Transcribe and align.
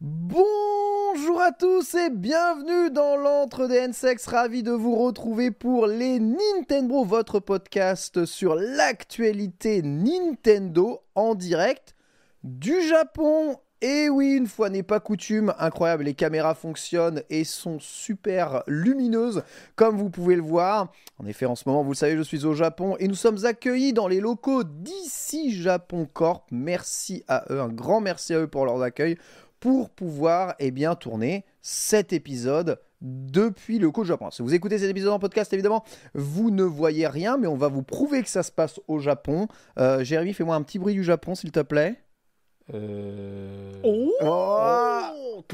Bonjour 0.00 1.40
à 1.40 1.52
tous 1.52 1.94
et 1.94 2.10
bienvenue 2.10 2.90
dans 2.90 3.16
l'antre 3.16 3.68
des 3.68 3.76
N-Sex. 3.76 4.26
Ravi 4.26 4.62
de 4.62 4.72
vous 4.72 4.96
retrouver 4.96 5.50
pour 5.50 5.86
les 5.86 6.18
Nintendo, 6.18 7.04
votre 7.04 7.38
podcast 7.38 8.24
sur 8.24 8.54
l'actualité 8.54 9.82
Nintendo 9.82 11.00
en 11.14 11.34
direct 11.34 11.94
du 12.42 12.80
Japon. 12.82 13.56
Et 13.84 14.08
oui, 14.08 14.34
une 14.36 14.46
fois 14.46 14.70
n'est 14.70 14.84
pas 14.84 15.00
coutume, 15.00 15.52
incroyable, 15.58 16.04
les 16.04 16.14
caméras 16.14 16.54
fonctionnent 16.54 17.24
et 17.30 17.42
sont 17.42 17.80
super 17.80 18.62
lumineuses, 18.68 19.42
comme 19.74 19.96
vous 19.96 20.08
pouvez 20.08 20.36
le 20.36 20.42
voir. 20.42 20.92
En 21.18 21.26
effet, 21.26 21.46
en 21.46 21.56
ce 21.56 21.64
moment, 21.66 21.82
vous 21.82 21.90
le 21.90 21.96
savez, 21.96 22.16
je 22.16 22.22
suis 22.22 22.44
au 22.44 22.54
Japon 22.54 22.94
et 23.00 23.08
nous 23.08 23.16
sommes 23.16 23.44
accueillis 23.44 23.92
dans 23.92 24.06
les 24.06 24.20
locaux 24.20 24.62
d'ici 24.62 25.52
Japon 25.52 26.06
Corp. 26.10 26.46
Merci 26.52 27.24
à 27.26 27.44
eux, 27.50 27.60
un 27.60 27.70
grand 27.70 28.00
merci 28.00 28.34
à 28.34 28.38
eux 28.38 28.46
pour 28.46 28.66
leur 28.66 28.80
accueil, 28.80 29.18
pour 29.58 29.90
pouvoir 29.90 30.54
eh 30.60 30.70
bien, 30.70 30.94
tourner 30.94 31.44
cet 31.60 32.12
épisode 32.12 32.78
depuis 33.00 33.80
le 33.80 33.86
locaux 33.86 34.02
du 34.02 34.08
Japon. 34.08 34.30
Si 34.30 34.42
vous 34.42 34.54
écoutez 34.54 34.78
cet 34.78 34.90
épisode 34.90 35.12
en 35.12 35.18
podcast, 35.18 35.52
évidemment, 35.52 35.82
vous 36.14 36.52
ne 36.52 36.62
voyez 36.62 37.08
rien, 37.08 37.36
mais 37.36 37.48
on 37.48 37.56
va 37.56 37.66
vous 37.66 37.82
prouver 37.82 38.22
que 38.22 38.28
ça 38.28 38.44
se 38.44 38.52
passe 38.52 38.78
au 38.86 39.00
Japon. 39.00 39.48
Euh, 39.80 40.04
Jérémy, 40.04 40.34
fais-moi 40.34 40.54
un 40.54 40.62
petit 40.62 40.78
bruit 40.78 40.94
du 40.94 41.02
Japon, 41.02 41.34
s'il 41.34 41.50
te 41.50 41.58
plaît. 41.58 42.00
Euh... 42.72 43.72
Oh 43.84 44.12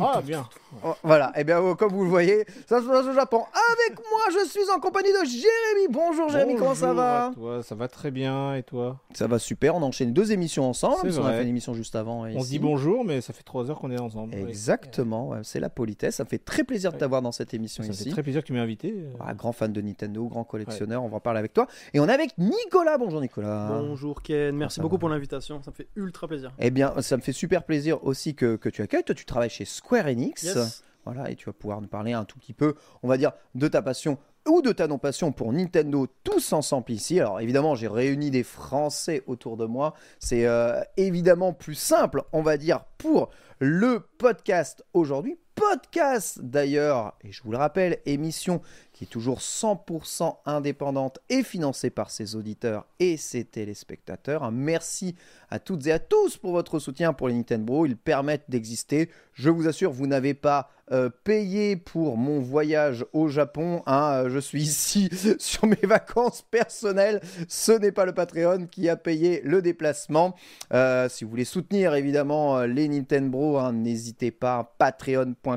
ah, 0.01 0.21
bien. 0.23 0.49
Oh, 0.85 0.95
voilà, 1.03 1.33
et 1.37 1.45
bien 1.45 1.75
comme 1.77 1.93
vous 1.93 2.05
le 2.05 2.11
voyez, 2.11 2.45
ça 2.67 2.81
se 2.81 2.87
passe 2.87 3.07
au 3.07 3.13
Japon. 3.13 3.39
Avec 3.39 3.99
moi, 3.99 4.21
je 4.31 4.49
suis 4.49 4.71
en 4.75 4.81
compagnie 4.81 5.11
de 5.11 5.25
Jérémy. 5.25 5.89
Bonjour 5.91 6.29
Jérémy, 6.29 6.57
comment 6.57 6.75
ça 6.75 6.93
va 6.93 7.27
à 7.27 7.31
toi, 7.33 7.63
Ça 7.63 7.75
va 7.75 7.89
très 7.89 8.11
bien, 8.11 8.55
et 8.55 8.63
toi 8.63 9.01
Ça 9.15 9.27
va 9.27 9.39
super, 9.39 9.75
on 9.75 9.83
a 9.83 9.87
enchaîné 9.87 10.13
deux 10.13 10.33
émissions 10.33 10.69
ensemble, 10.69 11.03
parce 11.03 11.17
qu'on 11.19 11.25
a 11.25 11.33
fait 11.33 11.43
une 11.43 11.49
émission 11.49 11.75
juste 11.75 11.97
avant. 11.97 12.25
On 12.25 12.43
se 12.43 12.49
dit 12.49 12.59
bonjour, 12.59 13.05
mais 13.05 13.21
ça 13.21 13.33
fait 13.33 13.43
trois 13.43 13.71
heures 13.71 13.79
qu'on 13.79 13.91
est 13.91 14.01
ensemble. 14.01 14.35
Exactement, 14.35 15.29
ouais, 15.29 15.39
c'est 15.43 15.61
la 15.61 15.71
politesse. 15.71 16.17
Ça 16.17 16.25
me 16.25 16.29
fait 16.29 16.39
très 16.39 16.65
plaisir 16.65 16.91
de 16.91 16.97
Ouais. 16.97 17.01
t'avoir 17.01 17.23
dans 17.23 17.33
cette 17.33 17.55
émission 17.55 17.83
Ça 17.85 17.91
ici. 17.91 18.05
fait 18.05 18.11
très 18.11 18.23
plaisir 18.23 18.43
que 18.43 18.47
tu 18.47 18.53
m'aies 18.53 18.59
invité. 18.61 18.95
Ah, 19.21 19.35
grand 19.35 19.53
fan 19.53 19.73
de 19.73 19.81
Nintendo, 19.81 20.27
grand 20.27 20.45
collectionneur, 20.45 21.03
on 21.05 21.09
va 21.09 21.17
en 21.17 21.21
parler 21.21 21.39
avec 21.39 21.53
toi. 21.53 21.67
Et 21.95 22.01
on 22.01 22.09
est 22.09 22.13
avec 22.13 22.37
Nicolas. 22.39 22.99
Bonjour 22.99 23.21
Nicolas. 23.21 23.69
Bonjour 23.81 24.23
Ken, 24.23 24.55
merci 24.57 24.77
ça 24.77 24.83
beaucoup 24.83 24.97
va 24.97 25.01
pour 25.01 25.09
l'invitation, 25.09 25.63
ça 25.63 25.71
me 25.71 25.77
fait 25.77 25.89
ultra 25.97 26.27
plaisir. 26.29 26.53
Eh 26.59 26.71
bien, 26.71 26.93
ça 27.01 27.17
me 27.17 27.23
fait 27.23 27.33
super 27.33 27.65
plaisir 27.65 28.05
aussi 28.05 28.35
que, 28.35 28.57
que 28.57 28.69
tu 28.69 28.83
accueilles. 28.83 29.05
Toi, 29.05 29.15
tu 29.15 29.25
travailles 29.25 29.51
chez 29.51 29.65
Square 29.65 30.07
Enix. 30.07 30.43
Yes. 30.43 30.83
Voilà, 31.05 31.31
et 31.31 31.37
tu 31.37 31.47
vas 31.47 31.55
pouvoir 31.55 31.81
nous 31.81 31.89
parler 31.89 32.13
un 32.13 32.25
tout 32.25 32.39
petit 32.39 32.53
peu, 32.53 32.75
on 33.03 33.09
va 33.09 33.17
dire, 33.17 33.33
de 33.55 33.67
ta 33.67 33.81
passion 33.81 34.19
ou 34.47 34.63
de 34.63 34.73
ta 34.73 34.87
non-passion 34.87 35.33
pour 35.33 35.53
Nintendo 35.53 36.07
tous 36.25 36.53
ensemble 36.53 36.93
ici. 36.93 37.21
Alors 37.21 37.41
évidemment, 37.41 37.75
j'ai 37.75 37.89
réuni 37.89 38.31
des 38.31 38.43
Français 38.43 39.23
autour 39.27 39.57
de 39.57 39.65
moi. 39.65 39.95
C'est 40.19 40.47
euh, 40.47 40.81
évidemment 40.97 41.53
plus 41.53 41.75
simple, 41.75 42.23
on 42.33 42.43
va 42.43 42.57
dire, 42.57 42.85
pour 42.99 43.31
le 43.59 44.01
podcast 44.19 44.85
aujourd'hui. 44.93 45.39
Podcast 45.59 46.39
d'ailleurs, 46.41 47.15
et 47.25 47.33
je 47.33 47.43
vous 47.43 47.51
le 47.51 47.57
rappelle, 47.59 47.99
émission 48.07 48.61
qui 48.93 49.05
est 49.05 49.09
toujours 49.09 49.39
100% 49.39 50.39
indépendante 50.45 51.19
et 51.29 51.43
financée 51.45 51.91
par 51.91 52.11
ses 52.11 52.35
auditeurs 52.35 52.87
et 52.99 53.17
ses 53.17 53.45
téléspectateurs. 53.45 54.51
Merci 54.51 55.15
à 55.51 55.59
toutes 55.61 55.87
et 55.87 55.93
à 55.93 55.99
tous 56.01 56.37
pour 56.37 56.51
votre 56.53 56.79
soutien 56.81 57.13
pour 57.13 57.29
les 57.29 57.35
Nintendo. 57.35 57.87
Ils 57.87 57.97
permettent 57.97 58.49
d'exister. 58.49 59.09
Je 59.35 59.51
vous 59.51 59.69
assure, 59.69 59.93
vous 59.93 60.09
n'avez 60.09 60.35
pas 60.35 60.69
euh, 60.91 61.11
payé 61.23 61.77
pour 61.77 62.17
mon 62.17 62.41
voyage 62.41 63.05
au 63.13 63.29
Japon. 63.29 63.83
hein. 63.87 64.25
Euh, 64.25 64.31
Je 64.31 64.39
suis 64.41 64.63
ici 64.63 65.09
sur 65.39 65.67
mes 65.67 65.77
vacances 65.77 66.43
personnelles. 66.43 67.21
Ce 67.47 67.71
n'est 67.73 67.93
pas 67.93 68.05
le 68.05 68.15
Patreon 68.15 68.67
qui 68.67 68.89
a 68.89 68.97
payé 68.97 69.43
le 69.45 69.63
déplacement. 69.63 70.35
Euh, 70.73 71.09
si 71.09 71.23
vous 71.25 71.31
voulez 71.31 71.45
soutenir 71.45 71.95
évidemment 71.95 72.63
les 72.63 72.89
Nintendo, 72.89 73.59
hein, 73.59 73.73
n'hésitez 73.73 74.33
pas. 74.33 74.75
Patreon.com 74.79 75.48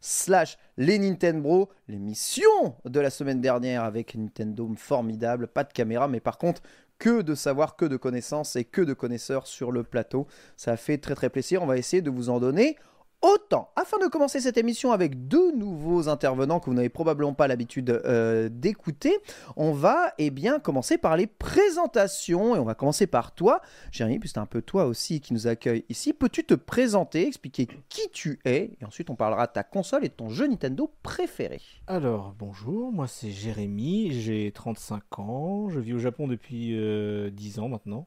slash 0.00 0.58
les 0.76 0.98
Nintendo. 0.98 1.68
L'émission 1.88 2.74
de 2.84 3.00
la 3.00 3.10
semaine 3.10 3.40
dernière 3.40 3.84
avec 3.84 4.14
Nintendo 4.14 4.70
formidable. 4.76 5.46
Pas 5.46 5.64
de 5.64 5.72
caméra, 5.72 6.08
mais 6.08 6.20
par 6.20 6.38
contre 6.38 6.62
que 6.98 7.22
de 7.22 7.34
savoir, 7.34 7.76
que 7.76 7.84
de 7.84 7.96
connaissances 7.96 8.54
et 8.54 8.64
que 8.64 8.80
de 8.80 8.94
connaisseurs 8.94 9.46
sur 9.48 9.72
le 9.72 9.82
plateau. 9.82 10.26
Ça 10.56 10.76
fait 10.76 10.98
très 10.98 11.14
très 11.14 11.30
plaisir. 11.30 11.62
On 11.62 11.66
va 11.66 11.76
essayer 11.76 12.00
de 12.00 12.10
vous 12.10 12.30
en 12.30 12.38
donner 12.38 12.76
autant. 13.22 13.70
Afin 13.76 13.98
de 13.98 14.06
commencer 14.08 14.40
cette 14.40 14.56
émission 14.58 14.92
avec 14.92 15.28
deux 15.28 15.52
nouveaux 15.52 16.08
intervenants 16.08 16.60
que 16.60 16.66
vous 16.66 16.74
n'avez 16.74 16.88
probablement 16.88 17.34
pas 17.34 17.46
l'habitude 17.48 17.90
euh, 17.90 18.48
d'écouter, 18.50 19.16
on 19.56 19.72
va 19.72 20.12
eh 20.18 20.30
bien 20.30 20.58
commencer 20.58 20.98
par 20.98 21.16
les 21.16 21.26
présentations 21.26 22.56
et 22.56 22.58
on 22.58 22.64
va 22.64 22.74
commencer 22.74 23.06
par 23.06 23.34
toi, 23.34 23.60
Jérémy, 23.90 24.18
puisque 24.18 24.34
c'est 24.34 24.40
un 24.40 24.46
peu 24.46 24.62
toi 24.62 24.86
aussi 24.86 25.20
qui 25.20 25.32
nous 25.34 25.46
accueille 25.46 25.84
ici. 25.88 26.12
Peux-tu 26.12 26.44
te 26.44 26.54
présenter, 26.54 27.26
expliquer 27.26 27.68
qui 27.88 28.08
tu 28.12 28.38
es 28.44 28.72
et 28.80 28.84
ensuite 28.84 29.10
on 29.10 29.14
parlera 29.16 29.46
de 29.46 29.52
ta 29.52 29.62
console 29.62 30.04
et 30.04 30.08
de 30.08 30.14
ton 30.14 30.28
jeu 30.28 30.46
Nintendo 30.46 30.90
préféré? 31.02 31.60
Alors, 31.86 32.34
bonjour, 32.38 32.92
moi 32.92 33.06
c'est 33.06 33.30
Jérémy, 33.30 34.12
j'ai 34.20 34.50
35 34.52 35.18
ans, 35.18 35.68
je 35.68 35.78
vis 35.80 35.92
au 35.94 35.98
Japon 35.98 36.26
depuis 36.28 36.76
euh, 36.76 37.30
10 37.30 37.58
ans 37.60 37.68
maintenant. 37.68 38.06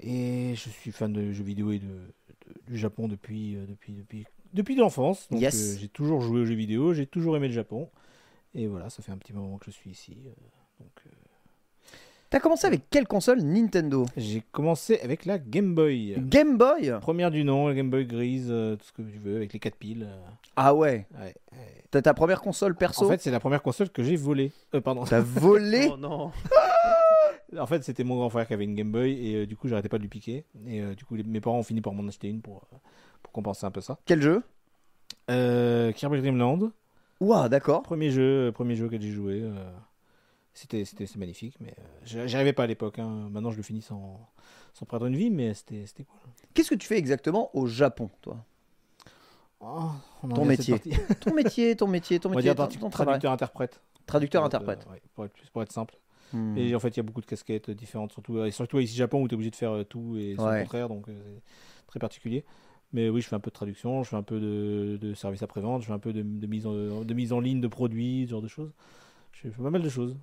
Et 0.00 0.52
je 0.54 0.68
suis 0.70 0.92
fan 0.92 1.12
de 1.12 1.32
jeux 1.32 1.42
vidéo 1.42 1.72
et 1.72 1.80
de- 1.80 2.14
du 2.66 2.76
Japon 2.78 3.08
depuis, 3.08 3.56
euh, 3.56 3.66
depuis, 3.66 3.92
depuis 3.92 4.26
depuis 4.54 4.74
l'enfance. 4.76 5.28
Donc, 5.30 5.40
Yes. 5.40 5.54
euh, 5.76 5.78
j'ai 5.80 5.88
toujours 5.88 6.20
joué 6.22 6.40
aux 6.40 6.44
jeux 6.46 6.54
vidéo, 6.54 6.94
j'ai 6.94 7.06
toujours 7.06 7.36
aimé 7.36 7.48
le 7.48 7.54
Japon. 7.54 7.88
Et 8.54 8.66
voilà, 8.66 8.88
ça 8.90 9.02
fait 9.02 9.12
un 9.12 9.18
petit 9.18 9.32
moment 9.34 9.58
que 9.58 9.66
je 9.66 9.70
suis 9.72 9.90
ici. 9.90 10.16
euh, 10.26 10.30
donc, 10.80 10.90
euh, 11.06 11.10
T'as 12.30 12.40
commencé 12.40 12.66
avec 12.66 12.90
quelle 12.90 13.06
console? 13.06 13.40
Nintendo 13.40 14.04
j'ai 14.16 14.42
commencé 14.52 15.00
avec 15.00 15.24
la 15.24 15.38
Game 15.38 15.74
Boy. 15.74 16.14
Game 16.18 16.58
Boy? 16.58 16.92
Première 17.00 17.30
du 17.30 17.42
nom, 17.44 17.68
la 17.68 17.74
Game 17.74 17.88
Boy 17.90 18.04
grise, 18.06 18.48
euh, 18.50 18.76
tout 18.76 18.84
ce 18.84 18.92
que 18.92 19.00
tu 19.02 19.18
veux, 19.18 19.36
avec 19.36 19.52
les 19.54 19.58
4 19.58 19.76
piles. 19.76 20.06
euh, 20.06 20.18
Ah 20.56 20.74
ouais. 20.74 21.06
ouais, 21.18 21.34
ouais. 21.52 21.84
T'as 21.90 22.02
ta 22.02 22.12
première 22.12 22.42
console 22.42 22.74
perso? 22.74 23.06
En 23.06 23.08
fait, 23.08 23.20
c'est 23.22 23.30
la 23.30 23.40
première 23.40 23.62
console 23.62 23.88
que 23.88 24.02
j'ai 24.02 24.16
volée. 24.16 24.52
Euh, 24.74 24.80
pardon. 24.82 25.04
T'as 25.04 25.20
volé 25.20 25.88
Oh 25.90 25.96
non. 25.98 26.30
En 27.56 27.66
fait, 27.66 27.82
c'était 27.82 28.04
mon 28.04 28.16
grand 28.16 28.28
frère 28.28 28.46
qui 28.46 28.52
avait 28.52 28.64
une 28.64 28.74
Game 28.74 28.92
Boy 28.92 29.12
et 29.12 29.34
euh, 29.36 29.46
du 29.46 29.56
coup, 29.56 29.68
j'arrêtais 29.68 29.88
pas 29.88 29.96
de 29.98 30.02
lui 30.02 30.08
piquer. 30.10 30.44
Et 30.66 30.80
euh, 30.82 30.94
du 30.94 31.04
coup, 31.04 31.14
les- 31.14 31.22
mes 31.22 31.40
parents 31.40 31.58
ont 31.58 31.62
fini 31.62 31.80
par 31.80 31.94
m'en 31.94 32.06
acheter 32.08 32.28
une 32.28 32.42
pour, 32.42 32.68
euh, 32.72 32.76
pour 33.22 33.32
compenser 33.32 33.64
un 33.64 33.70
peu 33.70 33.80
ça. 33.80 33.98
Quel 34.04 34.20
jeu? 34.20 34.42
Euh, 35.30 35.92
Kirby 35.92 36.18
Dream 36.20 36.36
Land, 36.36 36.70
Ouah, 37.20 37.48
d'accord. 37.48 37.82
premier 37.82 38.10
jeu, 38.10 38.52
premier 38.52 38.74
jeu 38.76 38.88
que 38.88 39.00
j'ai 39.00 39.10
joué. 39.10 39.40
euh, 39.42 39.70
c'était, 40.52 40.84
c'était, 40.84 41.06
c'est 41.06 41.18
magnifique, 41.18 41.56
mais 41.60 41.74
euh, 41.78 41.82
j'y 42.04 42.28
j'y 42.28 42.34
arrivais 42.36 42.52
pas 42.52 42.64
à 42.64 42.66
l'époque. 42.66 42.98
hein. 42.98 43.28
Maintenant, 43.30 43.50
je 43.50 43.56
le 43.56 43.62
finis 43.62 43.82
sans, 43.82 44.20
sans 44.74 44.84
perdre 44.86 45.06
une 45.06 45.16
vie, 45.16 45.30
mais 45.30 45.54
c'était, 45.54 45.86
c'était 45.86 46.04
cool. 46.04 46.18
Qu'est-ce 46.54 46.70
que 46.70 46.74
tu 46.74 46.86
fais 46.86 46.98
exactement 46.98 47.50
au 47.56 47.66
Japon, 47.66 48.10
toi? 48.20 48.44
Oh, 49.60 49.90
on 50.22 50.30
en 50.30 50.34
Ton 50.34 50.42
vient 50.44 50.52
à 50.52 50.56
cette 50.56 50.68
métier. 50.68 50.92
partie. 50.94 51.14
Ton 51.20 51.34
métier, 51.34 51.76
ton 51.76 51.86
métier, 51.88 52.20
ton 52.20 52.28
On 52.28 52.32
va 52.32 52.36
métier, 52.36 52.50
dire 52.50 52.56
ton, 52.56 52.64
tradu- 52.66 52.78
ton 52.78 52.90
travail. 52.90 53.12
traducteur-interprète. 53.14 53.80
Traducteur 54.06 54.42
Euh, 54.42 54.46
interprète. 54.46 54.86
ouais, 54.90 55.02
pour, 55.14 55.24
être, 55.24 55.34
pour 55.52 55.62
être 55.62 55.72
simple. 55.72 55.96
Hmm. 56.32 56.56
Et 56.58 56.74
en 56.74 56.80
fait, 56.80 56.88
il 56.88 56.96
y 56.98 57.00
a 57.00 57.02
beaucoup 57.02 57.20
de 57.20 57.26
casquettes 57.26 57.70
différentes, 57.70 58.12
surtout, 58.12 58.42
et 58.44 58.50
surtout 58.50 58.78
ici 58.80 58.94
au 58.94 58.98
Japon 58.98 59.22
où 59.22 59.28
tu 59.28 59.34
es 59.34 59.36
obligé 59.36 59.50
de 59.50 59.56
faire 59.56 59.72
euh, 59.72 59.84
tout 59.84 60.16
et 60.18 60.34
c'est 60.36 60.44
Ouais. 60.44 60.56
le 60.58 60.62
contraire, 60.64 60.88
donc 60.88 61.08
euh, 61.08 61.12
c'est 61.78 61.86
très 61.86 61.98
particulier. 62.00 62.44
Mais 62.92 63.08
oui, 63.10 63.20
je 63.20 63.28
fais 63.28 63.36
un 63.36 63.40
peu 63.40 63.50
de 63.50 63.54
traduction, 63.54 64.02
je 64.02 64.08
fais 64.10 64.16
un 64.16 64.22
peu 64.22 64.40
de, 64.40 64.98
de 65.00 65.14
service 65.14 65.42
après-vente, 65.42 65.82
je 65.82 65.86
fais 65.88 65.92
un 65.92 65.98
peu 65.98 66.12
de, 66.12 66.22
de 66.22 66.46
mise 66.46 66.66
en, 66.66 67.04
de 67.04 67.14
mise 67.14 67.32
en 67.32 67.40
ligne 67.40 67.60
de 67.60 67.68
produits, 67.68 68.24
ce 68.26 68.30
genre 68.30 68.42
de 68.42 68.48
choses. 68.48 68.72
Je 69.32 69.48
fais 69.50 69.62
pas 69.62 69.70
mal 69.70 69.82
de 69.82 69.88
choses. 69.88 70.16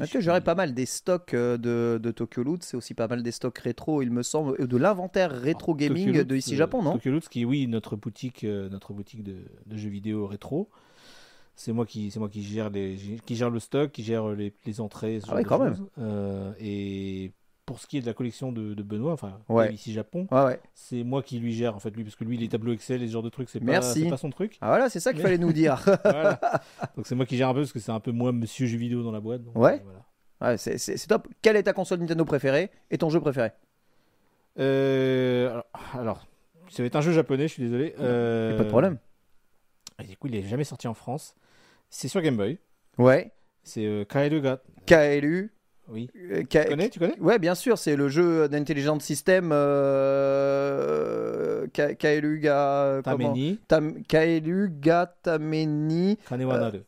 Ah, 0.00 0.06
tu 0.06 0.20
j'aurais 0.20 0.40
suis- 0.40 0.44
pas 0.44 0.54
mal 0.56 0.74
des 0.74 0.86
stocks 0.86 1.32
euh, 1.34 1.56
de, 1.58 1.98
de 2.02 2.10
Tokyo 2.10 2.42
Loot, 2.42 2.62
c'est 2.64 2.76
aussi 2.76 2.94
pas 2.94 3.06
mal 3.06 3.22
des 3.22 3.30
stocks 3.30 3.58
rétro, 3.58 4.02
il 4.02 4.10
me 4.10 4.22
semble, 4.22 4.66
de 4.66 4.76
l'inventaire 4.76 5.30
rétro 5.30 5.72
Alors, 5.72 5.76
gaming 5.76 6.06
Tokyo 6.08 6.24
de 6.24 6.36
ici 6.36 6.56
Japon, 6.56 6.82
non? 6.82 6.92
Tokyo 6.94 7.12
Loot, 7.12 7.28
qui 7.28 7.42
est 7.42 7.44
oui 7.44 7.66
notre 7.68 7.96
boutique, 7.96 8.42
notre 8.44 8.92
boutique 8.94 9.22
de, 9.22 9.36
de 9.66 9.76
jeux 9.76 9.90
vidéo 9.90 10.26
rétro. 10.26 10.68
C'est 11.58 11.72
moi 11.72 11.86
qui, 11.86 12.10
c'est 12.10 12.18
moi 12.20 12.28
qui 12.28 12.42
gère 12.42 12.68
les, 12.70 12.96
qui 13.24 13.34
gère 13.34 13.48
le 13.50 13.58
stock, 13.60 13.90
qui 13.90 14.04
gère 14.04 14.28
les, 14.28 14.52
les 14.66 14.80
entrées. 14.80 15.20
Ce 15.20 15.26
Ah 15.30 15.36
ouais, 15.36 15.42
de 15.42 15.48
quand 15.48 15.58
même. 15.58 15.74
Euh, 15.98 16.52
et 16.60 17.32
pour 17.64 17.80
ce 17.80 17.86
qui 17.86 17.96
est 17.96 18.02
de 18.02 18.06
la 18.06 18.12
collection 18.12 18.52
de, 18.52 18.74
de 18.74 18.82
Benoît, 18.82 19.12
enfin 19.14 19.38
Ouais. 19.48 19.72
ici 19.72 19.92
Japon, 19.94 20.28
Ouais, 20.30 20.44
ouais. 20.44 20.60
c'est 20.74 21.02
moi 21.02 21.22
qui 21.22 21.38
lui 21.40 21.52
gère 21.54 21.74
en 21.74 21.78
fait 21.80 21.90
lui 21.96 22.04
parce 22.04 22.14
que 22.14 22.24
lui 22.24 22.36
les 22.36 22.48
tableaux 22.48 22.72
Excel 22.74 23.02
et 23.02 23.06
ce 23.08 23.12
genre 23.12 23.22
de 23.22 23.30
trucs 23.30 23.48
c'est 23.48 23.58
pas, 23.60 23.80
c'est 23.82 24.08
pas 24.08 24.18
son 24.18 24.28
truc. 24.30 24.58
Ah 24.60 24.68
voilà, 24.68 24.90
c'est 24.90 25.00
ça 25.00 25.12
qu'il 25.12 25.18
Mais- 25.18 25.24
fallait 25.24 25.38
nous 25.38 25.52
dire. 25.52 25.82
Voilà. 26.04 26.38
Donc 26.96 27.06
c'est 27.06 27.14
moi 27.14 27.24
qui 27.26 27.36
gère 27.38 27.48
un 27.48 27.54
peu 27.54 27.60
parce 27.60 27.72
que 27.72 27.80
c'est 27.80 27.90
un 27.90 28.00
peu 28.00 28.12
moi 28.12 28.32
monsieur 28.32 28.66
jeu 28.66 28.76
vidéo 28.76 29.02
dans 29.02 29.10
la 29.10 29.20
boîte. 29.20 29.42
donc, 29.42 29.56
Ouais. 29.56 29.80
euh, 29.82 29.90
voilà. 30.40 30.58
C'est 30.58 31.06
top. 31.08 31.26
Quelle 31.40 31.56
est 31.56 31.62
ta 31.62 31.72
console 31.72 32.00
Nintendo 32.00 32.24
préférée 32.26 32.70
et 32.90 32.98
ton 32.98 33.08
jeu 33.08 33.18
préféré 33.20 33.50
Euh, 34.58 35.48
alors, 35.50 35.66
alors, 35.94 36.26
ça 36.68 36.82
va 36.82 36.86
être 36.86 36.96
un 36.96 37.00
jeu 37.00 37.12
japonais, 37.12 37.48
je 37.48 37.54
suis 37.54 37.62
désolé. 37.62 37.94
Euh, 37.98 38.56
Pas 38.58 38.64
de 38.64 38.68
problème. 38.68 38.98
et 40.02 40.06
Du 40.06 40.16
coup, 40.18 40.26
il 40.28 40.34
est 40.36 40.42
jamais 40.42 40.64
sorti 40.64 40.86
en 40.86 40.94
France. 40.94 41.34
C'est 41.98 42.08
sur 42.08 42.20
Game 42.20 42.36
Boy. 42.36 42.58
Ouais. 42.98 43.32
C'est 43.62 43.86
euh, 43.86 44.04
KLU. 44.04 45.50
Oui. 45.88 46.10
euh, 46.14 46.42
K- 46.42 46.64
Tu 46.64 46.68
connais, 46.68 46.90
tu 46.90 46.98
connais? 46.98 47.18
Ouais, 47.20 47.38
bien 47.38 47.54
sûr, 47.54 47.78
c'est 47.78 47.96
le 47.96 48.10
jeu 48.10 48.50
d'Intelligent 48.50 49.00
System 49.00 49.50
euh, 50.76 51.66
K- 51.68 51.96
KLU 51.96 52.38
ga 52.40 53.00
comment? 53.02 53.16
Tameni, 53.32 53.58
Tam- 53.66 54.02
KLU 54.04 54.68
ga 54.78 55.06
Tameni 55.22 56.18
Kanewanaru. 56.28 56.80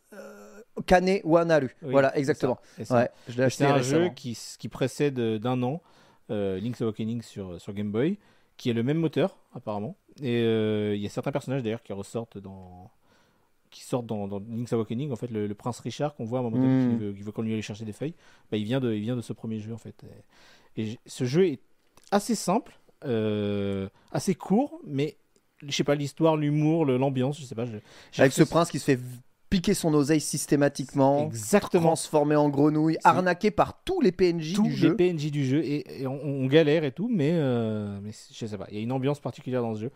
Kane 0.86 1.20
Wanaru. 1.24 1.70
Oui, 1.82 1.90
voilà, 1.90 2.10
c'est 2.12 2.18
exactement. 2.18 2.58
ça. 2.76 2.82
Et 2.82 2.84
ça. 2.84 2.96
Ouais, 2.98 3.10
je 3.28 3.36
l'ai 3.38 3.44
acheté 3.44 3.64
C'est 3.64 3.70
un 3.70 3.74
récemment. 3.76 4.04
jeu 4.04 4.10
qui, 4.14 4.38
qui 4.58 4.68
précède 4.68 5.18
euh, 5.18 5.38
d'un 5.38 5.60
an 5.62 5.82
euh, 6.30 6.60
Link's 6.60 6.82
Awakening 6.82 7.22
sur, 7.22 7.58
sur 7.60 7.72
Game 7.72 7.90
Boy, 7.90 8.18
qui 8.58 8.68
est 8.70 8.74
le 8.74 8.82
même 8.82 8.98
moteur, 8.98 9.38
apparemment. 9.54 9.96
Et 10.22 10.42
euh, 10.42 10.94
il 10.94 11.00
y 11.02 11.06
a 11.06 11.08
certains 11.08 11.32
personnages 11.32 11.62
d'ailleurs 11.62 11.82
qui 11.82 11.92
ressortent 11.94 12.36
dans. 12.38 12.90
Qui 13.70 13.82
sortent 13.84 14.06
dans, 14.06 14.26
dans 14.28 14.40
Link's 14.50 14.72
Awakening. 14.72 15.12
En 15.12 15.16
fait, 15.16 15.30
le, 15.30 15.46
le 15.46 15.54
prince 15.54 15.80
Richard 15.80 16.14
qu'on 16.14 16.24
voit 16.24 16.38
à 16.38 16.42
un 16.42 16.44
moment 16.44 16.56
donné, 16.56 16.68
Mm. 16.86 16.90
qui 16.98 17.04
veut, 17.04 17.12
qui 17.12 17.22
veut 17.22 17.32
qu'on 17.32 17.42
lui 17.42 17.54
aille 17.54 17.62
chercher 17.62 17.84
des 17.84 17.92
feuilles, 17.92 18.14
bah, 18.50 18.56
il, 18.56 18.64
vient 18.64 18.80
de, 18.80 18.92
il 18.94 19.02
vient 19.02 19.16
de 19.16 19.20
ce 19.22 19.32
premier 19.32 19.58
jeu 19.60 19.72
en 19.74 19.78
fait. 19.78 20.04
Et, 20.76 20.98
ce 21.06 21.24
jeu 21.24 21.46
est 21.48 21.60
assez 22.10 22.34
simple, 22.34 22.78
euh, 23.04 23.88
assez 24.12 24.34
court, 24.34 24.80
mais 24.86 25.16
je 25.66 25.72
sais 25.72 25.84
pas, 25.84 25.94
l'histoire, 25.94 26.36
l'humour, 26.36 26.84
l'ambiance, 26.86 27.40
je 27.40 27.44
sais 27.44 27.54
pas. 27.54 27.64
je- 27.66 27.78
Avec 28.20 28.32
ce 28.32 28.42
prince 28.44 28.70
qui 28.70 28.78
se 28.78 28.84
fait 28.84 28.98
piquer 29.50 29.72
son 29.74 29.92
oseille 29.94 30.20
systématiquement, 30.20 31.26
Exactement. 31.26 31.84
transformé 31.84 32.36
en 32.36 32.48
grenouille, 32.50 32.98
arnaqué 33.02 33.50
par 33.50 33.82
tous 33.82 34.00
les 34.02 34.12
PNJ 34.12 34.52
tous 34.54 34.62
du 34.64 34.68
les 34.70 34.76
jeu. 34.76 34.94
PNJ 34.96 35.30
du 35.30 35.44
jeu 35.46 35.64
et, 35.64 36.02
et 36.02 36.06
on, 36.06 36.22
on 36.22 36.46
galère 36.46 36.84
et 36.84 36.92
tout, 36.92 37.08
mais, 37.08 37.30
euh, 37.32 37.98
mais 38.02 38.10
je 38.32 38.46
sais 38.46 38.58
pas, 38.58 38.66
il 38.70 38.76
y 38.76 38.80
a 38.80 38.82
une 38.82 38.92
ambiance 38.92 39.20
particulière 39.20 39.62
dans 39.62 39.74
ce 39.74 39.80
jeu. 39.80 39.90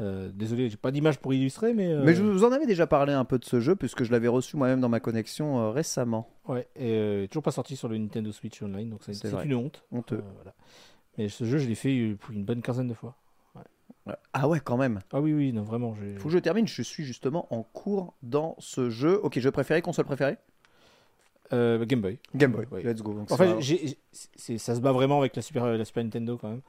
Euh, 0.00 0.30
désolé, 0.32 0.70
j'ai 0.70 0.76
pas 0.78 0.90
d'image 0.90 1.18
pour 1.18 1.34
illustrer, 1.34 1.74
mais. 1.74 1.92
euh, 1.92 2.02
Mais 2.02 2.14
je 2.14 2.22
vous 2.22 2.44
en 2.44 2.52
avais 2.52 2.66
déjà 2.66 2.86
parlé 2.86 3.12
un 3.12 3.24
peu 3.24 3.38
de 3.38 3.44
ce 3.44 3.60
jeu 3.60 3.76
puisque 3.76 4.04
je 4.04 4.10
l'avais 4.10 4.28
reçu 4.28 4.56
moi-même 4.56 4.80
dans 4.80 4.88
ma 4.88 5.00
connexion 5.00 5.60
euh, 5.60 5.70
récemment. 5.70 6.28
Ouais, 6.48 6.66
et 6.76 6.92
euh, 6.92 7.26
toujours 7.26 7.42
pas 7.42 7.50
sorti 7.52 7.76
sur 7.76 7.88
le 7.88 7.98
Nintendo 7.98 8.32
Switch 8.32 8.62
Online, 8.62 8.88
donc 8.90 9.00
c'est 9.04 9.44
une 9.44 9.54
honte. 9.54 9.84
Honteux. 9.92 10.22
Voilà. 10.36 10.54
Mais 11.18 11.28
ce 11.28 11.44
jeu, 11.44 11.58
je 11.58 11.68
l'ai 11.68 11.74
fait 11.74 12.16
pour 12.20 12.32
une 12.32 12.44
bonne 12.44 12.62
quinzaine 12.62 12.88
de 12.88 12.94
fois. 12.94 13.16
Ah 14.32 14.48
ouais, 14.48 14.58
quand 14.58 14.76
même. 14.76 15.00
Ah 15.12 15.20
oui, 15.20 15.32
oui, 15.32 15.52
non, 15.52 15.62
vraiment. 15.62 15.94
Faut 16.18 16.24
que 16.28 16.34
je 16.34 16.38
termine, 16.38 16.66
je 16.66 16.82
suis 16.82 17.04
justement 17.04 17.46
en 17.54 17.62
cours 17.62 18.14
dans 18.22 18.56
ce 18.58 18.90
jeu. 18.90 19.20
Ok, 19.22 19.38
jeu 19.38 19.50
préféré, 19.52 19.80
console 19.82 20.06
préférée? 20.06 20.38
Euh, 21.52 21.84
Game 21.84 22.00
Boy. 22.00 22.18
Game 22.34 22.50
Boy. 22.50 22.66
Ouais. 22.72 22.82
Let's 22.82 23.02
go. 23.02 23.12
Donc 23.12 23.30
En 23.30 23.36
fait, 23.36 23.60
ça 24.58 24.74
se 24.74 24.80
bat 24.80 24.90
vraiment 24.90 25.18
avec 25.20 25.36
la 25.36 25.42
Super, 25.42 25.66
la 25.66 25.84
Super 25.84 26.02
Nintendo 26.02 26.36
quand 26.38 26.48
même, 26.48 26.62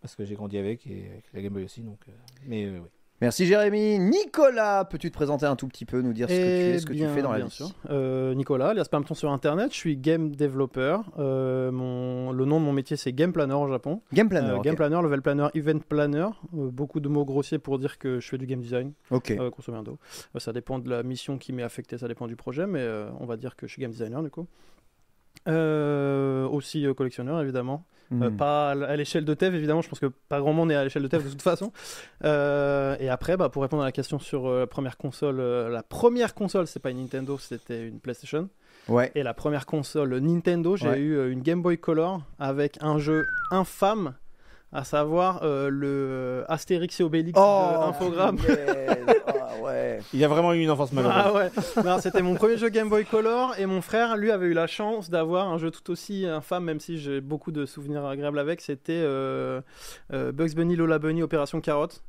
parce 0.00 0.14
que 0.14 0.24
j'ai 0.24 0.34
grandi 0.34 0.58
avec 0.58 0.86
et 0.86 1.08
avec 1.12 1.24
la 1.32 1.42
Game 1.42 1.52
Boy 1.52 1.64
aussi, 1.64 1.80
donc. 1.82 1.98
euh, 2.08 2.12
mais 2.46 2.64
euh, 2.66 2.78
oui. 2.82 2.88
Merci 3.22 3.46
Jérémy. 3.46 3.98
Nicolas, 3.98 4.84
peux-tu 4.84 5.08
te 5.10 5.14
présenter 5.14 5.46
un 5.46 5.56
tout 5.56 5.66
petit 5.68 5.86
peu, 5.86 6.02
nous 6.02 6.12
dire 6.12 6.28
ce 6.28 6.34
que 6.34 6.38
tu 6.38 6.44
es, 6.46 6.74
Eh 6.74 6.78
ce 6.80 6.84
que 6.84 6.92
bien, 6.92 7.08
tu 7.08 7.14
fais 7.14 7.22
dans 7.22 7.32
la 7.32 7.38
vie? 7.46 7.50
sûr. 7.50 7.70
Euh, 7.88 8.34
Nicolas, 8.34 8.68
alias 8.68 8.88
Pampton 8.90 9.14
sur 9.14 9.30
Internet, 9.32 9.72
je 9.72 9.76
suis 9.78 9.96
game 9.96 10.36
developer. 10.36 10.98
Euh, 11.18 11.72
mon, 11.72 12.30
le 12.32 12.44
nom 12.44 12.60
de 12.60 12.66
mon 12.66 12.72
métier, 12.74 12.98
c'est 12.98 13.14
Game 13.14 13.32
Planner 13.32 13.54
au 13.54 13.68
Japon. 13.68 14.02
Game 14.12 14.28
Planner. 14.28 14.50
Euh. 14.50 14.60
Game 14.60 14.76
Planner, 14.76 15.00
Level 15.02 15.22
Planner, 15.22 15.46
Event 15.54 15.78
Planner. 15.88 16.28
Euh, 16.58 16.70
beaucoup 16.70 17.00
de 17.00 17.08
mots 17.08 17.24
grossiers 17.24 17.58
pour 17.58 17.78
dire 17.78 17.96
que 17.98 18.20
je 18.20 18.28
fais 18.28 18.36
du 18.36 18.44
game 18.44 18.60
design, 18.60 18.92
Ok. 19.10 19.30
euh, 19.30 19.48
grosso 19.48 19.72
modo. 19.72 19.98
Euh, 20.34 20.38
ça 20.38 20.52
dépend 20.52 20.78
de 20.78 20.90
la 20.90 21.02
mission 21.02 21.38
qui 21.38 21.54
m'est 21.54 21.62
affectée, 21.62 21.96
ça 21.96 22.08
dépend 22.08 22.26
du 22.26 22.36
projet, 22.36 22.66
mais 22.66 22.80
euh, 22.82 23.08
on 23.18 23.24
va 23.24 23.38
dire 23.38 23.56
que 23.56 23.66
je 23.66 23.72
suis 23.72 23.80
game 23.80 23.92
designer 23.92 24.22
du 24.22 24.28
coup. 24.28 24.46
Euh, 25.48 26.46
aussi 26.48 26.84
euh, 26.86 26.92
collectionneur 26.92 27.40
évidemment. 27.40 27.86
Euh, 28.12 28.30
Hmm. 28.30 28.36
pas 28.36 28.70
à 28.70 28.96
l'échelle 28.96 29.24
de 29.24 29.34
Tev, 29.34 29.54
évidemment. 29.56 29.82
Je 29.82 29.88
pense 29.88 29.98
que 29.98 30.06
pas 30.28 30.38
grand 30.40 30.52
monde 30.52 30.70
est 30.70 30.74
à 30.76 30.84
l'échelle 30.84 31.02
de 31.02 31.08
Tev 31.08 31.24
de 31.24 31.30
toute 31.30 31.42
façon. 31.42 31.72
Euh, 32.24 32.96
et 33.00 33.08
après, 33.08 33.36
bah, 33.36 33.48
pour 33.48 33.62
répondre 33.62 33.82
à 33.82 33.86
la 33.86 33.92
question 33.92 34.18
sur 34.18 34.46
euh, 34.46 34.60
la 34.60 34.66
première 34.66 34.96
console, 34.96 35.40
la 35.40 35.82
première 35.82 36.34
console, 36.34 36.66
c'est 36.66 36.80
pas 36.80 36.90
une 36.90 36.98
Nintendo, 37.00 37.36
c'était 37.38 37.86
une 37.88 37.98
PlayStation. 38.00 38.48
Ouais. 38.88 39.10
Et 39.16 39.22
la 39.22 39.34
première 39.34 39.66
console 39.66 40.16
Nintendo, 40.20 40.76
j'ai 40.76 40.88
Ouais. 40.88 40.98
eu 41.00 41.32
une 41.32 41.42
Game 41.42 41.62
Boy 41.62 41.78
Color 41.78 42.22
avec 42.38 42.78
un 42.80 42.98
jeu 42.98 43.26
infâme, 43.50 44.14
à 44.72 44.84
savoir 44.84 45.40
euh, 45.42 45.68
le 45.70 46.44
Astérix 46.48 47.00
et 47.00 47.04
Obélix 47.04 47.38
Oh, 47.40 47.68
de 47.72 47.82
Infogrames. 47.88 48.36
punaise. 48.36 48.96
Ah 49.26 49.62
ouais. 49.62 50.00
Il 50.12 50.18
y 50.20 50.24
a 50.24 50.28
vraiment 50.28 50.52
eu 50.52 50.60
une 50.60 50.70
enfance 50.70 50.92
malheureuse. 50.92 51.16
Ah 51.18 51.32
ouais, 51.32 52.00
c'était 52.00 52.22
mon 52.22 52.34
premier 52.34 52.56
jeu 52.58 52.68
Game 52.68 52.88
Boy 52.88 53.04
Color 53.04 53.54
et 53.58 53.66
mon 53.66 53.80
frère, 53.80 54.16
lui, 54.16 54.30
avait 54.30 54.46
eu 54.46 54.52
la 54.52 54.66
chance 54.66 55.08
d'avoir 55.08 55.48
un 55.48 55.58
jeu 55.58 55.70
tout 55.70 55.90
aussi 55.90 56.26
infâme, 56.26 56.64
même 56.64 56.80
si 56.80 56.98
j'ai 56.98 57.20
beaucoup 57.20 57.52
de 57.52 57.64
souvenirs 57.64 58.04
agréables 58.04 58.38
avec. 58.38 58.60
C'était 58.60 58.92
euh, 58.92 59.60
euh, 60.12 60.32
Bugs 60.32 60.54
Bunny, 60.54 60.76
Lola 60.76 60.98
Bunny, 60.98 61.22
Opération 61.22 61.60
Carotte. 61.60 62.02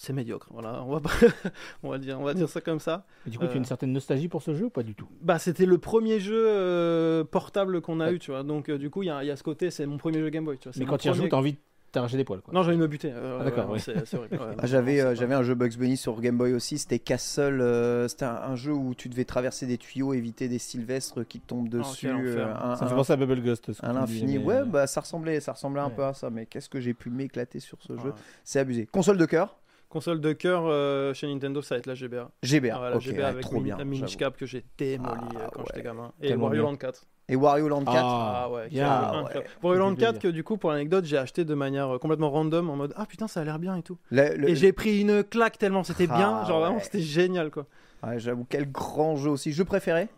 C'est 0.00 0.12
médiocre, 0.12 0.46
voilà, 0.52 0.80
on 0.84 0.92
va, 0.92 1.00
pas- 1.00 1.10
on, 1.82 1.90
va 1.90 1.98
dire, 1.98 2.20
on 2.20 2.22
va 2.22 2.32
dire 2.32 2.48
ça 2.48 2.60
comme 2.60 2.78
ça. 2.78 3.04
Et 3.26 3.30
du 3.30 3.38
coup, 3.38 3.46
tu 3.46 3.50
as 3.50 3.54
Euh. 3.54 3.58
une 3.58 3.64
certaine 3.64 3.92
nostalgie 3.92 4.28
pour 4.28 4.42
ce 4.42 4.54
jeu 4.54 4.66
ou 4.66 4.70
pas 4.70 4.84
du 4.84 4.94
tout? 4.94 5.08
Bah, 5.22 5.40
c'était 5.40 5.66
le 5.66 5.76
premier 5.78 6.20
jeu 6.20 6.40
euh, 6.46 7.24
portable 7.24 7.80
qu'on 7.80 7.98
a 7.98 8.06
Ouais. 8.06 8.14
eu, 8.14 8.18
tu 8.20 8.30
vois. 8.30 8.44
Donc, 8.44 8.68
euh, 8.68 8.78
du 8.78 8.90
coup, 8.90 9.02
il 9.02 9.06
y, 9.06 9.10
a- 9.10 9.24
y 9.24 9.36
ce 9.36 9.42
côté, 9.42 9.70
c'est 9.72 9.86
mon 9.86 9.98
premier 9.98 10.20
jeu 10.20 10.28
Game 10.30 10.44
Boy, 10.44 10.56
tu 10.56 10.68
vois. 10.68 10.72
Mais 10.78 10.84
quand 10.86 10.98
tu 10.98 11.08
y 11.08 11.10
premier- 11.10 11.22
rejoues, 11.22 11.30
t'as 11.30 11.36
envie 11.36 11.52
de 11.54 11.58
t'arracher 11.90 12.16
des 12.16 12.22
poils. 12.22 12.42
Quoi. 12.42 12.54
Non, 12.54 12.62
j'ai 12.62 12.68
envie 12.68 12.76
de 12.76 12.82
me 12.82 12.86
buter. 12.86 13.10
euh, 13.12 13.38
Ah, 13.40 13.44
d'accord, 13.44 13.70
ouais, 13.70 13.78
ouais, 13.88 14.28
Ah, 14.58 14.66
j'avais 14.68 15.00
euh, 15.00 15.16
j'avais 15.16 15.34
un 15.34 15.42
jeu 15.42 15.56
Bugs 15.56 15.76
Bunny 15.76 15.96
sur 15.96 16.20
Game 16.20 16.36
Boy 16.38 16.52
aussi, 16.52 16.78
c'était 16.78 17.00
Castle, 17.00 17.60
euh, 17.60 18.06
c'était 18.06 18.26
un, 18.26 18.36
un 18.36 18.54
jeu 18.54 18.72
où 18.72 18.94
tu 18.94 19.08
devais 19.08 19.24
traverser 19.24 19.66
des 19.66 19.78
tuyaux, 19.78 20.12
éviter 20.14 20.46
des 20.48 20.60
sylvestres 20.60 21.26
qui 21.26 21.40
te 21.40 21.48
tombent 21.48 21.68
dessus. 21.70 22.08
enfer. 22.08 22.24
euh, 22.24 22.54
un- 22.72 22.76
Ça 22.76 22.84
me 22.84 22.90
fait 22.90 22.94
penser 22.94 23.12
à 23.14 23.16
Bubble 23.16 23.42
Ghost. 23.42 23.72
ce 23.72 23.84
à 23.84 23.92
l'infini. 23.92 24.38
mais, 24.38 24.44
Ouais, 24.44 24.64
bah 24.64 24.86
ça 24.86 25.00
ressemblait, 25.00 25.40
ça 25.40 25.54
ressemblait 25.54 25.80
un 25.80 25.90
peu 25.90 26.04
à 26.04 26.14
ça, 26.14 26.30
mais 26.30 26.46
qu'est-ce 26.46 26.68
que 26.68 26.78
j'ai 26.78 26.94
pu 26.94 27.10
m'éclater 27.10 27.58
sur 27.58 27.78
ce 27.82 27.94
jeu. 27.98 28.12
C'est 28.44 28.60
abusé. 28.60 28.86
Console 28.86 29.16
de 29.18 29.26
cœur 29.26 29.56
Console 29.88 30.20
de 30.20 30.32
cœur 30.34 30.64
euh, 30.66 31.14
chez 31.14 31.26
Nintendo, 31.26 31.62
ça 31.62 31.74
va 31.74 31.78
être 31.78 31.86
la 31.86 31.94
GBA. 31.94 32.30
GBA. 32.42 32.74
Ah 32.74 32.82
ouais, 32.82 32.90
la 32.90 32.96
ok, 32.96 33.02
GBA 33.02 33.16
ouais, 33.18 33.24
avec 33.24 33.40
trop 33.42 33.60
bien. 33.60 33.76
la. 33.78 34.06
Cap 34.18 34.36
que 34.36 34.44
j'ai 34.44 34.62
démoli 34.76 35.10
Ah, 35.34 35.38
euh, 35.44 35.46
quand 35.52 35.60
ouais. 35.60 35.66
j'étais 35.68 35.82
gamin. 35.82 36.12
Et 36.20 36.34
Wario 36.34 36.62
bien. 36.62 36.70
Land 36.70 36.76
4. 36.76 37.06
Et 37.30 37.36
Wario 37.36 37.68
Land 37.68 37.84
4. 37.84 37.94
Ah, 37.96 38.48
ouais, 38.50 38.68
Ah, 38.82 39.22
ouais. 39.24 39.44
Wario 39.62 39.80
Land 39.80 39.94
Quel 39.94 39.98
4 40.00 40.12
délire. 40.14 40.18
que 40.22 40.28
du 40.28 40.44
coup, 40.44 40.56
pour 40.58 40.70
l'anecdote, 40.70 41.04
j'ai 41.06 41.16
acheté 41.16 41.44
de 41.46 41.54
manière 41.54 41.94
euh, 41.94 41.98
complètement 41.98 42.30
random 42.30 42.68
en 42.68 42.76
mode 42.76 42.92
Ah 42.96 43.06
putain, 43.06 43.28
ça 43.28 43.40
a 43.40 43.44
l'air 43.44 43.58
bien 43.58 43.76
et 43.76 43.82
tout. 43.82 43.96
Le- 44.10 44.34
le- 44.36 44.50
Et 44.50 44.56
j'ai 44.56 44.72
pris 44.72 45.00
une 45.00 45.24
claque 45.24 45.56
tellement 45.58 45.84
c'était 45.84 46.06
Ah, 46.10 46.16
bien. 46.16 46.44
Genre 46.44 46.60
vraiment, 46.60 46.80
c'était 46.80 47.00
génial 47.00 47.50
quoi. 47.50 47.66
Ouais, 48.02 48.18
J'avoue, 48.18 48.46
quel 48.48 48.70
grand 48.70 49.16
jeu 49.16 49.30
aussi. 49.30 49.52
Jeu 49.52 49.64
préféré? 49.64 50.08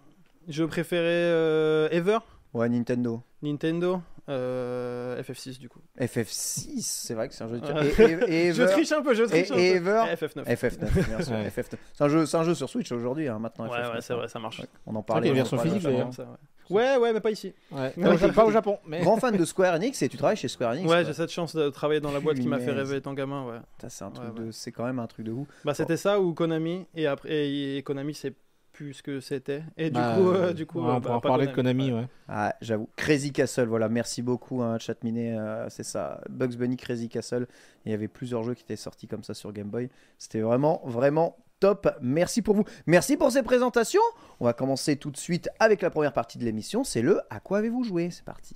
Je 0.49 0.65
préférais 0.65 1.05
euh, 1.07 1.89
Ever, 1.91 2.19
Ouais, 2.55 2.69
Nintendo. 2.69 3.23
Nintendo, 3.43 4.01
euh, 4.31 5.23
FF6 5.23 5.59
du 5.59 5.69
coup. 5.69 5.81
FF6, 6.01 6.81
c'est 6.83 7.15
vrai 7.15 7.29
que 7.29 7.35
c'est 7.35 7.45
un 7.45 7.49
jeu 7.49 7.61
de 7.61 7.67
tir. 7.67 7.75
Ouais. 7.75 7.87
Et, 8.29 8.33
et- 8.33 8.47
et 8.49 8.53
Je 8.55 8.63
triche 8.65 8.93
un 8.93 9.03
peu, 9.03 9.15
je 9.15 9.25
triche 9.25 9.51
et- 9.51 9.53
un 9.53 9.55
peu. 9.57 9.61
et 9.61 9.71
Ever 9.77 10.03
FF9. 10.17 10.45
FF9, 10.45 11.07
bien 11.09 11.21
sûr. 11.23 11.33
Ouais. 11.35 11.49
FF9. 11.49 11.75
C'est 11.95 12.05
un 12.05 12.09
jeu, 12.09 12.27
c'est 12.27 12.37
un 12.37 12.45
jeu 12.45 12.55
sur 12.55 12.69
Switch 12.69 12.91
aujourd'hui, 12.93 13.29
hein, 13.29 13.39
maintenant. 13.39 13.69
Ouais, 13.69 13.79
FF9, 13.79 13.93
ouais, 13.95 14.01
c'est 14.01 14.15
vrai, 14.15 14.29
ça 14.29 14.39
marche. 14.39 14.61
Ouais, 14.61 14.67
On 14.87 14.95
en 14.95 15.03
parlait. 15.03 15.29
il 15.29 15.29
y 15.29 15.31
a 15.31 15.33
on 15.33 15.35
une 15.37 15.41
version 15.43 15.57
en 15.57 15.61
parlait 15.61 15.71
physique, 15.79 15.87
récemment. 15.89 16.11
d'ailleurs. 16.11 16.15
Ça, 16.15 16.75
ouais. 16.75 16.77
ouais, 16.77 16.97
ouais, 16.99 17.13
mais 17.13 17.21
pas 17.21 17.31
ici. 17.31 17.53
Ouais. 17.73 17.91
Pas, 17.91 18.11
au 18.13 18.17
Japon, 18.17 18.33
pas 18.35 18.45
au 18.47 18.51
Japon, 18.51 18.79
mais. 18.87 19.01
Grand 19.01 19.17
fan 19.19 19.37
de 19.37 19.45
Square 19.45 19.75
Enix 19.75 20.01
et 20.03 20.09
tu 20.09 20.17
travailles 20.17 20.37
chez 20.37 20.49
Square 20.49 20.73
Enix. 20.73 20.85
Ouais, 20.89 20.97
quoi. 20.97 21.03
j'ai 21.05 21.13
cette 21.15 21.31
chance 21.33 21.55
de 21.57 21.69
travailler 21.71 22.01
dans 22.01 22.13
la 22.13 22.21
boîte 22.21 22.39
qui 22.39 22.49
m'a 22.49 22.59
fait 22.59 22.73
rêver 22.73 22.97
étant 22.97 23.15
gamin, 23.15 23.45
ouais. 23.47 23.59
C'est 23.89 24.05
un 24.05 24.11
truc 24.11 24.35
Ouais, 24.35 24.41
ouais. 24.41 24.47
de, 24.47 24.51
c'est 24.53 24.73
quand 24.73 24.85
même 24.85 24.99
un 24.99 25.07
truc 25.07 25.27
de 25.27 25.33
ouf. 25.33 25.49
Bah 25.65 25.75
c'était 25.75 25.97
ça 25.97 26.21
ou 26.21 26.35
Konami 26.35 26.87
et 26.95 27.07
après 27.07 27.31
et, 27.31 27.77
et 27.79 27.83
Konami 27.83 28.15
c'est 28.15 28.35
plus 28.81 28.95
ce 28.95 29.03
que 29.03 29.21
c'était 29.21 29.63
et 29.77 29.91
du 29.91 30.01
Bah, 30.01 30.15
coup 30.17 30.31
euh, 30.31 30.55
du 30.55 30.65
coup 30.65 30.81
ouais, 30.81 30.87
euh, 30.87 30.93
on 30.93 30.95
bah, 30.95 31.01
pourra 31.03 31.17
en 31.17 31.21
parler 31.21 31.47
de 31.47 31.53
Konami, 31.53 31.93
ouais. 31.93 32.07
Ah, 32.29 32.55
j'avoue. 32.63 32.89
Crazy 32.97 33.31
Castle, 33.31 33.67
voilà. 33.67 33.91
Merci 33.91 34.23
beaucoup, 34.23 34.63
hein, 34.63 34.79
Chatminet. 34.79 35.37
euh, 35.39 35.69
c'est 35.69 35.83
ça. 35.83 36.23
Bugs 36.31 36.57
Bunny, 36.57 36.79
Crazy 36.79 37.11
Castle. 37.11 37.47
Il 37.85 37.91
y 37.93 37.95
avait 37.95 38.09
plusieurs 38.09 38.43
jeux 38.43 38.55
qui 38.55 38.63
étaient 38.63 38.77
sortis 38.77 39.07
comme 39.07 39.23
ça 39.23 39.35
sur 39.35 39.53
Game 39.53 39.69
Boy. 39.69 39.91
C'était 40.17 40.41
vraiment, 40.41 40.81
vraiment 40.87 41.37
top. 41.61 41.95
Merci 42.01 42.41
pour 42.41 42.55
vous. 42.55 42.65
Merci 42.87 43.19
pour 43.19 43.31
ces 43.31 43.43
présentations. 43.43 44.01
On 44.41 44.47
va 44.47 44.55
commencer 44.55 44.97
tout 44.97 45.11
de 45.11 45.19
suite 45.19 45.51
avec 45.59 45.83
la 45.83 45.91
première 45.91 46.15
partie 46.15 46.39
de 46.39 46.45
l'émission. 46.47 46.83
C'est 46.83 47.03
le 47.03 47.21
À 47.29 47.39
quoi 47.39 47.59
avez-vous 47.59 47.85
joué? 47.85 48.09
C'est 48.11 48.25
parti. 48.25 48.55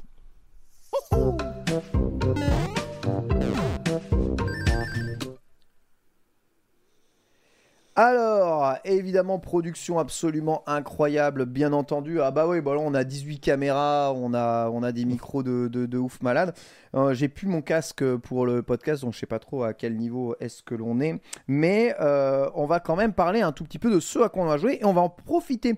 Alors, 7.97 8.75
évidemment, 8.85 9.39
production 9.39 10.01
absolument 10.01 10.65
incroyable, 10.67 11.45
bien 11.47 11.73
entendu. 11.73 12.21
Ah 12.21 12.33
bah 12.33 12.49
oui, 12.49 12.61
bah 12.61 12.73
on 12.77 12.93
a 12.93 13.05
18 13.05 13.39
caméras, 13.39 14.13
on 14.17 14.35
a, 14.35 14.69
on 14.71 14.83
a 14.83 14.91
des 14.91 15.05
micros 15.05 15.45
de, 15.45 15.69
de, 15.69 15.87
de 15.87 15.99
ouf 15.99 16.21
malade. 16.21 16.57
Euh, 16.97 17.15
J'ai 17.15 17.29
plus 17.29 17.47
mon 17.47 17.63
casque 17.63 18.05
pour 18.17 18.47
le 18.47 18.63
podcast, 18.63 19.03
donc 19.03 19.15
je 19.15 19.21
sais 19.21 19.27
pas 19.27 19.39
trop 19.39 19.63
à 19.63 19.75
quel 19.75 19.97
niveau 19.97 20.35
est-ce 20.41 20.65
que 20.65 20.75
l'on 20.75 21.01
est. 21.01 21.21
Mais 21.47 21.95
euh, 22.01 22.51
on 22.57 22.67
va 22.67 22.81
quand 22.81 22.97
même 22.97 23.13
parler 23.13 23.43
un 23.43 23.53
tout 23.53 23.63
petit 23.63 23.79
peu 23.79 23.93
de 23.93 24.01
ce 24.01 24.19
à 24.19 24.29
quoi 24.29 24.43
on 24.43 24.47
va 24.47 24.59
jouer 24.59 24.79
et 24.81 24.85
on 24.85 24.93
va 24.93 25.03
en 25.03 25.09
profiter 25.09 25.75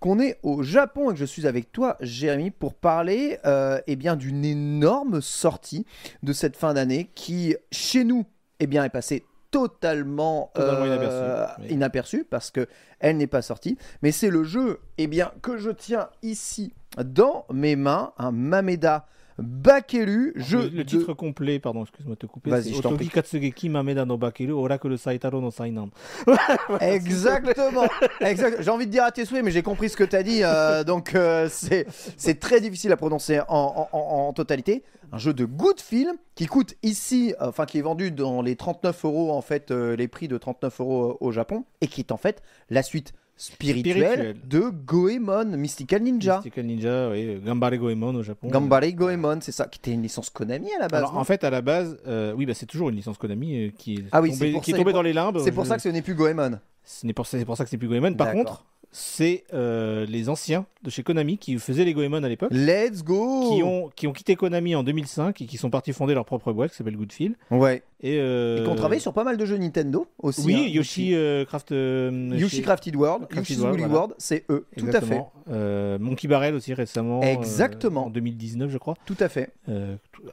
qu'on 0.00 0.20
est 0.20 0.38
au 0.42 0.62
Japon 0.62 1.10
et 1.10 1.12
que 1.12 1.20
je 1.20 1.26
suis 1.26 1.46
avec 1.46 1.70
toi, 1.70 1.98
Jérémy, 2.00 2.50
pour 2.50 2.72
parler 2.72 3.40
euh, 3.44 3.78
eh 3.86 3.96
bien 3.96 4.16
d'une 4.16 4.46
énorme 4.46 5.20
sortie 5.20 5.84
de 6.22 6.32
cette 6.32 6.56
fin 6.56 6.72
d'année 6.72 7.10
qui, 7.14 7.56
chez 7.70 8.04
nous, 8.04 8.24
eh 8.58 8.66
bien, 8.66 8.84
est 8.84 8.90
passée 8.90 9.26
totalement, 9.50 10.50
Totalement 10.54 10.84
euh, 10.84 10.96
inaperçue, 10.96 11.62
oui. 11.62 11.66
inaperçue, 11.70 12.24
parce 12.28 12.50
que 12.50 12.66
elle 13.00 13.16
n'est 13.16 13.26
pas 13.26 13.42
sortie. 13.42 13.78
Mais 14.02 14.12
c'est 14.12 14.30
le 14.30 14.44
jeu, 14.44 14.80
eh 14.98 15.06
bien, 15.06 15.32
que 15.42 15.56
je 15.56 15.70
tiens 15.70 16.08
ici 16.22 16.74
dans 17.02 17.46
mes 17.52 17.76
mains, 17.76 18.12
un 18.18 18.32
Mameda 18.32 19.06
Bakelu, 19.38 20.32
jeu 20.36 20.62
le, 20.62 20.68
le 20.68 20.70
de- 20.70 20.82
titre 20.82 21.12
complet, 21.14 21.58
pardon, 21.58 21.82
excuse-moi 21.82 22.14
de 22.16 22.18
te 22.18 22.26
couper. 22.26 22.50
Vas-y, 22.50 22.74
je 22.74 22.80
t'en 22.82 22.88
Otogi 22.90 23.06
prie. 23.06 23.08
Katsugeki 23.08 23.68
Mameda 23.68 24.04
no 24.04 24.16
Bakeru 24.16 24.50
Oracle 24.52 24.98
Saitaro 24.98 25.40
no 25.40 25.50
Sainan. 25.50 25.90
Exactement. 26.80 27.84
exact. 28.20 28.62
J'ai 28.62 28.70
envie 28.70 28.86
de 28.86 28.90
dire 28.90 29.04
à 29.04 29.12
tes 29.12 29.24
souhaits, 29.24 29.44
mais 29.44 29.50
j'ai 29.50 29.62
compris 29.62 29.88
ce 29.88 29.96
que 29.96 30.04
tu 30.04 30.16
as 30.16 30.22
dit. 30.22 30.40
euh, 30.42 30.84
donc, 30.84 31.14
euh, 31.14 31.48
c'est 31.50 31.86
c'est 32.16 32.38
très 32.40 32.60
difficile 32.60 32.92
à 32.92 32.96
prononcer 32.96 33.40
en, 33.40 33.46
en- 33.48 33.88
en- 33.96 34.28
en 34.28 34.32
totalité. 34.32 34.82
Un 35.10 35.18
jeu 35.18 35.32
de 35.32 35.46
good 35.46 35.80
film 35.80 36.16
qui 36.34 36.44
coûte 36.46 36.74
ici, 36.82 37.34
enfin, 37.40 37.64
qui 37.64 37.78
est 37.78 37.82
vendu 37.82 38.10
dans 38.10 38.42
les 38.42 38.56
39 38.56 39.04
euros, 39.06 39.32
en 39.32 39.40
fait, 39.40 39.70
euh, 39.70 39.96
les 39.96 40.06
prix 40.06 40.28
de 40.28 40.36
39 40.36 40.80
euros 40.80 41.16
au 41.20 41.32
Japon, 41.32 41.64
et 41.80 41.86
qui 41.86 42.02
est 42.02 42.12
en 42.12 42.18
fait 42.18 42.42
la 42.68 42.82
suite 42.82 43.14
Spirituelle. 43.38 44.36
de 44.44 44.60
Goemon 44.84 45.44
Mystical 45.56 46.02
Ninja. 46.02 46.36
Mystical 46.36 46.64
Ninja, 46.66 47.08
oui, 47.10 47.40
Gambare 47.44 47.76
Goemon 47.78 48.14
au 48.16 48.22
Japon. 48.22 48.48
Gambare 48.48 48.92
Goemon, 48.92 49.38
c'est 49.40 49.52
ça, 49.52 49.66
qui 49.66 49.78
était 49.78 49.92
une 49.92 50.02
licence 50.02 50.28
Konami 50.30 50.70
à 50.74 50.80
la 50.80 50.88
base. 50.88 50.98
Alors 50.98 51.16
en 51.16 51.24
fait, 51.24 51.44
à 51.44 51.50
la 51.50 51.62
base, 51.62 51.96
euh, 52.06 52.32
oui, 52.36 52.46
bah, 52.46 52.54
c'est 52.54 52.66
toujours 52.66 52.88
une 52.90 52.96
licence 52.96 53.16
Konami 53.16 53.66
euh, 53.66 53.70
qui 53.78 53.94
est 53.94 54.04
Ah 54.12 54.20
oui, 54.20 54.32
tombée, 54.32 54.52
c'est 54.54 54.60
qui 54.60 54.70
est 54.72 54.74
tombée 54.74 54.92
dans 54.92 55.02
les 55.02 55.12
limbes. 55.12 55.38
c'est 55.42 55.52
pour 55.52 55.64
Je- 55.64 55.68
ça 55.70 55.76
que 55.76 55.82
ce 55.82 55.88
n'est 55.88 56.02
plus 56.02 56.14
Goemon. 56.14 56.58
Ce 56.84 57.06
n'est 57.06 57.12
pour, 57.12 57.26
c'est 57.26 57.44
pour 57.44 57.56
ça 57.56 57.64
que 57.64 57.70
c'est 57.70 57.78
plus 57.78 57.88
Goemon. 57.88 58.14
Par 58.14 58.32
contre, 58.32 58.64
c'est 58.90 59.44
euh, 59.52 60.06
les 60.06 60.28
anciens 60.28 60.64
de 60.82 60.90
chez 60.90 61.02
Konami 61.02 61.36
qui 61.36 61.58
faisaient 61.58 61.84
les 61.84 61.92
Goemon 61.92 62.22
à 62.22 62.28
l'époque, 62.28 62.50
Let's 62.52 63.04
go 63.04 63.50
qui, 63.52 63.62
ont, 63.62 63.90
qui 63.94 64.06
ont 64.06 64.12
quitté 64.12 64.34
Konami 64.34 64.74
en 64.74 64.82
2005 64.82 65.42
et 65.42 65.46
qui 65.46 65.56
sont 65.58 65.70
partis 65.70 65.92
fonder 65.92 66.14
leur 66.14 66.24
propre 66.24 66.52
boîte 66.52 66.70
qui 66.70 66.76
s'appelle 66.78 66.96
Goodfield. 66.96 67.34
Ouais. 67.50 67.82
Et, 68.00 68.18
euh, 68.18 68.58
Et 68.58 68.62
qui 68.62 68.68
ont 68.68 68.74
travaillé 68.76 69.00
sur 69.00 69.12
pas 69.12 69.24
mal 69.24 69.36
de 69.36 69.44
jeux 69.44 69.58
Nintendo 69.58 70.06
aussi. 70.18 70.46
Oui, 70.46 70.54
hein, 70.54 70.68
Yoshi 70.68 71.14
euh, 71.14 71.44
Craft. 71.44 71.72
euh, 71.72 72.30
Yoshi 72.38 72.62
Crafted 72.62 72.96
World, 72.96 73.28
Crafted 73.28 73.38
Yoshi's 73.50 73.58
World, 73.58 73.74
Woolly 73.74 73.90
voilà. 73.90 73.98
World, 73.98 74.14
c'est 74.18 74.44
eux, 74.48 74.66
tout 74.76 74.86
à 74.86 75.00
fait. 75.00 75.22
Exactement. 75.46 75.98
Monkey 75.98 76.28
Barrel 76.28 76.54
aussi 76.54 76.72
récemment. 76.72 77.20
Exactement. 77.22 78.06
en 78.06 78.10
2019, 78.10 78.70
je 78.70 78.78
crois. 78.78 78.94
Tout 79.04 79.16
à 79.20 79.28
fait. 79.28 79.52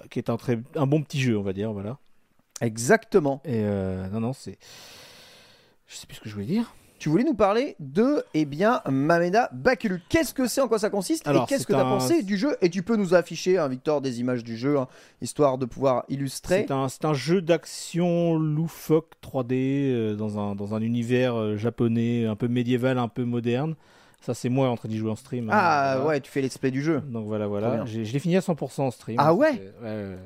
qui 0.09 0.19
est 0.19 0.29
un, 0.29 0.37
très, 0.37 0.59
un 0.75 0.87
bon 0.87 1.01
petit 1.01 1.19
jeu, 1.19 1.37
on 1.37 1.43
va 1.43 1.53
dire. 1.53 1.73
Voilà. 1.73 1.97
Exactement. 2.61 3.41
Et 3.43 3.61
non, 3.61 4.21
non, 4.21 4.33
c'est. 4.33 4.57
Je 5.87 5.95
sais 5.97 6.07
plus 6.07 6.15
ce 6.15 6.21
que 6.21 6.29
je 6.29 6.33
voulais 6.33 6.47
dire. 6.47 6.73
Tu 7.05 7.09
voulais 7.09 7.23
nous 7.23 7.35
parler 7.35 7.75
de, 7.79 8.23
eh 8.33 8.45
bien, 8.45 8.81
Mameda 8.89 9.51
Bakulu. 9.53 10.01
Qu'est-ce 10.09 10.33
que 10.33 10.47
c'est, 10.47 10.59
en 10.59 10.67
quoi 10.67 10.79
ça 10.79 10.89
consiste 10.89 11.27
Alors, 11.27 11.43
et 11.43 11.45
qu'est-ce 11.45 11.67
que 11.67 11.73
tu 11.73 11.77
as 11.77 11.85
un- 11.85 11.97
pensé 11.99 12.23
du 12.23 12.35
jeu? 12.35 12.57
Et 12.63 12.71
tu 12.71 12.81
peux 12.81 12.95
nous 12.95 13.13
afficher, 13.13 13.59
hein, 13.59 13.67
Victor, 13.67 14.01
des 14.01 14.21
images 14.21 14.43
du 14.43 14.57
jeu, 14.57 14.79
hein, 14.79 14.87
histoire 15.21 15.59
de 15.59 15.67
pouvoir 15.67 16.05
illustrer. 16.09 16.65
C'est 16.67 17.05
un, 17.05 17.13
jeu 17.13 17.43
d'action 17.43 18.33
loufoque 18.39 19.11
3D 19.21 19.53
euh, 19.91 20.15
dans, 20.15 20.39
un, 20.39 20.55
dans 20.55 20.73
un 20.73 20.81
univers 20.81 21.35
euh, 21.35 21.57
japonais 21.57 22.25
un 22.25 22.35
peu 22.35 22.47
médiéval, 22.47 22.97
un 22.97 23.07
peu 23.07 23.23
moderne. 23.23 23.75
Ça, 24.21 24.33
c'est 24.33 24.49
moi 24.49 24.67
en 24.69 24.75
train 24.75 24.89
d'y 24.89 24.97
jouer 24.97 25.11
en 25.11 25.15
stream. 25.15 25.51
hein, 25.51 25.53
Ah 25.55 25.93
voilà. 25.97 26.07
ouais, 26.09 26.21
tu 26.21 26.31
fais 26.31 26.41
let's 26.41 26.57
play 26.57 26.71
du 26.71 26.81
jeu. 26.81 27.01
Donc 27.01 27.27
voilà, 27.27 27.45
voilà. 27.45 27.85
Je 27.85 27.99
l'ai 27.99 28.19
fini 28.19 28.35
à 28.35 28.39
100% 28.41 28.81
en 28.81 28.89
stream. 28.89 29.17
Ah 29.19 29.31
ouais 29.35 29.51
C'était- 29.51 29.63
ouais, 29.83 29.89
ouais, 29.91 30.09
ouais. 30.15 30.17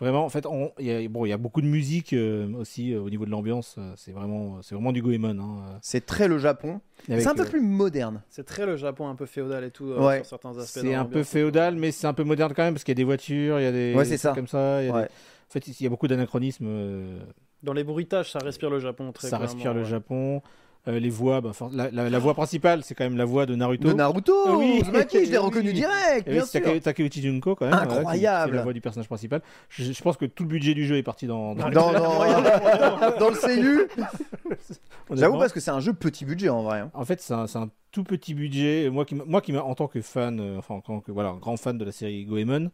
Vraiment, 0.00 0.24
en 0.24 0.28
fait, 0.30 0.46
on- 0.46 0.72
il 0.80 0.86
y, 0.86 0.90
a- 0.92 1.08
bon, 1.08 1.26
il 1.26 1.28
y 1.28 1.32
a 1.32 1.36
beaucoup 1.36 1.60
de 1.60 1.66
musique 1.66 2.12
euh, 2.12 2.52
aussi 2.54 2.92
euh, 2.92 3.00
au 3.02 3.08
niveau 3.10 3.24
de 3.24 3.30
l'ambiance. 3.30 3.76
euh, 3.78 3.92
C'est 3.96 4.10
vraiment, 4.10 4.60
c'est 4.62 4.74
vraiment 4.74 4.90
du 4.92 5.00
Goemon. 5.00 5.38
hein, 5.38 5.64
euh, 5.74 5.78
C'est 5.80 6.04
très 6.06 6.26
le 6.28 6.38
Japon. 6.38 6.80
C'est 7.06 7.26
un 7.26 7.34
peu 7.34 7.42
euh, 7.42 7.46
plus 7.46 7.60
moderne. 7.60 8.22
C'est 8.28 8.44
très 8.44 8.66
le 8.66 8.76
Japon 8.76 9.06
un 9.08 9.14
peu 9.14 9.26
féodal 9.26 9.62
et 9.64 9.70
tout 9.70 9.90
euh, 9.92 10.04
Ouais. 10.04 10.16
sur 10.18 10.26
certains 10.26 10.56
aspects. 10.58 10.80
C'est 10.80 10.94
un 10.94 11.04
peu 11.04 11.22
féodal, 11.22 11.76
mais 11.76 11.92
c'est 11.92 12.06
un 12.08 12.14
peu 12.14 12.24
moderne 12.24 12.52
quand 12.56 12.64
même 12.64 12.74
parce 12.74 12.82
qu'il 12.84 12.92
y 12.92 12.96
a 12.96 13.00
des 13.00 13.04
voitures, 13.04 13.60
il 13.60 13.62
y 13.62 13.66
a 13.66 13.72
des 13.72 13.94
Ouais, 13.94 14.04
des 14.08 14.16
ça. 14.16 14.32
comme 14.34 14.48
ça. 14.48 14.82
il 14.82 14.86
y 14.86 14.90
a 14.90 14.94
Ouais. 14.94 15.02
des- 15.02 15.08
En 15.08 15.52
fait, 15.52 15.68
il 15.68 15.82
y 15.82 15.86
a 15.86 15.90
beaucoup 15.90 16.08
d'anachronismes. 16.08 16.64
euh, 16.66 17.18
Dans 17.62 17.74
les 17.74 17.84
bruitages, 17.84 18.32
ça 18.32 18.38
respire 18.40 18.70
le 18.70 18.80
Japon 18.80 19.12
très 19.12 19.28
ça 19.28 19.38
respire 19.38 19.72
le. 19.74 19.84
Japon. 19.84 20.42
Euh, 20.88 20.98
les 20.98 21.10
voix, 21.10 21.40
bah, 21.40 21.52
la, 21.72 21.92
la- 21.92 22.10
la 22.10 22.18
voix 22.18 22.34
principale, 22.34 22.82
c'est 22.82 22.96
quand 22.96 23.04
même 23.04 23.16
la 23.16 23.24
voix 23.24 23.46
de 23.46 23.54
Naruto. 23.54 23.86
De 23.86 23.92
Naruto, 23.92 24.34
Ah 24.46 24.56
oui. 24.56 24.80
Uzumaki, 24.82 25.26
je 25.26 25.30
l'ai 25.30 25.38
Oui. 25.38 25.44
reconnu 25.44 25.72
direct, 25.72 26.24
oui, 26.26 26.32
bien 26.32 26.44
sûr. 26.44 26.60
Take- 26.60 26.80
Takeuchi 26.80 27.22
Junko 27.22 27.54
quand 27.54 27.66
même. 27.70 27.86
qui 27.86 27.94
Incroyable. 27.94 28.56
la 28.56 28.62
voix 28.64 28.72
du 28.72 28.80
personnage 28.80 29.06
principal. 29.06 29.42
Je, 29.68 29.84
je 29.92 30.02
pense 30.02 30.16
que 30.16 30.24
tout 30.24 30.42
le 30.42 30.48
budget 30.48 30.74
du 30.74 30.84
jeu 30.84 30.96
est 30.96 31.04
parti 31.04 31.28
dans. 31.28 31.54
dans- 31.54 31.70
Dans, 31.70 31.92
dans, 31.92 31.98
dans 33.20 33.30
le 33.30 33.36
CU. 33.46 33.86
J'avoue 35.12 35.38
parce 35.38 35.52
que 35.52 35.60
c'est 35.60 35.70
un 35.70 35.78
jeu 35.80 35.92
petit 35.92 36.24
budget 36.24 36.48
en 36.48 36.62
vrai. 36.64 36.80
hein. 36.80 36.90
En 36.94 37.04
fait, 37.04 37.20
c'est 37.20 37.32
un, 37.34 37.46
tout 37.92 38.04
petit 38.04 38.34
budget. 38.34 38.88
Moi 38.90 39.04
qui, 39.04 39.14
moi 39.14 39.40
qui 39.40 39.56
en 39.56 39.74
tant 39.74 39.86
que 39.86 40.00
fan, 40.00 40.40
euh, 40.40 40.58
enfin 40.58 40.74
en 40.76 40.80
tant 40.80 41.00
que 41.00 41.12
voilà, 41.12 41.34
grand 41.40 41.56
fan 41.58 41.76
de 41.78 41.84
la 41.84 41.92
série 41.92 42.24
Goemon, 42.24 42.70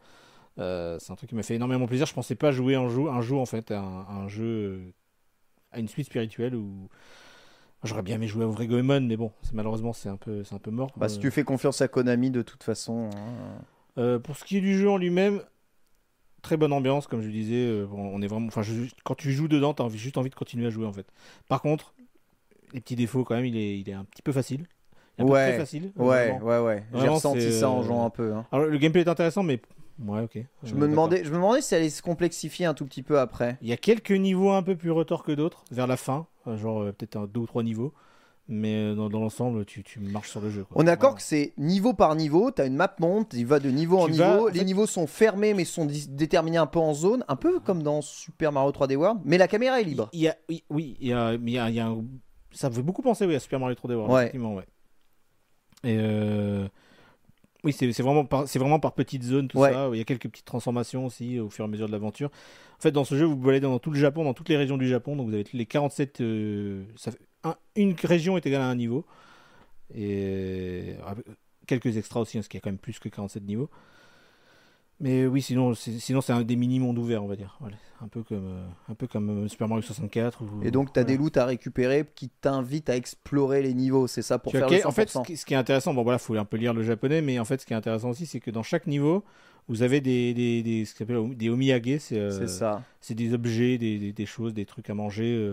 euh, 0.60 0.96
c'est 1.00 1.12
un 1.12 1.16
truc 1.16 1.28
qui 1.28 1.34
m'a 1.36 1.42
fait 1.42 1.56
énormément 1.56 1.86
plaisir. 1.86 2.06
Je 2.06 2.14
pensais 2.14 2.36
pas 2.36 2.52
jouer 2.52 2.76
un 2.76 2.88
jour, 2.88 3.12
un 3.12 3.20
jour 3.20 3.40
en 3.40 3.46
fait, 3.46 3.72
un, 3.72 4.28
jeu, 4.28 4.44
euh, 4.44 4.92
à 5.72 5.80
une 5.80 5.88
suite 5.88 6.06
spirituelle 6.06 6.54
où 6.54 6.88
j'aurais 7.84 8.02
bien 8.02 8.16
aimé 8.16 8.26
jouer 8.28 8.44
au 8.44 8.50
vrai 8.50 8.66
Goemon, 8.66 9.00
mais 9.00 9.16
bon, 9.16 9.32
malheureusement 9.52 9.92
c'est 9.92 10.08
un 10.08 10.16
peu, 10.16 10.44
c'est 10.44 10.54
un 10.54 10.58
peu 10.58 10.70
mort. 10.70 10.90
Bah, 10.96 11.08
si 11.08 11.18
Euh, 11.18 11.20
tu 11.20 11.30
fais 11.30 11.44
confiance 11.44 11.80
à 11.80 11.88
Konami 11.88 12.30
de 12.30 12.42
toute 12.42 12.62
façon. 12.62 13.10
hein. 13.14 13.62
euh, 13.98 14.18
pour 14.18 14.36
ce 14.36 14.44
qui 14.44 14.56
est 14.58 14.60
du 14.60 14.76
jeu 14.76 14.90
en 14.90 14.96
lui-même, 14.96 15.42
très 16.42 16.56
bonne 16.56 16.72
ambiance, 16.72 17.06
comme 17.06 17.22
je 17.22 17.28
disais. 17.28 17.66
euh, 17.66 17.86
on 17.92 18.22
est 18.22 18.26
vraiment, 18.26 18.46
enfin, 18.46 18.62
je- 18.62 18.84
quand 19.04 19.14
tu 19.14 19.32
joues 19.32 19.48
dedans, 19.48 19.74
t'as 19.74 19.84
envie, 19.84 19.98
juste 19.98 20.16
envie 20.18 20.30
de 20.30 20.34
continuer 20.34 20.66
à 20.66 20.70
jouer 20.70 20.86
en 20.86 20.92
fait. 20.92 21.06
Par 21.48 21.62
contre, 21.62 21.94
les 22.72 22.80
petits 22.80 22.96
défauts 22.96 23.24
quand 23.24 23.34
même, 23.34 23.46
il 23.46 23.56
est, 23.56 23.78
il 23.80 23.88
est 23.88 23.94
un 23.94 24.04
petit 24.04 24.22
peu 24.22 24.32
facile. 24.32 24.66
Il 25.18 25.20
est 25.20 25.24
un 25.24 25.26
peu 25.26 25.32
Ouais, 25.32 25.42
très 25.44 25.56
facile. 25.56 25.92
Ouais, 25.96 26.38
ouais, 26.42 26.58
ouais. 26.60 26.84
J'ai 26.94 27.08
ressenti 27.08 27.52
ça 27.52 27.68
en 27.70 27.82
jouant 27.82 28.04
un 28.04 28.10
peu. 28.10 28.32
hein. 28.34 28.46
Alors 28.52 28.66
le 28.66 28.78
gameplay 28.78 29.02
est 29.02 29.08
intéressant, 29.08 29.42
mais 29.42 29.60
ouais, 30.04 30.22
ok. 30.22 30.38
Je 30.64 30.74
me 30.74 30.88
demandais, 30.88 31.24
je 31.24 31.30
me 31.30 31.36
demandais 31.36 31.60
si 31.60 31.74
elle 31.74 31.80
allait 31.82 31.90
se 31.90 32.02
complexifier 32.02 32.66
un 32.66 32.74
tout 32.74 32.84
petit 32.84 33.02
peu 33.02 33.18
après. 33.18 33.58
Il 33.62 33.68
y 33.68 33.72
a 33.72 33.76
quelques 33.76 34.10
niveaux 34.12 34.50
un 34.50 34.62
peu 34.62 34.76
plus 34.76 34.90
retors 34.90 35.22
que 35.22 35.32
d'autres 35.32 35.64
vers 35.70 35.86
la 35.86 35.96
fin, 35.96 36.26
genre 36.56 36.82
euh, 36.82 36.92
peut-être 36.92 37.16
un 37.16 37.26
deux 37.26 37.40
ou 37.40 37.46
trois 37.46 37.62
niveaux. 37.62 37.92
Mais 38.50 38.76
euh, 38.76 38.94
dans, 38.94 39.10
dans 39.10 39.20
l'ensemble, 39.20 39.66
tu, 39.66 39.82
tu 39.84 40.00
marches 40.00 40.30
sur 40.30 40.40
le 40.40 40.48
jeu. 40.48 40.64
quoi. 40.64 40.78
On 40.78 40.80
est 40.80 40.86
d'accord 40.86 41.10
Voilà. 41.10 41.16
que 41.18 41.22
c'est 41.22 41.52
niveau 41.58 41.92
par 41.92 42.14
niveau, 42.16 42.50
tu 42.50 42.62
as 42.62 42.64
une 42.64 42.76
map 42.76 42.94
monte, 42.98 43.34
il 43.34 43.44
va 43.44 43.58
de 43.60 43.68
niveau 43.68 43.98
en 43.98 44.06
Tu 44.06 44.12
niveau, 44.12 44.24
vas- 44.24 44.42
en 44.44 44.46
les 44.46 44.60
fait- 44.60 44.64
niveaux 44.64 44.86
sont 44.86 45.06
fermés 45.06 45.52
mais 45.52 45.66
sont 45.66 45.86
déterminés 46.08 46.56
un 46.56 46.66
peu 46.66 46.78
en 46.78 46.94
zone, 46.94 47.24
un 47.28 47.36
peu 47.36 47.60
comme 47.60 47.82
dans 47.82 48.00
Super 48.00 48.50
Mario 48.50 48.70
3D 48.72 48.96
World, 48.96 49.20
mais 49.26 49.36
la 49.36 49.48
caméra 49.48 49.82
est 49.82 49.84
libre. 49.84 50.08
Il 50.14 50.20
y 50.20 50.28
a, 50.28 50.36
oui, 50.48 50.64
oui, 50.70 50.96
il 50.98 51.08
y 51.08 51.12
a, 51.12 51.34
il 51.34 51.50
y 51.50 51.58
a, 51.58 51.68
il 51.68 51.74
y 51.74 51.80
a 51.80 51.88
un- 51.88 52.02
ça 52.52 52.70
me 52.70 52.74
fait 52.74 52.80
beaucoup 52.82 53.02
penser 53.02 53.26
oui, 53.26 53.34
à 53.34 53.38
Super 53.40 53.60
Mario 53.60 53.74
3D 53.74 53.94
World, 53.94 54.14
Ouais. 54.14 54.22
effectivement, 54.22 54.54
ouais. 54.54 54.64
Et 55.84 55.96
euh, 56.00 56.66
oui, 57.64 57.72
c'est 57.72 57.90
vraiment, 58.02 58.24
par- 58.24 58.46
c'est 58.48 58.58
vraiment 58.58 58.78
par 58.80 58.92
petites 58.94 59.22
zones, 59.24 59.48
tout 59.48 59.58
Ouais. 59.58 59.72
ça. 59.72 59.88
Il 59.92 59.98
y 59.98 60.00
a 60.00 60.04
quelques 60.04 60.28
petites 60.28 60.44
transformations 60.44 61.06
aussi 61.06 61.38
euh, 61.38 61.44
au 61.44 61.50
fur 61.50 61.64
et 61.64 61.68
à 61.68 61.70
mesure 61.70 61.86
de 61.86 61.92
l'aventure. 61.92 62.30
En 62.78 62.80
fait, 62.80 62.92
dans 62.92 63.04
ce 63.04 63.16
jeu, 63.16 63.24
vous 63.24 63.36
pouvez 63.36 63.50
aller 63.50 63.60
dans 63.60 63.78
tout 63.78 63.90
le 63.90 63.98
Japon, 63.98 64.24
dans 64.24 64.34
toutes 64.34 64.48
les 64.48 64.56
régions 64.56 64.76
du 64.78 64.86
Japon. 64.88 65.16
Donc, 65.16 65.28
vous 65.28 65.34
avez 65.34 65.44
les 65.52 65.66
47. 65.66 66.20
euh, 66.20 66.84
ça 66.96 67.10
fait 67.10 67.18
un- 67.44 67.56
une 67.76 67.94
région 68.02 68.36
est 68.36 68.46
égale 68.46 68.62
à 68.62 68.66
un 68.68 68.74
niveau. 68.76 69.04
Et 69.94 70.94
euh, 71.06 71.14
quelques 71.66 71.96
extras 71.96 72.20
aussi, 72.20 72.38
hein, 72.38 72.40
parce 72.40 72.48
qu'il 72.48 72.58
y 72.58 72.60
a 72.60 72.62
quand 72.62 72.70
même 72.70 72.78
plus 72.78 72.98
que 72.98 73.08
47 73.08 73.42
niveaux. 73.44 73.70
Mais 75.00 75.26
oui, 75.26 75.40
sinon, 75.42 75.74
c'est, 75.74 75.92
sinon 76.00 76.20
c'est 76.20 76.32
un 76.32 76.42
des 76.42 76.56
mini-mondes 76.56 76.98
ouverts, 76.98 77.22
on 77.22 77.28
va 77.28 77.36
dire. 77.36 77.56
Voilà. 77.60 77.76
Un 78.02 78.08
peu 78.08 78.22
comme, 78.22 78.46
euh, 78.46 78.66
un 78.88 78.94
peu 78.94 79.06
comme 79.06 79.44
euh, 79.44 79.48
Super 79.48 79.68
Mario 79.68 79.82
64. 79.82 80.42
ou- 80.42 80.62
Et 80.64 80.70
donc 80.70 80.92
tu 80.92 80.98
as 80.98 81.02
voilà. 81.02 81.16
des 81.16 81.22
loots 81.22 81.36
à 81.36 81.44
récupérer 81.44 82.04
qui 82.14 82.28
t'invitent 82.28 82.90
à 82.90 82.96
explorer 82.96 83.62
les 83.62 83.74
niveaux, 83.74 84.06
c'est 84.08 84.22
ça 84.22 84.38
pour 84.38 84.50
Tu 84.52 84.58
faire 84.58 84.66
quel- 84.68 84.78
le 84.78 84.82
100%. 84.84 84.88
en 84.88 85.24
fait, 85.24 85.36
ce 85.36 85.44
qui, 85.44 85.54
est 85.54 85.56
intéressant, 85.56 85.94
bon 85.94 86.02
voilà, 86.02 86.18
faut 86.18 86.34
un 86.34 86.44
peu 86.44 86.56
lire 86.56 86.74
le 86.74 86.82
japonais, 86.82 87.22
mais 87.22 87.38
en 87.38 87.44
fait, 87.44 87.60
ce 87.60 87.66
qui 87.66 87.72
est 87.72 87.76
intéressant 87.76 88.10
aussi, 88.10 88.26
c'est 88.26 88.40
que 88.40 88.50
dans 88.50 88.62
chaque 88.64 88.86
niveau, 88.88 89.24
vous 89.68 89.82
avez 89.82 90.00
des, 90.00 90.34
des, 90.34 90.62
des, 90.62 90.84
ce 90.84 90.94
qu'on 90.96 91.04
appelle 91.04 91.36
des 91.36 91.48
omiyage, 91.48 91.98
c'est, 92.00 92.18
euh, 92.18 92.30
c'est 92.30 92.48
ça. 92.48 92.82
c'est 93.00 93.14
des 93.14 93.34
objets, 93.34 93.78
des, 93.78 93.98
des, 93.98 94.12
des 94.12 94.26
choses, 94.26 94.54
des 94.54 94.64
trucs 94.66 94.88
à 94.90 94.94
manger, 94.94 95.52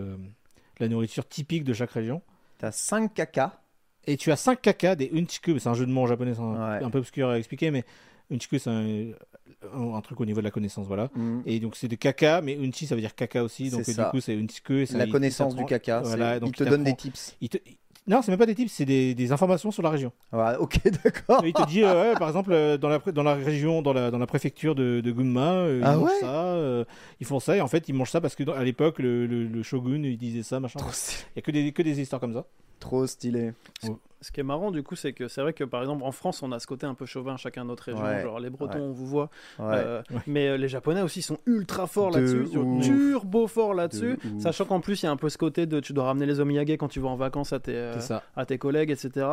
la 0.80 0.88
nourriture 0.88 1.26
typique 1.26 1.64
de 1.64 1.72
chaque 1.72 1.90
région. 1.92 2.20
Tu 2.58 2.64
as 2.64 2.72
5 2.72 3.12
caca. 3.14 3.60
Et 4.08 4.16
tu 4.16 4.30
as 4.32 4.36
5 4.36 4.60
kaka, 4.60 4.94
des 4.96 5.10
unchiku, 5.14 5.58
c'est 5.58 5.68
un 5.68 5.74
jeu 5.74 5.84
de 5.86 5.90
mots 5.92 6.02
en 6.02 6.06
japonais, 6.06 6.32
un, 6.38 6.78
Ouais. 6.78 6.84
un 6.84 6.90
peu 6.90 6.98
obscur 6.98 7.28
à 7.28 7.38
expliquer, 7.38 7.70
mais 7.72 7.84
unchiku, 8.32 8.58
c'est 8.58 8.70
un, 8.70 9.10
un, 9.74 10.00
truc 10.00 10.20
au 10.20 10.24
niveau 10.26 10.40
de 10.40 10.44
la 10.44 10.50
connaissance, 10.50 10.86
voilà. 10.86 11.10
Mm. 11.14 11.40
Et 11.46 11.60
donc 11.60 11.76
c'est 11.76 11.88
des 11.88 11.96
caca, 11.96 12.40
mais 12.40 12.56
unchi, 12.60 12.86
ça 12.86 12.94
veut 12.94 13.00
dire 13.00 13.14
caca 13.14 13.42
aussi, 13.42 13.70
donc 13.70 13.84
du 13.84 13.94
coup, 14.10 14.20
c'est 14.20 14.34
unchiku. 14.34 14.72
La 14.92 15.04
il- 15.04 15.08
il 15.08 15.12
connaissance 15.12 15.54
du 15.56 15.64
caca, 15.64 16.00
Voilà, 16.00 16.38
donc 16.40 16.50
il 16.50 16.64
te 16.64 16.64
donne 16.68 16.84
des 16.84 16.94
tips. 16.94 17.36
il 17.40 17.48
te- 17.48 17.58
Non, 18.08 18.22
c'est 18.22 18.30
même 18.30 18.38
pas 18.38 18.46
des 18.46 18.54
tips, 18.54 18.72
c'est 18.72 18.84
des, 18.84 19.14
des 19.16 19.32
informations 19.32 19.72
sur 19.72 19.82
la 19.82 19.90
région. 19.90 20.12
Ouais, 20.32 20.54
ok, 20.60 20.78
d'accord. 21.04 21.42
Il 21.44 21.52
te 21.52 21.66
dit, 21.66 21.82
euh, 21.82 22.12
ouais, 22.12 22.18
par 22.18 22.28
exemple, 22.28 22.52
euh, 22.52 22.78
dans 22.78 22.88
la, 22.88 22.98
dans 23.00 23.24
la 23.24 23.34
région, 23.34 23.82
dans 23.82 23.92
la, 23.92 24.12
dans 24.12 24.18
la 24.18 24.28
préfecture 24.28 24.76
de, 24.76 25.00
de 25.00 25.10
Gunma, 25.10 25.52
euh, 25.54 25.78
ils 25.80 25.84
Ah 25.84 25.98
ouais 25.98 26.10
ça, 26.20 26.32
euh, 26.54 26.84
ils 27.18 27.26
font 27.26 27.40
ça, 27.40 27.56
et 27.56 27.60
en 27.60 27.66
fait, 27.66 27.88
ils 27.88 27.94
mangent 27.94 28.12
ça 28.12 28.20
parce 28.20 28.36
que 28.36 28.48
à 28.50 28.62
l'époque, 28.62 29.00
le, 29.00 29.26
le- 29.26 29.46
le 29.48 29.62
shogun, 29.64 30.04
il 30.04 30.16
disait 30.18 30.44
ça, 30.44 30.60
machin. 30.60 30.78
Trop 30.78 30.90
Il 30.90 30.94
stylé. 30.94 31.24
y 31.34 31.38
a 31.40 31.42
que 31.42 31.50
des, 31.50 31.72
que 31.72 31.82
des 31.82 32.00
histoires 32.00 32.20
comme 32.20 32.34
ça. 32.34 32.44
Trop 32.78 33.06
stylé. 33.08 33.54
Ce 34.20 34.32
qui 34.32 34.40
est 34.40 34.44
marrant 34.44 34.70
du 34.70 34.82
coup, 34.82 34.96
c'est 34.96 35.12
que 35.12 35.28
c'est 35.28 35.40
vrai 35.42 35.52
que 35.52 35.64
par 35.64 35.80
exemple 35.82 36.02
en 36.04 36.12
France, 36.12 36.42
on 36.42 36.50
a 36.52 36.58
ce 36.58 36.66
côté 36.66 36.86
un 36.86 36.94
peu 36.94 37.06
chauvin, 37.06 37.36
chacun 37.36 37.64
notre 37.64 37.84
région. 37.84 38.02
Ouais, 38.02 38.22
Genre 38.22 38.40
les 38.40 38.50
Bretons, 38.50 38.78
ouais. 38.78 38.84
on 38.84 38.92
vous 38.92 39.06
voit. 39.06 39.30
Ouais. 39.58 39.66
Euh, 39.74 40.02
Ouais. 40.10 40.20
Mais 40.26 40.48
euh, 40.48 40.56
les 40.56 40.68
Japonais 40.68 41.02
aussi 41.02 41.20
sont 41.22 41.38
ultra 41.46 41.86
forts 41.86 42.10
De 42.12 42.18
là-dessus, 42.18 42.44
ils 42.48 42.52
sont 42.54 42.60
ouf. 42.60 42.84
turbo 42.84 43.46
forts 43.46 43.74
là-dessus. 43.74 44.18
Sachant 44.38 44.64
qu'en 44.64 44.80
plus, 44.80 45.02
il 45.02 45.06
y 45.06 45.08
a 45.08 45.12
un 45.12 45.16
peu 45.16 45.28
ce 45.28 45.38
côté 45.38 45.66
de 45.66 45.80
tu 45.80 45.92
dois 45.92 46.04
ramener 46.04 46.26
les 46.26 46.40
omiyage 46.40 46.56
quand 46.78 46.88
tu 46.88 47.00
vas 47.00 47.08
en 47.08 47.16
vacances 47.16 47.52
à 47.52 47.60
tes, 47.60 47.74
euh, 47.74 47.94
à 48.36 48.46
tes 48.46 48.58
collègues, 48.58 48.90
etc. 48.90 49.26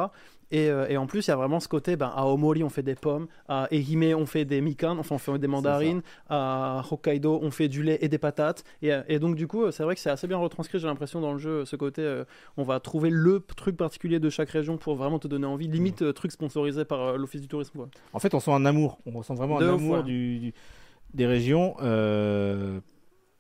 Et, 0.52 0.70
euh, 0.70 0.86
et 0.88 0.98
en 0.98 1.08
plus, 1.08 1.26
il 1.26 1.30
y 1.30 1.34
a 1.34 1.36
vraiment 1.36 1.60
ce 1.60 1.68
côté, 1.68 1.96
ben, 1.96 2.12
à 2.16 2.28
Omori, 2.28 2.64
on 2.64 2.70
fait 2.70 2.84
des 2.84 2.94
pommes, 2.96 3.28
à 3.48 3.68
Ehime, 3.72 4.14
on 4.16 4.26
fait 4.28 4.46
des 4.46 4.62
mikan, 4.62 4.98
enfin, 5.00 5.16
on 5.16 5.18
fait 5.18 5.40
des 5.40 5.48
mandarines, 5.48 6.02
à 6.30 6.84
Hokkaido, 6.92 7.40
on 7.42 7.50
fait 7.50 7.68
du 7.70 7.82
lait 7.82 7.98
et 8.02 8.08
des 8.08 8.18
patates. 8.20 8.64
Et, 8.82 8.92
et 9.08 9.18
donc, 9.20 9.36
du 9.36 9.48
coup, 9.48 9.72
c'est 9.72 9.84
vrai 9.84 9.96
que 9.96 10.02
c'est 10.02 10.12
assez 10.12 10.28
bien 10.28 10.38
retranscrit, 10.38 10.78
j'ai 10.80 10.88
l'impression, 10.88 11.22
dans 11.22 11.32
le 11.34 11.40
jeu, 11.40 11.66
ce 11.66 11.76
côté, 11.76 12.02
euh, 12.04 12.24
on 12.58 12.64
va 12.64 12.80
trouver 12.80 13.10
le 13.10 13.40
truc 13.56 13.78
particulier 13.78 14.20
de 14.20 14.30
chaque 14.30 14.50
région 14.50 14.73
pour 14.78 14.96
vraiment 14.96 15.20
te 15.20 15.28
donner 15.28 15.46
envie, 15.46 15.68
limite 15.68 16.02
euh, 16.02 16.14
truc 16.14 16.32
sponsorisé 16.32 16.86
par 16.86 17.02
euh, 17.02 17.18
l'Office 17.18 17.42
du 17.42 17.48
tourisme. 17.48 17.78
Quoi. 17.78 17.90
En 18.14 18.20
fait, 18.20 18.34
on 18.34 18.40
sent 18.40 18.52
un 18.52 18.66
amour. 18.66 19.00
On 19.06 19.12
ressent 19.12 19.34
vraiment 19.36 19.60
De 19.60 19.66
un 19.68 19.74
ouf, 19.74 19.80
amour 19.82 19.96
ouais. 19.98 20.04
du, 20.04 20.40
du- 20.40 20.54
des 21.14 21.26
régions, 21.26 21.76
euh, 21.82 22.80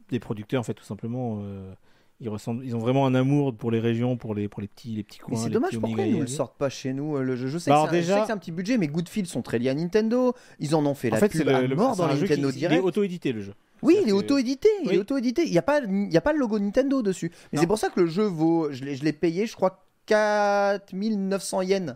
des 0.09 0.19
producteurs, 0.19 0.59
en 0.59 0.63
fait, 0.63 0.73
tout 0.73 0.83
simplement. 0.83 1.39
euh, 1.43 1.73
ils, 2.19 2.29
ressentent, 2.29 2.61
ils 2.63 2.75
ont 2.75 2.79
vraiment 2.79 3.05
un 3.05 3.15
amour 3.15 3.53
pour 3.53 3.71
les 3.71 3.79
régions, 3.79 4.15
pour 4.15 4.33
les, 4.35 4.47
pour 4.47 4.61
les, 4.61 4.67
petits, 4.67 4.95
les 4.95 5.03
petits 5.03 5.19
coins. 5.19 5.37
C'est 5.37 5.47
les 5.47 5.53
dommage, 5.55 5.71
petits 5.71 5.79
pourquoi 5.81 6.05
ils 6.05 6.13
nous 6.13 6.21
le 6.21 6.27
sortent 6.27 6.57
pas 6.57 6.69
chez 6.69 6.93
nous 6.93 7.17
euh, 7.17 7.23
le 7.23 7.35
jeu? 7.35 7.47
Je 7.47 7.57
sais 7.57 7.69
Bah, 7.71 7.75
que 7.75 7.79
alors 7.81 7.89
c'est 7.91 7.97
un- 7.97 7.99
je 7.99 8.05
sais 8.05 8.11
déjà- 8.11 8.21
que 8.21 8.27
c'est 8.27 8.33
un 8.33 8.37
petit 8.37 8.51
budget, 8.51 8.77
mais 8.77 8.87
Goodfield 8.87 9.27
sont 9.27 9.41
très 9.41 9.59
liés 9.59 9.69
à 9.69 9.73
Nintendo. 9.73 10.33
Ils 10.59 10.75
en 10.75 10.85
ont 10.85 10.93
fait 10.93 11.09
En 11.09 11.15
la 11.15 11.19
fait, 11.19 11.29
pub 11.29 11.39
c'est 11.39 11.43
le, 11.43 11.55
à 11.55 11.61
le- 11.61 11.75
mort 11.75 11.95
c'est 11.95 12.01
dans 12.03 12.07
un 12.07 12.13
les 12.13 12.19
jeu 12.19 12.27
qui- 12.27 12.31
Nintendo 12.33 12.49
il 12.51 12.55
est 12.55 12.59
Direct. 12.59 12.83
auto-édité, 12.83 13.33
le 13.33 13.41
jeu. 13.41 13.53
Oui, 13.81 13.95
il 13.95 13.97
est 13.97 14.03
C'est-à-dire 14.05 14.15
que- 14.15 14.23
auto-édité. 14.25 14.69
Il 14.83 14.87
Oui. 14.89 14.95
est 14.95 14.99
auto-édité. 14.99 15.43
Il 15.45 15.51
n'y 15.51 15.57
a, 15.57 15.61
pas- 15.63 15.81
il 15.81 16.13
y 16.13 16.17
a 16.17 16.21
pas 16.21 16.31
le 16.31 16.39
logo 16.39 16.59
Nintendo 16.59 17.01
dessus. 17.01 17.29
Mais 17.51 17.57
Non. 17.57 17.61
c'est 17.61 17.67
pour 17.67 17.77
ça 17.79 17.89
que 17.89 17.99
le 17.99 18.05
jeu 18.07 18.23
vaut. 18.23 18.71
Je 18.71 18.85
l'ai 18.85 18.95
je 18.95 19.03
l'ai 19.03 19.11
payé, 19.11 19.45
je 19.45 19.55
crois, 19.55 19.83
4900 20.05 21.61
yens. 21.61 21.95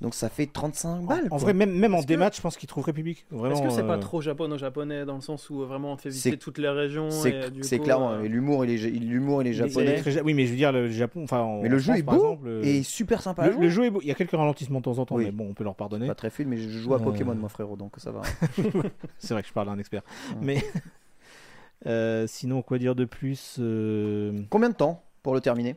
Donc 0.00 0.14
ça 0.14 0.28
fait 0.28 0.46
35 0.46 1.06
balles. 1.06 1.24
En 1.26 1.28
quoi. 1.28 1.38
vrai, 1.38 1.54
même, 1.54 1.72
même 1.72 1.94
en 1.94 1.98
Est-ce 1.98 2.06
que- 2.06 2.08
démat, 2.08 2.30
je 2.34 2.40
pense 2.40 2.56
qu'ils 2.58 2.68
République. 2.76 3.24
Vraiment, 3.30 3.54
Est-ce 3.54 3.62
que 3.62 3.70
c'est 3.70 3.86
pas 3.86 3.94
euh, 3.96 4.00
trop 4.00 4.20
japono-japonais 4.20 5.06
dans 5.06 5.14
le 5.14 5.20
sens 5.22 5.48
où 5.48 5.62
euh, 5.62 5.66
vraiment 5.66 5.92
on 5.92 5.96
te 5.96 6.02
fait 6.02 6.08
visiter 6.10 6.32
C'est- 6.32 6.36
toutes 6.36 6.58
les 6.58 6.68
régions 6.68 7.08
et, 7.08 7.12
c'est 7.12 7.50
du 7.50 7.62
c'est 7.62 7.78
coup, 7.78 7.84
clairement. 7.84 8.10
euh, 8.10 8.22
L'humour, 8.24 8.64
il 8.66 8.72
est, 8.72 8.90
l'humour, 8.90 9.40
il 9.42 9.48
est 9.48 9.52
japonais. 9.54 9.96
très 10.00 10.20
Oui, 10.20 10.34
mais 10.34 10.44
je 10.46 10.50
veux 10.50 10.56
dire, 10.56 10.72
le 10.72 10.90
Japon. 10.90 11.22
Enfin, 11.24 11.38
en- 11.40 11.62
Mais 11.62 11.68
le 11.70 11.78
jeu 11.78 11.92
France, 11.92 11.98
est 12.00 12.02
beau 12.02 12.12
exemple, 12.16 12.48
euh, 12.48 12.62
et 12.64 12.82
super 12.82 13.22
sympa 13.22 13.44
à 13.44 13.46
le, 13.46 13.52
jouer. 13.52 13.62
le 13.62 13.70
jeu 13.70 13.84
est 13.86 13.90
beau. 13.90 14.00
Il 14.02 14.08
y 14.08 14.10
a 14.10 14.14
quelques 14.14 14.32
ralentissements 14.32 14.80
de 14.80 14.84
temps 14.84 14.98
en 14.98 15.06
temps, 15.06 15.14
Oui. 15.14 15.26
mais 15.26 15.30
bon, 15.30 15.46
on 15.48 15.54
peut 15.54 15.64
leur 15.64 15.76
pardonner. 15.76 16.08
Pas 16.08 16.14
très 16.16 16.28
fluide, 16.30 16.48
mais 16.48 16.58
je 16.58 16.68
joue 16.68 16.92
à 16.92 16.96
Euh. 16.96 17.00
Pokémon, 17.00 17.34
moi, 17.36 17.48
frérot, 17.48 17.76
donc 17.76 17.94
ça 17.98 18.10
va. 18.10 18.20
C'est 19.18 19.32
vrai 19.32 19.42
que 19.42 19.48
je 19.48 19.54
parle 19.54 19.68
à 19.70 19.72
un 19.72 19.78
expert. 19.78 20.02
Ouais. 20.32 20.36
Mais 20.42 20.56
euh, 21.86 22.26
sinon, 22.26 22.60
quoi 22.62 22.78
dire 22.78 22.94
de 22.94 23.04
plus 23.06 23.56
euh, 23.60 24.42
Combien 24.50 24.68
de 24.70 24.74
temps 24.74 25.02
pour 25.22 25.34
le 25.34 25.40
terminer? 25.40 25.76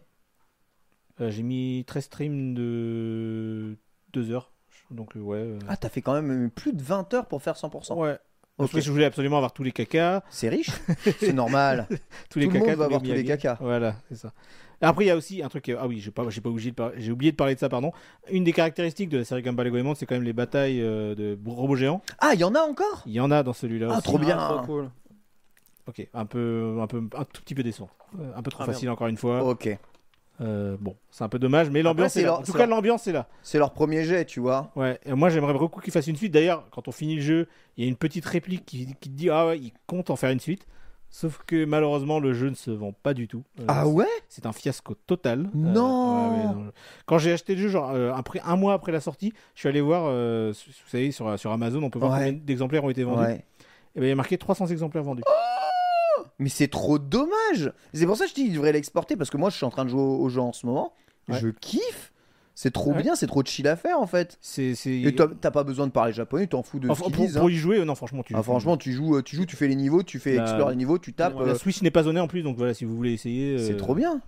J'ai 1.19 1.43
mis 1.43 1.83
13 1.87 2.03
streams 2.05 2.53
de 2.53 3.77
2 4.13 4.31
heures. 4.31 4.51
Donc, 4.91 5.15
euh, 5.17 5.19
ouais. 5.19 5.37
euh, 5.39 5.59
Ah, 5.67 5.75
t'as 5.77 5.89
fait 5.89 6.01
quand 6.01 6.13
même 6.13 6.45
euh, 6.45 6.49
plus 6.49 6.73
de 6.73 6.81
20 6.81 7.13
heures 7.13 7.25
pour 7.25 7.41
faire 7.41 7.55
100%. 7.55 7.95
ouais. 7.97 8.17
Parce 8.57 8.71
que 8.71 8.81
je 8.81 8.91
voulais 8.91 9.05
absolument 9.05 9.35
avoir 9.37 9.53
tous 9.53 9.61
les 9.61 9.71
cacas. 9.71 10.23
C'est 10.31 10.49
riche, 10.49 10.71
c'est 11.19 11.31
normal. 11.33 11.87
Tous 12.27 12.39
les 12.39 12.45
Tout 12.47 12.53
le 12.53 12.59
cacas, 12.59 12.69
monde 12.71 12.79
va 12.79 12.85
avoir 12.85 13.01
tous 13.03 13.11
les 13.11 13.23
cacas. 13.23 13.55
Voilà, 13.61 13.95
c'est 14.09 14.15
ça. 14.15 14.33
Après, 14.81 15.05
il 15.05 15.07
y 15.09 15.11
a 15.11 15.15
aussi 15.15 15.43
un 15.43 15.47
truc. 15.49 15.69
euh, 15.69 15.77
Ah 15.79 15.85
oui, 15.87 15.99
j'ai 15.99 16.09
pas, 16.09 16.27
j'ai 16.29 16.41
pas 16.41 16.49
oublié 16.49 16.71
de 16.71 16.75
par- 16.75 16.91
j'ai 16.97 17.11
oublié 17.11 17.31
de 17.31 17.35
parler 17.37 17.53
de 17.53 17.59
ça, 17.59 17.69
pardon. 17.69 17.91
Une 18.31 18.43
des 18.43 18.53
caractéristiques 18.53 19.09
de 19.09 19.19
la 19.19 19.25
série 19.25 19.43
Gumball 19.43 19.67
et 19.67 19.69
Goemon, 19.69 19.93
c'est 19.93 20.07
quand 20.07 20.15
même 20.15 20.23
les 20.23 20.33
batailles 20.33 20.81
euh, 20.81 21.13
de 21.13 21.37
robots 21.45 21.75
géants. 21.75 22.01
Ah, 22.17 22.31
il 22.33 22.39
y 22.39 22.43
en 22.43 22.55
a 22.55 22.59
encore? 22.61 23.03
Il 23.05 23.11
y 23.13 23.19
en 23.19 23.29
a 23.29 23.43
dans 23.43 23.53
celui-là 23.53 23.89
Ah, 23.91 23.93
aussi. 23.97 24.03
trop 24.03 24.17
bien. 24.17 24.37
trop 24.37 24.61
cool. 24.65 24.89
Ok, 25.87 26.07
un 26.15 26.25
peu, 26.25 26.77
un 26.81 26.87
peu, 26.87 26.97
un 27.15 27.25
tout 27.25 27.41
petit 27.43 27.53
peu 27.55 27.61
décevant. 27.63 27.89
Euh, 28.19 28.31
Un 28.35 28.41
peu 28.41 28.49
trop 28.49 28.63
Ah, 28.63 28.65
facile 28.65 28.89
encore 28.89 29.07
une 29.07 29.17
fois. 29.17 29.43
Ok. 29.43 29.69
Euh, 30.39 30.77
bon, 30.79 30.95
c'est 31.09 31.23
un 31.23 31.29
peu 31.29 31.39
dommage, 31.39 31.69
mais 31.71 31.81
l'ambiance 31.81 32.13
c'est 32.13 32.19
est 32.19 32.23
là. 32.23 32.27
leur- 32.29 32.39
En 32.39 32.41
tout 32.43 32.51
c'est 32.51 32.57
cas, 32.57 32.65
leur- 32.67 32.77
l'ambiance 32.77 33.07
est 33.07 33.11
là. 33.11 33.27
C'est 33.41 33.57
leur 33.57 33.73
premier 33.73 34.03
jet, 34.03 34.25
tu 34.25 34.39
vois. 34.39 34.71
Ouais, 34.75 34.99
et 35.05 35.13
moi 35.13 35.29
j'aimerais 35.29 35.53
beaucoup 35.53 35.81
qu'ils 35.81 35.91
fassent 35.93 36.07
une 36.07 36.15
suite. 36.15 36.31
D'ailleurs, 36.33 36.67
quand 36.71 36.87
on 36.87 36.91
finit 36.91 37.15
le 37.15 37.21
jeu, 37.21 37.47
il 37.75 37.83
y 37.83 37.87
a 37.87 37.89
une 37.89 37.95
petite 37.95 38.25
réplique 38.25 38.65
qui, 38.65 38.85
qui 38.99 39.09
te 39.09 39.15
dit 39.15 39.29
Ah 39.31 39.47
ouais, 39.47 39.57
ils 39.59 39.73
comptent 39.87 40.09
en 40.11 40.15
faire 40.15 40.29
une 40.31 40.39
suite. 40.39 40.67
Sauf 41.09 41.39
que 41.47 41.63
malheureusement, 41.65 42.19
le 42.19 42.33
jeu 42.33 42.49
ne 42.49 42.55
se 42.55 42.69
vend 42.69 42.91
pas 42.91 43.13
du 43.13 43.27
tout. 43.29 43.43
Euh, 43.61 43.63
Ah 43.69 43.87
ouais? 43.87 44.05
C'est 44.27 44.45
un 44.45 44.51
fiasco 44.51 44.93
total. 45.07 45.45
Euh, 45.45 45.49
Non. 45.53 46.29
ouais, 46.31 46.37
ouais, 46.37 46.43
non. 46.53 46.71
Quand 47.05 47.17
j'ai 47.17 47.31
acheté 47.31 47.55
le 47.55 47.61
jeu, 47.61 47.69
genre 47.69 47.91
euh, 47.95 48.11
après 48.13 48.41
un 48.45 48.57
mois 48.57 48.73
après 48.73 48.91
la 48.91 48.99
sortie, 48.99 49.31
je 49.55 49.61
suis 49.61 49.69
allé 49.69 49.79
voir, 49.81 50.03
vous 50.03 50.53
savez, 50.87 51.11
sur, 51.11 51.39
sur 51.39 51.51
Amazon, 51.51 51.81
on 51.81 51.89
peut 51.89 51.97
voir 51.97 52.11
Ouais. 52.11 52.25
combien 52.27 52.33
d'exemplaires 52.33 52.83
ont 52.83 52.89
été 52.89 53.03
vendus. 53.03 53.31
Et 53.95 53.99
ben, 53.99 54.05
il 54.05 54.09
y 54.09 54.11
a 54.11 54.15
marqué 54.15 54.37
300 54.37 54.67
exemplaires 54.67 55.03
vendus. 55.03 55.23
Mais 56.39 56.49
c'est 56.49 56.67
trop 56.67 56.99
dommage. 56.99 57.71
C'est 57.93 58.05
pour 58.05 58.15
ça 58.17 58.25
que 58.25 58.29
je 58.29 58.35
dis 58.35 58.43
qu'il 58.45 58.53
devrait 58.53 58.71
l'exporter 58.71 59.15
parce 59.15 59.29
que 59.29 59.37
moi 59.37 59.49
je 59.49 59.55
suis 59.55 59.65
en 59.65 59.69
train 59.71 59.85
de 59.85 59.89
jouer 59.89 60.01
au, 60.01 60.17
au 60.21 60.29
jeu 60.29 60.41
en 60.41 60.53
ce 60.53 60.65
moment. 60.65 60.93
Ouais. 61.29 61.39
Je 61.39 61.47
kiffe. 61.49 62.13
C'est 62.59 62.71
trop 62.71 62.91
Ouais. 62.91 63.03
bien, 63.03 63.15
c'est 63.15 63.27
trop 63.27 63.43
chill 63.45 63.67
à 63.67 63.75
faire 63.75 63.99
en 63.99 64.07
fait. 64.07 64.37
C'est, 64.41 64.73
c'est... 64.73 64.99
Et 65.01 65.13
t'as 65.15 65.27
t'as 65.27 65.51
pas 65.51 65.63
besoin 65.63 65.85
de 65.85 65.91
parler 65.91 66.11
japonais, 66.13 66.47
t'en 66.47 66.63
fous 66.63 66.79
de 66.79 66.89
Enfin, 66.89 67.01
ce 67.03 67.05
qu'ils 67.05 67.15
pour, 67.15 67.25
disent. 67.25 67.37
pour 67.37 67.47
hein. 67.47 67.51
y 67.51 67.55
jouer, 67.55 67.77
euh, 67.79 67.85
non, 67.85 67.93
franchement, 67.93 68.23
tu 68.23 68.33
Ah, 68.35 68.41
franchement, 68.41 68.77
tu 68.77 68.93
joues, 68.93 69.17
euh, 69.17 69.21
tu 69.21 69.35
joues, 69.35 69.45
tu 69.45 69.55
fais 69.55 69.67
les 69.67 69.75
niveaux, 69.75 70.01
tu 70.01 70.17
fais 70.17 70.35
La- 70.35 70.41
explore 70.43 70.69
les 70.71 70.75
niveaux, 70.75 70.97
tu 70.97 71.13
tapes. 71.13 71.35
La 71.35 71.41
euh, 71.51 71.55
Switch 71.55 71.83
n'est 71.83 71.91
pas 71.91 72.01
zonée 72.03 72.19
en 72.19 72.27
plus, 72.27 72.41
donc 72.41 72.57
voilà, 72.57 72.73
si 72.73 72.83
vous 72.85 72.95
voulez 72.95 73.13
essayer. 73.13 73.59
C'est 73.59 73.77
trop 73.77 73.93
bien. 73.93 74.21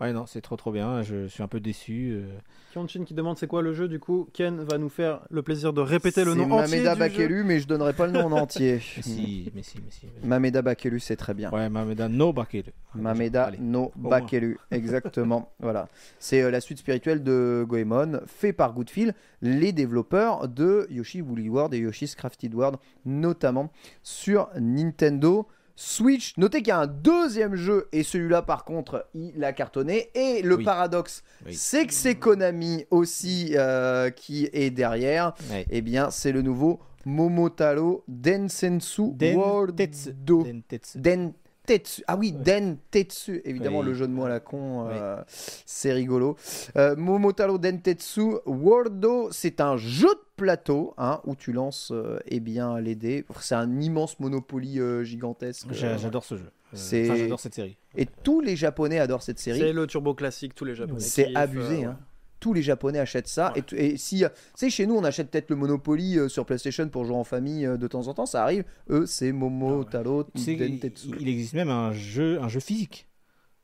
Ouais, 0.00 0.12
non, 0.12 0.26
c'est 0.26 0.42
trop 0.42 0.56
trop 0.56 0.72
bien. 0.72 1.02
Je 1.02 1.26
suis 1.26 1.42
un 1.42 1.48
peu 1.48 1.58
déçu. 1.58 2.10
euh. 2.12 2.26
Kyonchin 2.74 3.04
qui 3.04 3.14
demande 3.14 3.38
c'est 3.38 3.46
quoi 3.46 3.62
le 3.62 3.72
jeu 3.72 3.88
du 3.88 3.98
coup. 3.98 4.28
Ken 4.34 4.60
va 4.62 4.76
nous 4.76 4.90
faire 4.90 5.20
le 5.30 5.40
plaisir 5.42 5.72
de 5.72 5.80
répéter 5.80 6.22
le 6.22 6.34
nom 6.34 6.50
entier 6.50 6.76
Mameda. 6.82 6.94
Bakelu, 6.96 7.44
mais 7.44 7.60
je 7.60 7.66
donnerai 7.66 7.94
pas 7.94 8.06
le 8.06 8.12
nom 8.12 8.26
en 8.26 8.32
entier. 8.32 8.74
Mais 8.96 9.02
si, 9.02 9.50
mais 9.54 9.62
si, 9.62 9.78
mais 9.78 9.90
si. 9.90 10.06
vas-y. 10.06 10.26
Mameda 10.26 10.60
Bakelu, 10.60 11.00
c'est 11.00 11.16
très 11.16 11.32
bien. 11.32 11.50
Ouais, 11.50 11.70
Mameda 11.70 12.08
no 12.10 12.34
Bakele. 12.34 12.72
Mameda 12.94 13.44
Allez. 13.44 13.58
no. 13.58 13.90
Bakelu, 13.96 14.58
exactement. 14.70 15.50
voilà. 15.60 15.88
C'est 16.18 16.42
euh, 16.42 16.50
la 16.50 16.60
suite 16.60 16.78
spirituelle 16.78 17.22
de 17.22 17.64
Goemon, 17.66 18.20
fait 18.26 18.52
par 18.52 18.74
Goodfield, 18.74 19.14
les 19.40 19.72
développeurs 19.72 20.46
de 20.46 20.86
Yoshi 20.90 21.22
Woolly 21.22 21.48
World 21.48 21.72
et 21.72 21.78
Yoshi's 21.78 22.14
Crafted 22.14 22.54
World, 22.54 22.76
notamment 23.06 23.72
sur 24.02 24.48
Nintendo 24.60 25.46
Switch. 25.76 26.32
Notez 26.38 26.58
qu'il 26.58 26.68
y 26.68 26.70
a 26.72 26.78
un 26.80 26.86
deuxième 26.86 27.54
jeu, 27.54 27.86
et 27.92 28.02
celui-là, 28.02 28.40
par 28.42 28.64
contre, 28.64 29.06
il 29.14 29.44
a 29.44 29.52
cartonné. 29.52 30.08
Et 30.14 30.40
le 30.42 30.56
Oui. 30.56 30.64
paradoxe, 30.64 31.22
Oui. 31.44 31.54
c'est 31.54 31.86
que 31.86 31.92
c'est 31.92 32.14
Konami 32.16 32.86
aussi 32.90 33.52
euh, 33.54 34.08
qui 34.10 34.48
est 34.52 34.70
derrière. 34.70 35.34
Ouais. 35.50 35.66
Eh 35.70 35.82
bien, 35.82 36.10
c'est 36.10 36.32
le 36.32 36.40
nouveau 36.42 36.80
Momotaro 37.04 38.02
Densensu 38.08 39.12
World 39.20 39.74
Dentetsu. 39.76 40.12
Do. 40.12 40.42
Dentetsu. 40.42 40.98
Den 40.98 41.32
Tetsu. 41.66 42.02
Ah 42.06 42.16
oui, 42.16 42.32
Ouais. 42.36 42.42
Den 42.42 42.78
Tetsu. 42.90 43.42
Évidemment, 43.44 43.80
Oui. 43.80 43.86
le 43.86 43.94
jeu 43.94 44.06
de 44.06 44.12
mots 44.12 44.24
à 44.24 44.28
la 44.28 44.40
con, 44.40 44.88
euh, 44.88 45.22
c'est 45.26 45.92
rigolo. 45.92 46.36
Euh, 46.76 46.96
Momotaro 46.96 47.58
Dentetsu 47.58 48.36
Wordo, 48.46 49.28
c'est 49.32 49.60
un 49.60 49.76
jeu 49.76 50.08
de 50.08 50.20
plateau 50.36 50.94
hein, 50.98 51.20
où 51.24 51.34
tu 51.34 51.52
lances 51.52 51.90
euh, 51.92 52.18
eh 52.26 52.40
bien, 52.40 52.78
les 52.80 52.94
dés. 52.94 53.24
C'est 53.40 53.54
un 53.54 53.80
immense 53.80 54.18
Monopoly 54.20 54.80
euh, 54.80 55.02
gigantesque. 55.04 55.66
J'a- 55.72 55.96
J'adore 55.96 56.24
ce 56.24 56.36
jeu. 56.36 56.50
Enfin, 56.72 57.16
j'adore 57.16 57.40
cette 57.40 57.54
série. 57.54 57.76
Et 57.96 58.06
tous 58.06 58.40
les 58.40 58.56
Japonais 58.56 58.98
adorent 58.98 59.22
cette 59.22 59.38
série. 59.38 59.58
C'est 59.60 59.72
le 59.72 59.86
turbo 59.86 60.14
classique, 60.14 60.54
tous 60.54 60.64
les 60.64 60.74
japonais. 60.74 61.00
C'est 61.00 61.34
abusé, 61.34 61.84
euh, 61.86 61.90
hein. 61.90 61.98
Tous 62.46 62.52
les 62.52 62.62
Japonais 62.62 63.00
achètent 63.00 63.26
ça. 63.26 63.52
Ouais. 63.56 63.64
Et, 63.76 63.86
et 63.94 63.96
si, 63.96 64.18
tu 64.20 64.26
sais, 64.54 64.70
chez 64.70 64.86
nous, 64.86 64.94
on 64.94 65.02
achète 65.02 65.32
peut-être 65.32 65.50
le 65.50 65.56
Monopoly 65.56 66.16
euh, 66.16 66.28
sur 66.28 66.46
PlayStation 66.46 66.88
pour 66.88 67.04
jouer 67.04 67.16
en 67.16 67.24
famille 67.24 67.66
euh, 67.66 67.76
de 67.76 67.88
temps 67.88 68.06
en 68.06 68.14
temps, 68.14 68.24
ça 68.24 68.44
arrive. 68.44 68.62
Eux, 68.88 69.04
c'est 69.04 69.32
Momo, 69.32 69.82
Ah 69.84 69.90
Taro, 69.90 70.22
Dentetsu. 70.22 71.08
il 71.18 71.28
existe 71.28 71.54
même 71.54 71.70
un 71.70 71.90
jeu, 71.90 72.40
un 72.40 72.46
jeu 72.46 72.60
physique. 72.60 73.08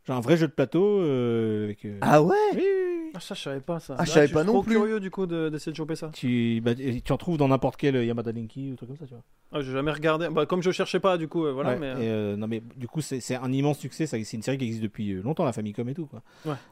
Genre 0.05 0.17
un 0.17 0.21
vrai 0.21 0.37
jeu 0.37 0.49
de 0.49 0.53
plateau 0.53 0.99
euh, 1.01 1.65
avec. 1.65 1.85
euh, 1.85 1.99
Ah 2.01 2.21
ouais? 2.23 2.35
Oui, 2.55 2.59
oui, 2.59 2.65
oui. 3.05 3.11
Ah, 3.15 3.21
ça, 3.21 3.35
je 3.35 3.41
savais 3.43 3.61
pas 3.61 3.79
ça. 3.79 3.95
Ah, 3.99 4.05
je 4.05 4.11
savais 4.11 4.27
suis 4.27 4.35
pas 4.35 4.43
non 4.43 4.55
trop 4.55 4.63
plus. 4.63 4.75
curieux 4.75 4.99
du 4.99 5.11
coup 5.11 5.27
de- 5.27 5.49
d'essayer 5.49 5.71
de 5.71 5.77
choper 5.77 5.95
ça. 5.97 6.11
Tu, 6.15 6.61
bah, 6.61 6.73
tu 6.75 7.13
en 7.13 7.17
trouves 7.19 7.37
dans 7.37 7.47
n'importe 7.47 7.77
quel 7.77 7.95
Yamada 8.05 8.33
Denki 8.33 8.73
ou 8.73 8.77
truc 8.77 8.89
comme 8.89 8.97
ça, 8.99 9.07
tu 9.07 9.13
vois. 9.15 9.23
Ah, 9.53 9.61
j'ai 9.61 9.71
jamais 9.71 9.93
regardé. 9.93 10.29
Bah, 10.31 10.45
comme 10.47 10.63
je 10.63 10.71
cherchais 10.73 10.99
pas, 10.99 11.19
du 11.19 11.29
coup, 11.29 11.45
euh, 11.45 11.53
voilà. 11.53 11.75
Ouais, 11.75 11.79
mais, 11.79 11.89
et, 12.05 12.09
euh, 12.09 12.37
non 12.37 12.49
mais 12.49 12.63
du 12.77 12.89
coup 12.89 13.01
c'est 13.03 13.21
c'est 13.21 13.37
un 13.37 13.53
immense 13.53 13.79
succès. 13.79 14.07
ça- 14.07 14.17
C'est 14.25 14.37
une 14.37 14.43
série 14.43 14.57
qui 14.59 14.65
existe 14.65 14.83
depuis 14.83 15.13
euh, 15.13 15.23
longtemps, 15.23 15.45
la 15.45 15.53
Famicom 15.53 15.87
et 15.89 15.95
tout 15.95 16.07
quoi. 16.07 16.23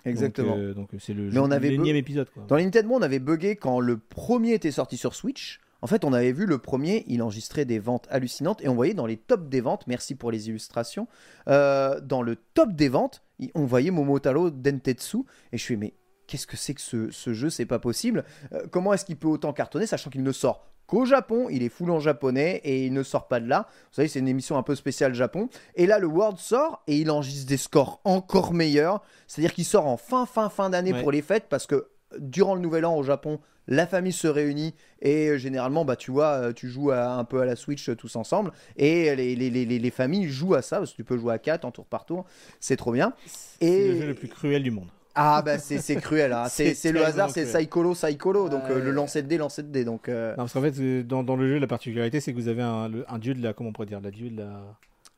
Exactement. 0.05 0.57
Donc 0.57 0.59
euh, 0.59 0.75
donc, 0.75 0.95
euh, 0.95 0.99
c'est 0.99 1.13
le 1.15 1.25
Mais 1.25 1.31
jeu- 1.33 1.41
on 1.41 1.51
avait 1.51 1.69
l'énième 1.71 1.97
be- 1.97 2.01
épisode 2.01 2.31
quoi. 2.31 2.43
Dans 2.49 2.57
Nintendo, 2.57 2.89
on 2.95 3.03
avait 3.03 3.19
bugué 3.21 3.55
quand 3.57 3.79
le 3.79 3.97
premier 3.99 4.55
était 4.55 4.71
sorti 4.73 4.97
sur 4.97 5.15
Switch. 5.15 5.61
En 5.83 5.87
fait, 5.87 6.05
on 6.05 6.13
avait 6.13 6.33
vu 6.33 6.47
le 6.47 6.59
premier, 6.59 7.05
il 7.07 7.23
enregistrait 7.23 7.65
des 7.65 7.79
ventes 7.79 8.07
hallucinantes 8.11 8.63
et 8.63 8.69
on 8.69 8.75
voyait 8.75 8.95
dans 8.95 9.07
les 9.07 9.17
tops 9.17 9.49
des 9.49 9.61
ventes, 9.61 9.87
merci 9.87 10.15
pour 10.15 10.31
les 10.31 10.49
illustrations, 10.49 11.09
euh, 11.49 12.01
dans 12.01 12.23
le 12.23 12.37
top 12.37 12.73
des 12.73 12.89
ventes, 12.89 13.23
on 13.55 13.65
voyait 13.65 13.91
Momotaro 13.91 14.51
Dentetsu 14.51 15.19
et 15.53 15.59
je 15.59 15.63
suis 15.63 15.77
mais 15.77 15.95
qu'est-ce 16.27 16.47
que 16.47 16.57
c'est 16.57 16.75
que 16.75 16.81
ce, 16.81 17.11
ce 17.11 17.33
jeu 17.33 17.51
C'est 17.51 17.67
pas 17.67 17.79
possible. 17.79 18.25
Euh, 18.53 18.67
comment 18.71 18.93
est-ce 18.93 19.05
qu'il 19.05 19.17
peut 19.17 19.29
autant 19.29 19.53
cartonner 19.53 19.87
sachant 19.87 20.11
qu'il 20.11 20.23
ne 20.23 20.33
sort 20.33 20.67
qu'au 20.87 21.05
Japon, 21.05 21.47
il 21.51 21.63
est 21.63 21.69
full 21.69 21.91
en 21.93 22.01
japonais 22.01 22.61
et 22.65 22.85
il 22.85 22.93
ne 22.93 23.05
sort 23.05 23.29
pas 23.29 23.39
de 23.39 23.47
là. 23.49 23.69
Vous 23.91 23.95
savez, 23.95 24.09
c'est 24.09 24.19
une 24.19 24.27
émission 24.29 24.59
un 24.59 24.65
peu 24.65 24.75
spéciale 24.75 25.15
Japon. 25.15 25.49
Et 25.77 25.87
là, 25.87 26.01
le 26.01 26.09
World 26.09 26.39
sort 26.39 26.83
et 26.89 26.97
il 26.99 27.11
enregistre 27.13 27.49
des 27.49 27.57
scores 27.59 28.01
encore 28.05 28.53
meilleurs. 28.53 29.01
C'est-à-dire 29.29 29.55
qu'il 29.55 29.65
sort 29.65 29.87
en 29.87 29.97
fin, 29.97 30.27
fin, 30.27 30.51
fin 30.51 30.69
d'année 30.69 30.93
Ouais. 30.93 31.01
pour 31.01 31.13
les 31.13 31.23
fêtes 31.23 31.47
parce 31.49 31.67
que 31.69 31.91
durant 32.19 32.57
le 32.57 32.61
nouvel 32.61 32.85
an 32.85 32.97
au 32.97 33.05
Japon, 33.05 33.39
la 33.71 33.87
famille 33.87 34.13
se 34.13 34.29
réunit 34.29 34.75
et 35.01 35.29
euh, 35.29 35.39
généralement, 35.39 35.85
bah, 35.87 35.97
tu 35.97 36.11
vois, 36.11 36.33
euh, 36.33 36.53
tu 36.53 36.69
joues 36.69 36.91
à- 36.91 37.13
un 37.15 37.25
peu 37.25 37.41
à 37.41 37.45
la 37.47 37.57
Switch 37.57 37.89
euh, 37.89 37.95
tous 37.97 38.17
ensemble 38.17 38.53
et 38.77 39.15
les, 39.17 39.35
les, 39.37 39.49
les, 39.49 39.65
les- 39.65 39.79
les 39.79 39.91
familles 39.91 40.29
jouent 40.29 40.55
à 40.55 40.61
ça 40.63 40.79
parce 40.79 40.91
que 40.91 40.97
tu 40.97 41.05
peux 41.05 41.17
jouer 41.17 41.33
à 41.33 41.39
4 41.39 41.65
en 41.65 41.71
tour 41.71 41.87
par 41.87 42.05
tour. 42.05 42.27
C'est 42.61 42.77
trop 42.77 42.93
bien. 42.93 43.15
C'est 43.27 43.67
Et 43.67 43.89
le 43.89 44.01
jeu 44.01 44.07
le 44.09 44.15
plus 44.15 44.29
cruel 44.29 44.63
du 44.63 44.71
monde. 44.71 44.89
ah 45.15 45.43
bah 45.43 45.59
c'est 45.59 45.79
c'est 45.79 45.97
cruel, 45.97 46.33
hein. 46.33 46.45
c'est 46.49 46.69
C'est 46.69 46.75
c'est 46.75 46.93
le 46.93 47.05
hasard, 47.05 47.31
c'est. 47.31 47.47
Saikolo, 47.47 47.95
Saikolo, 47.95 48.49
donc 48.49 48.63
euh, 48.71 48.83
le 48.85 48.91
lancer 48.91 49.23
de 49.23 49.29
dés, 49.29 49.39
lancer 49.39 49.63
de 49.63 49.69
dés, 49.69 49.85
donc 49.85 50.09
euh, 50.09 50.31
Non, 50.33 50.37
parce 50.45 50.53
qu'en 50.53 50.63
fait 50.63 51.07
dans, 51.07 51.23
dans 51.23 51.37
le 51.37 51.49
jeu 51.49 51.59
la 51.59 51.67
particularité 51.67 52.21
c'est 52.21 52.33
que 52.33 52.39
vous 52.39 52.49
avez 52.49 52.63
un, 52.63 52.89
le- 52.89 53.05
un 53.11 53.19
dieu 53.19 53.35
de 53.35 53.43
la 53.43 53.53
comment 53.53 53.71
on 53.71 53.73
pourrait 53.73 53.87
dire 53.87 54.01
la 54.01 54.11
dieu 54.11 54.31
de 54.31 54.39
la 54.39 54.63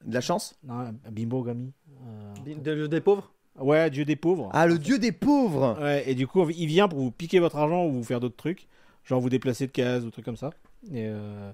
de 0.05 0.15
la 0.15 0.21
chance. 0.21 0.55
non, 0.65 0.75
un 0.81 1.11
bimbo 1.11 1.43
gami. 1.43 1.73
euh, 2.07 2.35
Des, 2.45 2.89
des 2.89 3.01
pauvres? 3.01 3.33
Ouais 3.59 3.91
dieu 3.91 4.05
des 4.05 4.17
pauvres. 4.17 4.51
Ah 4.53 4.67
le 4.67 4.79
dieu 4.79 4.99
des 4.99 5.13
pauvres. 5.13 5.79
Ouais, 5.81 6.05
et 6.07 6.15
du 6.15 6.27
coup, 6.27 6.49
il 6.51 6.67
vient 6.67 6.89
pour 6.89 6.99
vous 7.01 7.11
piquer 7.11 7.39
votre 7.39 7.57
argent 7.57 7.85
ou 7.85 7.93
vous 7.93 8.05
faire 8.05 8.21
d'autres 8.21 8.37
trucs, 8.37 8.67
genre 9.05 9.21
vous 9.21 9.29
déplacer 9.31 9.67
de 9.67 9.73
case 9.73 10.05
ou 10.05 10.11
trucs 10.11 10.25
comme 10.25 10.37
ça. 10.37 10.51
Et 10.93 11.07
euh, 11.07 11.51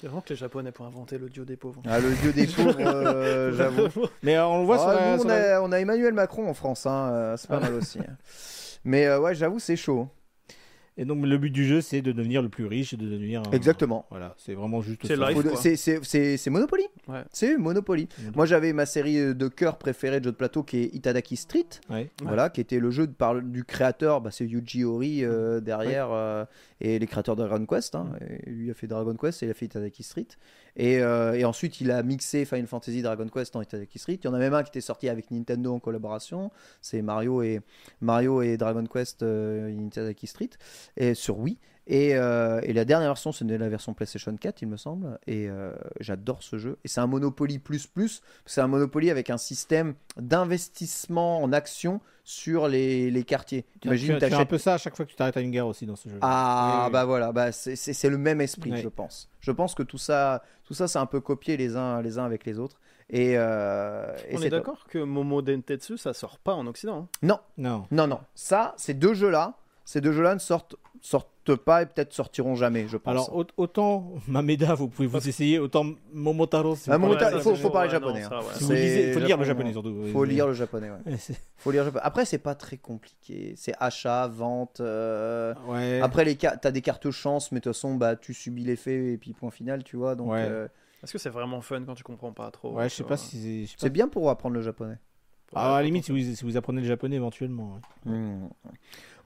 C'est 0.00 0.06
vraiment 0.08 0.20
que 0.20 0.28
les 0.30 0.36
japonais 0.36 0.72
pour 0.72 0.84
inventer 0.86 1.16
le 1.18 1.28
dieu 1.30 1.44
des 1.44 1.56
pauvres. 1.56 1.82
Ah 1.86 2.00
le 2.00 2.12
dieu 2.14 2.32
des 2.32 2.46
pauvres, 2.46 2.76
euh, 2.78 3.52
j'avoue. 3.56 3.88
Mais 4.22 4.36
euh, 4.36 4.46
on 4.46 4.60
le 4.60 4.66
voit 4.66 4.78
sur 4.78 4.88
Ah, 4.88 4.94
la- 4.94 5.12
nous, 5.16 5.22
sur 5.22 5.26
on, 5.26 5.28
la- 5.28 5.56
a, 5.58 5.62
on 5.62 5.72
a 5.72 5.78
Emmanuel 5.80 6.12
Macron 6.14 6.48
en 6.48 6.54
France, 6.54 6.86
hein, 6.86 7.10
euh, 7.12 7.36
c'est 7.36 7.48
pas 7.48 7.56
Ah. 7.56 7.60
mal 7.60 7.74
aussi. 7.74 7.98
hein. 7.98 8.16
Mais 8.84 9.06
euh, 9.06 9.20
ouais, 9.20 9.34
j'avoue, 9.34 9.58
c'est 9.58 9.76
chaud. 9.76 10.08
Et 10.98 11.04
donc 11.06 11.24
le 11.24 11.38
but 11.38 11.50
du 11.50 11.64
jeu, 11.64 11.80
c'est 11.80 12.02
de 12.02 12.12
devenir 12.12 12.42
le 12.42 12.50
plus 12.50 12.66
riche 12.66 12.92
et 12.92 12.96
de 12.98 13.08
devenir. 13.08 13.42
un- 13.46 13.50
Exactement. 13.52 14.04
Voilà, 14.10 14.34
c'est 14.36 14.52
vraiment 14.54 14.82
juste. 14.82 15.06
C'est 15.06 15.16
life. 15.16 15.38
C'est 15.56 15.76
c'est- 15.76 16.00
c'est- 16.04 16.36
c'est 16.36 16.50
Monopoly. 16.50 16.84
Ouais. 17.08 17.22
C'est 17.32 17.56
Monopoly. 17.56 18.08
Moi, 18.36 18.44
j'avais 18.44 18.72
ma 18.74 18.84
série 18.84 19.34
de 19.34 19.48
cœur 19.48 19.78
préférée 19.78 20.20
de 20.20 20.24
jeux 20.26 20.32
de 20.32 20.36
plateau 20.36 20.62
qui 20.62 20.78
est 20.78 20.94
Itadaki 20.94 21.36
Street. 21.36 21.64
Ouais. 21.88 22.10
Voilà, 22.22 22.50
qui 22.50 22.60
était 22.60 22.78
le 22.78 22.90
jeu 22.90 23.06
de 23.06 23.12
par, 23.12 23.40
du 23.40 23.64
créateur, 23.64 24.20
bah, 24.20 24.30
c'est 24.30 24.44
Yuji 24.46 24.84
Horii 24.84 25.24
euh, 25.24 25.60
derrière, 25.60 26.08
euh, 26.12 26.44
et 26.80 26.98
les 26.98 27.06
créateurs 27.06 27.36
de 27.36 27.42
Dragon 27.46 27.64
Quest. 27.64 27.94
hein. 27.94 28.10
Et 28.44 28.50
lui 28.50 28.70
a 28.70 28.74
fait 28.74 28.86
Dragon 28.86 29.14
Quest 29.14 29.42
et 29.42 29.46
il 29.46 29.50
a 29.50 29.54
fait 29.54 29.66
Itadaki 29.66 30.02
Street. 30.02 30.26
Et, 30.76 31.02
euh, 31.02 31.34
et 31.34 31.44
ensuite, 31.44 31.80
il 31.82 31.90
a 31.90 32.02
mixé 32.02 32.44
Final 32.46 32.66
Fantasy 32.66 33.02
Dragon 33.02 33.28
Quest 33.28 33.52
dans 33.54 33.60
Itadaki 33.62 33.98
Street. 33.98 34.18
Il 34.22 34.24
y 34.26 34.28
en 34.28 34.34
a 34.34 34.38
même 34.38 34.54
un 34.54 34.62
qui 34.62 34.68
était 34.70 34.80
sorti 34.80 35.08
avec 35.08 35.30
Nintendo 35.30 35.72
en 35.74 35.80
collaboration. 35.80 36.50
C'est 36.80 37.02
Mario 37.02 37.42
et, 37.42 37.60
Mario 38.00 38.40
et 38.42 38.56
Dragon 38.56 38.84
Quest 38.84 39.22
euh, 39.22 39.68
in 39.68 39.86
Itadaki 39.86 40.26
Street 40.26 40.50
et 40.96 41.14
sur 41.14 41.38
Wii. 41.38 41.58
Et, 41.88 42.14
euh, 42.14 42.60
et 42.62 42.72
la 42.72 42.84
dernière 42.84 43.08
version, 43.10 43.32
c'est 43.32 43.44
la 43.44 43.68
version 43.68 43.92
PlayStation 43.92 44.34
4, 44.36 44.62
il 44.62 44.68
me 44.68 44.76
semble. 44.76 45.18
Et 45.26 45.48
euh, 45.48 45.72
j'adore 45.98 46.40
ce 46.44 46.56
jeu. 46.56 46.78
Et 46.84 46.88
c'est 46.88 47.00
un 47.00 47.08
Monopoly 47.08 47.58
plus 47.58 47.88
plus. 47.88 48.22
C'est 48.46 48.60
un 48.60 48.68
Monopoly 48.68 49.10
avec 49.10 49.30
un 49.30 49.36
système 49.36 49.94
d'investissement 50.16 51.42
en 51.42 51.52
action 51.52 52.00
sur 52.24 52.68
les, 52.68 53.10
les 53.10 53.24
quartiers. 53.24 53.64
Tu, 53.80 53.88
Imagine, 53.88 54.18
tu 54.18 54.28
tu 54.28 54.32
as 54.34 54.38
un 54.38 54.44
peu 54.44 54.58
ça 54.58 54.74
à 54.74 54.78
chaque 54.78 54.94
fois 54.94 55.04
que 55.04 55.10
tu 55.10 55.16
t'arrêtes 55.16 55.36
à 55.36 55.40
une 55.40 55.50
gare 55.50 55.66
aussi 55.66 55.86
dans 55.86 55.96
ce 55.96 56.08
jeu. 56.08 56.18
Ah 56.20 56.76
Oui, 56.82 56.86
oui. 56.86 56.92
bah 56.92 57.04
voilà, 57.04 57.32
bah 57.32 57.50
c'est- 57.50 58.08
le 58.08 58.18
même 58.18 58.40
esprit, 58.40 58.76
je 58.76 58.88
pense. 58.88 59.28
Je 59.40 59.50
pense 59.50 59.74
que 59.74 59.82
tout 59.82 59.98
ça, 59.98 60.42
tout 60.64 60.74
ça, 60.74 60.86
c'est 60.86 60.98
un 61.00 61.06
peu 61.06 61.20
copié 61.20 61.56
les 61.56 61.76
uns 61.76 62.00
les 62.00 62.18
uns 62.18 62.24
avec 62.24 62.44
les 62.46 62.58
autres. 62.60 62.80
Et, 63.10 63.34
euh, 63.36 64.06
et 64.28 64.36
On 64.36 64.42
est 64.42 64.48
d'accord 64.50 64.86
que 64.88 64.98
Momo 64.98 65.42
Dentetsu, 65.42 65.98
ça 65.98 66.12
sort 66.14 66.38
pas 66.38 66.54
en 66.54 66.66
Occident. 66.66 66.96
hein? 67.00 67.08
Non, 67.22 67.40
Non. 67.58 67.86
non, 67.90 68.06
non. 68.06 68.20
Ça, 68.34 68.74
ces 68.78 68.94
deux 68.94 69.14
jeux-là, 69.14 69.54
ces 69.84 70.00
deux 70.00 70.12
jeux-là 70.12 70.34
ne 70.34 70.38
sortent 70.40 70.76
sortent 71.00 71.56
pas 71.56 71.82
et 71.82 71.86
peut-être 71.86 72.12
sortiront 72.12 72.54
jamais, 72.54 72.86
je 72.86 72.96
pense. 72.96 73.10
Alors 73.10 73.36
au- 73.36 73.44
autant 73.56 74.12
Mameda, 74.28 74.74
vous 74.74 74.86
pouvez 74.86 75.08
vous 75.08 75.28
essayer, 75.28 75.58
autant 75.58 75.84
Momotaro. 76.12 76.76
si 76.76 76.88
Ah, 76.92 76.96
Momotaro, 76.98 77.38
il 77.38 77.56
faut- 77.56 77.70
parler 77.70 77.88
ouais, 77.88 77.92
japonais, 77.92 78.20
non, 78.20 78.26
hein. 78.26 78.28
ça, 78.30 78.38
ouais. 78.38 78.54
Si 78.54 78.62
vous 78.62 78.68
C'est 78.70 78.74
lisez, 78.76 79.12
faut 79.12 79.18
lire 79.18 79.36
le 79.36 79.44
japonais, 79.44 79.72
surtout. 79.72 79.94
faut 80.12 80.24
lire 80.24 80.46
le 80.46 80.52
japonais. 80.52 80.90
Ouais. 80.90 81.16
Faut 81.56 81.72
lire 81.72 81.82
le 81.82 81.86
japonais. 81.88 82.04
Après, 82.04 82.24
c'est 82.24 82.38
pas 82.38 82.54
très 82.54 82.76
compliqué. 82.76 83.54
C'est 83.56 83.72
achat, 83.80 84.28
vente. 84.28 84.78
euh, 84.80 85.52
Ouais. 85.66 86.00
Après, 86.00 86.24
les 86.24 86.36
t'as 86.36 86.70
des 86.70 86.82
cartes 86.82 87.10
chance, 87.10 87.50
mais 87.50 87.58
de 87.58 87.64
toute 87.64 87.72
façon, 87.72 87.96
bah, 87.96 88.14
tu 88.14 88.32
subis 88.32 88.62
l'effet 88.62 89.14
et 89.14 89.18
puis 89.18 89.32
point 89.32 89.50
final, 89.50 89.82
tu 89.82 89.96
vois. 89.96 90.14
Donc, 90.14 90.30
Ouais. 90.30 90.46
euh, 90.48 90.68
Est-ce 91.02 91.12
que 91.12 91.18
c'est 91.18 91.30
vraiment 91.30 91.60
fun 91.62 91.82
quand 91.84 91.94
tu 91.96 92.04
comprends 92.04 92.30
pas 92.32 92.48
trop 92.52 92.74
Ouais, 92.74 92.88
je 92.88 92.94
sais 92.94 93.02
pas 93.02 93.16
si 93.16 93.66
c'est. 93.76 93.90
bien 93.90 94.06
pour 94.06 94.30
apprendre 94.30 94.54
le 94.54 94.62
japonais. 94.62 94.98
Ah, 95.54 95.74
à 95.74 95.80
la 95.80 95.82
limite, 95.86 96.04
si 96.06 96.12
vous, 96.12 96.34
si 96.34 96.44
vous 96.44 96.56
apprenez 96.56 96.80
le 96.80 96.86
japonais 96.86 97.16
éventuellement. 97.16 97.78
ouais. 98.06 98.12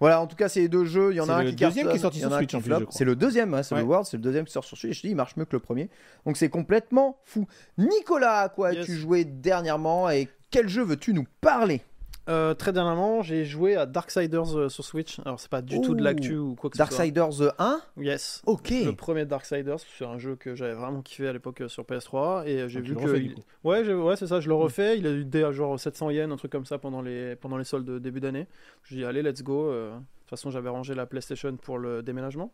Voilà, 0.01 0.21
en 0.21 0.27
tout 0.27 0.37
cas, 0.37 0.49
c'est 0.49 0.61
les 0.61 0.69
deux 0.69 0.85
jeux. 0.85 1.13
Il 1.13 1.17
y 1.17 1.21
en 1.21 1.29
a 1.29 1.35
un 1.37 1.43
le 1.43 1.51
qui 1.51 1.57
deuxième 1.57 1.87
cartonne, 1.87 1.91
qui 1.93 1.97
est 1.97 2.01
sorti 2.01 2.21
sur 2.21 2.33
Switch, 2.33 2.55
en 2.55 2.61
plus. 2.61 2.87
C'est 2.91 3.05
le 3.05 3.17
deuxième, 3.17 3.55
hein, 3.55 3.63
c'est 3.63 3.75
Ouais. 3.75 3.81
le 3.81 3.87
World, 3.87 4.07
c'est 4.07 4.17
le 4.17 4.23
deuxième 4.23 4.45
qui 4.45 4.53
sort 4.53 4.65
sur 4.65 4.77
Switch. 4.77 4.95
Je 4.97 5.01
te 5.03 5.07
dis, 5.07 5.13
il 5.13 5.17
marche 5.17 5.37
mieux 5.37 5.45
que 5.47 5.55
le 5.57 5.61
premier. 5.61 5.89
Donc 6.27 6.37
c'est 6.37 6.49
complètement 6.51 7.19
fou. 7.25 7.47
Nicolas, 7.79 8.41
à 8.41 8.49
quoi 8.49 8.73
Yes. 8.73 8.83
as-tu 8.83 8.97
joué 8.97 9.25
dernièrement 9.25 10.11
et 10.11 10.29
quel 10.51 10.69
jeu 10.69 10.83
veux-tu 10.83 11.13
nous 11.15 11.27
parler? 11.41 11.83
Euh, 12.29 12.55
très 12.55 12.73
dernièrement, 12.73 13.23
j'ai 13.23 13.45
joué 13.45 13.77
à 13.77 13.87
Darksiders 13.87 14.57
euh, 14.59 14.69
sur 14.69 14.85
Switch. 14.85 15.21
Alors, 15.25 15.39
c'est 15.39 15.49
pas 15.51 15.63
du 15.63 15.81
tout 15.81 15.95
de 15.95 16.03
l'actu 16.03 16.37
ou 16.37 16.55
quoi 16.57 16.71
que 16.71 16.77
ce 16.77 16.85
soit. 16.85 16.97
Darksiders 16.97 17.53
1 17.59 17.81
Yes. 17.99 18.43
Ok. 18.47 18.71
Le 18.71 18.91
premier 18.93 19.25
Darksiders, 19.27 19.79
c'est 19.97 20.05
un 20.05 20.19
jeu 20.19 20.35
que 20.35 20.55
j'avais 20.57 20.75
vraiment 20.75 21.03
kiffé 21.03 21.29
à 21.29 21.33
l'époque 21.33 21.61
euh, 21.61 21.69
sur 21.69 21.85
PS3 21.85 22.47
et 22.47 22.63
euh, 22.63 22.69
j'ai 22.69 22.81
Ah, 22.81 22.83
vu 22.83 22.95
le 22.95 22.95
que 23.01 23.05
refais, 23.05 23.21
il- 23.21 23.35
ouais, 23.65 23.85
j'ai- 23.85 23.95
ouais, 23.95 24.17
c'est 24.17 24.27
ça, 24.27 24.41
je 24.41 24.49
le 24.49 24.55
refais. 24.55 24.99
Il 24.99 25.07
a 25.07 25.11
eu 25.13 25.25
des 25.25 25.45
à 25.45 25.53
genre 25.53 25.79
700 25.79 26.11
yens, 26.11 26.33
un 26.33 26.37
truc 26.37 26.51
comme 26.51 26.67
ça 26.67 26.79
pendant 26.79 27.01
les 27.03 27.37
pendant 27.37 27.57
les 27.59 27.65
soldes 27.65 27.87
de 27.87 27.99
début 28.01 28.21
d'année. 28.21 28.47
Je 28.83 28.97
dis 28.97 29.05
allez, 29.05 29.23
let's 29.23 29.43
go. 29.43 29.69
euh, 29.71 29.93
De 29.95 30.01
toute 30.29 30.31
façon, 30.31 30.51
j'avais 30.51 30.69
rangé 30.71 30.95
la 30.97 31.07
PlayStation 31.07 31.57
pour 31.57 31.79
le 31.79 32.03
déménagement, 32.03 32.53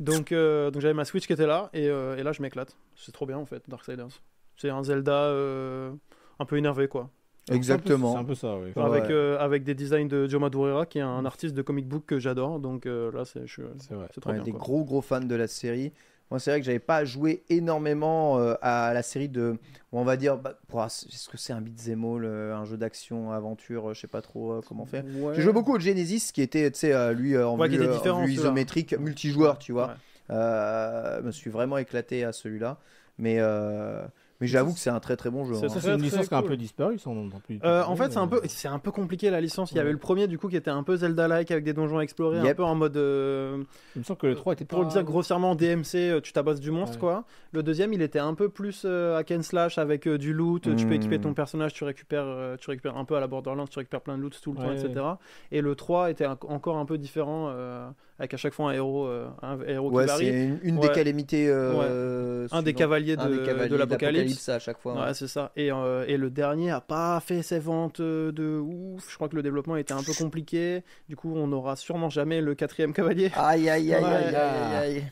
donc 0.00 0.32
euh, 0.32 0.70
donc 0.70 0.80
j'avais 0.80 0.94
ma 0.94 1.04
Switch 1.04 1.26
qui 1.26 1.34
était 1.34 1.46
là 1.46 1.68
et, 1.74 1.88
euh, 1.90 2.16
et 2.16 2.22
là 2.22 2.32
je 2.32 2.40
m'éclate. 2.40 2.74
C'est 2.96 3.12
trop 3.12 3.26
bien 3.26 3.36
en 3.36 3.44
fait, 3.44 3.62
Darksiders. 3.68 4.08
C'est 4.56 4.70
un 4.70 4.82
Zelda 4.82 5.24
euh, 5.24 5.92
un 6.38 6.44
peu 6.46 6.56
énervé 6.56 6.88
quoi. 6.88 7.10
Exactement. 7.50 8.12
C'est 8.12 8.18
un 8.18 8.24
peu 8.24 8.34
ça. 8.34 8.56
Ouais. 8.56 8.72
Avec, 8.76 9.10
euh, 9.10 9.38
avec 9.38 9.64
des 9.64 9.74
designs 9.74 10.06
de 10.06 10.28
Joe 10.28 10.40
Madureira 10.40 10.86
qui 10.86 10.98
est 10.98 11.02
un 11.02 11.24
artiste 11.24 11.54
de 11.54 11.62
comic 11.62 11.88
book 11.88 12.04
que 12.06 12.18
j'adore. 12.18 12.60
Donc 12.60 12.86
euh, 12.86 13.10
là, 13.12 13.24
c'est 13.24 13.46
je 13.46 13.52
suis- 13.52 13.62
C'est 13.78 13.94
vrai. 13.94 14.06
c'est 14.14 14.20
trop 14.20 14.30
Ouais, 14.30 14.36
bien. 14.36 14.44
des 14.44 14.50
quoi. 14.52 14.60
gros 14.60 14.84
gros 14.84 15.00
fans 15.02 15.20
de 15.20 15.34
la 15.34 15.48
série. 15.48 15.92
Moi, 16.30 16.38
c'est 16.38 16.50
vrai 16.50 16.60
que 16.60 16.64
j'avais 16.66 16.78
pas 16.78 17.04
joué 17.04 17.42
énormément 17.50 18.38
euh, 18.38 18.54
à 18.62 18.94
la 18.94 19.02
série 19.02 19.28
de, 19.28 19.58
on 19.92 20.02
va 20.02 20.16
dire, 20.16 20.38
bah, 20.38 20.56
pour- 20.66 20.82
est-ce 20.82 21.28
que 21.28 21.36
c'est 21.36 21.52
un 21.52 21.60
beat'em 21.60 22.02
all, 22.06 22.24
euh, 22.24 22.56
un 22.56 22.64
jeu 22.64 22.78
d'action, 22.78 23.32
aventure, 23.32 23.90
euh, 23.90 23.94
je 23.94 24.00
sais 24.00 24.06
pas 24.06 24.22
trop 24.22 24.52
euh, 24.52 24.60
comment 24.66 24.86
faire. 24.86 25.04
Ouais. 25.04 25.34
J'ai 25.34 25.42
joué 25.42 25.52
beaucoup 25.52 25.74
au 25.74 25.78
Genesis, 25.78 26.30
qui 26.32 26.40
était, 26.40 26.70
tu 26.70 26.78
sais, 26.78 26.94
euh, 26.94 27.12
lui 27.12 27.34
euh, 27.34 27.46
en 27.46 27.58
Ouais, 27.58 27.68
qui 27.68 27.76
vue, 27.76 27.82
était 27.84 27.92
en 27.92 27.96
différent, 27.96 28.20
vue 28.20 28.26
celui-là. 28.28 28.42
isométrique, 28.44 28.98
multijoueur, 28.98 29.58
tu 29.58 29.72
vois. 29.72 29.88
Ouais. 29.88 29.92
Euh, 30.36 31.18
je 31.20 31.26
me 31.26 31.32
suis 31.32 31.50
vraiment 31.50 31.76
éclaté 31.76 32.24
à 32.24 32.32
celui-là. 32.32 32.78
Mais, 33.18 33.36
euh, 33.38 34.02
Mais 34.42 34.46
j'avoue 34.48 34.74
que 34.74 34.78
c'est 34.78 34.90
un 34.90 35.00
très 35.00 35.16
très 35.16 35.30
bon 35.30 35.44
jeu. 35.46 35.54
C'est 35.54 35.64
hein. 35.64 35.68
C'est 35.70 35.76
une 35.92 35.96
très 35.98 36.04
licence 36.04 36.28
qui 36.28 36.34
a 36.34 36.38
un 36.38 36.42
peu 36.42 36.56
disparu, 36.56 36.98
on 37.06 37.14
n'entend 37.14 37.40
plus. 37.40 37.58
Euh, 37.64 37.82
en 37.84 37.96
fait, 37.96 38.10
c'est 38.12 38.18
un 38.18 38.26
peu, 38.26 38.40
c'est 38.48 38.68
un 38.68 38.78
peu 38.78 38.90
compliqué 38.90 39.30
la 39.30 39.40
licence. 39.40 39.70
Il 39.72 39.76
y 39.76 39.80
avait 39.80 39.92
le 39.92 39.98
premier 39.98 40.26
du 40.26 40.36
coup 40.38 40.48
qui 40.48 40.56
était 40.56 40.70
un 40.70 40.82
peu 40.82 40.96
Zelda-like 40.96 41.50
avec 41.50 41.64
des 41.64 41.72
donjons 41.72 41.98
à 41.98 42.02
explorer, 42.02 42.40
un 42.40 42.44
Yep. 42.44 42.56
peu 42.58 42.64
en 42.64 42.74
mode. 42.74 42.96
euh, 42.96 43.62
Il 43.96 44.00
me 44.00 44.04
semble 44.04 44.18
que 44.18 44.26
le 44.26 44.34
3 44.34 44.52
était 44.54 44.64
pour 44.64 44.80
le 44.80 44.86
pas- 44.86 44.92
dire 44.92 45.04
grossièrement, 45.04 45.54
DMC, 45.54 45.94
euh, 46.10 46.20
tu 46.20 46.32
tabasses 46.32 46.60
du 46.60 46.70
monstre 46.72 46.94
Ouais. 46.96 47.00
quoi. 47.00 47.24
Le 47.52 47.62
deuxième, 47.62 47.92
il 47.92 48.02
était 48.02 48.18
un 48.18 48.34
peu 48.34 48.48
plus 48.48 48.82
euh, 48.84 49.16
hack 49.16 49.30
and 49.30 49.42
slash 49.42 49.78
avec 49.78 50.08
euh, 50.08 50.18
du 50.18 50.32
loot. 50.32 50.62
Tu 50.76 50.84
peux 50.86 50.90
Hmm. 50.90 50.92
équiper 50.94 51.20
ton 51.20 51.34
personnage, 51.34 51.72
tu 51.72 51.84
récupères, 51.84 52.24
euh, 52.26 52.56
tu 52.58 52.68
récupères 52.68 52.96
un 52.96 53.04
peu 53.04 53.14
à 53.16 53.20
la 53.20 53.28
Borderlands, 53.28 53.66
tu 53.68 53.78
récupères 53.78 54.00
plein 54.00 54.16
de 54.16 54.22
loot 54.22 54.38
tout 54.42 54.52
le 54.52 54.58
temps, 54.58 54.72
etc. 54.72 55.04
Et 55.52 55.60
le 55.60 55.74
3 55.76 56.10
était 56.10 56.24
un- 56.24 56.38
encore 56.48 56.76
un 56.78 56.84
peu 56.86 56.98
différent 56.98 57.46
euh, 57.50 57.88
avec 58.18 58.34
à 58.34 58.36
chaque 58.36 58.52
fois 58.52 58.70
un 58.70 58.72
héros, 58.74 59.06
euh, 59.06 59.26
un 59.42 59.58
héros 59.66 59.90
Ouais, 59.90 60.04
qui 60.04 60.08
varie. 60.08 60.26
c'est 60.26 60.44
une, 60.44 60.58
une 60.62 60.78
Ouais. 60.78 60.88
des 60.88 60.94
calamités. 60.94 61.46
euh, 61.48 62.46
Un 62.52 62.62
des 62.62 62.74
cavaliers 62.74 63.16
de, 63.16 63.66
de 63.68 63.76
l'apocalypse. 63.76 64.48
à 64.48 64.58
chaque 64.58 64.78
fois. 64.78 64.94
Ouais, 65.06 65.14
c'est 65.14 65.26
ça. 65.28 65.50
Et, 65.56 65.72
euh, 65.72 66.04
et 66.06 66.16
le 66.16 66.30
dernier 66.30 66.70
a 66.70 66.80
pas 66.80 67.18
fait 67.20 67.42
ses 67.42 67.58
ventes 67.58 68.00
euh, 68.00 68.30
de 68.32 68.58
ouf. 68.58 69.10
Je 69.10 69.14
crois 69.16 69.28
que 69.28 69.36
le 69.36 69.42
développement 69.42 69.76
était 69.76 69.94
un 69.94 70.02
peu 70.02 70.12
compliqué. 70.12 70.82
Du 71.08 71.16
coup, 71.16 71.32
on 71.36 71.46
n'aura 71.48 71.76
sûrement 71.76 72.10
jamais 72.10 72.40
le 72.40 72.54
quatrième 72.54 72.92
cavalier. 72.92 73.30
Aïe 73.34 73.68
aïe 73.68 73.92
aïe 73.94 74.02
Ouais. 74.04 74.08
aïe 74.10 74.34
aïe 74.36 74.76
aïe. 74.96 75.04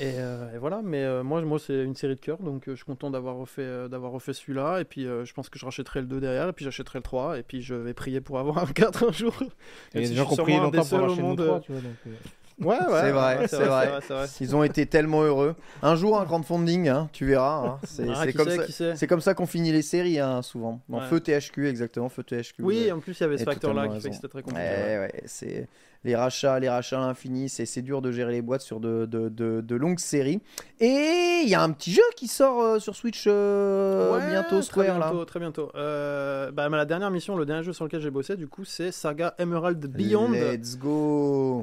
Et, 0.00 0.14
euh, 0.18 0.52
et 0.54 0.58
voilà. 0.58 0.80
Mais 0.82 1.02
euh, 1.02 1.22
moi, 1.22 1.40
moi 1.42 1.58
c'est 1.58 1.84
une 1.84 1.94
série 1.94 2.14
de 2.16 2.20
cœur. 2.20 2.38
Donc, 2.38 2.66
euh, 2.68 2.72
je 2.72 2.76
suis 2.76 2.84
content 2.84 3.10
d'avoir 3.10 3.36
refait, 3.36 3.62
euh, 3.62 3.88
d'avoir 3.88 4.12
refait 4.12 4.32
celui-là. 4.32 4.80
Et 4.80 4.84
puis, 4.84 5.06
euh, 5.06 5.24
je 5.24 5.32
pense 5.34 5.48
que 5.48 5.58
je 5.58 5.64
rachèterai 5.64 6.00
le 6.00 6.06
2 6.06 6.20
derrière. 6.20 6.48
Et 6.48 6.52
puis, 6.52 6.64
j'achèterai 6.64 6.98
le 6.98 7.02
3. 7.04 7.38
Et 7.38 7.42
puis, 7.42 7.62
je 7.62 7.74
vais 7.74 7.94
prier 7.94 8.20
pour 8.20 8.38
avoir 8.38 8.58
un 8.58 8.66
4 8.66 9.08
un 9.08 9.12
jour. 9.12 9.34
Des 9.94 10.06
si 10.06 10.14
gens 10.14 10.26
qui 10.26 10.40
ont 10.40 10.44
des 10.44 10.52
longtemps 10.56 10.70
pour 10.84 11.04
acheter 11.04 11.16
le 11.16 11.22
monde, 11.22 11.38
3, 11.44 11.56
euh, 11.56 11.60
tu 11.60 11.72
vois. 11.72 11.80
donc, 11.80 11.92
euh, 12.06 12.10
Ouais, 12.60 12.68
ouais. 12.68 12.78
C'est 13.00 13.10
vrai, 13.10 13.38
ouais, 13.38 13.48
c'est 13.48 13.56
vrai, 13.56 13.66
vrai. 13.88 14.00
vrai. 14.08 14.26
Ils 14.40 14.54
ont 14.54 14.62
été 14.62 14.86
tellement 14.86 15.22
heureux. 15.22 15.56
Un 15.82 15.96
jour, 15.96 16.20
un 16.20 16.24
crowdfunding, 16.24 16.88
hein, 16.88 17.08
tu 17.12 17.26
verras. 17.26 17.66
hein. 17.66 17.78
C'est 17.82 18.06
Ah, 18.08 18.20
c'est 18.22 18.30
qui 18.30 18.36
comme, 18.36 19.08
comme 19.08 19.20
ça 19.20 19.34
qu'on 19.34 19.46
finit 19.46 19.72
les 19.72 19.82
séries, 19.82 20.20
hein, 20.20 20.40
souvent. 20.40 20.80
Dans 20.88 21.00
Ouais. 21.00 21.06
Feu 21.08 21.18
THQ, 21.18 21.66
exactement, 21.66 22.08
Feu 22.08 22.22
THQ. 22.22 22.62
Oui, 22.62 22.92
en 22.92 23.00
plus, 23.00 23.18
il 23.18 23.22
y 23.22 23.24
avait 23.24 23.38
ce 23.38 23.42
facteur-là 23.44 23.88
qui 23.88 24.00
fait 24.00 24.10
que 24.10 24.14
c'était 24.14 24.28
très 24.28 24.42
compliqué. 24.42 24.62
Ouais, 24.62 24.84
ouais. 24.86 24.98
ouais, 25.00 25.22
c'est 25.26 25.68
les 26.04 26.14
rachats, 26.16 26.58
les 26.60 26.68
rachats 26.68 27.02
à 27.02 27.06
l'infini, 27.06 27.48
c'est 27.48 27.66
c'est 27.66 27.82
dur 27.82 28.02
de 28.02 28.12
gérer 28.12 28.32
les 28.32 28.42
boîtes 28.42 28.60
sur 28.62 28.80
de, 28.80 29.06
de, 29.06 29.28
de- 29.28 29.60
de 29.60 29.74
longues 29.76 29.98
séries. 29.98 30.40
Et 30.80 31.40
il 31.44 31.48
y 31.48 31.54
a 31.54 31.62
un 31.62 31.70
petit 31.70 31.92
jeu 31.92 32.02
qui 32.16 32.26
sort 32.28 32.60
euh, 32.60 32.78
sur 32.78 32.94
Switch 32.96 33.24
euh, 33.26 34.12
Ouais, 34.18 34.30
bientôt, 34.30 34.56
très 34.60 34.62
Square 34.62 34.98
bientôt, 34.98 35.18
là. 35.20 35.24
très 35.24 35.40
bientôt. 35.40 35.70
Euh, 35.74 36.50
bah, 36.50 36.68
la 36.68 36.84
dernière 36.84 37.10
mission, 37.10 37.36
le 37.36 37.46
dernier 37.46 37.62
jeu 37.62 37.72
sur 37.72 37.84
lequel 37.84 38.00
j'ai 38.00 38.10
bossé, 38.10 38.36
du 38.36 38.48
coup, 38.48 38.64
c'est 38.64 38.90
Saga 38.92 39.34
Emerald 39.38 39.84
Beyond, 39.86 40.30
Let's 40.30 40.76
go. 40.78 41.62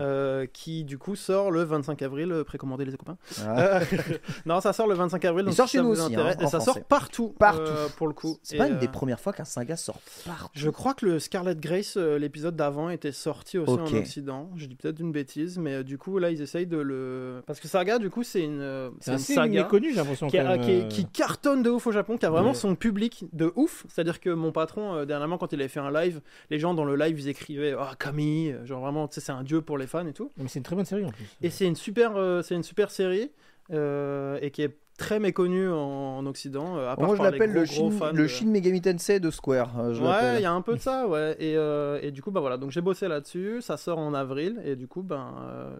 qui 0.54 0.84
du 0.86 0.98
coup 0.98 1.16
sort 1.16 1.52
le 1.52 1.64
25 1.64 2.02
avril. 2.02 2.44
Précommandez 2.46 2.86
les 2.86 2.92
copains. 2.98 3.18
Ah. 3.46 3.80
Non, 4.46 4.60
ça 4.62 4.74
sort 4.74 4.88
le 4.88 4.96
25 4.96 5.24
avril. 5.26 5.44
Il 5.44 5.46
donc 5.48 5.56
sort 5.56 5.68
si 5.70 5.78
chez 5.78 5.84
nous 5.84 5.90
aussi, 5.90 6.02
intéresse- 6.02 6.36
hein, 6.40 6.44
et 6.46 6.48
ça 6.48 6.60
français. 6.60 6.66
sort 6.66 6.84
partout, 6.86 7.36
Partout. 7.38 7.72
pour 7.98 8.08
le 8.08 8.14
coup. 8.14 8.38
C'est 8.44 8.58
pas 8.58 8.68
Et, 8.68 8.72
une 8.72 8.80
des 8.80 8.88
premières 8.88 9.20
fois 9.20 9.34
qu'un 9.34 9.46
saga 9.46 9.76
sort 9.78 10.00
partout. 10.26 10.50
Je 10.54 10.70
crois 10.70 10.94
que 10.94 11.06
le 11.06 11.20
Scarlet 11.20 11.56
Grace, 11.56 11.98
l'épisode 11.98 12.56
d'avant, 12.56 12.90
était 12.90 13.12
sorti 13.12 13.58
aussi 13.58 13.72
en 13.74 13.86
Occident. 13.98 14.31
Je 14.56 14.66
dis 14.66 14.76
peut-être 14.76 15.00
une 15.00 15.12
bêtise, 15.12 15.58
mais 15.58 15.76
euh, 15.76 15.84
du 15.84 15.98
coup, 15.98 16.18
là, 16.20 16.32
ils 16.32 16.42
essayent 16.42 16.68
de 16.68 16.78
le. 16.78 17.42
Parce 17.46 17.60
que 17.60 17.68
Saga, 17.68 18.00
du 18.00 18.10
coup, 18.10 18.24
c'est 18.24 18.44
une, 18.44 18.60
euh, 18.62 18.90
C'est 19.00 19.12
assez 19.12 19.34
saga. 19.34 19.64
méconnu, 19.64 19.90
j'ai 19.92 19.96
l'impression. 19.98 20.28
qui, 20.28 20.38
a- 20.38 20.58
qui- 20.58 20.72
euh, 20.72 20.88
qui 20.88 21.06
cartonne 21.06 21.64
de 21.64 21.70
ouf 21.70 21.88
au 21.88 21.92
Japon, 21.92 22.18
qui 22.18 22.26
a 22.26 22.30
vraiment 22.30 22.50
Ouais. 22.50 22.54
son 22.56 22.76
public 22.76 23.26
de 23.34 23.52
ouf. 23.56 23.86
C'est-à-dire 23.90 24.20
que 24.20 24.30
mon 24.30 24.52
patron, 24.52 24.96
euh, 24.96 25.06
dernièrement, 25.06 25.38
quand 25.38 25.52
il 25.54 25.60
avait 25.60 25.70
fait 25.70 25.80
un 25.80 25.92
live, 25.92 26.22
les 26.50 26.60
gens 26.60 26.74
dans 26.74 26.86
le 26.86 26.96
live, 26.96 27.20
ils 27.20 27.28
écrivaient 27.30 27.76
Ah, 27.78 27.94
Camille, 27.98 28.56
genre 28.66 28.82
vraiment, 28.82 29.08
tu 29.08 29.16
sais, 29.16 29.22
c'est 29.22 29.32
un 29.32 29.44
dieu 29.44 29.62
pour 29.62 29.78
les 29.78 29.88
fans 29.88 30.06
et 30.08 30.14
tout. 30.14 30.32
Mais 30.38 30.48
c'est 30.48 30.60
une 30.60 30.64
très 30.64 30.76
bonne 30.76 30.86
série 30.86 31.06
en 31.06 31.12
plus. 31.12 31.26
Et 31.42 31.50
c'est 31.50 31.66
une 31.66 31.76
super, 31.76 32.16
euh, 32.16 32.42
c'est 32.42 32.56
une 32.56 32.64
super 32.64 32.92
série 32.92 33.32
euh, 33.72 34.38
et 34.42 34.52
qui 34.52 34.62
est 34.62 34.78
très 34.98 35.20
méconnue 35.20 35.70
en, 35.72 36.18
en 36.18 36.26
Occident. 36.28 36.78
euh, 36.78 36.90
à 36.92 36.96
part 36.96 37.08
Moi, 37.08 37.16
je 37.16 37.24
l'appelle 37.24 37.52
le, 37.54 37.66
Shin, 37.66 37.90
le 38.14 38.24
de- 38.24 38.28
Shin 38.28 38.46
Megami 38.48 38.82
Tensei 38.82 39.20
de 39.20 39.32
Square. 39.32 39.94
je 39.94 40.02
Ouais, 40.04 40.40
il 40.40 40.42
y 40.44 40.46
a 40.46 40.52
un 40.54 40.62
peu 40.62 40.76
de 40.76 40.80
ça, 40.82 41.08
ouais. 41.08 41.36
Et, 41.40 41.56
euh, 41.58 42.00
et 42.02 42.12
du 42.12 42.22
coup, 42.22 42.32
bah 42.32 42.40
voilà. 42.40 42.58
Donc 42.58 42.72
j'ai 42.72 42.82
bossé 42.82 43.08
là-dessus. 43.08 43.62
Ça 43.62 43.78
sort 43.78 43.98
en 43.98 44.14
avril. 44.14 44.62
Et 44.66 44.76
du 44.76 44.88
coup, 44.88 45.02
ben, 45.02 45.34
euh, 45.42 45.78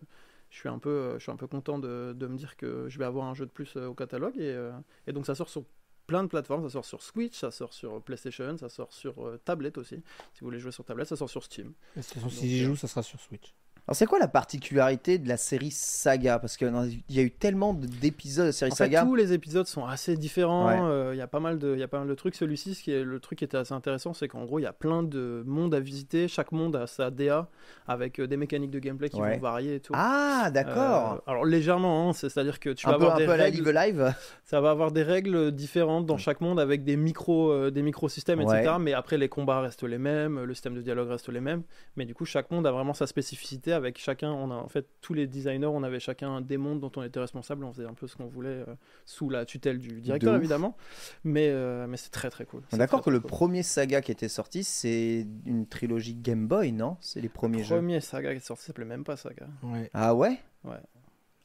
je 0.50 0.58
suis 0.58 0.70
un 0.70 0.80
peu, 0.80 1.14
je 1.18 1.24
suis 1.24 1.32
un 1.32 1.36
peu 1.36 1.48
content 1.48 1.78
de, 1.80 2.14
de 2.18 2.28
me 2.28 2.36
dire 2.38 2.56
que 2.58 2.86
je 2.90 2.98
vais 2.98 3.06
avoir 3.06 3.28
un 3.28 3.34
jeu 3.36 3.46
de 3.46 3.52
plus 3.52 3.76
au 3.78 3.94
catalogue. 3.94 4.36
Et, 4.38 4.42
euh, 4.54 4.72
et 5.08 5.14
donc 5.14 5.26
ça 5.26 5.36
sort 5.36 5.50
sur 5.50 5.64
plein 6.08 6.24
de 6.24 6.30
plateformes. 6.30 6.64
Ça 6.64 6.70
sort 6.74 6.86
sur 6.86 7.02
Switch, 7.04 7.38
ça 7.40 7.52
sort 7.52 7.74
sur 7.74 8.02
PlayStation, 8.02 8.58
ça 8.58 8.70
sort 8.70 8.92
sur 8.92 9.26
euh, 9.26 9.40
tablette 9.46 9.78
aussi. 9.78 9.98
Si 10.34 10.40
vous 10.42 10.48
voulez 10.48 10.60
jouer 10.60 10.72
sur 10.72 10.84
tablette, 10.84 11.08
ça 11.08 11.16
sort 11.16 11.30
sur 11.30 11.44
Steam. 11.44 11.74
De 11.96 12.02
toute 12.02 12.10
façon, 12.12 12.22
Donc, 12.26 12.32
si 12.32 12.50
j'y 12.50 12.64
joue, 12.64 12.76
ça 12.76 12.88
sera 12.88 13.04
sur 13.04 13.20
Switch. 13.20 13.54
Alors, 13.88 13.96
c'est 13.96 14.06
quoi 14.06 14.20
la 14.20 14.28
particularité 14.28 15.18
de 15.18 15.28
la 15.28 15.38
série 15.38 15.72
Saga? 15.72 16.38
Parce 16.40 16.56
qu'il 16.56 16.72
y 17.10 17.20
a 17.20 17.22
eu 17.24 17.32
tellement 17.32 17.74
de- 17.74 17.88
d'épisodes 17.88 18.46
de 18.46 18.52
série 18.52 18.72
En 18.72 18.76
fait, 18.76 18.84
Saga. 18.86 19.02
tous 19.04 19.16
les 19.16 19.34
épisodes 19.34 19.66
sont 19.66 19.86
assez 19.86 20.16
différents. 20.16 20.68
Ouais. 20.68 20.80
euh, 20.80 21.12
Il 21.14 21.18
y 21.18 21.22
a 21.22 21.28
pas 21.28 21.40
mal 21.40 21.58
de, 21.58 21.74
il 21.74 21.80
y 21.80 21.84
a 21.84 21.88
pas 21.88 21.98
mal 22.00 22.08
de 22.08 22.14
trucs. 22.14 22.36
Celui-ci, 22.36 22.76
ce 22.76 22.84
qui 22.84 22.92
est 22.92 23.04
le 23.04 23.20
truc 23.20 23.40
qui 23.40 23.44
était 23.44 23.58
assez 23.58 23.74
intéressant, 23.74 24.14
c'est 24.14 24.28
qu'en 24.28 24.46
gros, 24.46 24.60
il 24.60 24.62
y 24.62 24.66
a 24.68 24.72
plein 24.72 25.02
de 25.04 25.44
mondes 25.48 25.74
à 25.74 25.80
visiter. 25.80 26.28
Chaque 26.28 26.52
monde 26.52 26.76
a 26.76 26.86
sa 26.88 27.10
DA 27.10 27.50
avec 27.88 28.20
euh, 28.20 28.28
des 28.28 28.38
mécaniques 28.38 28.70
de 28.72 28.80
gameplay 28.80 29.10
qui 29.10 29.20
Ouais. 29.20 29.34
vont 29.34 29.42
varier 29.42 29.76
et 29.76 29.80
tout. 29.80 29.94
Ah, 29.96 30.50
d'accord. 30.54 31.14
Euh, 31.28 31.32
alors 31.32 31.44
légèrement, 31.46 32.10
hein, 32.10 32.14
c'est- 32.14 32.30
c'est-à-dire 32.30 32.60
que 32.60 32.70
tu 32.70 32.86
vas 32.86 32.94
un 32.94 32.98
peu, 33.00 33.04
avoir 33.06 33.16
un 33.16 33.20
des 33.20 33.26
peu 33.26 33.36
la 33.36 33.44
règles, 33.46 33.64
Live 33.72 33.98
Live. 33.98 34.16
ça 34.46 34.62
va 34.62 34.70
avoir 34.70 34.92
des 34.92 35.04
règles 35.04 35.52
différentes 35.52 36.06
dans 36.06 36.18
chaque 36.18 36.40
monde 36.40 36.60
avec 36.60 36.84
des 36.84 36.96
micro, 36.96 37.52
euh, 37.52 37.72
des 37.72 37.82
microsystèmes, 37.82 38.42
etc. 38.42 38.74
Mais 38.80 38.94
après, 38.94 39.18
les 39.18 39.28
combats 39.28 39.60
restent 39.60 39.84
les 39.84 39.98
mêmes, 39.98 40.40
le 40.44 40.54
système 40.54 40.76
de 40.76 40.82
dialogue 40.82 41.10
reste 41.10 41.30
les 41.30 41.42
mêmes. 41.42 41.64
Mais 41.98 42.06
du 42.06 42.14
coup, 42.14 42.26
chaque 42.26 42.52
monde 42.52 42.66
a 42.68 42.72
vraiment 42.72 42.94
sa 42.94 43.08
spécificité. 43.08 43.71
Avec 43.74 43.98
chacun, 44.00 44.32
on 44.32 44.52
a 44.52 44.56
en 44.56 44.68
fait 44.68 44.88
tous 45.02 45.14
les 45.14 45.28
designers, 45.28 45.66
on 45.68 45.84
avait 45.84 46.00
chacun 46.00 46.42
des 46.42 46.58
mondes 46.58 46.80
dont 46.80 46.92
on 46.96 47.04
était 47.04 47.20
responsable. 47.20 47.64
On 47.64 47.72
faisait 47.74 47.88
un 47.88 47.94
peu 47.94 48.08
ce 48.08 48.16
qu'on 48.16 48.26
voulait 48.28 48.50
euh, 48.50 48.76
sous 49.06 49.30
la 49.30 49.46
tutelle 49.46 49.80
du 49.80 50.02
directeur, 50.02 50.36
évidemment. 50.36 50.76
Mais, 51.24 51.50
euh, 51.50 51.88
mais 51.88 51.98
c'est 51.98 52.12
très 52.12 52.30
très 52.30 52.46
cool. 52.46 52.64
C'est 52.70 52.78
D'accord 52.78 53.02
très, 53.02 53.12
que 53.12 53.16
très 53.16 53.18
le 53.18 53.20
cool. 53.22 53.30
premier 53.30 53.64
Saga 53.64 54.02
qui 54.02 54.12
était 54.12 54.30
sorti, 54.30 54.64
c'est 54.64 55.26
une 55.46 55.68
trilogie 55.68 56.16
Game 56.16 56.48
Boy, 56.48 56.72
non? 56.72 56.98
C'est 57.02 57.22
les 57.22 57.30
premiers 57.30 57.64
jeux. 57.64 57.76
premier 57.76 58.02
saga 58.02 58.32
qui 58.32 58.38
est 58.38 58.40
sorti 58.40 58.66
s'appelait 58.66 58.86
même 58.86 59.04
pas 59.04 59.18
saga. 59.18 59.48
Ouais. 59.64 59.90
Ah 59.94 60.16
ouais? 60.16 60.40
Ouais. 60.64 60.78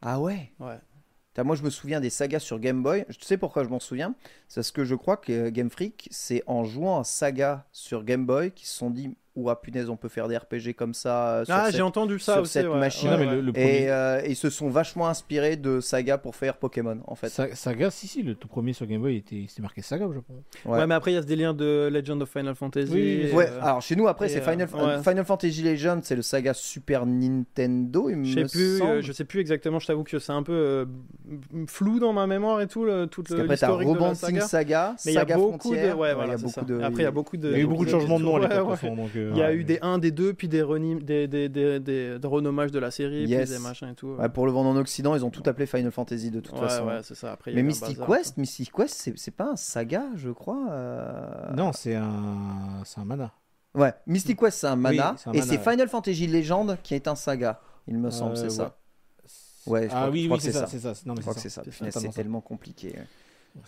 Ah 0.02 0.20
ouais? 0.20 0.52
Moi, 1.44 1.54
je 1.54 1.62
me 1.62 1.70
souviens 1.70 2.00
des 2.00 2.10
sagas 2.10 2.40
sur 2.40 2.58
Game 2.58 2.82
Boy. 2.82 3.04
Je 3.08 3.16
sais 3.24 3.36
pourquoi 3.36 3.64
je 3.64 3.68
m'en 3.68 3.80
souviens? 3.80 4.14
C'est 4.48 4.60
parce 4.60 4.70
que 4.70 4.84
je 4.84 4.94
crois 4.94 5.16
que 5.16 5.32
euh, 5.32 5.50
Game 5.50 5.70
Freak, 5.70 6.08
c'est 6.10 6.42
en 6.46 6.64
jouant 6.64 7.00
à 7.00 7.04
Saga 7.04 7.66
sur 7.72 8.04
Game 8.04 8.24
Boy 8.26 8.52
qu'ils 8.52 8.68
se 8.68 8.74
sont 8.74 8.90
dit 8.90 9.16
Ouah, 9.36 9.60
punaise, 9.60 9.88
on 9.90 9.96
peut 9.96 10.08
faire 10.08 10.28
des 10.28 10.36
RPG 10.36 10.72
comme 10.74 10.94
ça. 10.94 11.28
euh, 11.28 11.44
sur 11.44 11.54
Ah, 11.54 11.66
cette- 11.66 11.76
j'ai 11.76 11.82
entendu 11.82 12.18
ça 12.18 12.32
sur 12.34 12.42
aussi. 12.42 12.52
cette 12.54 12.66
ouais. 12.68 12.78
machine. 12.78 13.08
Ouais, 13.10 13.14
Non, 13.16 13.20
mais 13.22 13.28
ouais. 13.28 13.34
le, 13.36 13.40
le 13.42 13.52
premier. 13.52 13.82
Et 13.82 13.90
euh, 13.90 14.22
ils 14.26 14.34
se 14.36 14.48
sont 14.50 14.68
vachement 14.70 15.08
inspirés 15.08 15.56
de 15.56 15.80
Saga 15.80 16.16
pour 16.18 16.34
faire 16.36 16.56
Pokémon, 16.56 16.98
en 17.06 17.14
fait. 17.14 17.28
Sa- 17.28 17.54
Saga, 17.54 17.90
si, 17.90 18.08
si, 18.08 18.22
le 18.22 18.34
tout 18.34 18.48
premier 18.48 18.72
sur 18.72 18.86
Game 18.86 19.00
Boy, 19.02 19.16
était, 19.16 19.44
c'était 19.48 19.62
marqué 19.62 19.82
Saga 19.82 20.06
au 20.06 20.12
Japon. 20.14 20.34
Ouais. 20.64 20.78
Ouais, 20.78 20.86
mais 20.86 20.94
après, 20.94 21.12
il 21.12 21.14
y 21.14 21.18
a 21.18 21.22
ce 21.22 21.26
délire 21.26 21.54
de 21.54 21.88
Legend 21.92 22.22
of 22.22 22.30
Final 22.30 22.54
Fantasy. 22.54 22.90
Oui, 22.92 23.00
et, 23.30 23.32
Ouais, 23.32 23.46
euh, 23.48 23.60
alors 23.62 23.82
chez 23.82 23.94
nous, 23.94 24.08
après, 24.08 24.26
et, 24.26 24.28
c'est 24.30 24.40
euh, 24.46 24.50
Final, 24.50 24.68
ouais. 24.74 25.02
Final 25.02 25.24
Fantasy 25.24 25.62
Legend, 25.62 26.00
c'est 26.02 26.16
le 26.16 26.22
Saga 26.22 26.54
Super 26.54 27.04
Nintendo, 27.04 28.08
il 28.10 28.24
Je 28.24 28.34
sais 28.34 28.42
me 28.44 28.48
plus, 28.48 28.78
semble. 28.78 28.90
euh, 28.90 29.02
je 29.02 29.12
sais 29.12 29.24
plus 29.24 29.40
exactement. 29.40 29.78
Je 29.78 29.86
t'avoue 29.86 30.04
que 30.04 30.18
c'est 30.18 30.32
un 30.32 30.42
peu 30.42 30.52
euh, 30.52 30.86
flou 31.66 31.98
dans 31.98 32.12
ma 32.12 32.26
mémoire 32.26 32.60
et 32.60 32.66
tout, 32.66 32.84
le, 32.84 33.06
tout 33.06 33.22
Parce 33.22 33.32
le- 33.32 33.36
qu'après, 33.46 33.56
t'as 33.56 33.76
de 33.76 34.04
la 34.08 34.14
saga. 34.14 34.40
Saga, 34.46 34.96
Mais 35.04 35.12
il 35.12 35.14
y 35.14 35.18
a 35.18 35.24
beaucoup 35.36 35.52
de, 35.52 35.76
Frontier. 35.76 35.92
ouais, 35.92 36.10
il 36.10 36.14
voilà, 36.14 36.30
y 36.32 36.34
a 36.34 36.38
c'est 36.38 36.42
beaucoup 36.44 36.54
ça. 36.54 36.62
de. 36.62 36.80
Après, 36.80 37.02
il 37.02 37.04
y 37.04 37.06
a 37.06 37.10
beaucoup 37.10 37.36
de. 37.36 37.48
Il 37.50 37.52
y 37.52 37.56
a 37.56 37.58
eu 37.62 37.66
beaucoup 37.66 37.84
de 37.84 37.90
changements 37.90 38.18
de 38.18 38.24
nom 38.24 38.36
à 38.36 38.40
l'époque. 38.40 38.78
Euh, 39.26 39.30
Il 39.32 39.38
y 39.38 39.42
a 39.42 39.46
ouais. 39.48 39.54
eu 39.54 39.64
des 39.64 39.78
1, 39.82 39.98
des 39.98 40.10
2, 40.10 40.32
puis 40.34 40.48
des, 40.48 40.62
renim- 40.62 41.02
des, 41.02 41.26
des, 41.28 41.48
des, 41.48 41.80
des, 41.80 42.18
des 42.18 42.26
renommages 42.28 42.70
de 42.72 42.78
la 42.78 42.90
série, 42.90 43.24
Yes. 43.26 43.48
puis 43.50 43.58
des 43.58 43.62
machins 43.62 43.88
et 43.88 43.94
tout. 43.94 44.08
Ouais, 44.18 44.28
pour 44.28 44.46
le 44.46 44.52
vendre 44.52 44.70
en 44.70 44.76
Occident, 44.76 45.14
ils 45.14 45.24
ont 45.24 45.30
tout 45.30 45.42
appelé 45.46 45.66
Final 45.66 45.90
Fantasy 45.92 46.30
de 46.30 46.40
toute 46.40 46.54
ouais, 46.54 46.60
façon. 46.68 46.86
ouais, 46.86 47.00
c'est 47.02 47.14
ça. 47.14 47.32
Après, 47.32 47.50
il 47.50 47.54
y 47.54 47.56
Mais 47.56 47.62
Mystic 47.62 47.98
bazar, 47.98 48.06
Quest, 48.18 48.36
Mystic 48.38 48.72
Quest, 48.72 48.94
c'est 48.94 49.18
c'est 49.18 49.30
pas 49.30 49.50
un 49.50 49.56
saga, 49.56 50.04
je 50.16 50.30
crois. 50.30 50.68
euh, 50.70 51.52
Non, 51.54 51.72
c'est 51.72 51.94
un, 51.94 52.82
c'est 52.84 53.00
un 53.00 53.04
mana. 53.04 53.32
Ouais, 53.74 53.92
Mystic 54.06 54.38
Quest, 54.38 54.58
c'est 54.58 54.66
un 54.68 54.76
mana, 54.76 55.16
un 55.26 55.32
et 55.32 55.42
c'est 55.42 55.58
ouais. 55.58 55.70
Final 55.70 55.88
Fantasy 55.88 56.26
Legend 56.26 56.78
qui 56.82 56.94
est 56.94 57.08
un 57.08 57.14
saga. 57.14 57.60
Il 57.88 57.98
me 57.98 58.10
semble, 58.10 58.32
Euh, 58.32 58.36
c'est 58.36 58.50
ça. 58.50 58.76
ouais. 59.66 59.82
Je 59.82 59.86
ah 59.92 59.96
crois- 60.02 60.10
oui, 60.10 60.28
oui, 60.30 60.38
c'est 60.40 60.52
ça, 60.52 60.60
ça. 60.60 60.66
c'est 60.66 60.78
ça. 60.80 60.92
Non, 61.04 61.12
mais 61.14 61.16
Je 61.16 61.20
crois 61.22 61.34
que 61.34 61.40
c'est 61.40 61.48
ça. 61.50 61.62
C'est 61.70 62.10
tellement 62.14 62.40
compliqué. 62.40 62.94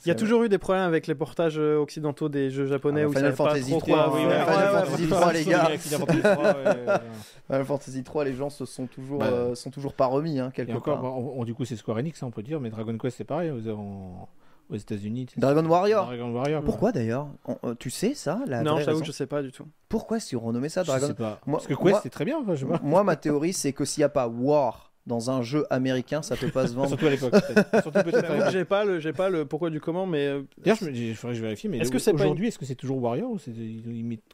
Il 0.05 0.09
y 0.09 0.11
a 0.11 0.15
toujours 0.15 0.43
eu 0.45 0.49
des 0.49 0.59
problèmes 0.59 0.85
avec 0.85 1.07
les 1.07 1.15
portages 1.15 1.59
euh, 1.59 1.77
occidentaux 1.79 2.29
des 2.29 2.51
jeux 2.51 2.67
japonais 2.67 3.03
Ah 3.03 3.05
bah, 3.05 3.11
où 3.11 3.13
Final 3.15 3.35
savaient 3.37 3.37
pas 3.37 3.55
Fantasy 3.55 3.71
trop 3.71 3.81
3, 3.81 4.05
quoi 4.05 4.15
oui, 4.15 4.21
faire. 4.23 4.29
ouais, 4.47 4.53
Final 4.53 4.75
Ouais, 4.75 4.81
Fantasy 4.85 5.03
ouais. 5.03 5.09
3, 5.11 5.33
les 5.33 5.45
gars. 5.45 5.65
Final 5.79 5.99
Fantasy 6.01 6.21
3, 6.21 6.35
ouais, 6.45 6.53
ouais. 6.67 6.99
Final 7.47 7.65
Fantasy 7.65 8.05
3, 8.05 8.25
les 8.25 8.35
gens 8.35 8.51
se 8.51 8.65
sont 8.65 8.87
toujours, 8.87 9.19
Bah, 9.21 9.27
euh, 9.27 9.55
sont 9.55 9.71
toujours 9.71 9.95
pas 9.95 10.07
remis, 10.07 10.39
hein, 10.39 10.51
quelque 10.55 10.71
Et 10.71 10.75
encore, 10.75 11.01
part. 11.01 11.17
on- 11.19 11.41
on- 11.41 11.45
du 11.45 11.55
coup, 11.55 11.65
c'est 11.65 11.77
Square 11.77 11.99
Enix, 11.99 12.23
hein, 12.23 12.27
on 12.29 12.31
peut 12.31 12.43
dire, 12.43 12.61
mais 12.61 12.71
Dragon 12.71 12.97
Quest, 12.99 13.17
c'est 13.17 13.25
pareil, 13.25 13.51
aux, 13.51 13.69
en- 13.71 14.29
aux 14.71 14.77
États-Unis. 14.77 15.27
Dragon 15.39 15.65
Warrior. 15.65 16.05
Dragon 16.07 16.31
Warrior. 16.33 16.63
Pourquoi 16.63 16.93
d'ailleurs 16.93 17.29
On- 17.47 17.57
euh, 17.65 17.75
Tu 17.79 17.89
sais 17.91 18.13
ça 18.15 18.41
la 18.47 18.63
Non, 18.63 18.75
vraie 18.75 18.85
je 18.85 19.01
que 19.01 19.05
je 19.07 19.13
sais 19.13 19.27
pas 19.27 19.43
du 19.43 19.51
tout. 19.51 19.65
Pourquoi 19.89 20.21
si 20.21 20.37
on 20.37 20.41
renommait 20.41 20.69
ça 20.69 20.83
Je 20.83 20.89
Dragon 20.89 21.07
sais 21.07 21.15
pas. 21.15 21.41
Moi- 21.47 21.59
Parce 21.59 21.67
que 21.67 21.73
Quest, 21.75 22.01
c'est 22.03 22.11
très 22.11 22.27
bien, 22.27 22.39
enfin, 22.43 22.55
je. 22.55 22.67
Moi, 22.83 23.03
ma 23.03 23.17
théorie, 23.17 23.55
c'est 23.55 23.73
que 23.73 23.85
s'il 23.87 24.03
n'y 24.03 24.05
a 24.05 24.09
pas 24.11 24.29
War 24.29 24.88
dans 25.09 25.31
un 25.31 25.43
jeu 25.43 25.67
américain, 25.71 26.23
ça 26.23 26.37
peut 26.37 26.51
pas 26.51 26.67
se 26.69 26.75
vendre. 26.75 26.89
Surtout 26.91 27.07
à 27.07 27.11
l'époque. 27.11 27.35
j'ai 28.53 28.65
pas 28.65 28.85
le, 28.85 29.01
j'ai 29.01 29.13
pas 29.13 29.29
le 29.31 29.45
pourquoi 29.45 29.71
du 29.71 29.81
comment, 29.81 30.07
mais 30.07 30.27
euh, 30.29 30.43
D'ailleurs, 30.63 30.79
je 30.81 30.85
me- 30.85 30.95
il 30.95 31.17
faudrait 31.17 31.35
que 31.35 31.39
je 31.39 31.43
vérifie, 31.45 31.69
mais 31.69 31.79
Est-ce 31.79 31.91
que 31.91 31.99
c'est 31.99 32.13
aujourd'hui, 32.13 32.49
est-ce 32.49 32.59
que 32.59 32.65
c'est 32.67 32.75
toujours 32.77 33.03
Warrior 33.03 33.31
ou 33.33 33.39
c'est 33.39 33.51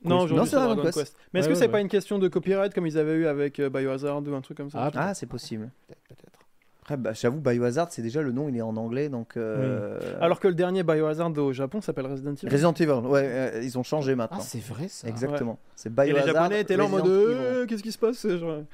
non, 0.04 0.26
Non, 0.26 0.44
c'est 0.44 0.50
c'est 0.50 0.56
Dragon 0.56 0.82
Quest. 0.82 0.98
Quest. 0.98 1.16
Mais 1.32 1.40
est-ce 1.40 1.48
Ouais, 1.48 1.54
que 1.54 1.58
ouais, 1.58 1.64
c'est 1.64 1.70
pas 1.70 1.80
une 1.80 1.88
question 1.88 2.18
de 2.18 2.28
copyright 2.28 2.74
comme 2.74 2.86
ils 2.86 2.98
avaient 2.98 3.14
eu 3.14 3.26
avec 3.26 3.60
euh, 3.60 3.70
Biohazard 3.70 4.22
ou 4.26 4.34
un 4.34 4.40
truc 4.40 4.56
comme 4.58 4.70
ça? 4.70 4.78
Ah, 4.80 4.90
Ah, 4.94 5.14
c'est 5.14 5.26
possible. 5.26 5.70
Peut-être. 6.08 6.40
Après, 6.82 6.98
bah, 6.98 7.12
j'avoue, 7.14 7.40
Biohazard, 7.40 7.90
c'est 7.90 8.02
déjà 8.02 8.20
le 8.20 8.30
nom, 8.30 8.46
il 8.50 8.56
est 8.58 8.60
en 8.60 8.76
anglais, 8.76 9.08
donc. 9.08 9.38
euh, 9.38 9.98
Alors 10.20 10.38
que 10.38 10.48
le 10.48 10.54
dernier 10.54 10.82
Biohazard 10.82 11.32
au 11.38 11.50
Japon 11.54 11.80
s'appelle 11.80 12.04
Resident 12.06 12.34
Evil. 12.34 12.48
Resident 12.52 12.74
Evil, 12.74 13.06
ouais, 13.08 13.22
euh, 13.24 13.60
ils 13.62 13.78
ont 13.78 13.82
changé 13.82 14.14
maintenant. 14.14 14.36
Ah, 14.40 14.44
c'est 14.46 14.62
vrai 14.62 14.88
ça. 14.88 15.08
Exactement. 15.08 15.58
C'est 15.76 15.88
Et 15.88 15.92
Biohazard. 15.92 16.26
les 16.26 16.32
Japonais 16.32 16.60
étaient 16.60 16.76
là 16.76 16.84
en 16.84 16.90
mode 16.90 17.06
euh, 17.06 17.64
qu'est-ce 17.64 17.82
qui 17.82 17.92
se 17.92 17.96
passe 17.98 18.26
genre... 18.28 18.64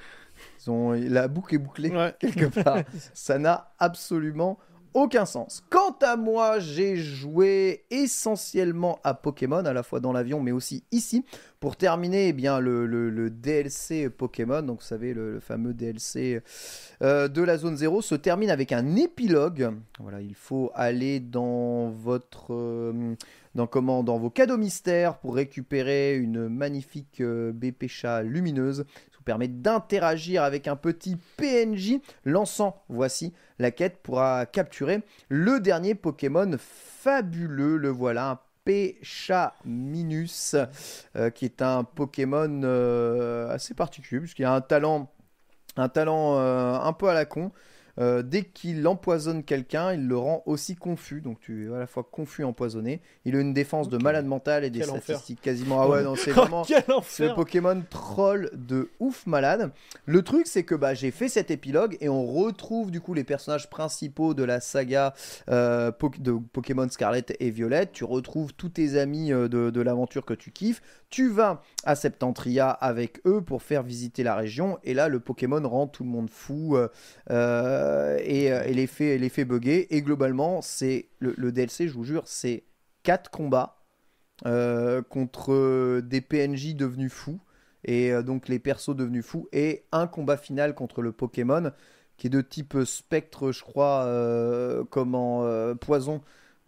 Ils 0.66 0.70
ont... 0.70 0.92
La 0.92 1.28
boucle 1.28 1.54
est 1.54 1.58
bouclée 1.58 1.90
Ouais. 1.90 2.14
quelque 2.20 2.46
part. 2.62 2.78
Ça 3.14 3.38
n'a 3.38 3.72
absolument 3.78 4.58
aucun 4.92 5.24
sens. 5.24 5.62
Quant 5.70 5.96
à 6.02 6.16
moi, 6.16 6.58
j'ai 6.58 6.96
joué 6.96 7.84
essentiellement 7.90 8.98
à 9.04 9.14
Pokémon, 9.14 9.64
à 9.64 9.72
la 9.72 9.84
fois 9.84 10.00
dans 10.00 10.12
l'avion, 10.12 10.40
mais 10.40 10.50
aussi 10.50 10.82
ici, 10.90 11.24
pour 11.60 11.76
terminer 11.76 12.28
eh 12.28 12.32
bien, 12.32 12.58
le, 12.58 12.86
le- 12.86 13.08
le 13.08 13.30
DLC 13.30 14.10
Pokémon. 14.10 14.62
Donc, 14.62 14.80
vous 14.80 14.86
savez, 14.86 15.14
le, 15.14 15.34
le 15.34 15.40
fameux 15.40 15.74
DLC 15.74 16.42
euh, 17.02 17.28
de 17.28 17.40
la 17.42 17.56
zone 17.56 17.76
0 17.76 18.02
se 18.02 18.16
termine 18.16 18.50
avec 18.50 18.72
un 18.72 18.96
épilogue. 18.96 19.70
Voilà, 20.00 20.20
il 20.20 20.34
faut 20.34 20.72
aller 20.74 21.20
dans 21.20 21.90
votre. 21.90 22.52
euh, 22.52 23.14
dans, 23.54 23.66
comment, 23.66 24.02
dans 24.02 24.18
vos 24.18 24.30
cadeaux 24.30 24.56
mystères 24.56 25.18
pour 25.18 25.34
récupérer 25.36 26.16
une 26.16 26.48
magnifique 26.48 27.20
euh, 27.20 27.52
BP 27.52 27.86
chat 27.88 28.22
lumineuse. 28.22 28.84
Permet 29.24 29.48
d'interagir 29.48 30.42
avec 30.42 30.68
un 30.68 30.76
petit 30.76 31.16
PNJ. 31.36 32.00
Lançant, 32.24 32.82
voici 32.88 33.32
la 33.58 33.70
quête 33.70 33.98
pourra 34.02 34.46
capturer 34.46 35.02
le 35.28 35.60
dernier 35.60 35.94
Pokémon 35.94 36.50
fabuleux. 36.58 37.76
Le 37.76 37.88
voilà, 37.88 38.30
un 38.30 38.38
Péchaminus, 38.64 40.54
euh, 41.16 41.30
qui 41.30 41.44
est 41.44 41.62
un 41.62 41.84
Pokémon 41.84 42.60
euh, 42.62 43.48
assez 43.50 43.74
particulier, 43.74 44.20
puisqu'il 44.20 44.44
a 44.44 44.52
un 44.52 44.60
talent, 44.60 45.10
un 45.76 45.88
talent 45.88 46.38
euh, 46.38 46.74
un 46.74 46.92
peu 46.92 47.08
à 47.08 47.14
la 47.14 47.24
con. 47.24 47.52
Euh, 48.00 48.22
dès 48.22 48.44
qu'il 48.44 48.86
empoisonne 48.88 49.44
quelqu'un, 49.44 49.92
il 49.92 50.08
le 50.08 50.16
rend 50.16 50.42
aussi 50.46 50.74
confus. 50.74 51.20
Donc 51.20 51.38
tu 51.40 51.68
es 51.70 51.74
à 51.74 51.78
la 51.78 51.86
fois 51.86 52.02
confus 52.10 52.42
et 52.42 52.44
empoisonné. 52.44 53.00
Il 53.24 53.36
a 53.36 53.40
une 53.40 53.52
défense 53.52 53.88
de 53.88 53.98
malade 53.98 54.24
mental 54.26 54.64
et 54.64 54.70
des 54.70 54.80
Quel 54.80 54.90
enfer. 54.90 55.02
statistiques 55.02 55.40
quasiment. 55.42 55.82
Ah 55.82 55.88
ouais, 55.88 56.02
non, 56.02 56.16
c'est 56.16 56.30
vraiment. 56.32 56.64
Le 56.68 56.94
enfer 56.94 57.34
Pokémon 57.34 57.82
troll 57.90 58.50
de 58.54 58.88
ouf 59.00 59.26
malade. 59.26 59.70
Le 60.06 60.22
truc, 60.22 60.46
c'est 60.46 60.62
que 60.64 60.74
bah, 60.74 60.94
j'ai 60.94 61.10
fait 61.10 61.28
cet 61.28 61.50
épilogue 61.50 61.96
et 62.00 62.08
on 62.08 62.24
retrouve 62.26 62.90
du 62.90 63.00
coup 63.00 63.12
les 63.14 63.24
personnages 63.24 63.68
principaux 63.68 64.32
de 64.34 64.44
la 64.44 64.60
saga 64.60 65.12
euh, 65.50 65.92
Po- 65.92 66.10
de 66.18 66.32
Pokémon 66.32 66.88
Scarlet 66.88 67.24
et 67.38 67.50
Violet. 67.50 67.86
Tu 67.92 68.04
retrouves 68.04 68.54
tous 68.54 68.70
tes 68.70 68.96
amis 68.98 69.32
euh, 69.32 69.48
de, 69.48 69.70
de 69.70 69.80
l'aventure 69.80 70.24
que 70.24 70.34
tu 70.34 70.50
kiffes. 70.52 70.80
Tu 71.10 71.28
vas 71.28 71.62
à 71.84 71.96
Septentria 71.96 72.70
avec 72.70 73.20
eux 73.26 73.42
pour 73.42 73.62
faire 73.62 73.82
visiter 73.82 74.22
la 74.22 74.36
région. 74.36 74.78
Et 74.84 74.94
là, 74.94 75.08
le 75.08 75.18
Pokémon 75.20 75.60
rend 75.68 75.86
tout 75.88 76.04
le 76.04 76.08
monde 76.10 76.30
fou 76.30 76.76
euh, 76.76 76.86
euh, 77.90 78.18
et, 78.22 78.52
euh, 78.52 78.64
et 78.64 78.74
les 78.74 78.86
fait, 78.86 79.18
les 79.18 79.28
fait 79.28 79.44
bugger. 79.44 79.94
Et 79.94 80.02
globalement, 80.02 80.62
c'est 80.62 81.08
le, 81.18 81.52
DLC, 81.52 81.88
je 81.88 81.94
vous 81.94 82.04
jure, 82.04 82.22
c'est 82.26 82.64
4 83.02 83.30
combats 83.30 83.82
euh, 84.46 85.02
contre 85.02 86.00
des 86.00 86.20
PNJ 86.20 86.74
devenus 86.74 87.12
fous. 87.12 87.40
Et 87.84 88.12
euh, 88.12 88.22
donc 88.22 88.48
les 88.48 88.58
persos 88.58 88.94
devenus 88.94 89.24
fous. 89.24 89.48
Et 89.52 89.84
un 89.92 90.06
combat 90.06 90.36
final 90.36 90.74
contre 90.74 91.02
le 91.02 91.12
Pokémon 91.12 91.72
qui 92.16 92.26
est 92.26 92.30
de 92.30 92.42
type 92.42 92.76
spectre 92.84 93.50
je 93.50 93.62
crois 93.62 94.04
euh, 94.04 94.84
comme 94.84 95.14
en 95.14 95.44
euh, 95.44 95.74
poison 95.74 96.20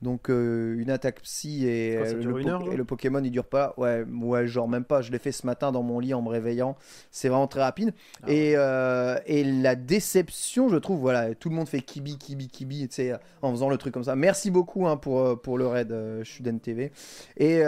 donc 0.02 0.30
euh, 0.30 0.76
une 0.78 0.90
attaque 0.90 1.22
psy 1.22 1.66
et, 1.66 1.96
Quoi, 1.96 2.06
ça 2.06 2.14
euh, 2.14 2.22
le 2.22 2.40
une 2.40 2.48
heure, 2.48 2.72
et 2.72 2.76
le 2.76 2.84
Pokémon 2.84 3.22
il 3.22 3.30
dure 3.30 3.46
pas. 3.46 3.72
Ouais 3.76 4.04
ouais 4.04 4.46
genre 4.46 4.68
même 4.68 4.84
pas. 4.84 5.00
Je 5.00 5.12
l'ai 5.12 5.18
fait 5.18 5.32
ce 5.32 5.46
matin 5.46 5.72
dans 5.72 5.82
mon 5.82 6.00
lit 6.00 6.12
en 6.12 6.22
me 6.22 6.28
réveillant. 6.28 6.76
C'est 7.10 7.28
vraiment 7.28 7.46
très 7.46 7.62
rapide. 7.62 7.94
Ah 8.22 8.32
et, 8.32 8.54
euh, 8.56 9.18
et 9.26 9.44
la 9.44 9.76
déception 9.76 10.68
je 10.68 10.76
trouve 10.76 10.98
voilà 10.98 11.34
tout 11.34 11.48
le 11.48 11.54
monde 11.54 11.68
fait 11.68 11.80
kibi 11.80 12.18
kibi 12.18 12.48
kibi 12.48 12.88
tu 12.88 12.96
sais 12.96 13.12
en 13.40 13.52
faisant 13.52 13.68
le 13.68 13.78
truc 13.78 13.94
comme 13.94 14.04
ça. 14.04 14.16
Merci 14.16 14.50
beaucoup 14.50 14.86
hein, 14.86 14.96
pour, 14.96 15.40
pour 15.40 15.56
le 15.56 15.66
raid 15.66 15.92
euh, 15.92 16.24
Shuden 16.24 16.58
TV 16.58 16.92
et 17.36 17.62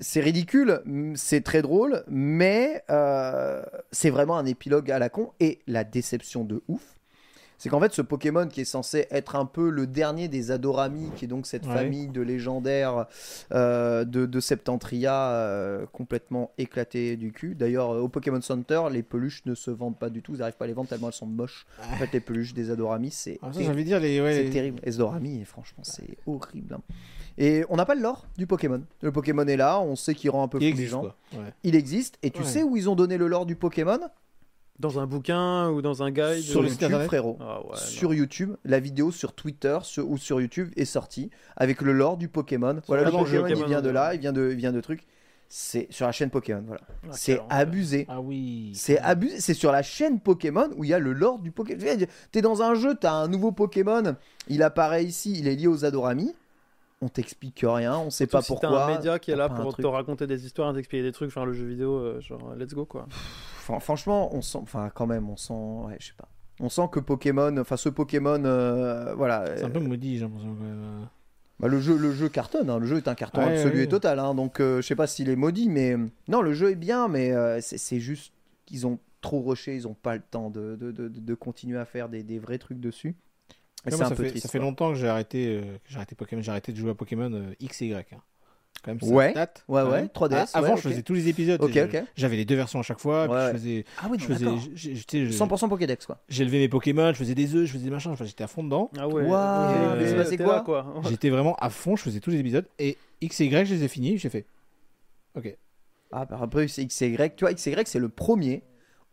c'est 0.00 0.20
ridicule, 0.20 0.80
c'est 1.14 1.42
très 1.42 1.62
drôle, 1.62 2.04
mais 2.08 2.84
c'est 3.92 4.10
vraiment 4.10 4.36
un 4.36 4.46
épilogue 4.46 4.90
à 4.90 4.98
la 4.98 5.08
con. 5.08 5.30
Et 5.40 5.60
la 5.66 5.84
déception 5.84 6.44
de 6.44 6.62
ouf, 6.68 6.95
c'est 7.58 7.68
qu'en 7.68 7.80
fait, 7.80 7.92
ce 7.92 8.02
Pokémon 8.02 8.46
qui 8.48 8.60
est 8.62 8.64
censé 8.66 9.06
être 9.10 9.36
un 9.36 9.46
peu 9.46 9.70
le 9.70 9.86
dernier 9.86 10.28
des 10.28 10.50
Adorami, 10.50 11.10
qui 11.16 11.24
est 11.24 11.28
donc 11.28 11.46
cette 11.46 11.66
Ouais. 11.66 11.74
famille 11.74 12.08
de 12.08 12.20
légendaires 12.20 13.06
euh, 13.52 14.04
de, 14.04 14.26
de 14.26 14.40
Septentria 14.40 15.14
euh, 15.32 15.86
complètement 15.92 16.50
éclatée 16.58 17.16
du 17.16 17.32
cul. 17.32 17.54
D'ailleurs, 17.54 17.90
euh, 17.94 18.00
au 18.00 18.08
Pokémon 18.08 18.40
Center, 18.40 18.82
les 18.90 19.02
peluches 19.02 19.42
ne 19.46 19.54
se 19.54 19.70
vendent 19.70 19.98
pas 19.98 20.10
du 20.10 20.22
tout, 20.22 20.34
ils 20.34 20.38
n'arrivent 20.38 20.56
pas 20.56 20.64
à 20.64 20.68
les 20.68 20.74
vendre 20.74 20.88
tellement 20.88 21.08
elles 21.08 21.12
sont 21.14 21.26
moches. 21.26 21.66
En 21.92 21.96
fait, 21.96 22.12
les 22.12 22.20
peluches 22.20 22.54
des 22.54 22.70
Adorami, 22.70 23.10
c'est 23.10 23.38
Ah, 23.42 23.50
j'ai 23.56 23.68
envie 23.68 23.82
de 23.84 23.88
dire 23.88 24.00
les. 24.00 24.20
Ouais, 24.20 24.34
c'est 24.34 24.42
les- 24.44 24.50
terrible. 24.50 24.80
Esdorami, 24.82 25.44
franchement, 25.44 25.82
c'est 25.84 26.16
horrible. 26.26 26.74
hein. 26.74 26.80
Et 27.38 27.64
on 27.68 27.76
n'a 27.76 27.84
pas 27.84 27.94
le 27.94 28.00
lore 28.00 28.26
du 28.38 28.46
Pokémon. 28.46 28.82
Le 29.02 29.12
Pokémon 29.12 29.46
est 29.46 29.58
là, 29.58 29.78
on 29.80 29.94
sait 29.94 30.14
qu'il 30.14 30.30
rend 30.30 30.42
un 30.42 30.48
peu 30.48 30.56
Il 30.58 30.60
fou 30.60 30.64
les 30.64 30.68
existe 30.70 30.90
gens. 30.90 31.00
quoi. 31.00 31.16
Ouais. 31.34 31.52
Il 31.64 31.74
existe. 31.76 32.18
Et 32.22 32.30
tu 32.30 32.42
sais 32.44 32.62
où 32.62 32.76
ils 32.78 32.88
ont 32.88 32.94
donné 32.96 33.18
le 33.18 33.26
lore 33.28 33.44
du 33.44 33.56
Pokémon? 33.56 33.98
Dans 34.78 34.98
un 34.98 35.06
bouquin 35.06 35.70
ou 35.70 35.80
dans 35.80 36.02
un 36.02 36.10
guide 36.10 36.40
Sur 36.42 36.60
le 36.62 36.68
site 36.68 36.82
YouTube, 36.82 36.86
internet 36.94 37.06
frérot. 37.06 37.38
Ah 37.40 37.60
ouais, 37.66 37.76
sur 37.76 38.12
YouTube, 38.12 38.54
la 38.64 38.78
vidéo 38.78 39.10
sur 39.10 39.32
Twitter 39.32 39.78
sur- 39.82 40.08
ou 40.08 40.18
sur 40.18 40.40
YouTube 40.40 40.70
est 40.76 40.84
sortie 40.84 41.30
avec 41.56 41.80
le 41.80 41.92
lore 41.92 42.16
du 42.18 42.28
Pokémon. 42.28 42.80
Voilà, 42.86 43.04
le 43.04 43.10
Pokémon, 43.10 43.46
il 43.46 43.64
vient 43.64 43.80
de 43.82 43.88
là, 43.90 44.14
il 44.14 44.20
vient 44.20 44.32
de, 44.32 44.50
il 44.50 44.56
vient 44.56 44.72
de 44.72 44.80
trucs. 44.80 45.04
C'est 45.48 45.86
sur 45.90 46.06
la 46.06 46.12
chaîne 46.12 46.28
Pokémon, 46.28 46.62
voilà. 46.66 46.82
Ah, 47.04 47.12
c'est 47.12 47.40
abusé. 47.48 48.04
Ah 48.08 48.20
oui. 48.20 48.72
C'est 48.74 48.98
abusé, 48.98 49.40
c'est 49.40 49.54
sur 49.54 49.70
la 49.70 49.82
chaîne 49.82 50.18
Pokémon 50.20 50.68
où 50.76 50.82
il 50.84 50.90
y 50.90 50.94
a 50.94 50.98
le 50.98 51.12
lore 51.12 51.38
du 51.38 51.52
Pokémon. 51.52 51.80
T'es 52.32 52.42
dans 52.42 52.62
un 52.62 52.74
jeu, 52.74 52.96
t'as 53.00 53.12
un 53.12 53.28
nouveau 53.28 53.52
Pokémon, 53.52 54.16
il 54.48 54.62
apparaît 54.62 55.04
ici, 55.04 55.36
il 55.38 55.46
est 55.46 55.54
lié 55.54 55.68
aux 55.68 55.84
Adorami. 55.84 56.34
On 57.02 57.08
t'explique 57.08 57.60
rien, 57.66 57.98
on 57.98 58.08
sait 58.10 58.24
Surtout 58.24 58.32
pas 58.38 58.42
si 58.42 58.48
pourquoi. 58.48 58.68
T'as 58.70 58.84
un 58.86 58.96
média 58.96 59.18
qui 59.18 59.30
est 59.30 59.36
là 59.36 59.48
pour 59.50 59.76
te 59.76 59.86
raconter 59.86 60.26
des 60.26 60.46
histoires, 60.46 60.72
t'expliquer 60.74 61.02
des 61.02 61.12
trucs, 61.12 61.30
faire 61.30 61.44
le 61.44 61.52
jeu 61.52 61.66
vidéo, 61.66 61.92
euh, 61.98 62.20
genre 62.22 62.54
let's 62.56 62.72
go 62.72 62.86
quoi. 62.86 63.06
Fran- 63.10 63.80
franchement, 63.80 64.34
on 64.34 64.40
sent, 64.40 64.58
enfin 64.62 64.90
quand 64.94 65.06
même, 65.06 65.28
on 65.28 65.36
sent, 65.36 65.52
ouais, 65.52 65.96
je 66.00 66.06
sais 66.06 66.14
pas. 66.16 66.28
On 66.58 66.70
sent 66.70 66.88
que 66.90 67.00
Pokémon, 67.00 67.54
enfin 67.58 67.76
ce 67.76 67.90
Pokémon, 67.90 68.42
euh, 68.46 69.14
voilà. 69.14 69.44
C'est 69.58 69.64
un 69.64 69.68
euh, 69.68 69.72
peu 69.72 69.80
maudit, 69.80 70.14
j'ai 70.16 70.24
l'impression. 70.24 70.54
quand 70.58 70.64
même. 70.64 71.08
bah, 71.60 71.68
le 71.68 71.80
jeu, 71.80 71.98
le 71.98 72.12
jeu 72.12 72.30
cartonne, 72.30 72.70
hein, 72.70 72.78
le 72.78 72.86
jeu 72.86 72.96
est 72.96 73.08
un 73.08 73.14
carton 73.14 73.42
Ouais, 73.44 73.58
absolu 73.58 73.76
ouais. 73.76 73.84
et 73.84 73.88
total, 73.88 74.18
hein, 74.18 74.34
donc 74.34 74.60
euh, 74.60 74.80
je 74.80 74.86
sais 74.86 74.96
pas 74.96 75.06
s'il 75.06 75.28
est 75.28 75.36
maudit, 75.36 75.68
mais 75.68 75.92
euh, 75.94 76.06
non, 76.28 76.40
le 76.40 76.54
jeu 76.54 76.70
est 76.70 76.76
bien, 76.76 77.08
mais 77.08 77.30
euh, 77.32 77.60
c'est 77.60 77.76
c'est 77.76 78.00
juste 78.00 78.32
qu'ils 78.64 78.86
ont 78.86 78.98
trop 79.20 79.42
rushé, 79.42 79.74
ils 79.74 79.86
ont 79.86 79.94
pas 79.94 80.14
le 80.16 80.22
temps 80.22 80.48
de, 80.48 80.76
de, 80.76 80.92
de- 80.92 81.08
de 81.08 81.34
continuer 81.34 81.78
à 81.78 81.84
faire 81.84 82.08
des, 82.08 82.22
des 82.22 82.38
vrais 82.38 82.56
trucs 82.58 82.80
dessus. 82.80 83.16
Et 83.86 83.90
c'est 83.90 84.02
un 84.02 84.08
ça, 84.08 84.14
peu 84.14 84.24
fait, 84.24 84.30
triste. 84.30 84.46
ça 84.46 84.48
fait 84.52 84.58
quoi. 84.58 84.66
longtemps 84.66 84.88
que 84.92 84.96
j'ai 84.98 85.08
arrêté, 85.08 85.46
euh, 85.48 85.60
que 85.62 85.88
j'ai 85.88 85.96
arrêté 85.96 86.14
Pokémon, 86.14 86.42
j'ai 86.42 86.50
arrêté 86.50 86.72
de 86.72 86.76
jouer 86.76 86.90
à 86.90 86.94
Pokémon 86.94 87.32
euh, 87.32 87.54
X 87.60 87.82
et 87.82 87.86
Y. 87.86 88.12
hein. 88.14 88.18
Quand 88.82 88.90
même, 88.92 89.00
ça 89.00 89.06
Ouais. 89.08 89.32
date. 89.32 89.64
Ouais, 89.68 89.82
quand 89.82 89.90
ouais, 89.90 89.96
même. 90.02 90.08
3DS, 90.08 90.50
Ah, 90.54 90.58
avant, 90.58 90.70
ouais, 90.70 90.76
je 90.76 90.82
faisais 90.82 91.02
tous 91.02 91.14
les 91.14 91.28
épisodes. 91.28 91.60
Ok, 91.62 91.74
et 91.76 91.82
ok. 91.84 92.04
J'avais 92.14 92.36
les 92.36 92.44
deux 92.44 92.54
versions 92.56 92.78
à 92.78 92.82
chaque 92.82 93.00
fois. 93.00 93.24
puis 93.24 93.32
Ouais, 93.34 93.46
je 93.48 93.52
faisais, 93.52 93.84
Ah 93.98 94.06
oui, 94.10 94.18
je 94.20 94.24
faisais, 94.26 94.44
d'accord. 94.44 94.60
je- 94.74 94.76
je- 94.94 95.04
tu 95.04 95.04
sais, 95.08 95.26
je- 95.26 95.32
100% 95.32 95.68
Pokédex 95.68 96.04
quoi. 96.06 96.18
j'élevais 96.28 96.58
mes 96.58 96.68
Pokémon, 96.68 97.08
je 97.12 97.18
faisais 97.18 97.34
des 97.34 97.54
œufs, 97.54 97.66
je 97.66 97.72
faisais 97.72 97.84
des 97.84 97.90
machins. 97.90 98.10
Enfin, 98.12 98.24
j'étais 98.24 98.44
à 98.44 98.48
fond 98.48 98.62
dedans. 98.62 98.90
Ah 98.98 99.08
ouais. 99.08 99.24
Waouh, 99.24 99.70
ok, 99.72 99.96
mais 99.96 99.98
t'es- 100.04 100.10
c'est 100.10 100.16
passé 100.16 100.36
t'es 100.36 100.44
quoi 100.44 100.60
quoi. 100.60 100.94
J'étais 101.08 101.30
vraiment 101.30 101.56
à 101.56 101.70
fond, 101.70 101.96
je 101.96 102.02
faisais 102.02 102.20
tous 102.20 102.30
les 102.30 102.38
épisodes. 102.38 102.66
Et 102.78 102.96
X 103.20 103.40
et 103.40 103.46
Y, 103.46 103.66
je 103.66 103.74
les 103.74 103.84
ai 103.84 103.88
finis. 103.88 104.18
J'ai 104.18 104.28
fait. 104.28 104.46
Ok. 105.36 105.56
Ah, 106.12 106.24
bah, 106.26 106.38
après, 106.42 106.68
c'est 106.68 106.84
XY. 106.84 107.16
Tu 107.36 107.44
vois, 107.44 107.52
XY, 107.54 107.74
c'est 107.86 107.98
le 107.98 108.08
premier 108.08 108.62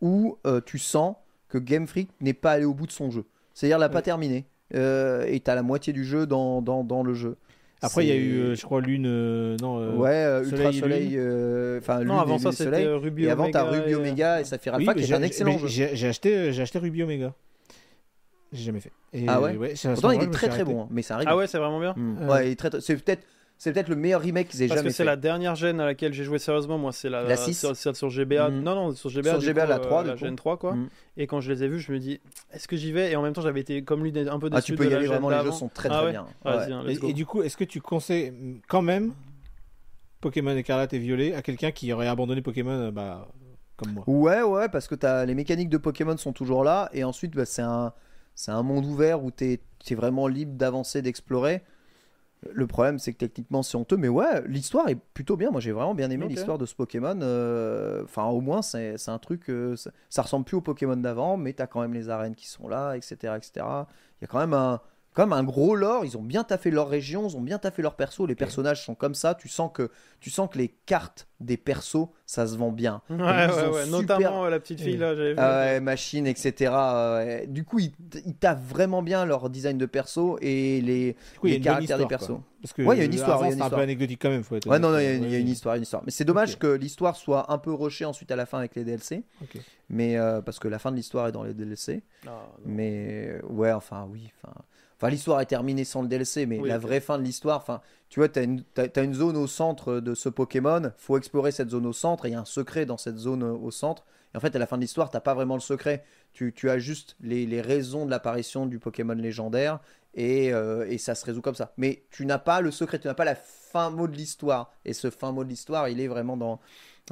où 0.00 0.36
euh, 0.46 0.60
tu 0.64 0.78
sens 0.78 1.16
que 1.48 1.58
Game 1.58 1.86
Freak 1.86 2.10
n'est 2.20 2.32
pas 2.34 2.52
allé 2.52 2.64
au 2.64 2.74
bout 2.74 2.86
de 2.86 2.92
son 2.92 3.10
jeu. 3.10 3.24
C'est-à-dire, 3.54 3.78
l'a 3.78 3.88
pas 3.88 4.02
terminé. 4.02 4.44
Euh, 4.74 5.24
et 5.28 5.40
t'as 5.40 5.54
la 5.54 5.62
moitié 5.62 5.92
du 5.92 6.04
jeu 6.04 6.26
dans, 6.26 6.60
dans, 6.62 6.82
dans 6.84 7.02
le 7.02 7.14
jeu. 7.14 7.36
Après, 7.82 8.04
il 8.04 8.08
y 8.08 8.12
a 8.12 8.16
eu, 8.16 8.38
euh, 8.40 8.54
je 8.54 8.62
crois, 8.62 8.80
Lune. 8.80 9.04
euh, 9.06 9.56
non. 9.60 9.78
euh, 9.78 9.92
ouais, 9.94 10.10
euh, 10.10 10.42
Ultra 10.42 10.56
Soleil 10.56 10.76
et 10.76 10.80
Soleil. 10.80 11.08
Lune. 11.10 11.18
euh, 11.20 11.78
Enfin, 11.80 11.98
Lune 12.00 12.08
Non, 12.08 12.18
avant 12.18 12.36
et 12.36 12.38
ça 12.38 12.44
Lune 12.44 12.52
et 12.52 12.56
c'était 12.56 12.70
Soleil. 12.70 12.86
euh, 12.86 12.96
Ruby 12.96 13.24
Et 13.26 13.30
avant, 13.30 13.50
t'as 13.50 13.62
Omega 13.64 13.76
Ruby 13.82 13.90
et, 13.90 13.94
euh, 13.94 13.98
Omega 13.98 14.40
et 14.40 14.44
Saphir 14.44 14.74
Alpha, 14.74 14.92
mais 14.92 14.96
qui 14.98 15.04
est 15.04 15.06
j'ai- 15.08 15.14
un 15.14 15.22
excellent 15.22 15.52
mais 15.52 15.58
jeu. 15.58 15.66
J'ai 15.68 15.90
j'ai 15.96 16.08
acheté, 16.08 16.52
j'ai 16.52 16.62
acheté 16.62 16.78
Ruby 16.78 17.02
Omega. 17.02 17.34
J'ai 18.52 18.64
jamais 18.64 18.80
fait. 18.80 18.92
Et, 19.12 19.26
Ah 19.28 19.40
ouais 19.40 19.52
c'est 19.74 19.88
à 19.88 19.96
ce 19.96 20.00
Pourtant, 20.00 20.10
il 20.12 20.18
moment-là, 20.18 20.20
est 20.20 20.22
je 20.24 20.28
me 20.28 20.32
très 20.32 20.46
suis 20.46 20.48
très 20.50 20.60
arrêté. 20.60 20.72
bon, 20.74 20.82
hein, 20.84 20.88
mais 20.90 21.02
c'est 21.02 21.14
un 21.14 21.20
Ah 21.26 21.36
ouais, 21.36 21.46
c'est 21.46 21.58
vraiment 21.58 21.80
bien. 21.80 21.92
Mm. 21.96 22.16
Euh. 22.22 22.28
Ouais, 22.32 22.48
il 22.48 22.52
est 22.52 22.56
très- 22.56 22.80
c'est 22.80 22.96
peut-être 22.96 23.26
c'est 23.58 23.72
peut-être 23.72 23.88
le 23.88 23.96
meilleur 23.96 24.20
remake 24.20 24.48
qu'ils 24.48 24.62
aient 24.62 24.68
Parce 24.68 24.80
jamais 24.80 24.90
que 24.90 24.94
c'est 24.94 25.04
fait. 25.04 25.08
la 25.08 25.16
dernière 25.16 25.54
gêne 25.54 25.80
à 25.80 25.86
laquelle 25.86 26.12
j'ai 26.12 26.24
joué 26.24 26.38
sérieusement, 26.38 26.76
moi, 26.76 26.92
c'est 26.92 27.08
la, 27.08 27.22
La 27.22 27.36
six 27.36 27.54
sur, 27.58 27.76
sur- 27.76 27.96
sur 27.96 28.10
GBA. 28.10 28.50
Mm. 28.50 28.62
Non, 28.62 28.74
non, 28.74 28.94
sur 28.94 29.10
GBA. 29.10 29.30
Sur 29.30 29.40
GBA, 29.40 29.62
coup, 29.64 29.68
la 29.68 29.78
3, 29.78 30.00
euh, 30.00 30.02
du 30.02 30.08
la 30.08 30.14
coup. 30.14 30.20
Gen 30.20 30.36
3, 30.36 30.56
quoi. 30.58 30.74
Mm. 30.74 30.88
Et 31.16 31.26
quand 31.26 31.40
je 31.40 31.52
les 31.52 31.62
ai 31.64 31.68
vus, 31.68 31.80
je 31.80 31.92
me 31.92 31.98
dis, 31.98 32.20
est-ce 32.52 32.68
que 32.68 32.76
j'y 32.76 32.92
vais? 32.92 33.12
Et 33.12 33.16
en 33.16 33.22
même 33.22 33.32
temps, 33.32 33.40
j'avais 33.42 33.60
été 33.60 33.82
comme 33.84 34.02
lui 34.02 34.12
un 34.18 34.38
peu 34.38 34.50
déçu 34.50 34.58
Ah, 34.58 34.62
tu 34.62 34.74
peux 34.74 34.84
de 34.84 34.90
y 34.90 34.94
aller 34.94 35.06
Gen 35.06 35.12
vraiment, 35.14 35.30
les 35.30 35.42
jeux 35.42 35.52
sont 35.52 35.68
très 35.68 35.88
Ah 35.88 35.96
très 35.96 36.04
ouais? 36.06 36.10
bien. 36.10 36.26
Ouais. 36.44 36.72
hein, 36.72 36.84
Et, 36.88 37.12
du 37.12 37.24
coup, 37.26 37.42
est-ce 37.42 37.56
que 37.56 37.64
tu 37.64 37.80
conseilles 37.80 38.32
quand 38.68 38.82
même 38.82 39.14
Pokémon 40.20 40.56
Écarlate 40.56 40.92
et 40.94 40.98
Violet 40.98 41.34
à 41.34 41.42
quelqu'un 41.42 41.70
qui 41.70 41.92
aurait 41.92 42.08
abandonné 42.08 42.42
Pokémon 42.42 42.70
euh, 42.70 42.90
bah, 42.90 43.28
comme 43.76 43.92
moi? 43.92 44.04
Ouais, 44.06 44.42
ouais, 44.42 44.68
parce 44.68 44.88
que 44.88 44.94
as, 45.06 45.24
les 45.26 45.34
mécaniques 45.34 45.68
de 45.68 45.78
Pokémon 45.78 46.16
sont 46.16 46.32
toujours 46.32 46.64
là, 46.64 46.88
et 46.92 47.04
ensuite 47.04 47.34
bah, 47.36 47.44
c'est 47.44 47.62
un, 47.62 47.92
c'est 48.34 48.50
un 48.50 48.62
monde 48.62 48.84
ouvert 48.86 49.22
où 49.22 49.30
tu 49.30 49.44
es, 49.90 49.94
vraiment 49.94 50.26
libre 50.26 50.54
d'avancer, 50.54 51.02
d'explorer. 51.02 51.62
Le 52.52 52.66
problème, 52.66 52.98
c'est 52.98 53.12
que 53.12 53.18
techniquement, 53.18 53.62
c'est 53.62 53.76
honteux. 53.76 53.96
Mais 53.96 54.08
ouais, 54.08 54.42
l'histoire 54.46 54.88
est 54.88 54.98
plutôt 55.14 55.36
bien. 55.36 55.50
Moi, 55.50 55.60
j'ai 55.60 55.72
vraiment 55.72 55.94
bien 55.94 56.10
aimé 56.10 56.26
l'histoire 56.28 56.58
de 56.58 56.66
ce 56.66 56.74
Pokémon. 56.74 57.18
Euh, 57.22 58.02
Enfin, 58.04 58.24
au 58.26 58.40
moins, 58.40 58.62
c'est 58.62 58.98
c'est 58.98 59.10
un 59.10 59.18
truc. 59.18 59.48
euh, 59.50 59.76
ça, 59.76 59.90
ça 60.10 60.22
ressemble 60.22 60.44
plus 60.44 60.56
au 60.56 60.60
Pokémon 60.60 60.96
d'avant, 60.96 61.36
mais 61.36 61.52
t'as 61.52 61.66
quand 61.66 61.80
même 61.80 61.94
les 61.94 62.08
arènes 62.10 62.34
qui 62.34 62.46
sont 62.48 62.68
là, 62.68 62.94
etc. 62.96 63.14
etc. 63.36 63.50
Il 63.56 64.22
y 64.22 64.24
a 64.24 64.26
quand 64.26 64.38
même 64.38 64.54
un. 64.54 64.80
Même 65.16 65.32
un 65.32 65.44
gros 65.44 65.76
lore, 65.76 66.04
ils 66.04 66.16
ont 66.16 66.22
bien 66.22 66.42
taffé 66.44 66.70
leur 66.70 66.88
région, 66.88 67.28
ils 67.28 67.36
ont 67.36 67.40
bien 67.40 67.58
taffé 67.58 67.82
leur 67.82 67.94
perso, 67.94 68.26
les 68.26 68.34
personnages 68.34 68.84
sont 68.84 68.94
comme 68.96 69.14
ça, 69.14 69.34
tu 69.34 69.48
sens 69.48 69.70
que 69.72 69.90
tu 70.20 70.28
sens 70.30 70.48
que 70.50 70.58
les 70.58 70.68
cartes 70.86 71.28
des 71.40 71.56
persos, 71.56 72.08
ça 72.26 72.46
se 72.46 72.56
vend 72.56 72.72
bien. 72.72 73.00
Ouais, 73.10 73.16
ouais, 73.16 73.46
ouais. 73.46 73.84
super- 73.84 73.86
Notamment 73.90 74.44
euh, 74.46 74.50
la 74.50 74.58
petite 74.58 74.80
fille 74.80 74.96
là, 74.96 75.14
j'avais 75.14 75.34
vu. 75.34 75.38
Ouais, 75.38 75.80
machine, 75.80 76.26
etc. 76.26 76.72
euh, 76.74 77.46
Du 77.46 77.64
coup, 77.64 77.78
ils, 77.78 77.92
ils 78.26 78.34
taffent 78.34 78.62
vraiment 78.62 79.02
bien 79.02 79.24
leur 79.24 79.50
design 79.50 79.78
de 79.78 79.86
perso 79.86 80.38
et 80.40 80.80
les, 80.80 81.16
coup, 81.40 81.48
caractères 81.62 81.98
des 81.98 82.06
persos. 82.06 82.26
quoi. 82.28 82.42
Parce 82.62 82.72
que 82.72 82.82
Ouais, 82.82 82.96
il 82.96 82.98
y 82.98 83.02
a 83.02 83.04
une 83.04 83.12
histoire, 83.14 83.40
c'était 83.48 83.60
un 83.62 83.68
peu 83.70 83.76
anecdotique 83.76 84.20
quand 84.22 84.30
même. 84.30 84.42
Faut 84.42 84.56
être 84.56 84.66
Ouais, 84.66 84.78
non, 84.78 84.90
non, 84.90 84.98
il 84.98 85.04
y, 85.04 85.06
a 85.06 85.12
une- 85.14 85.24
il 85.24 85.30
y 85.30 85.34
a 85.34 85.38
une 85.38 85.44
Ouais. 85.46 85.52
histoire, 85.52 85.74
une 85.76 85.82
histoire. 85.82 86.02
Mais 86.04 86.10
c'est 86.10 86.24
dommage 86.24 86.58
que 86.58 86.66
l'histoire 86.66 87.14
soit 87.14 87.52
un 87.52 87.58
peu 87.58 87.72
rushée 87.72 88.06
ensuite 88.06 88.30
à 88.30 88.36
la 88.36 88.46
fin 88.46 88.58
avec 88.58 88.74
les 88.74 88.84
DLC. 88.84 89.22
Mais 89.90 90.16
euh, 90.16 90.40
parce 90.40 90.58
que 90.58 90.66
la 90.68 90.78
fin 90.78 90.90
de 90.90 90.96
l'histoire 90.96 91.28
est 91.28 91.32
dans 91.32 91.42
les 91.44 91.52
DLC. 91.54 92.02
Ah, 92.26 92.30
non. 92.30 92.46
Mais 92.64 93.28
euh, 93.28 93.46
ouais, 93.50 93.70
enfin, 93.72 94.08
oui. 94.10 94.30
Enfin, 94.42 94.54
enfin 95.04 95.10
l'histoire 95.10 95.40
est 95.42 95.46
terminée 95.46 95.84
sans 95.84 96.00
le 96.00 96.08
DLC, 96.08 96.46
mais 96.46 96.58
Oui, 96.58 96.68
la 96.68 96.78
vraie 96.78 97.00
fin 97.00 97.18
de 97.18 97.24
l'histoire, 97.24 97.58
enfin, 97.58 97.82
tu 98.08 98.20
vois, 98.20 98.28
tu 98.30 98.40
as, 98.40 99.02
une 99.02 99.14
zone 99.14 99.36
au 99.36 99.46
centre 99.46 100.00
de 100.00 100.14
ce 100.14 100.30
Pokémon. 100.30 100.92
faut 100.96 101.18
explorer 101.18 101.52
cette 101.52 101.70
zone 101.70 101.84
au 101.84 101.92
centre. 101.92 102.24
et 102.24 102.30
Il 102.30 102.32
y 102.32 102.34
a 102.36 102.40
un 102.40 102.46
secret 102.46 102.86
dans 102.86 102.96
cette 102.96 103.18
zone 103.18 103.42
euh, 103.42 103.52
au 103.52 103.70
centre. 103.70 104.04
Et 104.32 104.38
en 104.38 104.40
fait, 104.40 104.56
à 104.56 104.58
la 104.58 104.66
fin 104.66 104.76
de 104.76 104.80
l'histoire, 104.80 105.10
t'as 105.10 105.20
pas 105.20 105.34
vraiment 105.34 105.56
le 105.56 105.60
secret. 105.60 106.04
Tu, 106.32 106.54
tu 106.54 106.70
as 106.70 106.78
juste 106.78 107.16
les, 107.20 107.44
les 107.44 107.60
raisons 107.60 108.06
de 108.06 108.10
l'apparition 108.10 108.64
du 108.64 108.78
Pokémon 108.78 109.14
légendaire. 109.14 109.80
Et, 110.14 110.54
euh, 110.54 110.86
et 110.88 110.96
ça 110.96 111.14
se 111.14 111.26
résout 111.26 111.42
comme 111.42 111.54
ça. 111.54 111.72
Mais 111.76 112.04
tu 112.10 112.24
n'as 112.24 112.38
pas 112.38 112.62
le 112.62 112.70
secret, 112.70 112.98
tu 112.98 113.06
n'as 113.08 113.14
pas 113.14 113.24
la 113.24 113.34
fin 113.34 113.90
mot 113.90 114.08
de 114.08 114.16
l'histoire. 114.16 114.72
Et 114.86 114.94
ce 114.94 115.10
fin 115.10 115.32
mot 115.32 115.44
de 115.44 115.50
l'histoire, 115.50 115.88
il 115.88 116.00
est 116.00 116.08
vraiment 116.08 116.36
dans, 116.36 116.60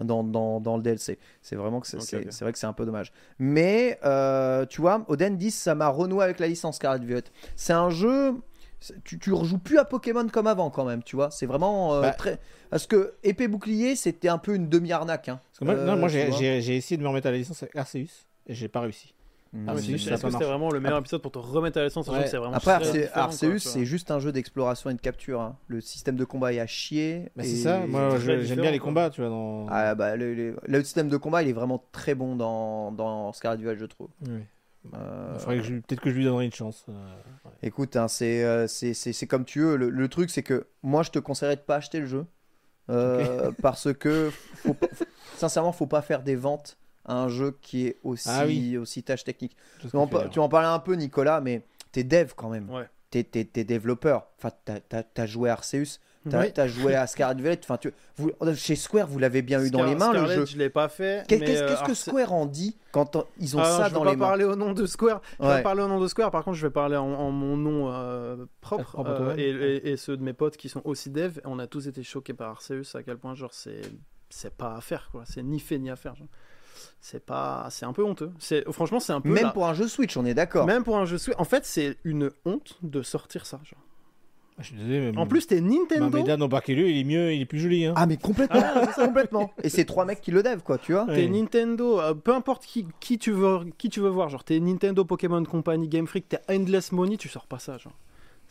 dans, 0.00 0.24
dans, 0.24 0.60
dans 0.60 0.76
le 0.76 0.82
DLC. 0.82 1.18
C'est 1.42 1.56
vraiment 1.56 1.80
que 1.80 1.86
c'est 1.86 2.40
vrai 2.40 2.52
que 2.52 2.58
c'est 2.58 2.66
un 2.66 2.72
peu 2.72 2.86
dommage. 2.86 3.12
Mais 3.38 3.98
euh, 4.04 4.64
tu 4.66 4.80
vois, 4.80 5.04
Oden 5.08 5.36
10, 5.36 5.50
ça 5.50 5.74
m'a 5.74 5.88
renoué 5.88 6.24
avec 6.24 6.38
la 6.38 6.48
licence 6.48 6.76
Scarlet 6.76 7.04
Violet. 7.04 7.24
C'est 7.56 7.72
un 7.74 7.90
jeu. 7.90 8.34
Tu, 9.04 9.16
tu 9.20 9.32
rejoues 9.32 9.58
plus 9.58 9.78
à 9.78 9.84
Pokémon 9.84 10.26
comme 10.28 10.48
avant 10.48 10.68
quand 10.70 10.84
même, 10.84 11.04
tu 11.04 11.14
vois. 11.14 11.30
C'est 11.30 11.46
vraiment 11.46 11.94
euh, 11.94 12.00
Bah. 12.02 12.10
très. 12.10 12.40
Parce 12.68 12.88
que 12.88 13.14
épée 13.22 13.46
bouclier, 13.46 13.94
c'était 13.94 14.28
un 14.28 14.38
peu 14.38 14.54
une 14.56 14.68
demi-arnaque. 14.68 15.28
hein. 15.28 15.38
Parce 15.50 15.58
que 15.60 15.64
moi, 15.64 15.74
Euh, 15.74 15.96
moi 15.96 16.08
tu 16.08 16.16
j'ai 16.38 16.76
essayé 16.76 16.96
de 16.96 17.02
me 17.02 17.08
remettre 17.08 17.28
à 17.28 17.30
la 17.30 17.36
licence 17.36 17.64
Arceus 17.76 18.26
et 18.48 18.54
j'ai 18.54 18.66
pas 18.68 18.80
réussi. 18.80 19.14
Ah, 19.54 19.74
mais 19.74 19.82
Si, 19.82 19.98
c'est- 19.98 20.10
est-ce 20.12 20.22
que 20.22 20.30
c'était 20.30 20.44
vraiment 20.44 20.70
le 20.70 20.80
meilleur 20.80 20.98
épisode 20.98 21.20
pour 21.20 21.30
te 21.30 21.38
remettre 21.38 21.78
à 21.78 21.82
l'essence 21.82 22.08
Ouais. 22.08 22.26
vraiment 22.26 22.54
Après, 22.54 22.72
Arce- 22.72 22.96
Arceus, 23.12 23.58
c'est 23.58 23.84
juste 23.84 24.10
un 24.10 24.18
jeu 24.18 24.32
d'exploration 24.32 24.88
et 24.88 24.94
de 24.94 25.00
capture. 25.00 25.40
hein. 25.42 25.56
Le 25.68 25.80
système 25.82 26.16
de 26.16 26.24
combat 26.24 26.52
est 26.54 26.58
à 26.60 26.66
chier. 26.66 27.30
Bah, 27.36 27.44
et- 27.44 27.46
c'est 27.46 27.56
ça, 27.56 27.80
moi 27.86 28.18
j'aime 28.18 28.60
bien 28.60 28.70
les 28.70 28.78
combats, 28.78 29.10
tu 29.10 29.20
vois. 29.20 29.28
Dans... 29.28 29.66
Ah, 29.68 29.94
bah, 29.94 30.16
le, 30.16 30.34
le- 30.34 30.56
le 30.66 30.84
système 30.84 31.08
de 31.08 31.16
combat, 31.18 31.42
il 31.42 31.50
est 31.50 31.52
vraiment 31.52 31.84
très 31.92 32.14
bon 32.14 32.34
dans, 32.34 32.92
dans 32.92 33.32
Scarlet 33.34 33.58
Violet, 33.58 33.76
je 33.78 33.84
trouve. 33.84 34.08
Ouais. 34.26 34.46
Euh, 34.94 35.38
Peut-être 35.86 36.00
que 36.00 36.10
je 36.10 36.16
lui 36.16 36.24
donnerai 36.24 36.46
une 36.46 36.52
chance. 36.52 36.86
euh, 36.88 36.92
ouais. 37.44 37.50
Écoute, 37.62 37.94
hein, 37.96 38.08
c'est 38.08 38.42
euh, 38.44 38.66
c'est- 38.66 39.26
comme 39.26 39.44
tu 39.44 39.60
veux. 39.60 39.76
Le, 39.76 39.90
le 39.90 40.08
truc, 40.08 40.30
c'est 40.30 40.42
que 40.42 40.66
moi, 40.82 41.02
je 41.02 41.10
te 41.10 41.18
conseillerais 41.18 41.56
de 41.56 41.60
pas 41.60 41.76
acheter 41.76 42.00
le 42.00 42.06
jeu. 42.06 42.24
Euh, 42.90 43.52
Parce 43.62 43.92
que, 43.92 44.30
faut 44.56 44.74
sincèrement, 45.36 45.70
faut 45.72 45.86
pas 45.86 46.02
faire 46.02 46.22
des 46.22 46.34
ventes 46.34 46.78
un 47.06 47.28
jeu 47.28 47.56
qui 47.62 47.86
est 47.88 47.96
aussi, 48.04 48.28
Ah 48.30 48.44
oui. 48.46 48.76
aussi 48.76 49.02
tâche 49.02 49.24
technique. 49.24 49.56
Tu 49.80 49.96
en, 49.96 50.06
tu 50.28 50.38
en 50.38 50.48
parlais 50.48 50.68
un 50.68 50.78
peu, 50.78 50.94
Nicolas, 50.94 51.40
mais 51.40 51.62
t'es 51.92 52.04
dev 52.04 52.32
quand 52.36 52.48
même. 52.50 52.70
Ouais. 52.70 52.88
T'es 53.10 53.24
t'es 53.24 53.64
développeur. 53.64 54.26
Enfin, 54.38 54.50
t'as- 54.64 55.26
joué 55.26 55.50
à 55.50 55.52
Arceus, 55.52 55.98
t'as 56.30 56.66
joué 56.66 56.94
à 56.94 57.06
Scarlet 57.06 57.42
Violet. 57.42 57.60
Enfin, 57.62 57.76
tu, 57.76 57.92
vous, 58.16 58.30
chez 58.54 58.74
Square, 58.74 59.06
vous 59.06 59.18
l'avez 59.18 59.42
bien 59.42 59.62
eu 59.62 59.70
dans 59.70 59.84
les 59.84 59.94
mains, 59.94 60.12
Scarlet, 60.12 60.28
le 60.28 60.34
jeu. 60.40 60.46
Je 60.46 60.56
l'ai 60.56 60.70
pas 60.70 60.88
fait. 60.88 61.26
Qu'est- 61.28 61.38
Qu'est-ce 61.40 61.62
euh, 61.62 61.82
que 61.84 61.92
Square 61.92 62.32
en 62.32 62.46
dit 62.46 62.74
quand 62.90 63.16
on- 63.16 63.26
ils 63.38 63.54
ont 63.54 63.60
Ah, 63.60 63.64
ça 63.76 63.88
je 63.90 63.94
dans 63.94 64.00
vais 64.00 64.06
pas 64.06 64.10
les 64.12 64.16
mains? 64.16 64.26
parler 64.26 64.44
au 64.44 64.56
nom 64.56 64.72
de 64.72 64.86
Square. 64.86 65.20
Je 65.38 65.44
vais 65.44 65.50
Ouais. 65.50 65.56
pas 65.58 65.62
parler 65.62 65.82
au 65.82 65.88
nom 65.88 66.00
de 66.00 66.06
Square. 66.08 66.30
Par 66.30 66.42
contre, 66.42 66.56
je 66.56 66.66
vais 66.66 66.72
parler 66.72 66.96
en, 66.96 67.04
en 67.12 67.30
mon 67.30 67.58
nom 67.58 67.90
euh, 67.92 68.46
propre 68.62 68.98
euh, 69.06 69.36
et, 69.36 69.42
et- 69.50 69.90
et 69.90 69.96
ceux 69.98 70.16
de 70.16 70.22
mes 70.22 70.32
potes 70.32 70.56
qui 70.56 70.70
sont 70.70 70.80
aussi 70.86 71.10
dev. 71.10 71.38
On 71.44 71.58
a 71.58 71.66
tous 71.66 71.86
été 71.88 72.02
choqués 72.02 72.32
par 72.32 72.48
Arceus 72.48 72.84
à 72.94 73.02
quel 73.02 73.18
point 73.18 73.34
genre 73.34 73.52
c'est 73.52 73.82
c'est 74.30 74.54
pas 74.54 74.74
à 74.76 74.80
faire 74.80 75.10
quoi. 75.12 75.24
C'est 75.26 75.42
ni 75.42 75.60
fait 75.60 75.78
ni 75.78 75.90
à 75.90 75.96
faire. 75.96 76.14
genre. 76.16 76.28
C'est 77.00 77.24
pas, 77.24 77.66
c'est 77.70 77.84
un 77.86 77.92
peu 77.92 78.02
honteux. 78.04 78.30
C'est 78.38 78.64
franchement 78.72 79.00
c'est 79.00 79.12
un 79.12 79.20
peu 79.20 79.28
Même 79.30 79.44
la- 79.44 79.50
pour 79.50 79.66
un 79.66 79.74
jeu 79.74 79.88
Switch, 79.88 80.16
on 80.16 80.24
est 80.24 80.34
d'accord. 80.34 80.66
même 80.66 80.84
pour 80.84 80.96
un 80.98 81.04
jeu 81.04 81.18
Switch. 81.18 81.36
En 81.38 81.44
fait, 81.44 81.64
c'est 81.64 81.96
une 82.04 82.30
honte 82.44 82.78
de 82.82 83.02
sortir 83.02 83.46
ça. 83.46 83.60
genre. 83.64 83.80
Je 84.58 84.64
suis 84.66 84.76
désolé, 84.76 85.10
mais 85.12 85.18
En 85.18 85.26
plus, 85.26 85.46
t'es 85.46 85.60
Nintendo. 85.62 86.10
Mameda 86.10 86.36
non 86.36 86.46
Bakelu, 86.46 86.90
il 86.90 86.98
est 87.00 87.04
mieux, 87.04 87.32
il 87.32 87.40
est 87.40 87.46
plus 87.46 87.58
joli. 87.58 87.86
Hein. 87.86 87.94
Ah, 87.96 88.06
mais 88.06 88.18
complètement, 88.18 88.62
complètement. 88.94 89.50
Et 89.62 89.70
c'est 89.70 89.86
trois 89.86 90.04
mecs 90.04 90.20
qui 90.20 90.30
le 90.30 90.42
dev, 90.42 90.60
quoi, 90.62 90.76
tu 90.78 90.92
vois. 90.92 91.06
T'es 91.06 91.26
Nintendo, 91.26 91.98
euh, 92.00 92.12
peu 92.14 92.34
importe 92.34 92.64
qui, 92.66 92.86
qui, 93.00 93.18
tu 93.18 93.32
veux, 93.32 93.60
qui 93.78 93.88
tu 93.88 94.00
veux 94.00 94.10
voir, 94.10 94.28
genre 94.28 94.44
t'es 94.44 94.60
Nintendo, 94.60 95.04
Pokémon 95.06 95.42
Company, 95.44 95.88
Game 95.88 96.06
Freak, 96.06 96.28
t'es 96.28 96.38
Endless 96.50 96.92
Money, 96.92 97.16
tu 97.16 97.28
sors 97.30 97.46
pas 97.46 97.58
ça, 97.58 97.78
genre. 97.78 97.94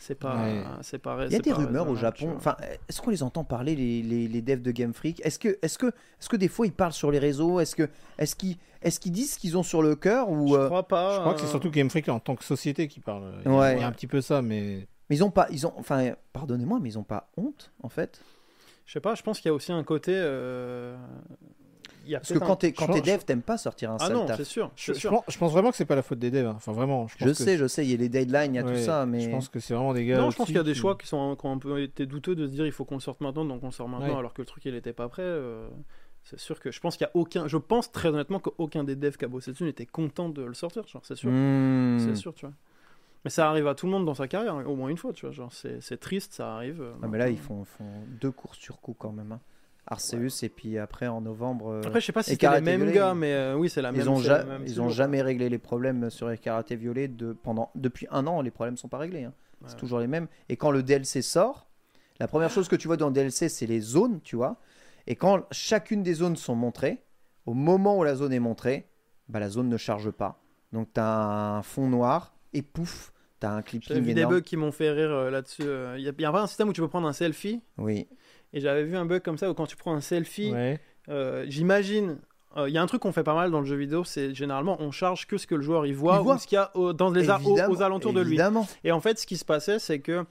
C'est 0.04 0.16
pas, 0.16 0.34
Ouais. 0.34 0.64
c'est 0.80 0.98
pas. 0.98 1.26
Il 1.26 1.32
y 1.32 1.36
a 1.36 1.38
des 1.38 1.52
rumeurs 1.52 1.88
au 1.88 1.94
Japon. 1.94 2.32
Enfin, 2.36 2.56
est-ce 2.88 3.00
qu'on 3.00 3.10
les 3.10 3.22
entend 3.22 3.44
parler 3.44 3.76
les, 3.76 4.02
les, 4.02 4.26
les 4.26 4.42
devs 4.42 4.60
de 4.60 4.72
Game 4.72 4.92
Freak? 4.92 5.24
Est-ce 5.24 5.38
que, 5.38 5.56
est-ce 5.62 5.78
que, 5.78 5.86
est-ce 5.86 6.28
que 6.28 6.34
des 6.34 6.48
fois 6.48 6.66
ils 6.66 6.72
parlent 6.72 6.92
sur 6.92 7.12
les 7.12 7.20
réseaux? 7.20 7.60
Est-ce 7.60 7.76
que, 7.76 7.88
est-ce 8.18 8.34
qu'ils, 8.34 8.56
est-ce 8.82 8.98
qu'ils 8.98 9.12
disent 9.12 9.34
ce 9.34 9.38
qu'ils 9.38 9.56
ont 9.56 9.62
sur 9.62 9.80
le 9.80 9.94
cœur 9.94 10.28
ou 10.28 10.48
je 10.48 10.54
euh, 10.54 10.66
crois 10.66 10.88
pas. 10.88 11.14
Je 11.14 11.20
crois 11.20 11.34
que 11.34 11.40
c'est 11.40 11.46
euh, 11.46 11.50
surtout 11.50 11.70
Game 11.70 11.88
Freak 11.88 12.08
en 12.08 12.18
tant 12.18 12.34
que 12.34 12.42
société 12.42 12.88
qui 12.88 12.98
parle. 12.98 13.32
Il 13.44 13.50
y 13.52 13.54
a- 13.54 13.56
Ouais. 13.56 13.76
Il 13.76 13.80
y 13.80 13.84
a 13.84 13.86
un 13.86 13.92
petit 13.92 14.08
peu 14.08 14.20
ça, 14.20 14.42
mais. 14.42 14.88
Mais 15.08 15.14
ils 15.16 15.22
ont 15.22 15.30
pas, 15.30 15.46
ils 15.52 15.68
ont, 15.68 15.72
enfin, 15.76 16.10
pardonnez-moi, 16.32 16.80
mais 16.82 16.88
ils 16.88 16.98
ont 16.98 17.04
pas 17.04 17.30
honte 17.36 17.70
en 17.84 17.88
fait? 17.88 18.20
Je 18.86 18.94
sais 18.94 19.00
pas, 19.00 19.14
je 19.14 19.22
pense 19.22 19.38
qu'il 19.40 19.50
y 19.50 19.52
a 19.52 19.54
aussi 19.54 19.70
un 19.70 19.84
côté. 19.84 20.12
euh, 20.16 20.96
y 22.06 22.14
a 22.14 22.20
Parce 22.20 22.32
que 22.32 22.38
quand 22.38 22.52
un- 22.52 22.56
t'es, 22.56 22.74
je- 22.78 22.92
t'es 22.92 23.00
dev, 23.00 23.22
t'aimes 23.24 23.42
pas 23.42 23.58
sortir 23.58 23.90
un 23.92 23.96
Ah 24.00 24.06
sale 24.06 24.12
non, 24.14 24.26
taf. 24.26 24.36
c'est 24.38 24.44
sûr, 24.44 24.70
Je, 24.76 24.92
sûr. 24.92 25.10
pense, 25.10 25.24
je 25.28 25.38
pense 25.38 25.52
vraiment 25.52 25.70
que 25.70 25.76
c'est 25.76 25.84
pas 25.84 25.94
la 25.96 26.02
faute 26.02 26.18
des 26.18 26.30
devs. 26.30 26.46
hein. 26.46 26.54
Enfin, 26.56 26.72
vraiment. 26.72 27.06
Je, 27.08 27.14
Je 27.18 27.24
pense 27.26 27.38
que 27.38 27.44
sais, 27.44 27.56
je 27.56 27.66
sais, 27.66 27.84
il 27.84 27.90
y 27.90 27.94
a 27.94 27.96
les 27.96 28.08
deadlines, 28.08 28.54
il 28.54 28.56
y 28.56 28.60
a 28.60 28.62
tout 28.62 28.76
ça, 28.76 29.06
mais 29.06 29.20
Je 29.20 29.30
pense 29.30 29.48
que 29.48 29.60
c'est 29.60 29.74
vraiment 29.74 29.92
des 29.94 30.04
gars. 30.06 30.18
Non, 30.18 30.30
je 30.30 30.36
pense 30.36 30.46
qu'il 30.46 30.56
y 30.56 30.58
a 30.58 30.62
des 30.62 30.74
choix 30.74 30.96
qui, 30.96 31.06
sont, 31.06 31.36
qui 31.36 31.46
ont 31.46 31.52
un 31.52 31.58
peu 31.58 31.80
été 31.82 32.06
douteux 32.06 32.34
de 32.34 32.46
se 32.46 32.52
dire 32.52 32.66
il 32.66 32.72
faut 32.72 32.84
qu'on 32.84 32.96
le 32.96 33.00
sorte 33.00 33.20
maintenant, 33.20 33.44
donc 33.44 33.62
on 33.62 33.66
le 33.66 33.72
sort 33.72 33.88
maintenant, 33.88 34.08
Ouais. 34.12 34.18
alors 34.18 34.34
que 34.34 34.42
le 34.42 34.46
truc 34.46 34.64
il 34.64 34.74
était 34.74 34.92
pas 34.92 35.08
prêt. 35.08 35.22
euh, 35.22 35.68
c'est 36.24 36.38
sûr 36.38 36.60
que 36.60 36.70
je 36.70 36.78
pense 36.78 36.96
qu'il 36.96 37.04
y 37.04 37.08
a 37.08 37.10
aucun. 37.14 37.48
Je 37.48 37.56
pense 37.56 37.90
très 37.90 38.08
honnêtement 38.08 38.38
qu'aucun 38.38 38.84
des 38.84 38.94
devs 38.94 39.16
qui 39.16 39.24
a 39.24 39.28
bossé 39.28 39.50
dessus 39.50 39.64
n'était 39.64 39.86
content 39.86 40.28
de 40.28 40.42
le 40.42 40.54
sortir, 40.54 40.86
genre, 40.86 41.02
c'est 41.04 41.16
sûr. 41.16 41.30
Hmm. 41.32 41.98
C'est 41.98 42.14
sûr, 42.14 42.32
tu 42.32 42.46
vois. 42.46 42.54
Mais 43.24 43.30
ça 43.30 43.48
arrive 43.48 43.66
à 43.68 43.74
tout 43.76 43.86
le 43.86 43.92
monde 43.92 44.04
dans 44.04 44.14
sa 44.14 44.26
carrière, 44.28 44.54
hein, 44.56 44.64
au 44.66 44.74
moins 44.76 44.88
une 44.88 44.96
fois, 44.96 45.12
tu 45.12 45.26
vois. 45.26 45.32
Genre, 45.32 45.52
c'est 45.52 45.80
c'est 45.80 45.96
triste, 45.98 46.32
ça 46.34 46.54
arrive. 46.54 46.80
euh, 46.82 46.92
Ah, 47.02 47.06
mais 47.08 47.18
là, 47.18 47.28
ils 47.28 47.38
font, 47.38 47.64
font 47.64 47.84
deux 48.20 48.30
courses 48.32 48.58
sur 48.58 48.80
coup 48.80 48.94
quand 48.98 49.12
même. 49.12 49.32
hein. 49.32 49.40
Arceus 49.86 50.42
et 50.44 50.48
puis 50.48 50.78
après 50.78 51.08
en 51.08 51.20
novembre. 51.20 51.68
euh, 51.72 51.82
Après, 51.84 52.00
je 52.00 52.06
sais 52.06 52.12
pas 52.12 52.22
si 52.22 52.30
c'était 52.30 52.48
les 52.54 52.60
mêmes 52.60 52.82
Violet, 52.82 52.92
gars, 52.94 53.10
ils- 53.14 53.18
mais 53.18 53.32
euh, 53.32 53.56
oui, 53.56 53.68
c'est 53.68 53.82
la 53.82 53.90
même. 53.92 54.00
ils 54.00 54.08
ont, 54.08 54.16
c'est 54.16 54.24
ja- 54.28 54.38
la 54.38 54.44
même 54.44 54.62
ils 54.66 54.80
ont 54.80 54.88
jamais 54.88 55.22
réglé 55.22 55.48
les 55.48 55.58
problèmes 55.58 56.08
sur 56.10 56.28
les 56.28 56.38
karatés 56.38 56.76
violets 56.76 57.08
de, 57.08 57.32
pendant, 57.32 57.70
depuis 57.74 58.06
un 58.10 58.26
an. 58.26 58.40
Les 58.42 58.50
problèmes 58.50 58.76
sont 58.76 58.88
pas 58.88 58.98
réglés. 58.98 59.24
hein. 59.24 59.32
C'est 59.66 59.76
toujours 59.76 60.00
les 60.00 60.08
mêmes. 60.08 60.26
Et 60.48 60.56
quand 60.56 60.72
le 60.72 60.82
DLC 60.82 61.22
sort, 61.22 61.68
la 62.18 62.26
première 62.26 62.50
chose 62.50 62.66
que 62.68 62.74
tu 62.76 62.88
vois 62.88 62.96
dans 62.96 63.06
le 63.08 63.12
DLC, 63.12 63.48
c'est 63.48 63.66
les 63.66 63.80
zones, 63.80 64.20
tu 64.22 64.34
vois. 64.34 64.56
Et 65.06 65.14
quand 65.14 65.44
chacune 65.52 66.02
des 66.02 66.14
zones 66.14 66.34
sont 66.36 66.56
montrées, 66.56 67.02
au 67.46 67.54
moment 67.54 67.96
où 67.98 68.02
la 68.04 68.14
zone 68.16 68.32
est 68.32 68.40
montrée, 68.40 68.88
bah, 69.28 69.38
la 69.40 69.48
zone 69.48 69.68
ne 69.68 69.76
charge 69.76 70.10
pas. 70.10 70.42
Donc 70.72 70.88
tu 70.94 71.00
as 71.00 71.56
un 71.56 71.62
fond 71.62 71.86
noir 71.88 72.34
et 72.52 72.62
pouf, 72.62 73.12
tu 73.40 73.46
as 73.46 73.52
un 73.52 73.62
clipping 73.62 74.00
vu 74.02 74.14
des 74.14 74.24
bugs 74.26 74.40
qui 74.40 74.56
m'ont 74.56 74.72
fait 74.72 74.90
rire 74.90 75.10
euh, 75.10 75.30
là-dessus. 75.30 75.62
euh. 75.64 75.94
Il 75.96 76.04
y, 76.04 76.08
il 76.08 76.20
y 76.20 76.24
a 76.24 76.32
pas 76.32 76.42
un 76.42 76.46
système 76.48 76.68
où 76.68 76.72
tu 76.72 76.80
peux 76.80 76.88
prendre 76.88 77.06
un 77.06 77.12
selfie, 77.12 77.62
Oui. 77.78 78.08
Et 78.52 78.60
j'avais 78.60 78.84
vu 78.84 78.96
un 78.96 79.04
bug 79.04 79.22
comme 79.22 79.38
ça 79.38 79.50
où 79.50 79.54
quand 79.54 79.66
tu 79.66 79.76
prends 79.76 79.94
un 79.94 80.00
selfie, 80.00 80.52
Ouais. 80.52 80.78
euh, 81.08 81.44
j'imagine. 81.48 82.18
euh, 82.56 82.68
Il 82.68 82.74
y 82.74 82.78
a 82.78 82.82
un 82.82 82.86
truc 82.86 83.00
qu'on 83.02 83.12
fait 83.12 83.22
pas 83.24 83.34
mal 83.34 83.50
dans 83.50 83.60
le 83.60 83.66
jeu 83.66 83.76
vidéo, 83.76 84.04
c'est 84.04 84.34
généralement 84.34 84.76
on 84.80 84.90
charge 84.90 85.26
que 85.26 85.38
ce 85.38 85.46
que 85.46 85.54
le 85.54 85.62
joueur 85.62 85.86
y 85.86 85.92
voit, 85.92 86.16
Il 86.20 86.22
voit. 86.24 86.34
ou 86.34 86.38
ce 86.38 86.46
qu'il 86.46 86.56
y 86.56 86.58
a 86.58 86.70
au- 86.76 86.92
dans 86.92 87.10
les 87.10 87.28
aux, 87.30 87.70
aux 87.70 87.82
alentours 87.82 88.12
de 88.12 88.20
lui. 88.20 88.38
Et 88.84 88.92
en 88.92 89.00
fait, 89.00 89.18
ce 89.18 89.26
qui 89.26 89.36
se 89.36 89.44
passait, 89.44 89.78
c'est 89.78 90.00
que 90.00 90.24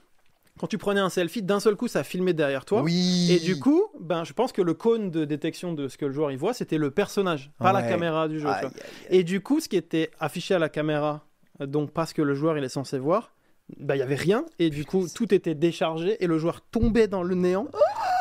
quand 0.59 0.67
tu 0.67 0.78
prenais 0.78 0.99
un 0.99 1.09
selfie, 1.09 1.41
d'un 1.41 1.59
seul 1.59 1.76
coup, 1.76 1.88
ça 1.88 2.03
filmait 2.03 2.34
derrière 2.34 2.65
toi. 2.65 2.84
Oui. 2.84 3.30
Et 3.32 3.39
du 3.39 3.57
coup, 3.59 3.84
ben, 3.99 4.24
je 4.24 4.34
pense 4.34 4.51
que 4.51 4.61
le 4.61 4.74
cône 4.76 5.09
de 5.09 5.26
détection 5.26 5.74
de 5.74 5.88
ce 5.88 5.97
que 5.97 6.05
le 6.05 6.11
joueur 6.11 6.30
y 6.32 6.36
voit, 6.36 6.53
c'était 6.53 6.78
le 6.78 6.91
personnage, 6.91 7.49
pas 7.57 7.74
la 7.74 7.82
caméra 7.82 8.28
du 8.28 8.39
jeu. 8.39 8.45
tu 8.47 8.53
Aïe, 8.53 8.61
vois. 8.61 8.69
aïe, 8.69 8.76
aïe. 9.09 9.17
Et 9.19 9.24
du 9.24 9.41
coup, 9.41 9.59
ce 9.59 9.67
qui 9.69 9.78
était 9.78 10.11
affiché 10.19 10.53
à 10.53 10.59
la 10.59 10.69
caméra, 10.69 11.26
euh, 11.61 11.65
donc 11.65 11.91
parce 11.91 12.13
que 12.13 12.22
le 12.22 12.36
joueur 12.36 12.57
il 12.57 12.63
est 12.63 12.69
censé 12.69 12.99
voir, 12.99 13.32
bah, 13.80 13.95
il 13.95 13.99
y 13.99 14.03
avait 14.03 14.13
rien. 14.15 14.45
Et 14.59 14.69
du 14.69 14.86
coup, 14.86 15.07
tout 15.15 15.34
était 15.34 15.55
déchargé 15.55 16.22
et 16.24 16.28
le 16.28 16.38
joueur 16.38 16.61
tombait 16.69 17.07
dans 17.07 17.24
le 17.24 17.34
néant. 17.34 17.67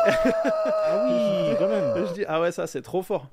Ah 0.07 1.07
oui, 1.07 1.57
quand 1.59 1.69
même. 1.69 2.07
Je 2.07 2.13
dis, 2.15 2.25
ah 2.27 2.41
ouais, 2.41 2.53
ça 2.53 2.67
c'est 2.67 2.83
trop 2.83 3.03
fort. 3.03 3.29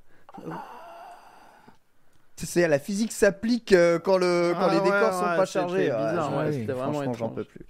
C'est 2.36 2.68
la 2.68 2.78
physique 2.78 3.12
s'applique 3.12 3.74
euh, 3.74 3.98
quand, 3.98 4.18
le, 4.18 4.54
quand 4.54 4.68
Ah 4.70 4.72
les 4.72 4.78
ouais, 4.78 4.84
décors 4.84 5.12
sont 5.14 5.26
ouais, 5.28 5.38
pas 5.38 5.46
chargés. 5.46 5.86
Bizarre, 5.86 6.32
j'en- 6.32 6.38
ouais, 6.38 6.52
c'était 6.52 6.72
vraiment 6.74 6.94
franchement, 6.94 7.14
j'en 7.14 7.26
étrange. 7.28 7.36
peux 7.36 7.44
plus. 7.46 7.66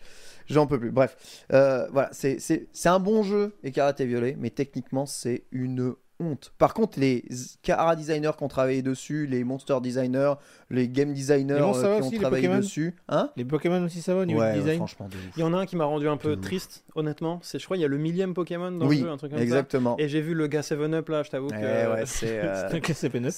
J'en 0.49 0.67
peux 0.67 0.79
plus. 0.79 0.91
Bref, 0.91 1.15
euh, 1.53 1.87
voilà, 1.91 2.09
c'est 2.11 2.39
c'est- 2.39 2.67
c'est 2.73 2.89
un 2.89 2.99
bon 2.99 3.23
jeu, 3.23 3.55
et 3.63 3.71
Karaté 3.71 4.05
Violet, 4.05 4.35
mais 4.37 4.49
techniquement, 4.49 5.05
c'est 5.05 5.43
une 5.51 5.93
honte. 6.19 6.51
Par 6.57 6.73
contre, 6.73 6.99
les 6.99 7.23
Cara 7.61 7.95
designers 7.95 8.31
qui 8.37 8.43
ont 8.43 8.47
travaillé 8.47 8.81
dessus, 8.81 9.27
les 9.27 9.43
monster 9.43 9.77
designers, 9.81 10.33
les 10.69 10.89
game 10.89 11.13
designers 11.13 11.57
ça 11.73 11.79
euh, 11.79 11.89
va 11.89 11.95
qui 11.97 12.01
ont 12.01 12.07
aussi, 12.07 12.11
les 12.15 12.19
travaillé 12.19 12.47
Pokémon 12.47 12.59
dessus, 12.61 12.95
hein 13.09 13.29
Les 13.37 13.45
Pokémon 13.45 13.83
aussi, 13.83 14.01
ça 14.01 14.13
va 14.15 14.21
au 14.21 14.25
niveau 14.25 14.39
Ouais, 14.39 14.51
du 14.53 14.57
ouais, 14.57 14.63
design 14.63 14.77
franchement, 14.77 15.07
de 15.07 15.15
ouf. 15.15 15.21
Il 15.37 15.39
y 15.41 15.43
en 15.43 15.53
a 15.53 15.57
un 15.57 15.65
qui 15.65 15.75
m'a 15.75 15.85
rendu 15.85 16.07
un 16.07 16.17
peu 16.17 16.31
De 16.31 16.35
ouf. 16.39 16.41
triste, 16.41 16.83
honnêtement. 16.95 17.39
C'est, 17.43 17.59
je 17.59 17.65
crois, 17.65 17.77
il 17.77 17.81
y 17.81 17.85
a 17.85 17.87
le 17.87 17.97
millième 17.97 18.33
Pokémon 18.33 18.71
dans 18.71 18.87
oui, 18.87 18.97
le 18.97 19.05
jeu, 19.05 19.11
un 19.11 19.17
truc 19.17 19.31
comme 19.31 19.39
exactement. 19.41 19.95
ça. 19.97 20.03
Et 20.03 20.09
j'ai 20.09 20.21
vu 20.21 20.33
le 20.33 20.47
gars 20.47 20.61
7-Up 20.61 21.07
là, 21.09 21.23
je 21.23 21.29
t'avoue 21.29 21.47
que. 21.49 21.55
Ouais, 21.55 21.87
ouais, 21.93 22.03
c'est. 22.05 22.39
euh, 22.43 22.67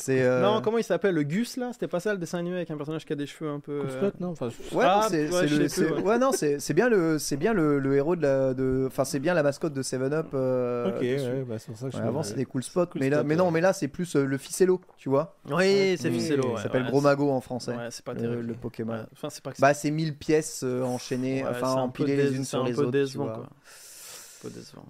euh, 0.10 0.42
Non, 0.42 0.62
comment 0.62 0.78
il 0.78 0.84
s'appelle 0.84 1.16
Le 1.16 1.24
Gus 1.24 1.58
là? 1.58 1.72
C'était 1.74 1.88
pas 1.88 2.00
ça 2.00 2.14
le 2.14 2.20
dessin 2.20 2.40
animé 2.40 2.58
avec 2.58 2.72
un 2.72 2.78
personnage 2.78 3.06
qui 3.06 3.14
a 3.14 3.16
des 3.16 3.26
cheveux 3.26 3.50
un 3.50 3.60
peu. 3.60 3.82
Euh, 3.86 4.12
non 4.20 4.30
enfin, 4.30 4.50
Ouais, 4.74 4.86
Ah, 4.88 5.02
non, 5.04 5.08
c'est 5.10 5.24
ouais, 5.30 5.30
c'est 5.32 5.56
le, 5.58 5.68
sais 5.68 5.86
plus, 5.86 5.96
c'est- 5.96 6.02
ouais. 6.04 6.18
non, 6.20 6.32
c'est 6.32 6.60
c'est 6.60 6.74
bien 6.74 6.90
le, 6.90 7.20
c'est 7.20 7.38
bien 7.38 7.54
le, 7.54 7.80
le 7.80 7.96
héros 7.96 8.16
de 8.16 8.22
la, 8.22 8.54
de, 8.54 8.86
enfin 8.88 9.06
c'est 9.06 9.20
bien 9.20 9.34
la 9.34 9.44
mascotte 9.44 9.74
de 9.74 9.82
Seven 9.82 10.14
Up. 10.14 10.28
euh, 10.34 10.90
Ok, 10.90 11.02
ouais, 11.02 11.46
bah, 11.48 11.56
c'est 11.60 11.68
pour 11.68 11.78
ça 11.78 11.90
que 11.90 11.98
je 11.98 12.02
avant 12.02 12.24
c'était 12.24 12.46
Cool 12.46 12.64
Spot, 12.70 12.90
Cool 12.92 13.02
mais 13.02 13.10
là, 13.10 13.24
mais 13.24 13.36
non, 13.36 13.52
mais 13.52 13.62
là 13.62 13.74
c'est 13.74 13.88
plus 13.88 14.16
euh, 14.16 14.26
le 14.26 14.38
ficello, 14.38 14.80
tu 14.98 15.10
vois. 15.10 15.36
Oui, 15.50 15.96
c'est 15.98 16.10
Ficello. 16.12 16.44
il 16.44 16.48
ouais, 16.50 16.54
Il 16.58 16.62
s'appelle 16.64 16.84
ouais, 16.84 16.90
Gros 16.90 17.02
Mago 17.02 17.30
en 17.32 17.42
français. 17.42 17.76
Ouais, 17.76 17.88
c'est 17.92 18.06
pas 18.06 18.14
le- 18.14 18.22
terrible. 18.22 18.42
le 18.48 18.54
Pokémon. 18.54 18.94
Ouais, 18.94 19.06
Enfin, 19.14 19.30
c'est 19.30 19.44
pas 19.44 19.52
que 19.52 19.60
Bah 19.62 19.74
c'est 19.74 19.92
1000 19.92 20.16
pièces 20.18 20.62
euh, 20.64 20.84
enchaînées, 20.84 21.44
Ouais, 21.44 21.50
enfin 21.50 21.74
empilées 21.74 22.16
les 22.16 22.36
unes 22.36 22.44
c'est 22.44 22.50
sur 22.52 22.64
les 22.64 22.80
autres. 22.80 22.98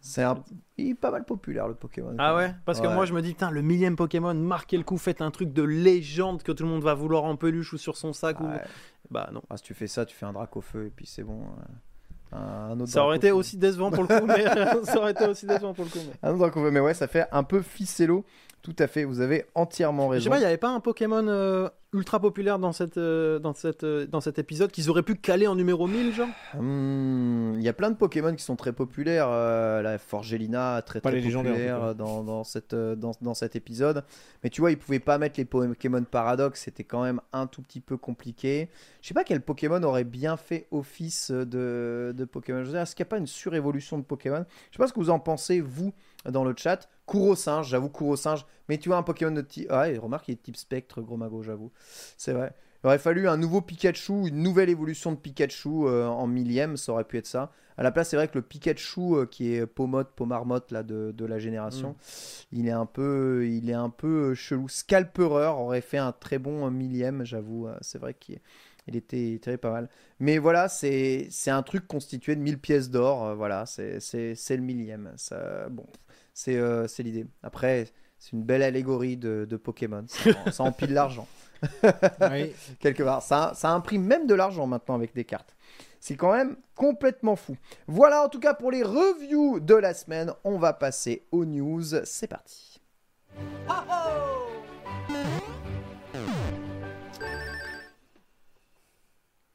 C'est 0.01 0.21
un... 0.23 0.43
Il 0.77 0.89
est 0.91 0.95
pas 0.95 1.09
mal 1.09 1.25
populaire 1.25 1.67
le 1.67 1.73
Pokémon. 1.73 2.15
Ah 2.19 2.35
ouais? 2.35 2.53
Parce 2.65 2.79
que 2.79 2.87
Ouais. 2.87 2.93
moi 2.93 3.05
je 3.05 3.13
me 3.13 3.21
dis, 3.21 3.29
putain, 3.29 3.49
le 3.49 3.61
millième 3.63 3.95
Pokémon, 3.95 4.33
marquez 4.35 4.77
le 4.77 4.83
coup, 4.83 4.97
faites 4.97 5.21
un 5.21 5.31
truc 5.31 5.53
de 5.53 5.63
légende 5.63 6.43
que 6.43 6.51
tout 6.51 6.63
le 6.63 6.69
monde 6.69 6.83
va 6.83 6.93
vouloir 6.93 7.23
en 7.23 7.35
peluche 7.35 7.73
ou 7.73 7.77
sur 7.77 7.97
son 7.97 8.13
sac. 8.13 8.39
Ou... 8.41 8.47
Bah 9.09 9.29
non. 9.33 9.41
Ah, 9.49 9.57
si 9.57 9.63
tu 9.63 9.73
fais 9.73 9.87
ça, 9.87 10.05
tu 10.05 10.15
fais 10.15 10.27
un 10.27 10.33
drac 10.33 10.55
au 10.55 10.61
feu 10.61 10.85
et 10.85 10.89
puis 10.91 11.07
c'est 11.07 11.23
bon. 11.23 11.41
euh, 11.41 11.63
Un, 12.31 12.79
autre 12.79 12.91
Ça 12.91 13.03
aurait 13.03 13.17
été 13.17 13.31
aussi 13.31 13.57
décevant 13.57 13.89
pour 13.91 14.03
le 14.03 14.19
coup, 14.19 14.25
mais 14.27 14.43
ça 14.83 14.97
aurait 14.99 15.11
été 15.11 15.25
aussi 15.25 15.45
décevant 15.47 15.73
pour 15.73 15.85
le 15.85 15.89
coup. 15.89 15.99
mais- 16.05 16.29
Un 16.29 16.39
autre 16.39 16.53
feu, 16.53 16.69
mais 16.71 16.79
ouais, 16.79 16.93
ça 16.93 17.07
fait 17.07 17.25
un 17.31 17.43
peu 17.43 17.61
ficello. 17.61 18.23
Tout 18.61 18.75
à 18.77 18.87
fait, 18.87 19.03
vous 19.05 19.21
avez 19.21 19.45
entièrement 19.55 20.07
Je 20.13 20.19
sais 20.19 20.29
raison. 20.29 20.29
pas, 20.31 20.37
il 20.37 20.41
n'y 20.41 20.45
avait 20.45 20.57
pas 20.57 20.69
un 20.69 20.79
Pokémon 20.81 21.25
euh, 21.27 21.69
ultra 21.91 22.19
populaire 22.19 22.59
dans, 22.59 22.71
cette, 22.71 22.97
euh, 22.97 23.39
dans, 23.39 23.53
cette, 23.53 23.83
euh, 23.83 24.05
dans 24.05 24.21
cet 24.21 24.37
épisode 24.37 24.71
qu'ils 24.71 24.89
auraient 24.91 25.01
pu 25.03 25.15
caler 25.15 25.47
en 25.47 25.55
numéro 25.55 25.87
1000, 25.87 26.13
genre 26.13 26.27
Hmm, 26.53 27.55
Il 27.57 27.63
y 27.63 27.67
a 27.69 27.73
plein 27.73 27.89
de 27.89 27.95
Pokémon 27.95 28.35
qui 28.35 28.43
sont 28.43 28.55
très 28.55 28.73
populaires. 28.73 29.27
euh, 29.29 29.81
la 29.81 29.97
Forgelina, 29.97 30.81
très 30.83 31.01
Pas 31.01 31.09
très 31.09 31.21
populaire 31.21 31.95
dans, 31.95 32.23
dans, 32.23 32.43
cette, 32.43 32.73
euh, 32.73 32.95
dans, 32.95 33.11
dans 33.21 33.33
cet 33.33 33.55
épisode. 33.55 34.03
Mais 34.43 34.49
tu 34.51 34.61
vois, 34.61 34.71
ils 34.71 34.77
pouvaient 34.77 34.99
pas 34.99 35.17
mettre 35.17 35.39
les 35.39 35.45
Pokémon 35.45 36.03
Paradox, 36.03 36.61
c'était 36.63 36.83
quand 36.83 37.01
même 37.03 37.21
un 37.33 37.47
tout 37.47 37.61
petit 37.63 37.81
peu 37.81 37.97
compliqué. 37.97 38.69
Je 39.01 39.07
sais 39.07 39.13
pas 39.15 39.23
quel 39.23 39.41
Pokémon 39.41 39.81
aurait 39.83 40.03
bien 40.03 40.37
fait 40.37 40.67
office 40.71 41.31
de, 41.31 42.13
de 42.15 42.25
Pokémon. 42.25 42.59
Je 42.59 42.65
veux 42.65 42.71
dire, 42.73 42.81
Est-ce 42.81 42.95
qu'il 42.95 43.03
n'y 43.03 43.07
a 43.07 43.11
pas 43.11 43.17
une 43.17 43.27
surévolution 43.27 43.97
de 43.97 44.03
Pokémon? 44.03 44.45
Je 44.69 44.77
sais 44.77 44.81
pas 44.83 44.87
ce 44.87 44.93
que 44.93 44.99
vous 44.99 45.09
en 45.09 45.19
pensez, 45.19 45.59
vous, 45.59 45.93
dans 46.29 46.43
le 46.43 46.53
chat. 46.55 46.87
Kuro 47.09 47.35
singe, 47.35 47.67
j'avoue, 47.69 47.89
Kuro 47.89 48.15
singe. 48.15 48.45
Mais 48.67 48.77
tu 48.77 48.89
vois, 48.89 48.97
un 48.97 49.03
Pokémon 49.03 49.31
de 49.31 49.41
type. 49.41 49.67
Ah, 49.69 49.81
ouais, 49.81 49.97
remarque, 49.97 50.27
il 50.27 50.33
est 50.33 50.43
type 50.43 50.57
spectre, 50.57 51.01
gros 51.01 51.17
mago, 51.17 51.41
j'avoue. 51.41 51.71
C'est 52.17 52.33
vrai. 52.33 52.53
Il 52.83 52.87
aurait 52.87 52.99
fallu 52.99 53.27
un 53.27 53.35
nouveau 53.37 53.61
Pikachu, 53.61 54.27
une 54.27 54.41
nouvelle 54.41 54.69
évolution 54.69 55.11
de 55.11 55.17
Pikachu 55.17 55.69
euh, 55.87 56.07
en 56.07 56.27
millième, 56.27 56.77
ça 56.77 56.93
aurait 56.93 57.03
pu 57.03 57.17
être 57.17 57.27
ça. 57.27 57.51
À 57.77 57.83
la 57.83 57.91
place, 57.91 58.09
c'est 58.09 58.15
vrai 58.17 58.27
que 58.27 58.37
le 58.37 58.41
Pikachu 58.41 59.15
euh, 59.15 59.25
qui 59.25 59.53
est 59.53 59.65
Pomote, 59.65 60.09
Pomarmotte 60.15 60.71
là, 60.71 60.83
de, 60.83 61.11
de 61.15 61.25
la 61.25 61.39
génération, 61.39 61.95
il 62.51 62.67
est 62.67 62.71
un 62.71 62.85
peu, 62.85 63.47
il 63.47 63.69
est 63.69 63.73
un 63.73 63.89
peu 63.89 64.31
euh, 64.31 64.35
chelou. 64.35 64.69
Scalperer 64.69 65.47
aurait 65.47 65.81
fait 65.81 65.97
un 65.97 66.11
très 66.11 66.39
bon 66.39 66.69
millième, 66.71 67.25
j'avoue. 67.25 67.67
c'est 67.81 67.97
vrai 67.99 68.13
qu'il 68.13 68.39
il 68.89 68.95
était, 68.95 69.19
il 69.29 69.33
était 69.35 69.57
pas 69.57 69.71
mal. 69.71 69.89
Mais 70.19 70.37
voilà, 70.37 70.67
c'est 70.67 71.29
un 71.47 71.63
truc 71.63 71.87
constitué 71.87 72.35
de 72.35 72.41
1000 72.41 72.59
pièces 72.59 72.89
d'or. 72.89 73.25
euh, 73.25 73.35
voilà, 73.35 73.65
c'est 73.65 73.99
le 74.49 74.57
millième. 74.57 75.13
Ça, 75.15 75.69
bon, 75.69 75.85
c'est 76.39 76.55
euh, 76.55 76.87
c'est 76.87 77.03
l'idée. 77.03 77.27
Après, 77.43 77.87
c'est 78.17 78.31
une 78.31 78.43
belle 78.43 78.63
allégorie 78.63 79.17
de, 79.17 79.45
de 79.49 79.57
Pokémon. 79.57 80.05
Ça, 80.07 80.51
ça 80.51 80.63
empile 80.63 80.93
l'argent 80.93 81.27
Oui. 82.31 82.53
quelque 82.79 83.03
part. 83.03 83.21
Ça, 83.21 83.51
ça 83.55 83.71
imprime 83.71 84.05
même 84.05 84.25
de 84.25 84.33
l'argent 84.33 84.65
maintenant 84.65 84.95
avec 84.95 85.13
des 85.13 85.25
cartes. 85.25 85.57
C'est 85.99 86.15
quand 86.15 86.31
même 86.31 86.55
complètement 86.75 87.35
fou. 87.35 87.57
Voilà 87.87 88.23
en 88.23 88.29
tout 88.29 88.39
cas 88.39 88.53
pour 88.53 88.71
les 88.71 88.83
reviews 88.83 89.59
de 89.59 89.75
la 89.75 89.93
semaine. 89.93 90.31
On 90.45 90.57
va 90.57 90.71
passer 90.71 91.27
aux 91.33 91.43
news. 91.43 91.83
C'est 92.05 92.27
parti. 92.27 92.79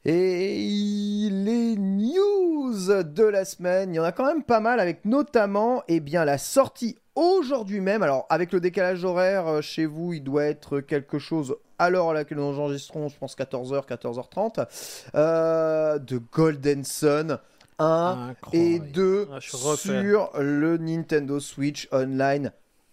Et 0.06 1.28
les 1.30 1.76
news 1.76 3.02
de 3.02 3.24
la 3.24 3.46
semaine, 3.46 3.94
il 3.94 3.96
y 3.96 4.00
en 4.00 4.04
a 4.04 4.12
quand 4.12 4.26
même 4.26 4.42
pas 4.42 4.60
mal 4.60 4.78
avec 4.78 5.06
notamment 5.06 5.82
eh 5.88 6.00
bien, 6.00 6.26
la 6.26 6.36
sortie 6.36 6.98
aujourd'hui 7.14 7.80
même. 7.80 8.02
Alors 8.02 8.26
avec 8.28 8.52
le 8.52 8.60
décalage 8.60 9.02
horaire 9.02 9.46
euh, 9.46 9.60
chez 9.62 9.86
vous, 9.86 10.12
il 10.12 10.22
doit 10.22 10.44
être 10.44 10.80
quelque 10.80 11.18
chose 11.18 11.56
à 11.78 11.88
l'heure 11.88 12.10
à 12.10 12.12
laquelle 12.12 12.36
nous 12.36 12.58
enregistrons, 12.58 13.08
je 13.08 13.16
pense 13.16 13.34
14h, 13.34 13.86
14h30, 13.86 14.66
euh, 15.14 15.98
de 15.98 16.20
Golden 16.32 16.84
Sun 16.84 17.38
1 17.78 18.34
et 18.52 18.76
Incroyable. 18.76 18.92
2 18.92 19.28
Ah, 19.32 19.40
sur 19.76 20.30
le 20.38 20.76
Nintendo 20.76 21.40
Switch 21.40 21.88
Online 21.92 22.52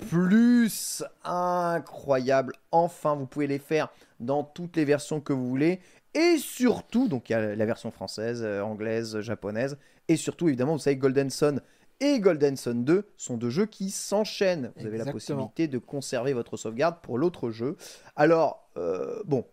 plus 0.09 1.03
incroyable. 1.23 2.53
Enfin, 2.71 3.15
vous 3.15 3.27
pouvez 3.27 3.47
les 3.47 3.59
faire 3.59 3.89
dans 4.19 4.43
toutes 4.43 4.75
les 4.75 4.85
versions 4.85 5.19
que 5.19 5.33
vous 5.33 5.47
voulez. 5.47 5.79
Et 6.13 6.37
surtout, 6.37 7.07
donc 7.07 7.29
il 7.29 7.33
y 7.33 7.35
a 7.35 7.55
la 7.55 7.65
version 7.65 7.91
française, 7.91 8.41
euh, 8.43 8.61
anglaise, 8.61 9.21
japonaise. 9.21 9.77
Et 10.07 10.17
surtout, 10.17 10.47
évidemment, 10.47 10.73
vous 10.73 10.79
savez, 10.79 10.97
Golden 10.97 11.29
Sun 11.29 11.61
et 12.01 12.19
Golden 12.19 12.57
Sun 12.57 12.83
2 12.83 13.07
sont 13.15 13.37
deux 13.37 13.49
jeux 13.49 13.67
qui 13.67 13.91
s'enchaînent. 13.91 14.71
Vous 14.75 14.85
avez 14.85 14.97
la 14.97 15.11
possibilité 15.11 15.67
de 15.67 15.77
conserver 15.77 16.33
votre 16.33 16.57
sauvegarde 16.57 16.97
pour 17.01 17.17
l'autre 17.17 17.51
jeu. 17.51 17.77
Alors, 18.15 18.67
euh, 18.75 19.21
bon, 19.25 19.45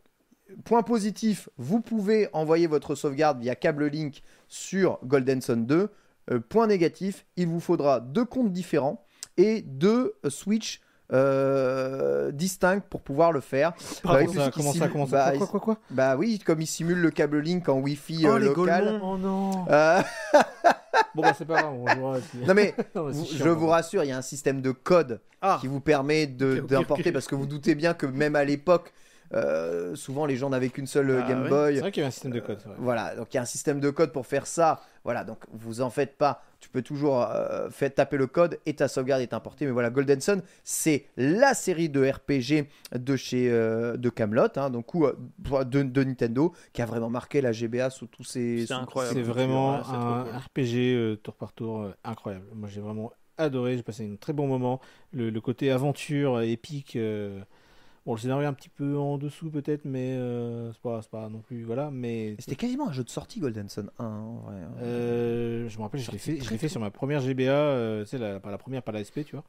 point 0.65 0.83
positif, 0.83 1.49
vous 1.59 1.81
pouvez 1.81 2.29
envoyer 2.33 2.67
votre 2.67 2.95
sauvegarde 2.95 3.41
via 3.41 3.55
câble 3.55 3.87
Link 3.87 4.23
sur 4.49 4.99
Golden 5.05 5.43
Sun 5.43 5.67
2. 5.67 5.91
Euh, 6.31 6.41
point 6.41 6.67
négatif, 6.67 7.27
il 7.37 7.47
vous 7.47 7.61
faudra 7.61 8.01
deux 8.01 8.25
comptes 8.25 8.53
différents 8.53 9.05
et 9.37 9.63
deux 9.63 10.15
Switch 10.29 10.81
euh, 11.13 12.31
distincts 12.33 12.81
pour 12.89 13.01
pouvoir 13.01 13.33
le 13.33 13.41
faire. 13.41 13.73
Bah, 14.05 14.19
oui, 14.21 14.35
ça, 14.35 14.51
comment 14.55 14.73
ça, 14.73 14.89
comment 14.89 15.07
ça 15.07 15.33
bah, 15.33 15.47
Quoi, 15.47 15.61
quoi, 15.61 15.79
Bah 15.91 16.17
oui, 16.17 16.39
comme 16.39 16.61
il 16.61 16.67
simule 16.67 16.99
le 16.99 17.11
câble 17.11 17.39
Link 17.41 17.69
en 17.69 17.79
Wi-Fi 17.81 18.27
Oh, 18.27 18.33
euh, 18.33 18.39
local. 18.39 19.01
Oh 19.03 19.17
non 19.17 19.67
Euh, 19.71 20.01
Bon 21.15 21.23
bah 21.23 21.33
c'est 21.37 21.45
pas 21.45 21.63
grave, 21.63 21.75
on 21.75 21.87
jouera 21.87 22.19
aussi. 22.19 22.39
non 22.47 22.55
mais 22.55 22.75
Non, 22.95 23.05
mais 23.07 23.13
c'est 23.13 23.19
vous- 23.19 23.25
chiant, 23.25 23.45
je 23.45 23.49
vous 23.51 23.67
rassure, 23.69 24.05
il 24.05 24.09
y 24.09 24.13
a 24.13 24.17
un 24.17 24.23
système 24.23 24.61
de 24.61 24.71
code 24.73 25.21
Ah, 25.41 25.59
qui 25.61 25.67
vous 25.69 25.81
permet 25.81 26.27
d'importer 26.27 27.09
ok. 27.09 27.13
parce 27.13 27.27
que 27.27 27.35
vous 27.35 27.47
doutez 27.47 27.75
bien 27.75 27.95
que 27.95 28.07
même 28.07 28.37
à 28.37 28.45
l'époque, 28.45 28.93
euh, 29.35 29.95
souvent 29.95 30.27
les 30.27 30.37
gens 30.37 30.51
n'avaient 30.51 30.69
qu'une 30.71 30.87
seule 30.87 31.11
euh, 31.11 31.21
Ah 31.25 31.29
Game. 31.29 31.49
Boy. 31.49 31.75
C'est 31.77 31.81
vrai 31.81 31.93
qu'il 31.93 32.01
y 32.01 32.05
avait 32.05 32.09
un 32.09 32.13
système 32.13 32.33
de 32.33 32.41
code. 32.41 32.59
Voilà, 32.79 33.15
donc 33.15 33.33
il 33.33 33.37
y 33.37 33.39
a 33.39 33.43
un 33.43 33.47
système 33.47 33.81
de 33.81 33.91
code 33.91 34.13
pour 34.13 34.27
faire 34.27 34.47
ça. 34.47 34.81
Voilà, 35.05 35.25
donc 35.25 35.39
vous 35.53 35.81
en 35.81 35.91
faites 35.91 36.17
pas. 36.19 36.43
Tu 36.61 36.69
peux 36.71 36.83
toujours 36.83 37.23
euh, 37.23 37.71
faire 37.71 37.95
taper 37.95 38.17
le 38.17 38.27
code 38.27 38.59
et 38.67 38.75
ta 38.75 38.89
sauvegarde 38.89 39.23
est 39.23 39.33
importée. 39.33 39.65
Mais 39.65 39.71
voilà, 39.71 39.91
Golden 39.91 40.21
Sun, 40.21 40.43
c'est 40.65 41.07
la 41.17 41.55
série 41.55 41.89
de 41.89 42.05
RPG 42.05 42.67
de 42.99 43.17
chez 43.17 43.49
euh, 43.51 43.97
de 43.97 44.11
Camelot, 44.11 44.49
hein, 44.57 44.69
donc 44.69 44.93
ou, 44.95 45.07
euh, 45.07 45.15
de, 45.65 45.83
de 45.85 46.03
Nintendo, 46.05 46.53
qui 46.73 46.83
a 46.83 46.87
vraiment 46.87 47.11
marqué 47.11 47.41
la 47.41 47.53
GBA 47.53 47.91
sous 47.91 48.07
tous 48.07 48.25
ses. 48.25 48.67
C'est 48.67 48.75
incroyable. 48.75 49.15
C'est 49.15 49.23
vraiment 49.23 49.75
un 49.89 50.25
cool. 50.25 50.37
RPG 50.65 50.77
euh, 50.97 51.17
tour 51.17 51.35
par 51.35 51.53
tour 51.53 51.83
euh, 51.83 51.93
incroyable. 52.05 52.47
Moi 52.55 52.69
j'ai 52.69 52.81
vraiment 52.81 53.13
adoré, 53.37 53.77
j'ai 53.77 53.85
passé 53.85 54.11
un 54.13 54.17
très 54.17 54.33
bon 54.33 54.49
moment. 54.49 54.81
Le, 55.13 55.31
le 55.31 55.41
côté 55.41 55.71
aventure 55.71 56.39
euh, 56.39 56.43
épique. 56.43 56.99
Bon, 58.09 58.15
le 58.15 58.21
scénario 58.21 58.45
est 58.45 58.47
un 58.47 58.55
petit 58.55 58.71
peu 58.71 58.97
en 58.97 59.19
dessous 59.19 59.51
peut-être, 59.51 59.85
mais 59.85 60.13
euh, 60.13 60.73
c'est 60.73 60.81
pas, 60.81 61.03
pas 61.11 61.29
non 61.29 61.41
plus. 61.41 61.63
Voilà, 61.63 61.91
mais. 61.91 62.37
C'était 62.39 62.57
quasiment 62.57 62.89
un 62.89 62.93
jeu 62.93 63.05
de 63.05 63.11
sortie 63.11 63.39
Golden 63.39 63.69
Sun 63.69 63.91
1 63.99 64.05
en 64.07 64.37
vrai. 64.37 64.55
hein. 64.55 64.71
Euh, 64.81 65.69
je 65.69 65.77
me 65.77 65.83
rappelle, 65.83 66.01
je 66.01 66.11
l'ai 66.11 66.17
fait, 66.17 66.69
sur 66.71 66.81
ma 66.81 66.91
première 66.91 67.21
GBA, 67.21 67.43
euh, 67.51 68.05
tu 68.05 68.09
sais, 68.09 68.17
la, 68.19 68.41
pas 68.41 68.51
la 68.51 68.57
première, 68.57 68.83
pas 68.83 68.93
la 68.93 69.05
SP, 69.05 69.27
tu 69.27 69.37
vois. 69.37 69.45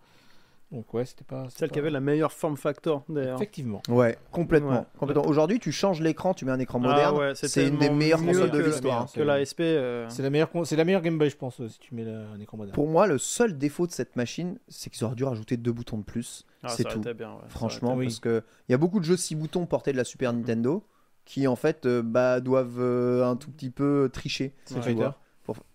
Donc 0.71 0.93
ouais, 0.93 1.03
c'était 1.03 1.23
pas. 1.23 1.47
celle 1.49 1.71
qui 1.71 1.79
avait 1.79 1.89
la 1.89 1.99
meilleure 1.99 2.31
form 2.31 2.55
factor 2.55 3.03
d'ailleurs. 3.09 3.37
Effectivement. 3.37 3.81
Ouais, 3.89 4.19
complètement. 4.31 4.69
Ouais. 4.71 4.83
complètement. 4.99 5.25
Aujourd'hui, 5.25 5.59
tu 5.59 5.71
changes 5.71 5.99
l'écran, 5.99 6.35
tu 6.35 6.45
mets 6.45 6.51
un 6.51 6.59
écran 6.59 6.79
Ah 6.83 6.87
moderne. 6.89 7.17
ouais, 7.17 7.31
c'est 7.33 7.67
une 7.67 7.77
des 7.79 7.89
meilleures 7.89 8.19
mieux 8.21 8.33
consoles 8.33 8.51
que 8.51 8.55
de 8.57 8.61
la- 8.61 8.67
l'histoire. 8.67 9.11
Que 9.11 9.21
la 9.21 9.39
SP. 9.41 9.61
euh, 9.61 10.05
C'est 10.09 10.21
la 10.21 10.29
meilleure, 10.29 10.49
c'est 10.65 10.75
la 10.75 10.85
meilleure 10.85 11.01
Game 11.01 11.17
Boy, 11.17 11.31
je 11.31 11.37
pense, 11.37 11.65
si 11.67 11.79
tu 11.79 11.95
mets 11.95 12.03
la- 12.05 12.29
un 12.29 12.39
écran 12.39 12.57
moderne. 12.57 12.75
Pour 12.75 12.87
moi, 12.87 13.07
le 13.07 13.17
seul 13.17 13.57
défaut 13.57 13.87
de 13.87 13.91
cette 13.91 14.15
machine, 14.15 14.59
c'est 14.67 14.91
qu'ils 14.91 15.03
auraient 15.05 15.15
dû 15.15 15.23
rajouter 15.23 15.57
deux 15.57 15.71
boutons 15.71 15.97
de 15.97 16.03
plus. 16.03 16.45
ah, 16.61 16.67
c'est 16.69 16.83
ça 16.83 16.89
tout. 16.89 16.99
bien, 16.99 17.31
ouais, 17.31 17.37
Franchement, 17.47 17.95
Oui. 17.95 18.05
parce 18.05 18.19
que 18.19 18.43
il 18.67 18.71
y 18.71 18.75
a 18.75 18.77
beaucoup 18.77 18.99
de 18.99 19.05
jeux 19.05 19.17
6 19.17 19.33
boutons 19.35 19.65
portés 19.65 19.91
de 19.91 19.97
la 19.97 20.03
Super 20.03 20.33
Nintendo 20.33 20.83
qui 21.25 21.47
en 21.47 21.55
fait 21.55 21.85
euh, 21.87 22.01
bah, 22.03 22.41
doivent 22.41 22.79
euh, 22.79 23.25
un 23.25 23.35
tout 23.37 23.49
petit 23.49 23.69
peu 23.71 24.09
tricher. 24.13 24.53
Street 24.65 24.95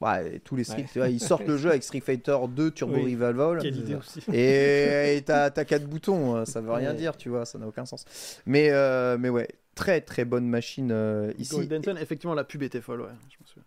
ouais, 0.00 0.40
tous 0.44 0.56
les 0.56 0.64
Street, 0.64 0.86
Ouais. 0.96 1.12
ils 1.12 1.20
sortent 1.20 1.46
le 1.46 1.56
jeu 1.56 1.70
avec 1.70 1.82
Street 1.82 2.00
Fighter 2.00 2.36
2 2.48 2.70
Turbo 2.70 2.94
Oui. 2.94 3.14
Revival. 3.14 3.58
Quelle 3.62 3.76
idée 3.76 3.94
aussi. 3.94 4.20
Et 4.32 5.22
t'as 5.24 5.50
quatre 5.50 5.86
boutons, 5.86 6.36
euh, 6.36 6.44
ça 6.44 6.60
veut 6.60 6.72
rien 6.72 6.90
Ouais. 6.90 6.96
dire, 6.96 7.16
tu 7.16 7.28
vois, 7.28 7.44
ça 7.44 7.58
n'a 7.58 7.66
aucun 7.66 7.84
sens. 7.86 8.04
Mais, 8.46 8.70
euh, 8.70 9.16
mais 9.18 9.28
ouais, 9.28 9.48
très 9.74 10.00
très 10.00 10.24
bonne 10.24 10.48
machine 10.48 10.90
euh, 10.92 11.32
ici. 11.38 11.68
Effectivement, 12.00 12.34
la 12.34 12.44
pub 12.44 12.62
était 12.62 12.80
folle, 12.80 13.00
ouais. 13.02 13.08
Je 13.30 13.36
me 13.40 13.46
souviens. 13.46 13.64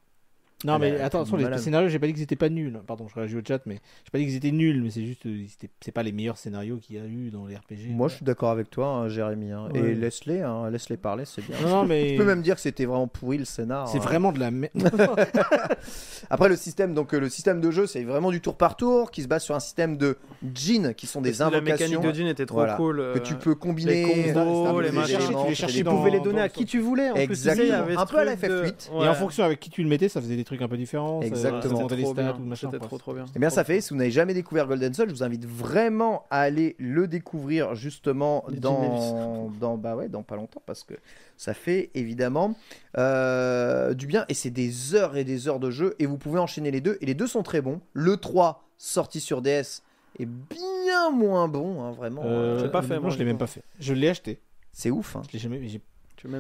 Non, 0.66 0.80
mais 0.80 1.00
attention, 1.00 1.38
les, 1.38 1.58
scénarios, 1.60 1.88
j'ai 1.88 2.00
pas 2.00 2.08
dit 2.08 2.14
qu'ils 2.14 2.24
étaient 2.24 2.36
pas 2.36 2.50
nuls. 2.50 2.80
Pardon, 2.88 3.08
je 3.08 3.14
réagis 3.14 3.36
au 3.38 3.42
chat, 3.48 3.60
mais 3.68 3.76
j'ai 4.04 4.10
pas 4.12 4.18
dit 4.18 4.26
qu'ils 4.26 4.36
étaient 4.38 4.52
nuls, 4.52 4.82
mais 4.82 4.90
c'est 4.90 5.06
juste, 5.06 5.26
euh, 5.28 5.46
c'est 5.82 5.92
pas 5.92 6.02
les 6.02 6.12
meilleurs 6.12 6.38
scénarios 6.38 6.78
qu'il 6.78 6.96
y 6.96 7.00
a 7.00 7.06
eu 7.06 7.30
dans 7.30 7.46
les 7.46 7.56
RPG. 7.56 7.90
Moi, 7.92 8.08
je 8.08 8.16
suis 8.16 8.26
d'accord 8.26 8.50
avec 8.50 8.72
toi, 8.72 8.88
hein, 8.88 9.08
Jérémy. 9.08 9.52
hein. 9.52 9.70
Et 9.76 9.94
laisse-les, 9.94 10.42
hein, 10.42 10.70
laisse-les 10.72 10.98
parler, 10.98 11.26
c'est 11.26 11.46
bien. 11.46 11.58
Non, 11.62 11.86
mais 11.86 12.14
Je 12.14 12.18
peux 12.18 12.26
même 12.26 12.42
dire 12.42 12.56
que 12.56 12.62
c'était 12.62 12.86
vraiment 12.86 13.08
pourri 13.08 13.38
le 13.38 13.46
scénar. 13.46 13.88
c'est 13.88 14.00
hein. 14.00 14.02
vraiment 14.02 14.32
de 14.32 14.40
la 14.40 14.50
merde. 14.50 14.72
Après 16.30 16.50
le 16.50 16.56
système, 16.56 16.94
donc 16.94 17.14
euh, 17.14 17.20
le 17.20 17.30
système 17.30 17.62
de 17.62 17.72
jeu, 17.72 17.86
c'est 17.88 18.04
vraiment 18.04 18.32
du 18.32 18.42
tour 18.42 18.56
par 18.56 18.76
tour, 18.76 19.12
qui 19.12 19.22
se 19.22 19.28
base 19.28 19.44
sur 19.44 19.56
un 19.56 19.60
système 19.60 19.98
de 19.98 20.18
jeans, 20.56 20.94
qui 20.96 21.08
sont 21.08 21.22
des 21.22 21.34
La 21.34 21.50
mécanique 21.62 21.70
invocations 21.70 22.02
de 22.02 22.14
Jean 22.14 22.28
était 22.28 22.46
trop 22.46 22.58
Voilà. 22.58 22.76
cool. 22.76 22.98
que 22.98 23.20
euh, 23.20 23.22
tu 23.22 23.36
peux 23.36 23.56
combiner. 23.56 24.06
les 24.06 24.34
combos, 24.34 24.80
euh, 24.80 24.82
les 24.82 24.92
machins, 24.92 25.20
tu 25.20 25.50
les 25.50 25.56
cherchais 25.56 25.78
Tu 25.78 25.84
pouvais 25.84 26.12
les 26.12 26.20
donner 26.20 26.42
à 26.42 26.50
qui 26.50 26.66
tu 26.66 26.80
voulais. 26.80 27.12
En 27.12 27.14
tu 27.16 27.22
Exactement. 27.22 28.00
Un 28.02 28.06
peu 28.06 28.18
à 28.18 28.24
la 28.26 28.36
truc 28.36 28.50
de- 28.50 28.64
FF8. 28.66 29.04
Et 29.04 29.08
en 29.08 29.14
fonction 29.14 29.44
avec 29.44 29.60
qui 29.60 29.70
tu 29.70 29.84
le 29.84 29.90
mettais, 29.90 30.10
ça 30.10 30.20
faisait 30.22 30.36
des 30.36 30.44
trucs 30.48 30.62
un 30.62 30.68
peu 30.68 30.78
différents. 30.78 31.22
Exactement. 31.22 31.88
Stats 31.88 31.96
trop 31.98 32.12
ou 32.12 32.14
bien. 32.14 32.38
machin. 32.40 32.68
C'était 32.68 32.78
bref. 32.80 32.88
trop 32.90 32.98
trop 32.98 33.14
bien. 33.14 33.26
Eh 33.36 33.40
bien, 33.40 33.50
ça 33.50 33.64
fait, 33.64 33.80
si 33.82 33.92
vous 33.92 33.96
n'avez 33.98 34.12
jamais 34.12 34.34
découvert 34.34 34.68
Golden 34.68 34.94
Sun, 34.94 35.06
je 35.08 35.14
vous 35.14 35.24
invite 35.24 35.46
vraiment 35.46 36.26
à 36.30 36.40
aller 36.42 36.76
le 36.80 37.08
découvrir 37.08 37.76
justement 37.76 38.44
dans, 38.50 39.50
dans, 39.60 39.78
bah 39.78 39.96
ouais, 39.96 40.10
dans 40.10 40.24
pas 40.24 40.36
longtemps 40.36 40.62
parce 40.66 40.84
que 40.84 40.96
ça 41.38 41.54
fait 41.54 41.92
évidemment 41.94 42.56
euh, 42.98 43.94
du 43.94 44.08
bien 44.08 44.26
et 44.30 44.34
c'est 44.34 44.50
des 44.50 44.96
heures 44.96 45.16
et 45.18 45.24
des 45.24 45.48
heures 45.48 45.60
de 45.60 45.70
jeu 45.70 45.96
et 46.00 46.06
vous 46.06 46.18
pouvez 46.18 46.40
enchaîner 46.40 46.72
les 46.72 46.82
deux 46.82 46.98
et 47.02 47.06
les 47.06 47.14
deux 47.14 47.28
sont 47.28 47.44
très 47.44 47.62
bons. 47.62 47.80
Le 47.94 48.18
3 48.18 48.64
sorti 48.78 49.20
sur 49.20 49.42
DS 49.42 49.84
est 50.20 50.26
bien 50.26 51.12
moins 51.12 51.48
bon, 51.48 51.84
hein, 51.84 51.92
vraiment. 51.92 52.24
Euh, 52.26 52.60
Je 52.60 52.66
l'ai 52.66 52.72
pas 52.72 52.82
fait, 52.82 53.00
moi, 53.00 53.10
je 53.10 53.18
l'ai 53.18 53.26
même 53.26 53.38
pas 53.38 53.48
fait. 53.48 53.62
Je 53.80 53.94
l'ai 53.94 54.10
acheté. 54.10 54.40
C'est 54.72 54.92
ouf. 54.92 55.16
Hein. 55.16 55.22
Je 55.28 55.34
l'ai 55.34 55.40
jamais. 55.40 55.60
même 55.60 55.70
Je 55.70 55.78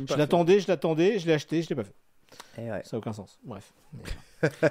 pas 0.08 0.14
fait. 0.14 0.18
l'attendais, 0.18 0.60
je 0.60 0.68
l'attendais, 0.68 1.20
je 1.20 1.28
l'ai 1.28 1.34
acheté, 1.34 1.62
je 1.62 1.70
l'ai 1.70 1.76
pas 1.76 1.84
fait. 1.84 1.93
Eh 2.60 2.72
ouais. 2.72 2.82
Ça 2.86 2.95
a 2.95 2.99
aucun 2.99 3.14
sens. 3.14 3.39
Bref. 3.43 3.74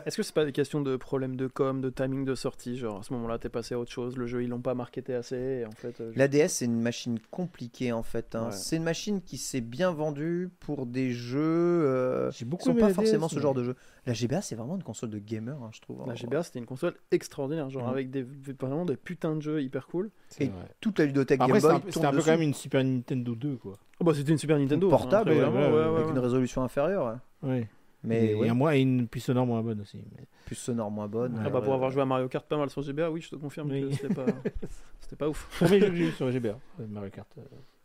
Est-ce 0.06 0.16
que 0.16 0.22
c'est 0.22 0.34
pas 0.34 0.44
des 0.44 0.52
questions 0.52 0.80
de 0.80 0.96
problème 0.96 1.34
de 1.36 1.48
com, 1.48 1.80
de 1.80 1.90
timing 1.90 2.24
de 2.24 2.34
sortie 2.36 2.76
Genre 2.76 3.00
à 3.00 3.02
ce 3.02 3.12
moment-là, 3.14 3.38
t'es 3.38 3.48
passé 3.48 3.74
à 3.74 3.78
autre 3.80 3.90
chose, 3.90 4.16
le 4.16 4.26
jeu 4.26 4.42
ils 4.44 4.48
l'ont 4.48 4.60
pas 4.60 4.74
marketé 4.74 5.12
assez, 5.14 5.36
et 5.62 5.66
en 5.66 5.72
fait. 5.72 6.00
euh, 6.00 6.12
La 6.14 6.28
DS, 6.28 6.48
c'est 6.48 6.66
une 6.66 6.80
machine 6.80 7.18
compliquée 7.32 7.90
en 7.92 8.02
fait. 8.04 8.34
hein. 8.36 8.46
Ouais. 8.46 8.52
C'est 8.52 8.76
une 8.76 8.84
machine 8.84 9.20
qui 9.22 9.38
s'est 9.38 9.60
bien 9.60 9.90
vendue 9.92 10.50
pour 10.60 10.86
des 10.86 11.10
jeux 11.10 11.40
euh, 11.40 12.30
J'ai 12.30 12.38
qui 12.38 12.44
beaucoup 12.44 12.64
sont 12.64 12.74
pas 12.74 12.90
forcément 12.92 13.26
DS, 13.26 13.34
ce 13.34 13.40
genre 13.40 13.54
de 13.54 13.64
jeu. 13.64 13.74
La 14.06 14.12
GBA, 14.12 14.40
c'est 14.40 14.54
vraiment 14.54 14.76
une 14.76 14.84
console 14.84 15.10
de 15.10 15.18
gamer, 15.18 15.60
hein, 15.60 15.70
je 15.72 15.80
trouve. 15.80 16.06
La 16.06 16.14
GBA 16.14 16.44
c'était 16.44 16.60
une 16.60 16.66
console 16.66 16.94
extraordinaire, 17.10 17.68
genre 17.70 17.84
Mhm. 17.84 17.88
avec 17.90 18.10
des, 18.10 18.24
vraiment 18.60 18.84
des 18.84 18.96
putains 18.96 19.34
de 19.34 19.40
jeux 19.42 19.62
hyper 19.62 19.88
cool. 19.88 20.10
Et 20.38 20.46
vrai. 20.46 20.68
Toute 20.80 20.98
la 21.00 21.06
ludothèque 21.06 21.40
Après, 21.40 21.60
Game 21.60 21.60
c'était 21.60 21.82
Boy 21.82 21.92
c'était 21.92 22.06
un 22.06 22.12
peu 22.12 22.18
quand 22.22 22.30
même 22.32 22.42
une 22.42 22.54
Super 22.54 22.84
Nintendo 22.84 23.34
2, 23.34 23.56
quoi. 23.56 23.72
Oh 23.98 24.04
bah 24.04 24.12
c'était 24.14 24.30
une 24.32 24.38
Super 24.38 24.58
Nintendo. 24.58 24.86
hein, 24.86 24.90
portable, 24.90 25.30
très 25.30 25.32
ouais, 25.32 25.38
clairement, 25.38 25.68
ouais, 25.68 25.72
ouais, 25.74 25.96
avec 25.96 26.06
ouais, 26.06 26.12
une 26.12 26.18
résolution 26.18 26.62
inférieure. 26.62 27.18
ouais. 27.42 27.68
Mais 28.04 28.26
et, 28.30 28.34
ouais, 28.34 28.46
et 28.46 28.50
un 28.50 28.54
moins- 28.54 28.72
et 28.74 28.80
une 28.80 29.08
puce 29.08 29.24
sonore 29.24 29.46
moins 29.46 29.62
bonne 29.62 29.80
aussi. 29.80 29.98
mais- 30.16 30.24
plus 30.44 30.54
sonore 30.54 30.90
moins 30.92 31.08
bonne. 31.08 31.34
Ah 31.38 31.42
Ah 31.46 31.50
bah 31.50 31.58
Ouais, 31.58 31.64
pour 31.64 31.74
avoir 31.74 31.90
joué 31.90 32.02
à 32.02 32.04
Mario 32.04 32.28
Kart 32.28 32.46
pas 32.46 32.56
mal 32.56 32.70
sur 32.70 32.80
GBA, 32.82 33.10
oui 33.10 33.20
je 33.20 33.30
te 33.30 33.36
confirme 33.36 33.68
Oui. 33.70 33.88
que 33.88 33.96
c'était 33.96 34.14
pas, 34.14 34.26
c'était 35.00 35.16
pas 35.16 35.28
ouf. 35.28 35.48
Premier 35.58 35.80
jeu 35.80 35.88
que 35.90 35.96
j'ai 35.96 36.04
eu 36.08 36.10
sur 36.12 36.30
GBA, 36.30 36.50
euh, 36.80 36.86
Mario 36.88 37.10
Kart. 37.10 37.28
euh, 37.38 37.42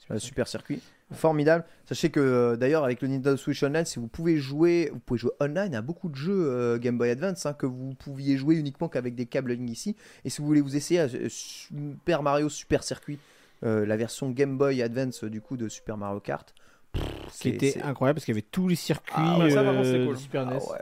Euh, 0.09 0.17
super 0.19 0.47
circuit, 0.47 0.81
formidable. 1.13 1.63
Sachez 1.85 2.09
que 2.09 2.55
d'ailleurs 2.55 2.83
avec 2.83 3.01
le 3.01 3.07
Nintendo 3.07 3.37
Switch 3.37 3.63
Online, 3.63 3.85
si 3.85 3.97
vous 3.99 4.07
pouvez 4.07 4.37
jouer, 4.37 4.89
vous 4.91 4.99
pouvez 4.99 5.17
jouer 5.19 5.31
online 5.39 5.73
à 5.73 5.81
beaucoup 5.81 6.09
de 6.09 6.15
jeux 6.15 6.47
euh, 6.51 6.77
Game 6.79 6.97
Boy 6.97 7.09
Advance 7.11 7.45
hein, 7.45 7.53
que 7.53 7.65
vous 7.65 7.93
pouviez 7.93 8.35
jouer 8.35 8.55
uniquement 8.57 8.89
qu'avec 8.89 9.15
des 9.15 9.25
câbles 9.27 9.53
Link 9.53 9.69
ici. 9.69 9.95
Et 10.25 10.29
si 10.29 10.41
vous 10.41 10.47
voulez 10.47 10.59
vous 10.59 10.75
essayer 10.75 10.99
à 10.99 11.07
Super 11.29 12.23
Mario 12.23 12.49
Super 12.49 12.83
Circuit, 12.83 13.19
euh, 13.63 13.85
la 13.85 13.95
version 13.97 14.29
Game 14.31 14.57
Boy 14.57 14.81
Advance 14.81 15.23
du 15.23 15.39
coup 15.41 15.55
de 15.57 15.69
Super 15.69 15.97
Mario 15.97 16.19
Kart, 16.19 16.53
pff, 16.93 17.03
Qui 17.27 17.37
c'est- 17.37 17.49
était 17.49 17.71
c'est- 17.71 17.81
incroyable 17.81 18.17
parce 18.17 18.25
qu'il 18.25 18.33
y 18.33 18.37
avait 18.37 18.47
tous 18.49 18.67
les 18.67 18.75
circuits 18.75 19.13
Ah 19.17 19.39
ouais, 19.39 19.49
ça, 19.51 19.61
cool. 20.05 20.17
Super 20.17 20.47
Ah 20.47 20.53
ouais. 20.71 20.79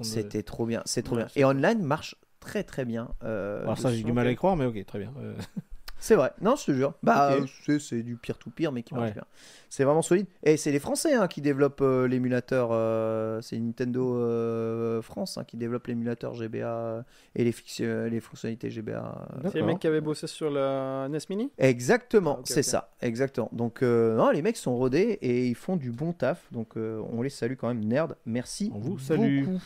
De- 0.00 0.04
c'était 0.04 0.42
trop 0.42 0.66
bien, 0.66 0.82
c'est 0.84 1.02
trop 1.02 1.16
bien. 1.16 1.26
Et 1.36 1.44
online 1.44 1.82
marche 1.82 2.14
très 2.40 2.62
très 2.64 2.84
bien. 2.84 3.08
euh, 3.24 3.62
Alors 3.62 3.78
ça, 3.78 3.90
j'ai 3.90 4.02
du 4.02 4.12
mal 4.12 4.26
à 4.26 4.30
y 4.30 4.36
croire, 4.36 4.56
mais 4.56 4.64
ok, 4.66 4.84
très 4.86 4.98
bien. 4.98 5.12
Euh, 5.18 5.34
C'est 6.00 6.14
vrai, 6.14 6.32
non, 6.40 6.54
je 6.56 6.66
te 6.66 6.72
jure. 6.72 6.94
Bah, 7.02 7.32
euh, 7.32 7.78
c'est- 7.80 8.02
du 8.02 8.16
pire 8.16 8.38
tout 8.38 8.50
pire, 8.50 8.70
mais 8.72 8.82
qui 8.82 8.94
marche 8.94 9.08
Ouais. 9.08 9.14
bien. 9.14 9.24
C'est 9.68 9.84
vraiment 9.84 10.00
solide. 10.02 10.26
Et 10.44 10.56
c'est 10.56 10.70
les 10.70 10.78
Français 10.78 11.14
hein, 11.14 11.26
qui 11.28 11.40
développent 11.42 11.80
euh, 11.82 12.06
l'émulateur. 12.08 12.68
euh, 12.72 13.40
c'est 13.42 13.58
Nintendo 13.58 14.16
euh, 14.16 15.02
France 15.02 15.36
hein, 15.38 15.44
qui 15.44 15.56
développe 15.56 15.86
l'émulateur 15.88 16.34
GBA 16.34 17.04
et 17.34 17.44
les, 17.44 17.54
les 18.08 18.20
fonctionnalités 18.20 18.70
GBA. 18.70 19.28
euh, 19.44 19.48
C'est 19.50 19.58
les 19.58 19.62
mecs 19.62 19.80
qui 19.80 19.86
avaient 19.88 20.00
bossé 20.00 20.26
sur 20.28 20.50
la 20.50 21.06
NES 21.10 21.18
Mini? 21.28 21.50
Exactement, 21.58 22.36
Ah, 22.40 22.42
c'est 22.44 22.62
ça, 22.62 22.90
exactement. 23.02 23.50
Donc, 23.52 23.82
euh, 23.82 24.16
non, 24.16 24.30
les 24.30 24.40
mecs 24.42 24.56
sont 24.56 24.76
rodés 24.76 25.18
et 25.20 25.46
ils 25.48 25.54
font 25.56 25.76
du 25.76 25.90
bon 25.90 26.12
taf. 26.12 26.46
Donc, 26.52 26.76
euh, 26.76 27.02
on 27.12 27.22
les 27.22 27.28
salue 27.30 27.54
quand 27.58 27.68
même, 27.68 27.84
nerd. 27.84 28.16
Merci. 28.24 28.70
On 28.74 28.78
vous 28.78 28.98
salue. 28.98 29.44
beaucoup. 29.44 29.60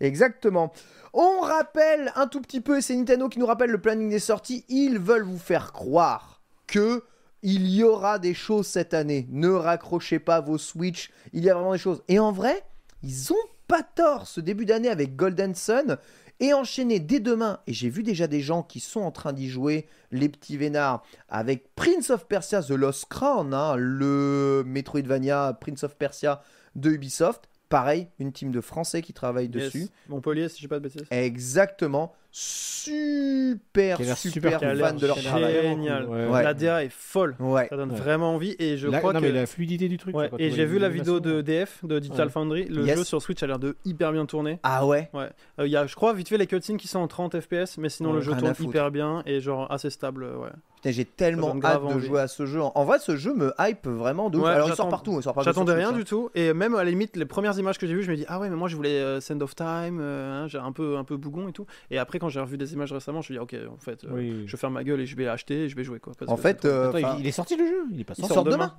Exactement. 0.00 0.72
On 1.12 1.40
rappelle 1.40 2.12
un 2.14 2.28
tout 2.28 2.40
petit 2.40 2.60
peu, 2.60 2.78
et 2.78 2.82
c'est 2.82 2.94
Nintendo 2.94 3.28
qui 3.28 3.40
nous 3.40 3.46
rappelle 3.46 3.70
le 3.70 3.80
planning 3.80 4.08
des 4.10 4.20
sorties. 4.20 4.64
Ils 4.68 4.98
veulent 4.98 5.24
vous 5.24 5.38
faire 5.38 5.69
croire 5.72 6.40
que 6.66 7.02
il 7.42 7.68
y 7.70 7.82
aura 7.82 8.18
des 8.18 8.34
choses 8.34 8.66
cette 8.66 8.92
année. 8.92 9.26
Ne 9.30 9.48
raccrochez 9.48 10.18
pas 10.18 10.40
vos 10.40 10.58
Switch. 10.58 11.10
Il 11.32 11.42
y 11.42 11.48
a 11.50 11.54
vraiment 11.54 11.72
des 11.72 11.78
choses. 11.78 12.02
Et 12.08 12.18
en 12.18 12.32
vrai, 12.32 12.62
ils 13.02 13.32
ont 13.32 13.46
pas 13.66 13.82
tort 13.82 14.26
ce 14.26 14.40
début 14.40 14.66
d'année 14.66 14.90
avec 14.90 15.16
Golden 15.16 15.54
Sun 15.54 15.96
et 16.38 16.52
enchaîner 16.52 17.00
dès 17.00 17.18
demain. 17.20 17.60
Et 17.66 17.72
j'ai 17.72 17.88
vu 17.88 18.02
déjà 18.02 18.26
des 18.26 18.40
gens 18.42 18.62
qui 18.62 18.78
sont 18.80 19.00
en 19.00 19.10
train 19.10 19.32
d'y 19.32 19.48
jouer, 19.48 19.86
les 20.10 20.28
petits 20.28 20.58
vénards, 20.58 21.02
avec 21.30 21.74
Prince 21.74 22.10
of 22.10 22.26
Persia 22.26 22.62
The 22.62 22.70
Lost 22.70 23.06
Crown, 23.08 23.54
hein, 23.54 23.76
le 23.76 24.62
Metroidvania 24.66 25.56
Prince 25.60 25.84
of 25.84 25.96
Persia 25.96 26.42
de 26.74 26.90
Ubisoft. 26.90 27.44
Pareil, 27.70 28.08
une 28.18 28.32
team 28.32 28.50
de 28.50 28.60
Français 28.60 29.00
qui 29.00 29.12
travaillent 29.14 29.50
Yes. 29.54 29.72
dessus. 29.72 29.88
Montpellier, 30.08 30.48
si 30.48 30.60
j'ai 30.60 30.68
pas 30.68 30.78
de 30.78 30.84
bêtises. 30.84 31.06
Exactement. 31.10 32.12
Super, 32.32 33.98
super, 34.16 34.60
fan 34.60 34.76
l'air 34.76 34.94
de 34.94 35.06
leur 35.06 35.16
travail. 35.22 35.62
génial. 35.62 36.06
Ouais. 36.08 36.26
Ouais. 36.28 36.42
La 36.42 36.54
DA 36.54 36.84
est 36.84 36.88
folle. 36.92 37.34
Ouais. 37.38 37.66
Ça 37.68 37.76
donne 37.76 37.90
Ouais. 37.90 37.98
vraiment 37.98 38.34
envie 38.34 38.54
et 38.58 38.76
je 38.76 38.88
la, 38.88 38.98
crois 38.98 39.12
non, 39.12 39.20
que. 39.20 39.26
mais 39.26 39.32
la 39.32 39.46
fluidité 39.46 39.88
du 39.88 39.96
truc. 39.98 40.14
Ouais, 40.16 40.28
quoi, 40.28 40.38
quand 40.38 40.44
et 40.44 40.50
j'ai 40.50 40.64
vu 40.64 40.78
la 40.78 40.88
vidéo 40.88 41.20
de 41.20 41.40
DF, 41.42 41.84
de 41.84 41.98
Digital 41.98 42.26
Ouais. 42.26 42.32
Foundry. 42.32 42.64
Le 42.64 42.84
Yes. 42.86 42.98
jeu 42.98 43.04
sur 43.04 43.20
Switch 43.20 43.42
a 43.42 43.46
l'air 43.46 43.58
de 43.58 43.76
hyper 43.84 44.12
bien 44.12 44.26
tourner. 44.26 44.58
Ah 44.62 44.86
ouais 44.86 45.10
Ouais. 45.12 45.28
Euh, 45.58 45.66
Il 45.66 45.70
y 45.70 45.76
a, 45.76 45.86
je 45.86 45.94
crois, 45.94 46.12
vite 46.14 46.28
fait 46.28 46.38
les 46.38 46.46
cutscenes 46.46 46.76
qui 46.78 46.88
sont 46.88 47.00
en 47.00 47.08
30 47.08 47.38
FPS, 47.40 47.76
mais 47.78 47.88
sinon 47.88 48.10
Ouais, 48.10 48.16
le 48.16 48.20
jeu 48.22 48.32
tourne 48.36 48.54
hyper 48.60 48.90
bien 48.90 49.22
et 49.26 49.40
genre 49.40 49.70
assez 49.70 49.90
stable. 49.90 50.24
Ouais. 50.24 50.48
Putain, 50.82 50.90
j'ai 50.92 51.04
tellement 51.04 51.50
hâte 51.50 51.58
grave 51.58 51.82
de 51.88 51.94
envie. 51.94 52.06
jouer 52.06 52.20
à 52.20 52.28
ce 52.28 52.46
jeu. 52.46 52.60
En 52.62 52.84
vrai, 52.84 52.98
ce 52.98 53.16
jeu 53.16 53.34
me 53.34 53.52
hype 53.58 53.86
vraiment 53.86 54.30
de 54.30 54.38
ouf. 54.38 54.44
Ouais, 54.44 54.50
Alors, 54.50 54.68
il 54.68 54.74
sort 54.74 54.88
partout. 54.88 55.12
Il 55.16 55.22
sort 55.22 55.34
sur 55.34 55.42
J'attendais 55.42 55.74
rien 55.74 55.90
hein. 55.90 55.92
du 55.92 56.04
tout 56.04 56.30
et 56.34 56.52
même 56.54 56.74
à 56.74 56.82
la 56.84 56.90
limite 56.90 57.16
les 57.16 57.26
premières 57.26 57.58
images 57.58 57.78
que 57.78 57.86
j'ai 57.86 57.94
vues, 57.94 58.02
je 58.02 58.10
me 58.10 58.16
dis 58.16 58.24
ah 58.28 58.40
ouais 58.40 58.48
mais 58.48 58.56
moi 58.56 58.68
je 58.68 58.76
voulais 58.76 58.98
euh, 59.00 59.20
Send 59.20 59.42
of 59.42 59.54
Time, 59.54 59.98
euh, 60.00 60.44
hein, 60.44 60.46
j'ai 60.48 60.58
un 60.58 60.72
peu 60.72 60.96
un 60.96 61.04
peu 61.04 61.16
bougon 61.16 61.48
et 61.48 61.52
tout. 61.52 61.66
Et 61.90 61.98
après 61.98 62.18
quand 62.18 62.28
j'ai 62.30 62.40
revu 62.40 62.56
des 62.56 62.72
images 62.72 62.92
récemment, 62.92 63.20
je 63.20 63.32
me 63.32 63.38
dis 63.38 63.42
ok 63.42 63.56
en 63.70 63.76
fait 63.78 64.04
euh, 64.04 64.08
Oui. 64.12 64.44
je 64.46 64.52
vais 64.52 64.58
faire 64.58 64.70
ma 64.70 64.82
gueule 64.84 65.00
et 65.00 65.06
je 65.06 65.16
vais 65.16 65.24
l'acheter 65.26 65.64
et 65.64 65.68
je 65.68 65.76
vais 65.76 65.84
jouer 65.84 66.00
quoi. 66.00 66.12
parce 66.18 66.30
En 66.30 66.36
que 66.36 66.40
fait, 66.42 66.64
euh, 66.64 66.88
Attends, 66.88 67.14
il- 67.16 67.20
il, 67.20 67.26
est 67.26 67.32
sorti 67.32 67.56
le 67.56 67.66
jeu? 67.66 67.84
Il 67.92 68.00
est 68.00 68.04
pas 68.04 68.14
il 68.16 68.20
sorti. 68.22 68.34
sort 68.34 68.44
demain. 68.44 68.56
demain. 68.56 68.74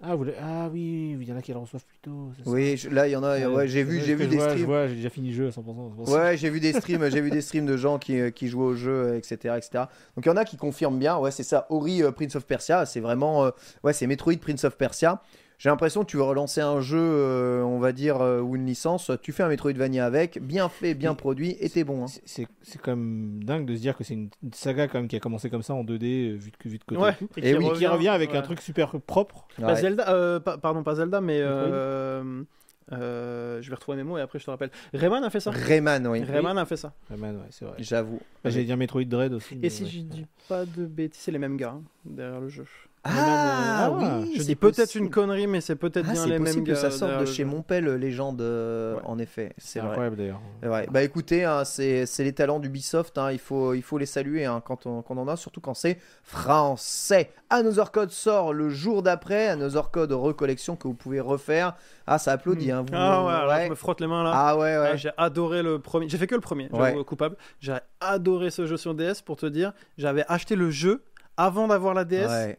Ah, 0.00 0.14
vous 0.14 0.26
ah 0.40 0.68
oui, 0.72 1.16
il 1.20 1.28
y 1.28 1.32
en 1.32 1.36
a 1.36 1.42
qui 1.42 1.50
le 1.52 1.58
reçoivent 1.58 1.84
plus 1.84 1.98
tôt. 1.98 2.30
Oui, 2.46 2.76
je- 2.76 2.88
là, 2.88 3.08
il 3.08 3.10
y 3.10 3.16
en 3.16 3.24
a. 3.24 3.48
Ouais, 3.48 3.66
j'ai 3.66 3.82
vu, 3.82 4.00
j'ai 4.00 4.14
vu 4.14 4.28
des 4.28 4.36
vois, 4.36 4.50
streams. 4.50 4.64
vois, 4.66 4.86
j'ai 4.86 4.94
déjà 4.94 5.10
fini 5.10 5.30
le 5.30 5.34
jeu 5.34 5.46
à 5.48 5.50
100%. 5.50 5.88
c'est 5.90 5.96
pour 5.96 6.08
ça. 6.08 6.14
Ouais, 6.14 6.36
j'ai 6.36 6.50
vu 6.50 6.60
des 6.60 6.72
streams, 6.72 7.10
j'ai 7.10 7.20
vu 7.20 7.30
des 7.30 7.40
streams 7.40 7.66
de 7.66 7.76
gens 7.76 7.98
qui, 7.98 8.20
euh, 8.20 8.30
qui 8.30 8.46
jouent 8.46 8.62
au 8.62 8.74
jeu, 8.76 9.16
etc., 9.16 9.56
etc. 9.56 9.84
Donc 10.14 10.24
il 10.24 10.26
y 10.26 10.30
en 10.30 10.36
a 10.36 10.44
qui 10.44 10.56
confirment 10.56 11.00
bien. 11.00 11.18
Ouais, 11.18 11.32
c'est 11.32 11.42
ça. 11.42 11.66
Ori 11.70 12.04
euh, 12.04 12.12
Prince 12.12 12.36
of 12.36 12.46
Persia, 12.46 12.86
c'est 12.86 13.00
vraiment, 13.00 13.46
euh, 13.46 13.50
ouais, 13.82 13.92
c'est 13.92 14.06
Metroid 14.06 14.36
Prince 14.40 14.62
of 14.62 14.76
Persia. 14.76 15.20
J'ai 15.58 15.68
l'impression 15.70 16.04
que 16.04 16.10
tu 16.10 16.16
veux 16.16 16.22
relancer 16.22 16.60
un 16.60 16.80
jeu, 16.80 16.98
euh, 17.00 17.62
on 17.64 17.80
va 17.80 17.90
dire, 17.92 18.20
euh, 18.20 18.40
ou 18.40 18.54
une 18.54 18.64
licence. 18.64 19.10
Tu 19.22 19.32
fais 19.32 19.42
un 19.42 19.48
Metroidvania 19.48 20.06
avec, 20.06 20.38
bien 20.40 20.68
fait, 20.68 20.94
bien 20.94 21.14
produit, 21.14 21.56
et 21.60 21.68
t'es 21.68 21.82
bon. 21.82 22.04
hein. 22.04 22.06
C'est- 22.24 22.46
quand 22.80 22.92
même 22.94 23.42
dingue 23.42 23.66
de 23.66 23.74
se 23.74 23.80
dire 23.80 23.96
que 23.96 24.04
c'est 24.04 24.14
une 24.14 24.30
saga 24.52 24.86
quand 24.86 24.98
même 24.98 25.08
qui 25.08 25.16
a 25.16 25.20
commencé 25.20 25.50
comme 25.50 25.62
ça 25.64 25.74
en 25.74 25.82
2D, 25.82 26.30
euh, 26.30 26.36
vu 26.36 26.52
de, 26.52 26.70
vu 26.70 26.78
de 26.78 26.84
côté. 26.84 27.00
Ouais, 27.00 27.10
et 27.36 27.38
et 27.38 27.42
qui 27.42 27.48
Et 27.48 27.56
oui, 27.56 27.72
qui 27.76 27.86
revient 27.88 28.08
avec 28.08 28.30
ouais. 28.30 28.36
un 28.38 28.42
truc 28.42 28.60
super 28.60 28.90
propre. 29.00 29.48
Bah, 29.58 29.72
Ouais. 29.74 29.80
Zelda, 29.80 30.08
euh, 30.10 30.38
pa- 30.38 30.58
pardon, 30.58 30.84
pas 30.84 30.94
Zelda, 30.94 31.20
mais 31.20 31.40
euh, 31.42 32.44
je 32.90 33.68
vais 33.68 33.74
retrouver 33.74 33.96
mes 33.98 34.04
mots 34.04 34.16
et 34.16 34.20
après 34.20 34.38
je 34.38 34.44
te 34.44 34.50
rappelle. 34.50 34.70
Rayman 34.94 35.24
a 35.24 35.30
fait 35.30 35.40
ça? 35.40 35.50
Rayman, 35.50 36.06
oui. 36.06 36.22
Rayman 36.22 36.56
a 36.56 36.64
fait 36.66 36.76
ça. 36.76 36.92
Rayman, 37.10 37.36
ouais, 37.36 37.42
c'est 37.50 37.64
vrai. 37.64 37.74
J'avoue. 37.80 38.20
Bah, 38.44 38.50
J'allais 38.50 38.64
dire 38.64 38.76
Metroid 38.76 39.04
Dread 39.04 39.32
aussi. 39.32 39.58
Et 39.62 39.70
si 39.70 39.84
ouais. 39.84 39.90
je 39.90 39.98
dis 40.00 40.26
pas 40.48 40.64
de 40.64 40.86
bêtises, 40.86 41.20
c'est 41.22 41.32
les 41.32 41.38
mêmes 41.38 41.56
gars 41.56 41.74
hein, 41.76 41.82
derrière 42.04 42.40
le 42.40 42.48
jeu. 42.48 42.64
Ah, 43.04 43.88
euh, 43.90 44.20
oui, 44.22 44.32
Je 44.34 44.40
c'est 44.40 44.46
dis 44.48 44.56
peut-être 44.56 44.94
une 44.94 45.08
connerie, 45.08 45.46
mais 45.46 45.60
c'est 45.60 45.76
peut-être 45.76 46.06
Ah, 46.08 46.12
bien 46.12 46.26
les 46.26 46.32
mêmes 46.32 46.44
possible 46.44 46.64
que 46.66 46.70
gars. 46.72 46.76
ça 46.76 46.90
sorte 46.90 47.18
de 47.20 47.24
chez. 47.24 47.44
Montpel, 47.44 47.86
légende, 47.94 48.40
euh, 48.42 48.94
Ouais. 48.96 49.00
en 49.04 49.18
effet. 49.18 49.54
C'est 49.56 49.80
incroyable 49.80 50.16
d'ailleurs. 50.16 50.40
Ouais. 50.62 50.86
Bah 50.90 51.02
écoutez, 51.02 51.44
hein, 51.44 51.64
c'est 51.64 52.06
les 52.18 52.32
talents 52.32 52.58
d'Ubisoft, 52.58 53.16
hein, 53.18 53.30
il, 53.32 53.38
faut, 53.38 53.72
il 53.74 53.82
faut 53.82 53.96
les 53.98 54.06
saluer 54.06 54.44
hein, 54.44 54.60
quand, 54.64 54.86
on, 54.86 55.02
quand 55.02 55.16
on 55.16 55.22
en 55.22 55.28
a, 55.28 55.36
surtout 55.36 55.60
quand 55.60 55.74
c'est 55.74 55.98
français. 56.22 57.30
Another 57.50 57.90
Code 57.92 58.10
sort 58.10 58.52
le 58.52 58.68
jour 58.68 59.02
d'après, 59.02 59.48
Another 59.48 59.90
Code 59.90 60.12
recollection 60.12 60.76
que 60.76 60.86
vous 60.88 60.94
pouvez 60.94 61.20
refaire. 61.20 61.74
Ah, 62.06 62.18
ça 62.18 62.32
applaudit. 62.32 62.70
Hein, 62.70 62.82
vous- 62.82 62.94
Ah 62.94 63.24
ouais, 63.24 63.54
ouais. 63.54 63.64
je 63.66 63.70
me 63.70 63.74
frotte 63.74 64.00
les 64.00 64.06
mains 64.06 64.22
là. 64.24 64.32
Ah 64.34 64.56
ouais, 64.56 64.76
ouais. 64.78 64.90
Ah, 64.92 64.96
j'ai 64.96 65.10
adoré 65.16 65.62
le 65.62 65.78
premier. 65.78 66.08
J'ai 66.08 66.18
fait 66.18 66.26
que 66.26 66.34
le 66.34 66.40
premier, 66.40 66.68
coupable. 67.06 67.36
J'ai 67.60 67.76
adoré 68.00 68.50
ce 68.50 68.66
jeu 68.66 68.76
sur 68.76 68.94
DS 68.94 69.22
pour 69.24 69.36
te 69.36 69.46
dire. 69.46 69.72
J'avais 69.96 70.24
acheté 70.28 70.56
le 70.56 70.70
jeu 70.70 71.02
avant 71.36 71.68
d'avoir 71.68 71.94
la 71.94 72.04
DS. 72.04 72.56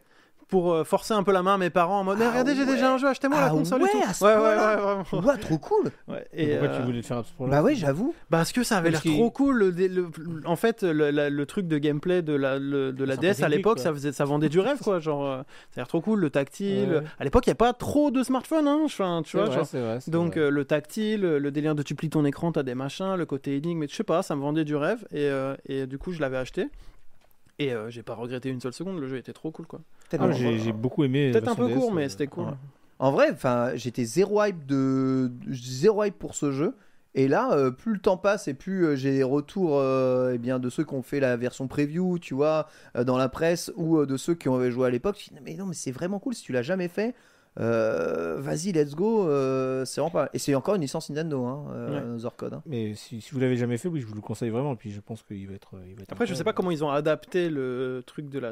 Ouais. 0.50 0.62
pour 0.62 0.74
euh, 0.74 0.84
forcer 0.84 1.14
un 1.14 1.22
peu 1.24 1.32
la 1.32 1.44
main 1.44 1.54
à 1.54 1.58
mes 1.58 1.70
parents 1.70 2.00
en 2.00 2.04
mode, 2.04 2.18
Ah 2.22 2.30
regardez, 2.32 2.56
j'ai 2.56 2.62
ouais. 2.64 2.66
déjà 2.74 2.94
un 2.94 2.98
jeu, 2.98 3.08
achetez-moi 3.08 3.40
la 3.40 3.46
Ah 3.48 3.50
console 3.50 3.84
ouais, 3.84 3.90
et 3.90 3.92
tout. 3.92 4.10
à 4.10 4.14
ce 4.14 4.24
ouais, 4.26 4.34
ouais, 4.36 4.42
ouais, 4.42 4.76
vraiment. 4.76 5.28
Ouah, 5.28 5.38
trop 5.38 5.58
cool. 5.60 5.92
Ouais, 6.08 6.26
Et 6.34 6.48
pourquoi 6.48 6.68
euh, 6.70 6.78
tu 6.78 6.84
voulais 6.86 6.98
le 6.98 7.04
faire 7.04 7.18
à 7.20 7.24
ce 7.24 7.32
point-là 7.34 7.52
Bah 7.58 7.64
oui, 7.64 7.76
j'avoue. 7.76 8.14
Parce 8.30 8.52
que 8.52 8.64
ça 8.64 8.78
avait 8.78 8.90
l'air 8.92 9.02
trop 9.04 9.30
cool. 9.32 9.58
le 9.58 9.72
dé- 9.72 9.88
le- 9.88 10.10
en 10.46 10.56
fait, 10.56 10.84
le, 10.84 11.12
la- 11.12 11.30
le 11.30 11.46
truc 11.46 11.68
de 11.68 11.78
gameplay 11.78 12.22
de 12.22 12.34
la, 12.34 12.58
le- 12.58 12.92
de 12.94 13.04
la 13.04 13.16
DS 13.18 13.44
à 13.44 13.50
l'époque, 13.50 13.80
ça, 13.80 13.94
faisait, 13.94 14.12
ça 14.12 14.26
vendait 14.26 14.50
du 14.50 14.60
rêve, 14.60 14.80
quoi. 14.80 15.00
Genre, 15.00 15.26
euh, 15.26 15.38
ça 15.72 15.76
a 15.76 15.80
l'air 15.82 15.88
trop 15.88 16.02
cool, 16.02 16.20
le 16.20 16.30
tactile. 16.30 16.90
Ouais. 16.90 17.04
À 17.20 17.24
l'époque, 17.24 17.46
il 17.46 17.50
n'y 17.50 17.54
a 17.54 17.56
pas 17.56 17.74
trop 17.74 18.10
de 18.12 18.24
smartphones, 18.24 18.68
hein. 18.68 18.82
Enfin, 18.86 19.22
tu 19.24 19.32
C'est 19.32 19.38
vois, 19.38 19.48
vrai, 19.48 19.64
genre, 19.74 20.00
Donc 20.08 20.34
vrai. 20.34 20.42
euh, 20.46 20.50
le 20.50 20.66
tactile, 20.66 21.22
le 21.22 21.52
délire 21.52 21.76
de 21.76 21.84
tu 21.84 21.94
plies 21.96 22.10
ton 22.10 22.26
écran, 22.26 22.52
t'as 22.52 22.64
des 22.64 22.76
machins, 22.76 23.16
le 23.16 23.26
côté 23.26 23.56
énigme, 23.56 23.80
mais 23.82 23.88
je 23.88 23.96
sais 23.96 24.04
pas, 24.04 24.24
ça 24.24 24.36
me 24.36 24.42
vendait 24.42 24.66
du 24.66 24.76
rêve 24.76 25.06
et, 25.12 25.26
euh, 25.30 25.56
et 25.68 25.86
du 25.86 25.98
coup 25.98 26.12
je 26.12 26.20
l'avais 26.22 26.38
acheté 26.38 26.68
et 27.60 27.74
euh, 27.74 27.90
j'ai 27.90 28.04
pas 28.04 28.14
regretté 28.16 28.50
une 28.50 28.62
seule 28.62 28.74
seconde, 28.74 29.00
le 29.00 29.08
jeu 29.08 29.18
était 29.18 29.34
trop 29.34 29.52
cool 29.52 29.66
quoi. 29.68 29.80
Ah, 30.20 30.32
j'ai 30.32 30.58
j'ai 30.60 30.72
beaucoup 30.72 31.04
aimé. 31.04 31.32
Peut-être 31.32 31.50
un 31.50 31.56
version 31.56 31.64
peu 31.68 31.70
DS, 31.74 31.80
court 31.80 31.94
mais 31.94 32.06
euh, 32.06 32.10
c'était 32.10 32.28
cool. 32.28 32.46
ouais. 32.46 32.54
En 33.00 33.12
vrai, 33.12 33.32
enfin, 33.32 33.72
j'étais 33.76 34.04
zéro 34.04 34.44
hype 34.44 34.66
de 34.66 35.32
zéro 35.50 36.04
hype 36.04 36.18
pour 36.18 36.36
ce 36.36 36.52
jeu. 36.52 36.76
Et 37.16 37.28
là, 37.28 37.52
euh, 37.54 37.72
plus 37.72 37.94
le 37.94 38.00
temps 38.00 38.18
passe 38.18 38.48
et 38.48 38.54
plus 38.54 38.86
euh, 38.86 38.96
j'ai 38.96 39.12
des 39.12 39.24
retours 39.24 39.80
euh, 39.80 40.34
eh 40.36 40.38
bien, 40.38 40.60
de 40.60 40.70
ceux 40.70 40.84
qui 40.84 40.94
ont 40.94 41.02
fait 41.02 41.20
la 41.20 41.38
version 41.38 41.68
preview, 41.68 42.20
tu 42.20 42.36
vois, 42.36 42.68
euh, 42.96 43.04
dans 43.04 43.18
la 43.18 43.30
presse, 43.30 43.72
ou 43.78 43.98
euh, 43.98 44.06
de 44.06 44.16
ceux 44.16 44.36
qui 44.36 44.48
ont 44.48 44.70
joué 44.70 44.88
à 44.88 44.90
l'époque. 44.92 45.18
Je 45.20 45.34
dis, 45.34 45.42
mais 45.44 45.56
non, 45.56 45.66
mais 45.66 45.74
c'est 45.74 45.92
vraiment 45.92 46.20
cool 46.20 46.36
si 46.36 46.44
tu 46.44 46.52
l'as 46.52 46.62
jamais 46.62 46.88
fait. 46.88 47.16
Euh, 47.60 48.38
Vas-y, 48.40 48.72
let's 48.72 48.96
go. 48.96 49.28
euh, 49.28 49.84
c'est 49.86 50.00
vraiment 50.02 50.12
pas. 50.12 50.30
Et 50.34 50.40
c'est 50.40 50.56
encore 50.56 50.76
une 50.76 50.82
licence 50.82 51.10
Nintendo, 51.10 51.46
hein, 51.46 51.66
euh, 51.74 52.18
Zorcode. 52.18 52.54
hein. 52.54 52.62
Mais 52.66 52.94
si, 52.96 53.20
si 53.22 53.32
vous 53.32 53.40
l'avez 53.40 53.58
jamais 53.58 53.78
fait, 53.78 53.88
oui, 53.90 54.00
je 54.02 54.06
vous 54.06 54.14
le 54.16 54.22
conseille 54.22 54.50
vraiment. 54.50 54.74
Et 54.74 54.76
puis 54.76 54.92
je 54.92 55.02
pense 55.02 55.24
qu'il 55.24 55.48
va 55.48 55.56
être. 55.56 55.70
Il 55.88 55.96
va 55.96 56.04
être 56.04 56.12
Après 56.12 56.26
je 56.26 56.34
sais 56.34 56.44
pas 56.44 56.54
comment 56.54 56.72
ils 56.72 56.84
ont 56.84 56.90
adapté 56.90 57.50
le 57.50 58.04
truc 58.06 58.30
de 58.30 58.40
la 58.40 58.52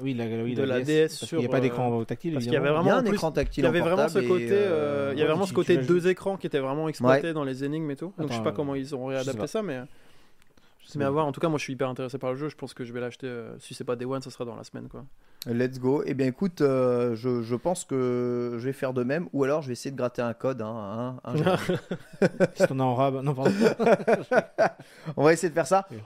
Oui, 0.00 0.14
la, 0.14 0.24
oui, 0.42 0.54
de 0.54 0.62
la 0.62 0.80
DS 0.80 1.08
sur, 1.08 1.40
n'y 1.40 1.46
a 1.46 1.48
pas 1.48 1.58
euh, 1.58 1.60
d'écran 1.60 2.04
tactile. 2.04 2.32
parce 2.34 2.44
qu'il 2.44 2.54
y 2.54 2.56
avait 2.56 2.68
évidemment. 2.68 2.84
Il 2.84 2.86
y 2.86 2.90
a 2.90 2.92
vraiment 2.92 3.00
un 3.00 3.08
plus, 3.10 3.14
écran 3.16 3.32
tactile 3.32 3.62
il 3.62 3.66
y 3.66 3.68
avait 3.68 3.80
en 3.80 3.84
vraiment 3.84 4.08
ce 4.08 4.18
côté 4.20 4.48
euh, 4.52 5.10
il 5.12 5.18
y 5.18 5.22
avait 5.22 5.22
ouais, 5.22 5.34
vraiment 5.34 5.46
ce 5.46 5.52
côté 5.52 5.76
deux 5.78 6.08
écrans 6.08 6.36
qui 6.36 6.46
étaient 6.46 6.58
vraiment 6.60 6.88
exploités 6.88 7.32
dans 7.32 7.44
les 7.44 7.64
énigmes 7.64 7.90
et 7.90 7.96
tout. 7.96 8.12
Donc 8.18 8.28
je 8.28 8.32
sais 8.32 8.34
Attends, 8.34 8.44
pas 8.44 8.50
euh, 8.50 8.52
comment 8.52 8.74
ils 8.74 8.94
ont 8.94 9.06
réadapté 9.06 9.46
ça 9.46 9.62
mais 9.62 9.80
mais 10.94 11.04
à 11.04 11.10
voir. 11.10 11.26
En 11.26 11.32
tout 11.32 11.40
cas 11.40 11.48
moi 11.48 11.58
je 11.58 11.64
suis 11.64 11.72
hyper 11.72 11.88
intéressé 11.88 12.18
par 12.18 12.30
le 12.32 12.36
jeu, 12.38 12.48
je 12.48 12.56
pense 12.56 12.72
que 12.74 12.84
je 12.84 12.92
vais 12.92 13.00
l'acheter 13.00 13.26
euh, 13.26 13.58
si 13.58 13.74
c'est 13.74 13.84
pas 13.84 13.96
Day 13.96 14.04
One, 14.04 14.22
ça 14.22 14.30
sera 14.30 14.44
dans 14.44 14.54
la 14.56 14.64
semaine 14.64 14.88
quoi. 14.88 15.04
Let's 15.46 15.78
go. 15.78 16.02
Eh 16.04 16.14
bien, 16.14 16.26
écoute, 16.26 16.60
euh, 16.60 17.14
je, 17.14 17.40
je 17.42 17.54
pense 17.54 17.84
que 17.84 18.56
je 18.58 18.64
vais 18.64 18.72
faire 18.72 18.92
de 18.92 19.04
même, 19.04 19.28
ou 19.32 19.44
alors 19.44 19.62
je 19.62 19.68
vais 19.68 19.74
essayer 19.74 19.92
de 19.92 19.96
gratter 19.96 20.20
un 20.22 20.34
code. 20.34 20.60
hein, 20.60 21.18
hein, 21.24 21.32
un 21.32 21.36
jour. 21.42 21.56
Si 22.56 22.66
t'en 22.66 22.80
as 22.80 22.82
en 22.82 22.94
rab. 22.96 23.22
Non, 23.22 23.32
pardon. 23.32 23.52
On 25.16 25.22
va 25.24 25.32
essayer 25.32 25.48
de 25.48 25.54
faire 25.54 25.66
ça. 25.66 25.86
Oui. 25.90 25.98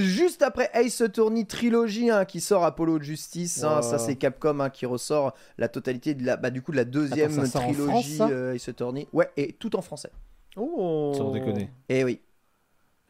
Juste 0.00 0.42
après 0.42 0.68
Ace 0.74 1.00
Attorney 1.00 1.46
Trilogy 1.46 2.10
hein, 2.10 2.24
qui 2.26 2.40
sort 2.40 2.62
Apollo 2.64 3.00
Justice, 3.00 3.64
hein, 3.64 3.76
Wow. 3.76 3.82
ça 3.82 3.98
c'est 3.98 4.16
Capcom 4.16 4.60
hein, 4.60 4.68
qui 4.68 4.84
ressort 4.84 5.32
la 5.56 5.68
totalité 5.68 6.14
de 6.14 6.26
la, 6.26 6.36
bah, 6.36 6.50
du 6.50 6.60
coup 6.60 6.72
de 6.72 6.76
la 6.76 6.84
deuxième 6.84 7.38
Attends, 7.38 7.60
trilogie 7.60 8.16
France, 8.16 8.28
ça? 8.28 8.28
euh, 8.28 8.52
Ace 8.54 8.68
Attorney. 8.68 9.08
Ouais, 9.14 9.30
et 9.38 9.52
tout 9.54 9.74
en 9.76 9.80
français. 9.80 10.10
Oh. 10.56 11.14
Sans 11.16 11.30
déconner. 11.30 11.70
Et 11.88 12.04
oui, 12.04 12.20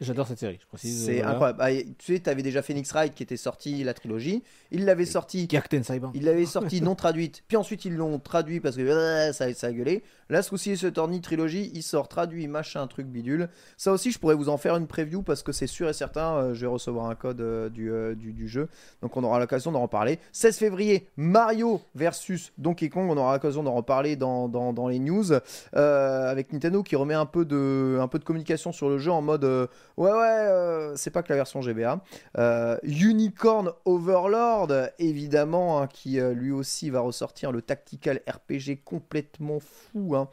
J'adore 0.01 0.27
cette 0.27 0.39
série, 0.39 0.57
je 0.61 0.65
précise. 0.65 1.05
c'est 1.05 1.21
euh, 1.21 1.23
voilà. 1.23 1.31
incroyable. 1.31 1.59
Ah, 1.61 1.93
tu 1.97 2.13
sais, 2.13 2.19
t'avais 2.21 2.41
déjà 2.41 2.61
Phoenix 2.61 2.89
Wright 2.93 3.13
qui 3.13 3.21
était 3.21 3.35
sorti 3.35 3.83
la 3.83 3.93
trilogie. 3.93 4.43
Il 4.71 4.85
l'avait 4.85 5.05
sorti. 5.05 5.45
Gakten 5.45 5.83
Saiban. 5.83 6.11
Il 6.13 6.23
l'avait 6.23 6.45
sorti 6.45 6.81
non 6.81 6.95
traduite, 6.95 7.43
puis 7.49 7.57
ensuite 7.57 7.83
ils 7.83 7.95
l'ont 7.95 8.17
traduit 8.17 8.61
parce 8.61 8.77
que 8.77 8.81
euh, 8.81 9.33
ça, 9.33 9.53
ça 9.53 9.67
a 9.67 9.71
gueulé. 9.73 10.03
Là, 10.29 10.41
ce 10.41 10.51
coup-ci, 10.51 10.77
ce 10.77 10.87
Attorney 10.87 11.19
trilogie, 11.19 11.71
il 11.73 11.83
sort 11.83 12.07
traduit, 12.07 12.47
machin, 12.47 12.85
truc 12.87 13.07
bidule. 13.07 13.49
Ça 13.75 13.91
aussi, 13.91 14.11
je 14.11 14.19
pourrais 14.19 14.35
vous 14.35 14.47
en 14.47 14.57
faire 14.57 14.77
une 14.77 14.87
preview 14.87 15.21
parce 15.21 15.43
que 15.43 15.51
c'est 15.51 15.67
sûr 15.67 15.89
et 15.89 15.93
certain, 15.93 16.35
euh, 16.35 16.53
je 16.53 16.61
vais 16.61 16.67
recevoir 16.67 17.07
un 17.07 17.15
code 17.15 17.41
euh, 17.41 17.67
du, 17.67 17.91
du, 18.15 18.31
du 18.31 18.47
jeu. 18.47 18.69
Donc 19.01 19.17
on 19.17 19.23
aura 19.25 19.37
l'occasion 19.37 19.73
d'en 19.73 19.81
reparler. 19.81 20.19
16 20.31 20.57
février, 20.59 21.09
Mario 21.17 21.81
versus 21.95 22.53
Donkey 22.57 22.87
Kong. 22.87 23.09
On 23.09 23.17
aura 23.17 23.33
l'occasion 23.33 23.63
d'en 23.63 23.73
reparler 23.73 24.15
dans, 24.15 24.47
dans, 24.47 24.71
dans 24.71 24.87
les 24.87 24.99
news. 24.99 25.33
Avec 25.73 26.53
Nintendo 26.53 26.83
qui 26.83 26.95
remet 26.95 27.15
un 27.15 27.25
peu, 27.25 27.43
de, 27.43 27.97
un 27.99 28.07
peu 28.07 28.17
de 28.17 28.23
communication 28.23 28.71
sur 28.71 28.87
le 28.87 28.97
jeu 28.97 29.11
en 29.11 29.21
mode 29.21 29.67
ouais, 29.99 30.11
ouais, 30.11 30.17
euh, 30.17 30.95
c'est 30.95 31.11
pas 31.11 31.21
que 31.21 31.29
la 31.29 31.35
version 31.35 31.61
GBA. 31.61 32.01
Euh, 32.37 32.77
Unicorn 32.83 33.71
Overlord, 33.85 34.71
évidemment, 34.97 35.81
hein, 35.81 35.87
qui 35.87 36.19
euh, 36.19 36.33
lui 36.33 36.51
aussi 36.51 36.89
va 36.89 37.01
ressortir 37.01 37.51
le 37.51 37.61
tactical 37.61 38.21
RPG 38.27 38.83
complètement 38.83 39.59
fou 39.59 40.15
hein, 40.15 40.29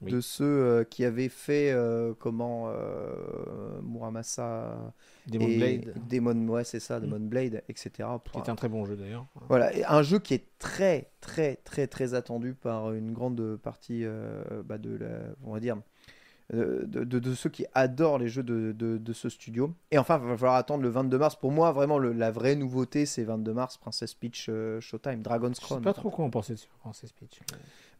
Oui. 0.00 0.12
de 0.12 0.20
ceux 0.20 0.86
qui 0.88 1.04
avaient 1.04 1.28
fait 1.28 1.76
comment 2.18 2.72
Muramasa 3.82 4.92
Demon 5.26 5.46
et 5.48 5.56
Blade, 5.58 5.94
Demon, 6.08 6.48
ouais, 6.48 6.64
c'est 6.64 6.80
ça, 6.80 6.98
Demon 6.98 7.20
Blade, 7.20 7.62
etc. 7.68 8.08
qui 8.32 8.50
un 8.50 8.56
très 8.56 8.68
bon 8.68 8.86
jeu 8.86 8.96
d'ailleurs. 8.96 9.26
Voilà, 9.48 9.76
et 9.76 9.84
un 9.84 10.02
jeu 10.02 10.18
qui 10.18 10.34
est 10.34 10.46
très, 10.58 11.10
très, 11.20 11.56
très, 11.56 11.86
très 11.86 12.14
attendu 12.14 12.54
par 12.54 12.92
une 12.94 13.12
grande 13.12 13.56
partie 13.62 14.04
bah, 14.64 14.78
de 14.78 14.96
la, 14.96 15.08
on 15.44 15.52
va 15.52 15.60
dire, 15.60 15.76
de, 16.52 17.04
de- 17.04 17.18
de 17.18 17.34
ceux 17.34 17.48
qui 17.50 17.64
adorent 17.74 18.18
les 18.18 18.28
jeux 18.28 18.42
de, 18.42 19.12
ce 19.12 19.28
studio. 19.28 19.72
Et 19.90 19.98
enfin, 19.98 20.18
il 20.22 20.28
va 20.28 20.36
falloir 20.36 20.56
attendre 20.56 20.82
le 20.82 20.88
22 20.88 21.18
mars. 21.18 21.36
Pour 21.36 21.52
moi, 21.52 21.70
vraiment, 21.72 21.98
le- 21.98 22.12
la 22.12 22.30
vraie 22.30 22.56
nouveauté, 22.56 23.06
c'est 23.06 23.22
22 23.24 23.52
mars, 23.52 23.76
Princess 23.76 24.14
Peach 24.14 24.46
euh, 24.48 24.80
Showtime, 24.80 25.22
Dragon's 25.22 25.56
Je 25.56 25.60
sais 25.60 25.66
Crown. 25.66 25.82
pas 25.82 25.92
trop 25.92 26.10
quoi 26.10 26.24
en 26.24 26.30
penser 26.30 26.54
dessus, 26.54 26.68
Princess 26.80 27.12
Peach. 27.12 27.40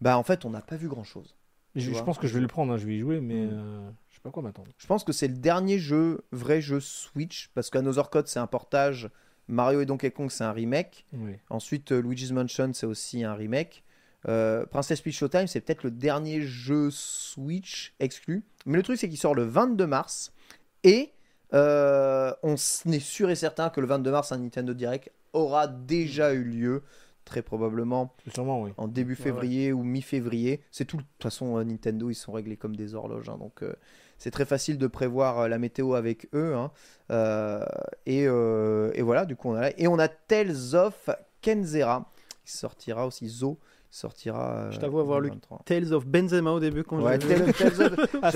Bah, 0.00 0.16
en 0.18 0.22
fait, 0.22 0.44
on 0.44 0.50
n'a 0.50 0.60
pas 0.62 0.76
vu 0.76 0.88
grand-chose. 0.88 1.36
Je, 1.76 1.92
pense 2.02 2.18
que 2.18 2.26
je 2.26 2.34
vais 2.34 2.40
le 2.40 2.48
prendre, 2.48 2.72
hein, 2.72 2.76
je 2.76 2.86
vais 2.86 2.96
y 2.96 2.98
jouer, 3.00 3.20
mais 3.20 3.46
Mm. 3.46 3.50
euh, 3.52 3.90
je 4.08 4.14
sais 4.16 4.20
pas 4.22 4.30
quoi 4.30 4.42
m'attendre. 4.42 4.68
Je 4.78 4.86
pense 4.88 5.04
que 5.04 5.12
c'est 5.12 5.28
le 5.28 5.34
dernier 5.36 5.78
jeu, 5.78 6.20
vrai 6.32 6.60
jeu 6.60 6.80
Switch, 6.80 7.50
parce 7.54 7.70
qu'Another 7.70 8.10
Code, 8.10 8.26
c'est 8.26 8.40
un 8.40 8.48
portage. 8.48 9.08
Mario 9.46 9.80
et 9.80 9.86
Donkey 9.86 10.10
Kong, 10.10 10.30
c'est 10.30 10.42
un 10.44 10.50
remake. 10.52 11.06
Oui. 11.12 11.32
Ensuite, 11.48 11.92
euh, 11.92 12.00
Luigi's 12.00 12.32
Mansion, 12.32 12.72
c'est 12.72 12.86
aussi 12.86 13.22
un 13.22 13.34
remake. 13.34 13.84
Euh, 14.28 14.66
Princess 14.66 15.00
Peach 15.00 15.16
Showtime, 15.16 15.46
c'est 15.46 15.60
peut-être 15.60 15.82
le 15.84 15.90
dernier 15.90 16.42
jeu 16.42 16.90
Switch 16.90 17.94
exclu. 18.00 18.42
Mais 18.66 18.76
le 18.76 18.82
truc, 18.82 18.98
c'est 18.98 19.08
qu'il 19.08 19.18
sort 19.18 19.34
le 19.34 19.44
22 19.44 19.86
mars. 19.86 20.32
Et 20.84 21.12
euh, 21.54 22.32
on 22.42 22.54
est 22.54 23.00
sûr 23.00 23.30
et 23.30 23.34
certain 23.34 23.70
que 23.70 23.80
le 23.80 23.86
22 23.86 24.10
mars, 24.10 24.32
un 24.32 24.38
Nintendo 24.38 24.74
Direct 24.74 25.10
aura 25.32 25.66
déjà 25.68 26.32
eu 26.34 26.42
lieu. 26.44 26.82
Très 27.24 27.42
probablement 27.42 28.14
Sûrement, 28.32 28.62
oui. 28.62 28.72
en 28.76 28.88
début 28.88 29.12
Ouais, 29.12 29.22
février 29.22 29.72
ou 29.72 29.84
mi-février. 29.84 30.62
C'est 30.72 30.84
tout. 30.84 30.96
De 30.96 31.02
toute 31.02 31.22
façon, 31.22 31.58
euh, 31.58 31.64
Nintendo, 31.64 32.10
ils 32.10 32.14
sont 32.14 32.32
réglés 32.32 32.56
comme 32.56 32.74
des 32.74 32.94
horloges. 32.94 33.28
hein, 33.28 33.36
donc, 33.38 33.62
euh, 33.62 33.72
c'est 34.18 34.30
très 34.32 34.44
facile 34.46 34.78
de 34.78 34.86
prévoir 34.86 35.38
euh, 35.40 35.48
la 35.48 35.58
météo 35.58 35.94
avec 35.94 36.28
eux. 36.34 36.54
hein. 36.56 36.72
Euh, 37.10 37.64
et, 38.06 38.24
euh, 38.26 38.90
et 38.94 39.02
voilà, 39.02 39.26
du 39.26 39.36
coup, 39.36 39.50
on 39.50 39.54
a 39.54 39.60
là. 39.60 39.70
Et 39.78 39.86
on 39.86 39.98
a 39.98 40.08
Tales 40.08 40.74
of 40.74 41.08
Kenzera 41.40 42.10
qui 42.44 42.52
sortira 42.56 43.06
aussi. 43.06 43.28
Zo 43.28 43.58
sortira. 43.90 44.52
euh, 44.56 44.70
Je 44.70 44.78
t'avoue 44.78 45.00
avoir 45.00 45.20
lu 45.20 45.28
2023. 45.30 45.62
Tales 45.64 45.92
of 45.92 46.06
Benzema 46.06 46.50
au 46.52 46.60
début 46.60 46.84
quand 46.84 47.00
Ouais, 47.00 47.18
j'ai 47.20 47.34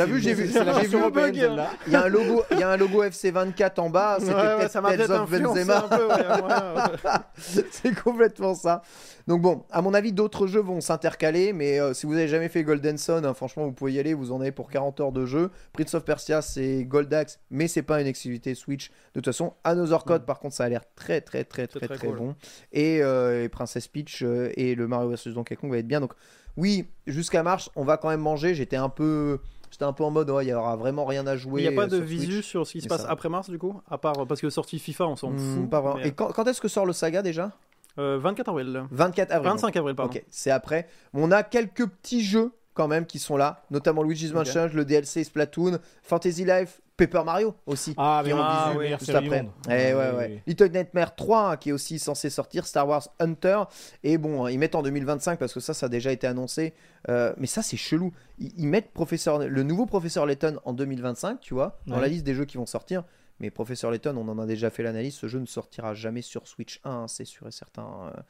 vu. 0.06 0.20
J'ai 0.20 0.34
vu, 0.34 0.48
c'est 0.48 0.64
la 0.64 0.72
j'ai 0.72 0.80
version 0.80 0.98
vu 0.98 1.04
européenne. 1.04 1.62
Il 1.86 1.92
y 1.92 1.96
a 1.96 2.04
un 2.04 2.08
logo, 2.08 2.42
il 2.50 2.58
y 2.58 2.62
a 2.62 2.70
un 2.70 2.76
logo 2.76 3.02
FC24 3.04 3.80
en 3.80 3.90
bas. 3.90 4.16
C'était 4.20 4.34
Ouais, 4.34 4.68
Tales 4.68 5.12
of 5.12 5.30
Benzema. 5.30 5.88
c'est 7.36 7.94
complètement 8.02 8.54
ça. 8.54 8.82
Donc 9.26 9.40
bon, 9.40 9.64
à 9.70 9.80
mon 9.80 9.94
avis, 9.94 10.12
d'autres 10.12 10.46
jeux 10.46 10.60
vont 10.60 10.80
s'intercaler, 10.82 11.52
mais 11.54 11.80
euh, 11.80 11.94
si 11.94 12.04
vous 12.04 12.12
avez 12.14 12.28
jamais 12.28 12.48
fait 12.50 12.62
Golden 12.62 12.98
Sun, 12.98 13.24
hein, 13.24 13.32
franchement, 13.32 13.64
vous 13.64 13.72
pouvez 13.72 13.92
y 13.94 13.98
aller, 13.98 14.12
vous 14.12 14.32
en 14.32 14.40
avez 14.40 14.52
pour 14.52 14.68
40 14.70 15.00
heures 15.00 15.12
de 15.12 15.24
jeu. 15.24 15.50
Prince 15.72 15.94
of 15.94 16.04
Persia, 16.04 16.42
c'est 16.42 16.84
Goldax, 16.84 17.38
mais 17.50 17.66
c'est 17.66 17.82
pas 17.82 18.00
une 18.02 18.06
exclusivité 18.06 18.54
Switch. 18.54 18.90
De 18.90 19.20
toute 19.20 19.24
façon, 19.26 19.54
Another 19.64 20.04
Code, 20.04 20.26
par 20.26 20.40
contre, 20.40 20.54
ça 20.54 20.64
a 20.64 20.68
l'air 20.68 20.82
très, 20.94 21.22
très, 21.22 21.44
très, 21.44 21.66
très, 21.66 21.86
très, 21.86 21.96
très 21.96 22.06
cool. 22.06 22.16
bon. 22.18 22.34
Et, 22.72 23.02
euh, 23.02 23.44
et 23.44 23.48
Princess 23.48 23.88
Peach 23.88 24.22
euh, 24.22 24.50
et 24.56 24.74
le 24.74 24.86
Mario 24.88 25.10
vs 25.10 25.32
Donkey 25.44 25.56
Kong 25.56 25.70
va 25.70 25.78
être 25.78 25.86
bien. 25.86 26.00
Donc 26.00 26.12
oui, 26.56 26.88
jusqu'à 27.06 27.42
mars, 27.42 27.70
on 27.76 27.84
va 27.84 27.96
quand 27.96 28.08
même 28.08 28.20
manger. 28.20 28.54
J'étais 28.54 28.76
un 28.76 28.88
peu, 28.88 29.38
j'étais 29.70 29.84
un 29.84 29.92
peu 29.92 30.04
en 30.04 30.10
mode, 30.10 30.30
ouais, 30.30 30.44
il 30.46 30.48
y 30.48 30.54
aura 30.54 30.76
vraiment 30.76 31.04
rien 31.04 31.26
à 31.26 31.36
jouer. 31.36 31.62
Il 31.62 31.68
n'y 31.70 31.74
a 31.76 31.80
pas 31.80 31.86
euh, 31.86 31.98
de 31.98 32.02
visu 32.02 32.42
sur 32.42 32.66
ce 32.66 32.72
qui 32.72 32.80
se 32.80 32.88
passe 32.88 33.02
ça- 33.02 33.10
après 33.10 33.28
mars 33.28 33.50
du 33.50 33.58
coup 33.58 33.80
À 33.90 33.98
part 33.98 34.26
parce 34.26 34.40
que 34.40 34.48
sortie 34.50 34.78
FIFA, 34.78 35.06
on 35.08 35.16
s'en 35.16 35.30
Hmm, 35.30 35.38
fout. 35.38 35.70
pas 35.70 35.80
vraiment. 35.80 35.96
mais- 35.96 36.08
Et 36.08 36.12
quand, 36.12 36.32
quand 36.32 36.46
est-ce 36.48 36.60
que 36.60 36.68
sort 36.68 36.86
le 36.86 36.92
saga 36.92 37.22
déjà? 37.22 37.52
Euh, 37.98 38.18
24 38.20 38.48
avril. 38.48 38.84
24 38.90 39.30
avril. 39.30 39.50
donc. 39.50 39.60
25 39.60 39.76
avril, 39.76 39.94
pardon. 39.94 40.12
Ok, 40.12 40.24
c'est 40.30 40.50
après. 40.50 40.88
On 41.12 41.30
a 41.30 41.42
quelques 41.44 41.86
petits 41.86 42.24
jeux 42.24 42.50
quand 42.72 42.88
même 42.88 43.06
qui 43.06 43.20
sont 43.20 43.36
là, 43.36 43.62
notamment 43.70 44.02
Luigi's. 44.02 44.32
Mansion, 44.32 44.68
le 44.72 44.84
DLC 44.84 45.22
Splatoon, 45.22 45.78
Fantasy 46.02 46.44
Life, 46.44 46.80
Paper 46.96 47.22
Mario 47.24 47.54
aussi. 47.66 47.94
Ah, 47.96 48.20
qui 48.24 48.30
mais 48.32 48.36
ah, 48.40 48.66
visu 48.72 48.78
oui, 48.78 48.88
juste 48.98 49.10
après. 49.14 49.42
monde. 49.42 49.52
Eh 49.66 49.70
ouais, 49.70 49.94
Ouais, 49.94 49.94
ouais. 50.10 50.12
oui, 50.28 50.34
oui. 50.36 50.40
Little 50.46 50.68
Nightmare 50.70 51.14
3 51.16 51.50
hein, 51.50 51.56
qui 51.56 51.70
est 51.70 51.72
aussi 51.72 51.98
censé 51.98 52.30
sortir, 52.30 52.66
Star 52.66 52.86
Wars 52.86 53.08
Hunter. 53.18 53.62
Et 54.02 54.16
bon, 54.18 54.46
ils 54.46 54.58
mettent 54.58 54.74
en 54.76 54.82
2025 54.82 55.38
parce 55.38 55.52
que 55.52 55.60
ça, 55.60 55.74
ça 55.74 55.86
a 55.86 55.88
déjà 55.88 56.12
été 56.12 56.26
annoncé. 56.26 56.74
Euh, 57.08 57.32
mais 57.36 57.46
ça, 57.48 57.62
c'est 57.62 57.76
chelou. 57.76 58.12
Ils, 58.38 58.52
ils 58.56 58.68
mettent 58.68 58.92
professeur, 58.92 59.38
le 59.38 59.62
nouveau 59.64 59.86
Professeur 59.86 60.24
Layton 60.26 60.60
en 60.64 60.72
2025, 60.72 61.40
tu 61.40 61.54
vois, 61.54 61.78
dans 61.86 61.96
Ouais. 61.96 62.02
la 62.02 62.08
liste 62.08 62.24
des 62.24 62.34
jeux 62.34 62.44
qui 62.44 62.56
vont 62.58 62.66
sortir. 62.66 63.02
Mais 63.40 63.50
Professeur 63.50 63.90
Layton, 63.90 64.16
on 64.16 64.28
en 64.28 64.38
a 64.38 64.46
déjà 64.46 64.70
fait 64.70 64.84
l'analyse. 64.84 65.16
Ce 65.16 65.26
jeu 65.26 65.40
ne 65.40 65.46
sortira 65.46 65.92
jamais 65.94 66.22
sur 66.22 66.46
Switch 66.46 66.80
1, 66.84 66.90
hein, 66.90 67.08
c'est 67.08 67.24
sûr 67.24 67.48
et 67.48 67.50
certain. 67.50 68.12
Euh, 68.16 68.20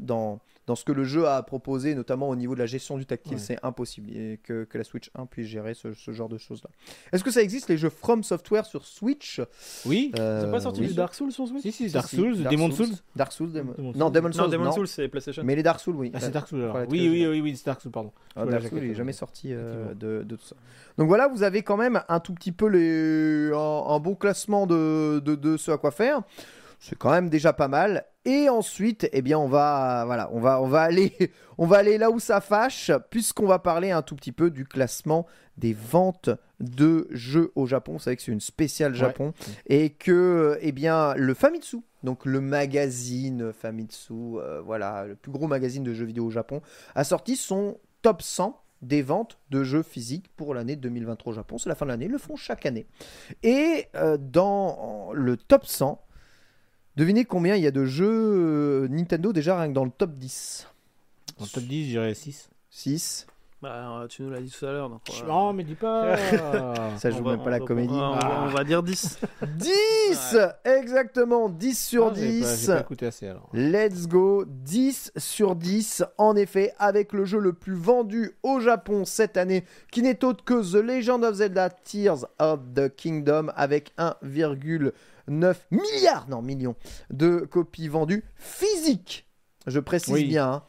dans 0.00 0.40
dans 0.66 0.76
ce 0.76 0.84
que 0.86 0.92
le 0.92 1.04
jeu 1.04 1.26
a 1.26 1.36
à 1.36 1.42
proposer, 1.42 1.94
notamment 1.94 2.30
au 2.30 2.36
niveau 2.36 2.54
de 2.54 2.58
la 2.58 2.64
gestion 2.64 2.96
du 2.96 3.04
tactile, 3.04 3.34
Ouais. 3.34 3.38
c'est 3.38 3.58
impossible 3.62 4.10
et 4.16 4.40
que, 4.42 4.64
que 4.64 4.78
la 4.78 4.84
Switch 4.84 5.10
1 5.14 5.26
puisse 5.26 5.46
gérer 5.46 5.74
ce, 5.74 5.92
ce 5.92 6.10
genre 6.12 6.30
de 6.30 6.38
choses-là. 6.38 6.70
Est-ce 7.12 7.22
que 7.22 7.30
ça 7.30 7.42
existe 7.42 7.68
les 7.68 7.76
jeux 7.76 7.90
From 7.90 8.22
Software 8.22 8.64
sur 8.64 8.86
Switch? 8.86 9.42
Oui. 9.84 10.10
C'est 10.14 10.20
Euh, 10.22 10.50
pas 10.50 10.60
sorti 10.60 10.80
oui. 10.80 10.86
du 10.86 10.94
Dark 10.94 11.14
Souls 11.14 11.32
sur 11.32 11.46
Switch? 11.46 11.60
Si, 11.60 11.70
si, 11.70 11.90
Dark 11.90 12.08
si, 12.08 12.16
Souls, 12.16 12.38
Dark 12.42 12.50
Demon's 12.56 12.74
Souls. 12.76 12.94
Dark 13.14 13.32
Souls, 13.32 13.52
Demon- 13.52 13.74
non 13.76 13.92
Souls. 13.92 14.22
Non, 14.22 14.32
Souls, 14.32 14.58
non. 14.58 14.72
Souls, 14.72 14.88
c'est 14.88 15.06
PlayStation. 15.08 15.42
Mais 15.44 15.54
les 15.54 15.62
Dark 15.62 15.80
Souls, 15.80 15.96
oui. 15.96 16.10
Ah, 16.14 16.20
c'est 16.20 16.30
Dark 16.30 16.48
Souls 16.48 16.62
alors. 16.62 16.78
Oui, 16.88 17.10
oui, 17.10 17.26
oui, 17.26 17.40
oui, 17.42 17.56
c'est 17.58 17.66
Dark 17.66 17.82
Souls, 17.82 17.92
pardon. 17.92 18.10
Ah, 18.34 18.46
Dark 18.46 18.62
Souls, 18.62 18.70
il 18.72 18.74
jaquette, 18.78 18.90
est 18.92 18.94
jamais 18.94 19.12
sorti 19.12 19.48
euh, 19.52 19.92
de, 19.92 20.22
de 20.22 20.36
tout 20.36 20.46
ça. 20.46 20.56
Donc 20.96 21.08
voilà, 21.08 21.28
vous 21.28 21.42
avez 21.42 21.60
quand 21.62 21.76
même 21.76 22.02
un 22.08 22.20
tout 22.20 22.32
petit 22.32 22.52
peu 22.52 22.68
les, 22.68 23.50
un, 23.54 23.84
un 23.86 23.98
bon 23.98 24.14
classement 24.14 24.66
de, 24.66 25.20
de, 25.22 25.34
de 25.34 25.58
ce 25.58 25.70
à 25.72 25.76
quoi 25.76 25.90
faire. 25.90 26.22
C'est 26.80 26.96
quand 26.96 27.10
même 27.10 27.28
déjà 27.28 27.52
pas 27.52 27.68
mal. 27.68 28.04
Et 28.24 28.48
ensuite, 28.48 29.08
eh 29.12 29.20
bien, 29.20 29.38
on 29.38 29.48
va, 29.48 30.04
voilà, 30.06 30.30
on 30.32 30.40
va, 30.40 30.60
on 30.62 30.66
va 30.66 30.82
aller, 30.82 31.12
on 31.58 31.66
va 31.66 31.78
aller 31.78 31.98
là 31.98 32.10
où 32.10 32.18
ça 32.18 32.40
fâche, 32.40 32.90
puisqu'on 33.10 33.46
va 33.46 33.58
parler 33.58 33.90
un 33.90 34.02
tout 34.02 34.16
petit 34.16 34.32
peu 34.32 34.50
du 34.50 34.64
classement 34.64 35.26
des 35.58 35.74
ventes 35.74 36.30
de 36.60 37.06
jeux 37.10 37.52
au 37.54 37.66
Japon. 37.66 37.92
Vous 37.92 37.98
savez 37.98 38.16
que 38.16 38.22
c'est 38.22 38.32
une 38.32 38.40
spéciale 38.40 38.94
Japon 38.94 39.34
et 39.66 39.90
que, 39.90 40.58
eh 40.60 40.72
bien, 40.72 41.14
le 41.14 41.34
Famitsu, 41.34 41.78
donc 42.02 42.24
le 42.24 42.40
magazine 42.40 43.52
Famitsu, 43.52 44.12
euh, 44.12 44.60
voilà, 44.62 45.06
le 45.06 45.16
plus 45.16 45.32
gros 45.32 45.46
magazine 45.46 45.84
de 45.84 45.92
jeux 45.92 46.06
vidéo 46.06 46.26
au 46.26 46.30
Japon, 46.30 46.60
a 46.94 47.04
sorti 47.04 47.36
son 47.36 47.78
top 48.02 48.22
100 48.22 48.60
des 48.82 49.02
ventes 49.02 49.38
de 49.50 49.64
jeux 49.64 49.82
physiques 49.82 50.28
pour 50.36 50.54
l'année 50.54 50.76
2023 50.76 51.32
au 51.32 51.34
Japon. 51.34 51.58
C'est 51.58 51.68
la 51.68 51.74
fin 51.74 51.86
de 51.86 51.90
l'année, 51.90 52.06
ils 52.06 52.10
le 52.10 52.18
font 52.18 52.36
chaque 52.36 52.66
année. 52.66 52.86
Et 53.42 53.86
euh, 53.94 54.16
dans 54.18 55.10
le 55.12 55.36
top 55.36 55.66
100, 55.66 56.00
devinez 56.96 57.24
combien 57.24 57.56
il 57.56 57.62
y 57.62 57.66
a 57.66 57.70
de 57.70 57.84
jeux 57.84 58.06
euh, 58.84 58.88
Nintendo 58.88 59.32
déjà 59.32 59.58
rien 59.58 59.68
que 59.68 59.74
dans 59.74 59.84
le 59.84 59.90
top 59.90 60.12
10 60.16 60.66
Dans 61.38 61.44
le 61.44 61.50
top 61.50 61.64
10, 61.64 61.86
j'irais 61.90 62.14
6. 62.14 62.48
6. 62.70 63.26
Bah, 63.64 64.00
euh, 64.02 64.06
tu 64.08 64.20
nous 64.22 64.28
l'as 64.28 64.42
dit 64.42 64.50
tout 64.50 64.66
à 64.66 64.72
l'heure. 64.72 64.90
donc, 64.90 65.00
euh, 65.08 65.26
Non, 65.26 65.54
mais 65.54 65.64
dis 65.64 65.74
pas. 65.74 66.16
Ça 66.98 67.08
on 67.08 67.16
joue 67.16 67.24
va- 67.24 67.30
même 67.30 67.42
pas 67.42 67.48
la 67.48 67.60
va- 67.60 67.64
comédie. 67.64 67.94
On 67.94 68.14
va, 68.14 68.42
on 68.42 68.48
va 68.48 68.62
dire 68.62 68.82
10. 68.82 69.18
10 69.56 70.36
Exactement, 70.66 71.48
10 71.48 71.82
sur 71.82 72.08
Ah, 72.08 72.12
j'ai 72.14 72.40
pas- 72.40 72.46
10. 72.46 72.60
J'ai 72.60 72.66
pas 72.74 72.80
écouté 72.80 73.06
assez 73.06 73.26
alors. 73.26 73.48
Let's 73.54 74.06
go, 74.06 74.44
10 74.46 75.12
sur 75.16 75.56
10, 75.56 76.04
en 76.18 76.36
effet, 76.36 76.74
avec 76.78 77.14
le 77.14 77.24
jeu 77.24 77.38
le 77.38 77.54
plus 77.54 77.72
vendu 77.74 78.32
au 78.42 78.60
Japon 78.60 79.06
cette 79.06 79.38
année, 79.38 79.64
qui 79.90 80.02
n'est 80.02 80.22
autre 80.26 80.44
que 80.44 80.60
The 80.62 80.84
Legend 80.84 81.24
of 81.24 81.36
Zelda 81.36 81.70
Tears 81.70 82.26
of 82.38 82.60
the 82.74 82.94
Kingdom, 82.94 83.46
avec 83.56 83.92
1,9 83.96 85.54
milliard, 85.70 86.26
non, 86.28 86.42
millions, 86.42 86.76
de 87.08 87.38
copies 87.50 87.88
vendues 87.88 88.24
physiques. 88.36 89.26
Je 89.66 89.80
précise 89.80 90.12
Oui. 90.12 90.24
bien, 90.26 90.50
hein, 90.52 90.62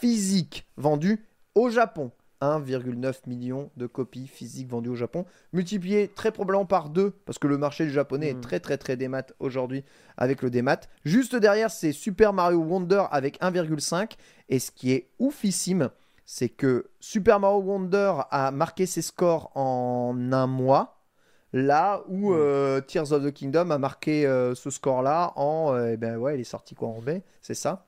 physiques 0.00 0.66
vendues 0.78 1.26
au 1.54 1.68
Japon. 1.68 2.10
1,9 2.40 3.14
million 3.26 3.70
de 3.76 3.86
copies 3.86 4.26
physiques 4.26 4.68
vendues 4.68 4.90
au 4.90 4.94
Japon, 4.94 5.24
multiplié 5.52 6.08
très 6.08 6.30
probablement 6.32 6.66
par 6.66 6.88
deux, 6.88 7.10
parce 7.26 7.38
que 7.38 7.46
le 7.46 7.58
marché 7.58 7.84
du 7.84 7.90
japonais 7.90 8.28
est 8.30 8.34
Mm. 8.34 8.40
très 8.40 8.60
très 8.60 8.78
très 8.78 8.96
démat 8.96 9.24
aujourd'hui 9.40 9.84
avec 10.16 10.42
le 10.42 10.50
démat. 10.50 10.80
Juste 11.04 11.34
derrière, 11.36 11.70
c'est 11.70 11.92
Super 11.92 12.32
Mario 12.32 12.58
Wonder 12.60 13.04
avec 13.10 13.40
1,5. 13.40 14.16
Et 14.48 14.58
ce 14.58 14.70
qui 14.70 14.92
est 14.92 15.08
oufissime, 15.18 15.90
c'est 16.24 16.48
que 16.48 16.86
Super 17.00 17.40
Mario 17.40 17.58
Wonder 17.60 18.12
a 18.30 18.50
marqué 18.50 18.86
ses 18.86 19.02
scores 19.02 19.50
en 19.56 20.14
un 20.32 20.46
mois. 20.46 20.94
Là 21.54 22.02
où 22.08 22.34
euh, 22.34 22.82
Tears 22.82 23.12
of 23.12 23.24
the 23.24 23.32
Kingdom 23.32 23.70
a 23.70 23.78
marqué 23.78 24.26
euh, 24.26 24.54
ce 24.54 24.68
score-là 24.68 25.32
en. 25.36 25.72
euh, 25.74 25.92
eh 25.94 25.96
ben 25.96 26.16
ouais, 26.18 26.36
il 26.36 26.40
est 26.42 26.44
sorti 26.44 26.74
quoi 26.74 26.88
en 26.88 27.00
mai, 27.00 27.22
c'est 27.40 27.54
ça? 27.54 27.86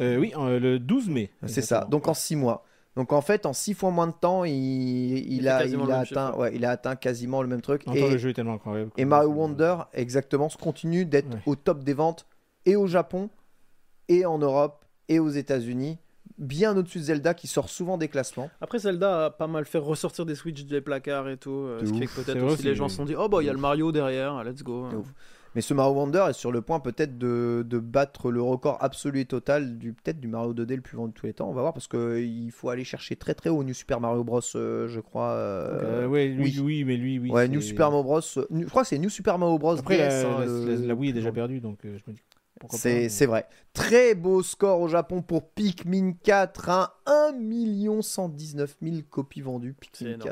Euh, 0.00 0.16
oui, 0.18 0.32
le 0.36 0.78
12 0.78 1.10
mai. 1.10 1.30
C'est 1.46 1.60
ça, 1.60 1.84
donc 1.84 2.08
en 2.08 2.14
6 2.14 2.34
mois. 2.36 2.64
Donc 2.96 3.12
en 3.12 3.20
fait, 3.20 3.44
en 3.44 3.52
6 3.52 3.74
fois 3.74 3.90
moins 3.90 4.06
de 4.06 4.12
temps, 4.12 4.44
il, 4.44 4.52
il 4.52 5.32
Il 5.38 5.42
fait 5.42 5.48
a, 5.48 5.64
il 5.66 5.90
atteint, 5.90 6.32
ouais, 6.36 6.54
il 6.54 6.64
a 6.64 6.70
atteint 6.70 6.94
quasiment 6.96 7.42
le 7.42 7.48
même 7.48 7.60
truc. 7.60 7.82
Et, 7.92 8.08
le 8.10 8.18
jeu 8.18 8.30
est 8.30 8.34
tellement 8.34 8.54
incroyable. 8.54 8.90
et 8.96 9.04
Mario 9.04 9.30
Wonder, 9.30 9.76
exactement, 9.92 10.48
se 10.48 10.56
continue 10.56 11.04
d'être 11.04 11.32
Ouais. 11.34 11.42
au 11.46 11.56
top 11.56 11.82
des 11.82 11.94
ventes 11.94 12.26
et 12.66 12.76
au 12.76 12.86
Japon, 12.86 13.30
et 14.08 14.24
en 14.26 14.38
Europe, 14.38 14.84
et 15.08 15.18
aux 15.18 15.28
États-Unis. 15.30 15.98
Bien 16.38 16.76
au-dessus 16.76 16.98
de 16.98 17.04
Zelda 17.04 17.34
qui 17.34 17.46
sort 17.46 17.68
souvent 17.68 17.96
des 17.98 18.08
classements. 18.08 18.50
Après, 18.60 18.78
Zelda 18.78 19.26
a 19.26 19.30
pas 19.30 19.46
mal 19.46 19.66
fait 19.66 19.78
ressortir 19.78 20.24
des 20.26 20.34
Switch 20.34 20.64
des 20.64 20.80
placards 20.80 21.28
et 21.28 21.36
tout. 21.36 21.50
euh, 21.50 21.84
ce 21.84 21.92
qui 21.92 21.98
fait 22.00 22.06
que 22.06 22.20
peut-être 22.22 22.38
vrai, 22.38 22.52
aussi 22.52 22.62
les 22.64 22.74
gens 22.74 22.88
se 22.88 22.96
sont 22.96 23.04
dit 23.04 23.14
Oh, 23.16 23.28
bah, 23.28 23.38
il 23.40 23.46
y 23.46 23.50
a 23.50 23.52
le 23.52 23.58
Mario 23.58 23.92
derrière, 23.92 24.42
let's 24.42 24.62
go. 24.62 24.88
Mais 25.54 25.60
ce 25.60 25.72
Mario 25.74 25.94
Wonder 25.94 26.26
est 26.30 26.32
sur 26.32 26.50
le 26.52 26.62
point 26.62 26.80
peut-être 26.80 27.16
de, 27.18 27.64
de 27.68 27.78
battre 27.78 28.30
le 28.30 28.42
record 28.42 28.76
absolu 28.80 29.20
et 29.20 29.24
total 29.24 29.78
du 29.78 29.92
peut-être 29.92 30.18
du 30.20 30.26
Mario 30.28 30.52
2D 30.54 30.76
le 30.76 30.80
plus 30.82 30.96
vendu 30.96 31.12
de 31.12 31.18
tous 31.18 31.26
les 31.26 31.32
temps. 31.34 31.48
On 31.48 31.52
va 31.52 31.60
voir 31.60 31.72
parce 31.74 31.86
qu'il 31.88 32.50
faut 32.50 32.70
aller 32.70 32.84
chercher 32.84 33.14
très 33.16 33.34
très 33.34 33.50
haut 33.50 33.62
New 33.62 33.74
Super 33.74 34.00
Mario 34.00 34.24
Bros. 34.24 34.40
euh, 34.56 34.88
je 34.88 35.00
crois. 35.00 35.30
euh, 35.30 36.02
Euh, 36.04 36.06
ouais, 36.08 36.26
lui, 36.28 36.44
oui. 36.44 36.60
oui. 36.60 36.84
mais 36.84 36.96
lui, 36.96 37.18
oui. 37.18 37.30
ouais, 37.30 37.42
c'est- 37.46 37.48
New 37.52 37.60
Super 37.60 37.90
Mario 37.90 38.02
Bros. 38.04 38.20
euh, 38.38 38.46
je 38.50 38.64
crois 38.66 38.82
que 38.82 38.88
c'est 38.88 38.98
New 38.98 39.10
Super 39.10 39.38
Mario 39.38 39.58
Bros. 39.58 39.78
Après, 39.78 39.98
la, 39.98 40.20
hein, 40.28 40.40
la- 40.40 40.46
le- 40.46 40.74
la- 40.80 40.86
la 40.88 40.94
Wii 40.94 41.10
est 41.10 41.14
déjà 41.14 41.30
perdue, 41.32 41.60
donc 41.60 41.84
euh, 41.84 41.96
je 42.04 42.10
me 42.10 42.16
dis. 42.16 42.22
C'est 43.08 43.26
vrai. 43.26 43.46
Très 43.74 44.14
beau 44.14 44.42
score 44.42 44.80
au 44.80 44.88
Japon 44.88 45.22
pour 45.22 45.50
Pikmin 45.50 46.12
4. 46.22 46.68
Hein, 46.70 46.88
1 47.06 48.00
119 48.00 48.76
000 48.82 48.96
copies 49.10 49.40
vendues. 49.40 49.74
Pikmin 49.78 50.10
énorme. 50.14 50.30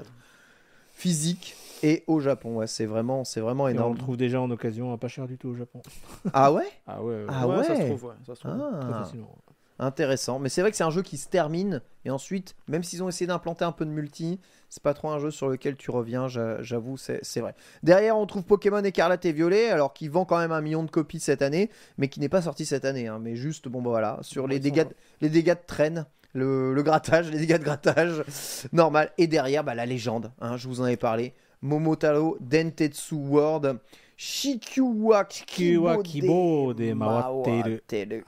4. 1.02 1.12
Physique 1.12 1.56
et 1.82 2.04
au 2.06 2.20
Japon. 2.20 2.56
Ouais, 2.56 2.66
c'est 2.66 2.86
vraiment, 2.86 3.24
c'est 3.24 3.40
vraiment 3.40 3.66
Et 3.68 3.72
on 3.72 3.74
énorme. 3.74 3.92
le 3.94 3.98
trouve 3.98 4.16
déjà 4.16 4.40
en 4.40 4.50
occasion 4.50 4.92
à 4.92 4.98
pas 4.98 5.08
cher 5.08 5.26
du 5.26 5.36
tout 5.38 5.48
au 5.48 5.54
Japon. 5.54 5.82
Ah 6.32 6.52
ouais? 6.52 6.64
Ah 6.86 7.02
ouais, 7.02 7.14
ouais. 7.14 7.26
Ah 7.28 7.48
ouais, 7.48 7.64
ça 7.64 7.76
se 7.76 7.82
trouve, 7.82 8.04
ouais. 8.04 8.14
Ça 8.26 8.34
se 8.34 8.40
trouve. 8.40 8.56
très 8.80 8.92
Ah. 8.92 9.02
facilement. 9.04 9.36
Intéressant. 9.78 10.38
Mais 10.38 10.48
c'est 10.48 10.60
vrai 10.60 10.70
que 10.70 10.76
c'est 10.76 10.84
un 10.84 10.90
jeu 10.90 11.02
qui 11.02 11.16
se 11.16 11.28
termine. 11.28 11.80
Et 12.04 12.10
ensuite, 12.10 12.54
même 12.68 12.84
s'ils 12.84 13.02
ont 13.02 13.08
essayé 13.08 13.26
d'implanter 13.26 13.64
un 13.64 13.72
peu 13.72 13.84
de 13.84 13.90
multi, 13.90 14.38
c'est 14.68 14.82
pas 14.82 14.94
trop 14.94 15.10
un 15.10 15.18
jeu 15.18 15.32
sur 15.32 15.48
lequel 15.48 15.74
tu 15.74 15.90
reviens, 15.90 16.28
j'a- 16.28 16.62
j'avoue, 16.62 16.96
c'est 16.96 17.40
vrai. 17.40 17.54
Derrière, 17.82 18.16
on 18.16 18.26
trouve 18.26 18.44
Pokémon 18.44 18.84
Écarlate 18.84 19.24
et 19.24 19.32
Violet, 19.32 19.70
alors 19.70 19.92
qui 19.92 20.06
vend 20.06 20.24
quand 20.24 20.38
même 20.38 20.52
un 20.52 20.60
million 20.60 20.84
de 20.84 20.90
copies 20.90 21.18
cette 21.18 21.42
année, 21.42 21.68
mais 21.98 22.06
qui 22.08 22.20
n'est 22.20 22.28
pas 22.28 22.42
sorti 22.42 22.64
cette 22.64 22.84
année. 22.84 23.08
hein. 23.08 23.18
mais 23.20 23.34
juste, 23.34 23.66
bon, 23.66 23.82
bah 23.82 23.90
voilà, 23.90 24.18
sur 24.20 24.46
les 24.46 24.60
dégâts, 24.60 24.86
les 25.20 25.30
dégâts 25.30 25.54
de 25.54 25.66
traîne. 25.66 26.06
Le, 26.34 26.72
le 26.72 26.82
grattage, 26.82 27.30
les 27.30 27.38
dégâts 27.38 27.58
de 27.58 27.64
grattage, 27.64 28.22
normal. 28.72 29.10
Et 29.18 29.26
derrière, 29.26 29.64
bah, 29.64 29.74
la 29.74 29.84
légende, 29.86 30.32
hein, 30.40 30.56
je 30.56 30.66
vous 30.68 30.80
en 30.80 30.86
ai 30.86 30.96
parlé. 30.96 31.34
Momotaro 31.60 32.36
Dentetsu 32.40 33.14
World 33.14 33.78
Shikuwa 34.16 35.24
Kibo 36.02 36.72
de 36.74 36.92
Mawateru. 36.94 37.80
Mawateru. 37.80 38.22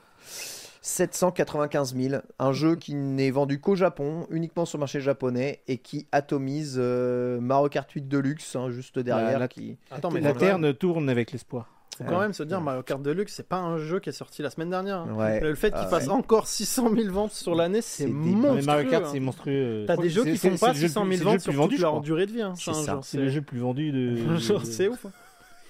795 0.83 1.95
000, 1.97 2.23
un 2.39 2.53
jeu 2.53 2.77
qui 2.77 2.95
n'est 2.95 3.31
vendu 3.31 3.59
qu'au 3.59 3.75
Japon, 3.75 4.27
uniquement 4.31 4.67
sur 4.67 4.77
le 4.77 4.81
marché 4.81 5.01
japonais, 5.01 5.63
et 5.67 5.79
qui 5.79 6.07
atomise 6.13 6.77
euh, 6.79 7.41
Mario 7.41 7.71
Kart 7.71 7.91
8 7.91 8.07
Deluxe, 8.07 8.55
hein, 8.55 8.69
juste 8.71 8.99
derrière. 8.99 9.39
la- 9.39 9.49
qui... 9.49 9.79
Attends, 9.91 10.11
mais 10.11 10.21
la 10.21 10.35
Terre 10.35 10.59
ne 10.59 10.73
tourne 10.73 11.09
avec 11.09 11.33
l'espoir. 11.33 11.71
Faut 11.97 12.05
quand 12.05 12.19
même 12.21 12.33
se 12.33 12.43
dire 12.43 12.61
Mario 12.61 12.83
Kart 12.83 13.01
Deluxe, 13.03 13.33
c'est 13.35 13.47
pas 13.49 13.59
un 13.59 13.79
jeu 13.79 14.01
qui 14.01 14.09
est 14.09 14.13
sorti 14.13 14.43
la 14.43 14.51
semaine 14.51 14.71
dernière. 14.71 14.99
hein. 14.99 15.15
Ouais. 15.15 15.41
Le 15.41 15.55
fait 15.55 15.71
qu'il 15.71 15.81
Ah, 15.83 15.87
fasse 15.89 16.07
ouais. 16.07 16.13
encore 16.13 16.47
600 16.49 16.91
000 16.95 17.13
ventes 17.13 17.33
sur 17.33 17.55
l'année, 17.55 17.83
c'est 17.83 18.05
C'est 18.05 18.05
débile. 18.07 18.19
Non, 18.23 18.33
monstrueux. 18.33 18.55
mais 18.57 18.63
Mario 18.63 18.91
Kart, 18.91 19.05
hein. 19.05 19.09
c'est 19.13 19.21
monstrueux. 19.21 19.85
T'as 19.87 19.93
Je 19.93 19.97
crois 19.97 20.05
des 20.05 20.11
jeux 20.11 20.25
qui 20.25 20.37
font 20.37 20.57
pas 20.57 20.69
le 20.69 20.75
jeu 20.75 20.83
le 20.83 20.89
600 20.89 21.05
plus- 21.07 21.17
000 21.17 21.31
c'est 21.31 21.47
le 21.47 21.53
jeu 21.53 21.59
ventes 21.59 21.69
sur 21.69 21.69
toute 21.69 21.79
leur 21.81 22.01
durée 22.01 22.27
de 22.27 22.33
vie. 22.33 22.43
hein. 22.43 22.55
C'est 22.57 22.73
ça. 22.75 22.93
genre, 22.95 23.05
C'est 23.05 23.19
le 23.19 23.29
jeu 23.29 23.41
le 23.41 23.45
plus 23.47 23.59
vendu 23.61 23.93
de. 23.93 24.17
Genre, 24.39 24.65
c'est 24.65 24.89
ouf. 24.89 25.07
hein. 25.07 25.11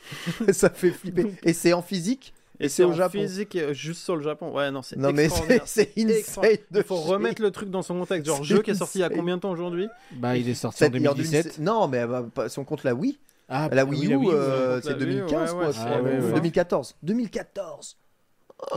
ça 0.52 0.70
fait 0.70 0.90
flipper. 0.90 1.26
Et 1.42 1.52
c'est 1.52 1.72
en 1.72 1.82
physique? 1.82 2.34
Et 2.60 2.68
c'est 2.68 2.76
c'est 2.76 2.84
au 2.84 2.90
au 2.90 2.92
Japon? 2.92 3.18
physique, 3.18 3.56
euh, 3.56 3.72
juste 3.74 4.02
sur 4.04 4.14
le 4.16 4.22
Japon. 4.22 4.52
Ouais, 4.54 4.70
non, 4.70 4.80
c'est 4.82 4.96
Non, 4.96 5.12
mais 5.12 5.28
c'est 5.28 5.40
extraordinaire. 5.40 5.62
c'est 5.66 5.92
insane 5.98 6.56
de 6.70 6.78
Il 6.78 6.84
faut 6.84 6.96
chier. 7.02 7.12
remettre 7.12 7.42
le 7.42 7.50
truc 7.50 7.68
dans 7.70 7.82
son 7.82 7.98
contexte. 7.98 8.26
Genre, 8.26 8.38
C'est 8.38 8.44
jeu 8.44 8.62
qui 8.62 8.70
est 8.70 8.74
sorti 8.76 8.98
il 8.98 9.00
y 9.00 9.02
a 9.02 9.06
insane. 9.06 9.18
combien 9.18 9.36
de 9.36 9.40
temps 9.40 9.50
aujourd'hui? 9.50 9.88
Bah, 10.12 10.36
il 10.36 10.48
est 10.48 10.54
sorti 10.54 10.84
en 10.84 10.86
Cette- 10.86 10.94
il 10.94 11.02
y 11.02 11.06
a 11.06 11.10
en 11.10 11.14
2017. 11.14 11.58
Non, 11.58 11.88
mais 11.88 12.06
bah, 12.06 12.24
pas- 12.32 12.48
si 12.48 12.58
on 12.60 12.64
compte 12.64 12.84
la 12.84 12.94
Wii, 12.94 13.18
Ah, 13.48 13.68
la 13.72 13.84
bah 13.84 13.90
Wii 13.90 14.12
U, 14.14 14.28
euh, 14.30 14.80
c'est 14.80 14.90
La 14.90 14.96
Wii 14.96 15.04
U, 15.06 15.08
2015, 15.26 15.50
ouais, 15.52 15.56
quoi. 15.58 15.66
ouais, 15.66 15.72
je 15.72 15.78
c'est- 15.78 15.84
crois. 15.84 16.00
ouais, 16.00 16.20
ouais. 16.20 16.32
2014. 16.32 16.96
2014. 17.02 17.96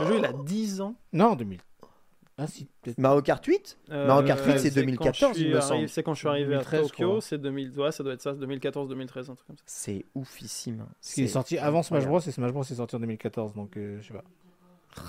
Le 0.00 0.06
jeu, 0.06 0.14
il 0.18 0.24
a 0.24 0.32
10 0.32 0.80
ans. 0.80 0.94
Non, 1.12 1.34
2000. 1.34 1.60
Ah, 2.40 2.46
si. 2.46 2.68
Mario 2.98 3.20
Kart 3.22 3.44
8 3.44 3.78
Euh, 3.90 4.06
Mario 4.06 4.26
Kart 4.28 4.40
8, 4.44 4.58
c'est 4.58 4.68
quand 4.68 4.74
2014, 4.76 5.32
je 5.32 5.38
suis 5.38 5.46
il 5.48 5.50
me 5.52 5.56
arrivé- 5.58 5.68
semble. 5.76 5.88
C'est 5.88 6.02
quand 6.04 6.14
je 6.14 6.18
suis 6.20 6.28
arrivé 6.28 6.50
2013, 6.50 6.80
à 6.80 6.82
Tokyo, 6.88 7.20
c'est 7.20 7.38
2000, 7.38 7.72
ouais, 7.80 7.90
ça 7.90 8.04
doit 8.04 8.12
être 8.12 8.22
ça, 8.22 8.32
2014-2013, 8.34 9.30
un 9.30 9.34
truc 9.34 9.46
comme 9.48 9.56
ça. 9.56 9.62
C'est 9.66 10.04
oufissime. 10.14 10.84
Qu'il 11.02 11.24
est 11.24 11.28
sorti 11.28 11.58
avant 11.58 11.82
Smash 11.82 12.06
Bros. 12.06 12.20
et 12.20 12.30
Smash 12.30 12.52
Bros. 12.52 12.62
est 12.62 12.74
sorti 12.74 12.94
en 12.94 13.00
2014, 13.00 13.54
donc 13.54 13.76
euh, 13.76 13.98
je 14.00 14.06
sais 14.08 14.14
pas. 14.14 14.22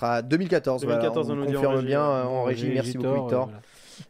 Ah, 0.01 0.22
2014, 0.24 0.84
voilà, 0.86 0.97
2014, 1.01 1.30
on, 1.30 1.39
on 1.41 1.45
confirme 1.45 1.74
régie, 1.76 1.86
bien 1.88 2.01
euh, 2.01 2.24
en 2.24 2.43
régie. 2.43 2.72
Merci 2.74 2.97
beaucoup, 2.97 3.22
Victor. 3.22 3.51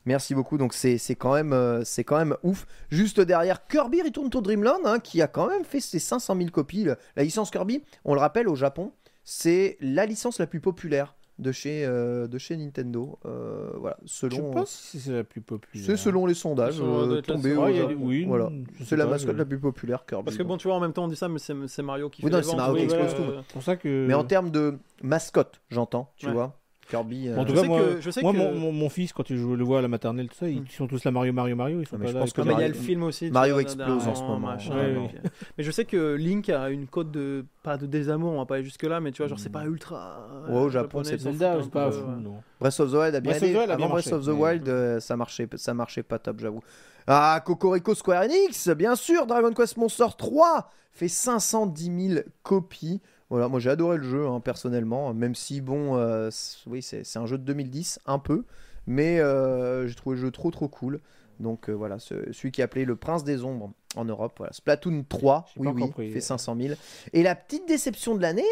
Merci 0.05 0.35
beaucoup. 0.35 0.57
Donc 0.57 0.73
c'est 0.73 0.97
c'est 0.97 1.15
quand 1.15 1.33
même 1.33 1.53
euh, 1.53 1.83
c'est 1.83 2.03
quand 2.03 2.17
même 2.17 2.35
ouf. 2.43 2.65
Juste 2.89 3.19
derrière 3.21 3.67
Kirby 3.67 4.01
Return 4.01 4.29
to 4.29 4.41
Dreamland, 4.41 4.79
hein, 4.85 4.99
qui 4.99 5.21
a 5.21 5.27
quand 5.27 5.47
même 5.47 5.63
fait 5.65 5.79
ses 5.79 5.99
500 5.99 6.35
000 6.37 6.49
copies. 6.49 6.83
Le- 6.83 6.97
La 7.15 7.23
licence 7.23 7.51
Kirby, 7.51 7.83
on 8.05 8.13
le 8.13 8.19
rappelle 8.19 8.47
au 8.47 8.55
Japon, 8.55 8.91
c'est 9.23 9.77
la 9.81 10.05
licence 10.05 10.39
la 10.39 10.47
plus 10.47 10.59
populaire 10.59 11.15
de 11.37 11.53
chez 11.53 11.85
euh, 11.85 12.27
de 12.27 12.37
chez 12.37 12.57
Nintendo. 12.57 13.17
Euh, 13.25 13.69
voilà, 13.77 13.95
Je 14.03 14.09
selon 14.11 14.49
sais 14.51 14.59
pas 14.59 14.63
si 14.65 14.99
c'est 14.99 15.11
la 15.13 15.23
plus 15.23 15.39
populaire. 15.39 15.85
c'est 15.85 15.95
selon 15.95 16.25
les 16.25 16.33
sondages 16.33 16.81
euh, 16.81 17.19
être 17.19 17.27
la 17.29 17.33
tombés 17.35 17.49
seule. 17.51 17.57
au 17.59 17.61
Ouais, 17.63 17.71
il 17.71 17.75
y 17.77 17.79
a 17.79 17.83
Japon. 17.83 17.95
des- 17.95 18.05
oui, 18.05 18.25
Voilà, 18.25 18.49
je 18.77 18.83
c'est 18.83 18.97
la 18.97 19.05
mascotte 19.05 19.35
je- 19.35 19.37
la 19.39 19.45
plus 19.45 19.59
populaire 19.59 20.05
Kirby. 20.05 20.25
Parce 20.25 20.35
que 20.37 20.43
bon, 20.43 20.57
tu 20.57 20.67
vois, 20.67 20.75
en 20.75 20.81
même 20.81 20.91
temps, 20.91 21.05
on 21.05 21.07
dit 21.07 21.15
ça, 21.15 21.29
mais 21.29 21.39
c'est 21.39 21.53
c'est 21.67 21.81
Mario 21.81 22.09
qui 22.09 22.23
Oui, 22.25 22.29
fait 22.29 22.35
non, 22.37 22.43
c'est. 22.43 22.55
Mario 22.57 22.75
qui 22.75 22.83
explose 22.83 23.15
tout. 23.15 23.23
C'est 23.47 23.53
pour 23.53 23.63
ça 23.63 23.77
que. 23.77 24.05
Mais 24.05 24.13
en 24.15 24.25
termes 24.25 24.51
de 24.51 24.79
mascotte, 25.01 25.61
j'entends, 25.69 26.11
tu 26.17 26.25
Ouais. 26.27 26.33
vois. 26.33 26.59
Kirby. 26.89 27.29
En 27.33 27.45
tout 27.45 27.51
Je 27.51 27.55
cas, 27.55 27.61
sais 27.61 27.67
moi, 27.67 27.79
que- 27.81 28.01
je 28.01 28.09
sais 28.11 28.21
moi 28.21 28.33
que- 28.33 28.37
mon, 28.37 28.53
mon- 28.55 28.71
mon 28.71 28.89
fils, 28.89 29.13
quand 29.13 29.23
je 29.27 29.35
le 29.35 29.63
vois 29.63 29.79
à 29.79 29.81
la 29.81 29.87
maternelle, 29.87 30.27
tout 30.27 30.35
ça, 30.35 30.47
ils 30.49 30.61
Mm. 30.61 30.67
sont 30.69 30.87
tous 30.87 31.03
là 31.03 31.11
Mario, 31.11 31.31
Mario, 31.31 31.55
Mario. 31.55 31.81
Ils 31.81 31.87
sont 31.87 31.97
mais 31.97 32.05
pas 32.05 32.09
je 32.11 32.15
là 32.15 32.19
pense 32.21 32.33
que 32.33 32.41
mais 32.41 32.47
il 32.47 32.49
y 32.49 32.53
a 32.53 32.57
Mario- 32.57 32.73
le 32.73 32.79
film 32.79 33.03
aussi. 33.03 33.29
Mario 33.31 33.59
explose 33.59 34.07
en 34.07 34.15
ce 34.15 34.21
moment, 34.23 34.39
machin, 34.39 34.73
ouais, 34.75 34.79
euh, 34.97 35.29
Mais 35.57 35.63
je 35.63 35.71
sais 35.71 35.85
que 35.85 36.15
Link 36.15 36.49
a 36.49 36.69
une 36.69 36.87
cote 36.87 37.11
de. 37.11 37.45
Pas 37.61 37.77
de 37.77 37.85
désamour, 37.85 38.31
on 38.33 38.37
va 38.37 38.45
pas 38.45 38.55
aller 38.55 38.63
jusque-là, 38.63 38.99
mais 38.99 39.11
tu 39.11 39.21
vois, 39.21 39.27
genre, 39.27 39.39
c'est 39.39 39.51
pas 39.51 39.65
ultra. 39.65 40.27
Ouais, 40.49 40.57
au 40.57 40.69
Japon, 40.69 41.03
c'est 41.03 41.19
Zelda, 41.19 41.57
c'est 41.61 41.69
pas 41.69 41.91
fou, 41.91 42.05
non. 42.19 42.35
Breath 42.59 42.79
of 42.79 42.91
the 42.91 42.95
Wild 42.95 43.15
a 43.15 43.19
bien 43.19 43.31
Breath 43.31 43.35
of 43.35 43.39
the 43.41 43.43
aidé. 43.51 43.57
Wild 43.59 43.71
a 43.71 43.75
bien 43.75 43.85
Avant 43.85 43.93
Breath 43.93 44.05
marché, 44.07 44.13
of 44.15 44.25
the 44.25 44.29
mais- 44.29 44.43
Wild, 44.43 44.69
euh, 44.69 44.99
ça 44.99 45.15
marchait, 45.15 45.47
ça 45.55 45.73
marchait 45.73 46.03
pas 46.03 46.17
top, 46.19 46.39
j'avoue. 46.39 46.61
Ah, 47.05 47.41
Cocorico 47.45 47.93
Square 47.95 48.23
Enix, 48.23 48.69
bien 48.69 48.95
sûr, 48.95 49.25
Dragon 49.27 49.51
Quest 49.53 49.77
Monster 49.77 50.05
3 50.17 50.69
fait 50.91 51.07
510 51.07 51.91
000 52.15 52.21
copies. 52.43 53.01
Voilà, 53.29 53.47
moi 53.47 53.59
j'ai 53.59 53.69
adoré 53.69 53.97
le 53.97 54.03
jeu 54.03 54.27
hein, 54.27 54.39
personnellement, 54.39 55.13
même 55.13 55.35
si 55.35 55.61
bon, 55.61 55.95
euh, 55.97 56.29
oui, 56.67 56.81
c'est 56.81 57.17
un 57.17 57.25
jeu 57.27 57.37
de 57.37 57.43
2010, 57.43 57.99
un 58.07 58.17
peu, 58.19 58.43
mais 58.87 59.19
euh, 59.19 59.87
j'ai 59.87 59.93
trouvé 59.95 60.15
le 60.15 60.21
jeu 60.23 60.31
trop 60.31 60.49
trop 60.51 60.67
cool. 60.67 60.99
Donc 61.39 61.69
euh, 61.69 61.73
voilà, 61.73 61.99
ce- 61.99 62.33
celui 62.33 62.51
qui 62.51 62.59
est 62.61 62.63
appelé 62.63 62.83
le 62.85 62.95
Prince 62.95 63.23
des 63.23 63.43
Ombres 63.43 63.71
en 63.95 64.03
Europe. 64.03 64.33
Voilà. 64.39 64.51
Splatoon 64.51 65.05
3, 65.07 65.45
J'ai 65.55 65.61
oui, 65.61 65.67
oui, 65.73 65.81
compris. 65.83 66.11
fait 66.11 66.19
500 66.21 66.57
000. 66.59 66.73
Et 67.13 67.23
la 67.23 67.33
petite 67.35 67.67
déception 67.67 68.15
de 68.15 68.21
l'année, 68.21 68.43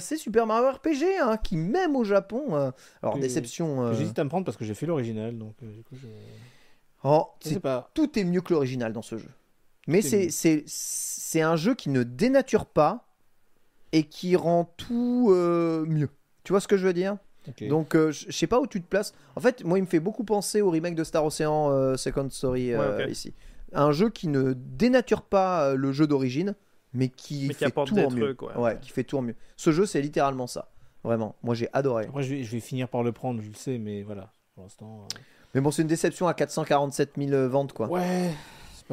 c'est 0.00 0.16
Super 0.18 0.46
Mario 0.46 0.70
RPG, 0.70 1.04
hein, 1.22 1.36
qui 1.38 1.56
même 1.56 1.96
au 1.96 2.04
Japon, 2.04 2.72
alors 3.02 3.18
déception. 3.18 3.92
J'hésite 3.94 4.18
à 4.18 4.24
me 4.24 4.28
prendre 4.28 4.44
parce 4.44 4.56
que 4.58 4.64
j'ai 4.64 4.74
fait 4.74 4.86
l'original, 4.86 5.36
donc 5.38 5.54
du 5.62 5.82
coup, 5.82 5.96
je... 5.96 6.06
oh, 7.04 7.26
pas. 7.62 7.90
tout 7.94 8.18
est 8.18 8.24
mieux 8.24 8.40
que 8.42 8.52
l'original 8.52 8.92
dans 8.92 9.02
ce 9.02 9.16
jeu. 9.16 9.30
Mais 9.88 10.00
c'est 10.02 11.40
un 11.40 11.56
jeu 11.56 11.74
qui 11.74 11.88
ne 11.88 12.02
dénature 12.02 12.66
pas 12.66 13.06
et 13.92 14.04
qui 14.04 14.36
rend 14.36 14.72
tout 14.76 15.28
euh, 15.30 15.84
mieux. 15.86 16.08
Tu 16.44 16.52
vois 16.52 16.60
ce 16.60 16.68
que 16.68 16.76
je 16.76 16.86
veux 16.86 16.92
dire? 16.92 17.16
Donc 17.68 17.94
euh, 17.94 18.12
je 18.12 18.30
sais 18.30 18.46
pas 18.46 18.60
où 18.60 18.66
tu 18.66 18.80
te 18.80 18.86
places. 18.86 19.14
En 19.36 19.40
fait, 19.40 19.64
moi 19.64 19.78
il 19.78 19.82
me 19.82 19.86
fait 19.86 20.00
beaucoup 20.00 20.24
penser 20.24 20.60
au 20.60 20.70
remake 20.70 20.94
de 20.94 21.04
Star 21.04 21.24
Ocean 21.24 21.70
euh, 21.70 21.96
Second 21.96 22.28
Story 22.30 22.72
euh, 22.72 22.98
Ouais, 22.98 23.10
ici. 23.10 23.34
Un 23.72 23.92
jeu 23.92 24.10
qui 24.10 24.28
ne 24.28 24.52
dénature 24.52 25.22
pas 25.22 25.74
le 25.74 25.92
jeu 25.92 26.06
d'origine, 26.06 26.54
mais 26.92 27.08
qui 27.08 27.46
Mais 27.48 27.54
qui 27.54 27.60
fait 27.60 27.66
apporte 27.66 27.88
tout 27.88 27.94
des 27.94 28.04
en 28.04 28.10
mieux. 28.10 28.36
ouais. 28.56 28.78
qui 28.80 28.90
fait 28.90 29.04
tout 29.04 29.16
en 29.18 29.22
mieux. 29.22 29.36
Ce 29.56 29.70
jeu 29.72 29.86
c'est 29.86 30.02
littéralement 30.02 30.46
ça. 30.46 30.70
Vraiment, 31.02 31.36
moi 31.42 31.54
j'ai 31.54 31.68
adoré. 31.72 32.06
Après, 32.06 32.22
je 32.22 32.34
vais, 32.34 32.42
je 32.42 32.50
vais 32.52 32.60
finir 32.60 32.88
par 32.88 33.02
le 33.02 33.12
prendre, 33.12 33.40
je 33.40 33.48
le 33.48 33.54
sais, 33.54 33.78
mais 33.78 34.02
voilà. 34.02 34.32
Pour 34.54 34.64
l'instant. 34.64 35.06
Mais 35.54 35.60
bon, 35.60 35.70
c'est 35.70 35.82
une 35.82 35.88
déception 35.88 36.28
à 36.28 36.34
447 36.34 37.12
000 37.16 37.48
ventes 37.48 37.72
quoi. 37.72 37.88
Ouais. 37.88 38.30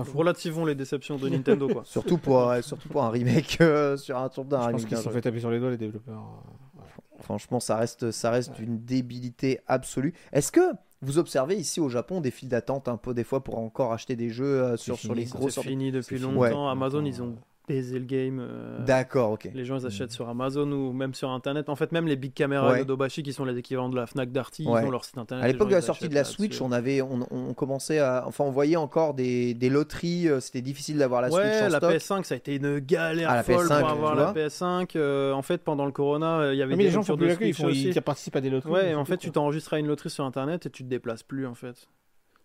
Relativons 0.03 0.65
les 0.65 0.75
déceptions 0.75 1.17
de 1.17 1.29
Nintendo, 1.29 1.67
quoi. 1.67 1.83
Surtout 1.85 2.17
pour, 2.17 2.47
ouais, 2.47 2.61
surtout 2.61 2.89
pour 2.89 3.03
un 3.03 3.09
remake 3.09 3.57
euh, 3.61 3.97
sur 3.97 4.17
un 4.17 4.29
tour 4.29 4.45
d'un 4.45 4.57
Je 4.57 4.61
pense 4.61 4.67
remake. 4.67 4.81
qu'ils 4.81 4.89
d'un 4.91 4.97
se 4.97 5.03
sont 5.03 5.09
fait 5.11 5.21
taper 5.21 5.39
sur 5.39 5.51
les 5.51 5.59
doigts, 5.59 5.69
les 5.71 5.77
développeurs. 5.77 6.17
euh, 6.19 6.79
ouais. 6.81 6.85
Franchement, 7.21 7.59
ça 7.59 7.77
reste, 7.77 8.11
ça 8.11 8.29
reste 8.31 8.53
d'une 8.53 8.79
débilité 8.83 9.59
absolue. 9.67 10.13
Est-ce 10.31 10.51
que 10.51 10.61
vous 11.01 11.17
observez 11.19 11.55
ici 11.55 11.79
au 11.79 11.89
Japon 11.89 12.21
des 12.21 12.31
files 12.31 12.49
d'attente 12.49 12.87
un 12.87 12.97
peu 12.97 13.13
des 13.13 13.23
fois 13.23 13.43
pour 13.43 13.57
encore 13.59 13.93
acheter 13.93 14.15
des 14.15 14.29
jeux 14.29 14.45
euh, 14.63 14.77
sur, 14.77 14.97
sur 14.97 15.13
les 15.13 15.25
gros 15.25 15.49
C'est 15.49 15.61
fini 15.61 15.91
depuis 15.91 16.17
longtemps. 16.19 16.43
fini. 16.47 16.55
Ouais. 16.55 16.69
Amazon, 16.71 17.05
ils 17.05 17.21
ont 17.21 17.35
baisé 17.67 17.99
le 17.99 18.05
game. 18.05 18.39
euh, 18.39 18.83
D'accord, 18.85 19.31
ok. 19.31 19.49
Les 19.53 19.65
gens 19.65 19.77
ils 19.77 19.85
achètent 19.85 20.11
sur 20.11 20.29
Amazon 20.29 20.71
ou 20.71 20.93
même 20.93 21.13
sur 21.13 21.29
internet. 21.29 21.67
En 21.69 21.75
fait, 21.75 21.91
même 21.91 22.07
les 22.07 22.15
big 22.15 22.33
caméras 22.33 22.71
Ouais. 22.71 22.79
de 22.79 22.83
Dobashi 22.85 23.23
qui 23.23 23.33
sont 23.33 23.43
les 23.45 23.57
équivalents 23.57 23.89
de 23.89 23.95
la 23.95 24.07
Fnac 24.07 24.31
Darty, 24.31 24.65
Ouais. 24.65 24.81
ils 24.83 24.87
ont 24.87 24.91
leur 24.91 25.03
site 25.03 25.17
internet. 25.17 25.43
À 25.43 25.47
l'époque 25.47 25.69
de 25.69 25.75
la 25.75 25.81
sortie 25.81 26.07
de 26.09 26.15
la. 26.15 26.23
Switch, 26.23 26.61
on 26.61 26.71
avait, 26.71 27.01
on, 27.01 27.19
on 27.31 27.53
commençait 27.53 27.99
à, 27.99 28.23
enfin, 28.25 28.43
on 28.45 28.51
voyait 28.51 28.75
encore 28.77 29.13
des, 29.13 29.53
des 29.53 29.69
loteries. 29.69 30.27
euh, 30.29 30.39
C'était 30.39 30.61
difficile 30.61 30.97
d'avoir 30.97 31.21
la 31.21 31.29
Switch 31.29 31.41
ouais, 31.43 31.61
en 31.65 31.69
la 31.69 31.77
stock. 31.77 31.91
PS5, 31.93 32.23
ça 32.23 32.33
a 32.35 32.37
été 32.37 32.55
une 32.55 32.79
galère 32.79 33.29
Ah, 33.29 33.35
la 33.35 33.43
folle 33.43 33.65
PS5, 33.67 33.79
pour 33.79 33.89
avoir 33.89 34.15
la 34.15 34.31
vois. 34.31 34.33
PS5. 34.33 34.91
Euh, 34.95 35.33
en 35.33 35.41
fait, 35.41 35.63
pendant 35.63 35.85
le 35.85 35.91
Corona, 35.91 36.53
il 36.53 36.57
y 36.57 36.61
avait 36.61 36.73
Ah, 36.73 36.77
mais 36.77 36.83
des 36.83 36.89
les 36.89 36.91
gens 36.91 37.01
de 37.01 37.43
ils, 37.45 37.53
font, 37.53 37.69
ils 37.69 38.01
participent 38.01 38.35
à 38.35 38.41
des 38.41 38.49
loteries. 38.49 38.71
Ouais, 38.71 38.95
en 38.95 39.05
fait, 39.05 39.17
tu 39.17 39.31
t'enregistres 39.31 39.73
à 39.73 39.79
une 39.79 39.87
loterie 39.87 40.09
sur 40.09 40.23
internet 40.25 40.65
et 40.65 40.69
tu 40.69 40.83
te 40.83 40.87
déplaces 40.89 41.23
plus 41.23 41.45
en 41.45 41.55
fait. 41.55 41.87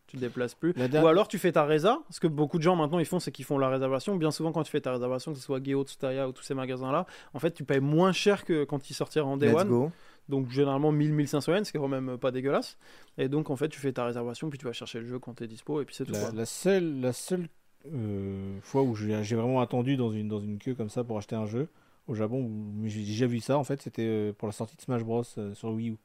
Tu 0.06 0.16
te 0.16 0.22
déplaces 0.22 0.54
plus. 0.54 0.74
Ou 0.76 1.06
alors 1.06 1.26
tu 1.28 1.38
fais 1.38 1.52
ta 1.52 1.64
résa. 1.64 2.00
Ce 2.10 2.20
que 2.20 2.26
beaucoup 2.26 2.58
de 2.58 2.62
gens 2.62 2.76
maintenant 2.76 2.98
ils 2.98 3.06
font, 3.06 3.20
c'est 3.20 3.32
qu'ils 3.32 3.44
font 3.44 3.56
la 3.56 3.68
réservation. 3.68 4.16
Bien 4.16 4.30
souvent, 4.30 4.52
quand 4.52 4.62
tu 4.62 4.70
fais 4.70 4.80
ta 4.80 4.92
réservation, 4.92 5.32
que 5.32 5.38
ce 5.38 5.44
soit 5.44 5.62
Geo, 5.64 5.84
Tsutaya 5.84 6.28
ou 6.28 6.32
tous 6.32 6.42
ces 6.42 6.54
magasins-là, 6.54 7.06
en 7.32 7.38
fait, 7.38 7.52
tu 7.52 7.64
payes 7.64 7.80
moins 7.80 8.12
cher 8.12 8.44
que 8.44 8.64
quand 8.64 8.90
ils 8.90 8.94
sortiront 8.94 9.32
en 9.32 9.36
Day 9.36 9.48
Let's 9.48 9.62
One. 9.62 9.68
go. 9.68 9.92
Donc 10.28 10.50
généralement 10.50 10.92
1000-1500 10.92 11.52
yens, 11.52 11.66
ce 11.66 11.72
qui 11.72 11.78
est 11.78 11.80
quand 11.80 11.88
même 11.88 12.16
pas 12.18 12.30
dégueulasse. 12.30 12.78
Et 13.18 13.28
donc 13.28 13.50
en 13.50 13.56
fait, 13.56 13.68
tu 13.68 13.80
fais 13.80 13.92
ta 13.92 14.04
réservation, 14.04 14.50
puis 14.50 14.58
tu 14.58 14.66
vas 14.66 14.72
chercher 14.72 15.00
le 15.00 15.06
jeu 15.06 15.18
quand 15.18 15.34
t'es 15.34 15.46
dispo, 15.46 15.80
et 15.80 15.84
puis 15.84 15.94
c'est 15.94 16.04
tout. 16.04 16.12
La, 16.12 16.46
seule, 16.46 17.00
la 17.00 17.12
seule 17.12 17.48
euh, 17.92 18.58
fois 18.62 18.82
où 18.82 18.94
j'ai 18.94 19.34
vraiment 19.34 19.60
attendu 19.60 19.96
dans 19.96 20.12
une, 20.12 20.28
dans 20.28 20.40
une 20.40 20.58
queue 20.58 20.74
comme 20.74 20.90
ça 20.90 21.02
pour 21.04 21.18
acheter 21.18 21.34
un 21.34 21.46
jeu 21.46 21.68
au 22.08 22.14
Japon, 22.14 22.50
j'ai 22.84 23.02
déjà 23.02 23.26
vu 23.26 23.40
ça 23.40 23.58
en 23.58 23.64
fait, 23.64 23.80
c'était 23.82 24.06
euh, 24.06 24.32
pour 24.32 24.48
la 24.48 24.52
sortie 24.52 24.76
de 24.76 24.82
Smash 24.82 25.02
Bros 25.02 25.22
euh, 25.38 25.54
sur 25.54 25.70
Wii 25.70 25.90
U. 25.90 25.96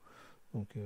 Donc, 0.54 0.68
euh, 0.78 0.86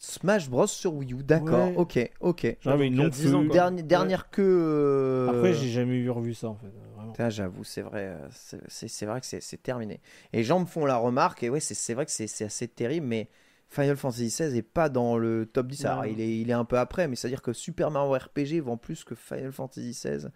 Smash 0.00 0.48
Bros 0.48 0.66
sur 0.66 0.94
Wii 0.94 1.12
U. 1.12 1.22
D'accord, 1.22 1.68
Ouais. 1.68 1.74
ok, 1.76 2.10
ok. 2.20 2.56
j'en 2.60 2.70
avais 2.72 2.86
une 2.86 2.94
il 2.94 2.96
y 2.96 3.00
a 3.00 3.02
longue 3.04 3.12
10 3.12 3.34
ans, 3.34 3.40
feu. 3.42 3.46
quoi. 3.46 3.54
Dernière, 3.54 3.84
dernière 3.84 4.30
queue. 4.30 4.42
euh, 4.46 5.28
Après, 5.28 5.52
j'ai 5.54 5.68
jamais 5.68 5.98
vu 6.00 6.10
revu 6.10 6.34
ça 6.34 6.48
en 6.48 6.54
fait. 6.56 6.66
euh, 6.66 7.30
J'avoue, 7.30 7.64
c'est 7.64 7.82
vrai, 7.82 8.06
euh, 8.06 8.28
c'est- 8.30 8.60
c'est 8.68 8.86
c'est 8.88 9.06
vrai 9.06 9.20
que 9.20 9.26
c'est 9.26 9.40
c'est 9.42 9.60
terminé. 9.62 10.00
Et 10.32 10.38
les 10.38 10.44
gens 10.44 10.60
me 10.60 10.66
font 10.66 10.84
la 10.86 10.96
remarque, 10.96 11.42
et 11.42 11.50
ouais, 11.50 11.58
c'est 11.60 11.74
c'est 11.74 11.94
vrai 11.94 12.04
que 12.04 12.12
c'est 12.12 12.26
c'est 12.28 12.44
assez 12.44 12.68
terrible, 12.68 13.06
mais 13.06 13.28
Final 13.70 13.96
Fantasy 13.96 14.28
XVI 14.28 14.56
est 14.56 14.62
pas 14.62 14.88
dans 14.88 15.18
le 15.18 15.44
top 15.44 15.66
10. 15.66 15.84
Alors, 15.84 16.04
Non. 16.04 16.08
il 16.10 16.20
est, 16.22 16.38
il 16.40 16.48
est 16.48 16.54
un 16.54 16.64
peu 16.64 16.78
après, 16.78 17.06
mais 17.08 17.16
c'est-à-dire 17.16 17.42
que 17.42 17.52
Super 17.52 17.90
Mario 17.90 18.12
RPG 18.12 18.60
vend 18.60 18.76
plus 18.78 19.04
que 19.04 19.14
Final 19.14 19.52
Fantasy 19.52 19.90
XVI. 19.90 20.28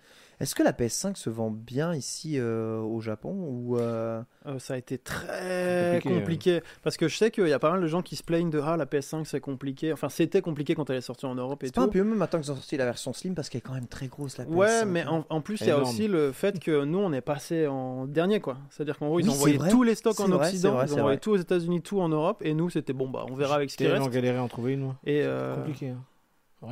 Est-ce 0.42 0.56
que 0.56 0.64
la 0.64 0.72
PS5 0.72 1.14
se 1.14 1.30
vend 1.30 1.50
bien 1.52 1.94
ici 1.94 2.34
euh, 2.36 2.80
au 2.80 3.00
Japon 3.00 3.30
ou 3.32 3.78
euh, 3.78 4.20
Euh, 4.44 4.58
ça 4.58 4.74
a 4.74 4.76
été 4.76 4.98
très 4.98 6.00
Compliqué, 6.02 6.18
compliqué, 6.20 6.62
parce 6.82 6.96
que 6.96 7.06
je 7.06 7.16
sais 7.16 7.30
qu'il 7.30 7.46
y 7.46 7.52
a 7.52 7.60
pas 7.60 7.70
mal 7.70 7.80
de 7.80 7.86
gens 7.86 8.02
qui 8.02 8.16
se 8.16 8.24
plaignent 8.24 8.50
de 8.50 8.58
ah 8.60 8.76
la 8.76 8.84
PS5 8.86 9.24
c'est 9.24 9.38
compliqué. 9.40 9.92
Enfin 9.92 10.08
c'était 10.08 10.42
compliqué 10.42 10.74
quand 10.74 10.90
elle 10.90 10.96
est 10.96 11.00
sortie 11.00 11.26
en 11.26 11.36
Europe 11.36 11.62
et 11.62 11.66
C'est 11.66 11.74
pas 11.76 11.82
un 11.82 11.84
tout. 11.84 11.92
peu 11.92 12.02
mieux 12.02 12.16
maintenant 12.16 12.40
qu'ils 12.40 12.50
ont 12.50 12.56
sorti 12.56 12.76
la 12.76 12.86
version 12.86 13.12
Slim 13.12 13.36
parce 13.36 13.48
qu'elle 13.48 13.60
est 13.60 13.62
quand 13.62 13.74
même 13.74 13.86
très 13.86 14.08
grosse 14.08 14.36
la 14.36 14.44
PS5. 14.44 14.48
Ouais, 14.54 14.84
mais 14.84 15.06
en, 15.06 15.24
en 15.30 15.40
plus, 15.40 15.60
il 15.60 15.68
y 15.68 15.70
a 15.70 15.74
Énorme. 15.74 15.88
aussi 15.88 16.08
le 16.08 16.32
fait 16.32 16.58
que 16.58 16.84
nous, 16.84 16.98
on 16.98 17.12
est 17.12 17.20
passé 17.20 17.68
en 17.68 18.06
dernier, 18.06 18.40
quoi. 18.40 18.56
C'est-à-dire 18.70 18.98
qu'en 18.98 19.06
gros, 19.06 19.20
ils 19.20 19.26
Oui, 19.26 19.30
ont 19.30 19.34
envoyé 19.34 19.56
vrai. 19.58 19.70
tous 19.70 19.84
les 19.84 19.94
stocks 19.94 20.18
en 20.18 20.26
vrai, 20.28 20.48
Occident, 20.48 20.72
vrai, 20.72 20.86
ils 20.88 20.94
ont 20.94 20.98
envoyé 20.98 21.16
vrai. 21.16 21.20
tout 21.20 21.30
aux 21.30 21.36
États-Unis, 21.36 21.82
tout 21.82 22.00
en 22.00 22.08
Europe, 22.08 22.42
et 22.44 22.52
nous, 22.54 22.68
c'était 22.68 22.92
bon, 22.92 23.08
bah, 23.08 23.24
on 23.30 23.34
verra 23.36 23.54
avec 23.54 23.70
ce 23.70 23.76
qui 23.76 23.86
reste. 23.86 24.10
galéré 24.10 24.38
à 24.38 24.42
en 24.42 24.48
trouver 24.48 24.72
une. 24.72 24.94
Et, 25.06 25.22
euh, 25.22 25.54
Compliqué. 25.54 25.90
hein. 25.90 26.02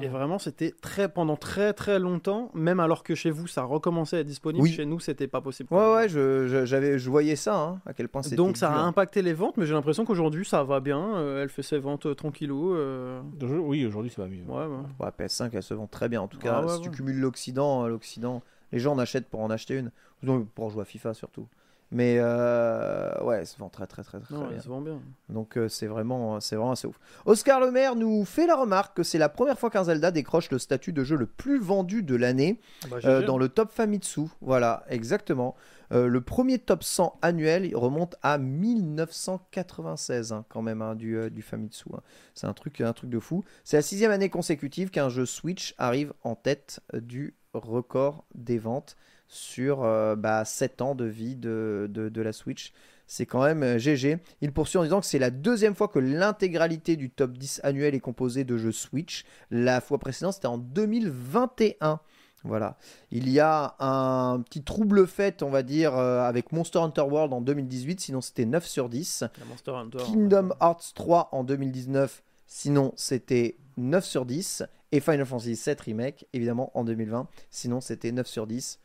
Et 0.02 0.08
Vraiment. 0.08 0.38
c'était 0.38 0.72
très 0.80 1.08
pendant 1.08 1.36
très 1.36 1.72
très 1.72 1.98
longtemps, 1.98 2.50
même 2.54 2.78
alors 2.80 3.02
que 3.02 3.14
chez 3.14 3.30
vous, 3.30 3.46
ça 3.46 3.62
recommençait 3.64 4.18
à 4.18 4.20
être 4.20 4.26
disponible. 4.26 4.62
Oui. 4.62 4.72
Chez 4.72 4.86
nous, 4.86 5.00
c'était 5.00 5.26
pas 5.26 5.40
possible. 5.40 5.72
Ouais, 5.74 5.94
ouais, 5.94 6.08
je, 6.08 6.46
je- 6.46 6.64
j'avais, 6.64 6.98
je 6.98 7.10
voyais 7.10 7.36
ça, 7.36 7.60
hein, 7.60 7.80
à 7.86 7.92
quel 7.94 8.08
point 8.08 8.22
c'était. 8.22 8.36
Donc 8.36 8.56
ça 8.56 8.70
a 8.72 8.78
impacté 8.82 9.22
les 9.22 9.32
ventes, 9.34 9.56
mais 9.56 9.66
j'ai 9.66 9.74
l'impression 9.74 10.04
qu'aujourd'hui 10.04 10.44
ça 10.44 10.62
va 10.64 10.80
bien. 10.80 11.16
euh, 11.16 11.42
elle 11.42 11.48
fait 11.48 11.62
ses 11.62 11.78
ventes 11.78 12.06
euh, 12.06 12.14
tranquillou. 12.14 12.74
euh, 12.74 13.20
Oui, 13.42 13.84
aujourd'hui 13.86 14.10
ça 14.10 14.22
va 14.22 14.28
mieux. 14.28 14.42
Ouais, 14.46 14.66
ouais. 14.66 14.84
Ouais, 15.06 15.10
PS5, 15.26 15.50
elle 15.52 15.62
se 15.62 15.74
vend 15.74 15.86
très 15.86 16.08
bien. 16.08 16.20
En 16.22 16.28
tout 16.28 16.38
cas, 16.38 16.60
Ah 16.62 16.66
ouais, 16.66 16.74
si 16.76 16.80
tu 16.82 16.90
cumules 16.90 17.18
l'Occident, 17.18 17.84
euh, 17.84 17.88
l'Occident, 17.88 18.42
les 18.72 18.78
gens 18.78 18.92
en 18.92 18.98
achètent 18.98 19.28
pour 19.28 19.40
en 19.40 19.50
acheter 19.50 19.76
une, 19.76 19.90
Donc, 20.22 20.48
pour 20.50 20.70
jouer 20.70 20.82
à 20.82 20.84
FIFA 20.84 21.14
surtout. 21.14 21.46
Mais 21.92 22.18
euh, 22.20 23.12
ouais, 23.24 23.44
se 23.44 23.58
vend 23.58 23.68
très 23.68 23.86
très 23.88 24.04
très 24.04 24.20
très, 24.20 24.32
Non, 24.34 24.42
bien. 24.46 24.50
elle 24.54 24.62
se 24.62 24.68
vend 24.68 24.80
bien. 24.80 25.00
Donc 25.28 25.56
euh, 25.58 25.68
c'est 25.68 25.88
vraiment, 25.88 26.38
c'est 26.40 26.54
vraiment 26.54 26.70
assez 26.72 26.86
ouf. 26.86 26.98
Oscar 27.26 27.58
Le 27.58 27.72
Maire 27.72 27.96
nous 27.96 28.24
fait 28.24 28.46
la 28.46 28.54
remarque 28.54 28.96
que 28.96 29.02
c'est 29.02 29.18
la 29.18 29.28
première 29.28 29.58
fois 29.58 29.70
qu'un 29.70 29.82
Zelda 29.84 30.12
décroche 30.12 30.50
le 30.52 30.58
statut 30.60 30.92
de 30.92 31.02
jeu 31.02 31.16
le 31.16 31.26
plus 31.26 31.58
vendu 31.58 32.02
de 32.04 32.14
l'année 32.14 32.60
Bah, 32.88 32.98
euh, 33.04 33.18
GG. 33.18 33.26
dans 33.26 33.38
le 33.38 33.48
top 33.48 33.72
Famitsu. 33.72 34.20
Voilà, 34.40 34.84
exactement. 34.88 35.56
Euh, 35.92 36.06
le 36.06 36.20
premier 36.20 36.60
top 36.60 36.84
100 36.84 37.18
annuel 37.22 37.66
il 37.66 37.76
remonte 37.76 38.14
à 38.22 38.38
1996 38.38 40.32
hein, 40.32 40.44
quand 40.48 40.62
même 40.62 40.82
hein, 40.82 40.94
du, 40.94 41.16
euh, 41.16 41.30
du 41.30 41.42
Famitsu. 41.42 41.88
hein. 41.94 42.00
C'est 42.34 42.46
un 42.46 42.52
truc, 42.52 42.80
un 42.80 42.92
truc 42.92 43.10
de 43.10 43.18
fou. 43.18 43.44
C'est 43.64 43.76
la 43.76 43.82
sixième 43.82 44.10
année 44.10 44.30
consécutive 44.30 44.90
qu'un 44.90 45.08
jeu 45.08 45.26
Switch 45.26 45.74
arrive 45.78 46.12
en 46.22 46.34
tête 46.36 46.80
euh, 46.94 47.00
du 47.00 47.34
record 47.52 48.24
des 48.34 48.58
ventes 48.58 48.96
sur 49.32 49.84
euh, 49.84 50.16
bah, 50.16 50.44
7 50.44 50.82
ans 50.82 50.94
de 50.96 51.04
vie 51.04 51.36
de, 51.36 51.86
de- 51.88 52.08
de 52.08 52.20
la 52.22 52.32
Switch. 52.32 52.72
C'est 53.06 53.26
quand 53.26 53.42
même 53.42 53.62
euh, 53.62 53.78
GG. 53.78 54.18
Il 54.40 54.52
poursuit 54.52 54.78
en 54.78 54.82
disant 54.82 55.00
que 55.00 55.06
c'est 55.06 55.18
la 55.20 55.30
deuxième 55.30 55.74
fois 55.74 55.88
que 55.88 55.98
l'intégralité 56.00 56.96
du 56.96 57.10
top 57.10 57.32
10 57.38 57.60
annuel 57.64 57.94
est 57.94 58.00
composée 58.00 58.44
de 58.44 58.56
jeux 58.56 58.72
Switch. 58.72 59.24
La 59.50 59.80
fois 59.80 59.98
précédente, 59.98 60.34
c'était 60.34 60.46
en 60.48 60.58
2021. 60.58 62.00
Voilà. 62.42 62.76
Il 63.10 63.28
y 63.28 63.38
a 63.38 63.74
un 63.78 64.40
petit 64.40 64.62
trouble 64.62 65.06
fait, 65.06 65.42
on 65.42 65.50
va 65.50 65.62
dire, 65.62 65.96
euh, 65.96 66.20
avec 66.22 66.52
Monster 66.52 66.78
Hunter 66.78 67.02
World 67.02 67.32
en 67.32 67.40
2018, 67.40 68.00
sinon 68.00 68.20
c'était 68.20 68.46
9 68.46 68.66
sur 68.66 68.88
10. 68.88 69.24
La 69.38 69.44
Monster 69.44 69.72
Hunter. 69.72 69.98
Kingdom 70.04 70.48
Hearts 70.60 70.92
3 70.94 71.28
en 71.32 71.44
2019, 71.44 72.22
sinon 72.46 72.92
c'était 72.96 73.56
9 73.76 74.04
sur 74.04 74.24
10. 74.24 74.64
Et 74.92 75.00
Final 75.00 75.24
Fantasy 75.26 75.52
VII 75.54 75.76
Remake, 75.84 76.26
évidemment, 76.32 76.70
en 76.74 76.82
2020, 76.84 77.28
sinon 77.50 77.80
c'était 77.80 78.10
9 78.10 78.26
sur 78.26 78.46
10. 78.46 78.78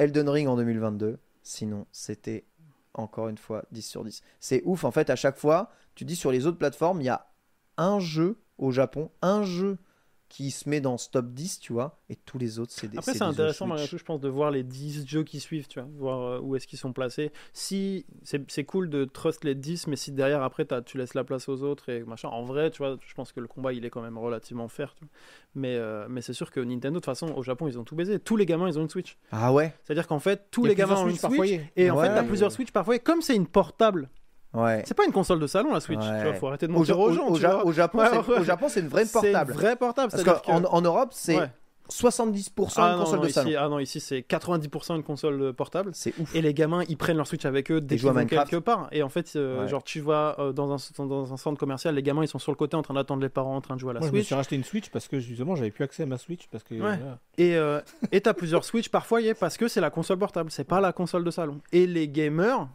Elden 0.00 0.30
Ring 0.30 0.48
en 0.48 0.56
2022, 0.56 1.18
sinon 1.42 1.86
c'était 1.92 2.46
encore 2.94 3.28
une 3.28 3.36
fois 3.36 3.66
10 3.70 3.82
sur 3.82 4.02
10. 4.02 4.22
C'est 4.40 4.62
ouf, 4.64 4.84
en 4.84 4.90
fait, 4.90 5.10
à 5.10 5.16
chaque 5.16 5.36
fois, 5.36 5.70
tu 5.94 6.06
dis 6.06 6.16
sur 6.16 6.32
les 6.32 6.46
autres 6.46 6.56
plateformes, 6.56 7.02
il 7.02 7.04
y 7.04 7.10
a 7.10 7.26
un 7.76 8.00
jeu 8.00 8.40
au 8.56 8.70
Japon, 8.70 9.10
un 9.20 9.42
jeu 9.42 9.76
qui 10.30 10.52
se 10.52 10.68
met 10.68 10.80
dans 10.80 10.96
ce 10.96 11.10
top 11.10 11.26
10, 11.32 11.58
tu 11.58 11.72
vois, 11.74 11.98
et 12.08 12.14
tous 12.16 12.38
les 12.38 12.58
autres, 12.60 12.70
c'est 12.72 12.86
des. 12.88 12.96
Après, 12.98 13.12
c'est 13.12 13.22
intéressant 13.22 13.66
malgré 13.66 13.86
tout, 13.88 13.98
je 13.98 14.04
pense, 14.04 14.20
de 14.20 14.28
voir 14.28 14.50
les 14.52 14.62
10 14.62 15.04
jeux 15.06 15.24
qui 15.24 15.40
suivent, 15.40 15.66
tu 15.66 15.80
vois, 15.80 15.88
voir 15.98 16.20
euh, 16.20 16.40
où 16.40 16.54
est-ce 16.56 16.66
qu'ils 16.68 16.78
sont 16.78 16.92
placés. 16.92 17.32
Si 17.52 18.06
c'est 18.22 18.64
cool 18.64 18.88
de 18.88 19.04
trust 19.04 19.42
les 19.44 19.56
10, 19.56 19.88
mais 19.88 19.96
si 19.96 20.12
derrière 20.12 20.42
après 20.42 20.66
tu 20.86 20.96
laisses 20.98 21.14
la 21.14 21.24
place 21.24 21.48
aux 21.48 21.62
autres 21.62 21.88
et 21.88 22.04
machin, 22.04 22.28
en 22.28 22.44
vrai, 22.44 22.70
tu 22.70 22.78
vois, 22.78 22.96
je 23.04 23.12
pense 23.14 23.32
que 23.32 23.40
le 23.40 23.48
combat 23.48 23.72
il 23.72 23.84
est 23.84 23.90
quand 23.90 24.02
même 24.02 24.16
relativement 24.18 24.68
fair. 24.68 24.94
tu 24.94 25.04
vois. 25.04 25.10
Mais, 25.56 25.74
euh, 25.74 26.06
mais 26.08 26.22
c'est 26.22 26.32
sûr 26.32 26.50
que 26.52 26.60
Nintendo, 26.60 26.94
de 26.94 27.00
toute 27.00 27.06
façon, 27.06 27.34
au 27.34 27.42
Japon, 27.42 27.66
ils 27.66 27.76
ont 27.76 27.84
tout 27.84 27.96
baisé. 27.96 28.20
Tous 28.20 28.36
les 28.36 28.46
gamins, 28.46 28.68
ils 28.68 28.78
ont 28.78 28.82
une 28.82 28.88
Switch. 28.88 29.18
Ah 29.32 29.52
ouais? 29.52 29.74
C'est-à-dire 29.82 30.06
qu'en 30.06 30.20
fait, 30.20 30.46
tous 30.52 30.64
les 30.64 30.76
gamins 30.76 30.94
ont 30.94 31.04
une 31.08 31.10
Switch 31.10 31.22
par 31.22 31.34
foyer. 31.34 31.62
Et 31.74 31.90
en 31.90 31.96
Ouais. 31.96 32.06
fait, 32.06 32.14
t'as 32.14 32.22
plusieurs 32.22 32.52
Switch 32.52 32.70
parfois. 32.70 32.94
Et 32.94 33.00
comme 33.00 33.20
c'est 33.20 33.34
une 33.34 33.48
portable, 33.48 34.08
Ouais. 34.52 34.82
c'est 34.86 34.94
pas 34.96 35.04
une 35.04 35.12
console 35.12 35.38
de 35.40 35.46
salon 35.46 35.72
la 35.72 35.80
Switch. 35.80 36.00
Ouais. 36.00 36.18
Tu 36.20 36.24
vois, 36.24 36.34
faut 36.34 36.48
arrêter 36.48 36.66
de 36.66 36.72
Au, 36.72 36.78
mentir 36.78 36.94
Ja- 36.96 37.00
aux 37.00 37.08
au- 37.08 37.12
gens. 37.12 37.26
au 37.28 37.36
tu 37.36 37.42
Ja- 37.42 37.54
vois. 37.56 37.66
au 37.66 37.72
Japon, 37.72 37.98
Ouais, 37.98 38.08
c'est- 38.10 38.32
ouais. 38.32 38.38
au 38.40 38.44
Japon, 38.44 38.66
c'est 38.68 38.80
une 38.80 38.88
vraie 38.88 39.04
C'est 39.04 39.18
une 39.18 39.32
portable. 39.32 39.52
vraie 39.52 39.76
portable. 39.76 40.10
Parce 40.10 40.24
qu'en 40.24 40.60
que- 40.60 40.66
en 40.66 40.80
Europe, 40.80 41.10
c'est 41.12 41.36
Ouais. 41.38 41.48
70% 41.88 42.82
Ah 42.82 42.90
une 42.92 42.98
non, 42.98 43.04
console 43.04 43.16
non, 43.18 43.22
de 43.24 43.28
ici, 43.28 43.34
salon. 43.34 43.50
ah 43.58 43.68
non, 43.68 43.78
ici 43.80 43.98
c'est 44.00 44.22
90% 44.22 44.94
une 44.96 45.02
console 45.02 45.52
portable. 45.52 45.90
C'est 45.92 46.14
ouf. 46.20 46.34
Et 46.36 46.40
les 46.40 46.54
gamins, 46.54 46.82
ils 46.88 46.96
prennent 46.96 47.16
leur 47.16 47.26
Switch 47.26 47.44
avec 47.44 47.70
eux 47.70 47.80
dès 47.80 47.96
Ils 47.96 47.98
qu'ils 47.98 48.08
vont 48.08 48.14
Minecraft. 48.14 48.48
quelque 48.50 48.62
part. 48.62 48.88
Et 48.92 49.02
en 49.02 49.08
fait, 49.08 49.32
euh, 49.34 49.62
Ouais. 49.62 49.68
genre, 49.68 49.82
tu 49.82 50.00
vas 50.00 50.36
euh, 50.38 50.52
dans, 50.52 50.72
un, 50.72 51.06
dans 51.06 51.32
un 51.32 51.36
centre 51.36 51.58
commercial, 51.58 51.94
les 51.94 52.02
gamins, 52.02 52.22
ils 52.22 52.28
sont 52.28 52.38
sur 52.38 52.52
le 52.52 52.56
côté 52.56 52.76
en 52.76 52.82
train 52.82 52.94
d'attendre 52.94 53.22
les 53.22 53.28
parents 53.28 53.56
en 53.56 53.60
train 53.60 53.74
de 53.74 53.80
jouer 53.80 53.90
à 53.90 53.94
la 53.94 54.00
Moi, 54.00 54.08
je 54.08 54.12
me 54.12 54.18
Switch. 54.18 54.26
suis 54.26 54.34
racheté 54.36 54.54
une 54.56 54.64
Switch 54.64 54.88
parce 54.90 55.08
que 55.08 55.18
justement, 55.18 55.56
j'avais 55.56 55.70
plus 55.72 55.84
accès 55.84 56.04
à 56.04 56.06
ma 56.06 56.18
Switch 56.18 56.46
parce 56.50 56.62
que. 56.64 56.74
Ouais. 56.74 56.78
voilà. 56.80 57.18
Et 57.38 57.56
euh, 57.56 57.80
et 58.12 58.20
t'as 58.20 58.34
plusieurs 58.34 58.64
Switch 58.64 58.88
par 58.88 59.04
foyer 59.06 59.34
parce 59.34 59.56
que 59.56 59.66
c'est 59.66 59.80
la 59.80 59.90
console 59.90 60.18
portable, 60.18 60.50
c'est 60.52 60.64
pas 60.64 60.80
la 60.80 60.92
console 60.92 61.24
de 61.24 61.30
salon. 61.32 61.60
Et 61.72 61.86
les 61.88 62.08
gamers, 62.08 62.68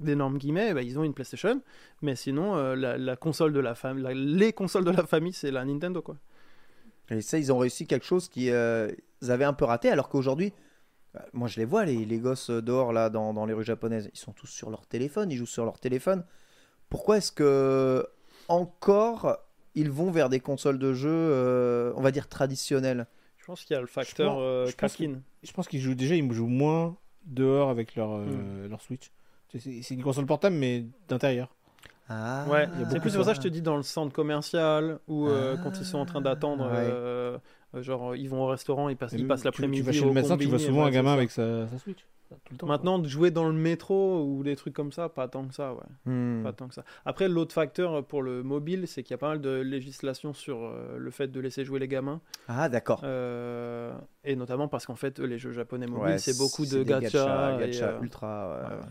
d'énormes 0.00 0.38
guillemets, 0.38 0.74
bah, 0.74 0.82
ils 0.82 0.98
ont 0.98 1.04
une 1.04 1.14
PlayStation, 1.14 1.62
mais 2.02 2.16
sinon, 2.16 2.56
euh, 2.56 2.74
la, 2.74 2.98
la 2.98 3.16
console 3.16 3.52
de 3.52 3.60
la 3.60 3.74
famille, 3.74 4.04
les 4.14 4.52
consoles 4.52 4.84
de 4.84 4.90
la 4.90 5.04
famille, 5.04 5.32
c'est 5.32 5.50
la 5.50 5.64
Nintendo, 5.64 6.02
quoi. 6.02 6.16
Et 7.10 7.20
ça, 7.22 7.38
ils 7.38 7.52
ont 7.52 7.58
réussi 7.58 7.86
quelque 7.86 8.06
chose 8.06 8.28
qu'ils 8.28 8.52
avaient 8.52 9.44
un 9.44 9.52
peu 9.52 9.64
raté, 9.64 9.90
alors 9.90 10.08
qu'aujourd'hui, 10.08 10.52
euh, 11.16 11.20
moi 11.32 11.48
je 11.48 11.58
les 11.58 11.64
vois, 11.64 11.84
les, 11.84 12.04
les 12.04 12.18
gosses 12.18 12.50
euh, 12.50 12.62
dehors, 12.62 12.92
là, 12.92 13.10
dans, 13.10 13.34
dans 13.34 13.46
les 13.46 13.52
rues 13.52 13.64
japonaises, 13.64 14.10
ils 14.12 14.18
sont 14.18 14.32
tous 14.32 14.46
sur 14.46 14.70
leur 14.70 14.86
téléphone, 14.86 15.30
ils 15.30 15.36
jouent 15.36 15.46
sur 15.46 15.64
leur 15.64 15.80
téléphone. 15.80 16.24
Pourquoi 16.88 17.18
est-ce 17.18 17.32
que, 17.32 18.06
encore, 18.48 19.38
ils 19.74 19.90
vont 19.90 20.10
vers 20.10 20.28
des 20.28 20.40
consoles 20.40 20.78
de 20.78 20.92
jeux, 20.92 21.10
euh, 21.10 21.92
on 21.96 22.00
va 22.00 22.10
dire, 22.10 22.28
traditionnelles? 22.28 23.06
Je 23.38 23.44
pense 23.44 23.64
qu'il 23.64 23.74
y 23.74 23.76
a 23.76 23.80
le 23.80 23.86
facteur 23.88 24.38
euh, 24.38 24.66
je 24.66 24.76
pense. 24.76 24.96
Je 25.42 25.52
pense 25.52 25.66
qu'ils 25.66 25.80
jouent 25.80 25.94
déjà, 25.94 26.14
ils 26.14 26.32
jouent 26.32 26.46
moins 26.46 26.96
dehors 27.24 27.70
avec 27.70 27.96
leur, 27.96 28.10
euh, 28.12 28.68
leur 28.68 28.80
Switch. 28.80 29.10
C'est- 29.58 29.90
une 29.94 30.02
console 30.02 30.26
portable, 30.26 30.56
mais 30.56 30.84
d'intérieur. 31.08 31.48
Ah, 32.08 32.44
Ouais, 32.48 32.68
c'est 32.90 32.98
plus 33.00 33.14
pour 33.14 33.24
ça 33.24 33.30
que 33.32 33.36
je 33.36 33.42
te 33.42 33.48
dis 33.48 33.62
dans 33.62 33.76
le 33.76 33.84
centre 33.84 34.12
commercial 34.12 34.98
ou 35.06 35.28
euh, 35.28 35.54
Ah, 35.56 35.60
quand 35.62 35.78
ils 35.78 35.84
sont 35.84 35.98
en 35.98 36.06
train 36.06 36.20
d'attendre, 36.20 36.64
ouais. 36.64 36.88
euh, 36.90 37.38
euh, 37.76 37.82
genre 37.82 38.16
ils 38.16 38.28
vont 38.28 38.42
au 38.42 38.46
restaurant, 38.48 38.88
ils 38.88 38.96
passent, 38.96 39.12
ils 39.12 39.28
passent 39.28 39.42
tu- 39.42 39.46
l'après-midi. 39.46 39.82
Tu 39.82 39.86
vas 39.86 39.92
chez 39.92 40.04
le 40.04 40.12
médecin, 40.12 40.36
tu 40.36 40.46
vois 40.46 40.58
souvent 40.58 40.84
un 40.86 40.90
gamin 40.90 41.12
avec 41.12 41.30
sa, 41.30 41.68
sa 41.68 41.78
Switch. 41.78 42.04
Tout 42.30 42.36
le 42.52 42.56
temps. 42.58 42.66
ça. 42.68 42.72
Maintenant, 42.72 42.98
de 43.00 43.08
jouer 43.08 43.32
dans 43.32 43.46
le 43.48 43.52
métro 43.54 44.22
ou 44.24 44.44
des 44.44 44.54
trucs 44.54 44.72
comme 44.74 44.92
ça, 44.92 45.08
pas 45.08 45.26
tant 45.26 45.44
que 45.46 45.52
ça, 45.54 45.74
ouais. 45.74 45.80
Hmm. 46.12 46.44
Pas 46.44 46.52
tant 46.52 46.68
que 46.68 46.74
ça. 46.74 46.84
Après, 47.04 47.28
l'autre 47.28 47.52
facteur 47.52 48.04
pour 48.04 48.22
le 48.22 48.44
mobile, 48.44 48.86
c'est 48.86 49.02
qu'il 49.02 49.12
y 49.12 49.14
a 49.14 49.18
pas 49.18 49.30
mal 49.30 49.40
de 49.40 49.50
législation 49.60 50.32
sur 50.32 50.58
euh, 50.62 50.96
le 50.96 51.10
fait 51.10 51.26
de 51.26 51.40
laisser 51.40 51.64
jouer 51.64 51.80
les 51.80 51.88
gamins. 51.88 52.20
Ah, 52.46 52.68
d'accord. 52.68 53.00
Euh, 53.02 53.92
et 54.22 54.36
notamment 54.36 54.68
parce 54.68 54.86
qu'en 54.86 54.94
fait, 54.94 55.18
les 55.18 55.38
jeux 55.38 55.50
japonais 55.52 55.88
mobiles, 55.88 56.04
Ouais, 56.12 56.18
c'est 56.18 56.38
beaucoup 56.38 56.66
de 56.66 56.84
gacha. 56.84 57.56
et, 57.60 57.66
gacha 57.66 57.86
euh, 57.88 58.00
ultra. 58.00 58.48
ouais. 58.62 58.76
ouais. 58.76 58.82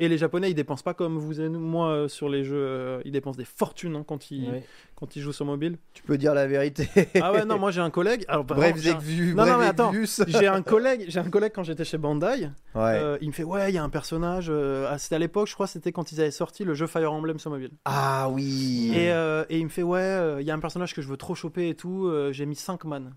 Et 0.00 0.08
les 0.08 0.16
japonais, 0.18 0.50
ils 0.50 0.54
dépensent 0.54 0.82
pas 0.84 0.94
comme 0.94 1.18
vous 1.18 1.40
et 1.40 1.48
nous, 1.48 1.58
moi 1.58 1.88
euh, 1.90 2.08
sur 2.08 2.28
les 2.28 2.44
jeux. 2.44 2.54
euh, 2.56 3.00
ils 3.04 3.10
dépensent 3.12 3.36
des 3.36 3.44
fortunes 3.44 3.96
hein, 3.96 4.04
quand, 4.06 4.30
ils, 4.30 4.62
quand 4.94 5.16
ils 5.16 5.20
jouent 5.22 5.32
sur 5.32 5.44
mobile. 5.44 5.76
Tu 5.92 6.02
peux 6.04 6.16
dire 6.16 6.34
la 6.34 6.46
vérité. 6.46 6.88
Ah 7.20 7.32
ouais, 7.32 7.44
non, 7.44 7.58
moi 7.58 7.70
j'ai 7.72 7.80
un 7.80 7.90
collègue. 7.90 8.24
Alors, 8.28 8.44
Bref, 8.44 8.76
j'ai 8.78 8.90
un- 8.90 8.94
Exvius. 8.94 9.34
Non, 9.34 9.44
non, 9.44 9.58
mais 9.58 9.66
attends. 9.66 9.92
J'ai 10.28 10.46
un 10.46 10.62
collègue, 10.62 11.06
j'ai 11.08 11.18
un 11.18 11.28
collègue 11.30 11.52
quand 11.54 11.64
j'étais 11.64 11.84
chez 11.84 11.98
Bandai. 11.98 12.48
Ouais. 12.74 12.80
euh, 13.00 13.18
il 13.20 13.28
me 13.28 13.32
fait 13.32 13.42
ouais, 13.44 13.70
il 13.70 13.74
y 13.74 13.78
a 13.78 13.82
un 13.82 13.88
personnage. 13.88 14.46
euh, 14.50 14.86
ah, 14.88 14.98
c'était 14.98 15.16
à 15.16 15.18
l'époque, 15.18 15.48
je 15.48 15.54
crois, 15.54 15.66
c'était 15.66 15.90
quand 15.92 16.12
ils 16.12 16.20
avaient 16.20 16.30
sorti 16.30 16.64
le 16.64 16.74
jeu 16.74 16.86
Fire 16.86 17.12
Emblem 17.12 17.38
sur 17.40 17.50
mobile. 17.50 17.70
Ah 17.84 18.28
oui. 18.30 18.92
Et, 18.94 19.10
euh, 19.10 19.44
et 19.50 19.58
il 19.58 19.64
me 19.64 19.70
fait 19.70 19.82
ouais, 19.82 20.36
il 20.40 20.46
y 20.46 20.50
a 20.50 20.54
un 20.54 20.60
personnage 20.60 20.94
que 20.94 21.02
je 21.02 21.08
veux 21.08 21.16
trop 21.16 21.34
choper 21.34 21.68
et 21.70 21.74
tout. 21.74 22.08
j'ai 22.30 22.46
mis 22.46 22.54
5 22.56 22.84
man. 22.84 23.14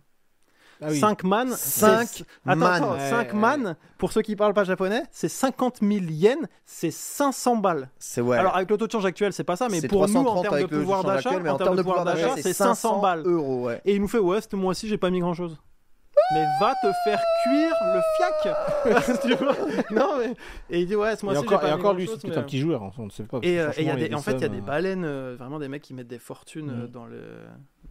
Ah 0.81 0.87
oui. 0.89 0.99
5 0.99 1.23
man. 1.23 1.49
Cinq 1.55 2.07
c'est- 2.07 2.25
Attends, 2.45 2.59
man. 2.59 2.83
attends, 2.83 2.99
5 2.99 3.33
man, 3.33 3.75
pour 3.97 4.11
ceux 4.11 4.21
qui 4.21 4.35
parlent 4.35 4.53
pas 4.53 4.63
japonais, 4.63 5.03
c'est 5.11 5.29
50 5.29 5.77
000 5.81 5.91
yens, 6.09 6.45
c'est 6.65 6.91
500 6.91 7.57
balles. 7.57 7.89
C'est 7.99 8.21
ouais. 8.21 8.37
Alors 8.37 8.55
avec 8.55 8.69
le 8.69 8.77
taux 8.77 8.87
de 8.87 8.91
change 8.91 9.05
actuel, 9.05 9.31
c'est 9.33 9.43
pas 9.43 9.55
ça, 9.55 9.67
mais 9.69 9.81
pour 9.87 10.07
nous, 10.07 10.15
en 10.17 10.23
330 10.23 10.41
termes 10.43 10.61
de 10.61 10.65
pouvoir 10.67 11.03
d'achat, 11.03 11.29
en 11.51 11.57
termes 11.57 11.75
de 11.77 11.81
pouvoir 11.83 12.05
d'achat, 12.05 12.35
c'est 12.37 12.53
500 12.53 12.99
balles. 12.99 13.21
euros, 13.25 13.65
ouais. 13.67 13.81
Et 13.85 13.93
il 13.95 14.01
nous 14.01 14.07
fait 14.07 14.17
ouais, 14.19 14.39
ce 14.41 14.55
mois-ci, 14.55 14.87
j'ai 14.87 14.97
pas 14.97 15.09
mis 15.11 15.19
grand-chose. 15.19 15.57
Mais 16.33 16.45
va 16.61 16.73
te 16.81 16.87
faire 17.03 17.21
cuire 17.43 17.73
le 17.93 18.01
fiac 18.15 19.19
Tu 19.21 19.33
vois 19.35 19.55
Non 19.91 20.17
mais 20.17 20.33
et 20.69 20.79
il 20.81 20.87
dit 20.87 20.95
ouais, 20.95 21.15
ce 21.17 21.25
mois-ci 21.25 21.41
encore, 21.41 21.59
pas 21.59 21.69
et 21.69 21.73
encore 21.73 21.93
lui, 21.93 22.07
c'est 22.07 22.25
mais- 22.27 22.37
un 22.37 22.43
petit 22.43 22.59
joueur, 22.59 22.89
on 22.97 23.05
ne 23.05 23.09
sait 23.09 23.23
pas. 23.23 23.39
Et, 23.41 23.59
euh, 23.59 23.69
et 23.75 23.81
il 23.81 23.85
y 23.85 23.89
a 23.89 23.91
franchement, 23.93 24.07
des, 24.07 24.15
en 24.15 24.21
fait, 24.21 24.31
il 24.33 24.41
y 24.41 24.45
a 24.45 24.49
des 24.49 24.59
euh, 24.59 24.61
baleines, 24.61 25.03
euh, 25.03 25.35
vraiment 25.37 25.59
des 25.59 25.67
mecs 25.67 25.81
qui 25.81 25.93
mettent 25.93 26.07
des 26.07 26.19
fortunes 26.19 26.69
euh, 26.69 26.83
Mhm. 26.85 26.87
dans, 26.87 27.05
le, 27.05 27.21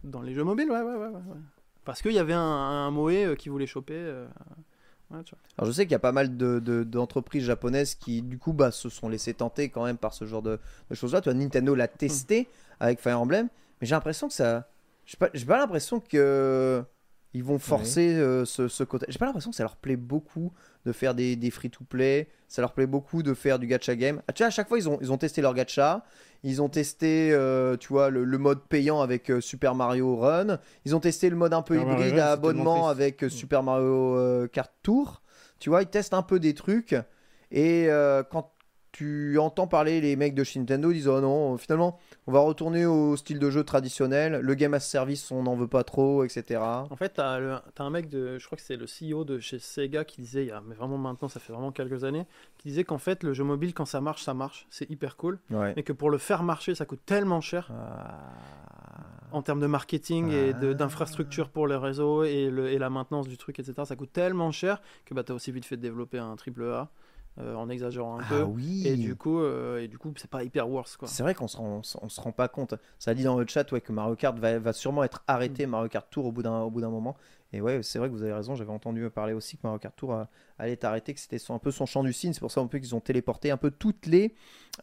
dans 0.03 0.21
les 0.21 0.33
jeux 0.33 0.43
mobiles, 0.43 0.71
ouais. 0.71 0.81
ouais, 0.81 0.95
ouais. 0.95 1.09
Parce 1.85 2.01
qu'il 2.01 2.13
y 2.13 2.19
avait 2.19 2.33
un, 2.33 2.39
un 2.39 2.91
Moé 2.91 3.25
euh, 3.25 3.35
qui 3.35 3.49
voulait 3.49 3.67
choper. 3.67 3.95
euh, 3.95 4.27
ouais, 5.11 5.23
tu 5.23 5.35
vois. 5.35 5.39
Alors 5.57 5.67
je 5.67 5.75
sais 5.75 5.83
qu'il 5.85 5.91
y 5.91 5.95
a 5.95 5.99
pas 5.99 6.11
mal 6.11 6.37
de- 6.37 6.59
de- 6.59 6.83
d'entreprises 6.83 7.43
japonaises 7.43 7.95
qui 7.95 8.21
du 8.21 8.37
coup 8.37 8.53
bah, 8.53 8.71
se 8.71 8.89
sont 8.89 9.09
laissées 9.09 9.33
tenter 9.33 9.69
quand 9.69 9.85
même 9.85 9.97
par 9.97 10.13
ce 10.13 10.25
genre 10.25 10.41
de, 10.41 10.59
de 10.89 10.95
choses-là. 10.95 11.21
Tu 11.21 11.29
vois, 11.29 11.37
Nintendo 11.37 11.73
l'a 11.75 11.87
testé 11.87 12.47
avec 12.79 12.99
Fire 12.99 13.19
Emblem, 13.19 13.49
mais 13.79 13.87
j'ai 13.87 13.95
l'impression 13.95 14.27
que 14.27 14.33
ça... 14.33 14.67
J'ai 15.05 15.17
pas, 15.17 15.29
j'ai 15.33 15.45
pas 15.45 15.57
l'impression 15.57 15.99
que 15.99 16.83
ils 17.33 17.43
vont 17.43 17.59
forcer 17.59 18.15
euh, 18.15 18.45
ce, 18.45 18.67
ce 18.67 18.83
côté. 18.83 19.05
J'ai 19.09 19.17
pas 19.19 19.25
l'impression 19.25 19.51
que 19.51 19.55
ça 19.55 19.63
leur 19.63 19.75
plaît 19.77 19.95
beaucoup 19.95 20.51
de 20.85 20.91
faire 20.91 21.13
des, 21.15 21.35
des 21.35 21.49
free-to-play. 21.51 22.27
Ça 22.47 22.61
leur 22.61 22.73
plaît 22.73 22.87
beaucoup 22.87 23.23
de 23.23 23.33
faire 23.33 23.57
du 23.59 23.67
gacha 23.67 23.95
game. 23.95 24.21
Ah, 24.27 24.33
tu 24.33 24.43
vois, 24.43 24.47
à 24.47 24.51
chaque 24.51 24.67
fois 24.67 24.77
ils 24.77 24.89
ont, 24.89 24.97
ils 25.01 25.11
ont 25.11 25.17
testé 25.17 25.41
leur 25.41 25.53
gacha. 25.53 26.03
Ils 26.43 26.61
ont 26.61 26.69
testé, 26.69 27.29
euh, 27.31 27.77
tu 27.77 27.89
vois, 27.89 28.09
le, 28.09 28.23
le 28.23 28.37
mode 28.39 28.61
payant 28.67 29.01
avec 29.01 29.29
euh, 29.29 29.39
Super 29.41 29.75
Mario 29.75 30.17
Run. 30.17 30.57
Ils 30.85 30.95
ont 30.95 30.99
testé 30.99 31.29
le 31.29 31.35
mode 31.35 31.53
un 31.53 31.61
peu 31.61 31.79
hybride 31.79 32.17
à 32.19 32.31
abonnement 32.31 32.87
avec 32.89 33.21
Mm. 33.23 33.29
Super 33.29 33.63
Mario 33.63 34.17
euh, 34.17 34.47
Kart 34.47 34.71
Tour. 34.81 35.21
Tu 35.59 35.69
vois, 35.69 35.83
ils 35.83 35.87
testent 35.87 36.15
un 36.15 36.23
peu 36.23 36.39
des 36.39 36.53
trucs. 36.55 36.95
Et 37.51 37.87
quand 38.31 38.51
tu 38.91 39.37
entends 39.39 39.67
parler 39.67 40.01
les 40.01 40.15
mecs 40.15 40.35
de 40.35 40.43
chez 40.43 40.59
Nintendo, 40.59 40.91
disent 40.91 41.07
Oh 41.07 41.21
non, 41.21 41.57
finalement, 41.57 41.97
on 42.27 42.31
va 42.31 42.39
retourner 42.41 42.85
au 42.85 43.15
style 43.15 43.39
de 43.39 43.49
jeu 43.49 43.63
traditionnel. 43.63 44.39
Le 44.41 44.53
game 44.55 44.73
as 44.73 44.81
service, 44.81 45.31
on 45.31 45.43
n'en 45.43 45.55
veut 45.55 45.67
pas 45.67 45.83
trop, 45.83 46.23
etc. 46.25 46.59
En 46.89 46.95
fait, 46.97 47.09
t'as 47.09 47.39
le- 47.39 47.55
t'as 47.73 47.83
un 47.85 47.89
mec 47.89 48.09
de, 48.09 48.37
je 48.37 48.45
crois 48.45 48.57
que 48.57 48.61
c'est 48.63 48.75
le 48.75 48.85
CEO 48.87 49.23
de 49.23 49.39
chez 49.39 49.59
Sega 49.59 50.03
qui 50.03 50.21
disait, 50.21 50.43
il 50.43 50.47
y 50.49 50.51
a, 50.51 50.61
mais 50.67 50.75
vraiment 50.75 50.97
maintenant, 50.97 51.27
ça 51.29 51.39
fait 51.39 51.53
vraiment 51.53 51.71
quelques 51.71 52.03
années, 52.03 52.25
qui 52.57 52.67
disait 52.67 52.83
qu'en 52.83 52.97
fait, 52.97 53.23
le 53.23 53.33
jeu 53.33 53.43
mobile, 53.45 53.73
quand 53.73 53.85
ça 53.85 54.01
marche, 54.01 54.23
ça 54.23 54.33
marche, 54.33 54.67
c'est 54.69 54.89
hyper 54.89 55.15
cool, 55.15 55.39
Ouais. 55.51 55.73
mais 55.75 55.83
que 55.83 55.93
pour 55.93 56.09
le 56.09 56.17
faire 56.17 56.43
marcher, 56.43 56.75
ça 56.75 56.85
coûte 56.85 57.01
tellement 57.05 57.39
cher 57.41 57.71
en 59.31 59.41
termes 59.41 59.61
de 59.61 59.67
marketing 59.67 60.29
et 60.31 60.53
de- 60.53 60.71
Ah. 60.71 60.73
d'infrastructure 60.73 61.47
pour 61.49 61.65
les 61.67 61.77
réseaux 61.77 62.23
et, 62.25 62.49
le- 62.49 62.69
et 62.69 62.77
la 62.77 62.89
maintenance 62.89 63.27
du 63.29 63.37
truc, 63.37 63.59
etc. 63.59 63.73
Ça 63.85 63.95
coûte 63.95 64.11
tellement 64.11 64.51
cher 64.51 64.81
que 65.05 65.13
bah, 65.13 65.23
t'as 65.23 65.33
aussi 65.33 65.51
vite 65.53 65.65
fait 65.65 65.77
de 65.77 65.81
développer 65.81 66.17
un 66.19 66.35
triple 66.35 66.65
A 66.65 66.89
euh, 67.39 67.55
en 67.55 67.69
exagérant 67.69 68.19
un 68.19 68.23
peu. 68.23 68.41
Ah 68.41 68.45
oui. 68.45 68.85
Et 68.85 68.95
du 68.97 69.15
coup, 69.15 69.39
euh, 69.39 69.79
et 69.81 69.87
du 69.87 69.97
coup, 69.97 70.11
c'est 70.17 70.29
pas 70.29 70.43
hyper 70.43 70.69
worse 70.69 70.97
quoi. 70.97 71.07
C'est 71.07 71.23
vrai 71.23 71.33
qu'on 71.33 71.47
se 71.47 71.57
rend, 71.57 71.77
on 71.77 71.83
se- 71.83 71.97
on 72.01 72.09
se 72.09 72.19
rend 72.19 72.31
pas 72.31 72.47
compte. 72.47 72.75
Ça 72.99 73.13
dit 73.13 73.23
dans 73.23 73.37
le 73.39 73.45
chat 73.47 73.71
ouais, 73.71 73.81
que 73.81 73.91
Mario 73.91 74.15
Kart 74.15 74.37
va, 74.37 74.59
va 74.59 74.73
sûrement 74.73 75.03
être 75.03 75.23
arrêté, 75.27 75.65
Mario 75.65 75.87
Kart 75.89 76.07
Tour 76.09 76.25
au 76.25 76.31
bout 76.31 76.43
d'un 76.43 76.59
au 76.61 76.69
bout 76.69 76.81
d'un 76.81 76.89
moment. 76.89 77.15
Et 77.53 77.59
ouais, 77.61 77.81
c'est 77.83 77.99
vrai 77.99 78.07
que 78.07 78.13
vous 78.13 78.23
avez 78.23 78.31
raison. 78.33 78.55
J'avais 78.55 78.71
entendu 78.71 79.09
parler 79.09 79.33
aussi 79.33 79.57
que 79.57 79.61
Mario 79.63 79.77
Kart 79.79 79.95
Tour 79.95 80.13
euh, 80.13 80.23
allait 80.57 80.83
arrêté, 80.85 81.13
que 81.13 81.19
c'était 81.19 81.37
un 81.49 81.59
peu 81.59 81.71
son 81.71 81.85
champ 81.85 82.03
du 82.03 82.13
signe. 82.13 82.31
C'est 82.33 82.39
pour 82.39 82.51
ça 82.51 82.61
un 82.61 82.67
peu 82.67 82.79
qu'ils 82.79 82.95
ont 82.95 83.01
téléporté 83.01 83.51
un 83.51 83.57
peu 83.57 83.71
toutes 83.71 84.05
les, 84.05 84.33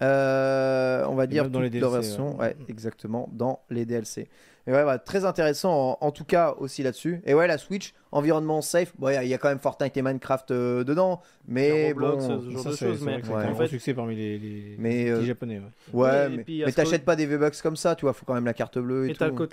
euh, 0.03 1.05
on 1.09 1.15
va 1.15 1.27
dire 1.27 1.49
dans 1.51 1.61
les 1.61 1.71
leurs 1.71 1.91
DLC, 1.93 2.07
versions. 2.09 2.37
ouais. 2.39 2.49
Ouais, 2.49 2.57
exactement 2.69 3.29
dans 3.33 3.61
les 3.71 3.85
DLC. 3.87 4.29
Et 4.67 4.73
ouais, 4.73 4.85
ouais, 4.85 4.99
très 4.99 5.25
intéressant 5.25 5.97
en, 6.03 6.07
en 6.07 6.11
tout 6.13 6.25
cas 6.27 6.55
aussi 6.59 6.83
là-dessus. 6.83 7.23
Et 7.25 7.33
ouais, 7.33 7.47
la 7.47 7.57
Switch, 7.57 7.95
environnement 8.13 8.61
safe. 8.61 8.93
Bon, 8.99 9.09
il 9.09 9.15
y 9.15 9.17
a- 9.17 9.25
il 9.25 9.29
y, 9.31 9.35
a 9.35 9.39
quand 9.39 9.49
même 9.49 9.61
Fortnite 9.61 9.97
et 9.97 10.03
Minecraft 10.03 10.51
euh, 10.51 10.85
dedans, 10.85 11.23
mais 11.47 11.89
Roblox, 11.89 12.27
bon. 12.27 12.41
ce 12.43 12.51
genre 12.51 12.63
Ça, 12.65 12.71
de 12.71 12.75
c'est 12.75 12.87
choses, 12.87 12.99
c'est 12.99 13.05
mais 13.07 13.27
Ouais. 13.27 13.45
un 13.45 13.53
en 13.53 13.55
fait, 13.55 13.69
succès 13.69 13.95
parmi 13.95 14.15
les, 14.15 14.39
les 14.39 14.77
Mais, 14.79 15.05
petits 15.05 15.11
euh, 15.11 15.25
japonais. 15.25 15.59
ouais. 15.61 16.03
Ouais, 16.03 16.29
mais, 16.29 16.45
mais 16.67 16.73
t'achètes 16.73 17.07
pas 17.07 17.17
des 17.17 17.25
V-Bucks 17.25 17.63
comme 17.63 17.77
ça, 17.77 17.95
tu 17.97 18.03
vois, 18.05 18.13
faut 18.13 18.27
quand 18.27 18.35
même 18.35 18.45
la 18.45 18.53
carte 18.53 18.79
bleue 18.79 19.07
et, 19.09 19.13
Et 19.13 19.15
tout. 19.15 19.49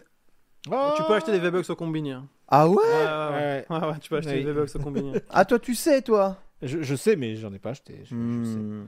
Côté- 0.70 0.97
Tu 0.97 1.03
peux 1.03 1.13
acheter 1.13 1.32
des 1.32 1.39
V-Bucks 1.39 1.70
au 1.70 1.76
combini. 1.76 2.11
hein. 2.11 2.28
Ah 2.47 2.68
ouais 2.68 2.76
Ouais, 2.76 2.84
ouais, 2.84 3.05
ouais. 3.05 3.66
Ouais. 3.70 3.78
Ouais, 3.82 3.88
ouais, 3.88 3.99
tu 3.99 4.09
peux 4.09 4.18
acheter 4.18 4.32
Ouais. 4.32 4.43
des 4.43 4.51
V-Bucks 4.51 4.76
au 4.76 4.80
combini. 4.80 5.13
Ah 5.30 5.45
toi 5.45 5.59
tu 5.59 5.74
sais 5.76 6.01
toi 6.01 6.38
Je, 6.61 6.82
je 6.82 6.95
sais, 6.95 7.16
mais 7.16 7.36
j'en 7.36 7.51
ai 7.53 7.59
pas 7.59 7.72
acheté. 7.72 7.99
Je- 8.03 8.16
je 8.16 8.43
sais. 8.45 8.57
Hmm. 8.57 8.88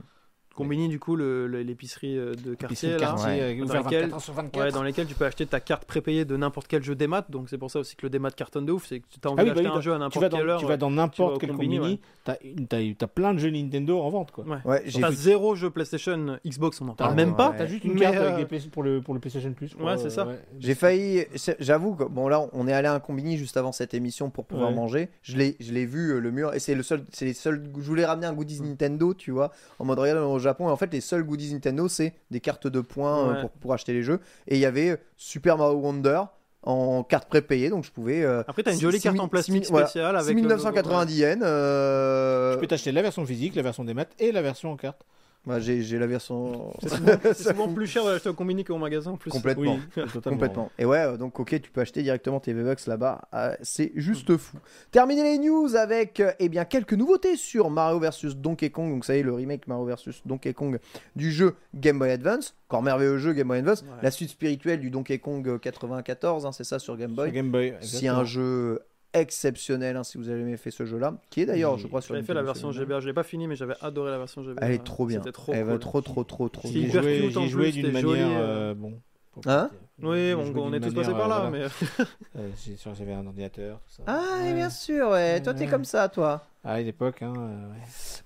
Combini, 0.58 0.88
du 0.88 0.98
coup, 0.98 1.16
le- 1.16 1.46
le- 1.46 1.62
l'épicerie 1.62 2.18
euh, 2.18 2.34
de 2.34 2.54
quartier, 2.54 2.96
là, 2.98 3.14
Ouais. 3.14 3.40
euh, 3.40 3.64
Dans 3.64 3.74
laquelle- 3.74 4.00
24 4.02 4.14
heures 4.14 4.20
sur 4.20 4.34
24. 4.34 4.64
Ouais, 4.64 4.72
dans 4.72 4.82
lesquels 4.82 5.06
tu 5.06 5.14
peux 5.14 5.24
acheter 5.24 5.46
ta 5.46 5.60
carte 5.60 5.84
prépayée 5.84 6.24
de 6.24 6.36
n'importe 6.36 6.66
quel 6.68 6.82
jeu 6.82 6.94
démat. 6.94 7.24
Donc 7.30 7.48
c'est 7.48 7.58
pour 7.58 7.70
ça 7.70 7.78
aussi 7.78 7.96
que 7.96 8.04
le 8.06 8.10
démat 8.10 8.30
cartonne 8.30 8.66
de 8.66 8.72
ouf. 8.72 8.86
C'est 8.86 9.00
que 9.00 9.06
tu 9.10 9.18
as 9.26 9.30
envie 9.30 9.40
Ah 9.40 9.42
oui, 9.44 9.48
bah 9.50 9.54
d'acheter 9.54 9.70
oui, 9.70 9.76
un 9.76 9.80
jeu 9.80 9.92
à 9.92 9.96
tu 9.96 10.00
n'importe 10.00 10.28
dans, 10.28 10.36
quelle 10.38 10.48
heure. 10.48 10.60
tu 10.60 10.66
vas 10.66 10.76
dans 10.76 10.88
tu 10.90 10.94
n'importe 10.96 11.40
quel 11.40 11.50
combini, 11.52 11.76
une- 11.76 12.66
t'as 12.66 12.78
t'as 12.98 13.06
plein 13.06 13.34
de 13.34 13.38
jeux 13.38 13.50
Nintendo 13.50 14.00
en 14.00 14.10
vente 14.10 14.30
quoi. 14.32 14.44
Ouais. 14.44 14.58
Ouais, 14.64 14.82
j'ai 14.86 15.00
T'as 15.00 15.10
vu- 15.10 15.16
zéro 15.16 15.54
jeu 15.54 15.70
PlayStation, 15.70 16.38
Xbox, 16.46 16.80
on 16.80 16.88
en 16.88 16.94
parle 16.94 17.10
Ah, 17.12 17.14
même 17.14 17.30
ouais. 17.30 17.36
pas. 17.36 17.54
T'as 17.56 17.66
juste 17.66 17.84
une 17.84 17.94
Mais, 17.94 18.00
carte 18.00 18.16
euh, 18.16 18.32
avec 18.34 18.36
des 18.36 18.44
Play- 18.58 18.68
pour, 18.70 18.82
le, 18.82 19.00
pour 19.00 19.14
le 19.14 19.20
PlayStation 19.20 19.52
Plus. 19.52 19.74
Ouais, 19.80 19.96
c'est 19.98 20.10
ça. 20.10 20.26
euh, 20.26 20.36
J'ai 20.58 20.74
failli, 20.74 21.24
j'avoue 21.60 21.94
que 21.94 22.04
bon 22.04 22.28
là 22.28 22.46
on 22.52 22.66
est 22.68 22.72
allé 22.72 22.88
à 22.88 22.94
un 22.94 23.00
combini 23.00 23.36
juste 23.36 23.56
avant 23.56 23.72
cette 23.72 23.94
émission 23.94 24.30
pour 24.30 24.44
pouvoir 24.46 24.70
Ouais. 24.70 24.74
manger. 24.76 25.08
Je 25.22 25.36
l'ai, 25.36 25.56
je 25.60 25.72
l'ai 25.72 25.86
vu 25.86 26.10
euh, 26.14 26.18
le 26.20 26.30
mur 26.30 26.54
et 26.54 26.58
c'est 26.58 26.74
le 26.74 26.82
seul, 26.82 27.04
c'est 27.12 27.24
les 27.24 27.32
seuls. 27.34 27.62
Je 27.76 27.82
voulais 27.86 28.04
ramener 28.04 28.26
un 28.26 28.32
goodies 28.32 28.60
Nintendo, 28.62 29.14
tu 29.14 29.30
vois, 29.30 29.52
en 29.78 29.84
mode 29.84 29.98
regarde 29.98 30.18
Japon 30.48 30.68
et 30.68 30.72
en 30.72 30.76
fait 30.76 30.92
les 30.92 31.00
seuls 31.00 31.22
goodies 31.24 31.52
Nintendo 31.52 31.88
c'est 31.88 32.14
des 32.30 32.40
cartes 32.40 32.66
de 32.66 32.80
points 32.80 33.18
euh, 33.28 33.34
Ouais. 33.34 33.40
pour, 33.40 33.50
pour 33.50 33.72
acheter 33.74 33.92
les 33.92 34.02
jeux 34.02 34.20
et 34.46 34.54
il 34.56 34.60
y 34.60 34.66
avait 34.66 35.00
Super 35.16 35.56
Mario 35.58 35.76
Wonder 35.78 36.22
en 36.62 37.02
carte 37.04 37.28
prépayée 37.28 37.70
donc 37.70 37.84
je 37.84 37.90
pouvais. 37.92 38.22
euh, 38.24 38.42
Après, 38.48 38.62
t'as 38.62 38.72
une 38.74 38.80
jolie 38.80 39.00
carte 39.00 39.20
en 39.20 39.28
plastique 39.28 39.66
voilà, 39.70 39.86
spéciale 39.86 40.16
avec. 40.16 40.34
le 40.36 40.42
logo, 40.42 40.54
6990 40.56 41.16
yens. 41.18 41.38
euh, 41.42 42.54
Tu 42.54 42.60
peux 42.60 42.66
t'acheter 42.66 42.92
la 42.92 43.02
version 43.02 43.24
physique, 43.24 43.54
la 43.54 43.62
version 43.62 43.84
des 43.84 43.94
maths 43.94 44.12
et 44.18 44.32
la 44.32 44.42
version 44.42 44.72
en 44.72 44.76
carte. 44.76 45.02
Bah, 45.46 45.60
j'ai, 45.60 45.82
j'ai 45.82 45.98
la 45.98 46.06
version. 46.06 46.74
C'est 46.82 46.88
souvent, 46.90 47.12
c'est 47.22 47.34
souvent 47.50 47.72
plus 47.72 47.86
cher 47.86 48.04
de 48.04 48.10
l'acheter 48.10 48.28
au 48.28 48.34
combini 48.34 48.64
qu'au 48.64 48.76
magasin 48.76 49.12
en 49.12 49.16
plus. 49.16 49.30
Complètement. 49.30 49.78
Complètement. 50.24 50.70
Et 50.78 50.84
ouais, 50.84 50.98
euh, 50.98 51.16
donc 51.16 51.40
ok, 51.40 51.60
tu 51.60 51.70
peux 51.70 51.80
acheter 51.80 52.02
directement 52.02 52.38
tes 52.38 52.52
V-Bucks 52.52 52.86
là-bas. 52.86 53.28
Euh, 53.34 53.54
c'est 53.62 53.92
juste 53.94 54.36
fou. 54.36 54.58
Terminer 54.90 55.22
les 55.22 55.38
news 55.38 55.74
avec 55.74 56.20
euh, 56.20 56.32
eh 56.38 56.48
bien 56.48 56.64
quelques 56.64 56.92
nouveautés 56.92 57.36
sur 57.36 57.70
Mario 57.70 57.98
vs 57.98 58.34
Donkey 58.36 58.70
Kong. 58.70 58.90
Donc 58.90 59.04
ça 59.04 59.16
y 59.16 59.20
est, 59.20 59.22
le 59.22 59.32
remake 59.32 59.66
Mario 59.66 59.86
vs 59.86 60.22
Donkey 60.26 60.52
Kong 60.52 60.78
du 61.16 61.32
jeu 61.32 61.54
Game 61.74 61.98
Boy 61.98 62.10
Advance. 62.10 62.54
Encore 62.68 62.82
merveilleux 62.82 63.16
jeu 63.16 63.32
Game 63.32 63.48
Boy 63.48 63.58
Advance. 63.58 63.82
Ouais. 63.82 63.88
La 64.02 64.10
suite 64.10 64.30
spirituelle 64.30 64.80
du 64.80 64.90
Donkey 64.90 65.18
Kong 65.18 65.48
euh, 65.48 65.58
94, 65.58 66.44
hein, 66.44 66.52
c'est 66.52 66.64
ça 66.64 66.78
sur 66.78 66.96
Game 66.96 67.14
Sur 67.14 67.22
Boy. 67.22 67.32
Game 67.32 67.50
Boy. 67.50 67.74
C'est 67.80 68.08
un 68.08 68.24
jeu 68.24 68.82
exceptionnel 69.20 69.96
hein, 69.96 70.04
si 70.04 70.18
vous 70.18 70.28
avez 70.28 70.40
jamais 70.40 70.56
fait 70.56 70.70
ce 70.70 70.84
jeu-là, 70.84 71.14
qui 71.30 71.42
est 71.42 71.46
d'ailleurs, 71.46 71.78
je 71.78 71.86
crois, 71.86 72.00
sur 72.00 72.14
J'avais 72.14 72.26
fait 72.26 72.34
la 72.34 72.42
version. 72.42 72.72
GBA, 72.72 73.00
je 73.00 73.06
l'ai 73.06 73.12
pas 73.12 73.22
fini, 73.22 73.46
mais 73.46 73.56
j'avais 73.56 73.74
adoré 73.80 74.10
la 74.10 74.18
version 74.18 74.42
GBA. 74.42 74.60
Elle 74.64 74.72
est 74.72 74.84
trop 74.84 75.06
bien. 75.06 75.20
Trop 75.20 75.52
Elle 75.52 75.64
va 75.64 75.72
cool. 75.72 75.80
trop, 75.80 76.00
trop, 76.00 76.24
trop, 76.24 76.48
trop 76.48 76.68
C'est 76.68 76.74
bien. 76.74 77.02
J'ai 77.02 77.28
joué, 77.30 77.48
joué 77.48 77.72
d'une 77.72 77.86
manière. 77.92 78.02
joli, 78.02 78.20
euh. 78.20 78.70
euh, 78.70 78.74
bon. 78.74 79.00
Hein. 79.46 79.70
Oui, 80.02 80.32
on, 80.34 80.56
on 80.56 80.72
est 80.72 80.80
tous 80.80 80.94
passés 80.94 81.12
par 81.12 81.28
là, 81.28 81.44
euh, 81.44 81.50
mais 81.50 81.64
Euh, 82.36 82.48
J'avais 82.96 83.12
un 83.12 83.26
ordinateur, 83.26 83.78
tout 83.78 83.94
ça. 83.96 84.02
Ah, 84.06 84.38
et 84.40 84.48
Ouais. 84.48 84.54
bien 84.54 84.70
sûr, 84.70 85.10
ouais. 85.10 85.40
Toi, 85.42 85.54
t'es 85.54 85.66
comme 85.66 85.84
ça, 85.84 86.08
toi. 86.08 86.44
À 86.68 86.82
l'époque, 86.82 87.22
hein. 87.22 87.32
euh. 87.34 87.72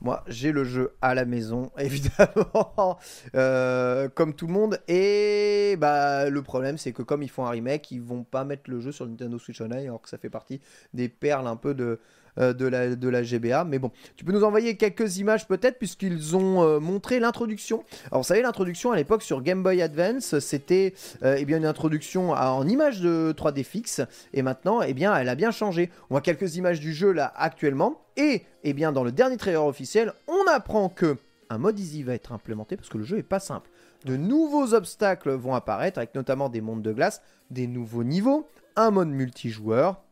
Moi, 0.01 0.25
j'ai 0.27 0.51
le 0.51 0.65
jeu 0.65 0.97
à 1.01 1.15
la 1.15 1.25
maison, 1.25 1.71
évidemment, 1.79 2.99
euh, 3.37 4.09
comme 4.09 4.35
tout 4.35 4.49
le 4.49 4.53
monde. 4.53 4.81
Et 4.89 5.77
bah, 5.79 6.29
le 6.29 6.43
problème, 6.43 6.77
c'est 6.77 6.93
que 6.93 7.03
comme 7.03 7.23
ils 7.23 7.31
font 7.31 7.47
un 7.47 7.51
remake, 7.51 7.93
ils 7.93 8.03
vont 8.03 8.25
pas 8.25 8.43
mettre 8.43 8.69
le 8.69 8.81
jeu 8.81 8.91
sur 8.91 9.07
Nintendo 9.07 9.39
Switch 9.39 9.61
Online, 9.61 9.87
alors 9.87 10.03
que 10.03 10.09
ça 10.09 10.19
fait 10.19 10.29
partie 10.29 10.61
des 10.93 11.09
perles 11.09 11.47
un 11.47 11.55
peu 11.55 11.73
de, 11.73 12.01
euh, 12.39 12.55
de, 12.55 12.67
la, 12.67 12.97
de 12.97 13.09
la 13.11 13.23
GBA. 13.23 13.65
Mais 13.65 13.79
bon, 13.79 13.91
tu 14.17 14.25
peux 14.25 14.33
nous 14.33 14.43
envoyer 14.43 14.79
quelques 14.79 15.19
images 15.19 15.47
peut-être, 15.47 15.79
puisqu'ils 15.79 16.35
ont 16.35 16.63
euh, 16.63 16.81
montré 16.81 17.21
l'introduction. 17.21 17.85
Alors, 18.11 18.23
vous 18.23 18.27
savez, 18.27 18.41
l'introduction 18.41 18.91
à 18.91 18.97
l'époque 18.97 19.23
sur 19.23 19.43
Game 19.43 19.63
Boy 19.63 19.83
Advance, 19.83 20.39
c'était 20.39 20.95
euh, 21.23 21.37
eh 21.39 21.45
bien 21.45 21.59
une 21.59 21.67
introduction 21.67 22.31
en 22.31 22.67
images 22.67 23.03
de 23.03 23.35
3D 23.37 23.65
fixe. 23.65 24.01
Et 24.33 24.41
maintenant, 24.41 24.81
eh 24.81 24.95
bien, 24.95 25.15
elle 25.15 25.29
a 25.29 25.35
bien 25.35 25.51
changé. 25.51 25.91
On 26.05 26.15
voit 26.15 26.23
quelques 26.23 26.57
images 26.57 26.81
du 26.81 26.95
jeu 26.95 27.13
là 27.13 27.33
actuellement. 27.37 28.01
Et 28.17 28.43
eh 28.65 28.73
bien, 28.73 28.93
dans 28.93 29.05
le 29.05 29.13
dernier 29.13 29.37
trailer 29.37 29.65
officiel, 29.65 30.15
on 30.27 30.51
apprend 30.51 30.89
que 30.89 31.19
un 31.51 31.59
mode 31.59 31.79
easy 31.79 32.03
va 32.03 32.15
être 32.15 32.33
implémenté 32.33 32.77
parce 32.77 32.89
que 32.89 32.97
le 32.97 33.05
jeu 33.05 33.19
est 33.19 33.23
pas 33.23 33.41
simple. 33.41 33.69
De 34.07 34.17
nouveaux 34.17 34.73
obstacles 34.73 35.33
vont 35.33 35.55
apparaître, 35.55 35.99
avec 35.99 36.15
notamment 36.15 36.49
des 36.49 36.63
mondes 36.63 36.83
de 36.83 36.93
glace, 36.93 37.21
des 37.51 37.67
nouveaux 37.67 38.05
niveaux, 38.05 38.49
un 38.75 38.91
mode 38.91 39.09
multijoueur 39.09 40.03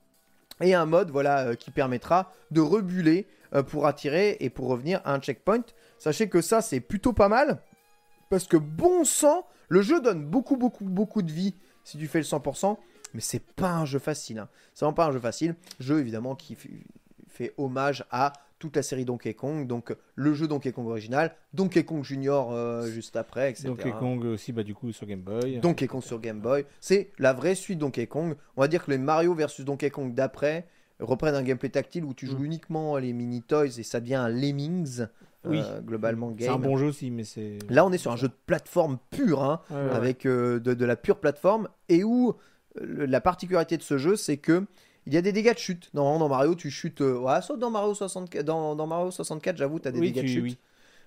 et 0.61 0.75
un 0.75 0.87
mode 0.87 1.11
voilà 1.11 1.49
euh, 1.49 1.55
qui 1.55 1.71
permettra 1.71 2.33
de 2.51 2.61
rebuler 2.61 3.27
euh, 3.55 3.63
pour 3.63 3.87
attirer 3.87 4.37
et 4.41 4.51
pour 4.51 4.69
revenir 4.69 5.01
à 5.05 5.15
un 5.15 5.21
checkpoint. 5.21 5.65
Sachez 5.99 6.29
que 6.29 6.41
ça 6.41 6.61
c'est 6.63 6.81
plutôt 6.81 7.13
pas 7.13 7.29
mal 7.29 7.63
parce 8.29 8.47
que 8.47 8.57
bon 8.57 9.05
sang, 9.05 9.47
le 9.69 9.83
jeu 9.83 10.01
donne 10.01 10.25
beaucoup 10.25 10.57
beaucoup 10.57 10.85
beaucoup 10.85 11.23
de 11.23 11.33
vie 11.33 11.55
si 11.85 11.99
tu 11.99 12.07
fais 12.07 12.19
le 12.19 12.25
100%, 12.25 12.77
mais 13.15 13.21
c'est 13.21 13.45
pas 13.55 13.73
un 13.73 13.85
jeu 13.85 13.99
facile. 13.99 14.39
hein. 14.39 14.49
C'est 14.75 14.85
vraiment 14.85 14.95
pas 14.95 15.07
un 15.07 15.13
jeu 15.13 15.19
facile. 15.19 15.57
Jeu 15.81 15.99
évidemment 15.99 16.37
qui 16.37 16.57
fait 17.29 17.55
hommage 17.57 18.05
à 18.11 18.33
toute 18.61 18.77
la 18.77 18.83
série 18.85 19.05
Donkey 19.05 19.35
Kong, 19.35 19.67
donc 19.67 19.97
le 20.15 20.35
jeu 20.35 20.47
Donkey 20.47 20.71
Kong 20.71 20.87
original, 20.87 21.35
Donkey 21.55 21.83
Kong 21.85 22.05
Junior 22.05 22.53
euh, 22.53 22.87
juste 22.87 23.17
après, 23.17 23.51
etc. 23.51 23.67
Donkey 23.67 23.91
Kong 23.99 24.25
aussi, 24.27 24.53
bah, 24.53 24.63
du 24.63 24.75
coup, 24.75 24.93
sur 24.93 25.07
Game 25.07 25.23
Boy. 25.23 25.59
Donkey 25.59 25.89
Kong 25.89 26.03
sur 26.03 26.21
Game 26.21 26.41
Boy, 26.41 26.65
c'est 26.81 27.11
la 27.19 27.33
vraie 27.33 27.57
suite 27.57 27.79
Donkey 27.81 28.07
Kong. 28.07 28.37
On 28.57 28.61
va 28.61 28.69
dire 28.69 28.85
que 28.85 28.93
les 28.93 28.99
Mario 28.99 29.35
versus 29.35 29.65
Donkey 29.65 29.91
Kong 29.91 30.15
d'après 30.15 30.69
reprennent 31.01 31.35
un 31.35 31.43
gameplay 31.43 31.71
tactile 31.71 32.05
où 32.05 32.13
tu 32.15 32.27
joues 32.27 32.39
Mm. 32.39 32.45
uniquement 32.45 32.97
les 32.99 33.13
mini 33.15 33.41
toys 33.43 33.79
et 33.79 33.83
ça 33.83 33.99
devient 34.01 34.17
un 34.17 34.29
Lemmings 34.29 35.07
Oui. 35.47 35.59
euh, 35.65 35.81
globalement 35.81 36.35
C'est 36.39 36.47
un 36.49 36.53
game. 36.53 36.61
bon 36.63 36.77
jeu 36.77 36.87
aussi, 36.89 37.11
mais 37.11 37.25
c'est. 37.25 37.57
Là, 37.71 37.87
on 37.87 37.93
est 37.93 37.97
sur 37.99 38.13
un 38.13 38.17
jeu 38.17 38.29
de 38.29 38.35
plateforme 38.45 38.99
pur, 39.11 39.43
hein, 39.43 39.63
Ouais, 39.71 39.77
ouais. 39.77 39.91
avec 39.93 40.27
euh, 40.27 40.61
de, 40.61 40.75
de 40.75 40.85
la 40.85 40.97
pure 40.97 41.19
plateforme 41.19 41.69
et 41.89 42.05
où 42.05 42.35
euh, 42.79 43.07
la 43.07 43.23
particularité 43.23 43.79
de 43.79 43.83
ce 43.83 43.97
jeu, 43.97 44.15
c'est 44.17 44.37
que 44.37 44.67
il 45.07 45.15
y 45.15 45.17
a 45.17 45.23
des 45.23 45.33
dégâts 45.33 45.55
de 45.55 45.59
chute. 45.59 45.91
Normalement, 45.95 46.21
dans 46.21 46.29
Mario, 46.29 46.55
tu 46.55 46.71
chutes. 46.71 47.01
euh, 47.01 47.19
ouais, 47.19 47.43
sauf 47.43 47.59
dans 47.59 47.71
Mario 47.71 47.95
64, 47.95 48.45
dans, 48.45 48.75
dans 48.77 48.87
Mario 48.87 49.11
64, 49.11 49.57
j'avoue, 49.57 49.79
tu 49.81 49.89
as 49.89 49.93
des 49.93 50.01
Oui, 50.01 50.13
dégâts 50.13 50.23
de 50.23 50.29
chute. 50.29 50.45
oui. 50.45 50.59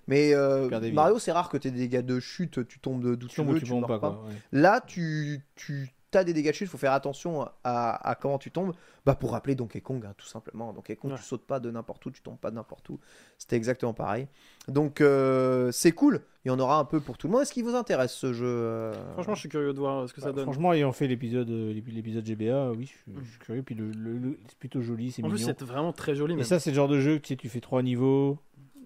Mais 0.06 0.34
euh. 0.34 0.68
Mario, 0.92 1.18
c'est 1.18 1.32
rare 1.32 1.48
que 1.48 1.56
tu 1.56 1.68
aies 1.68 1.70
des 1.70 1.88
dégâts 1.88 2.04
de 2.04 2.20
chute, 2.20 2.66
tu 2.68 2.78
tombes 2.78 3.02
de- 3.02 3.14
d'où 3.14 3.26
Tu 3.26 3.34
tu 3.34 3.36
tombes 3.36 3.48
ou 3.48 3.54
veux, 3.54 3.58
tu 3.58 3.64
tu 3.64 3.70
tombes 3.70 3.80
meurs 3.80 3.88
pas, 3.90 3.98
pas. 3.98 4.10
quoi. 4.10 4.24
ouais. 4.28 4.34
Là, 4.52 4.80
tu, 4.80 5.40
tu 5.56 5.90
as 6.16 6.24
des 6.24 6.32
dégâts 6.32 6.48
de 6.48 6.52
chute, 6.52 6.66
il 6.68 6.70
faut 6.70 6.78
faire 6.78 6.92
attention 6.92 7.48
à, 7.64 8.08
à 8.10 8.14
comment 8.14 8.38
tu 8.38 8.50
tombes. 8.50 8.72
Bah, 9.06 9.14
pour 9.14 9.32
rappeler 9.32 9.54
Donkey 9.54 9.80
Kong, 9.82 10.02
hein, 10.06 10.14
tout 10.16 10.26
simplement. 10.26 10.72
Donkey 10.72 10.96
Kong, 10.96 11.10
Ouais. 11.12 11.18
tu 11.18 11.24
sautes 11.24 11.44
pas 11.46 11.60
de 11.60 11.70
n'importe 11.70 12.06
où, 12.06 12.10
tu 12.10 12.22
tombes 12.22 12.38
pas 12.38 12.50
de 12.50 12.56
n'importe 12.56 12.88
où. 12.88 12.98
C'était 13.38 13.56
exactement 13.56 13.92
pareil. 13.92 14.28
Donc, 14.68 15.00
euh, 15.02 15.70
c'est 15.72 15.92
cool. 15.92 16.22
Il 16.44 16.48
y 16.48 16.50
en 16.50 16.58
aura 16.58 16.78
un 16.78 16.84
peu 16.86 17.00
pour 17.00 17.18
tout 17.18 17.26
le 17.26 17.32
monde. 17.32 17.42
Est-ce 17.42 17.52
qu'il 17.52 17.64
vous 17.64 17.74
intéresse 17.74 18.12
ce 18.12 18.32
jeu 18.32 18.46
euh 18.46 19.12
franchement, 19.12 19.34
je 19.34 19.40
suis 19.40 19.48
curieux 19.48 19.72
de 19.74 19.78
voir 19.78 20.08
ce 20.08 20.14
que 20.14 20.20
ça 20.22 20.28
Bah, 20.28 20.32
donne. 20.36 20.44
franchement, 20.44 20.72
ayant 20.72 20.92
fait 20.92 21.06
l'épisode 21.06 21.50
euh, 21.50 21.72
l'épi- 21.72 21.90
l'épisode 21.92 22.24
GBA, 22.24 22.70
oui, 22.72 22.84
je 22.86 22.90
suis, 22.90 23.24
je 23.24 23.30
suis 23.30 23.38
curieux. 23.40 23.62
Puis 23.62 23.74
le, 23.74 23.90
le- 23.90 24.18
le- 24.18 24.38
c'est 24.48 24.58
plutôt 24.58 24.80
joli, 24.80 25.10
c'est 25.12 25.22
En 25.22 25.28
plus, 25.28 25.40
mignon. 25.40 25.54
c'est 25.58 25.62
vraiment 25.66 25.92
très 25.92 26.14
joli. 26.14 26.32
Et 26.32 26.36
même. 26.36 26.44
ça, 26.44 26.58
c'est 26.58 26.70
le 26.70 26.76
genre 26.76 26.88
de 26.88 27.00
jeu 27.00 27.16
que 27.18 27.22
tu 27.22 27.28
sais, 27.34 27.36
tu 27.36 27.48
fais 27.48 27.60
trois 27.60 27.82
niveaux. 27.82 28.38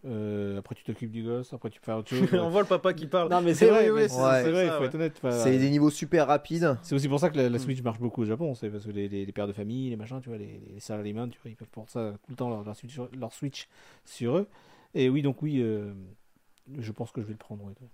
Euh, 0.04 0.58
après, 0.58 0.74
tu 0.74 0.84
t'occupes 0.84 1.10
du 1.10 1.22
gosse. 1.24 1.52
Après, 1.52 1.70
tu 1.70 1.80
fais 1.82 1.92
autre 1.92 2.08
chose. 2.08 2.28
on 2.32 2.48
voit 2.50 2.62
le 2.62 2.66
papa 2.68 2.92
qui 2.94 3.06
parle. 3.06 3.30
non, 3.30 3.40
mais 3.40 3.54
c'est 3.54 3.68
vrai, 3.68 3.90
oui, 3.90 4.02
oui, 4.02 4.08
c'est 4.08 4.16
Ouais. 4.20 4.50
vrai, 4.50 4.66
il 4.66 4.70
faut 4.72 4.80
ouais. 4.80 4.86
être 4.86 4.94
honnête. 4.94 5.20
C'est 5.30 5.58
des 5.58 5.70
niveaux 5.70 5.90
super 5.90 6.26
rapides. 6.28 6.76
C'est 6.82 6.94
aussi 6.94 7.08
pour 7.08 7.20
ça 7.20 7.30
que 7.30 7.36
la, 7.36 7.48
la 7.48 7.56
Mm. 7.56 7.60
Switch 7.60 7.82
marche 7.82 7.98
beaucoup 8.00 8.22
au 8.22 8.24
Japon, 8.24 8.54
c'est 8.54 8.68
parce 8.70 8.84
que 8.84 8.90
les, 8.90 9.08
les- 9.08 9.26
les 9.26 9.32
pères 9.32 9.46
de 9.48 9.52
famille, 9.52 9.90
les 9.90 9.96
machins, 9.96 10.20
tu 10.20 10.28
vois, 10.28 10.38
les, 10.38 10.60
les 10.74 10.80
salaryman, 10.80 11.28
tu 11.30 11.38
vois, 11.42 11.50
ils 11.50 11.56
peuvent 11.56 11.68
pour 11.70 11.88
ça 11.90 12.12
tout 12.24 12.30
le 12.30 12.36
temps 12.36 12.48
leur, 12.48 12.64
leur 12.64 12.76
Switch, 12.76 12.92
sur- 12.92 13.08
leur 13.18 13.32
Switch 13.32 13.68
sur 14.04 14.36
eux. 14.36 14.46
Et 14.94 15.08
oui, 15.08 15.22
donc 15.22 15.42
oui, 15.42 15.60
euh, 15.60 15.92
je 16.78 16.92
pense 16.92 17.10
que 17.12 17.20
je 17.20 17.26
vais 17.26 17.32
le 17.32 17.38
prendre, 17.38 17.62
ouais, 17.64 17.72
ouais, 17.80 17.88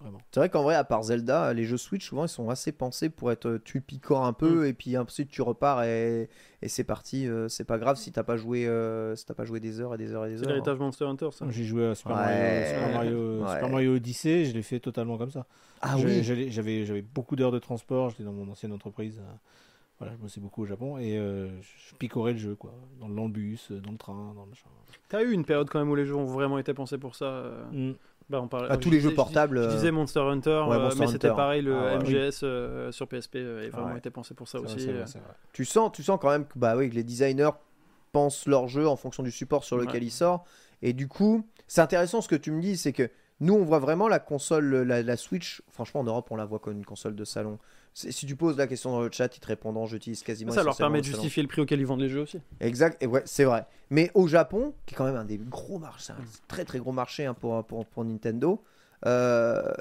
vraiment. 0.00 0.18
C'est 0.32 0.40
vrai 0.40 0.48
qu'en 0.48 0.62
vrai, 0.62 0.74
à 0.74 0.84
part 0.84 1.02
Zelda, 1.02 1.52
les 1.52 1.64
jeux 1.64 1.76
Switch, 1.76 2.06
souvent, 2.08 2.24
ils 2.24 2.28
sont 2.28 2.50
assez 2.50 2.72
pensés 2.72 3.08
pour 3.10 3.30
être. 3.32 3.46
euh, 3.46 3.58
Tu 3.64 3.80
picores 3.80 4.24
un 4.24 4.32
peu 4.32 4.66
et 4.66 4.72
puis 4.72 4.96
ensuite 4.96 5.28
tu 5.28 5.42
repars 5.42 5.82
et, 5.84 6.28
et 6.62 6.68
c'est 6.68 6.84
parti. 6.84 7.26
euh, 7.28 7.48
c'est 7.48 7.64
pas 7.64 7.78
grave 7.78 7.96
si 7.96 8.12
t'as 8.12 8.22
pas 8.22 8.36
joué, 8.36 8.66
euh, 8.66 9.14
si 9.16 9.24
t'as 9.26 9.34
pas 9.34 9.44
joué 9.44 9.60
des 9.60 9.80
heures 9.80 9.94
et 9.94 9.98
des 9.98 10.12
heures 10.14 10.26
et 10.26 10.30
des 10.30 10.36
C'est 10.38 10.42
heures. 10.44 10.48
hein. 10.50 10.52
l'héritage 10.54 10.78
Monster 10.78 11.04
Hunter, 11.04 11.28
ça. 11.32 11.46
J'ai 11.48 11.64
joué 11.64 11.86
à 11.86 11.94
Super, 11.94 12.16
Ouais. 12.16 12.22
Mario, 12.22 12.64
Super, 12.66 12.92
Mario, 12.94 13.42
Ouais. 13.44 13.52
Super 13.54 13.68
Mario 13.70 13.94
Odyssey, 13.96 14.44
je 14.46 14.52
l'ai 14.54 14.62
fait 14.62 14.80
totalement 14.80 15.18
comme 15.18 15.30
ça. 15.30 15.46
Ah 15.80 15.96
J'avais- 15.96 16.16
oui. 16.18 16.50
J'avais 16.50 16.84
j'avais 16.84 17.02
beaucoup 17.02 17.36
d'heures 17.36 17.52
de 17.52 17.58
transport, 17.58 18.10
j'étais 18.10 18.24
dans 18.24 18.32
mon 18.32 18.50
ancienne 18.50 18.72
entreprise. 18.72 19.20
voilà, 20.00 20.12
je 20.14 20.18
bossais 20.18 20.40
beaucoup 20.40 20.62
au 20.62 20.66
Japon 20.66 20.96
et 20.98 21.18
euh, 21.18 21.48
je 21.60 21.94
picorais 21.96 22.32
le 22.32 22.38
jeu, 22.38 22.54
quoi. 22.54 22.72
Dans, 23.00 23.08
le- 23.08 23.14
dans 23.16 23.24
le 23.24 23.30
bus, 23.30 23.72
dans 23.72 23.90
le 23.90 23.96
train, 23.98 24.32
dans 24.36 24.44
le 24.44 24.50
machin. 24.50 24.68
T'as 25.08 25.22
eu 25.24 25.32
une 25.32 25.44
période 25.44 25.68
quand 25.68 25.80
même 25.80 25.90
où 25.90 25.96
les 25.96 26.04
jeux 26.04 26.14
ont 26.14 26.24
vraiment 26.24 26.56
été 26.58 26.72
pensés 26.72 26.98
pour 26.98 27.16
ça. 27.16 27.24
euh, 27.24 27.64
Mm. 27.72 27.94
Bah, 28.30 28.40
on 28.42 28.48
parlait. 28.48 28.70
À 28.70 28.76
tous 28.76 28.90
les 28.90 28.98
disais- 28.98 29.08
jeux 29.08 29.14
portables. 29.14 29.58
Je, 29.58 29.62
je 29.62 29.68
euh, 29.68 29.74
disais 29.74 29.90
Monster 29.90 30.20
Hunter, 30.20 30.64
Ouais, 30.68 30.76
euh, 30.76 30.80
Monster 30.80 31.00
mais 31.00 31.06
c'était 31.06 31.28
pareil, 31.28 31.62
le 31.62 31.74
Ah. 31.74 31.98
MGS 31.98 32.40
euh, 32.42 32.92
sur 32.92 33.08
PSP 33.08 33.36
est 33.36 33.68
vraiment 33.70 33.96
été 33.96 34.10
pensé 34.10 34.34
pour 34.34 34.48
ça 34.48 34.60
aussi. 34.60 34.84
vrai, 34.86 35.02
vrai. 35.04 35.20
Tu 35.52 35.64
sens, 35.64 35.90
tu 35.92 36.02
sens 36.02 36.18
quand 36.20 36.30
même 36.30 36.44
que, 36.46 36.58
bah 36.58 36.76
oui, 36.76 36.90
que 36.90 36.94
les 36.94 37.04
designers 37.04 37.50
pensent 38.12 38.46
leur 38.46 38.68
jeu 38.68 38.86
en 38.86 38.96
fonction 38.96 39.22
du 39.22 39.30
support 39.30 39.64
sur 39.64 39.76
lequel 39.78 40.02
il 40.02 40.10
sort. 40.10 40.44
Et 40.82 40.92
du 40.92 41.08
coup, 41.08 41.44
c'est 41.66 41.80
intéressant 41.80 42.20
ce 42.20 42.28
que 42.28 42.36
tu 42.36 42.50
me 42.52 42.60
dis, 42.60 42.76
c'est 42.76 42.92
que 42.92 43.10
nous, 43.40 43.54
on 43.54 43.64
voit 43.64 43.78
vraiment 43.78 44.08
la 44.08 44.18
console, 44.18 44.82
la, 44.82 45.02
la 45.02 45.16
Switch. 45.16 45.62
Franchement, 45.70 46.00
en 46.00 46.04
Europe, 46.04 46.28
on 46.30 46.36
la 46.36 46.44
voit 46.44 46.58
comme 46.58 46.76
une 46.76 46.84
console 46.84 47.14
de 47.14 47.24
salon. 47.24 47.58
Si 47.94 48.26
tu 48.26 48.36
poses 48.36 48.56
la 48.56 48.66
question 48.68 48.92
dans 48.92 49.00
le 49.00 49.10
chat, 49.10 49.36
ils 49.36 49.40
te 49.40 49.46
répondront. 49.46 49.86
J'utilise 49.86 50.22
quasiment. 50.22 50.52
Ça 50.52 50.62
leur 50.62 50.76
permet 50.76 51.00
de 51.00 51.04
justifier 51.06 51.42
le 51.42 51.48
prix 51.48 51.62
auquel 51.62 51.80
ils 51.80 51.86
vendent 51.86 52.00
les 52.00 52.08
jeux 52.08 52.20
aussi. 52.20 52.40
Exact, 52.60 53.02
et 53.02 53.06
ouais, 53.06 53.22
c'est 53.24 53.44
vrai. 53.44 53.66
Mais 53.90 54.10
au 54.14 54.28
Japon, 54.28 54.72
qui 54.86 54.94
est 54.94 54.96
quand 54.96 55.04
même 55.04 55.16
un 55.16 55.24
des 55.24 55.38
gros 55.38 55.78
marchés, 55.78 56.12
un 56.12 56.16
Mm. 56.22 56.26
très 56.46 56.64
très 56.64 56.78
gros 56.78 56.92
marché 56.92 57.26
hein, 57.26 57.34
pour, 57.34 57.64
pour, 57.64 57.86
pour 57.86 58.04
Nintendo, 58.04 58.62
euh, 59.06 59.72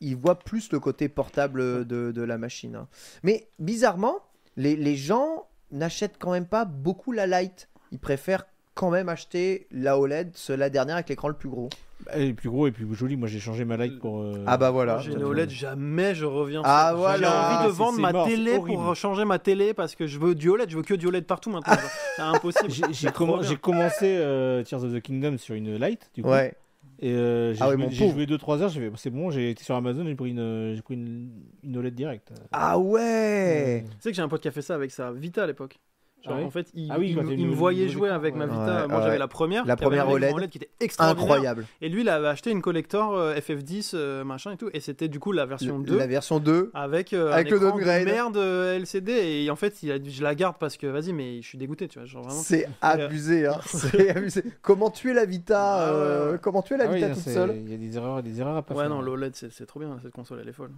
ils 0.00 0.16
voient 0.16 0.38
plus 0.38 0.72
le 0.72 0.80
côté 0.80 1.08
portable 1.08 1.86
de, 1.86 2.12
de 2.12 2.22
la 2.22 2.36
machine. 2.38 2.74
hein. 2.76 2.88
Mais 3.22 3.48
bizarrement, 3.58 4.16
les, 4.56 4.76
les 4.76 4.96
gens 4.96 5.46
n'achètent 5.70 6.16
quand 6.18 6.32
même 6.32 6.46
pas 6.46 6.64
beaucoup 6.64 7.12
la 7.12 7.26
Lite. 7.26 7.68
Ils 7.92 7.98
préfèrent 7.98 8.44
quand 8.74 8.90
même 8.90 9.08
acheté 9.08 9.66
la 9.70 9.98
OLED, 9.98 10.32
la 10.50 10.70
dernière 10.70 10.96
avec 10.96 11.08
l'écran 11.08 11.28
le 11.28 11.34
plus 11.34 11.48
gros. 11.48 11.68
Elle 12.10 12.22
est 12.28 12.32
plus 12.34 12.50
gros 12.50 12.66
et 12.66 12.70
plus 12.72 12.92
joli. 12.94 13.16
Moi, 13.16 13.28
j'ai 13.28 13.38
changé 13.40 13.64
ma 13.64 13.76
light 13.78 13.98
pour. 13.98 14.20
euh, 14.20 14.44
Ah 14.46 14.58
bah 14.58 14.70
voilà. 14.70 14.98
J'ai 14.98 15.12
une 15.12 15.22
OLED, 15.22 15.48
jamais 15.48 16.14
je 16.14 16.26
reviens. 16.26 16.60
Ah, 16.64 16.88
sur- 16.90 16.98
voilà. 16.98 17.18
J'ai 17.18 17.26
envie 17.56 17.66
de 17.66 17.72
C'est- 17.72 17.78
vendre 17.78 17.98
ma 18.00 18.12
mort, 18.12 18.26
télé 18.26 18.58
pour 18.58 18.94
changer 18.96 19.24
ma 19.24 19.38
télé 19.38 19.72
parce 19.74 19.94
que 19.94 20.06
je 20.06 20.18
veux 20.18 20.34
du 20.34 20.50
OLED, 20.50 20.68
je 20.68 20.76
veux 20.76 20.82
que 20.82 20.94
du 20.94 21.06
OLED 21.06 21.24
partout 21.24 21.50
maintenant. 21.50 21.72
C'est 22.16 22.22
impossible. 22.22 22.70
J'ai- 22.92 23.56
commencé 23.56 24.16
euh, 24.18 24.62
Tears 24.64 24.84
of 24.84 24.92
the 24.92 25.00
Kingdom 25.00 25.38
sur 25.38 25.54
une 25.54 25.76
light, 25.78 26.10
du 26.14 26.22
coup. 26.22 26.28
Ouais. 26.28 26.54
Et 27.00 27.10
euh, 27.12 27.54
j'ai 27.54 27.62
Ah 27.62 27.68
ouais, 27.70 27.76
joué, 27.76 27.84
pauvre. 28.06 28.12
joué 28.14 28.26
2-3 28.26 28.60
heures, 28.62 28.68
j'ai 28.68 28.80
fait, 28.80 28.92
c'est 28.96 29.10
bon, 29.10 29.30
j'ai 29.30 29.50
été 29.50 29.64
sur 29.64 29.74
Amazon, 29.74 30.04
j'ai 30.06 30.14
pris 30.14 30.30
une, 30.30 30.74
j'ai 30.76 30.80
pris 30.82 30.94
une, 30.94 31.30
une 31.64 31.76
OLED 31.76 31.94
directe. 31.94 32.32
Ah 32.52 32.78
ouais. 32.78 33.84
Tu 33.84 33.96
sais 34.00 34.10
que 34.10 34.16
j'ai 34.16 34.22
un 34.22 34.28
pote 34.28 34.40
qui 34.42 34.48
a 34.48 34.52
fait 34.52 34.62
ça 34.62 34.74
avec 34.74 34.90
sa 34.90 35.10
Vita 35.10 35.42
à 35.42 35.46
l'époque. 35.46 35.78
Genre, 36.24 36.32
Ah 36.36 36.38
ouais 36.40 36.44
en 36.46 36.50
fait, 36.50 36.68
il, 36.74 36.90
Ah 36.90 36.96
oui, 36.98 37.10
il 37.10 37.16
quand 37.16 37.22
me- 37.24 37.32
il 37.34 37.48
voyait 37.48 37.88
jouer 37.88 38.08
avec 38.08 38.34
ma. 38.34 38.46
Vita. 38.46 38.82
Ouais, 38.82 38.88
Moi, 38.88 38.96
ouais. 38.98 39.04
j'avais 39.04 39.18
la 39.18 39.28
première. 39.28 39.66
La 39.66 39.76
première 39.76 40.04
écran 40.08 40.36
OLED. 40.36 40.48
qui 40.48 40.58
était 40.58 40.70
extraordinaire. 40.80 41.22
Incroyable. 41.32 41.66
Et 41.82 41.88
lui, 41.88 42.00
il 42.00 42.08
avait 42.08 42.28
acheté 42.28 42.50
une 42.50 42.62
collector 42.62 43.14
euh, 43.14 43.34
FF10 43.34 43.90
euh, 43.94 44.24
machin 44.24 44.52
et 44.52 44.56
tout. 44.56 44.70
Et 44.72 44.80
c'était 44.80 45.08
du 45.08 45.20
coup 45.20 45.32
la 45.32 45.44
version 45.46 45.78
2. 45.78 45.96
La 45.98 46.06
version 46.06 46.38
2. 46.40 46.70
Avec, 46.74 47.12
euh, 47.12 47.30
Avec 47.32 47.48
un 47.48 47.50
le 47.50 47.56
écran 47.56 47.66
de 47.66 47.70
downgrade. 47.72 48.04
merde 48.04 48.36
euh, 48.38 48.76
LCD 48.78 49.12
et 49.44 49.50
en 49.50 49.56
fait 49.56 49.82
il 49.82 49.92
a 49.92 49.98
dit, 49.98 50.10
je 50.12 50.22
la 50.22 50.34
garde 50.34 50.56
parce 50.58 50.76
que 50.76 50.86
vas-y 50.86 51.12
mais 51.12 51.42
je 51.42 51.46
suis 51.48 51.58
dégoûté 51.58 51.88
tu 51.88 51.98
vois 51.98 52.06
genre 52.06 52.22
vraiment 52.22 52.40
C'est 52.40 52.66
abusé, 52.80 53.46
hein. 53.46 53.58
C'est 53.66 54.10
abusé. 54.16 54.42
Comment 54.62 54.90
tuer 54.90 55.12
la 55.12 55.24
Vita 55.26 55.74
Ah 55.88 55.92
euh. 55.92 56.38
Comment 56.38 56.62
tuer 56.62 56.76
la 56.76 56.84
Ah 56.88 56.92
Vita 56.92 57.08
toute 57.10 57.18
seule 57.18 57.54
Il 57.66 57.70
y 57.70 57.74
a 57.74 57.76
des 57.78 57.96
erreurs, 57.96 58.22
des 58.22 58.40
erreurs 58.40 58.56
à 58.56 58.62
pas 58.62 58.74
ouais 58.74 58.80
faire. 58.82 58.90
non 58.90 59.00
l'OLED 59.02 59.34
c'est 59.36 59.52
c'est 59.52 59.66
trop 59.66 59.80
bien 59.80 59.96
cette 60.02 60.12
console 60.14 60.38
elle 60.42 60.48
est 60.48 60.52
folle 60.52 60.70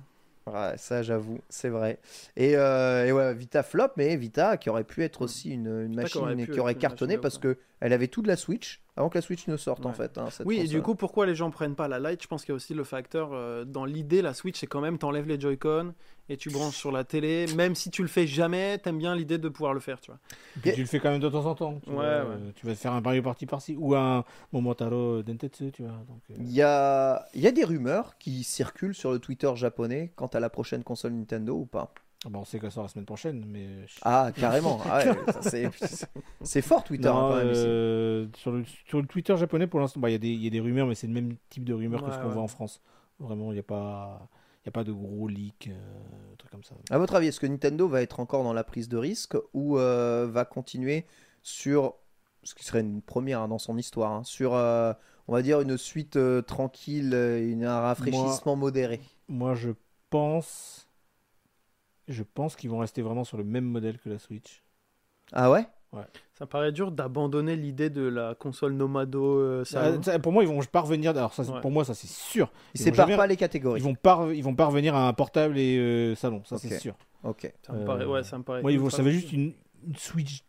Ouais, 0.46 0.74
ça 0.76 1.02
j'avoue, 1.02 1.40
c'est 1.48 1.68
vrai. 1.68 1.98
Et, 2.36 2.56
euh, 2.56 3.04
et 3.04 3.12
ouais, 3.12 3.34
Vita 3.34 3.64
flop, 3.64 3.88
mais 3.96 4.14
Vita 4.16 4.56
qui 4.56 4.70
aurait 4.70 4.84
pu 4.84 5.02
être 5.02 5.22
aussi 5.22 5.50
une, 5.50 5.92
machine 5.92 6.08
qui 6.12 6.18
aurait 6.18 6.46
qui 6.46 6.60
aurait, 6.60 6.74
cartonné 6.76 7.18
parce 7.18 7.36
ouf, 7.36 7.42
que 7.42 7.58
elle 7.80 7.92
avait 7.92 8.06
tout 8.06 8.22
de 8.22 8.28
la 8.28 8.36
Switch 8.36 8.80
avant 8.96 9.08
que 9.10 9.18
la 9.18 9.22
Switch 9.22 9.46
ne 9.46 9.56
sorte 9.56 9.84
en 9.86 9.92
fait. 9.92 10.16
hein, 10.18 10.28
cette 10.30 10.46
oui 10.46 10.56
et 10.58 10.66
du 10.66 10.80
coup 10.82 10.94
pourquoi 10.94 11.26
les 11.26 11.34
gens 11.34 11.50
prennent 11.50 11.74
pas 11.74 11.88
la 11.88 11.98
Lite? 11.98 12.22
Je 12.22 12.28
pense 12.28 12.42
qu'il 12.44 12.50
y 12.50 12.52
a 12.52 12.56
aussi 12.56 12.74
le 12.74 12.84
facteur 12.84 13.30
euh, 13.32 13.64
dans 13.64 13.84
l'idée 13.84 14.22
la 14.22 14.32
Switch 14.34 14.58
c'est 14.58 14.66
quand 14.66 14.80
même 14.80 14.98
t'enlèves 14.98 15.26
les 15.28 15.38
Joy-Con 15.40 15.94
et 16.28 16.36
tu 16.36 16.50
branches 16.50 16.76
sur 16.76 16.90
la 16.90 17.04
télé 17.04 17.46
même 17.56 17.74
si 17.74 17.90
tu 17.90 18.02
le 18.02 18.08
fais 18.08 18.26
jamais 18.26 18.78
t'aimes 18.78 18.98
bien 18.98 19.14
l'idée 19.14 19.38
de 19.38 19.48
pouvoir 19.48 19.74
le 19.74 19.80
faire 19.80 20.00
tu 20.00 20.10
vois 20.10 20.18
Et 20.56 20.60
puis 20.60 20.72
tu 20.72 20.80
le 20.80 20.86
fais 20.86 20.98
quand 20.98 21.10
même 21.10 21.20
de 21.20 21.28
temps 21.28 21.44
en 21.46 21.54
temps. 21.54 21.78
Tu, 21.84 21.90
Ouais, 21.90 21.94
vois, 21.96 22.04
ouais. 22.04 22.36
euh, 22.40 22.50
tu 22.56 22.66
vas 22.66 22.72
te 22.74 22.78
faire 22.78 22.92
un 22.92 23.00
Mario 23.00 23.22
Party 23.22 23.46
par-ci 23.46 23.76
ou 23.78 23.94
un 23.94 24.24
Momotaro 24.52 25.22
Dentetsu, 25.22 25.70
tu 25.72 25.82
vois. 25.82 25.92
Donc, 26.08 26.20
euh, 26.30 26.34
Il 26.38 26.50
y 26.50 26.62
a, 26.62 27.26
il 27.34 27.40
y 27.42 27.46
a 27.46 27.52
des 27.52 27.64
rumeurs 27.64 28.16
qui 28.18 28.42
circulent 28.44 28.94
sur 28.94 29.12
le 29.12 29.18
Twitter 29.18 29.50
japonais 29.56 30.12
quant 30.16 30.26
à 30.28 30.40
la 30.40 30.48
prochaine 30.50 30.82
console 30.82 31.12
Nintendo 31.12 31.54
ou 31.54 31.66
pas? 31.66 31.92
Bah, 32.30 32.38
on 32.40 32.44
sait 32.44 32.58
qu'elle 32.58 32.70
sort 32.72 32.82
la 32.84 32.88
semaine 32.88 33.06
prochaine, 33.06 33.44
mais. 33.46 33.86
je- 33.86 33.94
Ah, 34.02 34.30
carrément. 34.34 34.80
Ah 34.84 34.98
ouais, 34.98 35.16
ça, 35.42 35.70
c'est- 36.42 36.62
fort 36.62 36.84
Twitter 36.84 37.08
Non, 37.08 37.18
hein, 37.18 37.26
quand 37.28 37.36
même 37.36 37.52
ici. 37.52 37.64
euh, 37.66 38.26
sur, 38.36 38.52
le, 38.52 38.64
sur 38.88 39.00
le 39.00 39.06
Twitter 39.06 39.36
japonais, 39.36 39.66
pour 39.66 39.80
l'instant, 39.80 40.00
bah, 40.00 40.10
il 40.10 40.12
y, 40.12 40.16
a 40.16 40.18
des- 40.18 40.28
il 40.30 40.42
y 40.42 40.46
a 40.46 40.50
des 40.50 40.60
rumeurs, 40.60 40.86
mais 40.86 40.94
c'est 40.94 41.06
le 41.06 41.12
même 41.12 41.36
type 41.50 41.64
de 41.64 41.74
rumeurs 41.74 42.00
que 42.00 42.06
Ouais, 42.06 42.12
ce 42.12 42.18
qu'on 42.18 42.28
ouais. 42.28 42.34
voit 42.34 42.42
en 42.42 42.48
France. 42.48 42.80
Vraiment, 43.18 43.50
il 43.52 43.54
n'y 43.54 43.60
a, 43.60 43.64
pas- 43.64 44.28
il 44.62 44.66
y 44.66 44.68
a 44.68 44.72
pas 44.72 44.84
de 44.84 44.92
gros 44.92 45.28
leaks, 45.28 45.68
euh, 45.68 46.34
trucs 46.38 46.50
comme 46.50 46.64
ça. 46.64 46.74
À 46.90 46.98
votre 46.98 47.14
avis, 47.14 47.28
est-ce 47.28 47.40
que 47.40 47.46
Nintendo 47.46 47.88
va 47.88 48.02
être 48.02 48.20
encore 48.20 48.44
dans 48.44 48.52
la 48.52 48.64
prise 48.64 48.88
de 48.88 48.96
risque 48.96 49.36
ou 49.54 49.78
euh, 49.78 50.26
va 50.30 50.44
continuer 50.44 51.06
sur 51.42 51.94
ce 52.42 52.54
qui 52.54 52.64
serait 52.64 52.80
une 52.80 53.02
première 53.02 53.40
hein, 53.40 53.48
dans 53.48 53.58
son 53.58 53.78
histoire, 53.78 54.12
hein, 54.12 54.22
sur 54.24 54.54
euh, 54.54 54.92
on 55.28 55.32
va 55.32 55.42
dire 55.42 55.60
une 55.60 55.76
suite 55.78 56.16
euh, 56.16 56.42
tranquille, 56.42 57.14
une- 57.14 57.64
un 57.64 57.80
rafraîchissement 57.80 58.54
modéré? 58.56 59.00
Moi, 59.28 59.54
je 59.54 59.70
pense. 60.10 60.85
Je 62.08 62.22
pense 62.22 62.56
qu'ils 62.56 62.70
vont 62.70 62.78
rester 62.78 63.02
vraiment 63.02 63.24
sur 63.24 63.36
le 63.36 63.44
même 63.44 63.64
modèle 63.64 63.98
que 63.98 64.08
la 64.08 64.18
Switch. 64.18 64.62
Ah 65.32 65.50
ouais? 65.50 65.66
Ça 66.34 66.44
me 66.44 66.46
paraît 66.46 66.72
dur 66.72 66.92
d'abandonner 66.92 67.56
l'idée 67.56 67.88
de 67.88 68.02
la 68.02 68.34
console 68.34 68.74
nomado 68.74 69.38
euh, 69.38 69.64
salon. 69.64 69.96
Ah, 70.00 70.02
ça, 70.02 70.18
pour 70.18 70.30
moi, 70.30 70.44
ils 70.44 70.48
vont 70.48 70.60
pas 70.64 70.82
revenir. 70.82 71.12
Alors, 71.12 71.32
ça, 71.32 71.42
Ouais. 71.42 71.60
pour 71.62 71.70
moi, 71.70 71.86
ça 71.86 71.94
c'est 71.94 72.06
sûr. 72.06 72.52
Ils 72.74 72.80
Ils 72.80 72.84
séparent 72.84 73.06
jamais- 73.06 73.16
pas 73.16 73.26
les 73.26 73.36
catégories. 73.36 73.80
Ils 73.80 73.84
vont 73.84 73.94
pas, 73.94 74.28
ils 74.34 74.44
vont 74.44 74.54
pas 74.54 74.66
revenir 74.66 74.94
à 74.94 75.08
un 75.08 75.12
portable 75.14 75.56
et 75.58 75.78
euh, 75.78 76.14
salon, 76.14 76.42
ça 76.44 76.58
c'est 76.58 76.78
sûr. 76.78 76.94
Ok. 77.24 77.50
ça 77.66 77.72
me 77.72 77.80
euh, 77.80 77.86
paraît 77.86 78.04
ouais 78.04 78.22
ça 78.24 78.36
me 78.36 78.42
paraît 78.44 78.60
Moi, 78.60 78.72
ils 78.72 78.78
vont, 78.78 78.90
ça 78.90 79.02
va 79.02 79.10
juste 79.10 79.32
une, 79.32 79.54
une 79.86 79.96
Switch 79.96 80.44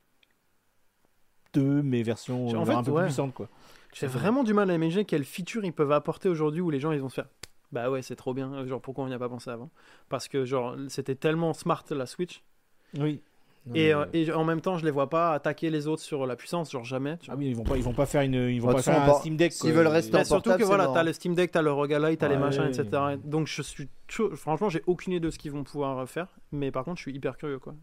2, 1.53 1.81
mais 1.81 2.03
version 2.03 2.47
En 2.49 2.61
euh, 2.61 2.65
fait, 2.65 2.73
un 2.73 2.83
peu 2.83 2.91
ouais. 2.91 3.01
plus 3.03 3.07
puissante, 3.07 3.33
quoi. 3.33 3.47
J'ai 3.93 4.07
vraiment 4.07 4.43
du 4.43 4.53
mal 4.53 4.69
à 4.69 4.75
imaginer 4.75 5.05
quelles 5.05 5.23
features 5.23 5.63
ils 5.65 5.73
peuvent 5.73 5.91
apporter 5.93 6.29
aujourd'hui 6.29 6.61
où 6.61 6.69
les 6.69 6.79
gens 6.79 6.91
ils 6.91 6.99
vont 6.99 7.09
se 7.09 7.15
faire 7.15 7.29
bah 7.71 7.89
ouais 7.89 8.01
c'est 8.01 8.15
trop 8.15 8.33
bien. 8.33 8.65
Genre 8.65 8.81
pourquoi 8.81 9.03
on 9.05 9.07
n'y 9.07 9.13
a 9.13 9.19
pas 9.19 9.29
pensé 9.29 9.49
avant? 9.49 9.69
Parce 10.09 10.27
que 10.27 10.45
genre 10.45 10.75
c'était 10.87 11.15
tellement 11.15 11.53
smart 11.53 11.83
la 11.91 12.05
Switch. 12.05 12.43
Oui. 12.97 13.21
Non, 13.65 13.75
et, 13.75 13.87
mais, 13.87 13.93
euh, 13.93 13.99
euh, 14.03 14.05
et 14.13 14.31
en 14.31 14.45
même 14.45 14.61
temps 14.61 14.77
je 14.77 14.85
les 14.85 14.91
vois 14.91 15.09
pas 15.09 15.33
attaquer 15.33 15.69
les 15.69 15.87
autres 15.87 16.01
sur 16.01 16.25
la 16.25 16.37
puissance 16.37 16.71
genre 16.71 16.85
jamais 16.85 17.17
tu 17.17 17.29
Ah 17.29 17.35
oui, 17.37 17.47
ils 17.47 17.55
vont 17.55 17.63
pas, 17.65 17.75
ils 17.75 17.83
vont 17.83 17.91
pas 17.93 18.05
faire 18.05 18.21
une, 18.21 18.35
ils 18.35 18.61
vont 18.61 18.69
Bah, 18.69 18.75
pas 18.75 18.81
faire 18.81 19.03
un 19.03 19.13
Steam 19.15 19.35
Deck. 19.35 19.51
s'ils 19.51 19.73
veulent 19.73 19.87
rester 19.87 20.13
Mais 20.13 20.21
en 20.21 20.23
surtout 20.23 20.51
que 20.57 20.63
voilà 20.63 20.87
t'as 20.93 21.03
le 21.03 21.11
Steam 21.11 21.35
Deck 21.35 21.51
t'as 21.51 21.61
le 21.61 21.71
Rogue 21.73 21.93
Ally 21.93 22.15
t'as 22.15 22.29
les 22.29 22.35
Ouais. 22.35 22.39
machins 22.39 22.63
etc 22.67 23.17
donc 23.25 23.47
je 23.47 23.61
suis 23.61 23.89
franchement 24.35 24.69
j'ai 24.69 24.81
aucune 24.87 25.11
idée 25.13 25.19
de 25.19 25.29
ce 25.29 25.37
qu'ils 25.37 25.51
vont 25.51 25.65
pouvoir 25.65 26.07
faire. 26.07 26.27
Mais 26.53 26.71
par 26.71 26.85
contre 26.85 26.97
je 26.99 27.01
suis 27.01 27.13
hyper 27.13 27.35
curieux 27.35 27.59
quoi. 27.59 27.73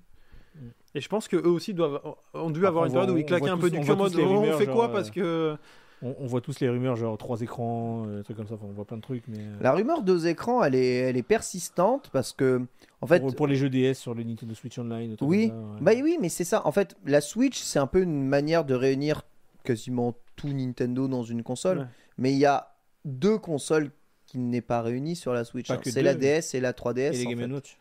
Mm. 0.55 0.59
et 0.94 1.01
je 1.02 1.09
pense 1.11 1.28
que 1.28 1.36
eux 1.36 1.48
aussi 1.51 1.74
doivent 1.74 2.01
ont 2.32 2.48
dû 2.48 2.61
Après, 2.61 2.69
avoir 2.69 2.85
une 2.86 2.93
période 2.93 3.11
où 3.11 3.19
ils 3.19 3.27
claquaient 3.27 3.51
un 3.51 3.56
tous- 3.56 3.62
peu 3.62 3.70
du 3.70 3.78
on 3.78 3.82
cul 3.82 3.94
mode 3.94 4.12
tous 4.12 4.19
les 4.19 4.24
oh, 4.24 4.43
on 4.55 4.56
fait 4.56 4.65
quoi 4.66 4.85
genre, 4.86 4.93
parce 4.93 5.11
euh, 5.19 5.56
que 5.56 5.59
On, 6.03 6.15
on 6.19 6.27
voit 6.27 6.41
tous 6.41 6.61
les 6.61 6.69
rumeurs, 6.69 6.97
genre 6.97 7.16
trois 7.16 7.41
écrans, 7.41 8.05
euh, 8.07 8.23
trucs 8.23 8.37
comme 8.37 8.47
ça. 8.47 8.55
Enfin, 8.55 8.66
on 8.69 8.73
voit 8.73 8.85
plein 8.85 8.97
de 8.99 9.03
trucs, 9.03 9.27
mais. 9.29 9.39
euh, 9.39 9.57
La 9.61 9.73
rumeur 9.73 10.03
deux 10.03 10.27
écrans, 10.27 10.62
elle 10.62 10.75
est, 10.75 10.97
elle 10.97 11.16
est 11.16 11.23
persistante 11.23 12.11
parce 12.12 12.33
que 12.33 12.62
en 13.01 13.07
fait, 13.07 13.21
pour, 13.21 13.35
pour 13.35 13.47
les 13.47 13.57
jeux 13.57 13.71
DS 13.71 13.95
sur 13.95 14.15
le 14.15 14.23
Nintendo 14.23 14.55
Switch 14.55 14.79
Online. 14.79 15.15
des 15.15 15.25
Oui. 15.25 15.49
ça, 15.49 15.55
ouais. 15.55 15.79
Bah 15.81 15.93
oui, 16.03 16.19
mais 16.21 16.29
c'est 16.29 16.45
ça. 16.45 16.66
En 16.66 16.73
fait, 16.73 16.97
la 17.07 17.21
Switch, 17.21 17.61
c'est 17.62 17.79
un 17.79 17.87
peu 17.87 18.03
une 18.03 18.27
manière 18.27 18.65
de 18.65 18.75
réunir 18.75 19.23
quasiment 19.62 20.15
tout 20.37 20.49
Nintendo 20.53 21.09
dans 21.09 21.23
une 21.23 21.43
console. 21.43 21.79
Ouais. 21.79 21.85
Mais 22.19 22.33
il 22.33 22.39
y 22.39 22.47
a 22.47 22.75
deux 23.05 23.39
consoles 23.39 23.91
qui 24.27 24.39
n'est 24.39 24.61
pas 24.61 24.83
réunies 24.83 25.16
sur 25.16 25.33
la 25.33 25.45
Switch. 25.45 25.71
Hein. 25.71 25.79
C'est 25.85 26.03
la. 26.03 26.15
DS 26.15 26.55
et 26.55 26.61
la 26.61 26.73
3DS. 26.73 27.15
Et 27.15 27.25
les 27.25 27.35
Game. 27.35 27.53
Watch. 27.53 27.79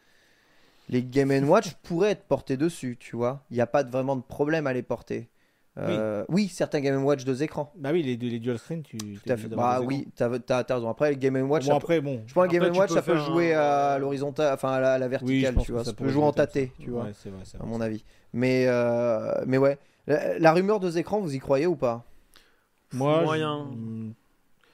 Les 0.89 1.03
Game 1.03 1.49
Watch 1.49 1.73
pourraient 1.83 2.11
être 2.11 2.23
portés 2.25 2.57
dessus, 2.57 2.97
tu 2.99 3.15
vois. 3.15 3.43
Il 3.49 3.55
n'y 3.55 3.61
a 3.61 3.67
pas 3.67 3.83
de- 3.83 3.89
vraiment 3.91 4.15
de 4.17 4.21
problème 4.21 4.67
à 4.67 4.73
les 4.73 4.83
porter. 4.83 5.29
Euh, 5.77 6.23
oui. 6.29 6.49
certains 6.49 6.81
Game 6.81 7.03
Watch 7.03 7.25
deux 7.25 7.41
écrans. 7.41 7.73
Bah 7.75 7.89
oui, 7.91 8.03
les, 8.03 8.15
les 8.15 8.39
dual 8.39 8.59
screen, 8.59 8.83
tu. 8.83 8.97
Tout 8.97 9.31
à 9.31 9.37
fait. 9.37 9.47
Bah 9.47 9.81
oui, 9.81 10.07
t'as 10.15 10.29
t'as- 10.39 10.63
t'as 10.63 10.75
raison. 10.75 10.87
Après, 10.89 11.09
le 11.09 11.15
Game 11.17 11.35
Watch, 11.49 11.65
Bon, 11.65 11.71
ça 11.71 11.77
après, 11.77 11.99
bon. 11.99 12.21
Je 12.27 12.33
pense 12.33 12.43
un 12.43 12.45
Après, 12.45 12.59
Game 12.59 12.77
Watch, 12.77 12.91
ça 12.91 13.01
peut 13.01 13.17
jouer 13.17 13.55
un- 13.55 13.59
à 13.61 13.97
l'horizontale, 13.99 14.53
enfin 14.53 14.73
à 14.73 14.79
la, 14.79 14.93
à 14.93 14.97
la 14.99 15.05
Oui, 15.07 15.11
verticale, 15.11 15.55
tu 15.55 15.67
que 15.67 15.71
vois. 15.71 15.83
ça 15.83 15.91
Ça 15.91 15.95
peut 15.95 16.09
jouer 16.09 16.23
en 16.23 16.31
tâté, 16.31 16.71
tu 16.79 16.91
vois, 16.91 17.05
Ouais, 17.05 17.11
c'est 17.15 17.29
vrai, 17.29 17.41
c'est 17.43 17.55
à 17.57 17.59
vrai, 17.59 17.67
mon 17.67 17.81
avis. 17.81 18.03
Mais, 18.33 18.65
euh, 18.67 19.33
mais 19.47 19.57
ouais. 19.57 19.79
La, 20.05 20.37
la 20.37 20.53
rumeur 20.53 20.79
deux 20.79 20.97
écrans, 20.99 21.19
vous 21.19 21.33
y 21.33 21.39
croyez 21.39 21.65
ou 21.65 21.75
pas? 21.75 22.03
Moi, 22.93 23.23
Moyen. 23.23 23.67
je- 23.73 24.11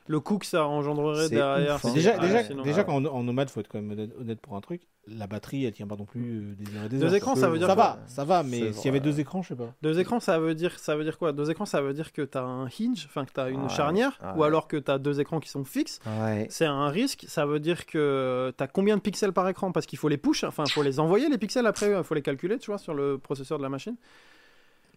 le 0.07 0.19
coût 0.19 0.37
que 0.39 0.45
ça 0.45 0.65
engendrerait 0.65 1.29
derrière 1.29 1.75
ouf, 1.75 1.85
hein. 1.85 1.93
Déjà, 1.93 2.15
Ah, 2.17 2.25
déjà, 2.27 2.43
déjà 2.43 2.83
quand 2.83 2.95
en, 2.95 3.05
en 3.05 3.23
nomade, 3.23 3.49
faut 3.49 3.59
être 3.61 3.67
quand 3.69 3.81
même 3.81 4.09
honnête 4.19 4.41
pour 4.41 4.55
un 4.55 4.61
truc. 4.61 4.81
La 5.17 5.27
batterie, 5.27 5.65
elle 5.65 5.73
tient 5.73 5.87
pas 5.87 5.95
non 5.95 6.05
plus 6.05 6.21
euh, 6.39 6.55
des 6.55 6.75
heures 6.77 6.85
et 6.85 6.89
des 6.89 6.97
Deux 6.99 7.05
heures. 7.07 7.13
écrans, 7.15 7.35
ça 7.35 7.49
veut 7.49 7.57
dire 7.57 7.67
ça 7.67 7.75
quoi 7.75 7.83
va, 7.83 7.99
ça 8.07 8.25
va, 8.25 8.43
mais 8.43 8.59
C'est 8.59 8.73
s'il 8.73 8.85
y 8.85 8.89
avait 8.89 8.99
deux 8.99 9.19
écrans, 9.19 9.41
je 9.41 9.49
sais 9.49 9.55
pas. 9.55 9.73
Deux 9.81 9.99
écrans, 9.99 10.19
ça 10.19 10.39
veut 10.39 10.53
dire, 10.55 10.77
ça 10.79 10.95
veut 10.95 11.03
dire 11.03 11.17
quoi? 11.17 11.31
Deux 11.33 11.49
écrans, 11.49 11.65
ça 11.65 11.81
veut 11.81 11.93
dire 11.93 12.11
que 12.13 12.21
tu 12.21 12.37
as 12.37 12.43
un 12.43 12.65
hinge, 12.65 13.05
enfin 13.07 13.25
que 13.25 13.31
tu 13.33 13.39
as 13.39 13.49
une 13.49 13.63
Ouais, 13.63 13.69
charnière, 13.69 14.19
ou 14.37 14.43
alors 14.43 14.67
que 14.67 14.77
tu 14.77 14.91
as 14.91 14.97
deux 14.99 15.19
écrans 15.19 15.39
qui 15.39 15.49
sont 15.49 15.63
fixes. 15.63 15.99
Ouais. 16.05 16.47
C'est 16.49 16.65
un 16.65 16.87
risque, 16.89 17.25
ça 17.27 17.45
veut 17.45 17.59
dire 17.59 17.85
que 17.85 18.53
tu 18.57 18.63
as 18.63 18.67
combien 18.67 18.95
de 18.97 19.01
pixels 19.01 19.33
par 19.33 19.47
écran? 19.49 19.71
Parce 19.71 19.85
qu'il 19.85 19.97
faut 19.99 20.09
les 20.09 20.17
push, 20.17 20.43
enfin 20.43 20.65
il 20.65 20.69
faut 20.71 20.83
les 20.83 20.99
envoyer 20.99 21.29
les 21.29 21.37
pixels 21.37 21.65
après, 21.65 21.91
il 21.97 22.03
faut 22.03 22.15
les 22.15 22.21
calculer, 22.21 22.57
tu 22.59 22.71
vois, 22.71 22.77
sur 22.77 22.93
le 22.93 23.17
processeur 23.17 23.57
de 23.57 23.63
la 23.63 23.69
machine. 23.69 23.95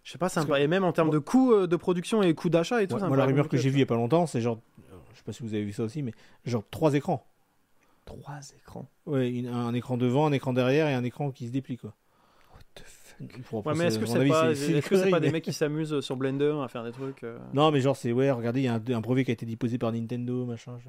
Je 0.04 0.10
sais 0.12 0.18
pas, 0.18 0.28
paraît- 0.28 0.64
et 0.64 0.66
même 0.66 0.82
en 0.84 0.92
termes 0.92 1.10
de 1.10 1.18
coût 1.18 1.52
euh, 1.52 1.66
de 1.68 1.76
production 1.76 2.22
et 2.24 2.34
coût 2.34 2.48
d'achat 2.48 2.82
et 2.82 2.86
tout. 2.88 2.94
Moi, 2.94 3.00
ça 3.00 3.04
me 3.06 3.10
moi, 3.10 3.16
la 3.16 3.24
rumeur 3.24 3.48
que 3.48 3.56
j'ai 3.56 3.70
vue 3.70 3.76
il 3.76 3.80
y 3.80 3.84
a 3.84 3.86
pas 3.86 3.94
longtemps, 3.94 4.26
c'est 4.26 4.40
genre, 4.40 4.58
euh, 4.90 4.96
je 5.12 5.18
sais 5.18 5.22
pas 5.24 5.32
si 5.32 5.44
vous 5.44 5.54
avez 5.54 5.62
vu 5.62 5.72
ça 5.72 5.84
aussi, 5.84 6.02
mais 6.02 6.12
genre 6.44 6.64
trois 6.70 6.94
écrans. 6.94 7.24
Trois 8.04 8.40
écrans. 8.56 8.88
Ouais, 9.06 9.30
une- 9.30 9.48
un 9.48 9.72
écran 9.74 9.96
devant, 9.96 10.26
un 10.26 10.32
écran 10.32 10.52
derrière 10.52 10.88
et 10.88 10.94
un 10.94 11.04
écran 11.04 11.30
qui 11.30 11.46
se 11.46 11.52
déplie 11.52 11.76
quoi. 11.78 11.94
What 12.52 12.60
the 12.74 12.82
fuck? 12.84 13.42
Pour- 13.44 13.66
Ouais, 13.66 13.74
mais 13.76 13.84
est-ce 13.86 13.96
à 13.98 14.00
que 14.00 14.06
mon 14.06 14.12
c'est 14.12 14.18
avis, 14.20 14.30
pas, 14.30 14.54
c'est- 14.54 14.66
c'est 14.66 14.72
est-ce 14.72 14.88
que 14.88 14.96
c'est 14.96 15.10
pas 15.10 15.20
des 15.20 15.26
mais- 15.28 15.32
mecs 15.34 15.44
qui 15.44 15.52
s'amusent 15.52 16.00
sur 16.00 16.16
Blender 16.16 16.54
à 16.62 16.68
faire 16.68 16.82
des 16.84 16.92
trucs 16.92 17.22
euh, 17.24 17.38
Non, 17.54 17.70
mais 17.70 17.80
genre 17.80 17.96
c'est 17.96 18.12
ouais, 18.12 18.30
regardez, 18.30 18.60
il 18.60 18.64
y 18.64 18.68
a 18.68 18.74
un, 18.74 18.82
un 18.94 19.00
brevet 19.00 19.24
qui 19.24 19.30
a 19.30 19.34
été 19.34 19.46
déposé 19.46 19.78
par 19.78 19.92
Nintendo, 19.92 20.44
machin. 20.44 20.76
Je. 20.78 20.88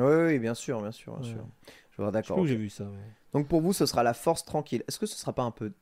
Oui, 0.00 0.24
oui, 0.26 0.38
bien 0.38 0.54
sûr, 0.54 0.80
bien 0.82 0.90
sûr, 0.92 1.16
bien 1.16 1.28
Ouais. 1.28 1.34
sûr. 1.34 1.46
Je 1.92 1.96
vois 2.02 2.06
Je 2.06 2.10
sais 2.10 2.12
d'accord. 2.12 2.38
où 2.38 2.46
j'ai 2.46 2.56
vu 2.56 2.68
ça. 2.68 2.84
mais- 2.84 2.98
Donc 3.32 3.48
pour 3.48 3.60
vous, 3.62 3.72
ce 3.72 3.86
sera 3.86 4.02
la 4.02 4.12
force 4.14 4.44
tranquille. 4.44 4.82
Est-ce 4.88 4.98
que 4.98 5.06
ce 5.06 5.16
sera 5.16 5.32
pas 5.32 5.44
un 5.44 5.50
peu, 5.52 5.72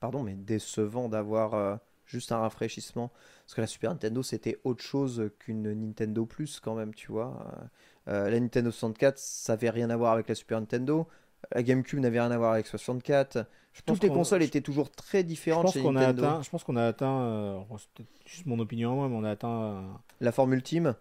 pardon, 0.00 0.22
mais 0.22 0.34
décevant 0.34 1.08
d'avoir 1.08 1.54
euh, 1.54 1.76
juste 2.04 2.32
un 2.32 2.38
rafraîchissement? 2.38 3.10
Parce 3.46 3.54
que 3.54 3.60
la 3.62 3.66
Super 3.66 3.90
Nintendo, 3.90 4.22
c'était 4.22 4.58
autre 4.64 4.82
chose 4.82 5.30
qu'une 5.38 5.72
Nintendo 5.72 6.26
Plus 6.26 6.60
quand 6.60 6.74
même, 6.74 6.92
tu 6.94 7.12
vois. 7.12 7.46
Euh, 7.58 7.64
la 8.06 8.38
Nintendo 8.40 8.70
64, 8.70 9.18
ça 9.18 9.54
avait 9.54 9.70
rien 9.70 9.90
à 9.90 9.96
voir 9.96 10.12
avec 10.12 10.28
la 10.28 10.34
Super 10.34 10.60
Nintendo. 10.60 11.06
La 11.54 11.62
GameCube 11.62 11.98
n'avait 12.00 12.20
rien 12.20 12.30
à 12.30 12.38
voir 12.38 12.52
avec 12.52 12.66
64. 12.66 13.46
Je 13.72 13.82
pense 13.82 13.96
Toutes 13.98 14.02
les 14.04 14.08
consoles 14.14 14.40
je- 14.42 14.46
étaient 14.46 14.60
toujours 14.60 14.90
très 14.90 15.20
Je 15.20 15.26
différentes 15.26 15.64
pense 15.64 15.72
chez 15.74 15.80
a 15.96 16.06
atteint, 16.08 16.42
je 16.42 16.50
pense 16.50 16.64
qu'on 16.64 16.76
a 16.76 16.84
atteint, 16.86 17.20
euh, 17.22 17.58
c'est 17.78 17.88
peut-être 17.94 18.08
juste 18.24 18.46
mon 18.46 18.58
opinion 18.60 18.92
à 18.92 18.94
moi, 18.94 19.08
mais 19.08 19.16
on 19.16 19.24
a 19.24 19.30
atteint. 19.30 19.48
euh, 19.62 19.82
La 20.20 20.32
forme 20.32 20.54
ultime 20.54 20.94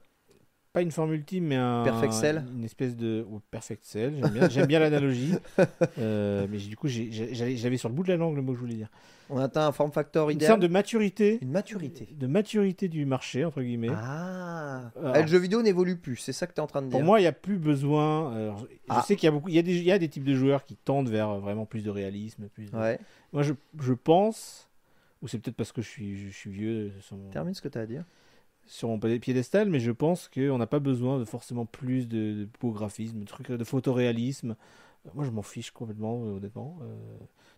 pas 0.74 0.82
une 0.82 0.92
forme 0.92 1.14
ultime, 1.14 1.46
mais 1.46 1.56
un, 1.56 1.84
Perfect 1.84 2.14
Cell 2.14 2.44
une 2.56 2.64
espèce 2.64 2.96
de 2.98 3.26
oh, 3.32 3.40
Perfect 3.52 3.86
Cell. 3.86 4.16
J'aime 4.20 4.32
bien, 4.32 4.50
j'aime 4.50 4.66
bien 4.66 4.80
l'analogie, 4.80 5.36
Euh, 6.00 6.48
mais 6.50 6.58
du 6.58 6.76
coup, 6.76 6.88
j'avais 6.88 7.78
sur 7.78 7.90
le 7.90 7.96
bout 7.96 8.02
de 8.04 8.08
la 8.10 8.18
langue 8.18 8.36
le 8.36 8.42
mot 8.42 8.52
que 8.54 8.58
je 8.58 8.62
voulais 8.62 8.74
dire. 8.76 8.90
On 9.30 9.38
atteint 9.38 9.68
un 9.68 9.72
form 9.72 9.92
factor 9.92 10.30
Une 10.32 10.36
idéal. 10.38 10.50
sorte 10.50 10.62
de 10.62 10.68
maturité, 10.68 11.38
Une 11.42 11.52
maturité. 11.52 12.10
de 12.12 12.28
maturité 12.28 12.88
du 12.90 13.06
marché 13.06 13.46
entre 13.46 13.62
guillemets. 13.62 13.90
Ah. 13.92 14.92
Alors- 15.00 15.12
Ah, 15.16 15.22
le 15.22 15.28
jeu 15.28 15.38
vidéo 15.38 15.62
n'évolue 15.62 15.96
plus, 15.96 16.18
c'est 16.18 16.34
ça 16.34 16.48
que 16.48 16.54
tu 16.54 16.58
es 16.58 16.64
en 16.64 16.68
train 16.68 16.82
de 16.82 16.88
dire. 16.88 16.98
Pour 16.98 17.04
moi, 17.04 17.20
il 17.20 17.24
n'y 17.24 17.28
a 17.28 17.32
plus 17.34 17.58
besoin. 17.58 18.34
alors, 18.36 18.60
je 18.60 18.66
Ah. 18.90 19.04
sais 19.08 19.16
qu'il 19.16 19.28
y 19.28 19.30
a 19.30 19.32
beaucoup, 19.32 19.50
il 19.50 19.56
y 19.56 19.60
a 19.60 19.62
des, 19.62 19.78
il 19.78 19.84
y 19.84 19.92
a 19.92 20.00
des 20.00 20.10
types 20.10 20.24
de 20.26 20.34
joueurs 20.36 20.66
qui 20.66 20.76
tendent 20.76 21.10
vers 21.10 21.30
euh, 21.30 21.40
vraiment 21.40 21.66
plus 21.66 21.84
de 21.84 21.90
réalisme, 21.92 22.48
plus. 22.50 22.72
de- 22.72 22.76
Ouais. 22.78 23.00
Moi, 23.32 23.44
je, 23.44 23.54
je 23.80 23.94
pense, 23.94 24.68
ou 25.22 25.28
c'est 25.28 25.38
peut-être 25.40 25.56
parce 25.56 25.72
que 25.72 25.82
je 25.84 25.88
suis, 25.90 26.18
je, 26.18 26.30
suis 26.36 26.50
vieux 26.50 26.92
mon, 27.12 27.30
Termine 27.30 27.54
ce 27.54 27.62
que 27.62 27.68
tu 27.70 27.78
as 27.78 27.82
à 27.82 27.86
dire. 27.86 28.04
Sur 28.66 28.88
mon 28.90 29.00
piédestal, 29.00 29.70
mais 29.70 29.80
je 29.80 29.92
pense 29.92 30.30
qu'on 30.34 30.58
n'a 30.58 30.68
pas 30.68 30.80
besoin 30.80 31.20
de 31.20 31.26
forcément 31.26 31.66
plus 31.66 32.08
de, 32.08 32.34
de 32.34 32.48
beau 32.62 32.72
graphisme, 32.72 33.20
de 33.20 33.26
trucs, 33.26 33.52
de 33.52 33.64
photoréalisme. 33.64 34.56
Euh, 35.06 35.10
Moi, 35.16 35.26
je 35.26 35.32
m'en 35.32 35.42
fiche 35.42 35.72
complètement, 35.72 36.24
euh, 36.26 36.38
honnêtement. 36.38 36.78
Euh, 36.82 36.86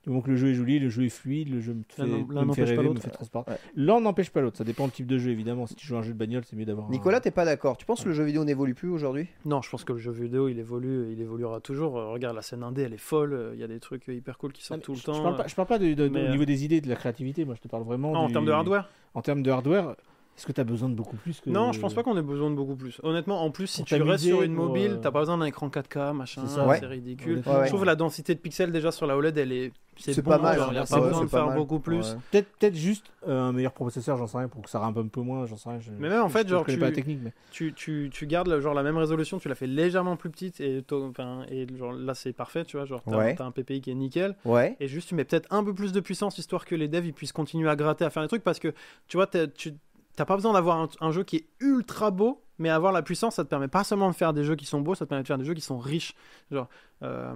du 0.03 0.09
moment 0.09 0.21
que 0.21 0.29
le 0.29 0.35
jeu 0.35 0.49
est 0.49 0.53
joli, 0.53 0.77
le 0.77 0.89
jeu 0.89 1.05
est 1.05 1.09
fluide, 1.09 1.49
le 1.49 1.61
jeu 1.61 1.73
me 1.73 1.83
fait, 1.87 2.03
me 2.05 2.17
l'un 2.33 2.41
fait 2.41 2.45
n'empêche 2.45 2.55
pas 2.57 2.65
rêver, 2.65 2.77
me 2.83 2.83
l'autre. 2.89 3.01
fait 3.01 3.09
transparaître. 3.09 3.51
Ouais. 3.51 3.57
L'un 3.75 3.99
n'empêche 4.01 4.29
pas 4.29 4.41
l'autre, 4.41 4.57
ça 4.57 4.63
dépend 4.63 4.85
du 4.85 4.91
type 4.91 5.07
de 5.07 5.17
jeu, 5.17 5.31
évidemment. 5.31 5.65
Si 5.65 5.73
tu 5.75 5.87
joues 5.87 5.95
à 5.95 5.99
un 5.99 6.01
jeu 6.03 6.13
de 6.13 6.17
bagnole, 6.17 6.43
c'est 6.45 6.55
mieux 6.55 6.65
d'avoir. 6.65 6.87
un- 6.87 6.91
Nicolas, 6.91 7.21
t'es 7.21 7.31
pas 7.31 7.43
d'accord 7.45 7.75
Tu 7.77 7.85
penses 7.87 8.03
que 8.03 8.09
le 8.09 8.13
jeu 8.13 8.23
vidéo 8.23 8.43
n'évolue 8.45 8.75
plus 8.75 8.89
aujourd'hui? 8.89 9.27
Non, 9.45 9.61
je 9.63 9.69
pense 9.69 9.83
que 9.83 9.93
le 9.93 9.99
jeu 9.99 10.11
vidéo, 10.11 10.47
il 10.47 10.59
évolue, 10.59 11.11
il 11.11 11.21
évoluera 11.21 11.59
toujours. 11.59 11.97
Euh, 11.97 12.11
regarde, 12.11 12.35
la 12.35 12.43
scène 12.43 12.61
indé, 12.61 12.83
elle 12.83 12.93
est 12.93 12.97
folle. 12.97 13.51
Il 13.55 13.59
y 13.59 13.63
a 13.63 13.67
des 13.67 13.79
trucs 13.79 14.07
hyper 14.07 14.37
cool 14.37 14.53
qui 14.53 14.63
sortent 14.63 14.81
tout 14.83 14.91
le 14.93 14.97
je, 14.99 15.03
temps. 15.05 15.13
je 15.13 15.21
parle 15.23 15.35
pas, 15.37 15.47
je 15.47 15.55
parle 15.55 15.67
pas 15.67 15.79
de, 15.79 15.87
de- 15.87 15.93
de- 15.95 16.07
mais, 16.09 16.27
au 16.27 16.31
niveau 16.31 16.45
des 16.45 16.65
idées, 16.65 16.81
de 16.81 16.89
la 16.89 16.95
créativité. 16.95 17.43
Moi, 17.45 17.55
je 17.55 17.61
te 17.61 17.67
parle 17.67 17.83
vraiment. 17.83 18.13
Ah, 18.15 18.19
en 18.19 18.29
termes 18.29 18.45
de 18.45 18.51
hardware 18.51 18.87
En 19.15 19.21
termes 19.23 19.41
de 19.41 19.49
hardware, 19.49 19.95
est-ce 20.37 20.45
que 20.45 20.51
tu 20.51 20.59
as 20.61 20.63
besoin 20.65 20.89
de 20.89 20.95
beaucoup 20.95 21.15
plus 21.15 21.39
que. 21.39 21.49
Non, 21.49 21.71
je 21.71 21.79
pense 21.79 21.93
pas 21.93 22.03
qu'on 22.03 22.17
ait 22.17 22.21
besoin 22.21 22.49
de 22.49 22.55
beaucoup 22.55 22.75
plus. 22.75 22.99
Honnêtement, 23.03 23.41
en 23.43 23.51
plus, 23.51 23.67
si 23.67 23.81
Pour 23.81 23.87
tu 23.87 24.01
restes 24.01 24.25
sur 24.25 24.41
une 24.41 24.53
mobile, 24.53 24.91
euh, 24.91 24.97
t'as 25.01 25.11
pas 25.11 25.19
besoin 25.21 25.37
d'un 25.37 25.45
écran 25.45 25.69
4K, 25.69 26.13
machin, 26.13 26.45
C'est. 26.47 26.59
Ouais. 26.61 26.79
ridicule. 26.79 27.31
Honnêtement, 27.33 27.53
Ouais, 27.53 27.59
ouais. 27.59 27.65
Je 27.65 27.69
trouve 27.71 27.85
la 27.85 27.95
densité 27.95 28.35
de 28.35 28.39
pixels 28.39 28.71
déjà 28.71 28.91
sur 28.91 29.07
la 29.07 29.15
OLED, 29.15 29.37
elle 29.37 29.51
est. 29.51 29.71
C'est 29.97 30.21
bon, 30.21 30.31
pas 30.31 30.37
mal, 30.39 30.57
genre, 30.57 30.69
hein, 30.71 30.73
y 30.73 30.77
a 30.77 30.83
pas 30.83 30.99
besoin 30.99 31.23
de 31.23 31.29
faire 31.29 31.45
mal. 31.47 31.55
beaucoup 31.57 31.79
plus. 31.79 32.15
Ouais. 32.33 32.41
Peut-être 32.59 32.75
juste 32.75 33.05
euh, 33.29 33.43
un 33.43 33.53
meilleur 33.53 33.71
processeur, 33.71 34.17
j'en 34.17 34.27
sais 34.27 34.37
rien, 34.37 34.49
pour 34.49 34.61
que 34.61 34.69
ça 34.69 34.79
rampe 34.79 34.97
un 34.97 35.07
peu 35.07 35.21
moins, 35.21 35.45
j'en 35.45 35.55
sais 35.55 35.69
rien. 35.69 35.79
je- 35.79 35.91
Mais 35.97 36.09
même, 36.09 36.21
en 36.21 36.27
fait, 36.27 36.43
je, 36.43 36.49
genre, 36.49 36.63
je 36.63 36.65
connais 36.65 36.75
tu- 36.75 36.81
pas 36.81 36.85
la 36.87 36.91
technique, 36.91 37.19
mais. 37.23 37.31
Tu, 37.51 37.71
tu, 37.73 38.09
tu 38.11 38.27
gardes 38.27 38.59
genre 38.59 38.73
la 38.73 38.83
même 38.83 38.97
résolution, 38.97 39.39
tu 39.39 39.47
la 39.47 39.55
fais 39.55 39.67
légèrement 39.67 40.17
plus 40.17 40.29
petite 40.29 40.59
et, 40.59 40.83
enfin, 40.91 41.45
et 41.49 41.65
genre, 41.77 41.93
là 41.93 42.13
c'est 42.13 42.33
parfait, 42.33 42.65
tu 42.65 42.75
vois. 42.75 42.85
Genre 42.85 43.01
t'as 43.05 43.45
un 43.45 43.51
PPI 43.51 43.79
qui 43.79 43.89
est 43.91 43.95
nickel. 43.95 44.35
Ouais. 44.43 44.75
Et 44.81 44.89
juste 44.89 45.07
tu 45.07 45.15
mets 45.15 45.23
peut-être 45.23 45.47
un 45.49 45.63
peu 45.63 45.73
plus 45.73 45.93
de 45.93 46.01
puissance 46.01 46.37
histoire 46.39 46.65
que 46.65 46.75
les 46.75 46.89
devs 46.89 47.05
ils 47.05 47.13
puissent 47.13 47.31
continuer 47.31 47.69
à 47.69 47.77
gratter, 47.77 48.03
à 48.03 48.09
faire 48.09 48.21
des 48.23 48.27
trucs 48.27 48.43
parce 48.43 48.59
que 48.59 48.73
tu 49.07 49.15
vois, 49.15 49.27
t'as- 49.27 49.47
tu 49.47 49.75
t'as 50.15 50.25
pas 50.25 50.35
besoin 50.35 50.53
d'avoir 50.53 50.77
un, 50.79 50.89
un 51.01 51.11
jeu 51.11 51.23
qui 51.23 51.35
est 51.37 51.45
ultra 51.59 52.11
beau, 52.11 52.41
mais 52.59 52.69
avoir 52.69 52.91
la 52.93 53.01
puissance 53.01 53.35
ça 53.35 53.43
te 53.43 53.49
permet 53.49 53.67
pas 53.67 53.83
seulement 53.83 54.09
de 54.09 54.15
faire 54.15 54.33
des 54.33 54.43
jeux 54.43 54.55
qui 54.55 54.65
sont 54.65 54.81
beaux, 54.81 54.95
ça 54.95 55.05
te 55.05 55.09
permet 55.09 55.23
de 55.23 55.27
faire 55.27 55.37
des 55.37 55.45
jeux 55.45 55.53
qui 55.53 55.61
sont 55.61 55.77
riches. 55.77 56.13
Genre, 56.51 56.67
euh, 57.03 57.33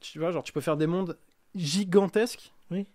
tu 0.00 0.18
vois, 0.18 0.30
genre 0.30 0.42
tu 0.42 0.52
peux 0.52 0.60
faire 0.60 0.76
des 0.76 0.86
mondes 0.86 1.16
gigantesques. 1.54 2.52
Oui. 2.70 2.86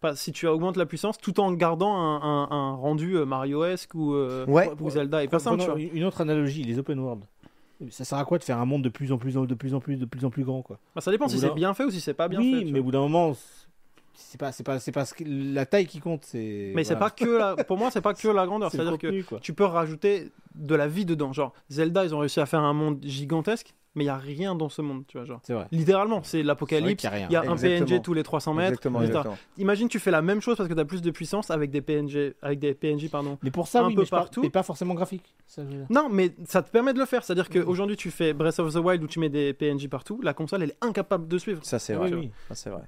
Pas, 0.00 0.16
si 0.16 0.32
tu 0.32 0.46
augmentes 0.46 0.76
la 0.78 0.86
puissance 0.86 1.18
tout 1.18 1.40
en 1.40 1.52
gardant 1.52 1.94
un, 1.94 2.22
un- 2.22 2.48
un 2.50 2.74
rendu 2.74 3.16
euh, 3.16 3.26
Mario-esque 3.26 3.94
ou, 3.94 4.14
euh, 4.14 4.46
Ouais. 4.46 4.70
ou 4.80 4.88
Zelda 4.90 5.22
et 5.22 5.28
pas 5.28 5.38
simple, 5.38 5.58
tu 5.60 5.66
Prenons 5.66 5.78
vois. 5.78 5.90
une 5.94 6.04
autre 6.04 6.20
analogie, 6.22 6.62
les 6.64 6.78
open 6.78 6.98
world. 6.98 7.22
Ça 7.90 8.04
sert 8.04 8.18
à 8.18 8.24
quoi 8.24 8.38
de 8.38 8.44
faire 8.44 8.58
un 8.58 8.64
monde 8.66 8.82
de 8.82 8.88
plus 8.90 9.10
en 9.12 9.18
plus, 9.18 9.36
en- 9.36 9.44
de 9.44 9.54
plus 9.54 9.74
en 9.74 9.80
plus, 9.80 9.96
de 9.96 10.04
plus 10.06 10.24
en 10.24 10.30
plus 10.30 10.44
grand, 10.44 10.62
quoi? 10.62 10.78
Bah, 10.94 11.00
ça 11.00 11.10
dépend 11.10 11.28
si 11.28 11.38
c'est 11.38 11.52
bien 11.54 11.72
fait 11.74 11.84
ou 11.84 11.90
si 11.90 12.00
c'est 12.00 12.14
pas 12.14 12.28
bien 12.28 12.38
Oui, 12.40 12.60
fait. 12.60 12.64
tu 12.66 12.72
mais 12.72 12.80
au 12.80 12.82
bout 12.84 12.90
d'un 12.90 13.00
moment, 13.00 13.34
c'est 14.20 14.38
pas, 14.38 14.52
c'est 14.52 14.62
pas, 14.64 14.78
c'est 14.78 14.92
pas 14.92 15.04
la 15.26 15.66
taille 15.66 15.86
qui 15.86 16.00
compte, 16.00 16.24
c'est. 16.24 16.72
Mais 16.74 16.84
c'est 16.84 16.96
pas 16.96 17.10
que 17.10 17.24
la... 17.24 17.56
pour 17.64 17.76
moi, 17.78 17.90
c'est 17.90 18.00
pas 18.00 18.14
que 18.14 18.28
la 18.28 18.46
grandeur. 18.46 18.70
C'est 18.72 18.78
le 18.78 18.84
C'est-à-dire 18.84 19.22
que 19.22 19.22
quoi. 19.28 19.38
tu 19.40 19.52
peux 19.54 19.64
rajouter 19.64 20.30
de 20.54 20.74
la 20.74 20.86
vie 20.88 21.04
dedans. 21.04 21.32
Genre, 21.32 21.52
Zelda, 21.70 22.04
ils 22.04 22.14
ont 22.14 22.18
réussi 22.18 22.40
à 22.40 22.46
faire 22.46 22.60
un 22.60 22.72
monde 22.72 22.98
gigantesque, 23.02 23.74
mais 23.94 24.04
il 24.04 24.06
y 24.06 24.10
a 24.10 24.16
rien 24.16 24.54
dans 24.54 24.68
ce 24.68 24.82
monde, 24.82 25.04
tu 25.08 25.16
vois. 25.18 25.26
Genre, 25.26 25.40
C'est 25.42 25.52
vrai. 25.54 25.66
littéralement, 25.72 26.22
c'est 26.22 26.38
C'est 26.38 26.42
l'apocalypse. 26.44 27.00
qu'il 27.00 27.10
y 27.10 27.12
a 27.12 27.16
rien. 27.16 27.26
Il 27.28 27.32
y 27.32 27.36
a 27.36 27.40
un 27.40 27.52
Exactement. 27.54 27.86
PNG 27.86 28.02
tous 28.02 28.14
les 28.14 28.22
300 28.22 28.54
mètres. 28.54 28.68
Exactement, 28.68 29.02
exactement. 29.02 29.36
Imagine, 29.58 29.88
tu 29.88 29.98
fais 29.98 30.10
la 30.12 30.22
même 30.22 30.40
chose 30.40 30.56
parce 30.56 30.68
que 30.68 30.74
tu 30.74 30.80
as 30.80 30.84
plus 30.84 31.02
de 31.02 31.10
puissance 31.10 31.50
avec 31.50 31.70
des 31.70 31.80
PNG, 31.80 32.34
avec 32.42 32.58
des 32.60 32.74
PNJ, 32.74 33.08
pardon. 33.10 33.38
Mais 33.42 33.50
pour 33.50 33.66
ça, 33.68 33.82
un 33.82 33.86
oui, 33.88 33.94
peu 33.94 34.02
mais, 34.02 34.06
partout. 34.08 34.42
mais 34.42 34.50
pas 34.50 34.62
forcément 34.62 34.94
graphique. 34.94 35.34
Ça, 35.46 35.62
je 35.64 35.68
veux 35.68 35.74
dire. 35.78 35.86
Non, 35.90 36.08
mais 36.10 36.34
ça 36.46 36.62
te 36.62 36.70
permet 36.70 36.92
de 36.92 36.98
le 36.98 37.06
faire. 37.06 37.24
C'est-à-dire 37.24 37.48
qu'aujourd'hui, 37.48 37.96
tu 37.96 38.10
fais 38.10 38.32
Breath 38.32 38.58
of 38.60 38.72
the 38.74 38.76
Wild 38.78 39.02
où 39.02 39.06
tu 39.08 39.18
mets 39.18 39.28
des 39.30 39.52
PNJ 39.54 39.88
partout, 39.88 40.20
la 40.22 40.34
console, 40.34 40.62
elle 40.62 40.70
est 40.70 40.78
incapable 40.84 41.26
de 41.26 41.38
suivre. 41.38 41.60
Ça, 41.64 41.78
c'est 41.80 41.94
vrai. 41.94 42.10
oui, 42.12 42.18
oui. 42.20 42.30
Ça, 42.48 42.54
c'est 42.54 42.70
vrai. 42.70 42.82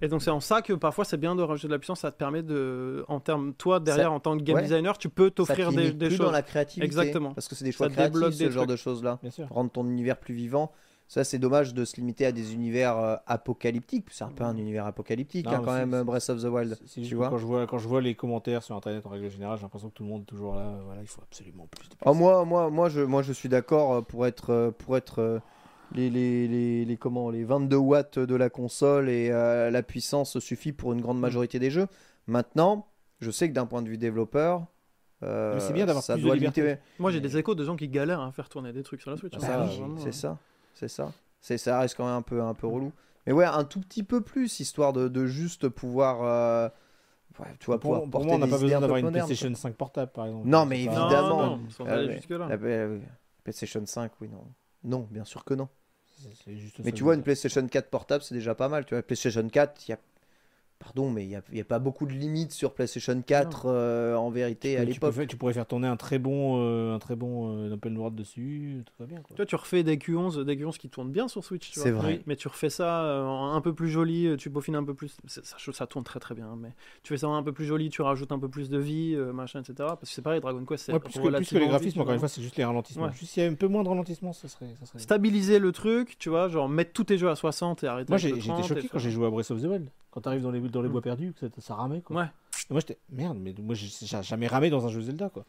Et 0.00 0.08
donc 0.08 0.22
c'est 0.22 0.30
en 0.30 0.40
ça 0.40 0.62
que 0.62 0.72
parfois 0.72 1.04
c'est 1.04 1.16
bien 1.16 1.34
de 1.36 1.42
rajouter 1.42 1.68
de 1.68 1.72
la 1.72 1.78
puissance, 1.78 2.00
ça 2.00 2.10
te 2.10 2.16
permet 2.16 2.42
de, 2.42 3.04
en 3.08 3.20
termes, 3.20 3.52
toi 3.54 3.78
derrière 3.80 4.06
Ça- 4.08 4.10
en 4.12 4.20
tant 4.20 4.36
que 4.36 4.42
game 4.42 4.56
ouais. 4.56 4.62
designer, 4.62 4.96
tu 4.98 5.08
peux 5.08 5.26
Ça 5.26 5.30
t'offrir 5.32 5.70
des, 5.72 5.92
des 5.92 6.06
plus 6.08 6.16
choses. 6.16 6.26
dans 6.26 6.32
la 6.32 6.42
créativité. 6.42 6.84
Exactement. 6.84 7.34
Parce 7.34 7.48
que 7.48 7.54
c'est 7.54 7.64
des 7.64 7.72
Ça 7.72 7.78
choix 7.78 7.88
créatifs, 7.88 8.14
débloque 8.14 8.32
ce 8.32 8.38
des 8.38 8.50
genre 8.50 8.62
trucs. 8.64 8.70
de 8.70 8.76
choses-là. 8.76 9.18
Bien 9.22 9.30
sûr. 9.30 9.46
Rendre 9.50 9.70
ton 9.70 9.86
univers 9.86 10.18
plus 10.18 10.34
vivant. 10.34 10.72
Ça, 11.08 11.24
c'est 11.24 11.38
dommage 11.38 11.74
de 11.74 11.84
se 11.84 11.96
limiter 11.96 12.24
à 12.24 12.32
des 12.32 12.54
univers 12.54 12.96
euh, 12.96 13.16
apocalyptiques. 13.26 14.06
C'est 14.10 14.24
un 14.24 14.30
peu 14.30 14.44
un 14.44 14.56
univers 14.56 14.86
apocalyptique, 14.86 15.44
Non, 15.44 15.52
hein, 15.52 15.62
quand 15.62 15.74
même, 15.74 16.02
Breath 16.04 16.30
of 16.30 16.40
the 16.40 16.46
Wild. 16.46 16.78
Tu 16.90 17.14
vois 17.14 17.28
quand 17.28 17.36
je 17.36 17.44
vois 17.44 17.66
quand 17.66 17.76
je 17.78 17.86
vois 17.86 18.00
les 18.00 18.14
commentaires 18.14 18.62
sur 18.62 18.74
internet 18.76 19.04
en 19.04 19.10
règle 19.10 19.28
générale, 19.28 19.58
j'ai 19.58 19.62
l'impression 19.62 19.90
que 19.90 19.94
tout 19.94 20.04
le 20.04 20.08
monde 20.08 20.22
est 20.22 20.26
toujours 20.26 20.54
là. 20.54 20.78
Voilà, 20.86 21.02
il 21.02 21.06
faut 21.08 21.20
absolument 21.20 21.66
plus 21.70 21.86
de 21.90 21.94
Oh, 21.96 22.12
puissance. 22.12 22.16
moi, 22.16 22.44
moi, 22.46 22.70
moi, 22.70 22.88
je, 22.88 23.02
moi, 23.02 23.20
je 23.20 23.32
suis 23.34 23.50
d'accord 23.50 23.92
euh, 23.94 24.00
pour 24.00 24.26
être, 24.26 24.50
euh, 24.50 24.70
pour 24.70 24.96
être 24.96 25.18
euh, 25.20 25.38
les, 25.94 26.10
les, 26.10 26.48
les, 26.48 26.84
les- 26.84 26.96
comment, 26.96 27.30
les 27.30 27.44
22 27.44 27.76
watts 27.76 28.18
de 28.18 28.34
la 28.34 28.50
console 28.50 29.08
et 29.08 29.30
euh, 29.30 29.70
la 29.70 29.82
puissance 29.82 30.38
suffit 30.38 30.72
pour 30.72 30.92
une 30.92 31.00
grande 31.00 31.20
majorité 31.20 31.58
des 31.58 31.70
jeux. 31.70 31.86
Maintenant, 32.26 32.86
je 33.20 33.30
sais 33.30 33.48
que 33.48 33.54
d'un 33.54 33.66
point 33.66 33.82
de 33.82 33.88
vue 33.88 33.98
développeur, 33.98 34.66
euh, 35.22 35.54
Mais 35.54 35.60
c'est 35.60 35.72
bien 35.72 35.86
d'avoir 35.86 36.02
ça 36.04 36.14
plus 36.14 36.22
de 36.22 36.26
doit 36.26 36.34
liberté. 36.34 36.62
limiter. 36.62 36.80
Moi 36.98 37.10
j'ai 37.10 37.20
Mais- 37.20 37.28
des 37.28 37.36
échos 37.38 37.54
de 37.54 37.64
gens 37.64 37.76
qui 37.76 37.88
galèrent 37.88 38.20
à 38.20 38.32
faire 38.32 38.48
tourner 38.48 38.72
des 38.72 38.82
trucs 38.82 39.00
sur 39.00 39.10
la 39.10 39.16
Switch. 39.16 39.36
Bah 39.38 39.46
hein. 39.50 39.68
Oui, 39.70 39.94
c'est 39.98 40.08
euh, 40.08 40.12
ça, 40.12 40.38
c'est 40.74 40.88
ça. 40.88 41.12
C'est 41.40 41.58
ça 41.58 41.80
reste 41.80 41.96
quand 41.96 42.04
même 42.06 42.14
un 42.16 42.22
peu, 42.22 42.42
un 42.42 42.54
peu 42.54 42.66
relou. 42.66 42.92
Mais 43.26 43.32
ouais, 43.32 43.44
un 43.44 43.64
tout 43.64 43.80
petit 43.80 44.02
peu 44.02 44.20
plus, 44.20 44.58
histoire 44.60 44.92
de, 44.92 45.06
de 45.08 45.26
juste 45.26 45.68
pouvoir, 45.68 46.22
euh, 46.24 46.68
ouais, 47.38 47.46
tu 47.60 47.66
vois, 47.66 47.78
pouvoir 47.78 48.00
pour, 48.02 48.10
pour 48.10 48.24
moi, 48.24 48.34
on 48.34 48.38
n'a 48.38 48.46
pas 48.48 48.58
besoin 48.58 48.78
un 48.78 48.80
d'avoir 48.80 48.98
une 48.98 49.10
PlayStation 49.12 49.54
5 49.54 49.74
portable, 49.76 50.10
par 50.10 50.26
exemple. 50.26 50.48
Non, 50.48 50.66
mais 50.66 50.84
Non, 50.86 50.90
évidemment. 51.02 51.46
non, 51.56 51.60
sans 51.70 51.84
Ah 51.86 51.92
aller 51.94 52.08
ouais. 52.08 52.16
jusque-là. 52.16 52.48
La, 52.48 52.56
la- 52.56 52.98
PlayStation 53.44 53.82
5, 53.86 54.10
oui, 54.20 54.28
non. 54.28 54.44
Non, 54.84 55.06
bien 55.10 55.24
sûr 55.24 55.44
que 55.44 55.54
non. 55.54 55.68
Juste 56.46 56.78
Mais 56.84 56.92
tu 56.92 57.04
vois, 57.04 57.14
une. 57.14 57.22
PlayStation 57.22 57.66
4 57.66 57.88
portable, 57.88 58.22
c'est 58.22 58.34
déjà 58.34 58.54
pas 58.54 58.68
mal. 58.68 58.84
Tu 58.84 58.94
vois, 58.94 59.02
PlayStation 59.02 59.48
4, 59.48 59.88
il 59.88 59.90
y 59.90 59.94
a. 59.94 59.98
Pardon, 60.82 61.10
mais 61.10 61.24
il 61.24 61.28
n'y 61.28 61.36
a, 61.36 61.42
a 61.60 61.64
pas 61.64 61.78
beaucoup 61.78 62.06
de 62.06 62.12
limites 62.12 62.52
sur 62.52 62.74
PlayStation 62.74 63.20
4 63.22 63.66
euh, 63.66 64.14
en 64.16 64.30
vérité 64.30 64.76
à 64.76 64.80
Tu 64.84 64.98
peux 65.00 65.06
l'époque. 65.08 65.26
tu 65.28 65.36
pourrais 65.36 65.52
faire 65.52 65.66
tourner 65.66 65.86
un 65.88 65.96
très 65.96 66.18
bon, 66.18 66.60
euh, 66.62 66.94
un 66.94 66.98
très 66.98 67.14
bon 67.16 67.56
euh, 67.56 67.72
open 67.74 67.96
world 67.96 68.16
dessus, 68.16 68.82
tout 68.84 68.92
va 68.98 69.06
bien. 69.06 69.20
Quoi. 69.20 69.36
Toi, 69.36 69.46
tu 69.46 69.54
refais 69.56 69.82
des 69.82 69.96
Q11, 69.96 70.44
des 70.44 70.56
Q11 70.56 70.76
qui 70.78 70.88
tournent 70.88 71.10
bien 71.12 71.28
sur 71.28 71.44
Switch. 71.44 71.70
tu 71.70 71.80
C'est 71.80 71.90
vrai. 71.92 72.14
Oui, 72.14 72.22
mais 72.26 72.36
tu 72.36 72.48
refais 72.48 72.70
ça 72.70 73.04
euh, 73.04 73.24
un 73.26 73.60
peu 73.60 73.72
plus 73.74 73.88
joli, 73.88 74.26
euh, 74.26 74.36
tu 74.36 74.50
peaufines 74.50 74.74
un 74.76 74.84
peu 74.84 74.94
plus. 74.94 75.16
Ça, 75.26 75.40
ça 75.72 75.86
tourne 75.86 76.04
très 76.04 76.18
très 76.20 76.34
bien. 76.34 76.46
hein, 76.46 76.58
Mais 76.60 76.70
tu 77.02 77.12
fais 77.12 77.18
ça 77.18 77.28
un 77.28 77.42
peu 77.42 77.52
plus 77.52 77.64
joli, 77.64 77.88
tu 77.90 78.02
rajoutes 78.02 78.32
un 78.32 78.38
peu 78.38 78.48
plus 78.48 78.68
de 78.68 78.78
vie, 78.78 79.14
euh, 79.14 79.32
machin, 79.32 79.60
etc. 79.60 79.74
Parce 79.78 80.00
que 80.00 80.06
c'est 80.08 80.22
pareil, 80.22 80.40
Dragon 80.40 80.64
Quest, 80.64 80.84
c'est 80.86 80.92
Ouais, 80.92 80.98
plus, 80.98 81.14
que, 81.14 81.20
plus 81.36 81.48
que 81.50 81.58
les 81.58 81.68
graphismes, 81.68 82.00
encore 82.00 82.12
une 82.12 82.18
vois. 82.18 82.28
fois, 82.28 82.34
c'est 82.34 82.42
juste 82.42 82.56
les 82.56 82.64
ralentissements. 82.64 83.04
Ouais. 83.04 83.12
Juste 83.12 83.32
s'il 83.32 83.42
y 83.42 83.46
avait 83.46 83.52
un 83.54 83.56
peu 83.56 83.68
moins 83.68 83.82
de 83.84 83.88
ralentissement, 83.88 84.32
ça 84.32 84.48
serait. 84.48 84.74
Ça 84.80 84.86
serait... 84.86 84.98
Stabiliser 84.98 85.58
le 85.58 85.70
truc, 85.72 86.18
tu 86.18 86.28
vois, 86.28 86.48
genre 86.48 86.68
mettre 86.68 86.92
tous 86.92 87.04
tes 87.04 87.18
jeux 87.18 87.30
à 87.30 87.36
60 87.36 87.84
et 87.84 87.86
arrêter. 87.86 88.10
Moi, 88.10 88.18
j'ai 88.18 88.36
30 88.36 88.64
choqué 88.66 88.88
quand 88.88 88.98
j'ai 88.98 89.10
joué 89.10 89.26
à 89.26 89.30
Breath 89.30 89.50
of 89.50 89.60
the 89.60 89.64
Wild. 89.66 89.88
Quand 90.12 90.20
t'arrives 90.20 90.42
dans 90.42 90.50
les, 90.52 90.60
dans 90.60 90.82
les 90.82 90.88
Mm. 90.88 90.92
bois 90.92 91.02
perdus, 91.02 91.32
ça, 91.40 91.46
ça 91.58 91.74
ramait. 91.74 92.00
Quoi. 92.02 92.16
Ouais. 92.16 92.26
Et 92.70 92.72
moi, 92.72 92.80
j'étais 92.80 92.98
merde, 93.10 93.38
mais 93.40 93.52
moi, 93.58 93.74
j'ai 93.74 93.88
j'ai 94.06 94.22
jamais 94.22 94.46
ramé 94.46 94.70
dans 94.70 94.86
un 94.86 94.90
jeu 94.90 95.00
Zelda. 95.00 95.28
Quoi. 95.30 95.44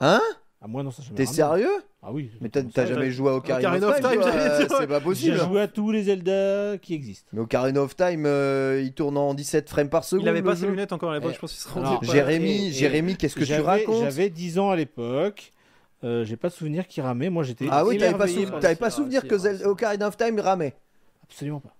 Hein? 0.00 0.20
Ah, 0.62 0.68
moi, 0.68 0.82
non, 0.82 0.90
ça, 0.90 1.00
j'ai 1.00 1.08
jamais 1.08 1.16
T'es 1.16 1.24
sérieux? 1.26 1.70
Ah 2.02 2.12
oui. 2.12 2.30
Mais 2.42 2.50
t'as 2.50 2.84
jamais 2.86 3.10
joué 3.10 3.30
à 3.30 3.34
Ocarina, 3.36 3.68
Ocarina 3.76 3.88
of 3.88 4.00
Time, 4.00 4.20
euh, 4.22 4.58
C'est 4.78 4.86
pas 4.86 4.98
J'ai 4.98 5.04
possible. 5.04 5.36
joué 5.38 5.60
à 5.62 5.68
tous 5.68 5.90
les 5.90 6.02
Zelda 6.04 6.76
qui 6.76 6.92
existent. 6.92 7.28
Mais 7.32 7.40
Ocarina 7.40 7.80
of 7.82 7.96
Time, 7.96 8.24
euh, 8.26 8.82
il 8.84 8.92
tourne 8.92 9.16
en 9.16 9.32
17 9.32 9.70
frames 9.70 9.88
par 9.88 10.04
seconde. 10.04 10.26
Il 10.26 10.28
avait 10.28 10.42
pas 10.42 10.56
ses 10.56 10.66
lunettes 10.66 10.92
encore 10.92 11.10
à 11.12 11.14
l'époque, 11.14 11.30
Eh, 11.32 11.34
je 11.36 11.40
pense 11.40 11.52
qu'il 11.52 11.60
se 11.62 11.68
rendait 11.70 12.06
pas. 12.06 12.12
Jérémy, 12.12 12.66
Et- 12.68 12.72
Jérémy, 12.72 13.16
qu'est-ce 13.16 13.36
que 13.36 13.44
tu 13.44 13.54
racontes? 13.60 14.02
J'avais 14.04 14.28
10 14.28 14.58
ans 14.58 14.70
à 14.70 14.76
l'époque. 14.76 15.52
Euh, 16.04 16.24
j'ai 16.24 16.36
pas 16.36 16.48
de 16.48 16.54
souvenir 16.54 16.86
qui 16.86 17.00
ramait. 17.00 17.30
Moi, 17.30 17.42
j'étais. 17.42 17.66
Ah 17.70 17.84
oui, 17.86 17.96
t'avais 17.98 18.14
pas, 18.76 18.90
souvenir 18.90 19.22
si, 19.22 19.28
que 19.28 19.38
si. 19.38 19.64
Ocarina 19.64 20.08
of 20.08 20.16
Time 20.18 20.38
ramait. 20.40 20.74
Absolument 21.22 21.60
pas. 21.60 21.74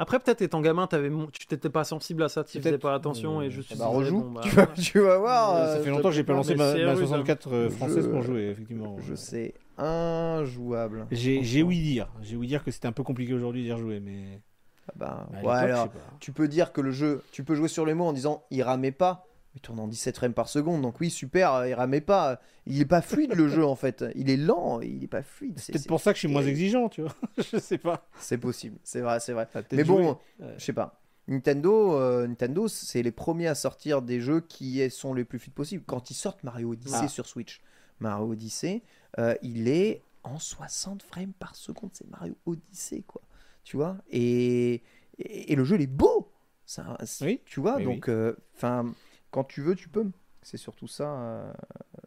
Après, 0.00 0.18
peut-être 0.18 0.40
étant 0.40 0.62
gamin, 0.62 0.86
t'avais 0.86 1.10
mon- 1.10 1.26
tu 1.26 1.46
t'étais 1.46 1.68
pas 1.68 1.84
sensible 1.84 2.22
à 2.22 2.30
ça, 2.30 2.42
tu 2.42 2.58
faisais 2.58 2.78
pas 2.78 2.94
attention 2.94 3.42
et 3.42 3.48
Euh, 3.48 3.50
juste. 3.50 3.76
Bah 3.76 3.86
rejoue, 3.88 4.22
bon, 4.22 4.30
bah, 4.30 4.40
tu, 4.44 4.48
vas, 4.48 4.64
voilà. 4.64 4.82
tu 4.82 4.98
vas 4.98 5.18
voir. 5.18 5.54
Euh, 5.54 5.58
euh, 5.58 5.76
ça 5.76 5.84
fait 5.84 5.90
longtemps 5.90 6.08
que 6.08 6.14
j'ai 6.14 6.24
pas 6.24 6.32
lancé 6.32 6.54
ma, 6.54 6.72
mais 6.72 6.84
ma 6.86 6.94
c'est 6.94 7.00
64 7.00 7.52
euh, 7.52 7.68
Je- 7.68 7.74
française 7.76 8.08
pour 8.08 8.22
jouer, 8.22 8.48
effectivement. 8.48 8.96
Je 8.98 9.14
sais, 9.14 9.52
injouable. 9.76 11.06
J'ai 11.10 11.44
j'ai 11.44 11.62
ouï 11.62 11.80
dire. 11.80 12.08
J'ai 12.22 12.36
ouï 12.36 12.46
dire 12.46 12.64
que 12.64 12.70
c'était 12.70 12.88
un 12.88 12.92
peu 12.92 13.02
compliqué 13.02 13.34
aujourd'hui 13.34 13.62
d'y 13.62 13.72
rejouer, 13.72 14.00
mais. 14.00 14.40
Ah 14.88 14.92
bah, 14.96 15.28
ouais, 15.32 15.36
l'époque, 15.36 15.54
alors, 15.60 15.88
tu 16.18 16.32
peux 16.32 16.48
dire 16.48 16.72
que 16.72 16.80
le 16.80 16.90
jeu, 16.92 17.22
tu 17.30 17.44
peux 17.44 17.54
jouer 17.54 17.68
sur 17.68 17.84
les 17.84 17.92
mots 17.92 18.06
en 18.06 18.12
disant 18.14 18.44
il 18.50 18.62
ramait 18.62 18.92
pas, 18.92 19.26
il 19.54 19.60
tourne 19.60 19.80
en 19.80 19.88
17 19.88 20.16
frames 20.16 20.32
par 20.34 20.48
seconde, 20.48 20.82
donc 20.82 21.00
oui, 21.00 21.10
super, 21.10 21.54
euh, 21.54 21.68
il 21.68 21.74
ramait 21.74 22.00
pas. 22.00 22.40
Il 22.66 22.80
est 22.80 22.84
pas 22.86 23.02
fluide 23.02 23.34
le 23.34 23.48
jeu 23.48 23.64
en 23.64 23.74
fait, 23.74 24.04
il 24.14 24.30
est 24.30 24.36
lent, 24.36 24.80
il 24.80 25.02
est 25.02 25.08
pas 25.08 25.22
fluide. 25.22 25.58
C'est 25.58 25.72
peut-être 25.72 25.88
pour 25.88 26.00
ça 26.00 26.12
que 26.12 26.16
je 26.16 26.20
suis 26.20 26.28
moins 26.28 26.44
exigeant, 26.44 26.88
tu 26.88 27.02
vois. 27.02 27.14
je 27.38 27.58
sais 27.58 27.78
pas. 27.78 28.06
c'est 28.20 28.38
possible, 28.38 28.78
c'est 28.84 29.00
vrai, 29.00 29.18
c'est 29.20 29.32
vrai. 29.32 29.48
Mais 29.72 29.82
bon, 29.84 29.96
joué. 29.96 30.06
Ouais. 30.46 30.54
je 30.58 30.64
sais 30.64 30.72
pas. 30.72 31.00
Nintendo, 31.28 31.94
euh, 31.94 32.26
Nintendo, 32.26 32.66
c'est 32.68 33.02
les 33.02 33.12
premiers 33.12 33.46
à 33.46 33.54
sortir 33.54 34.02
des 34.02 34.20
jeux 34.20 34.40
qui 34.40 34.88
sont 34.90 35.14
les 35.14 35.24
plus 35.24 35.38
fluides 35.38 35.54
possibles. 35.54 35.84
Quand 35.86 36.10
ils 36.10 36.14
sortent 36.14 36.42
Mario 36.42 36.72
Odyssey 36.72 36.98
Ah. 37.04 37.08
sur 37.08 37.26
Switch, 37.26 37.60
Mario 38.00 38.32
Odyssey, 38.32 38.82
euh, 39.18 39.34
il 39.42 39.68
est 39.68 40.02
en 40.24 40.38
60 40.38 41.02
frames 41.02 41.32
par 41.38 41.54
seconde. 41.54 41.90
C'est 41.92 42.08
Mario 42.10 42.36
Odyssey, 42.46 43.02
quoi. 43.06 43.22
Tu 43.62 43.76
vois? 43.76 43.96
Et, 44.10 44.82
et, 45.18 45.52
et 45.52 45.56
le 45.56 45.62
jeu, 45.64 45.76
il 45.76 45.82
est 45.82 45.86
beau. 45.86 46.32
Ça, 46.66 46.96
Oui. 47.20 47.40
Tu 47.44 47.60
vois, 47.60 47.76
Oui, 47.76 47.84
donc, 47.84 48.10
enfin, 48.56 48.92
quand 49.30 49.44
tu 49.44 49.60
veux, 49.62 49.74
tu 49.74 49.88
peux. 49.88 50.06
C'est 50.42 50.56
surtout 50.56 50.88
ça, 50.88 51.04
euh, 51.04 51.52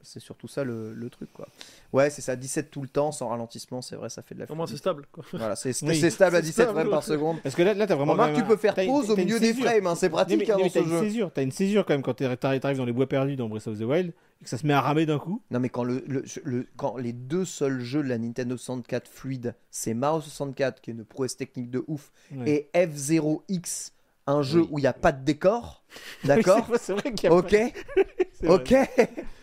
c'est 0.01 0.19
surtout 0.19 0.47
ça 0.47 0.63
le, 0.63 0.91
le 0.95 1.09
truc, 1.11 1.31
quoi. 1.33 1.47
Ouais, 1.93 2.09
c'est 2.09 2.23
ça, 2.23 2.35
17 2.35 2.71
tout 2.71 2.81
le 2.81 2.87
temps, 2.87 3.11
sans 3.11 3.27
ralentissement, 3.27 3.83
c'est 3.83 3.95
vrai, 3.95 4.09
ça 4.09 4.23
fait 4.23 4.33
de 4.33 4.39
la 4.39 4.49
Au 4.51 4.55
moins, 4.55 4.65
c'est 4.65 4.75
stable. 4.77 5.05
Quoi. 5.11 5.23
Voilà, 5.33 5.55
c'est 5.55 5.69
Oui. 5.83 6.11
stable 6.11 6.37
à 6.37 6.39
C'est 6.39 6.45
17 6.47 6.53
stable. 6.65 6.71
frames 6.79 6.89
par 6.89 7.03
seconde. 7.03 7.37
Parce 7.43 7.53
que 7.53 7.61
là, 7.61 7.75
là 7.75 7.85
t'as 7.85 7.93
vraiment. 7.93 8.13
Remarque, 8.13 8.33
tu 8.33 8.43
peux 8.43 8.57
faire 8.57 8.73
pause 8.73 9.11
au 9.11 9.15
milieu 9.15 9.39
des 9.39 9.53
frames, 9.53 9.85
hein, 9.85 9.93
c'est 9.93 10.09
pratique 10.09 10.39
mais, 10.39 10.49
hein, 10.51 10.57
dans 10.57 10.63
mais 10.63 10.69
t'as 10.71 10.79
ce 10.79 10.83
une 10.85 10.89
jeu. 10.89 10.99
césure, 11.01 11.31
t'as 11.31 11.43
une 11.43 11.51
césure 11.51 11.85
quand 11.85 11.93
même 11.93 12.01
quand 12.01 12.15
t'arrives 12.15 12.37
t'arrives 12.59 12.77
dans 12.77 12.85
les 12.85 12.91
bois 12.91 13.07
perdus 13.07 13.35
dans 13.35 13.47
Breath 13.47 13.67
of 13.67 13.77
the 13.77 13.83
Wild 13.83 14.13
et 14.41 14.43
que 14.45 14.49
ça 14.49 14.57
se 14.57 14.65
met 14.65 14.73
à 14.73 14.81
ramer 14.81 15.05
d'un 15.05 15.19
coup. 15.19 15.39
Non 15.51 15.59
mais 15.59 15.69
quand, 15.69 15.83
le, 15.83 16.03
le- 16.07 16.25
le- 16.43 16.67
quand 16.75 16.97
les 16.97 17.13
deux 17.13 17.45
seuls 17.45 17.81
jeux 17.81 18.01
de 18.01 18.09
la 18.09 18.17
Nintendo 18.17 18.57
64 18.57 19.07
fluide, 19.07 19.53
c'est 19.69 19.93
Mario 19.93 20.21
64 20.21 20.81
qui 20.81 20.89
est 20.89 20.93
une 20.95 21.05
prouesse 21.05 21.37
technique 21.37 21.69
de 21.69 21.83
ouf 21.87 22.11
Ouais. 22.35 22.67
et 22.73 22.85
F0X, 22.87 23.91
un 24.27 24.41
jeu 24.41 24.61
Oui. 24.61 24.67
où 24.71 24.79
il 24.79 24.81
n'y 24.83 24.87
a 24.87 24.93
pas 24.93 25.11
de 25.11 25.23
décor, 25.23 25.83
d'accord 26.23 26.65
Ok, 27.29 27.55
ok. 28.47 28.75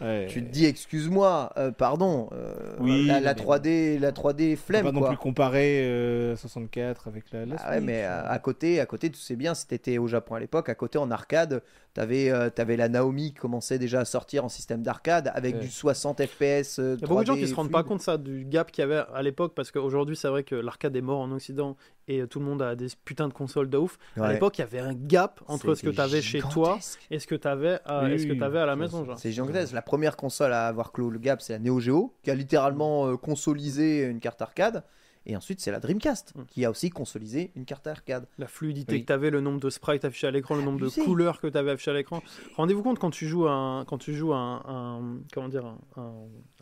Ouais. 0.01 0.27
Tu 0.31 0.43
te 0.45 0.51
dis 0.51 0.65
excuse-moi, 0.65 1.53
euh, 1.59 1.71
pardon, 1.71 2.29
euh, 2.33 2.55
Oui, 2.81 3.07
la, 3.07 3.19
non, 3.19 3.25
la 3.25 3.35
mais- 3.35 3.41
3D, 3.41 3.99
la 3.99 4.13
3D 4.13 4.47
On 4.47 4.51
peut 4.51 4.57
flemme 4.57 4.85
pas 4.87 4.93
non 4.93 5.01
quoi. 5.01 5.09
plus 5.09 5.19
comparer 5.19 5.83
euh, 5.85 6.37
64 6.37 7.09
avec 7.09 7.25
la. 7.33 7.45
la 7.47 7.57
Ah 7.59 7.71
ouais, 7.73 7.81
mais 7.81 8.03
à, 8.03 8.23
à 8.27 8.39
côté, 8.39 8.81
à 8.81 8.87
côté, 8.87 9.11
tu 9.11 9.19
sais 9.19 9.37
bien, 9.37 9.55
si 9.55 9.67
t'étais 9.67 9.99
au 9.99 10.07
Japon 10.09 10.35
à 10.37 10.41
l'époque, 10.41 10.69
à 10.71 10.75
côté 10.75 10.97
en 10.99 11.11
arcade, 11.11 11.63
t'avais 12.01 12.31
euh, 12.31 12.49
t'avais 12.51 12.77
la 12.77 12.89
Naomi 12.89 13.33
qui 13.33 13.39
commençait 13.41 13.79
déjà 13.79 14.01
à 14.01 14.05
sortir 14.05 14.45
en 14.45 14.49
système 14.49 14.83
d'arcade 14.83 15.31
avec 15.35 15.55
Ouais. 15.57 15.61
du 15.61 15.69
60 15.71 16.25
FPS. 16.25 16.79
euh, 16.79 16.97
Il 16.97 17.03
y 17.03 17.05
a 17.05 17.07
beaucoup 17.07 17.21
de 17.23 17.27
gens 17.27 17.35
3D 17.35 17.41
qui 17.41 17.49
se 17.49 17.55
rendent 17.55 17.71
pas 17.71 17.79
fluide. 17.81 17.89
compte 17.89 18.01
ça 18.01 18.17
du 18.17 18.45
gap 18.47 18.71
qu'il 18.71 18.83
y 18.83 18.85
avait 18.85 19.03
à 19.15 19.23
l'époque 19.23 19.53
parce 19.55 19.71
qu'aujourd'hui 19.71 20.17
c'est 20.17 20.29
vrai 20.29 20.43
que 20.45 20.55
l'arcade 20.55 20.97
est 20.97 21.01
mort 21.03 21.21
en 21.21 21.31
Occident 21.33 21.77
et 22.09 22.21
euh, 22.21 22.27
tout 22.27 22.39
le 22.41 22.47
monde 22.47 22.63
a 22.63 22.75
des 22.75 22.87
putains 23.05 23.29
de 23.29 23.33
consoles 23.35 23.69
de 23.69 23.77
ouf. 23.79 23.99
À 24.19 24.33
l'époque 24.33 24.57
il 24.59 24.63
y 24.63 24.65
avait 24.65 24.79
un 24.81 24.95
gap 24.95 25.41
entre 25.47 25.75
ce 25.75 25.83
que 25.83 25.91
tu 25.91 26.01
avais 26.01 26.23
chez 26.23 26.41
toi 26.41 26.79
et 27.11 27.19
ce 27.19 27.27
que 27.27 27.35
tu 27.35 27.47
avais 27.49 27.79
à, 27.85 28.05
Oui, 28.05 28.13
et 28.13 28.19
ce 28.19 28.27
que 28.27 28.33
oui, 28.33 28.39
t'avais 28.39 28.59
à 28.61 28.67
la 28.67 28.77
maison. 28.77 29.07
C'est 29.17 29.31
gigantesque. 29.33 29.73
La 29.75 29.83
première 29.83 30.17
console 30.17 30.53
à 30.53 30.67
avoir 30.69 30.93
clos 30.93 31.11
le 31.11 31.19
gap, 31.19 31.41
c'est 31.43 31.53
la 31.53 31.59
Neo 31.59 31.81
Geo, 31.81 32.15
qui 32.23 32.31
a 32.31 32.35
littéralement 32.35 33.09
euh, 33.09 33.17
consolisé 33.17 34.05
une 34.05 34.21
carte 34.21 34.41
arcade. 34.43 34.85
Et 35.27 35.37
ensuite, 35.37 35.61
c'est 35.61 35.71
la 35.71 35.81
Dreamcast, 35.81 36.35
Mm. 36.35 36.45
qui 36.49 36.65
a 36.65 36.71
aussi 36.71 36.89
consolisé 36.91 37.53
une 37.55 37.65
carte 37.67 37.87
arcade. 37.87 38.27
La 38.39 38.47
fluidité 38.47 38.95
Oui. 38.95 39.01
que 39.03 39.07
tu 39.07 39.13
avais, 39.13 39.31
le 39.31 39.41
nombre 39.41 39.61
de 39.61 39.69
sprites 39.71 40.05
affichés 40.05 40.27
à 40.27 40.31
l'écran, 40.31 40.55
le 40.57 40.63
nombre 40.63 40.79
Abusé. 40.79 41.01
de 41.03 41.07
couleurs 41.07 41.41
que 41.41 41.47
tu 41.47 41.59
avais 41.59 41.73
affichées 41.73 41.91
à 41.91 41.95
l'écran. 41.95 42.23
Rendez-vous 42.57 42.83
compte 42.83 42.99
quand 42.99 43.11
tu 43.11 43.29
joues 43.29 43.47
à 43.47 43.53
un, 43.53 43.85
quand 43.85 43.99
tu 43.99 44.15
joues 44.15 44.33
un, 44.33 44.63
un- 44.67 45.19
comment 45.33 45.49
dire, 45.49 45.75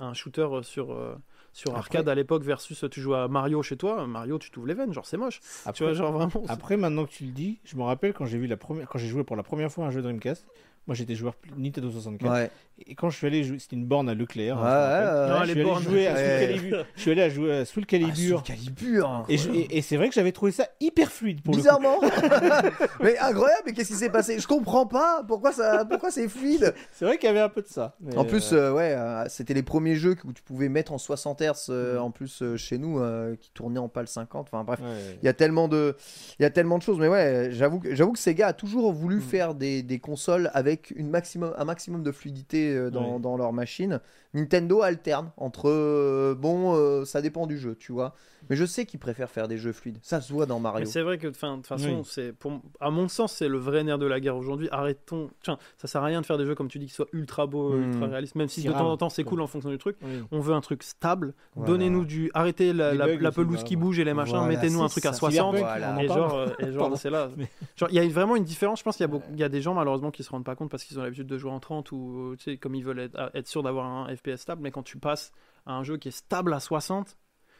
un, 0.00 0.12
shooter 0.14 0.48
sur, 0.62 0.92
euh, 0.92 1.14
sur 1.52 1.70
Après- 1.70 1.78
arcade 1.80 2.08
à 2.08 2.14
l'époque 2.14 2.42
versus 2.42 2.84
tu 2.90 3.00
joues 3.00 3.14
à 3.14 3.28
Mario 3.28 3.62
chez 3.62 3.76
toi. 3.76 4.06
Mario, 4.06 4.38
tu 4.38 4.50
t'ouvres 4.50 4.66
les 4.66 4.74
veines, 4.74 4.92
genre 4.92 5.06
c'est 5.06 5.16
moche. 5.16 5.40
Après, 5.64 5.72
Tu 5.72 5.82
vois, 5.84 5.92
genre 5.92 6.12
vraiment. 6.12 6.30
c'est- 6.44 6.50
après, 6.50 6.76
maintenant 6.76 7.04
que 7.04 7.10
tu 7.10 7.24
le 7.24 7.30
dis, 7.32 7.60
je 7.64 7.76
me 7.76 7.82
rappelle 7.82 8.12
quand 8.12 8.26
j'ai 8.26 8.38
vu 8.38 8.46
la 8.48 8.56
première, 8.56 8.88
quand 8.88 8.98
j'ai 8.98 9.08
joué 9.08 9.24
pour 9.24 9.36
la 9.36 9.42
première 9.44 9.70
fois 9.70 9.84
à 9.84 9.88
un 9.88 9.90
jeu 9.90 10.02
Dreamcast. 10.02 10.46
Moi, 10.88 10.94
j'étais 10.96 11.14
joueur 11.14 11.34
Nintendo 11.56 11.88
64. 11.90 12.32
Ouais. 12.32 12.50
Et 12.86 12.94
quand 12.94 13.10
je 13.10 13.16
suis 13.18 13.26
allé 13.26 13.44
jouer, 13.44 13.58
c'était 13.58 13.76
une 13.76 13.84
borne 13.84 14.08
à 14.08 14.14
Leclerc. 14.14 14.56
Ouais, 14.56 14.62
hein, 14.66 15.26
ouais, 15.26 15.28
Non, 15.28 15.38
je 15.40 15.42
suis 15.44 15.52
allé 15.52 15.62
bornes. 15.64 15.82
jouer 15.82 16.06
à 16.06 16.14
Soul 16.16 16.24
Ouais. 16.24 16.46
Calibur. 16.46 16.86
Je 16.96 17.00
suis 17.00 17.10
allé 17.10 17.22
à 17.22 17.28
jouer 17.28 17.52
à 17.58 17.64
Soul 17.66 17.82
Ah, 17.82 17.90
Calibur. 17.90 18.38
Soul 18.38 18.42
Calibur. 18.46 19.24
et, 19.28 19.36
je- 19.36 19.50
et- 19.50 19.76
et 19.78 19.82
c'est 19.82 19.96
vrai 19.96 20.08
que 20.08 20.14
j'avais 20.14 20.32
trouvé 20.32 20.50
ça 20.52 20.66
hyper 20.80 21.10
fluide 21.12 21.42
pour 21.42 21.54
le 21.54 21.60
coup. 21.60 21.62
Bizarrement. 21.62 21.98
mais 23.02 23.18
incroyable, 23.18 23.62
mais 23.66 23.72
qu'est-ce 23.72 23.88
qui 23.88 23.94
s'est 23.94 24.10
passé? 24.10 24.38
Je 24.38 24.46
comprends 24.46 24.86
pas. 24.86 25.22
Pourquoi, 25.26 25.52
ça, 25.52 25.84
pourquoi 25.84 26.10
c'est 26.10 26.28
fluide 26.28 26.72
C'est 26.92 27.04
vrai 27.04 27.18
qu'il 27.18 27.26
y 27.26 27.30
avait 27.30 27.40
un 27.40 27.48
peu 27.48 27.62
de 27.62 27.66
ça. 27.68 27.96
mais, 28.00 28.16
En 28.16 28.24
plus, 28.24 28.52
euh, 28.52 28.56
euh, 28.70 28.72
ouais, 28.72 28.92
euh, 28.96 29.24
c'était 29.28 29.54
les 29.54 29.62
premiers 29.62 29.96
jeux 29.96 30.16
où 30.24 30.32
tu 30.32 30.42
pouvais 30.42 30.68
mettre 30.68 30.92
en 30.92 30.98
60 30.98 31.42
Hz, 31.42 31.66
euh, 31.70 31.98
Mm. 31.98 32.02
en 32.02 32.10
plus 32.10 32.42
euh, 32.42 32.56
chez 32.56 32.78
nous, 32.78 32.98
euh, 33.00 33.36
qui 33.36 33.50
tournaient 33.50 33.78
en 33.80 33.88
PAL 33.88 34.08
50. 34.08 34.48
Enfin 34.52 34.64
bref, 34.64 34.80
ouais. 34.80 35.16
Il 35.22 35.26
y 35.26 35.28
a 35.28 35.32
tellement 35.34 35.68
de, 35.68 35.96
il 36.38 36.42
y 36.42 36.46
a 36.46 36.50
tellement 36.50 36.78
de 36.78 36.82
choses. 36.82 36.98
Mais 36.98 37.08
ouais, 37.08 37.48
j'avoue, 37.52 37.80
que- 37.80 37.94
j'avoue 37.94 38.12
que 38.12 38.18
Sega 38.18 38.46
a 38.48 38.52
toujours 38.52 38.92
voulu 38.92 39.16
Mm. 39.16 39.20
faire 39.20 39.54
des, 39.54 39.82
des 39.82 39.98
consoles 39.98 40.50
avec 40.54 40.77
une 40.90 41.08
maximum, 41.10 41.54
un 41.56 41.64
maximum 41.64 42.02
de 42.02 42.12
fluidité 42.12 42.74
euh, 42.74 42.90
dans, 42.90 43.20
dans 43.20 43.36
leur 43.36 43.52
machine. 43.52 44.00
Nintendo 44.34 44.82
alterne 44.82 45.30
entre, 45.36 45.68
euh, 45.70 46.34
bon, 46.34 46.74
euh, 46.76 47.04
ça 47.04 47.22
dépend 47.22 47.46
du 47.46 47.58
jeu, 47.58 47.74
tu 47.76 47.92
vois. 47.92 48.14
Mais 48.50 48.56
je 48.56 48.64
sais 48.64 48.86
qu'ils 48.86 49.00
préfèrent 49.00 49.30
faire 49.30 49.48
des 49.48 49.58
jeux 49.58 49.72
fluides. 49.72 49.98
Ça 50.02 50.20
se 50.20 50.32
voit 50.32 50.46
dans 50.46 50.58
Mais 50.58 50.62
Mario. 50.64 50.86
c'est 50.86 51.02
vrai 51.02 51.18
que, 51.18 51.26
de 51.26 51.32
toute 51.32 51.66
façon, 51.66 51.88
Oui. 51.98 52.02
c'est 52.04 52.32
pour, 52.32 52.60
à 52.80 52.90
mon 52.90 53.08
sens, 53.08 53.32
c'est 53.32 53.48
le 53.48 53.58
vrai 53.58 53.82
nerf 53.84 53.98
de 53.98 54.06
la 54.06 54.20
guerre 54.20 54.36
aujourd'hui. 54.36 54.68
Arrêtons. 54.70 55.28
Tiens, 55.42 55.58
ça 55.76 55.88
sert 55.88 56.02
à 56.02 56.06
rien 56.06 56.20
de 56.20 56.26
faire 56.26 56.38
des 56.38 56.46
jeux 56.46 56.54
comme 56.54 56.68
tu 56.68 56.78
dis 56.78 56.86
qui 56.86 56.92
soient 56.94 57.08
ultra 57.12 57.46
beaux, 57.46 57.70
Hmm. 57.72 57.90
ultra 57.92 58.06
réalistes, 58.06 58.36
même 58.36 58.48
si 58.48 58.62
de 58.62 58.70
temps 58.72 58.90
en 58.90 58.96
temps 58.96 59.08
c'est 59.08 59.24
cool 59.24 59.40
en 59.40 59.46
fonction 59.48 59.70
du 59.70 59.78
truc. 59.78 59.96
Oui. 60.02 60.22
On 60.30 60.40
veut 60.40 60.54
un 60.54 60.60
truc 60.60 60.82
stable. 60.84 61.34
Voilà. 61.56 61.72
Donnez-nous 61.72 62.04
du. 62.04 62.30
Arrêtez 62.32 62.72
la, 62.72 63.32
pelouse 63.32 63.64
qui 63.64 63.76
bouge 63.76 63.98
et 63.98 64.04
les 64.04 64.14
machins. 64.14 64.36
Voilà, 64.36 64.48
Mettez-nous 64.48 64.82
un 64.82 64.88
truc 64.88 65.04
à 65.06 65.12
ça. 65.12 65.18
60. 65.18 65.56
Cyberpunk, 65.56 65.58
Voilà. 65.58 65.92
on 65.92 65.96
en 65.96 65.98
Et 66.00 66.06
parle. 66.06 66.18
genre, 66.20 66.34
euh, 66.38 66.46
et 66.60 66.72
genre 66.72 66.96
c'est 66.98 67.10
là. 67.10 67.30
Genre, 67.76 67.88
il 67.90 67.96
y 67.96 67.98
a 67.98 68.08
vraiment 68.08 68.36
une 68.36 68.44
différence. 68.44 68.78
Je 68.78 68.84
pense 68.84 68.96
qu'il 68.96 69.04
y, 69.04 69.08
a 69.08 69.08
beaucoup- 69.08 69.28
il 69.32 69.38
y 69.38 69.44
a 69.44 69.48
des 69.48 69.60
gens 69.60 69.74
malheureusement 69.74 70.10
qui 70.10 70.22
se 70.22 70.30
rendent 70.30 70.44
pas 70.44 70.54
compte 70.54 70.70
parce 70.70 70.84
qu'ils 70.84 70.98
ont 70.98 71.02
l'habitude 71.02 71.26
de 71.26 71.38
jouer 71.38 71.50
en 71.50 71.60
30 71.60 71.90
ou 71.92 72.34
tu 72.38 72.44
sais, 72.52 72.56
comme 72.56 72.74
ils 72.76 72.84
veulent 72.84 73.00
être, 73.00 73.30
être 73.34 73.48
sûrs 73.48 73.62
d'avoir 73.62 73.86
un 73.86 74.08
FPS 74.18 74.36
stable. 74.42 74.62
Mais 74.62 74.70
quand 74.70 74.82
tu 74.82 74.98
passes 74.98 75.32
à 75.66 75.72
un 75.72 75.82
jeu 75.84 75.96
qui 75.96 76.08
est 76.08 76.12
stable 76.12 76.52
à 76.52 76.60
60, 76.60 77.16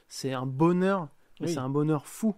c'est 0.08 0.32
un 0.32 0.46
bonheur. 0.46 1.08
Mais 1.40 1.46
Oui. 1.48 1.52
c'est 1.54 1.60
un 1.60 1.68
bonheur 1.70 2.06
fou. 2.06 2.34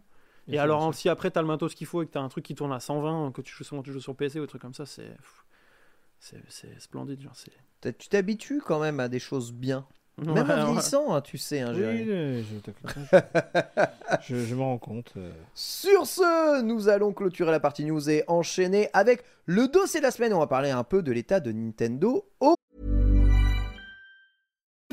Et 0.48 0.58
alors, 0.58 0.92
si 0.94 1.08
après, 1.08 1.30
t'as 1.30 1.42
le 1.42 1.46
matos 1.46 1.74
qu'il 1.74 1.86
faut 1.86 2.02
et 2.02 2.06
que 2.06 2.10
t'as 2.12 2.20
un 2.20 2.28
truc 2.28 2.44
qui 2.44 2.54
tourne 2.56 2.72
à 2.72 2.80
120, 2.80 3.30
que 3.32 3.40
tu 3.40 3.54
joues 3.54 3.62
souvent 3.64 3.82
tu 3.82 3.92
joues 3.92 4.00
sur 4.00 4.16
PC 4.16 4.40
ou 4.40 4.42
des 4.42 4.48
trucs 4.48 4.62
comme 4.62 4.74
ça, 4.74 4.84
c'est. 4.86 5.16
C'est 6.18 6.42
c'est 6.48 6.78
splendide. 6.80 7.20
Genre, 7.20 7.32
Tu 7.98 8.08
t'habitues 8.08 8.60
quand 8.60 8.78
même 8.80 9.00
à 9.00 9.08
des 9.08 9.18
choses 9.20 9.52
bien. 9.52 9.86
Même 10.18 10.34
Ouais, 10.34 10.40
en 10.42 10.46
ouais. 10.48 10.64
vieillissant, 10.66 11.14
hein, 11.14 11.20
tu 11.22 11.38
sais, 11.38 11.60
hein. 11.60 11.72
Oui, 11.72 12.04
je, 12.44 12.56
t'inquiète, 12.58 13.24
je, 14.22 14.34
je, 14.36 14.44
je 14.44 14.54
m'en 14.54 14.66
rends 14.66 14.78
compte. 14.78 15.14
euh. 15.16 15.32
Sur 15.54 16.04
ce, 16.06 16.60
nous 16.60 16.88
allons 16.90 17.14
clôturer 17.14 17.50
la 17.52 17.60
partie 17.60 17.84
news 17.86 18.10
et 18.10 18.24
enchaîner 18.26 18.90
avec 18.92 19.22
le 19.46 19.66
dossier 19.68 20.00
de 20.00 20.04
la 20.04 20.10
semaine. 20.10 20.34
On 20.34 20.38
va 20.40 20.46
parler 20.46 20.70
un 20.70 20.84
peu 20.84 21.02
de 21.02 21.10
l'état 21.10 21.40
de 21.40 21.52
Nintendo 21.52 22.28
au 22.40 22.54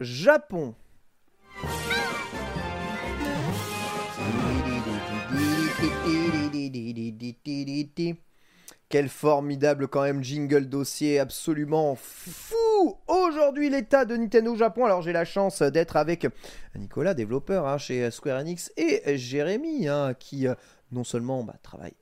Japon. 0.00 0.76
Quel 8.88 9.08
formidable 9.08 9.88
quand 9.88 10.02
même 10.02 10.22
jingle 10.22 10.68
dossier 10.68 11.18
absolument 11.18 11.96
fou 11.96 12.96
Aujourd'hui 13.08 13.70
l'état 13.70 14.04
de 14.04 14.16
Nintendo 14.16 14.54
Japon. 14.54 14.84
Alors 14.84 15.02
j'ai 15.02 15.12
la 15.12 15.24
chance 15.24 15.62
d'être 15.62 15.96
avec 15.96 16.28
Nicolas, 16.76 17.14
développeur 17.14 17.66
hein, 17.66 17.78
chez 17.78 18.08
Square 18.12 18.38
Enix, 18.38 18.72
et 18.76 19.18
Jérémy, 19.18 19.88
hein, 19.88 20.14
qui 20.14 20.46
euh, 20.46 20.54
non 20.92 21.02
seulement 21.02 21.42
bah, 21.42 21.56
travaille 21.60 21.96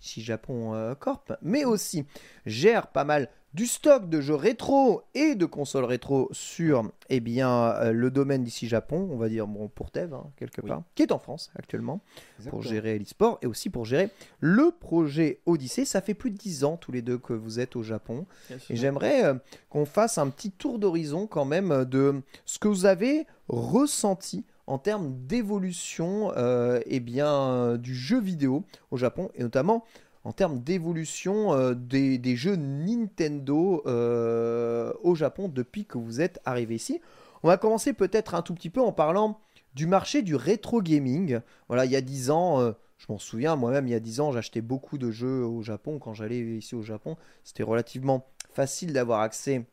si 0.00 0.22
Japon 0.22 0.74
euh, 0.74 0.94
Corp, 0.94 1.32
mais 1.42 1.64
aussi 1.64 2.04
gère 2.46 2.88
pas 2.88 3.04
mal 3.04 3.28
du 3.54 3.66
stock 3.66 4.10
de 4.10 4.20
jeux 4.20 4.34
rétro 4.34 5.02
et 5.14 5.34
de 5.34 5.46
consoles 5.46 5.86
rétro 5.86 6.28
sur 6.32 6.92
eh 7.08 7.18
bien, 7.20 7.70
euh, 7.76 7.92
le 7.92 8.10
domaine 8.10 8.44
d'ici 8.44 8.68
Japon, 8.68 9.08
on 9.10 9.16
va 9.16 9.30
dire 9.30 9.46
bon, 9.46 9.68
pour 9.68 9.90
Tev, 9.90 10.12
hein, 10.12 10.26
quelque 10.36 10.60
Oui. 10.60 10.68
part, 10.68 10.82
qui 10.94 11.02
est 11.02 11.12
en 11.12 11.18
France 11.18 11.50
actuellement, 11.58 12.02
Exactement. 12.38 12.50
pour 12.50 12.68
gérer 12.70 12.98
l'e-sport 12.98 13.38
et 13.40 13.46
aussi 13.46 13.70
pour 13.70 13.86
gérer 13.86 14.10
le 14.40 14.70
projet 14.78 15.40
Odyssey. 15.46 15.86
Ça 15.86 16.02
fait 16.02 16.12
plus 16.12 16.30
de 16.30 16.36
10 16.36 16.64
ans 16.64 16.76
tous 16.76 16.92
les 16.92 17.00
deux 17.00 17.16
que 17.16 17.32
vous 17.32 17.58
êtes 17.58 17.74
au 17.74 17.82
Japon. 17.82 18.26
Et 18.68 18.76
j'aimerais 18.76 19.24
euh, 19.24 19.34
qu'on 19.70 19.86
fasse 19.86 20.18
un 20.18 20.28
petit 20.28 20.50
tour 20.50 20.78
d'horizon 20.78 21.26
quand 21.26 21.46
même 21.46 21.86
de 21.86 22.20
ce 22.44 22.58
que 22.58 22.68
vous 22.68 22.84
avez 22.84 23.26
ressenti 23.48 24.44
en 24.68 24.78
termes 24.78 25.14
d'évolution 25.26 26.30
euh, 26.36 26.80
eh 26.86 27.00
bien, 27.00 27.32
euh, 27.32 27.76
du 27.78 27.94
jeu 27.94 28.20
vidéo 28.20 28.64
au 28.90 28.98
Japon 28.98 29.30
et 29.34 29.42
notamment 29.42 29.84
en 30.24 30.32
termes 30.32 30.60
d'évolution 30.60 31.54
euh, 31.54 31.74
des, 31.74 32.36
jeux 32.36 32.56
Nintendo 32.56 33.82
euh, 33.86 34.92
au 35.02 35.14
Japon 35.14 35.48
depuis 35.48 35.86
que 35.86 35.96
vous 35.96 36.20
êtes 36.20 36.38
arrivé 36.44 36.74
ici. 36.74 37.00
On 37.42 37.48
va 37.48 37.56
commencer 37.56 37.94
peut-être 37.94 38.34
un 38.34 38.42
tout 38.42 38.54
petit 38.54 38.68
peu 38.68 38.82
en 38.82 38.92
parlant 38.92 39.40
du 39.74 39.86
marché 39.86 40.20
du 40.20 40.36
rétro 40.36 40.82
gaming. 40.82 41.40
Voilà, 41.68 41.86
il 41.86 41.90
y 41.90 41.96
a 41.96 42.02
10 42.02 42.30
ans, 42.30 42.74
je 42.98 43.06
m'en 43.08 43.18
souviens, 43.18 43.54
moi-même, 43.54 43.86
il 43.86 43.90
y 43.90 43.94
a 43.94 44.00
10 44.00 44.20
ans, 44.20 44.32
j'achetais 44.32 44.60
beaucoup 44.60 44.98
de 44.98 45.10
jeux 45.10 45.44
au 45.44 45.62
Japon. 45.62 45.98
Quand 46.00 46.14
j'allais 46.14 46.40
ici 46.40 46.74
au 46.74 46.82
Japon, 46.82 47.16
c'était 47.44 47.62
relativement 47.62 48.26
facile 48.52 48.92
d'avoir 48.92 49.20
accès 49.20 49.64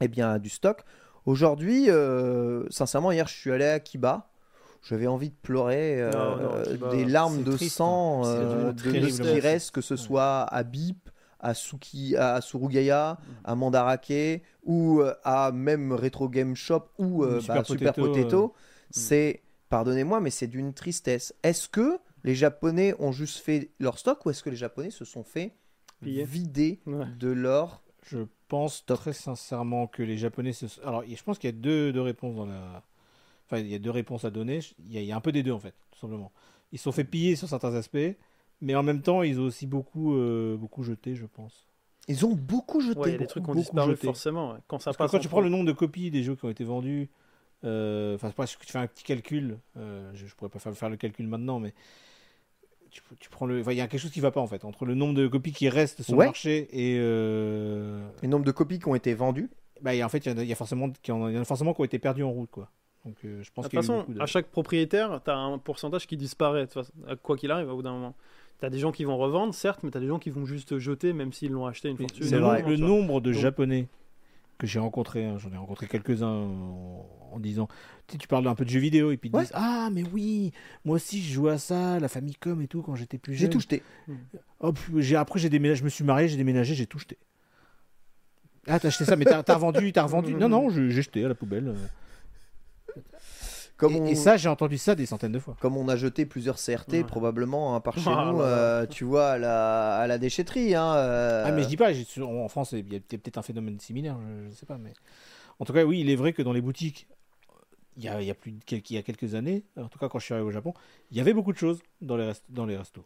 eh 0.00 0.08
bien, 0.08 0.30
à 0.32 0.38
du 0.38 0.50
stock. 0.50 0.84
Aujourd'hui, 1.28 1.90
euh, 1.90 2.64
sincèrement, 2.70 3.12
hier, 3.12 3.28
je 3.28 3.34
suis 3.34 3.52
allé 3.52 3.66
à 3.66 3.80
Kiba. 3.80 4.30
J'avais 4.82 5.06
envie 5.06 5.28
de 5.28 5.34
pleurer, 5.42 6.00
euh, 6.00 6.10
Non, 6.10 6.36
non, 6.36 6.62
Kiba, 6.62 6.90
des 6.90 7.04
larmes 7.04 7.42
de 7.42 7.52
triste, 7.52 7.76
sang, 7.76 8.24
hein. 8.24 8.28
Euh, 8.28 8.72
vraiment 8.74 9.34
de, 9.34 9.40
reste, 9.40 9.72
que 9.72 9.82
ce 9.82 9.94
soit 9.96 10.44
à 10.44 10.62
Bip, 10.62 11.10
à, 11.38 11.52
Suki, 11.52 12.16
à 12.16 12.40
Surugaya, 12.40 13.18
à 13.44 13.54
Mandarake, 13.54 14.42
ou 14.64 15.02
à 15.22 15.52
même 15.52 15.92
Retro 15.92 16.30
Game 16.30 16.56
Shop, 16.56 16.84
ou 16.96 17.22
Super 17.40 17.56
bah, 17.56 17.64
Super 17.64 17.92
Potato, 17.92 18.54
euh, 18.56 18.60
C'est, 18.90 19.42
pardonnez-moi, 19.68 20.20
mais 20.20 20.30
c'est 20.30 20.46
d'une 20.46 20.72
tristesse. 20.72 21.34
Est-ce 21.42 21.68
que 21.68 21.98
les 22.24 22.34
Japonais 22.34 22.94
ont 23.00 23.12
juste 23.12 23.40
fait 23.40 23.68
leur 23.80 23.98
stock, 23.98 24.24
ou 24.24 24.30
est-ce 24.30 24.42
que 24.42 24.48
les 24.48 24.56
Japonais 24.56 24.90
se 24.90 25.04
sont 25.04 25.24
fait 25.24 25.52
Piller. 26.00 26.24
vider 26.24 26.80
Ouais. 26.86 27.04
de 27.18 27.28
leur 27.28 27.82
Je 28.10 28.18
pense 28.48 28.84
très 28.86 29.12
sincèrement 29.12 29.86
que 29.86 30.02
les 30.02 30.16
Japonais 30.16 30.52
se... 30.52 30.66
Alors, 30.82 31.04
je 31.06 31.22
pense 31.22 31.38
qu'il 31.38 31.48
y 31.48 31.52
a 31.52 31.56
deux, 31.56 31.92
deux 31.92 32.00
réponses 32.00 32.36
dans 32.36 32.46
la... 32.46 32.82
Enfin, 33.46 33.58
il 33.58 33.68
y 33.68 33.74
a 33.74 33.78
deux 33.78 33.90
réponses 33.90 34.24
à 34.24 34.30
donner. 34.30 34.60
Il 34.86 34.92
y 34.92 34.98
a, 34.98 35.00
il 35.00 35.06
y 35.06 35.12
a 35.12 35.16
un 35.16 35.20
peu 35.20 35.32
des 35.32 35.42
deux, 35.42 35.52
en 35.52 35.60
fait, 35.60 35.74
tout 35.90 35.98
simplement. 35.98 36.32
Ils 36.72 36.78
se 36.78 36.84
sont 36.84 36.92
fait 36.92 37.04
piller 37.04 37.36
sur 37.36 37.48
certains 37.48 37.74
aspects, 37.74 38.16
mais 38.60 38.74
en 38.74 38.82
même 38.82 39.02
temps, 39.02 39.22
ils 39.22 39.40
ont 39.40 39.44
aussi 39.44 39.66
beaucoup, 39.66 40.14
euh, 40.14 40.56
beaucoup 40.56 40.82
jeté, 40.82 41.14
je 41.14 41.26
pense. 41.26 41.66
Ils 42.08 42.24
ont 42.24 42.34
beaucoup 42.34 42.80
jeté. 42.80 42.98
Ouais, 42.98 43.08
il 43.10 43.12
y 43.12 43.14
a 43.16 43.18
des 43.18 43.26
trucs 43.26 43.44
qui 43.44 43.50
ont 43.50 43.52
beaucoup 43.52 43.62
disparu 43.64 43.90
jeté. 43.92 44.06
forcément. 44.06 44.52
ouais. 44.52 44.58
Quand 44.66 44.78
ça 44.78 44.86
Parce 44.86 44.96
que 44.96 45.02
passe 45.02 45.10
quand 45.10 45.18
tu 45.18 45.28
prends 45.28 45.40
le 45.40 45.50
nombre 45.50 45.66
de 45.66 45.72
copies 45.72 46.10
des 46.10 46.22
jeux 46.22 46.36
qui 46.36 46.44
ont 46.44 46.50
été 46.50 46.64
vendus, 46.64 47.10
euh, 47.64 48.14
enfin, 48.14 48.28
c'est 48.28 48.36
pas 48.36 48.46
que 48.46 48.64
tu 48.64 48.72
fais 48.72 48.78
un 48.78 48.86
petit 48.86 49.04
calcul, 49.04 49.58
euh, 49.76 50.10
je, 50.14 50.26
je 50.26 50.34
pourrais 50.34 50.50
pas 50.50 50.58
faire, 50.58 50.74
faire 50.74 50.90
le 50.90 50.96
calcul 50.96 51.26
maintenant, 51.26 51.58
mais 51.58 51.74
tu, 52.90 53.00
tu 53.18 53.28
prends 53.30 53.46
le, 53.46 53.60
enfin, 53.60 53.72
il 53.72 53.78
y 53.78 53.80
a 53.80 53.86
quelque 53.88 54.00
chose 54.00 54.10
qui 54.10 54.20
va 54.20 54.30
pas 54.30 54.40
en 54.40 54.46
fait 54.46 54.64
entre 54.64 54.84
le 54.84 54.94
nombre 54.94 55.14
de 55.14 55.26
copies 55.26 55.52
qui 55.52 55.68
restent 55.68 56.02
sur 56.02 56.16
Ouais. 56.16 56.24
le 56.26 56.28
marché 56.30 56.68
et 56.72 56.96
euh, 56.98 58.06
Le 58.22 58.28
nombre 58.28 58.44
de 58.44 58.50
copies 58.50 58.78
qui 58.78 58.88
ont 58.88 58.94
été 58.94 59.14
vendues. 59.14 59.50
bah, 59.80 59.94
il 59.94 59.98
y 59.98 60.02
a- 60.02 60.06
en 60.06 60.08
fait, 60.08 60.18
il 60.26 60.30
y, 60.30 60.34
en 60.34 60.38
a- 60.38 60.42
il 60.42 60.48
y 60.48 60.52
a 60.52 60.56
forcément 60.56 60.90
qui 61.02 61.12
en- 61.12 61.28
il 61.28 61.34
y 61.34 61.38
en 61.38 61.42
a 61.42 61.44
forcément 61.44 61.72
qui 61.74 61.80
ont 61.80 61.84
été 61.84 61.98
perdus 61.98 62.22
en 62.24 62.30
route, 62.32 62.50
quoi. 62.50 62.68
Donc, 63.04 63.14
euh, 63.24 63.42
je 63.42 63.50
pense 63.52 63.64
De 63.66 63.70
toute 63.70 63.78
façon, 63.80 64.04
de- 64.08 64.20
à 64.20 64.26
chaque 64.26 64.46
propriétaire, 64.48 65.20
tu 65.24 65.30
as 65.30 65.36
un 65.36 65.56
pourcentage 65.58 66.06
qui 66.06 66.16
disparaît, 66.16 66.62
de 66.62 66.64
toute 66.66 66.74
façon, 66.74 66.92
à 67.06 67.14
quoi 67.16 67.36
qu'il 67.36 67.50
arrive, 67.50 67.68
au 67.70 67.76
bout 67.76 67.82
d'un 67.82 67.92
moment. 67.92 68.14
Tu 68.58 68.66
as 68.66 68.70
des 68.70 68.78
gens 68.80 68.90
qui 68.90 69.04
vont 69.04 69.16
revendre, 69.16 69.54
certes, 69.54 69.80
mais 69.84 69.90
tu 69.92 69.96
as 69.96 70.00
des 70.00 70.08
gens 70.08 70.18
qui 70.18 70.30
vont 70.30 70.44
juste 70.44 70.78
jeter, 70.78 71.12
même 71.12 71.32
s'ils 71.32 71.52
l'ont 71.52 71.66
acheté 71.66 71.88
une 71.90 71.96
fortune. 71.96 72.22
le, 72.24 72.28
C'est 72.28 72.38
vrai. 72.38 72.62
le 72.66 72.76
nombre 72.76 73.20
de 73.20 73.30
Donc- 73.32 73.40
japonais 73.40 73.86
que 74.58 74.66
j'ai 74.66 74.78
rencontrés, 74.80 75.24
hein, 75.24 75.38
j'en 75.38 75.52
ai 75.52 75.56
rencontré 75.56 75.86
quelques-uns 75.86 76.26
en, 76.26 77.06
en 77.32 77.38
disant, 77.40 77.68
tu, 78.08 78.12
sais, 78.12 78.18
tu 78.18 78.26
parles 78.28 78.46
un 78.48 78.54
peu 78.54 78.64
de 78.64 78.70
jeux 78.70 78.80
vidéo 78.80 79.12
et 79.12 79.16
puis 79.16 79.28
ils 79.28 79.32
te 79.32 79.36
Ouais. 79.36 79.44
disent, 79.44 79.52
ah 79.54 79.88
mais 79.92 80.02
oui, 80.12 80.52
moi 80.84 80.96
aussi 80.96 81.22
je 81.22 81.32
jouais 81.32 81.52
à 81.52 81.58
ça, 81.58 81.98
la 82.00 82.08
Famicom 82.08 82.60
et 82.60 82.66
tout 82.68 82.82
quand 82.82 82.96
j'étais 82.96 83.18
plus 83.18 83.34
J'ai 83.34 83.42
jeune. 83.42 83.50
tout 83.50 83.60
jeté. 83.60 83.82
Hop, 84.60 84.78
j'ai 84.96 85.14
après 85.16 85.38
j'ai 85.38 85.48
déménagé, 85.48 85.78
je 85.78 85.84
me 85.84 85.88
suis 85.88 86.04
marié, 86.04 86.28
j'ai 86.28 86.36
déménagé, 86.36 86.74
j'ai 86.74 86.86
tout 86.86 86.98
jeté. 86.98 87.16
Ah 88.66 88.78
t'as 88.78 88.88
acheté 88.88 89.04
ça, 89.04 89.16
mais 89.16 89.24
t'as 89.24 89.42
t'as 89.42 89.54
revendu, 89.54 89.92
t'as 89.92 90.02
revendu. 90.02 90.34
Non 90.38 90.48
non, 90.48 90.68
j'ai 90.70 90.90
jeté 90.90 91.24
à 91.24 91.28
la 91.28 91.34
poubelle. 91.34 91.74
Comme 93.78 93.94
et, 93.94 94.00
on... 94.00 94.06
et 94.08 94.14
ça 94.14 94.36
j'ai 94.36 94.48
entendu 94.48 94.76
ça 94.76 94.94
des 94.94 95.06
centaines 95.06 95.32
de 95.32 95.38
fois. 95.38 95.56
comme 95.60 95.76
on 95.76 95.88
a 95.88 95.96
jeté 95.96 96.26
plusieurs 96.26 96.58
CRT 96.58 96.94
Ouais. 96.94 97.04
probablement 97.04 97.74
hein, 97.76 97.80
par 97.80 97.94
chez 97.98 98.10
Ah 98.10 98.32
nous, 98.32 98.40
là 98.40 98.44
là. 98.44 98.44
euh, 98.44 98.86
tu 98.86 99.04
vois, 99.04 99.30
à 99.30 99.38
la, 99.38 99.96
à 99.96 100.06
la 100.06 100.18
déchetterie. 100.18 100.74
Hein, 100.74 100.94
euh, 100.96 101.44
Ah 101.46 101.52
mais 101.52 101.62
je 101.62 101.68
dis 101.68 101.76
pas, 101.76 101.90
en 102.22 102.48
France 102.48 102.72
il 102.72 102.92
y 102.92 102.96
a 102.96 103.00
peut-être 103.00 103.38
un 103.38 103.42
phénomène 103.42 103.78
similaire, 103.80 104.16
je, 104.20 104.50
je 104.50 104.54
sais 104.54 104.66
pas, 104.66 104.78
mais 104.78 104.92
en 105.60 105.64
tout 105.64 105.72
cas 105.72 105.84
oui, 105.84 106.00
il 106.00 106.10
est 106.10 106.16
vrai 106.16 106.32
que 106.32 106.42
dans 106.42 106.52
les 106.52 106.60
boutiques, 106.60 107.08
il 107.96 108.04
y 108.04 108.08
a, 108.08 108.20
il 108.22 108.26
y 108.26 108.30
a 108.30 108.34
plus 108.34 108.52
de 108.52 108.60
quel- 108.64 108.82
il 108.90 108.94
y 108.96 108.98
a 108.98 109.02
quelques 109.02 109.34
années, 109.34 109.64
en 109.76 109.88
tout 109.88 109.98
cas 109.98 110.08
quand 110.08 110.18
je 110.18 110.24
suis 110.26 110.34
arrivé 110.34 110.48
au 110.48 110.52
Japon, 110.52 110.74
il 111.10 111.16
y 111.16 111.20
avait 111.20 111.34
beaucoup 111.34 111.52
de 111.52 111.58
choses 111.58 111.80
dans 112.00 112.16
les 112.16 112.26
rest- 112.32 112.44
dans 112.50 112.66
les 112.66 112.76
restos. 112.76 113.04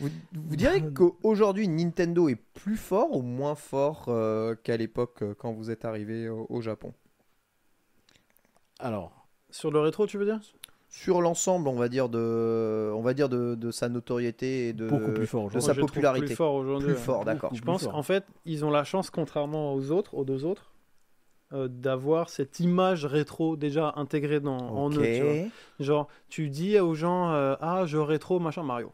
Vous, 0.00 0.10
vous 0.32 0.56
direz 0.56 0.82
qu'aujourd'hui 0.94 1.68
Nintendo 1.68 2.28
est 2.28 2.36
plus 2.36 2.76
fort 2.76 3.14
ou 3.16 3.22
moins 3.22 3.54
fort 3.54 4.06
euh, 4.08 4.54
qu'à 4.54 4.76
l'époque 4.76 5.22
quand 5.38 5.52
vous 5.52 5.70
êtes 5.70 5.84
arrivé 5.84 6.28
au, 6.28 6.46
au 6.48 6.60
Japon? 6.62 6.92
Alors 8.78 9.15
Sur 9.56 9.70
le 9.70 9.80
rétro, 9.80 10.06
tu 10.06 10.18
veux 10.18 10.26
dire? 10.26 10.38
Sur 10.90 11.22
l'ensemble, 11.22 11.68
on 11.68 11.76
va 11.76 11.88
dire 11.88 12.10
de, 12.10 12.92
on 12.94 13.00
va 13.00 13.14
dire 13.14 13.30
de, 13.30 13.54
de 13.54 13.70
sa 13.70 13.88
notoriété 13.88 14.68
et 14.68 14.72
de, 14.74 14.86
beaucoup 14.86 15.12
plus 15.12 15.26
fort 15.26 15.50
de 15.50 15.60
sa 15.60 15.72
je 15.72 15.80
popularité. 15.80 16.26
Plus 16.26 16.34
fort 16.34 16.54
aujourd'hui. 16.54 16.88
Plus 16.88 16.96
fort, 16.96 17.24
d'accord. 17.24 17.54
Je 17.54 17.62
pense 17.62 17.86
qu'en 17.86 18.02
fait, 18.02 18.24
ils 18.44 18.66
ont 18.66 18.70
la 18.70 18.84
chance, 18.84 19.08
contrairement 19.08 19.72
aux 19.72 19.90
autres, 19.92 20.12
aux 20.14 20.24
deux 20.24 20.44
autres, 20.44 20.72
euh, 21.54 21.68
d'avoir 21.68 22.28
cette 22.28 22.60
image 22.60 23.06
rétro 23.06 23.56
déjà 23.56 23.94
intégrée 23.96 24.40
dans, 24.40 24.58
en 24.58 24.90
eux. 24.90 25.02
tu 25.02 25.22
vois. 25.22 25.48
Genre, 25.80 26.08
tu 26.28 26.50
dis 26.50 26.78
aux 26.78 26.94
gens, 26.94 27.32
euh, 27.32 27.54
ah, 27.60 27.86
jeu 27.86 28.02
rétro, 28.02 28.38
machin, 28.38 28.62
Mario. 28.62 28.92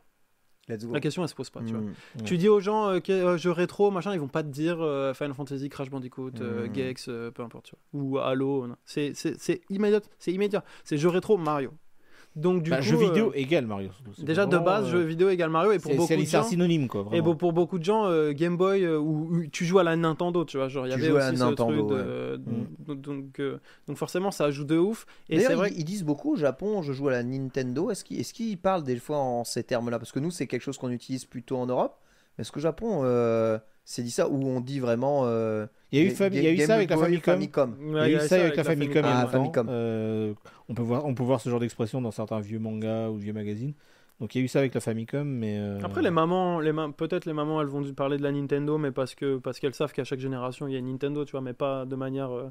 Let's 0.68 0.84
go. 0.86 0.92
La 0.92 1.00
question, 1.00 1.22
elle 1.22 1.28
se 1.28 1.34
pose 1.34 1.50
pas, 1.50 1.60
tu 1.60 1.72
vois. 1.72 1.80
Mm. 1.80 1.86
Ouais. 2.18 2.24
Tu 2.24 2.38
dis 2.38 2.48
aux 2.48 2.60
gens, 2.60 2.88
euh, 2.90 3.00
que- 3.00 3.12
euh, 3.12 3.36
jeu 3.36 3.50
rétro, 3.50 3.90
machin, 3.90 4.12
ils 4.14 4.20
vont 4.20 4.28
pas 4.28 4.42
te 4.42 4.48
dire 4.48 4.80
euh, 4.80 5.12
Final 5.14 5.34
Fantasy, 5.34 5.68
Crash 5.68 5.90
Bandicoot, 5.90 6.30
Mm. 6.40 6.74
Gex, 6.74 7.06
peu 7.34 7.42
importe, 7.42 7.66
tu 7.66 7.76
vois. 7.92 8.02
Ou 8.02 8.18
Halo. 8.18 8.66
C'est 8.84 9.12
immédiat. 9.70 10.00
C'est 10.18 10.32
immédiat. 10.32 10.64
C'est 10.84 10.96
jeu 10.98 11.08
rétro, 11.08 11.36
Mario. 11.36 11.72
Donc, 12.34 12.62
du 12.62 12.70
Bah, 12.70 12.78
coup. 12.78 12.82
jeu 12.84 12.96
vidéo 12.96 13.28
euh, 13.28 13.32
égale 13.38 13.66
Mario. 13.66 13.90
Déjà, 14.18 14.46
de 14.46 14.56
base, 14.56 14.86
euh, 14.86 14.90
jeu 14.92 15.00
vidéo 15.02 15.28
égale 15.28 15.50
Mario. 15.50 15.72
Et 15.72 15.78
pour 15.78 15.94
beaucoup 15.94 16.14
de 16.16 16.20
gens. 16.24 16.42
synonyme 16.42 16.88
quoi. 16.88 17.02
Et 17.02 17.04
vraiment. 17.04 17.24
bon, 17.24 17.36
pour 17.36 17.52
beaucoup 17.52 17.78
de 17.78 17.84
gens, 17.84 18.06
euh, 18.06 18.32
Game 18.32 18.56
Boy, 18.56 18.84
euh, 18.84 18.98
où 18.98 19.44
tu 19.52 19.66
joues 19.66 19.78
à 19.80 19.84
la 19.84 19.96
Nintendo, 19.96 20.42
tu 20.46 20.56
vois, 20.56 20.68
genre 20.68 20.86
il 20.86 20.90
y 20.90 20.92
avait 20.94 21.10
aussi 21.10 21.14
la 21.32 21.36
ce 21.36 21.38
Nintendo, 21.44 21.86
truc 21.86 21.90
ouais. 21.90 22.04
de, 22.04 22.36
Mm. 22.38 22.84
donc, 22.86 23.00
donc, 23.02 23.40
euh, 23.40 23.58
forcément 23.94 24.30
ça 24.30 24.50
joue 24.50 24.64
de 24.64 24.78
ouf. 24.78 25.04
Et 25.28 25.40
c'est 25.40 25.54
vrai 25.54 25.70
ils, 25.72 25.80
ils 25.80 25.84
disent 25.84 26.04
beaucoup 26.04 26.32
au 26.32 26.36
Japon, 26.36 26.80
je 26.82 26.92
joue 26.94 27.08
à 27.08 27.12
la 27.12 27.22
Nintendo. 27.22 27.90
Est-ce 27.90 28.02
qu'ils 28.04 28.18
est-ce 28.20 28.32
qu'ils 28.32 28.56
parlent 28.58 28.82
des 28.84 28.96
fois 28.96 29.18
en 29.18 29.44
ces 29.44 29.62
termes-là? 29.62 29.98
Parce 29.98 30.12
que 30.12 30.18
nous, 30.20 30.30
c'est 30.30 30.46
quelque 30.46 30.62
chose 30.62 30.78
qu'on 30.78 30.90
utilise 30.90 31.26
plutôt 31.26 31.58
en 31.58 31.66
Europe. 31.66 31.98
Est-ce 32.38 32.50
qu'au 32.50 32.60
Japon, 32.60 33.02
c'est 33.92 34.02
dit 34.02 34.10
ça 34.10 34.28
ou 34.28 34.42
on 34.46 34.60
dit 34.60 34.80
vraiment 34.80 35.22
euh, 35.26 35.66
Il 35.92 35.98
y 35.98 36.02
a 36.02 36.04
eu, 36.06 36.08
Ga- 36.08 36.14
Fam- 36.14 36.32
il 36.32 36.42
y 36.42 36.46
a 36.46 36.50
eu 36.52 36.56
Game 36.56 36.66
ça 36.66 36.74
avec 36.76 36.88
la 36.90 36.96
Famicom. 36.96 37.38
que 37.76 37.80
Il 37.88 37.92
y 37.94 37.98
a 37.98 38.08
eu 38.24 38.26
ça 38.26 38.36
avec 38.36 38.56
la 38.56 38.64
Famicom 38.64 39.04
Ah. 39.04 39.28
Euh, 39.68 40.32
on, 40.68 40.74
peut 40.74 40.82
voir, 40.82 41.04
on 41.04 41.14
peut 41.14 41.22
voir 41.22 41.40
ce 41.40 41.48
genre 41.50 41.60
d'expression 41.60 42.00
dans 42.00 42.10
certains 42.10 42.40
vieux 42.40 42.58
mangas 42.58 43.08
ou 43.10 43.16
vieux 43.16 43.32
magazines. 43.34 43.74
Donc 44.20 44.34
il 44.34 44.38
y 44.38 44.40
a 44.40 44.44
eu 44.44 44.48
ça 44.48 44.60
avec 44.60 44.72
la 44.74 44.80
Famicom, 44.80 45.26
mais. 45.28 45.58
euh, 45.58 45.78
Après 45.82 46.00
les 46.00 46.10
mamans, 46.10 46.60
les 46.60 46.72
ma- 46.72 46.90
peut-être 46.90 47.26
les 47.26 47.32
mamans 47.32 47.60
elles 47.60 47.66
vont 47.66 47.82
parler 47.92 48.16
de 48.18 48.22
la 48.22 48.32
Nintendo, 48.32 48.78
mais 48.78 48.92
parce 48.92 49.14
que 49.14 49.36
parce 49.38 49.58
qu'elles 49.58 49.74
savent 49.74 49.92
qu'à 49.92 50.04
chaque 50.04 50.20
génération 50.20 50.66
il 50.68 50.72
y 50.72 50.76
a 50.76 50.78
une 50.78 50.90
Nintendo, 50.90 51.24
tu 51.24 51.32
vois, 51.32 51.40
mais 51.40 51.52
pas 51.54 51.84
de 51.86 51.96
manière 51.96 52.30
euh, 52.30 52.48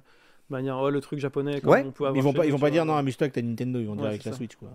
manière 0.50 0.78
oh, 0.80 0.90
le 0.90 1.00
truc 1.02 1.20
japonais. 1.20 1.62
Comme 1.62 1.72
Ouais. 1.72 1.84
on 1.88 1.92
pouvait 1.92 2.10
Ils 2.10 2.20
avoir 2.20 2.24
vont 2.26 2.34
pas, 2.34 2.46
ils 2.46 2.52
vont 2.52 2.60
pas 2.60 2.70
dire 2.72 2.86
non, 2.86 2.96
amuse-toi 2.98 3.26
avec 3.26 3.34
ta 3.34 3.42
Nintendo, 3.42 3.80
ils 3.80 3.88
vont 3.88 3.96
dire 3.96 4.06
avec 4.06 4.24
la 4.26 4.32
ça. 4.32 4.38
Switch 4.38 4.56
quoi. 4.58 4.70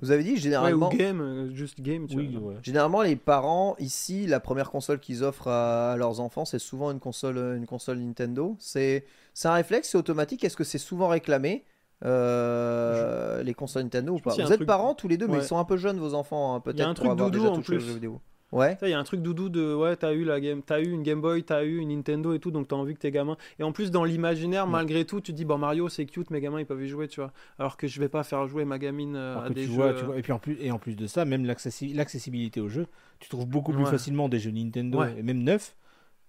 Vous 0.00 0.10
avez 0.12 0.22
dit 0.22 0.30
Ouais, 0.32 0.36
généralement. 0.36 0.88
ou 0.92 0.96
game, 0.96 1.20
euh, 1.20 1.50
juste 1.54 1.80
game, 1.80 2.06
tu 2.06 2.16
Oui, 2.16 2.36
vois. 2.36 2.52
ouais. 2.52 2.58
Généralement, 2.62 3.02
les 3.02 3.16
parents 3.16 3.74
ici, 3.78 4.26
la 4.26 4.38
première 4.40 4.70
console 4.70 5.00
qu'ils 5.00 5.24
offrent 5.24 5.48
à, 5.48 5.96
leurs 5.96 6.20
enfants, 6.20 6.44
c'est 6.44 6.58
souvent 6.60 6.90
une 6.92 7.00
console, 7.00 7.36
une 7.56 7.66
console 7.66 7.98
Nintendo. 7.98 8.56
C'est 8.60 9.04
c'est 9.34 9.48
un 9.48 9.54
réflexe, 9.54 9.90
c'est 9.90 9.98
automatique. 9.98 10.44
Est-ce 10.44 10.56
que 10.56 10.64
c'est 10.64 10.78
souvent 10.78 11.08
réclamé 11.08 11.64
euh, 12.04 13.42
les 13.42 13.54
consoles 13.54 13.82
Nintendo 13.84 14.14
ou 14.14 14.18
pas? 14.18 14.34
y 14.36 14.40
a 14.40 14.44
Vous 14.44 14.50
un 14.50 14.52
êtes 14.52 14.58
truc- 14.58 14.66
parents 14.68 14.94
tous 14.94 15.08
les 15.08 15.16
deux, 15.16 15.26
mais 15.26 15.34
Ouais. 15.34 15.38
ils 15.40 15.46
sont 15.46 15.58
un 15.58 15.64
peu 15.64 15.76
jeunes 15.76 15.98
vos 15.98 16.14
enfants, 16.14 16.54
hein, 16.54 16.60
peut-être 16.60 16.80
un 16.80 16.86
pour 16.94 16.94
truc 17.04 17.10
avoir 17.10 17.30
doudou 17.30 17.44
déjà 17.44 17.52
en 17.54 17.60
plus. 17.60 17.80
jeux 17.80 17.94
vidéo. 17.94 18.20
Ouais. 18.50 18.78
Il 18.80 18.88
y 18.88 18.92
a 18.94 18.98
un 18.98 19.04
truc 19.04 19.20
doudou 19.20 19.50
de 19.50 19.74
ouais, 19.74 19.94
t'as 19.96 20.14
eu 20.14 20.24
la 20.24 20.40
game, 20.40 20.62
t'as 20.62 20.80
eu 20.80 20.90
une 20.90 21.02
Game 21.02 21.20
Boy, 21.20 21.42
t'as 21.44 21.64
eu 21.64 21.76
une 21.78 21.88
Nintendo 21.90 22.32
et 22.32 22.38
tout, 22.38 22.50
donc 22.50 22.68
t'as 22.68 22.76
envie 22.76 22.94
que 22.94 22.98
tes 23.00 23.10
gamins. 23.10 23.36
Et 23.58 23.62
en 23.62 23.72
plus 23.72 23.90
dans 23.90 24.04
l'imaginaire, 24.04 24.64
Ouais. 24.64 24.70
malgré 24.72 25.04
tout, 25.04 25.20
tu 25.20 25.32
te 25.32 25.36
dis 25.36 25.44
bon 25.44 25.58
Mario 25.58 25.88
c'est 25.90 26.06
cute, 26.06 26.30
mes 26.30 26.40
gamins 26.40 26.58
ils 26.60 26.64
peuvent 26.66 26.82
y 26.82 26.88
jouer, 26.88 27.08
tu 27.08 27.20
vois. 27.20 27.30
Alors 27.58 27.76
que 27.76 27.86
je 27.86 28.00
vais 28.00 28.08
pas 28.08 28.22
faire 28.22 28.46
jouer 28.46 28.64
ma 28.64 28.78
gamine 28.78 29.16
euh, 29.16 29.38
à 29.38 29.50
des 29.50 29.62
tu 29.62 29.66
jeux. 29.68 29.74
vois, 29.74 29.92
tu 29.92 30.04
vois- 30.04 30.18
et 30.18 30.22
puis 30.22 30.32
en 30.32 30.38
plus, 30.38 30.56
et 30.60 30.70
en 30.70 30.78
plus 30.78 30.96
de 30.96 31.06
ça, 31.06 31.24
même 31.26 31.44
l'accessi- 31.44 31.92
l'accessibilité 31.94 32.60
au 32.60 32.68
jeu, 32.68 32.86
tu 33.20 33.28
trouves 33.28 33.46
beaucoup 33.46 33.72
plus 33.72 33.84
Ouais. 33.84 33.90
facilement 33.90 34.28
des 34.30 34.38
jeux 34.38 34.50
Nintendo 34.50 35.04
et 35.04 35.22
même 35.22 35.42
neufs 35.42 35.76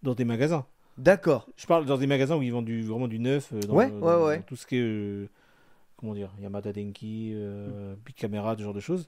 dans 0.04 0.14
des 0.14 0.26
magasins. 0.26 0.66
D'accord. 0.98 1.48
Je 1.56 1.66
parle 1.68 1.86
dans 1.86 1.98
des 1.98 2.08
magasins 2.08 2.36
où 2.36 2.42
ils 2.42 2.52
vendent 2.52 2.66
du, 2.66 2.82
vraiment 2.84 3.08
du 3.08 3.20
neuf, 3.20 3.54
euh, 3.54 3.62
dans, 3.62 3.74
Ouais, 3.76 3.90
dans- 3.90 3.96
ouais, 3.96 4.02
dans 4.02 4.26
ouais. 4.26 4.44
tout 4.46 4.58
ce 4.58 4.68
qui 4.68 4.76
est, 4.76 4.82
euh, 4.82 5.30
comment 5.96 6.14
dire, 6.14 6.32
Yamada 6.42 6.74
Denki, 6.74 7.32
euh, 7.34 7.96
Big 8.06 8.16
Camera, 8.16 8.58
ce 8.58 8.62
genre 8.64 8.74
de 8.74 8.82
choses. 8.82 9.08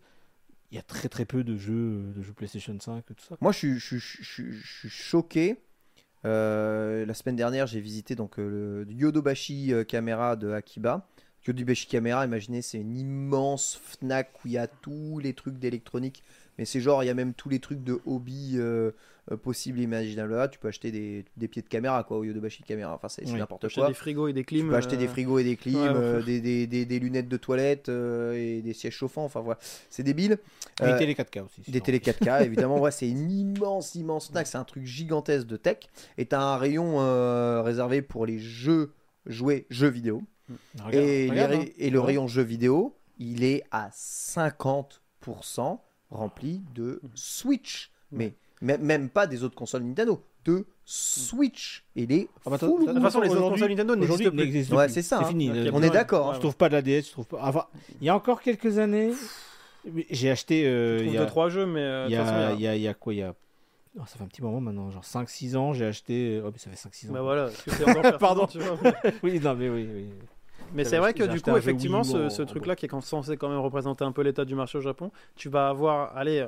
Il 0.72 0.76
y 0.76 0.80
a 0.80 0.84
très 0.84 1.10
très 1.10 1.26
peu 1.26 1.44
de 1.44 1.58
jeux, 1.58 2.14
de 2.16 2.22
jeux 2.22 2.34
PlayStation 2.34 2.78
5 2.80 3.04
et 3.10 3.14
tout 3.14 3.24
ça. 3.24 3.36
Moi, 3.42 3.52
je 3.52 3.78
suis, 3.78 4.60
choqué. 4.90 5.58
Euh, 6.24 7.06
la 7.06 7.14
semaine 7.14 7.36
dernière, 7.36 7.68
j'ai 7.68 7.82
visité 7.82 8.16
donc 8.16 8.40
euh, 8.40 8.86
le 8.86 8.92
Yodobashi 8.92 9.74
euh, 9.74 9.84
Camera 9.84 10.36
de 10.36 10.52
Akiba. 10.52 11.08
Yodobashi 11.46 11.88
Camera, 11.88 12.26
imaginez, 12.26 12.62
c'est 12.62 12.80
une 12.80 12.96
immense 12.96 13.82
Fnac 13.84 14.32
où 14.44 14.48
il 14.48 14.54
y 14.54 14.58
a 14.58 14.68
tous 14.68 15.20
les 15.20 15.34
trucs 15.34 15.58
d'électronique. 15.58 16.24
Mais 16.58 16.66
c'est 16.66 16.82
genre, 16.82 17.04
il 17.04 17.08
y 17.08 17.10
a 17.10 17.14
même 17.14 17.34
tous 17.34 17.50
les 17.50 17.60
trucs 17.60 17.84
de 17.84 18.00
hobby 18.06 18.54
euh, 18.56 18.92
euh, 19.32 19.38
possibles 19.38 19.80
et 19.80 19.84
imaginables. 19.84 20.34
Là, 20.36 20.48
tu 20.48 20.60
peux 20.60 20.68
acheter 20.68 20.92
des, 20.92 21.26
des 21.38 21.48
pieds 21.48 21.62
de 21.62 21.68
caméra 21.68 22.04
quoi, 22.04 22.18
au 22.18 22.24
Yodobashi 22.24 22.62
Camera. 22.64 22.94
Enfin, 22.94 23.08
c'est 23.08 23.26
c'est 23.26 23.32
Oui. 23.34 23.40
n'importe 23.40 23.66
Acheter 23.66 23.82
quoi. 23.82 23.88
des 23.88 23.94
frigos 23.94 24.28
et 24.28 24.34
des 24.34 24.44
clims. 24.44 24.66
Tu 24.66 24.70
peux 24.70 24.76
acheter 24.76 24.98
des 24.98 25.06
euh, 25.08 25.10
frigos 25.10 25.40
et 25.40 25.44
des 25.44 25.56
clims, 25.56 25.76
ouais, 25.82 25.88
euh, 25.96 26.22
des, 26.22 26.40
des- 26.68 26.68
des- 26.86 27.00
lunettes 27.00 27.30
de 27.30 27.38
toilette 27.38 27.90
et 27.90 28.62
des 28.62 28.74
sièges 28.74 28.94
chauffants. 28.96 29.24
Enfin 29.26 29.40
voilà, 29.40 29.60
c'est 29.90 30.04
débile. 30.04 30.38
Des 30.80 30.96
télé 30.98 31.14
4K 31.14 31.44
aussi. 31.46 31.72
des 31.72 31.82
télé 31.82 32.00
4K, 32.00 32.42
évidemment. 32.46 32.80
Ouais, 32.80 32.92
c'est 32.92 33.10
une 33.10 33.32
immense, 33.32 33.96
immense 33.96 34.28
snack. 34.28 34.46
C'est 34.48 34.58
un 34.58 34.64
truc 34.66 34.86
gigantesque 34.86 35.48
de 35.48 35.58
tech. 35.58 35.78
Et 36.18 36.26
t'as 36.26 36.42
un 36.42 36.58
rayon 36.58 36.98
réservé 37.64 38.02
pour 38.02 38.26
les 38.26 38.40
jeux, 38.40 38.92
jouets, 39.26 39.66
jeux 39.70 39.88
vidéo. 39.90 40.22
Regarde, 40.84 40.96
et, 40.96 41.30
regarde, 41.30 41.54
hein. 41.54 41.66
et 41.78 41.90
le 41.90 42.00
rayon 42.02 42.28
jeux 42.28 42.42
vidéo, 42.44 42.96
il 43.20 43.44
est 43.46 43.64
à 43.72 43.90
50% 43.90 45.80
rempli 46.12 46.62
de 46.76 47.02
Switch. 47.16 47.92
Mais 48.12 48.34
même, 48.62 49.10
pas 49.10 49.26
des 49.28 49.44
autres 49.44 49.56
consoles 49.56 49.82
Nintendo, 49.84 50.24
de 50.46 50.66
Switch. 50.86 51.84
Et 51.96 52.04
il 52.04 52.12
est 52.12 52.28
Ah 52.46 52.50
bah. 52.52 52.58
De 52.58 52.68
toute 52.68 53.02
façon, 53.02 53.22
les 53.22 53.30
autres 53.30 53.50
consoles 53.50 53.70
Nintendo 53.72 53.96
Aujourd'hui, 53.98 54.30
n'existent 54.32 54.76
plus. 54.76 54.78
Ouais, 54.78 54.90
c'est 54.90 55.02
ça, 55.02 55.20
hein. 55.20 55.26
fini. 55.26 55.50
On 55.74 55.82
est 55.82 55.90
d'accord. 55.90 56.30
ouais. 56.30 56.36
Je 56.36 56.40
trouve 56.40 56.56
pas 56.56 56.68
de 56.70 56.74
la 56.74 56.82
DS, 56.82 57.08
je 57.08 57.12
trouve 57.12 57.26
pas. 57.26 57.40
Enfin, 57.42 57.66
il 58.02 58.06
y 58.06 58.10
a 58.10 58.16
encore 58.16 58.42
quelques 58.42 58.78
années, 58.78 59.12
j'ai 60.10 60.30
acheté. 60.30 60.66
euh, 60.68 61.00
il 61.02 61.12
y 61.14 61.18
deux 61.18 61.24
a, 61.24 61.26
trois 61.26 61.50
jeux, 61.50 61.66
mais 61.66 61.80
euh, 61.80 62.06
il 62.08 62.14
y 62.14 62.18
toute 62.18 62.26
façon, 62.26 62.38
a, 62.38 62.52
il 62.54 62.62
y 62.62 62.68
a- 62.68 62.76
il 62.76 62.82
y 62.82 62.88
a 62.88 62.94
quoi 62.94 63.14
Il 63.14 63.18
y 63.18 63.24
a. 63.24 63.34
oh, 63.98 64.02
ça 64.06 64.18
fait 64.18 64.24
un 64.24 64.28
petit 64.28 64.42
moment 64.44 64.62
maintenant, 64.62 64.92
genre 64.92 65.04
5-6 65.04 65.56
ans, 65.56 65.74
j'ai 65.74 65.86
acheté. 65.86 66.42
Oh, 66.46 66.50
mais 66.52 66.60
ça 66.60 66.70
fait 66.70 66.90
5-6 66.90 67.10
ans. 67.10 67.14
Bah 67.14 67.22
voilà, 67.22 67.46
parce 67.46 67.62
que 67.64 67.72
c'est 67.72 67.90
encore 67.98 68.18
Pardon. 68.20 68.46
tu 68.48 68.60
vois. 68.60 68.78
oui, 69.24 69.40
non, 69.40 69.56
mais 69.56 69.70
oui. 69.70 69.88
oui. 69.92 70.10
Mais 70.74 70.84
c'est 70.84 70.98
vrai 70.98 71.14
que 71.14 71.24
du 71.24 71.42
coup, 71.42 71.56
effectivement, 71.56 72.04
ce, 72.04 72.42
truc-là 72.42 72.76
qui 72.76 72.86
est 72.86 73.02
censé 73.02 73.38
quand 73.38 73.50
même 73.50 73.60
représenter 73.60 74.04
un 74.04 74.12
peu 74.12 74.22
l'état 74.22 74.46
du 74.46 74.56
marché 74.56 74.78
au 74.78 74.82
Japon, 74.82 75.12
tu 75.36 75.50
vas 75.50 75.70
avoir, 75.70 76.16
allez, 76.16 76.46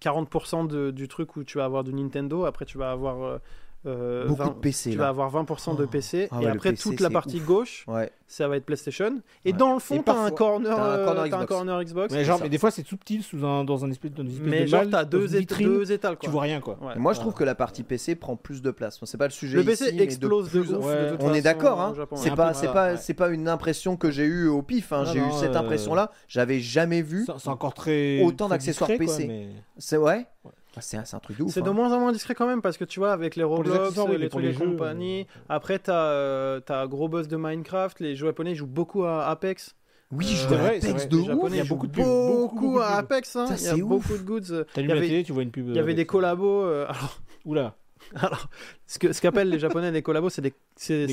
40% 0.00 0.66
de- 0.66 0.90
du 0.90 1.08
truc 1.08 1.36
où 1.36 1.44
tu 1.44 1.58
vas 1.58 1.64
avoir 1.64 1.84
du 1.84 1.92
Nintendo, 1.92 2.44
après 2.46 2.64
tu 2.64 2.78
vas 2.78 2.90
avoir 2.90 3.40
euh, 3.86 4.26
Beaucoup 4.26 4.42
20 4.42 4.48
de 4.48 4.52
PC. 4.60 4.90
tu 4.92 4.96
là. 4.96 5.04
vas 5.04 5.08
avoir 5.10 5.30
20% 5.44 5.76
de 5.76 5.84
Oh. 5.84 5.86
PC, 5.86 6.28
Ah 6.30 6.36
et 6.40 6.44
ouais, 6.46 6.50
après 6.50 6.70
PC, 6.70 6.82
toute 6.90 7.00
la 7.00 7.10
partie 7.10 7.36
ouf. 7.38 7.44
gauche, 7.44 7.84
Ouais. 7.86 8.10
ça 8.26 8.48
va 8.48 8.56
être 8.56 8.64
PlayStation. 8.64 9.20
Et 9.44 9.52
Ouais. 9.52 9.58
dans 9.58 9.74
le 9.74 9.78
fond, 9.78 10.02
t'as 10.02 10.16
un 10.16 10.30
corner, 10.30 10.78
un 10.78 10.84
euh, 10.86 11.08
un 11.22 11.26
Xbox. 11.28 11.46
corner 11.46 11.84
Xbox. 11.84 12.12
Mais 12.14 12.24
genre, 12.24 12.40
mais 12.42 12.48
des 12.48 12.58
fois, 12.58 12.70
c'est 12.70 12.86
subtil 12.86 13.22
sous 13.22 13.44
un, 13.44 13.64
dans 13.64 13.84
un 13.84 13.90
espèce, 13.90 14.12
dans 14.12 14.22
une 14.22 14.30
espèce 14.30 14.46
mais 14.48 14.60
de 14.62 14.66
genre, 14.66 14.80
malle, 14.80 14.90
t'as 14.90 15.04
deux, 15.04 15.28
deux 15.28 15.92
étals. 15.92 16.16
Quoi. 16.16 16.24
Tu 16.26 16.30
vois 16.30 16.42
rien, 16.42 16.60
quoi. 16.60 16.78
Moi, 16.96 17.12
je 17.12 17.18
Ouais. 17.18 17.22
trouve 17.22 17.34
que 17.34 17.44
la 17.44 17.54
partie 17.54 17.82
PC 17.82 18.14
prend 18.14 18.36
plus 18.36 18.62
de 18.62 18.70
place. 18.70 18.98
C'est 19.04 19.18
pas 19.18 19.26
le 19.26 19.32
sujet. 19.32 19.56
Le 19.58 19.64
PC 19.64 19.84
ici, 19.86 19.94
mais 19.96 20.02
explose 20.02 20.50
de, 20.50 20.60
plus 20.62 20.72
ouf. 20.74 20.84
ouais. 20.84 21.04
de 21.06 21.10
toute 21.10 21.22
On 21.22 21.34
est 21.34 21.42
d'accord, 21.42 21.80
hein. 21.80 21.94
C'est 22.16 22.34
pas, 22.34 22.54
c'est 22.54 22.72
pas, 22.72 22.92
ouais. 22.92 22.96
c'est 22.96 23.14
pas 23.14 23.28
une 23.28 23.48
impression 23.48 23.96
que 23.96 24.10
j'ai 24.10 24.24
eue 24.24 24.48
au 24.48 24.62
pif. 24.62 24.92
hein. 24.92 25.04
J'ai 25.12 25.18
eu 25.18 25.32
cette 25.38 25.54
euh, 25.56 25.58
impression-là. 25.60 26.10
J'avais 26.28 26.60
jamais 26.60 27.02
vu. 27.02 27.24
C'est 27.26 27.32
c'est 27.38 27.48
encore 27.50 27.74
très. 27.74 28.22
Autant 28.22 28.48
d'accessoires 28.48 28.90
PC. 28.96 29.26
mais- 29.26 29.48
C'est 29.76 29.96
ouais. 29.98 30.26
Ah, 30.76 30.80
C'est 30.80 30.96
un, 30.96 31.04
c'est 31.04 31.14
un 31.16 31.20
truc 31.20 31.38
de 31.38 31.42
ouf. 31.44 31.52
C'est 31.52 31.62
de 31.62 31.68
hein. 31.68 31.72
moins 31.72 31.92
en 31.92 32.00
moins 32.00 32.12
discret 32.12 32.34
quand 32.34 32.46
même 32.46 32.60
parce 32.62 32.76
que 32.76 32.84
tu 32.84 32.98
vois 33.00 33.12
avec 33.12 33.36
les 33.36 33.40
les 33.40 33.44
Roblox, 33.44 33.78
accessoires, 33.78 34.08
oui, 34.08 34.18
les 34.18 34.28
trucs 34.28 34.44
et 34.44 34.48
les 34.48 34.52
jeux, 34.52 34.66
compagnie. 34.66 35.20
euh, 35.22 35.40
Après 35.48 35.78
t'as 35.78 36.06
euh, 36.06 36.60
t'as 36.60 36.86
gros 36.86 37.08
boss 37.08 37.28
de 37.28 37.36
Minecraft, 37.36 38.00
les 38.00 38.16
jeux 38.16 38.26
japonais 38.26 38.54
jouent 38.54 38.66
beaucoup 38.66 39.04
à 39.04 39.26
Apex. 39.26 39.76
Oui, 40.10 40.26
Euh, 40.26 40.28
je 40.28 40.36
c'est 40.48 40.54
Apex 40.54 40.92
vrai. 40.92 41.06
de 41.06 41.16
Les 41.16 41.22
ouf. 41.22 41.26
japonais 41.28 41.56
il 41.56 41.58
y 41.58 41.60
a 41.60 41.64
beaucoup 41.64 41.86
de 41.86 41.92
pubs, 41.92 42.04
beaucoup, 42.04 42.26
beaucoup, 42.26 42.60
beaucoup 42.60 42.78
de 42.78 42.82
à. 42.82 42.96
Apex. 42.98 43.36
hein. 43.36 43.46
Ça, 43.46 43.54
Il 43.56 43.62
y 43.64 43.66
a 43.68 43.74
c'est 43.74 43.80
beaucoup 43.82 44.12
de 44.16 44.22
goods. 44.22 44.40
euh, 44.50 44.64
Il 44.66 44.70
y 44.70 44.74
T'allumes 44.74 44.88
la 44.90 44.96
avait, 44.96 45.06
télé, 45.06 45.24
tu 45.24 45.32
vois 45.32 45.42
une 45.42 45.50
pub. 45.50 45.66
il 45.68 45.74
y 45.74 45.78
avait 45.78 45.80
avec 45.80 45.96
des 45.96 46.06
collabos. 46.06 46.62
euh, 46.64 46.84
alors, 46.88 47.20
Oula. 47.44 47.74
alors, 48.16 48.48
ce 48.86 48.98
que 48.98 49.12
ce 49.12 49.20
qu'appellent 49.20 49.48
les 49.48 49.58
japonais 49.58 49.90
des 49.92 50.02
collabos, 50.02 50.30
c'est 50.30 50.42
des 50.42 50.52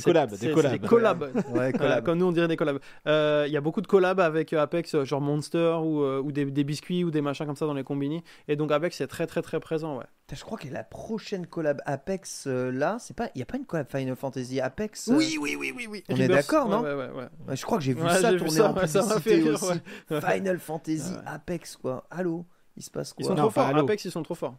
collabs, 0.01 0.33
des 0.35 0.51
collabs. 0.51 0.79
des 0.79 0.87
collabs. 0.87 1.21
Ouais, 1.53 1.67
Euh, 1.67 1.71
collab. 1.71 2.03
comme 2.05 2.17
nous 2.17 2.25
on 2.27 2.31
dirait 2.31 2.47
des 2.47 2.57
collabs. 2.57 2.79
Euh, 3.07 3.45
Il 3.47 3.53
y 3.53 3.57
a 3.57 3.61
beaucoup 3.61 3.81
de 3.81 3.87
collabs 3.87 4.19
avec 4.19 4.53
euh, 4.53 4.61
Apex, 4.61 4.95
euh, 4.95 5.05
genre 5.05 5.21
Monster 5.21 5.77
ou, 5.81 6.01
euh, 6.03 6.21
ou 6.21 6.31
des, 6.31 6.45
des 6.45 6.63
biscuits 6.63 7.03
ou 7.03 7.11
des 7.11 7.21
machins 7.21 7.45
comme 7.45 7.55
ça 7.55 7.65
dans 7.65 7.73
les 7.73 7.83
combini. 7.83 8.23
Et 8.47 8.55
donc 8.55 8.71
Apex 8.71 8.97
c'est 8.97 9.07
très 9.07 9.27
très 9.27 9.41
très 9.41 9.59
présent. 9.59 9.97
Ouais. 9.97 10.05
Putain, 10.27 10.39
Je 10.39 10.43
crois 10.45 10.57
que 10.57 10.67
la 10.67 10.83
prochaine 10.83 11.47
collab 11.47 11.81
Apex 11.85 12.45
euh, 12.47 12.71
là, 12.71 12.97
c'est 12.99 13.15
pas, 13.15 13.29
il 13.35 13.39
y 13.39 13.41
a 13.41 13.45
pas 13.45 13.57
une 13.57 13.65
collab 13.65 13.87
Final 13.89 14.15
Fantasy 14.15 14.59
Apex. 14.59 15.09
euh, 15.09 15.15
oui, 15.15 15.37
oui, 15.39 15.55
oui, 15.59 15.73
oui. 15.89 16.03
On 16.09 16.15
est 16.17 16.27
d'accord, 16.27 16.67
non 16.69 16.81
ouais, 16.81 16.89
ouais, 16.93 16.95
ouais, 16.95 17.09
ouais. 17.11 17.27
ouais, 17.49 17.55
Je 17.55 17.65
crois 17.65 17.77
que 17.77 17.83
j'ai 17.83 17.93
vu 17.93 18.01
Ouais, 18.03 18.09
ça 18.15 18.31
vu 18.31 18.37
tourner 18.37 18.51
ça, 18.51 18.69
en 18.69 18.73
publicité 18.73 19.35
rire, 19.35 19.53
aussi. 19.53 19.71
ouais. 20.11 20.21
Final 20.21 20.59
Fantasy 20.59 21.11
Ouais. 21.13 21.17
Apex 21.25 21.77
quoi. 21.77 22.05
Allô, 22.11 22.45
il 22.77 22.83
se 22.83 22.89
passe 22.91 23.13
Ils 23.17 23.25
quoi 23.25 23.35
sont 23.35 23.41
Non, 23.41 23.49
trop 23.49 23.61
forts. 23.61 23.75
Apex, 23.77 24.05
ils 24.05 24.11
sont 24.11 24.23
trop 24.23 24.35
forts. 24.35 24.55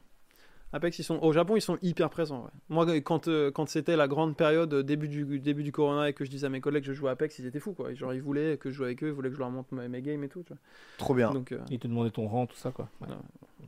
Apex, 0.72 0.98
ils 0.98 1.04
sont 1.04 1.18
au 1.22 1.32
Japon, 1.32 1.56
ils 1.56 1.60
sont 1.60 1.78
hyper 1.82 2.08
présents. 2.10 2.44
ouais. 2.44 2.50
Moi, 2.68 2.86
quand 3.00 3.28
euh, 3.28 3.50
quand 3.50 3.68
c'était 3.68 3.96
la 3.96 4.08
grande 4.08 4.36
période 4.36 4.72
euh, 4.72 4.82
début 4.82 5.08
du 5.08 5.38
début 5.40 5.62
du 5.62 5.72
Corona 5.72 6.08
et 6.08 6.12
que 6.12 6.24
je 6.24 6.30
disais 6.30 6.46
à 6.46 6.50
mes 6.50 6.60
collègues 6.60 6.84
que 6.84 6.92
je 6.92 6.96
jouais 6.98 7.10
à 7.10 7.12
Apex, 7.12 7.38
ils 7.38 7.46
étaient 7.46 7.60
fous 7.60 7.72
quoi. 7.72 7.92
Genre 7.94 8.14
ils 8.14 8.22
voulaient 8.22 8.56
que 8.56 8.70
je 8.70 8.74
joue 8.76 8.84
avec 8.84 9.02
eux, 9.04 9.08
ils 9.08 9.12
voulaient 9.12 9.28
que 9.28 9.34
je 9.34 9.40
leur 9.40 9.50
montre 9.50 9.74
mes, 9.74 9.88
mes 9.88 10.02
games 10.02 10.22
et 10.24 10.28
tout. 10.28 10.42
Tu 10.42 10.48
vois. 10.52 10.58
Trop 10.98 11.14
bien. 11.14 11.30
Donc 11.32 11.52
euh, 11.52 11.58
Il 11.70 11.78
te 11.78 11.86
demandait 11.88 12.10
ton 12.10 12.26
rang, 12.26 12.46
tout 12.46 12.56
ça, 12.56 12.70
quoi. 12.70 12.88
Ouais. 13.00 13.08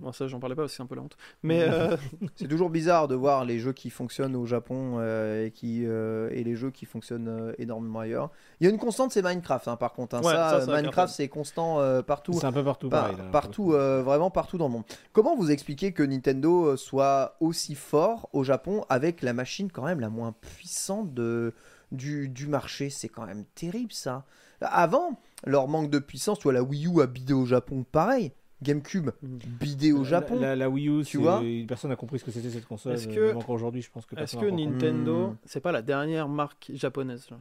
moi 0.00 0.12
ça 0.12 0.26
j'en 0.26 0.40
parlais 0.40 0.56
pas 0.56 0.62
parce 0.62 0.72
que 0.72 0.76
c'est 0.78 0.82
un 0.82 0.86
peu 0.86 0.94
la 0.96 1.02
honte. 1.02 1.16
Mais 1.42 1.62
euh, 1.68 1.96
C'est 2.36 2.48
toujours 2.48 2.70
bizarre 2.70 3.06
de 3.08 3.14
voir 3.14 3.44
les 3.44 3.58
jeux 3.58 3.72
qui 3.72 3.90
fonctionnent 3.90 4.34
au 4.36 4.46
Japon 4.46 4.96
euh, 4.98 5.46
et, 5.46 5.50
qui, 5.50 5.84
euh, 5.86 6.30
et 6.32 6.42
les 6.42 6.56
jeux 6.56 6.70
qui 6.70 6.86
fonctionnent 6.86 7.28
euh, 7.28 7.52
énormément 7.58 8.00
ailleurs. 8.00 8.30
Il 8.60 8.64
y 8.64 8.70
a 8.70 8.72
une 8.72 8.78
constante, 8.78 9.12
c'est 9.12 9.22
Minecraft, 9.22 9.68
hein, 9.68 9.76
par 9.76 9.92
contre. 9.92 10.16
hein. 10.16 10.20
Ouais, 10.22 10.32
ça, 10.32 10.60
ça, 10.60 10.66
ça 10.66 10.72
Minecraft, 10.80 11.12
c'est 11.12 11.28
constant 11.28 11.80
euh, 11.80 12.02
partout. 12.02 12.32
C'est 12.32 12.46
un 12.46 12.52
peu 12.52 12.64
partout, 12.64 12.88
Par- 12.88 13.02
pareil. 13.02 13.16
là, 13.18 13.24
partout, 13.30 13.72
euh, 13.74 14.02
vraiment 14.02 14.30
partout 14.30 14.56
dans 14.58 14.66
le 14.68 14.72
monde. 14.72 14.84
Comment 15.12 15.36
vous 15.36 15.50
expliquez 15.50 15.92
que 15.92 16.02
Nintendo 16.02 16.66
euh, 16.68 16.76
soit 16.94 17.36
aussi 17.40 17.74
fort 17.74 18.28
au 18.32 18.44
Japon 18.44 18.84
avec 18.88 19.20
la 19.22 19.32
machine 19.32 19.68
quand 19.72 19.84
même 19.84 19.98
la 19.98 20.10
moins 20.10 20.32
puissante 20.32 21.12
de, 21.12 21.52
du, 21.90 22.28
du 22.28 22.46
marché 22.46 22.88
C'est 22.88 23.08
quand 23.08 23.26
même 23.26 23.44
terrible 23.56 23.92
ça. 23.92 24.24
Avant, 24.60 25.18
leur 25.44 25.66
manque 25.66 25.90
de 25.90 25.98
puissance, 25.98 26.38
tu 26.38 26.44
vois, 26.44 26.52
la 26.52 26.62
Wii 26.62 26.86
U 26.86 27.00
a 27.02 27.06
bidé 27.08 27.32
au 27.32 27.46
Japon, 27.46 27.84
pareil. 27.90 28.30
GameCube, 28.62 29.10
Mhm. 29.22 29.38
bidé 29.60 29.92
au 29.92 30.04
Japon. 30.04 30.38
La, 30.40 30.54
la 30.54 30.70
Wii 30.70 30.88
U, 30.88 31.02
Tu 31.04 31.18
vois 31.18 31.42
personne 31.66 31.90
n'a 31.90 31.96
compris 31.96 32.20
ce 32.20 32.24
que 32.24 32.30
c'était 32.30 32.48
cette 32.48 32.64
console. 32.66 32.94
Est-ce 32.94 33.08
euh, 33.08 33.32
que- 33.32 33.36
encore 33.36 33.50
aujourd'hui, 33.50 33.82
je 33.82 33.90
pense 33.90 34.06
que 34.06 34.14
est-ce 34.18 34.36
que. 34.36 34.46
Nintendo, 34.46 35.30
Hmm. 35.30 35.36
c'est 35.44 35.60
pas 35.60 35.72
la 35.72 35.82
dernière 35.82 36.28
marque 36.28 36.70
japonaise 36.74 37.26
genre? 37.28 37.40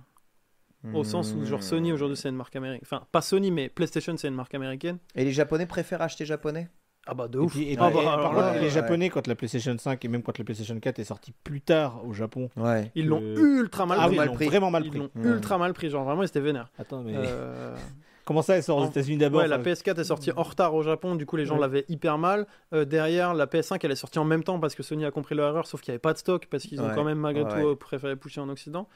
Au 0.96 1.04
sens 1.06 1.34
où 1.34 1.46
genre 1.46 1.64
Sony 1.64 1.94
aujourd'hui 1.94 2.18
c'est 2.18 2.28
une 2.28 2.36
marque 2.36 2.56
américaine. 2.58 2.86
Enfin 2.86 3.06
pas 3.12 3.22
Sony 3.22 3.52
mais 3.52 3.70
PlayStation 3.70 4.18
c'est 4.18 4.28
une 4.28 4.34
marque 4.36 4.54
américaine. 4.56 4.98
Et 5.16 5.24
les 5.24 5.32
Japonais 5.32 5.66
préfèrent 5.66 6.02
acheter 6.02 6.26
japonais? 6.26 6.68
Ah 7.06 7.14
bah 7.14 7.28
de 7.28 7.38
Et 7.38 7.42
ouf. 7.42 7.52
puis- 7.52 7.64
et 7.72 7.78
Ah 7.80 7.88
puis- 7.88 7.96
bah, 7.96 8.02
et 8.02 8.06
par 8.06 8.14
alors 8.14 8.30
contre, 8.30 8.42
là, 8.42 8.52
ouais, 8.54 8.60
les 8.60 8.64
ouais. 8.66 8.70
Japonais, 8.70 9.10
quand 9.10 9.28
la 9.28 9.36
PlayStation 9.36 9.76
5 9.78 10.06
et 10.06 10.08
même 10.08 10.24
quand 10.24 10.38
la 10.38 10.44
PlayStation 10.46 10.80
4 10.80 11.00
est 11.00 11.04
sortie 11.04 11.34
plus 11.44 11.60
tard 11.62 12.02
au 12.08 12.14
Japon, 12.14 12.50
Ouais. 12.56 12.92
ils 12.96 13.08
l'ont 13.08 13.22
euh, 13.22 13.60
ultra 13.62 13.86
mal 13.86 13.98
ah, 14.02 14.08
pris. 14.08 14.16
ils 14.16 14.24
l'ont 14.26 14.34
vraiment 14.36 14.72
mal 14.72 14.86
Ils 14.86 14.90
pris. 14.90 15.00
l'ont 15.00 15.10
Ouais. 15.16 15.28
ultra 15.32 15.58
mal 15.58 15.74
pris, 15.74 15.90
genre 15.90 16.06
vraiment 16.06 16.22
ils 16.24 16.28
étaient 16.28 16.40
vénères. 16.40 16.70
Attends, 16.80 17.04
mais 17.04 17.14
Euh, 17.16 17.76
comment 18.24 18.42
ça, 18.42 18.56
elle 18.56 18.64
sort 18.64 18.78
aux 18.78 18.86
États-Unis 18.88 19.18
d'abord 19.18 19.42
Ouais, 19.42 19.50
la 19.50 19.58
enfin, 19.60 19.64
PS4 19.72 20.00
est 20.00 20.04
sortie 20.06 20.32
en 20.32 20.44
retard 20.44 20.74
au 20.76 20.82
Japon, 20.82 21.16
du 21.16 21.26
coup 21.26 21.36
les 21.36 21.46
gens 21.46 21.56
Ouais. 21.56 21.62
l'avaient 21.62 21.84
hyper 21.90 22.18
mal. 22.18 22.48
Euh, 22.74 22.86
derrière, 22.86 23.34
la 23.34 23.48
PS5 23.48 23.84
elle 23.84 23.92
est 23.92 23.96
sortie 23.96 24.20
en 24.20 24.26
même 24.26 24.46
temps 24.46 24.60
parce 24.62 24.74
que 24.74 24.82
Sony 24.84 25.04
a 25.04 25.12
compris 25.12 25.36
leur 25.36 25.50
erreur, 25.50 25.68
sauf 25.68 25.82
qu'il 25.82 25.92
n'y 25.92 25.96
avait 25.96 26.00
pas 26.00 26.14
de 26.14 26.20
stock 26.20 26.48
parce 26.50 26.64
qu'ils 26.64 26.80
ont 26.82 26.88
Ouais. 26.88 26.96
quand 26.96 27.04
même 27.04 27.18
malgré 27.20 27.44
Ouais. 27.44 27.62
tout 27.62 27.68
euh, 27.68 27.76
préféré 27.76 28.16
pusher 28.16 28.40
en 28.40 28.48
Occident. 28.48 28.88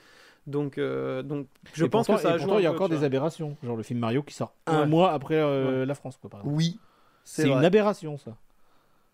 Donc, 0.46 0.78
euh, 0.78 1.24
donc 1.24 1.48
je 1.74 1.84
et 1.84 1.90
pense 1.90 2.06
pourtant- 2.08 2.16
que 2.16 2.22
ça 2.26 2.30
et 2.30 2.34
a 2.36 2.38
joué. 2.38 2.54
il 2.60 2.64
y 2.64 2.68
a 2.68 2.72
encore 2.72 2.88
des 2.88 3.04
aberrations, 3.04 3.58
genre 3.66 3.76
le 3.76 3.84
film 3.84 4.00
Mario 4.00 4.24
qui 4.24 4.34
sort 4.34 4.54
un 4.66 4.86
mois 4.86 5.12
après 5.12 5.36
euh, 5.36 5.86
la 5.86 5.94
France, 5.94 6.16
quoi, 6.22 6.30
par 6.30 6.40
exemple. 6.40 6.56
Oui, 6.56 6.80
C'est 7.28 7.50
une 7.50 7.66
aberration, 7.66 8.18
ça. 8.18 8.38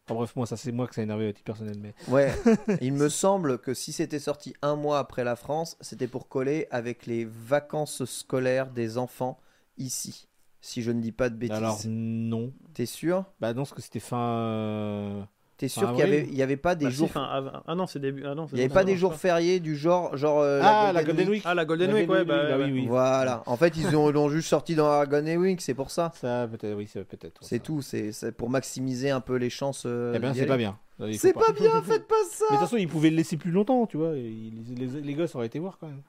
Enfin, 0.06 0.16
bref, 0.16 0.36
moi, 0.36 0.46
ça 0.46 0.58
c'est 0.58 0.72
moi 0.74 0.86
que 0.88 0.96
ça 0.96 1.02
a 1.02 1.04
énervé 1.06 1.30
à 1.30 1.34
titre 1.34 1.46
personnel, 1.46 1.78
mais 1.80 1.94
Ouais, 2.10 2.34
il 2.82 2.92
me 2.94 3.08
semble 3.08 3.58
que 3.58 3.74
si 3.74 3.94
c'était 3.94 4.20
sorti 4.20 4.54
un 4.62 4.76
mois 4.76 5.00
après 5.00 5.24
la 5.24 5.36
France, 5.38 5.78
c'était 5.80 6.08
pour 6.08 6.28
coller 6.28 6.68
avec 6.72 7.06
les 7.06 7.26
vacances 7.26 8.04
scolaires 8.04 8.70
des 8.70 8.98
enfants 8.98 9.40
ici. 9.78 10.28
Si 10.60 10.82
je 10.82 10.92
ne 10.92 11.02
dis 11.02 11.12
pas 11.14 11.30
de 11.30 11.36
bêtises. 11.36 11.58
alors 11.58 11.80
non. 11.88 12.52
T'es 12.74 12.86
sûr? 12.86 13.26
Bah 13.40 13.54
non, 13.54 13.64
parce 13.64 13.74
que 13.74 13.82
c'était 13.82 14.00
fin. 14.00 15.28
T'es 15.64 15.70
sûr 15.70 15.84
Fin 15.84 15.92
qu'il 15.92 16.00
y 16.00 16.04
avait, 16.04 16.28
il 16.30 16.36
y 16.36 16.44
avait 16.44 16.58
pas 16.58 16.76
des 16.76 16.84
Bah, 16.84 16.92
si, 16.92 16.98
jours, 16.98 17.10
fin, 17.10 17.26
ah, 17.26 17.64
ah 17.66 17.74
non, 17.74 17.88
c'est 17.88 18.00
début. 18.00 18.26
Ah 18.26 18.36
non, 18.36 18.48
il 18.52 18.58
y 18.58 18.62
avait 18.64 18.74
pas 18.74 18.84
des 18.84 18.98
jours 18.98 19.16
fériés 19.16 19.62
du 19.62 19.78
genre, 19.78 20.18
genre 20.18 20.42
euh, 20.42 20.60
Ah, 20.62 20.92
la 20.94 21.06
Golden 21.06 21.30
Week. 21.30 21.42
Ah, 21.46 21.56
la 21.56 21.64
Golden 21.64 21.90
La 21.90 21.96
Week, 21.96 22.10
ouais, 22.10 22.26
bah, 22.26 22.58
ouais. 22.58 22.66
oui, 22.66 22.72
oui. 22.74 22.86
Voilà. 22.86 23.44
En 23.46 23.56
fait, 23.56 23.78
ils 23.78 23.96
ont 23.96 24.12
l'ont 24.12 24.28
juste 24.28 24.50
sorti 24.50 24.76
dans 24.76 24.90
la 24.92 25.06
Golden 25.06 25.40
Week, 25.40 25.62
c'est 25.62 25.74
pour 25.74 25.90
ça. 25.90 26.12
Ça, 26.16 26.50
peut-être, 26.52 26.76
oui, 26.76 26.90
c'est 26.92 27.06
peut-être. 27.06 27.42
C'est 27.46 27.60
ça. 27.60 27.64
tout. 27.64 27.82
C'est 27.82 28.12
c'est 28.12 28.34
pour 28.34 28.50
maximiser 28.50 29.10
un 29.10 29.22
peu 29.22 29.38
les 29.38 29.50
chances. 29.50 29.84
euh, 29.86 30.12
Eh 30.14 30.20
bien, 30.20 30.32
d'y 30.32 30.40
c'est 30.40 30.48
pas 30.48 30.58
bien. 30.58 30.78
C'est 31.14 31.32
pas 31.32 31.54
bien, 31.58 31.82
faites 31.86 32.10
pas 32.10 32.16
ça. 32.30 32.44
Mais 32.50 32.58
de 32.58 32.60
toute 32.60 32.68
façon, 32.68 32.76
ils 32.76 32.90
pouvaient 32.90 33.10
le 33.10 33.16
laisser 33.16 33.38
plus 33.38 33.52
longtemps, 33.52 33.86
tu 33.86 33.96
vois. 33.96 34.12
les, 34.16 35.14
gosses 35.14 35.34
auraient 35.34 35.48
été 35.48 35.60
voir 35.60 35.78
quand 35.80 35.88
même. 35.88 36.02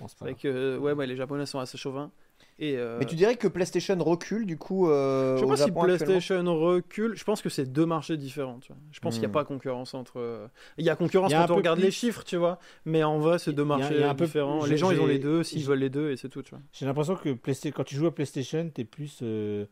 C'est 0.00 0.18
vrai 0.18 0.34
que 0.34 0.78
ouais, 0.78 0.94
ouais, 0.94 1.06
les 1.06 1.14
Japonais 1.14 1.46
sont 1.46 1.60
assez 1.60 1.78
chauvins. 1.78 2.10
Et, 2.60 2.76
euh, 2.76 2.96
Mais 2.98 3.04
tu 3.06 3.14
dirais 3.14 3.36
que 3.36 3.46
PlayStation 3.46 3.96
recule 4.02 4.44
du 4.44 4.58
coup 4.58 4.90
euh, 4.90 5.36
je 5.36 5.42
sais 5.42 5.46
pas 5.48 5.56
si 5.56 5.62
Japon 5.66 5.82
PlayStation 5.84 6.42
recule. 6.58 7.14
Je 7.16 7.22
pense 7.22 7.40
que 7.40 7.48
c'est 7.48 7.66
deux 7.66 7.86
marchés 7.86 8.16
différents. 8.16 8.58
Tu 8.58 8.72
vois. 8.72 8.82
Je 8.90 8.98
pense 8.98 9.14
qu'il 9.14 9.20
n'y 9.20 9.26
a 9.26 9.28
Hmm. 9.28 9.32
pas 9.32 9.44
concurrence 9.44 9.94
entre. 9.94 10.18
euh, 10.18 10.48
Il 10.76 10.84
y 10.84 10.90
a 10.90 10.96
concurrence 10.96 11.30
y 11.30 11.34
a 11.36 11.46
quand 11.46 11.52
on 11.54 11.56
regarde 11.56 11.78
plus- 11.78 11.84
les 11.86 11.90
chiffres, 11.92 12.24
tu 12.24 12.36
vois. 12.36 12.58
Mais 12.84 13.04
en 13.04 13.18
vrai, 13.20 13.38
c'est 13.38 13.52
deux 13.52 13.62
Il 13.62 13.68
y 13.68 13.72
a- 13.72 13.76
marchés 13.78 13.94
il 13.94 14.00
y 14.00 14.02
a 14.02 14.10
un 14.10 14.14
peu- 14.16 14.24
différents. 14.26 14.64
Les 14.66 14.76
gens, 14.76 14.90
ils 14.90 15.00
ont 15.00 15.06
les 15.06 15.20
deux. 15.20 15.44
S'ils 15.44 15.64
veulent 15.64 15.78
les 15.78 15.88
deux, 15.90 16.10
et 16.10 16.16
c'est 16.16 16.28
tout. 16.28 16.42
Tu 16.42 16.50
vois. 16.50 16.60
J'ai 16.72 16.84
l'impression 16.86 17.14
que 17.14 17.28
Playsta- 17.30 17.70
quand 17.70 17.84
tu 17.84 17.94
joues 17.94 18.06
à 18.08 18.14
PlayStation, 18.14 18.68
t'es 18.74 18.84
plus. 18.84 19.20
euh, 19.22 19.64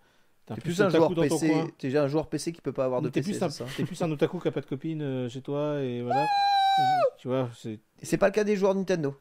T'es 0.47 0.55
plus 0.55 0.63
plus 0.63 0.81
un 0.81 0.87
otaku 0.87 1.15
joueur 1.15 1.29
PC. 1.29 1.53
T'es 1.79 1.89
déjà 1.89 2.05
un 2.05 2.07
joueur 2.07 2.29
PC 2.29 2.53
qui 2.53 2.61
peut 2.61 2.71
pas 2.73 2.85
avoir 2.85 3.03
de 3.03 3.09
T'es 3.09 3.21
PC. 3.21 3.41
t'es 3.77 3.83
plus 3.85 4.01
un 4.01 4.13
otaku 4.13 4.39
qui 4.39 4.47
a 4.47 4.53
pas 4.53 4.61
de 4.61 4.67
copine 4.67 5.03
euh, 5.03 5.29
chez 5.29 5.41
toi 5.43 5.81
et 5.83 6.03
voilà. 6.03 6.25
tu 7.19 7.27
vois, 7.27 7.51
c'est. 7.57 7.81
C'est 8.01 8.17
pas 8.17 8.27
le 8.27 8.33
cas 8.33 8.45
des 8.45 8.55
joueurs 8.55 8.73
Nintendo. 8.77 9.17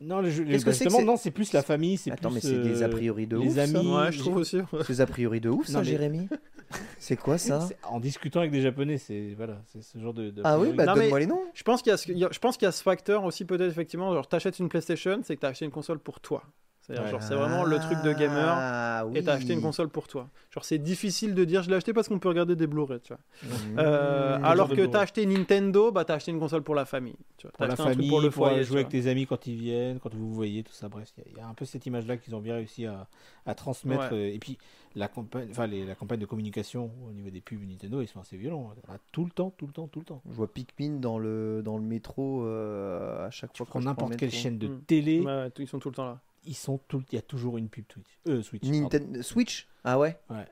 Non, 0.00 0.20
le 0.20 0.30
jeu, 0.30 0.44
que 0.44 1.04
non, 1.04 1.16
c'est 1.16 1.32
plus 1.32 1.52
la 1.52 1.62
famille, 1.62 1.96
c'est 1.96 2.12
Attends, 2.12 2.28
plus. 2.30 2.34
mais 2.36 2.40
c'est 2.40 2.58
des 2.62 2.82
a 2.82 2.86
euh, 2.86 2.88
priori 2.90 3.26
de 3.26 3.36
les 3.36 3.48
ouf, 3.48 3.54
ça. 3.54 3.62
amis. 3.62 3.92
Ouais, 3.92 4.12
je 4.12 4.18
trouve 4.20 4.36
aussi. 4.36 4.58
C'est 4.86 5.00
a 5.00 5.06
priori 5.06 5.40
de 5.40 5.48
ouf, 5.48 5.66
ça, 5.66 5.72
Non, 5.74 5.78
mais- 5.80 5.84
Jérémy. 5.86 6.28
C'est 6.98 7.16
quoi 7.16 7.38
ça 7.38 7.66
En 7.84 7.98
discutant 7.98 8.40
avec 8.40 8.52
des 8.52 8.60
japonais, 8.60 8.98
c'est 8.98 9.32
voilà, 9.38 9.62
c'est 9.72 9.82
ce 9.82 9.98
genre 9.98 10.12
de. 10.12 10.28
de 10.30 10.42
Ah 10.44 10.58
oui, 10.58 10.72
bah 10.74 10.84
Non, 10.84 10.92
mais- 10.94 11.00
donne-moi 11.00 11.20
les 11.20 11.26
noms. 11.26 11.40
Je 11.54 11.62
pense 11.62 11.80
qu'il 11.80 11.90
y 11.90 11.94
a 11.94 11.96
ce, 11.96 12.12
il 12.12 12.18
y 12.18 12.24
a- 12.26 12.28
je 12.30 12.38
pense 12.38 12.58
qu'il 12.58 12.66
y 12.66 12.68
a 12.68 12.72
ce 12.72 12.82
facteur 12.82 13.24
aussi 13.24 13.46
peut-être 13.46 13.70
effectivement. 13.70 14.12
Genre, 14.12 14.28
t'achètes 14.28 14.58
une 14.58 14.68
PlayStation, 14.68 15.18
c'est 15.24 15.34
que 15.36 15.40
t'as 15.40 15.48
acheté 15.48 15.64
une 15.64 15.70
console 15.70 15.98
pour 15.98 16.20
toi. 16.20 16.42
C'est-à-dire, 16.88 17.04
Ouais. 17.04 17.10
genre, 17.10 17.22
c'est 17.22 17.34
vraiment 17.34 17.64
le 17.64 17.76
truc 17.78 18.00
de 18.02 18.12
gamer. 18.14 18.48
Ah, 18.48 19.04
Et 19.14 19.22
t'as 19.22 19.34
acheté 19.34 19.52
une 19.52 19.58
oui. 19.58 19.64
console 19.64 19.88
pour 19.90 20.08
toi. 20.08 20.28
Genre, 20.50 20.64
c'est 20.64 20.78
difficile 20.78 21.34
de 21.34 21.44
dire 21.44 21.62
je 21.62 21.68
l'ai 21.68 21.76
acheté 21.76 21.92
parce 21.92 22.08
qu'on 22.08 22.18
peut 22.18 22.28
regarder 22.30 22.56
des 22.56 22.66
Blu-ray, 22.66 22.98
tu 23.00 23.12
vois. 23.12 23.20
Mmh. 23.42 23.78
Euh, 23.78 24.38
Mmh. 24.38 24.44
alors 24.44 24.68
que 24.70 24.86
t'as 24.86 25.00
acheté 25.00 25.26
Nintendo, 25.26 25.92
bah 25.92 26.04
t'as 26.06 26.14
acheté 26.14 26.30
une 26.32 26.40
console 26.40 26.62
pour 26.62 26.74
la 26.74 26.86
famille. 26.86 27.14
Tu 27.36 27.42
vois. 27.46 27.52
pour 27.52 27.58
T'as 27.58 27.66
la 27.66 27.72
acheté 27.74 27.82
un 27.82 27.84
truc 27.86 27.94
famille, 27.96 28.08
pour 28.10 28.20
le 28.22 28.30
pour 28.30 28.46
foyer. 28.46 28.64
jouer 28.64 28.76
avec 28.78 28.88
tes 28.88 29.06
amis 29.06 29.26
quand 29.26 29.46
ils 29.46 29.54
viennent, 29.56 29.98
quand 30.00 30.12
vous 30.14 30.28
vous 30.30 30.34
voyez, 30.34 30.62
tout 30.62 30.72
ça. 30.72 30.88
Bref, 30.88 31.12
il 31.18 31.20
y 31.20 31.26
a- 31.26 31.30
il 31.32 31.38
y, 31.38 31.40
a 31.42 31.46
un 31.48 31.54
peu 31.54 31.66
cette 31.66 31.84
image-là 31.84 32.16
qu'ils 32.16 32.34
ont 32.34 32.40
bien 32.40 32.54
réussi 32.54 32.86
à, 32.86 33.06
à 33.46 33.54
transmettre. 33.54 34.12
Ouais. 34.12 34.34
Et 34.34 34.38
puis, 34.38 34.56
la 34.96 35.06
campagne, 35.08 35.48
enfin, 35.50 35.66
les- 35.66 35.84
la 35.84 35.94
campagne 35.94 36.18
de 36.18 36.26
communication 36.26 36.90
au 37.06 37.12
niveau 37.12 37.28
des 37.28 37.40
pubs 37.42 37.62
Nintendo, 37.68 38.00
ils 38.00 38.08
sont 38.08 38.20
assez 38.20 38.38
violents. 38.38 38.72
A 38.88 38.96
Tout 39.12 39.24
le 39.26 39.30
temps, 39.30 39.52
tout 39.56 39.66
le 39.66 39.72
temps, 39.72 39.86
tout 39.88 39.98
le 40.00 40.04
temps. 40.06 40.22
Je 40.28 40.34
vois 40.34 40.48
Pikmin 40.50 40.98
dans 41.00 41.18
le, 41.18 41.60
dans 41.62 41.76
le 41.76 41.84
métro 41.84 42.44
euh, 42.44 43.26
à 43.26 43.30
chaque 43.30 43.52
Tu 43.52 43.58
fois. 43.58 43.66
prends 43.66 43.80
n'importe 43.80 44.12
le 44.12 44.16
quelle 44.16 44.30
chaîne 44.32 44.58
de 44.58 44.68
Mm. 44.68 44.80
télé, 44.86 45.24
ils 45.58 45.68
sont 45.68 45.78
tout 45.78 45.90
le 45.90 45.94
temps 45.94 46.06
là. 46.06 46.18
Ils 46.48 46.54
sont 46.54 46.78
tout, 46.88 47.02
il 47.12 47.14
y 47.14 47.18
a 47.18 47.22
toujours 47.22 47.58
une 47.58 47.68
pub 47.68 47.86
Twitch, 47.86 48.18
euh, 48.26 48.42
Switch. 48.42 48.62
pardon. 48.62 48.80
Nintendo 48.80 49.22
Switch 49.22 49.68
Ah 49.84 49.98
ouais 49.98 50.18
Ouais, 50.30 50.46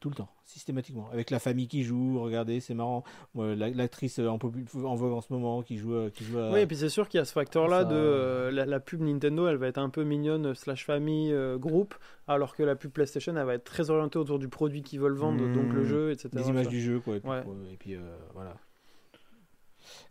tout 0.00 0.08
le 0.10 0.16
temps, 0.16 0.28
systématiquement. 0.44 1.08
Avec 1.12 1.30
la 1.30 1.38
famille 1.38 1.68
qui 1.68 1.84
joue, 1.84 2.20
regardez, 2.20 2.58
c'est 2.58 2.74
marrant. 2.74 3.04
L'actrice 3.36 4.18
euh, 4.18 4.26
en, 4.28 4.34
en 4.40 4.94
vogue 4.96 5.12
en 5.12 5.20
ce 5.20 5.32
moment 5.32 5.62
qui 5.62 5.76
joue, 5.78 5.94
euh, 5.94 6.10
qui 6.10 6.24
joue 6.24 6.38
à... 6.38 6.50
Oui, 6.50 6.60
et 6.60 6.66
puis 6.66 6.76
c'est 6.76 6.88
sûr 6.88 7.08
qu'il 7.08 7.18
y 7.18 7.20
a 7.20 7.24
ce 7.24 7.32
facteur-là 7.32 7.80
Ça- 7.82 7.84
de 7.84 7.94
euh, 7.94 8.50
la, 8.50 8.66
la 8.66 8.80
pub 8.80 9.00
Nintendo, 9.02 9.46
elle 9.46 9.56
va 9.58 9.68
être 9.68 9.78
un 9.78 9.90
peu 9.90 10.02
mignonne 10.02 10.54
slash 10.56 10.84
famille 10.84 11.32
euh, 11.32 11.56
groupe, 11.58 11.94
alors 12.26 12.56
que 12.56 12.62
la 12.64 12.74
pub 12.74 12.90
PlayStation, 12.90 13.36
elle 13.36 13.44
va 13.46 13.54
être 13.54 13.64
très 13.64 13.90
orientée 13.90 14.18
autour 14.18 14.40
du 14.40 14.48
produit 14.48 14.82
qu'ils 14.82 14.98
veulent 15.00 15.12
vendre, 15.14 15.44
Mmh. 15.44 15.54
donc 15.54 15.72
le 15.72 15.84
jeu, 15.84 16.10
etc. 16.10 16.30
des 16.32 16.48
images 16.48 16.68
du 16.68 16.80
jeu, 16.80 16.98
quoi. 16.98 17.16
Et 17.16 17.20
puis, 17.20 17.30
Ouais. 17.30 17.42
quoi, 17.44 17.54
et 17.72 17.76
puis, 17.76 17.94
euh, 17.94 18.00
voilà. 18.34 18.56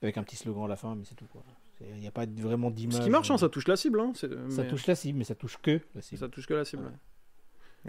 Avec 0.02 0.18
un 0.18 0.24
petit 0.24 0.36
slogan 0.36 0.66
à 0.66 0.68
la 0.68 0.76
fin, 0.76 0.96
mais 0.96 1.04
c'est 1.06 1.16
tout, 1.16 1.28
quoi. 1.28 1.44
Il 1.96 2.00
n'y 2.00 2.08
a 2.08 2.12
pas 2.12 2.26
vraiment 2.26 2.70
d'image. 2.72 2.98
Ce 2.98 3.02
qui 3.04 3.10
marche, 3.10 3.32
hein, 3.32 3.38
ça 3.38 3.50
touche 3.50 3.68
la 3.68 3.76
cible. 3.76 4.00
Hein, 4.00 4.12
c'est- 4.16 4.30
Ça 4.50 4.64
mais- 4.64 4.68
touche 4.68 4.88
la 4.88 4.96
cible, 4.96 5.18
mais 5.20 5.24
ça 5.24 5.36
touche 5.36 5.58
que 5.62 5.80
la 5.96 6.02
cible. 6.02 6.20
ça 6.20 6.28
touche 6.30 6.48
que 6.48 6.54
la 6.54 6.66
cible. 6.66 6.84
ouais. 6.84 6.92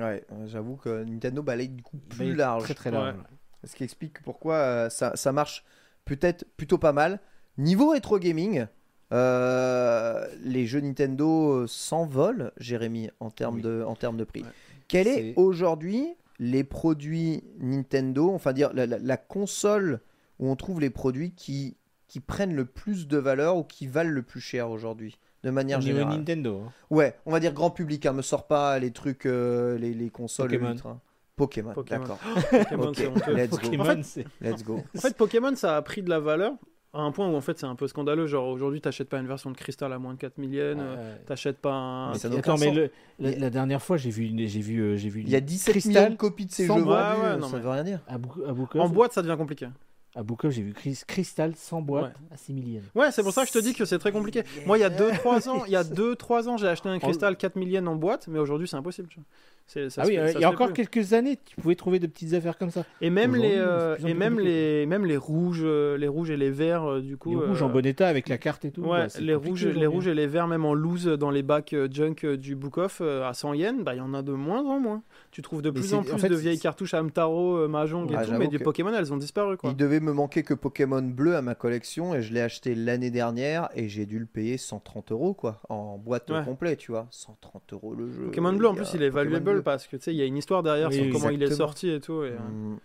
Ouais, 0.02 0.24
j'avoue 0.46 0.76
que 0.76 1.04
Nintendo 1.04 1.42
balaye 1.42 1.68
du 1.68 1.82
coup 1.82 1.98
plus 2.08 2.34
large. 2.34 2.62
Très 2.64 2.74
très 2.74 2.90
large. 2.90 3.14
Ouais. 3.14 3.20
ouais. 3.20 3.26
Ce 3.68 3.76
qui 3.76 3.84
explique 3.84 4.22
pourquoi 4.22 4.54
euh, 4.54 4.88
ça, 4.90 5.14
ça 5.16 5.32
marche 5.32 5.64
peut-être 6.06 6.44
plutôt 6.56 6.78
pas 6.78 6.92
mal. 6.92 7.20
Niveau 7.58 7.90
rétro 7.90 8.18
gaming, 8.18 8.66
euh, 9.12 10.26
les 10.42 10.66
jeux 10.66 10.80
Nintendo 10.80 11.52
euh, 11.62 11.66
s'envolent, 11.66 12.52
Jérémy, 12.56 13.10
en 13.20 13.30
termes 13.30 13.56
Oui. 13.56 13.62
de, 13.62 13.84
en 13.86 13.94
termes 13.94 14.16
de 14.16 14.24
prix. 14.24 14.42
Ouais. 14.42 14.48
Quel 14.88 15.06
est 15.08 15.34
aujourd'hui 15.36 16.06
les 16.38 16.64
produits 16.64 17.44
Nintendo, 17.60 18.30
enfin 18.32 18.52
dire 18.52 18.72
la, 18.72 18.86
la- 18.86 18.98
la 18.98 19.16
console 19.16 20.00
où 20.38 20.48
on 20.50 20.56
trouve 20.56 20.80
les 20.80 20.90
produits 20.90 21.32
qui, 21.32 21.76
qui 22.12 22.20
prennent 22.20 22.54
le 22.54 22.66
plus 22.66 23.08
de 23.08 23.16
valeur 23.16 23.56
ou 23.56 23.64
qui 23.64 23.86
valent 23.86 24.10
le 24.10 24.20
plus 24.22 24.40
cher 24.42 24.68
aujourd'hui 24.70 25.16
de 25.44 25.50
manière 25.50 25.80
générale 25.80 26.18
Nintendo. 26.18 26.62
hein. 26.66 26.72
Ouais, 26.90 27.16
on 27.24 27.32
va 27.32 27.40
dire 27.40 27.54
grand 27.54 27.70
public, 27.70 28.04
hein, 28.04 28.12
me 28.12 28.20
sort 28.20 28.46
pas 28.46 28.78
les 28.78 28.90
trucs, 28.90 29.24
euh, 29.24 29.78
les, 29.78 29.94
les 29.94 30.10
consoles 30.10 30.48
Pokémon. 30.50 30.72
ultra. 30.72 31.00
Pokémon, 31.36 31.72
Pokémon. 31.72 32.00
d'accord. 32.00 32.18
Pokémon, 32.50 32.88
Ok, 32.88 32.96
c'est 32.96 33.06
honteux. 33.06 33.34
let's 33.34 33.48
go. 33.50 33.56
Pokémon, 33.56 33.82
En 33.84 33.86
fait- 33.86 34.02
c'est. 34.02 34.26
Let's 34.42 34.62
go. 34.62 34.82
En 34.94 35.00
fait, 35.00 35.16
Pokémon, 35.16 35.56
ça 35.56 35.76
a 35.78 35.80
pris 35.82 36.02
de 36.02 36.10
la 36.10 36.20
valeur 36.20 36.52
à 36.92 37.00
un 37.00 37.10
point 37.12 37.26
où 37.26 37.34
en 37.34 37.40
fait 37.40 37.58
c'est 37.58 37.64
un 37.64 37.74
peu 37.74 37.88
scandaleux. 37.88 38.26
Genre 38.26 38.46
aujourd'hui, 38.48 38.82
t'achètes 38.82 39.08
pas 39.08 39.18
une 39.18 39.26
version 39.26 39.50
de 39.50 39.56
cristal 39.56 39.90
à 39.94 39.98
moins 39.98 40.12
de 40.12 40.18
4 40.18 40.36
millions, 40.36 40.60
euh, 40.78 41.14
Ouais. 41.16 41.20
t'achètes 41.24 41.58
pas 41.58 41.72
un. 41.72 42.12
Mais 42.12 42.18
ça 42.18 42.28
Attends, 42.28 42.58
mais 42.58 42.70
le- 42.70 42.90
la, 43.18 43.30
la 43.30 43.48
dernière 43.50 43.80
fois, 43.82 43.96
j'ai 43.96 44.10
vu, 44.10 44.30
j'ai 44.46 44.60
vu, 44.60 44.80
euh, 44.80 44.96
j'ai 44.96 45.08
vu. 45.08 45.22
Il 45.22 45.30
y 45.30 45.34
a 45.34 45.38
une 45.38 45.44
17 45.46 45.72
Crystal 45.72 45.92
millions 45.94 46.10
de 46.10 46.16
copies 46.18 46.44
de 46.44 46.52
ces 46.52 46.66
jeux 46.66 46.72
vendus, 46.74 46.84
Ouais, 46.88 46.94
ouais, 46.94 47.00
euh, 47.24 47.36
non, 47.38 47.48
ça 47.48 47.56
mais- 47.56 47.62
veut 47.62 47.70
rien 47.70 47.84
dire. 47.84 48.00
À 48.06 48.16
à 48.16 48.78
En 48.82 48.88
boîte, 48.90 49.14
ça 49.14 49.22
devient 49.22 49.36
compliqué. 49.38 49.66
À 50.14 50.22
Bookov, 50.22 50.50
j'ai 50.50 50.62
vu 50.62 50.74
Chris- 50.74 51.00
Cristal 51.06 51.54
sans 51.56 51.80
boîte 51.80 52.04
Ouais. 52.04 52.34
à 52.34 52.36
6 52.36 52.52
millions. 52.52 52.82
Ouais, 52.94 53.10
c'est 53.12 53.22
pour 53.22 53.32
ça 53.32 53.42
que 53.42 53.48
je 53.48 53.54
te 53.54 53.58
dis 53.60 53.72
que 53.74 53.86
c'est 53.86 53.98
très 53.98 54.12
compliqué. 54.12 54.42
Moi, 54.66 54.76
il 54.76 54.82
y 54.82 54.84
a 54.84 54.90
2-3 54.90 55.48
ans, 55.48 55.64
il 55.64 55.72
y 55.72 55.76
a 55.76 55.84
2-3 55.84 56.48
ans, 56.48 56.58
j'ai 56.58 56.68
acheté 56.68 56.90
un 56.90 56.98
cristal 56.98 57.36
4 57.36 57.56
millions 57.56 57.86
en 57.86 57.96
boîte, 57.96 58.28
mais 58.28 58.38
aujourd'hui, 58.38 58.68
c'est 58.68 58.76
impossible. 58.76 59.08
tu 59.08 59.16
vois. 59.20 59.24
C'est- 59.66 59.88
ça 59.90 60.02
Ah 60.04 60.06
oui, 60.06 60.14
fait- 60.16 60.20
euh, 60.20 60.26
ça 60.32 60.38
il 60.38 60.42
y 60.42 60.44
a 60.44 60.50
encore 60.50 60.66
plus. 60.72 60.84
quelques 60.86 61.12
années, 61.14 61.38
tu 61.44 61.56
pouvais 61.56 61.74
trouver 61.76 61.98
de 61.98 62.06
petites 62.06 62.34
affaires 62.34 62.58
comme 62.58 62.70
ça. 62.70 62.84
Et 63.00 63.08
même 63.10 63.34
les 63.36 63.54
euh, 63.56 63.96
en 64.02 64.06
et 64.06 64.12
même 64.14 64.38
les 64.38 64.84
même 64.86 65.06
les 65.06 65.16
rouges, 65.16 65.62
euh, 65.64 65.96
les 65.96 66.08
rouges 66.08 66.30
et 66.30 66.36
les 66.36 66.50
verts 66.50 66.84
euh, 66.84 67.00
du 67.00 67.16
coup. 67.16 67.30
les 67.30 67.46
rouges 67.46 67.62
euh, 67.62 67.66
en 67.66 67.68
bon 67.70 67.84
état 67.86 68.06
avec 68.08 68.28
la 68.28 68.36
carte 68.38 68.64
et 68.64 68.70
tout. 68.70 68.82
Ouais, 68.82 69.06
bah, 69.06 69.20
les 69.20 69.34
rouges, 69.34 69.66
les 69.66 69.86
rouges 69.86 70.08
et 70.08 70.14
les 70.14 70.26
verts, 70.26 70.46
même 70.46 70.64
en 70.64 70.74
loose 70.74 71.06
dans 71.06 71.30
les 71.30 71.42
bacs 71.42 71.74
junk 71.90 72.16
du 72.36 72.54
Book 72.54 72.76
Off 72.78 73.00
à 73.00 73.32
100 73.32 73.54
yens, 73.54 73.82
bah 73.82 73.94
il 73.94 73.98
y 73.98 74.00
en 74.02 74.12
a 74.14 74.22
de 74.22 74.32
moins 74.32 74.62
en 74.64 74.78
moins. 74.78 75.02
Tu 75.30 75.40
trouves 75.40 75.62
de 75.62 75.70
Mais 75.70 75.80
plus 75.80 75.94
en 75.94 76.00
en 76.00 76.02
plus 76.02 76.18
fait, 76.18 76.28
de 76.28 76.34
c'est- 76.36 76.42
vieilles 76.42 76.58
cartouches 76.58 76.92
Amtaro, 76.94 77.56
euh, 77.56 77.68
Mahjong 77.68 78.10
et 78.10 78.14
Ah, 78.16 78.26
tout, 78.26 78.32
mais 78.38 78.48
des 78.48 78.58
Pokémon 78.58 78.92
elles 78.92 79.12
ont 79.12 79.16
disparu 79.16 79.56
quoi. 79.56 79.70
Il 79.70 79.76
devait 79.76 80.00
me 80.00 80.12
manquer 80.12 80.42
que 80.42 80.52
Pokémon 80.54 81.00
bleu 81.02 81.36
à 81.36 81.40
ma 81.42 81.54
collection 81.54 82.14
et 82.14 82.20
je 82.20 82.34
l'ai 82.34 82.40
acheté 82.42 82.74
l'année 82.74 83.10
dernière 83.10 83.68
et 83.74 83.88
j'ai 83.88 84.04
dû 84.04 84.18
le 84.18 84.26
payer 84.26 84.58
130 84.58 85.12
euros 85.12 85.32
quoi, 85.32 85.60
en 85.70 85.96
boîte 85.96 86.30
Ouais. 86.30 86.44
complète, 86.44 86.78
tu 86.78 86.92
vois. 86.92 87.06
130 87.10 87.72
euros 87.72 87.94
le 87.94 88.10
jeu. 88.12 88.24
Pokémon 88.24 88.52
bleu 88.52 88.68
en 88.68 88.74
plus 88.74 88.92
il 88.94 89.02
est 89.02 89.08
valuable 89.10 89.51
parce 89.60 89.86
que 89.86 89.96
tu 89.96 90.04
sais 90.04 90.12
il 90.14 90.16
y 90.18 90.22
a 90.22 90.24
une 90.24 90.36
histoire 90.38 90.62
derrière 90.62 90.88
Oui, 90.88 90.94
sur 90.96 91.10
comment 91.12 91.28
il 91.30 91.42
est 91.42 91.50
sorti 91.52 91.90
et 91.90 92.00
tout. 92.00 92.22
Et, 92.24 92.30
euh, 92.30 92.38
Mm. 92.38 92.78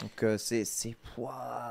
Donc 0.00 0.22
euh, 0.22 0.38
c'est 0.38 0.64
c'est 0.64 0.96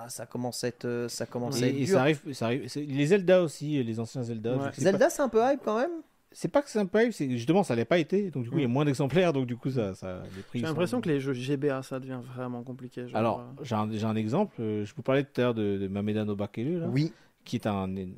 ça 0.08 0.26
commence 0.26 0.64
à 0.64 0.68
être 0.68 0.86
euh, 0.86 1.08
ça 1.10 1.26
commence 1.26 1.62
à 1.62 1.68
être 1.68 1.76
et 1.76 1.86
dur. 1.86 1.96
ça 1.96 2.02
arrive, 2.02 2.20
ça 2.34 2.46
arrive. 2.46 2.68
Les 2.76 3.06
Zelda 3.08 3.42
aussi, 3.42 3.84
les 3.84 4.00
anciens 4.00 4.24
Zelda. 4.24 4.56
Ouais. 4.56 4.70
Zelda 4.78 5.10
c'est 5.10 5.22
un 5.22 5.28
peu 5.30 5.40
hype 5.42 5.62
quand 5.66 5.78
même? 5.80 5.90
C'est 6.32 6.48
pas 6.48 6.62
que 6.62 6.70
c'est 6.70 6.80
un 6.80 6.86
peu, 6.86 7.12
c'est 7.12 7.30
justement 7.32 7.64
ça 7.64 7.76
l'est 7.76 7.84
pas 7.84 7.98
été, 7.98 8.30
donc 8.32 8.44
du 8.44 8.50
coup 8.50 8.58
il 8.60 8.62
y 8.62 8.66
a 8.66 8.68
Mm. 8.70 8.72
moins 8.72 8.86
d'exemplaires, 8.86 9.34
donc 9.34 9.48
du 9.48 9.58
coup 9.58 9.70
ça, 9.72 9.96
ça 9.96 10.22
les 10.36 10.44
prix. 10.44 10.60
J'ai 10.60 10.66
sont- 10.66 10.68
l'impression 10.68 11.02
que 11.02 11.10
les 11.10 11.20
jeux 11.20 11.34
GBA 11.34 11.84
ça 11.84 12.00
devient 12.00 12.20
vraiment 12.36 12.64
compliqué. 12.64 13.06
genre, 13.08 13.18
Alors 13.18 13.40
euh, 13.40 13.64
j'ai 13.64 14.06
un, 14.06 14.16
exemple. 14.16 14.56
euh, 14.62 14.86
Je 14.86 14.94
vous 14.96 15.02
parlais 15.02 15.24
tout 15.24 15.42
à 15.42 15.46
l'heure 15.46 15.54
de, 15.56 15.78
de 15.78 15.88
Mameda 15.90 16.24
no 16.24 16.36
Bakelu 16.36 16.80
là. 16.80 16.88
Oui. 16.88 17.12
qui 17.44 17.58
est 17.58 17.68
un, 17.68 17.88
une, 17.88 18.16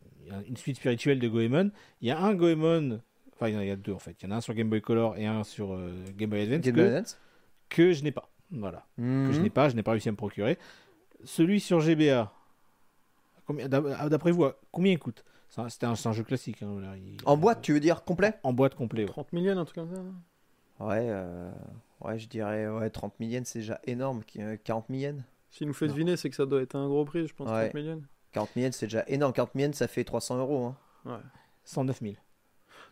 une 0.48 0.58
suite 0.58 0.76
spirituelle 0.78 1.20
de 1.20 1.28
Goemon. 1.28 1.72
Il 2.02 2.08
y 2.10 2.12
a 2.12 2.20
un 2.22 2.36
Goemon, 2.36 3.00
enfin 3.36 3.50
il 3.50 3.56
y 3.56 3.70
en 3.70 3.74
a, 3.74 3.76
deux 3.76 3.94
en 3.94 4.00
fait. 4.00 4.16
Il 4.22 4.26
y 4.26 4.32
en 4.32 4.32
a 4.32 4.38
un 4.38 4.42
sur 4.42 4.54
Game 4.54 4.70
Boy 4.70 4.82
Color 4.82 5.18
et 5.18 5.26
un 5.26 5.44
sur 5.44 5.74
euh, 5.74 5.92
Game 6.16 6.30
Boy 6.30 6.42
Advance 6.42 6.62
Game 6.62 6.76
que, 6.76 6.80
Boy 6.82 6.90
Advance. 6.90 7.20
que 7.70 7.92
je 7.94 8.04
n'ai 8.04 8.12
pas. 8.12 8.30
Voilà, 8.52 8.86
que 8.98 9.02
je 9.04 9.38
Mhm. 9.38 9.42
n'ai 9.44 9.50
pas, 9.50 9.70
je 9.70 9.76
n'ai 9.76 9.82
pas 9.84 9.92
réussi 9.92 10.10
à 10.10 10.12
me 10.12 10.18
procurer. 10.18 10.60
Celui 11.24 11.60
sur 11.60 11.80
GBA, 11.80 12.32
combien- 13.46 13.68
d'ap- 13.68 14.10
d'après 14.10 14.32
vous, 14.32 14.46
combien 14.72 14.92
il 14.92 15.00
coûte? 15.00 15.24
C'est 15.50 15.62
un, 15.62 15.70
c'était 15.70 15.86
un- 15.86 15.96
c'est 15.96 16.10
un 16.10 16.14
jeu 16.14 16.24
classique. 16.24 16.62
hein, 16.64 16.80
il- 16.96 17.18
En 17.26 17.38
boîte, 17.38 17.62
tu 17.62 17.74
veux 17.74 17.80
dire 17.80 18.04
complet? 18.04 18.34
En 18.44 18.54
boîte 18.54 18.76
complet. 18.76 19.04
ouais. 19.04 19.10
30 19.10 19.32
millions 19.34 19.58
un 19.58 19.66
truc 19.66 19.76
comme 19.76 19.94
ça. 19.96 20.02
Ouais, 20.86 21.08
euh, 21.10 21.52
ouais, 22.02 22.18
je 22.20 22.28
dirais 22.28 22.68
ouais, 22.68 22.90
30 22.90 23.20
millions, 23.20 23.42
c'est 23.46 23.60
déjà 23.60 23.80
énorme. 23.86 24.24
Qui- 24.24 24.42
euh, 24.42 24.58
40 24.64 24.90
millions 24.90 25.18
S'il 25.52 25.68
nous 25.68 25.74
fait 25.74 25.88
deviner 25.88 26.18
c'est 26.18 26.30
que 26.32 26.36
ça 26.36 26.46
doit 26.48 26.62
être 26.64 26.76
un 26.76 26.88
gros 26.88 27.06
prix 27.06 27.28
je 27.28 27.34
pense 27.36 27.48
Ouais. 27.50 27.70
30 27.70 27.74
millions. 27.76 28.02
40 28.32 28.56
millions, 28.56 28.72
c'est 28.72 28.88
déjà 28.88 29.04
énorme. 29.08 29.34
40 29.34 29.54
millions, 29.54 29.74
ça 29.74 29.88
fait 29.88 30.04
300 30.04 30.38
euros. 30.40 30.66
Hein. 30.66 30.76
Ouais. 31.06 31.18
109 31.64 32.02
000. 32.02 32.16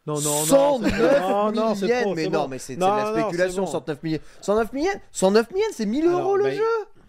Non 0.07 0.15
non 0.15 0.21
non. 0.21 0.45
109 0.79 0.91
c'est- 0.91 1.19
non, 1.19 1.51
non, 1.51 1.75
c'est 1.75 1.85
millions 1.85 2.01
trop, 2.01 2.15
Mais 2.15 2.23
c'est 2.23 2.29
non, 2.29 2.41
bon. 2.41 2.47
mais 2.47 2.57
c'est 2.59 2.73
c'est 2.73 2.79
Non, 2.79 2.87
de 2.87 2.97
la 2.97 3.11
non, 3.11 3.19
spéculation, 3.21 3.63
bon. 3.65 3.71
109 3.71 4.03
millions. 4.03 4.19
109 4.41 4.73
millions 4.73 4.89
109 5.11 5.51
millions, 5.51 5.65
c'est 5.73 5.85
1000 5.85 6.05
Alors, 6.07 6.19
euros 6.21 6.37
le 6.37 6.43
bah, 6.45 6.51
jeu? 6.55 6.63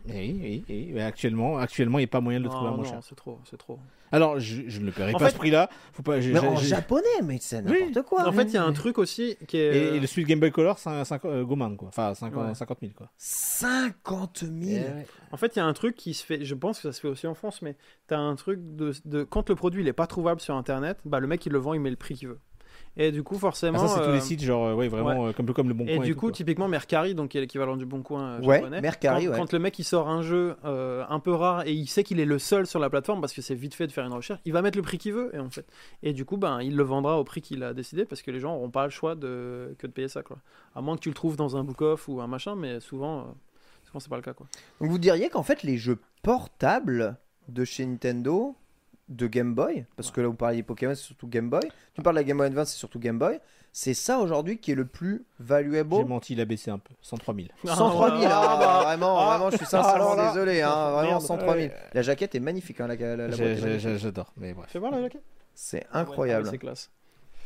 Oui, 0.08 0.38
oui, 0.42 0.64
oui. 0.68 0.90
Mais 0.92 1.02
actuellement, 1.02 1.58
actuellement, 1.58 1.98
il 1.98 2.02
n'y 2.02 2.06
a 2.06 2.08
pas 2.08 2.20
moyen 2.20 2.40
de 2.40 2.44
le 2.44 2.50
trouver 2.50 2.68
à 2.68 2.70
moins 2.72 2.84
non, 2.84 2.90
cher. 2.90 3.00
c'est 3.08 3.14
trop, 3.14 3.38
c'est 3.48 3.56
trop. 3.56 3.78
Alors, 4.10 4.38
je, 4.40 4.62
je 4.66 4.80
ne 4.80 4.86
le 4.86 4.92
paierai 4.92 5.14
En 5.14 5.18
pas 5.18 5.24
à 5.24 5.28
fait- 5.28 5.34
ce 5.34 5.38
prix-là. 5.38 5.70
Faut 5.94 6.02
pas. 6.02 6.20
j'ai- 6.20 6.32
Mais 6.32 6.40
j'ai- 6.40 6.46
en 6.48 6.56
j'ai- 6.56 6.66
japonais, 6.66 7.04
mais 7.24 7.38
c'est 7.40 7.62
Oui. 7.64 7.84
n'importe 7.86 8.06
quoi. 8.08 8.26
En 8.28 8.32
fait, 8.32 8.42
il 8.44 8.52
y 8.54 8.56
a 8.58 8.64
un 8.64 8.72
truc 8.72 8.98
aussi 8.98 9.36
qui 9.46 9.56
est. 9.56 9.74
Et, 9.74 9.96
et 9.96 10.00
le 10.00 10.06
suite 10.06 10.26
Game 10.26 10.40
Boy 10.40 10.50
Color, 10.50 10.78
c'est 10.78 10.90
un 10.90 11.04
5 11.04 11.24
euh, 11.24 11.44
Goman, 11.44 11.76
quoi. 11.78 11.88
Enfin, 11.88 12.12
50, 12.14 12.48
Ouais. 12.48 12.54
50 12.54 12.78
000, 12.80 12.92
quoi. 12.94 13.08
50 13.16 14.44
000 14.44 14.84
En 15.30 15.36
fait, 15.36 15.54
il 15.56 15.60
y 15.60 15.62
a 15.62 15.64
un 15.64 15.72
truc 15.72 15.94
qui 15.96 16.12
se 16.14 16.24
fait, 16.26 16.44
je 16.44 16.54
pense 16.54 16.78
que 16.78 16.82
ça 16.82 16.92
se 16.92 17.00
fait 17.00 17.08
aussi 17.08 17.26
en 17.26 17.34
France, 17.34 17.62
mais 17.62 17.76
tu 18.08 18.14
as 18.14 18.18
un 18.18 18.34
truc 18.36 18.58
de, 18.76 18.92
de- 19.06 19.22
Quand 19.24 19.48
le 19.48 19.54
produit 19.54 19.82
il 19.82 19.88
est 19.88 19.92
pas 19.94 20.06
trouvable 20.06 20.40
sur 20.40 20.56
internet, 20.56 20.98
bah, 21.04 21.20
le 21.20 21.26
mec 21.26 21.46
il 21.46 21.52
le 21.52 21.58
vend, 21.58 21.74
il 21.74 21.80
met 21.80 21.90
le 21.90 21.96
prix 21.96 22.14
qu'il 22.16 22.28
veut. 22.28 22.40
Et 22.96 23.10
du 23.10 23.22
coup, 23.22 23.36
Ah, 23.36 23.40
forcément. 23.40 23.78
ça, 23.78 23.88
c'est 23.88 24.00
tous 24.00 24.10
euh, 24.10 24.14
les 24.14 24.20
sites, 24.20 24.42
genre, 24.42 24.66
euh, 24.66 24.74
ouais, 24.74 24.88
vraiment, 24.88 25.26
euh, 25.28 25.32
comme, 25.32 25.50
comme 25.54 25.68
le 25.68 25.72
Bon 25.74 25.86
Et 25.86 25.96
Coin. 25.96 26.04
du 26.04 26.12
tout, 26.12 26.18
coup, 26.20 26.30
typiquement 26.30 26.68
Mercari, 26.68 27.14
donc 27.14 27.30
qui 27.30 27.38
est 27.38 27.40
l'équivalent 27.40 27.78
du 27.78 27.86
Bon 27.86 28.02
Coin 28.02 28.32
euh, 28.34 28.40
Ouais, 28.40 28.56
japonais. 28.58 28.80
Mercari, 28.82 29.24
quand, 29.24 29.30
ouais. 29.32 29.38
quand 29.38 29.52
le 29.54 29.58
mec 29.58 29.78
il 29.78 29.84
sort 29.84 30.10
un 30.10 30.20
jeu 30.20 30.56
euh, 30.66 31.02
un 31.08 31.18
peu 31.18 31.32
rare 31.32 31.66
et 31.66 31.72
il 31.72 31.86
sait 31.86 32.04
qu'il 32.04 32.20
est 32.20 32.26
le 32.26 32.38
seul 32.38 32.66
sur 32.66 32.78
la 32.78 32.90
plateforme 32.90 33.22
parce 33.22 33.32
que 33.32 33.40
c'est 33.40 33.54
vite 33.54 33.74
fait 33.74 33.86
de 33.86 33.92
faire 33.92 34.04
une 34.04 34.12
recherche, 34.12 34.40
il 34.44 34.52
va 34.52 34.60
mettre 34.60 34.76
le 34.76 34.82
prix 34.82 34.98
qu'il 34.98 35.14
veut 35.14 35.34
et 35.34 35.38
en 35.38 35.48
fait. 35.48 35.64
Et 36.02 36.12
du 36.12 36.26
coup, 36.26 36.36
ben 36.36 36.60
il 36.60 36.76
le 36.76 36.82
vendra 36.82 37.18
au 37.18 37.24
prix 37.24 37.40
qu'il 37.40 37.62
a 37.62 37.72
décidé 37.72 38.04
parce 38.04 38.20
que 38.20 38.30
les 38.30 38.40
gens 38.40 38.52
n'auront 38.52 38.70
pas 38.70 38.84
le 38.84 38.90
choix 38.90 39.14
de 39.14 39.74
que 39.78 39.86
de 39.86 39.92
payer 39.92 40.08
ça 40.08 40.22
quoi. 40.22 40.36
À 40.74 40.82
moins 40.82 40.96
que 40.96 41.00
tu 41.00 41.08
le 41.08 41.14
trouves 41.14 41.36
dans 41.36 41.56
un 41.56 41.64
book 41.64 41.80
off 41.80 42.08
ou 42.08 42.20
un 42.20 42.26
machin, 42.26 42.56
mais 42.56 42.78
souvent, 42.80 43.20
euh, 43.20 43.24
souvent 43.84 44.00
c'est 44.00 44.10
pas 44.10 44.16
le 44.16 44.22
cas 44.22 44.34
quoi. 44.34 44.46
Donc 44.82 44.90
vous 44.90 44.98
diriez 44.98 45.30
qu'en 45.30 45.42
fait, 45.42 45.62
les 45.62 45.78
jeux 45.78 45.98
portables 46.22 47.16
de 47.48 47.64
chez 47.64 47.86
Nintendo 47.86 48.54
de 49.08 49.26
Game 49.26 49.54
Boy, 49.54 49.84
parce 49.96 50.10
que 50.10 50.20
là 50.20 50.28
vous 50.28 50.34
parliez 50.34 50.62
Pokémon, 50.62 50.94
c'est 50.94 51.02
surtout 51.04 51.26
Game 51.28 51.50
Boy. 51.50 51.60
Tu 51.94 52.02
parles 52.02 52.16
de 52.16 52.20
la 52.20 52.24
Game 52.24 52.38
Boy 52.38 52.46
Advance, 52.46 52.70
c'est 52.70 52.78
surtout 52.78 52.98
Game 52.98 53.18
Boy. 53.18 53.40
C'est 53.74 53.94
ça 53.94 54.18
aujourd'hui 54.18 54.58
qui 54.58 54.72
est 54.72 54.74
le 54.74 54.84
plus 54.84 55.24
valuable. 55.40 55.94
J'ai 55.96 56.04
menti, 56.04 56.32
il 56.34 56.40
a 56.42 56.44
baissé 56.44 56.70
un 56.70 56.78
peu. 56.78 56.92
103 57.00 57.34
000. 57.34 57.48
103 57.64 58.20
000, 58.20 58.30
Ah, 58.32 58.40
ah, 58.42 58.56
bah. 58.58 58.82
vraiment, 58.84 59.18
Ah. 59.18 59.30
vraiment, 59.30 59.50
je 59.50 59.56
suis 59.56 59.64
sincèrement 59.66 60.14
là. 60.14 60.28
désolé, 60.28 60.60
hein, 60.60 60.90
vraiment 60.90 61.08
Merde. 61.12 61.22
103 61.22 61.54
000. 61.54 61.66
Ouais. 61.68 61.76
La 61.94 62.02
jaquette 62.02 62.34
est 62.34 62.40
magnifique, 62.40 62.80
hein, 62.82 62.86
la, 62.86 63.16
la, 63.16 63.30
J'adore, 63.78 64.32
mais 64.36 64.52
bref. 64.52 64.68
Fais 64.70 64.78
voir 64.78 64.92
la 64.92 65.00
jaquette. 65.00 65.22
C'est 65.54 65.86
Ah, 65.92 66.00
incroyable, 66.00 66.48
C'est 66.50 66.58
classe. 66.58 66.90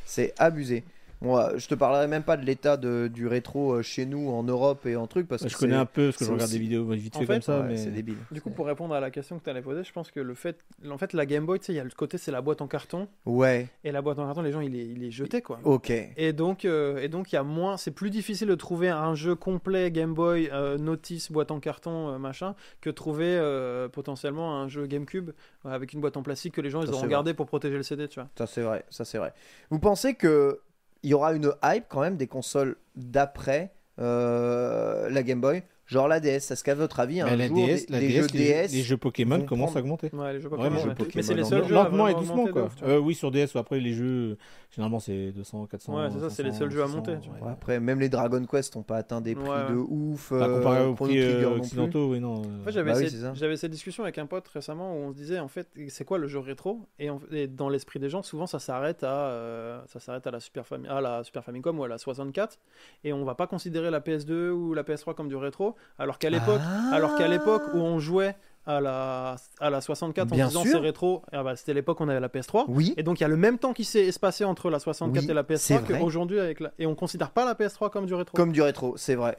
c'est 0.05 0.35
abusé. 0.39 0.85
Moi, 1.23 1.53
je 1.57 1.67
te 1.67 1.75
parlerai 1.75 2.07
même 2.09 2.23
pas 2.23 2.37
de 2.37 2.45
l'état 2.45 2.77
de- 2.77 3.09
du 3.13 3.27
rétro 3.27 3.73
euh, 3.73 3.83
chez 3.83 4.05
nous 4.05 4.29
en 4.29 4.43
Europe 4.43 4.85
et 4.85 4.97
en 4.97 5.07
truc 5.07 5.27
parce 5.27 5.43
que 5.43 5.49
Je 5.49 5.57
connais 5.57 5.75
un 5.75 5.87
peu 5.87 6.07
parce 6.09 6.19
que 6.19 6.25
je 6.27 6.31
regarde 6.31 6.49
aussi- 6.51 6.59
des 6.59 6.63
vidéos 6.65 6.85
vite 6.91 7.15
fait 7.17 7.25
fait, 7.25 7.33
comme 7.33 7.43
ça, 7.43 7.61
ouais, 7.61 7.69
mais 7.69 7.77
c'est 7.79 7.91
débile. 7.91 8.17
Du 8.31 8.43
coup, 8.43 8.51
pour 8.51 8.67
répondre 8.67 8.95
à 8.95 9.01
la 9.01 9.11
question 9.11 9.39
que 9.39 9.45
tu 9.45 9.49
allais 9.51 9.63
poser, 9.63 9.83
je 9.83 9.93
pense 9.93 10.11
que 10.11 10.21
le 10.21 10.35
fait, 10.35 10.59
en 10.91 10.99
fait, 10.99 11.15
la 11.15 11.25
Game 11.25 11.47
Boy, 11.47 11.59
tu 11.59 11.67
sais, 11.67 11.73
il 11.73 11.77
y 11.77 11.81
a 11.81 11.85
le 11.85 11.91
côté, 11.91 12.19
c'est 12.19 12.31
la 12.33 12.43
boîte 12.43 12.61
en 12.61 12.67
carton, 12.67 13.09
Ouais, 13.25 13.69
et 13.83 13.93
la 13.93 14.03
boîte 14.03 14.19
en 14.19 14.27
carton, 14.27 14.43
les 14.43 14.53
gens, 14.53 14.61
il 14.61 14.77
est, 14.77 14.85
il 14.87 15.03
est 15.05 15.11
jeté, 15.11 15.41
quoi. 15.41 15.59
ok. 15.65 15.91
Et 16.17 16.33
donc, 16.35 16.65
euh, 16.67 16.99
et 16.99 17.09
donc, 17.09 17.33
il 17.33 17.37
y 17.37 17.39
a 17.39 17.43
moins, 17.43 17.79
c'est 17.79 17.93
plus 17.93 18.11
difficile 18.11 18.49
de 18.49 18.55
trouver 18.55 18.91
un 18.91 19.15
jeu 19.15 19.35
complet 19.35 19.91
Game 19.91 20.13
Boy, 20.13 20.51
euh, 20.53 20.77
notice, 20.77 21.33
boîte 21.33 21.51
en 21.51 21.61
carton, 21.61 22.11
euh, 22.11 22.19
machin, 22.19 22.55
que 22.83 22.91
trouver 22.91 23.25
euh, 23.39 23.89
potentiellement 23.89 24.61
un 24.61 24.69
jeu 24.69 24.87
GameCube 24.87 25.31
avec 25.65 25.95
une 25.95 26.01
boîte 26.03 26.17
en 26.19 26.23
plastique 26.23 26.53
que 26.55 26.61
les 26.61 26.69
gens 26.71 26.83
ils 26.83 26.89
Ça, 26.89 26.93
auront 26.95 27.07
gardé 27.07 27.33
pour 27.33 27.47
protéger 27.47 27.77
le 27.79 27.83
CD, 27.83 28.07
tu 28.07 28.21
vois. 28.21 28.29
Ça 28.37 28.47
c'est 28.47 28.63
vrai, 28.63 28.85
ça 28.91 29.05
c'est 29.07 29.19
vrai. 29.19 29.33
Vous 29.71 29.79
pensez 29.79 30.15
que 30.15 30.61
il 31.03 31.11
y 31.11 31.15
aura 31.15 31.33
une 31.33 31.53
hype 31.63 31.85
quand 31.89 32.01
même 32.01 32.17
des 32.17 32.27
consoles 32.27 32.77
d'après 32.95 33.73
euh, 33.99 35.09
la 35.09 35.23
Game 35.23 35.41
Boy, 35.41 35.63
genre 35.87 36.09
la 36.09 36.21
DS 36.21 36.51
Est-ce 36.51 36.63
qu'à 36.65 36.75
votre 36.75 37.01
avis, 37.01 37.21
un 37.21 37.27
Mais 37.27 37.37
la 37.37 37.47
jour, 37.49 37.57
DS, 37.57 37.87
des, 37.87 37.93
la 37.93 38.01
des 38.01 38.09
DS, 38.09 38.13
jeux 38.15 38.27
les, 38.35 38.39
DS 38.67 38.73
les 38.73 38.83
jeux 38.83 38.97
Pokémon 38.97 39.41
commencent 39.43 39.71
prendre- 39.73 39.77
à 39.79 39.81
augmenter. 39.81 40.11
Ouais, 40.13 40.33
les 40.33 40.41
jeux 40.41 40.49
Pokémon. 40.49 40.69
Vraiment, 40.71 40.85
ouais. 40.89 40.95
Pokémon, 40.95 41.13
Mais 41.17 41.23
c'est 41.23 41.35
les 41.35 41.45
seuls 41.45 41.65
jeux 41.67 41.75
lentement 41.75 42.09
et 42.09 42.15
doucement 42.15 42.47
quoi. 42.49 42.69
Euh, 42.83 42.99
oui, 42.99 43.15
sur 43.15 43.31
DS, 43.31 43.55
ou 43.55 43.59
après 43.59 43.81
les 43.81 43.93
jeux, 43.93 44.37
généralement 44.71 45.01
c'est 45.01 45.33
200, 45.33 45.67
400. 45.67 45.95
Ouais, 45.97 46.09
c'est 46.13 46.21
ça, 46.21 46.31
c'est 46.31 46.43
les 46.43 46.51
500, 46.51 46.59
seuls 46.61 46.71
jeux 46.71 46.83
à 46.83 46.87
600, 46.87 46.97
monter, 46.99 47.17
tu 47.23 47.29
vois. 47.29 47.39
ouais. 47.39 47.45
Ouais, 47.47 47.53
Après, 47.53 47.81
même 47.81 48.01
les 48.01 48.09
Dragon 48.09 48.45
Quest 48.45 48.75
n'ont 48.77 48.83
pas 48.83 48.97
atteint 48.97 49.21
des 49.21 49.35
prix 49.35 49.49
de 49.71 49.75
ouf. 49.77 50.31
Pas 50.31 50.49
comparé 50.49 50.79
euh, 50.81 50.87
aux 50.89 50.95
pour 50.95 51.07
prix 51.07 51.23
euh, 51.23 51.57
occidentaux, 51.57 52.11
oui, 52.13 52.21
non. 52.21 52.35
En 52.37 52.43
euh, 52.45 52.65
fait, 52.65 52.73
j'avais 52.73 52.93
Bah 52.93 52.99
oui, 52.99 53.09
cette- 53.11 53.35
j'avais 53.37 53.57
cette 53.57 53.71
discussion 53.71 54.03
avec 54.03 54.19
un 54.19 54.27
pote 54.27 54.49
récemment 54.49 54.93
où 54.95 54.97
on 54.99 55.11
se 55.13 55.17
disait 55.17 55.39
en 55.39 55.49
fait 55.49 55.69
c'est 55.89 56.05
quoi 56.05 56.19
le 56.19 56.27
jeu 56.27 56.39
rétro? 56.41 56.81
Et, 56.99 57.11
en- 57.11 57.21
dans 57.51 57.69
l'esprit 57.69 58.01
des 58.01 58.09
gens 58.09 58.23
souvent 58.23 58.47
ça 58.47 58.59
s'arrête 58.59 59.05
à 59.05 59.27
euh, 59.29 59.81
ça 59.87 60.01
s'arrête 60.01 60.27
à 60.27 60.31
la 60.31 60.41
Super 60.41 60.65
Fami- 60.65 60.89
à 60.89 61.01
la 61.01 61.23
Super 61.23 61.45
Famicom 61.45 61.79
ou 61.79 61.85
à 61.85 61.89
la 61.89 61.99
64 61.99 62.59
et 63.05 63.13
on 63.13 63.25
va 63.25 63.35
pas 63.35 63.47
considérer 63.47 63.91
la 63.91 64.01
PS2 64.01 64.51
ou 64.51 64.75
la 64.75 64.83
PS3 64.83 65.15
comme 65.15 65.29
du 65.29 65.37
rétro 65.37 65.76
alors 65.99 66.19
qu'à 66.19 66.31
l'époque 66.31 66.61
Ah. 66.63 66.95
alors 66.95 67.17
qu'à 67.17 67.29
l'époque 67.29 67.63
où 67.75 67.79
on 67.79 67.99
jouait 67.99 68.35
à 68.67 68.81
la 68.81 69.37
à 69.61 69.71
la 69.71 69.81
64 69.81 70.29
Bien 70.33 70.47
en 70.47 70.49
disant 70.49 70.63
c'est 70.65 70.77
rétro 70.79 71.23
ah 71.33 71.43
bah, 71.45 71.55
c'était 71.55 71.73
l'époque 71.75 72.01
où 72.01 72.03
on 72.03 72.09
avait 72.09 72.19
la 72.21 72.29
PS3 72.29 72.65
Oui, 72.69 72.95
et 72.97 73.03
donc 73.05 73.21
il 73.21 73.23
y 73.23 73.25
a 73.25 73.29
le 73.29 73.37
même 73.37 73.59
temps 73.59 73.73
qui 73.73 73.85
s'est 73.85 74.07
espacé 74.07 74.45
entre 74.45 74.71
la 74.71 74.79
64 74.81 75.23
Oui, 75.25 75.31
et 75.31 75.35
la 75.35 75.45
c'est 75.57 75.77
PS3 75.77 75.81
vrai. 75.85 76.01
qu'aujourd'hui 76.01 76.41
avec 76.41 76.59
la 76.61 76.73
et 76.79 76.87
on 76.87 76.95
considère 76.97 77.31
pas 77.31 77.45
la 77.45 77.55
PS3 77.55 77.91
comme 77.91 78.07
du 78.07 78.15
rétro 78.15 78.37
comme 78.37 78.51
du 78.53 78.63
rétro, 78.63 78.97
c'est 78.97 79.15
vrai. 79.15 79.39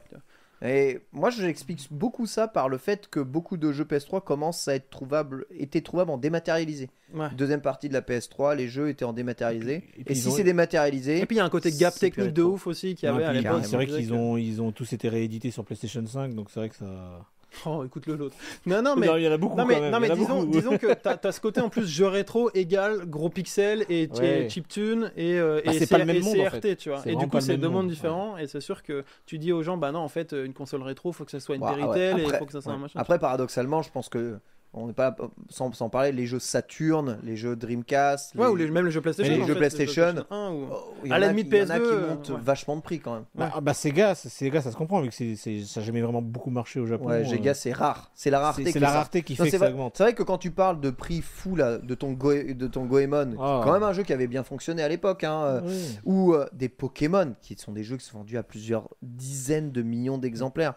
Et 0.60 0.98
moi, 1.12 1.30
j'explique 1.30 1.86
beaucoup 1.90 2.26
ça 2.26 2.48
par 2.48 2.68
le 2.68 2.78
fait 2.78 3.08
que 3.08 3.20
beaucoup 3.20 3.56
de 3.56 3.70
jeux 3.70 3.84
PS3 3.84 4.20
commencent 4.24 4.66
à 4.66 4.74
être 4.74 4.90
trouvables, 4.90 5.46
étaient 5.56 5.80
trouvables 5.82 6.10
en 6.10 6.18
dématérialisé. 6.18 6.90
Ouais. 7.14 7.28
Deuxième 7.36 7.60
partie 7.60 7.88
de 7.88 7.94
la 7.94 8.00
PS3, 8.02 8.56
les 8.56 8.66
jeux 8.68 8.88
étaient 8.88 9.04
en 9.04 9.12
dématérialisé. 9.12 9.74
Et 9.76 9.80
puis- 9.80 9.92
et 9.96 10.00
Et, 10.00 10.04
puis 10.04 10.16
si 10.16 10.28
ont- 10.28 10.30
c'est 10.32 10.42
dématérialisé, 10.44 11.20
et 11.20 11.26
puis 11.26 11.36
il 11.36 11.38
y 11.38 11.40
a 11.40 11.44
un 11.44 11.48
côté 11.50 11.70
gap 11.70 11.94
technique 11.94 12.32
de 12.32 12.42
ouf 12.42 12.66
aussi 12.66 12.94
qu'il 12.96 13.08
y 13.08 13.12
Ouais, 13.12 13.18
avait 13.18 13.24
à 13.26 13.30
puis, 13.30 13.38
l'époque 13.42 13.64
C'est 13.66 13.76
vrai 13.76 13.86
qu'ils 13.86 14.12
ont, 14.12 14.36
ils 14.36 14.60
ont 14.60 14.72
tous 14.72 14.92
été 14.92 15.08
réédités 15.08 15.50
sur 15.52 15.64
PlayStation 15.64 16.04
5, 16.04 16.34
donc 16.34 16.50
c'est 16.50 16.58
vrai 16.60 16.68
que 16.68 16.76
ça. 16.76 17.24
Oh, 17.66 17.82
écoute-le 17.84 18.14
l'autre. 18.16 18.36
Non, 18.66 18.82
non, 18.82 18.94
mais. 18.94 19.06
Non, 19.06 19.16
il 19.16 19.22
y 19.22 19.28
en 19.28 19.32
a 19.32 19.36
beaucoup 19.38 19.56
Non 19.56 19.62
quand 19.64 19.68
mais, 19.68 19.80
même. 19.80 19.90
non, 20.08 20.14
disons, 20.14 20.40
beaucoup. 20.40 20.52
disons 20.52 20.78
que 20.78 20.92
t'as 21.02 21.16
as 21.22 21.32
ce 21.32 21.40
côté 21.40 21.60
en 21.60 21.68
plus 21.70 21.86
jeu 21.86 22.06
rétro 22.06 22.50
égal 22.54 23.06
gros 23.06 23.30
pixels 23.30 23.84
et, 23.88 24.02
et 24.02 24.08
Ouais. 24.18 24.48
chiptune 24.50 25.10
et, 25.16 25.38
euh, 25.38 25.60
Bah, 25.64 25.72
et, 25.72 25.76
et 25.78 25.82
en 25.82 26.48
CRT, 26.50 26.60
fait. 26.60 26.76
tu 26.76 26.90
vois. 26.90 27.02
Et 27.06 27.16
du 27.16 27.26
coup, 27.26 27.40
c'est 27.40 27.56
deux 27.56 27.68
mondes 27.68 27.84
monde, 27.84 27.88
différents 27.90 28.36
et 28.38 28.46
c'est 28.46 28.60
sûr 28.60 28.82
que 28.82 29.04
tu 29.26 29.38
dis 29.38 29.52
aux 29.52 29.62
gens, 29.62 29.76
bah 29.76 29.92
non, 29.92 30.00
en 30.00 30.08
fait, 30.08 30.32
une 30.32 30.52
console 30.52 30.82
rétro, 30.82 31.12
faut 31.12 31.24
que 31.24 31.30
ça 31.30 31.40
soit 31.40 31.56
une 31.56 31.62
Ouais, 31.62 31.70
ouais. 31.70 31.76
Péritel 31.76 32.18
et 32.18 32.22
il 32.22 32.26
Après- 32.26 32.38
faut 32.38 32.46
que 32.46 32.52
ça 32.52 32.60
soit 32.60 32.72
un 32.72 32.76
ouais. 32.76 32.82
machin. 32.82 33.00
Après, 33.00 33.18
paradoxalement, 33.18 33.82
je 33.82 33.90
pense 33.90 34.08
que 34.08 34.38
on 34.78 34.86
n'est 34.86 34.92
pas 34.92 35.14
sans, 35.48 35.72
sans 35.72 35.88
parler 35.88 36.12
les 36.12 36.26
jeux 36.26 36.38
Saturn, 36.38 37.18
les 37.22 37.36
jeux 37.36 37.56
Dreamcast, 37.56 38.34
Ouais, 38.34 38.46
les- 38.46 38.50
ou 38.52 38.56
les- 38.56 38.70
même 38.70 38.84
les 38.86 38.90
jeux 38.90 39.00
PlayStation. 39.00 39.34
les 39.34 39.42
en 39.42 39.46
jeux 39.46 39.54
fait, 39.54 39.58
PlayStation. 39.58 40.24
1 40.30 40.50
ou... 40.52 40.66
Oh, 40.70 40.94
il 41.04 41.12
À 41.12 41.18
la 41.18 41.28
limite, 41.28 41.48
il 41.50 41.58
y 41.58 41.62
en 41.62 41.70
a 41.70 41.78
PS2, 41.78 41.82
qui 41.88 42.06
montent 42.08 42.30
euh, 42.30 42.34
ouais. 42.34 42.40
vachement 42.42 42.76
de 42.76 42.80
prix 42.82 43.00
quand 43.00 43.14
même. 43.14 43.24
Bah, 43.34 43.52
bah, 43.62 43.74
Sega, 43.74 44.14
c'est- 44.14 44.28
Sega, 44.28 44.62
ça 44.62 44.70
se 44.72 44.76
comprend, 44.76 45.00
vu 45.00 45.08
que 45.10 45.14
ça 45.14 45.50
n'a 45.50 45.84
jamais 45.86 46.00
vraiment 46.02 46.22
beaucoup 46.22 46.50
marché 46.50 46.80
au 46.80 46.86
Japon. 46.86 47.06
Ouais, 47.08 47.24
euh, 47.24 47.28
Sega, 47.28 47.54
c'est 47.54 47.72
rare. 47.72 48.10
C'est 48.14 48.30
la 48.30 48.40
rareté. 48.40 48.62
c'est, 48.64 48.68
qui 48.68 48.72
fait 48.74 48.80
la 48.80 48.88
ça. 48.88 48.92
rareté 48.94 49.22
qui 49.22 49.32
Non, 49.34 49.36
fait 49.36 49.44
c'est 49.44 49.50
que 49.50 49.58
ça 49.58 49.64
vrai, 49.66 49.72
augmente. 49.74 49.94
c'est 49.96 50.02
vrai 50.04 50.14
que 50.14 50.22
quand 50.22 50.38
tu 50.38 50.50
parles 50.50 50.80
de 50.80 50.90
prix 50.90 51.22
fou 51.22 51.56
là, 51.56 51.78
de 51.78 51.94
ton, 51.94 52.12
Go- 52.12 52.32
de 52.52 52.66
ton 52.66 52.84
Goemon, 52.86 53.34
Ah. 53.40 53.60
quand 53.64 53.72
même 53.72 53.82
un 53.82 53.92
jeu 53.92 54.02
qui 54.02 54.12
avait 54.12 54.26
bien 54.26 54.42
fonctionné 54.44 54.82
à 54.82 54.88
l'époque, 54.88 55.24
hein, 55.24 55.42
euh, 55.44 55.60
Ouais. 55.62 55.72
ou 56.04 56.34
euh, 56.34 56.46
des 56.52 56.68
Pokémon, 56.68 57.34
qui 57.42 57.56
sont 57.58 57.72
des 57.72 57.82
jeux 57.84 57.96
qui 57.96 58.04
sont 58.04 58.18
vendus 58.18 58.38
à 58.38 58.42
plusieurs 58.42 58.88
dizaines 59.02 59.72
de 59.72 59.82
millions 59.82 60.18
d'exemplaires. 60.18 60.74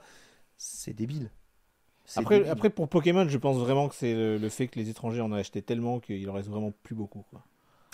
C'est 0.57 0.93
débile. 0.93 1.29
Après, 2.15 2.37
débile. 2.37 2.51
après, 2.51 2.69
pour 2.69 2.89
Pokémon, 2.89 3.27
je 3.27 3.37
pense 3.37 3.57
vraiment 3.57 3.87
que 3.87 3.95
c'est 3.95 4.13
le, 4.13 4.37
le 4.37 4.49
fait 4.49 4.67
que 4.67 4.77
les 4.79 4.89
étrangers 4.89 5.21
en 5.21 5.31
ont 5.31 5.35
acheté 5.35 5.61
tellement 5.61 5.99
qu'il 5.99 6.29
en 6.29 6.33
reste 6.33 6.49
vraiment 6.49 6.73
plus 6.83 6.95
beaucoup. 6.95 7.23
Quoi. 7.29 7.41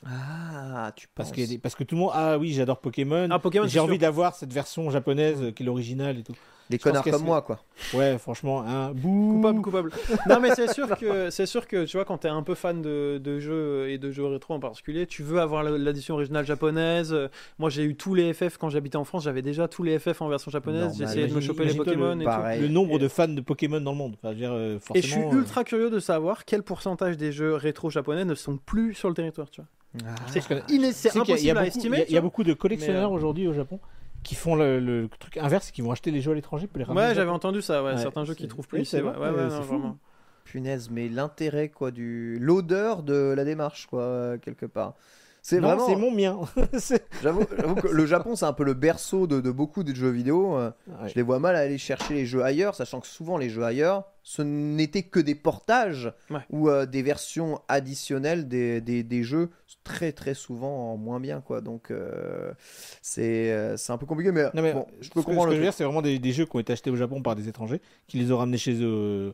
Ah, 0.05 0.91
tu 0.95 1.07
Parce, 1.15 1.31
penses 1.31 1.47
des- 1.47 1.57
parce 1.57 1.75
que 1.75 1.83
tout 1.83 1.95
le 1.95 2.01
monde, 2.01 2.11
ah 2.13 2.37
oui, 2.37 2.53
j'adore 2.53 2.79
Pokémon. 2.79 3.27
Ah, 3.31 3.39
Pokémon, 3.39 3.67
J'ai 3.67 3.79
envie 3.79 3.97
d'avoir 3.97 4.35
cette 4.35 4.53
version 4.53 4.89
japonaise 4.89 5.41
euh, 5.41 5.51
qui 5.51 5.63
est 5.63 5.65
l'original 5.65 6.19
et 6.19 6.23
tout. 6.23 6.35
Je 6.69 6.75
pense 6.77 6.83
connards 6.83 7.03
comme 7.03 7.23
moi, 7.23 7.41
quoi. 7.41 7.59
Ouais, 7.93 8.17
franchement, 8.17 8.63
hein, 8.67 8.91
bouh. 8.93 9.35
Coupable, 9.35 9.61
coupable. 9.61 9.91
non, 10.29 10.39
mais 10.41 10.53
c'est 10.55 10.73
sûr 10.73 10.97
que 10.97 11.29
c'est 11.29 11.45
sûr 11.45 11.67
que 11.67 11.85
tu 11.85 11.95
vois 11.97 12.05
quand 12.05 12.17
t'es 12.17 12.27
un 12.27 12.43
peu 12.43 12.55
fan 12.55 12.81
de, 12.81 13.19
de 13.23 13.39
jeux 13.39 13.89
et 13.89 13.97
de 13.97 14.11
jeux 14.11 14.25
rétro 14.25 14.53
en 14.53 14.59
particulier, 14.59 15.07
tu 15.07 15.23
veux 15.23 15.39
avoir 15.39 15.63
l'édition 15.63 16.15
originale 16.15 16.45
japonaise. 16.45 17.15
Moi, 17.59 17.69
j'ai 17.69 17.83
eu 17.83 17.95
tous 17.95 18.13
les 18.15 18.33
FF 18.33 18.57
quand 18.57 18.69
j'habitais 18.69 18.97
en 18.97 19.03
France. 19.05 19.23
J'avais 19.23 19.41
déjà 19.41 19.67
tous 19.67 19.83
les 19.83 19.97
FF 19.99 20.21
en 20.21 20.27
version 20.29 20.51
japonaise. 20.51 20.93
J'ai 20.97 21.03
essayé 21.05 21.27
de 21.27 21.33
me 21.33 21.41
choper 21.41 21.65
les 21.65 21.73
imagine-toi 21.73 21.93
le- 21.93 21.99
Pokémon 21.99 22.19
et 22.19 22.23
tout. 22.23 22.29
pareil. 22.29 22.61
Le 22.61 22.67
nombre 22.67 22.95
Et- 22.95 22.99
de 22.99 23.07
fans 23.07 23.27
de 23.27 23.41
Pokémon 23.41 23.79
dans 23.81 23.91
le 23.91 23.97
monde. 23.97 24.15
Enfin, 24.21 24.29
je 24.29 24.33
veux 24.33 24.39
dire, 24.41 24.51
euh, 24.53 24.79
Et 24.95 25.01
je 25.01 25.07
suis 25.07 25.21
euh, 25.21 25.31
ultra 25.31 25.63
curieux 25.63 25.89
de 25.89 25.99
savoir 25.99 26.43
quel 26.45 26.63
pourcentage 26.63 27.15
des 27.17 27.31
jeux 27.31 27.53
rétro 27.55 27.89
japonais 27.89 28.25
ne 28.25 28.35
sont 28.35 28.57
plus 28.57 28.93
sur 28.93 29.07
le 29.09 29.15
territoire. 29.15 29.49
Tu 29.49 29.61
vois. 29.61 29.69
Ah. 30.05 30.15
C'est 30.27 30.39
il 30.69 30.81
y 30.81 30.85
impossible 31.19 31.57
a 31.57 31.61
à 31.61 31.63
beaucoup- 31.63 31.77
estimer. 31.77 31.97
Il 31.97 31.99
y 31.99 32.03
a- 32.03 32.07
il 32.09 32.13
y, 32.13 32.17
a 32.17 32.21
beaucoup 32.21 32.43
de 32.43 32.53
collectionneurs 32.53 33.11
euh, 33.11 33.15
aujourd'hui 33.15 33.47
au 33.47 33.53
Japon 33.53 33.79
qui 34.23 34.35
font 34.35 34.55
le, 34.55 34.79
le 34.79 35.07
truc 35.19 35.37
inverse, 35.37 35.71
qui 35.71 35.81
vont 35.81 35.91
acheter 35.91 36.11
les 36.11 36.21
jeux 36.21 36.31
à 36.31 36.35
l'étranger 36.35 36.67
pour 36.67 36.77
les 36.79 36.83
ramener. 36.83 37.07
Ouais, 37.07 37.15
j'avais 37.15 37.29
entendu 37.31 37.61
ça. 37.61 37.83
Ouais, 37.83 37.91
Ouais, 37.93 37.97
certains 37.97 38.25
jeux 38.25 38.33
qui 38.35 38.47
trouvent 38.47 38.67
plus. 38.67 38.83
c'est. 38.85 39.01
Ouais, 39.01 39.15
ouais, 39.17 39.31
non, 39.31 39.49
c'est 39.49 39.57
fou. 39.57 39.63
vraiment. 39.63 39.97
Punaise, 40.45 40.89
mais 40.91 41.09
l'intérêt, 41.09 41.69
quoi, 41.69 41.91
du. 41.91 42.37
L'odeur 42.39 43.03
de 43.03 43.33
la 43.35 43.43
démarche, 43.43 43.87
quoi, 43.87 44.01
euh, 44.01 44.37
quelque 44.37 44.65
part. 44.65 44.93
C'est 45.41 45.59
Non, 45.61 45.69
vraiment. 45.69 45.85
c'est 45.87 45.95
mon 45.95 46.11
mien. 46.11 46.39
J'avoue 47.23 47.45
que 47.45 47.87
le 47.87 48.05
Japon, 48.05 48.35
c'est 48.35 48.45
un 48.45 48.51
peu 48.53 48.65
le 48.65 48.73
berceau 48.73 49.27
de, 49.27 49.39
de 49.39 49.51
beaucoup 49.51 49.83
de 49.83 49.93
jeux 49.95 50.09
vidéo. 50.09 50.57
euh, 50.57 50.71
Ouais. 50.87 51.07
Je 51.09 51.15
les 51.15 51.21
vois 51.21 51.39
mal 51.39 51.55
aller 51.55 51.77
chercher 51.77 52.13
les 52.15 52.25
jeux 52.25 52.43
ailleurs, 52.43 52.75
sachant 52.75 52.99
que 52.99 53.07
souvent 53.07 53.37
les 53.37 53.49
jeux 53.49 53.63
ailleurs, 53.63 54.03
ce 54.23 54.41
n'étaient 54.41 55.03
que 55.03 55.19
des 55.21 55.35
portages 55.35 56.11
Ouais. 56.29 56.41
ou 56.49 56.67
euh, 56.69 56.85
des 56.85 57.01
versions 57.01 57.61
additionnelles 57.69 58.47
des, 58.49 58.81
des, 58.81 59.03
des 59.03 59.23
jeux, 59.23 59.49
très 59.87 60.11
très 60.11 60.33
souvent 60.33 60.93
en 60.93 60.97
moins 60.97 61.19
bien, 61.19 61.41
quoi. 61.41 61.61
Donc 61.61 61.91
euh, 61.91 62.53
c'est 63.01 63.51
euh, 63.51 63.77
c'est 63.77 63.91
un 63.93 63.97
peu 63.97 64.05
compliqué, 64.05 64.31
mais, 64.31 64.45
Non, 64.53 64.61
mais 64.61 64.73
bon, 64.73 64.87
je 65.01 65.09
ce 65.09 65.09
peux 65.09 65.23
que, 65.23 65.39
ce 65.39 65.45
comprendre 65.45 65.49
que 65.49 65.55
je 65.55 65.59
veux 65.59 65.65
dire, 65.65 65.73
c'est 65.73 65.83
vraiment 65.83 66.01
des, 66.01 66.19
des 66.19 66.31
jeux 66.31 66.45
qui 66.45 66.55
ont 66.55 66.59
été 66.59 66.73
achetés 66.73 66.89
au 66.89 66.95
Japon 66.95 67.21
par 67.21 67.35
des 67.35 67.47
étrangers, 67.47 67.81
qui 68.07 68.17
les 68.17 68.31
ont 68.31 68.37
ramenés 68.37 68.57
chez 68.57 68.81
eux, 68.81 69.33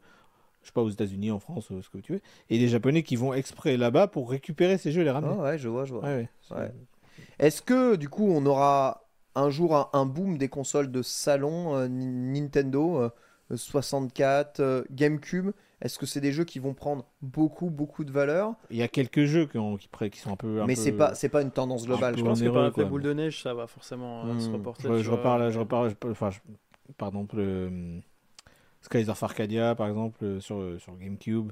je 0.61 0.67
sais 0.67 0.73
pas, 0.73 0.81
aux 0.81 0.89
États-Unis, 0.89 1.31
en 1.31 1.39
France, 1.39 1.71
euh, 1.71 1.81
ce 1.81 1.89
que 1.89 1.99
tu 1.99 2.13
veux, 2.13 2.21
et 2.49 2.59
des 2.59 2.67
Japonais 2.69 3.03
qui 3.03 3.15
vont 3.15 3.33
exprès 3.33 3.77
là-bas 3.77 4.07
pour 4.07 4.29
récupérer 4.29 4.77
ces 4.77 4.91
jeux 4.91 5.01
et 5.01 5.05
les 5.05 5.11
ramener. 5.11 5.37
Ah 5.37 5.41
ouais, 5.43 5.57
je 5.57 5.69
vois, 5.69 5.85
je 5.85 5.93
vois. 5.93 6.03
Ouais, 6.03 6.15
ouais. 6.15 6.29
C'est- 6.41 6.53
Ouais. 6.55 6.71
Est-ce 7.39 7.61
que 7.61 7.95
du 7.95 8.09
coup 8.09 8.27
on 8.29 8.45
aura 8.45 9.07
un 9.35 9.49
jour 9.49 9.75
un, 9.75 9.89
un 9.93 10.05
boom 10.05 10.37
des 10.37 10.49
consoles 10.49 10.91
de 10.91 11.01
salon 11.01 11.75
euh, 11.75 11.87
Ni- 11.87 12.05
Nintendo 12.41 12.97
euh, 13.51 13.57
64, 13.57 14.59
euh, 14.59 14.83
GameCube 14.91 15.51
Est-ce 15.83 15.99
que 15.99 16.05
c'est 16.07 16.21
des 16.21 16.31
jeux 16.31 16.45
qui 16.45 16.57
vont 16.59 16.73
prendre 16.73 17.05
beaucoup 17.21 17.69
beaucoup 17.69 18.05
de 18.05 18.11
valeur 18.11 18.55
Il 18.71 18.77
y 18.77 18.81
a 18.81 18.87
quelques 18.87 19.25
jeux 19.25 19.45
qui, 19.45 19.57
ont- 19.57 19.77
qui, 19.77 19.87
pré- 19.87 20.09
qui 20.09 20.19
sont 20.19 20.31
un 20.31 20.35
peu. 20.37 20.61
un 20.61 20.65
Mais 20.67 20.75
c'est 20.75 20.93
pas 20.93 21.13
c'est 21.13 21.29
pas 21.29 21.41
une 21.41 21.51
tendance 21.51 21.85
globale. 21.85 22.17
je 22.17 22.23
pense 22.23 22.41
que 22.41 22.49
par 22.49 22.71
quoi. 22.71 22.85
boule 22.85 23.03
de 23.03 23.13
neige, 23.13 23.43
ça 23.43 23.53
va 23.53 23.67
forcément 23.67 24.25
euh, 24.25 24.39
se 24.39 24.49
Hmm. 24.49 24.53
reporter. 24.53 24.89
Je, 25.03 25.11
euh, 25.11 25.37
là, 25.37 25.49
je 25.51 25.59
repars, 25.59 25.89
je- 25.89 25.95
enfin, 26.09 26.29
je- 26.31 26.39
par 26.97 27.09
exemple, 27.09 27.35
le 27.37 28.01
Skies 28.81 29.09
of 29.09 29.23
Arcadia, 29.23 29.75
par 29.75 29.87
exemple, 29.87 30.23
euh, 30.23 30.39
sur, 30.39 30.61
sur 30.79 30.95
GameCube, 30.97 31.51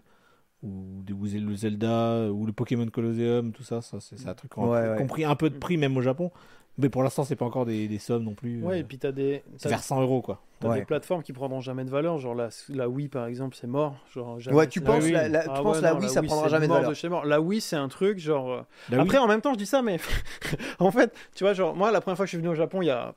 ou, 0.63 1.03
le 1.09 1.55
Zelda, 1.55 2.31
ou 2.31 2.45
le 2.45 2.53
Pokémon 2.53 2.87
Colosseum, 2.87 3.51
tout 3.53 3.63
ça, 3.63 3.81
ça 3.81 3.99
c'est 4.01 4.27
un 4.27 4.35
truc 4.35 4.53
qui 4.53 4.59
a 4.61 4.67
Ouais, 4.67 4.69
ouais. 4.89 4.97
compris 4.97 5.25
un 5.25 5.35
peu 5.35 5.49
de 5.49 5.57
prix 5.57 5.77
même 5.77 5.97
au 5.97 6.01
Japon. 6.01 6.31
Mais 6.77 6.89
pour 6.89 7.03
l'instant, 7.03 7.23
c'est 7.23 7.35
pas 7.35 7.45
encore 7.45 7.65
des, 7.65 7.87
des 7.87 7.99
sommes 7.99 8.23
non 8.23 8.33
plus. 8.33 8.63
Ouais, 8.63 8.75
euh, 8.75 8.79
et 8.79 8.83
puis 8.83 8.97
t'as 8.97 9.11
des, 9.11 9.43
vers 9.65 9.83
100 9.83 10.01
euros, 10.01 10.21
quoi. 10.21 10.41
t'as 10.59 10.69
Ouais. 10.69 10.79
des 10.79 10.85
plateformes 10.85 11.21
qui 11.21 11.33
prendront 11.33 11.59
jamais 11.61 11.83
de 11.83 11.89
valeur, 11.89 12.17
genre 12.17 12.33
la, 12.33 12.49
la 12.69 12.87
Wii 12.89 13.09
par 13.09 13.25
exemple, 13.25 13.55
c'est 13.59 13.67
mort. 13.67 13.95
Genre, 14.13 14.39
jamais- 14.39 14.55
Ouais, 14.57 14.67
tu 14.67 14.79
la- 14.79 14.85
penses 14.85 15.03
oui. 15.03 15.11
la, 15.11 15.27
la- 15.27 15.43
tu 15.43 15.49
Ah 15.53 15.61
penses 15.61 15.75
ouais, 15.75 15.81
la 15.81 15.93
non, 15.93 15.99
Wii 15.99 16.09
ça 16.09 16.23
prendra 16.23 16.47
jamais 16.47 16.67
de 16.67 16.73
valeur. 16.73 16.95
chez 16.95 17.09
mort. 17.09 17.25
La 17.25 17.41
Wii, 17.41 17.59
c'est 17.61 17.75
un 17.75 17.87
truc 17.89 18.19
genre. 18.19 18.51
euh. 18.91 18.97
Après, 18.97 19.17
en 19.17 19.27
même 19.27 19.41
temps, 19.41 19.53
je 19.53 19.57
dis 19.57 19.65
ça, 19.65 19.81
mais 19.81 19.97
en 20.79 20.91
fait, 20.91 21.13
tu 21.35 21.43
vois, 21.43 21.53
genre 21.53 21.75
moi, 21.75 21.91
la 21.91 21.99
première 22.01 22.15
fois 22.17 22.25
que 22.25 22.27
je 22.27 22.35
suis 22.35 22.37
venu 22.37 22.49
au 22.49 22.55
Japon, 22.55 22.81
il 22.81 22.85
y 22.85 22.89
a 22.91 23.13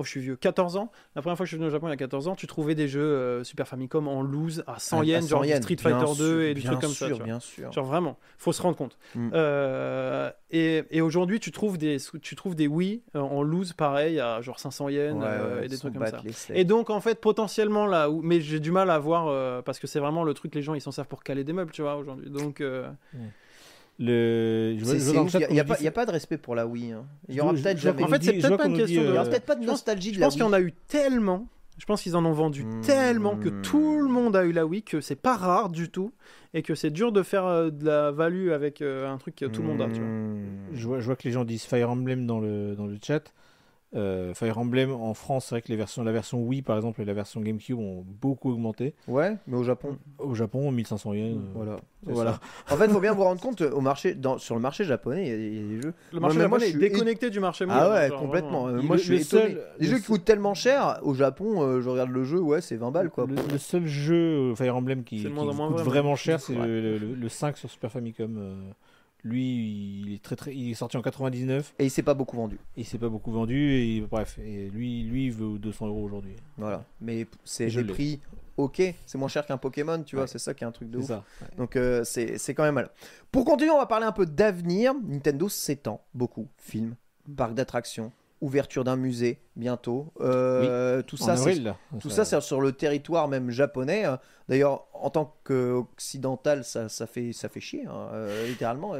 oh, 0.00 0.04
je 0.04 0.10
suis 0.10 0.20
vieux, 0.20 0.36
14 0.36 0.76
ans. 0.76 0.90
La 1.14 1.22
première 1.22 1.36
fois 1.36 1.44
que 1.44 1.48
je 1.48 1.50
suis 1.50 1.56
venu 1.58 1.68
au 1.68 1.70
Japon 1.70 1.88
il 1.88 1.90
y 1.90 1.94
a 1.94 1.96
14 1.96 2.28
ans, 2.28 2.34
tu 2.34 2.46
trouvais 2.46 2.74
des 2.74 2.88
jeux 2.88 3.00
euh, 3.00 3.44
Super 3.44 3.68
Famicom 3.68 4.08
en 4.08 4.22
loose 4.22 4.64
à 4.66 4.78
100 4.78 4.98
À- 4.98 5.00
à 5.00 5.04
yens, 5.04 5.24
100 5.24 5.28
genre 5.28 5.42
du 5.42 5.48
yens, 5.48 5.62
Street 5.62 5.76
Fighter 5.80 6.04
2 6.06 6.14
sûr, 6.14 6.40
et 6.40 6.54
des 6.54 6.62
trucs 6.62 6.80
comme 6.80 6.90
ça. 6.90 7.08
vois. 7.08 7.24
bien 7.24 7.40
sûr. 7.40 7.72
Genre 7.72 7.84
vraiment, 7.84 8.18
faut 8.38 8.52
se 8.52 8.62
rendre 8.62 8.76
compte. 8.76 8.98
Mm. 9.14 9.30
Euh, 9.34 10.30
et 10.50 10.84
et 10.90 11.00
aujourd'hui, 11.00 11.40
tu 11.40 11.52
trouves 11.52 11.78
des 11.78 11.98
tu 12.22 12.36
trouves 12.36 12.54
des 12.54 12.66
Wii 12.66 13.02
euh, 13.14 13.20
en 13.20 13.42
loose 13.42 13.72
pareil 13.72 14.18
à 14.18 14.40
genre 14.40 14.58
500 14.58 14.88
yens 14.88 15.16
Ouais, 15.16 15.24
euh, 15.26 15.62
et 15.62 15.68
des 15.68 15.78
trucs 15.78 15.94
comme 15.94 16.06
ça. 16.06 16.22
Et 16.54 16.64
donc 16.64 16.90
en 16.90 17.00
fait 17.00 17.20
potentiellement 17.20 17.86
là 17.86 18.10
où 18.10 18.22
mais 18.22 18.40
j'ai 18.40 18.60
du 18.60 18.72
mal 18.72 18.90
à 18.90 18.98
voir 18.98 19.62
parce 19.62 19.78
que 19.78 19.86
c'est 19.86 20.00
vraiment 20.00 20.24
le 20.24 20.34
truc 20.34 20.54
les 20.54 20.62
gens 20.62 20.74
ils 20.74 20.80
s'en 20.80 20.92
servent 20.92 21.08
pour 21.08 21.22
caler 21.22 21.44
des 21.44 21.52
meubles 21.52 21.72
tu 21.72 21.82
vois 21.82 21.96
aujourd'hui. 21.96 22.30
Donc 22.30 22.60
euh, 22.60 22.88
Le... 24.02 24.76
Je 24.78 24.84
je 24.84 25.46
Il 25.50 25.52
n'y 25.52 25.60
a, 25.60 25.62
a 25.62 25.90
pas 25.92 26.06
de 26.06 26.10
respect 26.10 26.38
pour 26.38 26.54
la 26.54 26.66
Wii. 26.66 26.92
hein. 26.92 27.04
Il 27.28 27.34
y 27.34 27.38
Je- 27.38 27.42
aura 27.42 27.54
je- 27.54 27.62
peut-être 27.62 27.76
je 27.78 27.82
jamais. 27.82 28.02
en 28.02 28.08
fait, 28.08 28.22
c'est 28.24 28.40
je 28.40 28.46
peut-être 28.46 28.56
pas 28.56 28.66
une 28.66 28.76
question 28.78 29.02
de- 29.02 29.06
Il 29.08 29.10
y 29.10 29.18
aura 29.18 29.24
peut-être 29.26 29.44
pas 29.46 29.54
de 29.56 29.60
Je 29.62 29.66
pense- 29.66 29.74
nostalgie 29.74 30.08
de 30.10 30.14
Je 30.14 30.20
la 30.20 30.26
pense 30.26 30.34
qu'il 30.34 30.42
y 30.42 30.46
en 30.46 30.52
a 30.54 30.60
eu 30.60 30.72
tellement. 30.88 31.46
Je 31.78 31.84
pense 31.86 32.02
qu'ils 32.02 32.16
en 32.16 32.24
ont 32.24 32.32
vendu 32.32 32.64
Hmm. 32.64 32.80
tellement 32.82 33.36
que 33.36 33.48
tout 33.48 34.00
le 34.00 34.08
monde 34.08 34.36
a 34.36 34.44
eu 34.44 34.52
la 34.52 34.66
Wii 34.66 34.82
que 34.82 35.00
c'est 35.00 35.16
pas 35.16 35.36
rare 35.36 35.68
du 35.70 35.88
tout 35.90 36.12
et 36.54 36.62
que 36.62 36.74
c'est 36.74 36.90
dur 36.90 37.12
de 37.12 37.22
faire 37.22 37.44
euh, 37.46 37.70
de 37.70 37.84
la 37.86 38.10
value 38.10 38.50
avec 38.50 38.80
euh, 38.82 39.10
un 39.10 39.16
truc 39.18 39.36
que 39.36 39.44
tout 39.46 39.60
le 39.62 39.68
monde 39.68 39.80
a. 39.82 39.86
Tu 39.88 40.00
vois. 40.00 40.08
Hmm. 40.08 40.44
Je 40.72 40.86
vois, 40.86 41.00
je 41.00 41.06
vois 41.06 41.16
que 41.16 41.24
les 41.24 41.32
gens 41.32 41.44
disent 41.44 41.64
Fire 41.64 41.90
Emblem 41.90 42.26
dans 42.26 42.40
le, 42.40 42.74
dans 42.74 42.86
le 42.86 42.96
chat. 43.02 43.32
Euh, 43.96 44.34
Fire 44.34 44.56
Emblem 44.56 44.92
en 44.92 45.14
France, 45.14 45.46
c'est 45.46 45.54
vrai 45.56 45.62
que 45.62 45.68
les 45.68 45.74
versions, 45.74 46.04
la 46.04 46.12
version 46.12 46.40
Wii 46.40 46.62
par 46.62 46.76
exemple 46.76 47.02
et 47.02 47.04
la 47.04 47.12
version 47.12 47.40
GameCube 47.40 47.76
ont 47.76 48.04
beaucoup 48.06 48.52
augmenté. 48.52 48.94
Ouais, 49.08 49.36
mais 49.48 49.56
au 49.56 49.64
Japon. 49.64 49.98
Au 50.18 50.32
Japon, 50.36 50.70
1500 50.70 51.12
yens. 51.14 51.36
euh, 51.36 51.40
Voilà. 51.56 51.76
Voilà. 52.04 52.32
ça. 52.68 52.74
En 52.74 52.78
fait, 52.78 52.84
il 52.86 52.92
faut 52.92 53.00
bien 53.00 53.12
vous 53.14 53.24
rendre 53.24 53.40
compte, 53.40 53.62
au 53.62 53.80
marché, 53.80 54.14
dans, 54.14 54.38
sur 54.38 54.54
le 54.54 54.60
marché 54.60 54.84
japonais, 54.84 55.22
il 55.26 55.28
y 55.28 55.32
a- 55.32 55.36
il 55.36 55.54
y, 55.54 55.58
a 55.58 55.76
des 55.76 55.82
jeux. 55.82 55.94
Le 56.12 56.20
Moi, 56.20 56.28
marché 56.28 56.38
mais 56.38 56.46
moi, 56.48 56.58
japonais 56.60 56.60
je 56.60 56.76
est 56.76 56.78
suis 56.78 56.86
é- 56.86 56.90
déconnecté 56.90 57.30
du 57.30 57.40
marché 57.40 57.64
Ah 57.68 57.72
mondial, 57.74 57.90
ouais, 57.92 58.08
genre, 58.10 58.20
complètement. 58.20 58.68
Euh, 58.68 58.80
Moi, 58.80 58.94
Le- 58.94 59.02
je 59.02 59.06
suis 59.06 59.16
le 59.16 59.22
étonné. 59.22 59.42
seul- 59.42 59.62
Les 59.80 59.86
le 59.86 59.92
jeux 59.92 59.98
qui 59.98 60.06
coûtent 60.06 60.24
tellement 60.24 60.54
cher, 60.54 61.00
au 61.02 61.12
Japon, 61.14 61.60
euh, 61.62 61.80
je 61.80 61.88
regarde 61.88 62.10
le 62.10 62.22
jeu, 62.22 62.38
ouais, 62.40 62.60
c'est 62.60 62.76
20 62.76 62.92
balles 62.92 63.10
quoi. 63.10 63.26
Le, 63.26 63.34
le 63.50 63.58
seul 63.58 63.86
jeu 63.88 64.54
Fire 64.54 64.76
Emblem 64.76 65.02
qui, 65.02 65.16
qui 65.16 65.24
coûte 65.24 65.34
vrai, 65.34 65.82
vraiment 65.82 66.14
cher, 66.14 66.40
c'est 66.40 66.56
Ouais. 66.56 66.64
le, 66.64 66.96
le- 66.96 67.14
le 67.16 67.28
5 67.28 67.56
sur 67.56 67.68
Super 67.68 67.90
Famicom. 67.90 68.38
Lui, 69.24 70.02
il 70.06 70.14
est, 70.14 70.22
très, 70.22 70.36
très, 70.36 70.54
il 70.54 70.70
est 70.70 70.74
sorti 70.74 70.96
en 70.96 71.02
99 71.02 71.74
Et 71.78 71.84
il 71.86 71.90
s'est 71.90 72.02
pas 72.02 72.14
beaucoup 72.14 72.36
vendu. 72.36 72.58
il 72.76 72.84
s'est 72.84 72.98
pas 72.98 73.08
beaucoup 73.08 73.30
vendu. 73.32 73.72
Et 73.74 74.00
bref, 74.00 74.38
et 74.38 74.68
lui, 74.70 75.02
lui 75.02 75.26
il 75.26 75.32
veut 75.32 75.58
200 75.58 75.86
euros 75.88 76.04
aujourd'hui. 76.04 76.36
Voilà. 76.56 76.84
Mais 77.00 77.26
c'est 77.44 77.68
l'ai. 77.68 77.84
prix 77.84 78.20
ok, 78.56 78.82
c'est 79.06 79.16
moins 79.16 79.28
cher 79.28 79.46
qu'un 79.46 79.56
Pokémon, 79.56 80.02
tu 80.02 80.16
vois, 80.16 80.24
Ouais. 80.24 80.28
c'est 80.28 80.38
ça 80.38 80.52
qui 80.52 80.64
est 80.64 80.66
un 80.66 80.72
truc 80.72 80.90
de 80.90 80.98
ouf. 80.98 81.06
ça. 81.06 81.24
ouais. 81.40 81.48
Donc 81.56 81.76
euh, 81.76 82.04
c'est 82.04 82.36
c'est 82.36 82.52
quand 82.54 82.62
même 82.64 82.74
mal. 82.74 82.90
Pour 83.32 83.44
continuer, 83.46 83.70
on 83.70 83.78
va 83.78 83.86
parler 83.86 84.04
un 84.06 84.12
peu 84.12 84.26
d'avenir. 84.26 84.92
Nintendo 85.02 85.48
s'étend 85.48 86.02
beaucoup. 86.12 86.46
Films, 86.58 86.94
parcs 87.36 87.54
d'attractions, 87.54 88.12
ouverture 88.40 88.84
d'un 88.84 88.96
musée 88.96 89.38
bientôt. 89.56 90.12
Euh, 90.20 91.02
Tout 91.02 91.20
En 91.22 91.26
ça, 91.26 91.32
avril. 91.32 91.74
Tout 92.00 92.10
ça, 92.10 92.24
c'est 92.24 92.40
sur 92.40 92.60
le 92.60 92.72
territoire 92.72 93.28
même 93.28 93.50
japonais. 93.50 94.06
Euh, 94.06 94.16
D'ailleurs, 94.48 94.86
en 94.94 95.10
tant 95.10 95.36
qu'occidental, 95.44 96.64
ça, 96.64 96.88
ça, 96.88 97.06
fait, 97.06 97.32
ça 97.32 97.48
fait 97.48 97.60
chier, 97.60 97.86
hein, 97.86 98.08
euh, 98.12 98.46
littéralement. 98.48 98.94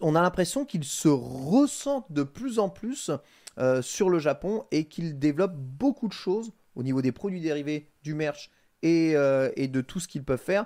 On 0.00 0.14
a 0.14 0.22
l'impression 0.22 0.64
qu'ils 0.64 0.84
se 0.84 1.08
ressentent 1.08 2.10
de 2.10 2.22
plus 2.22 2.58
en 2.58 2.68
plus 2.68 3.10
euh, 3.58 3.82
sur 3.82 4.08
le 4.10 4.18
Japon 4.18 4.64
et 4.70 4.84
qu'ils 4.84 5.18
développent 5.18 5.56
beaucoup 5.56 6.08
de 6.08 6.12
choses 6.12 6.52
au 6.76 6.82
niveau 6.82 7.02
des 7.02 7.12
produits 7.12 7.40
dérivés, 7.40 7.90
du 8.02 8.14
merch 8.14 8.50
et, 8.82 9.14
et 9.56 9.68
de 9.68 9.80
tout 9.80 9.98
ce 10.00 10.06
qu'ils 10.06 10.22
peuvent 10.24 10.38
faire 10.40 10.64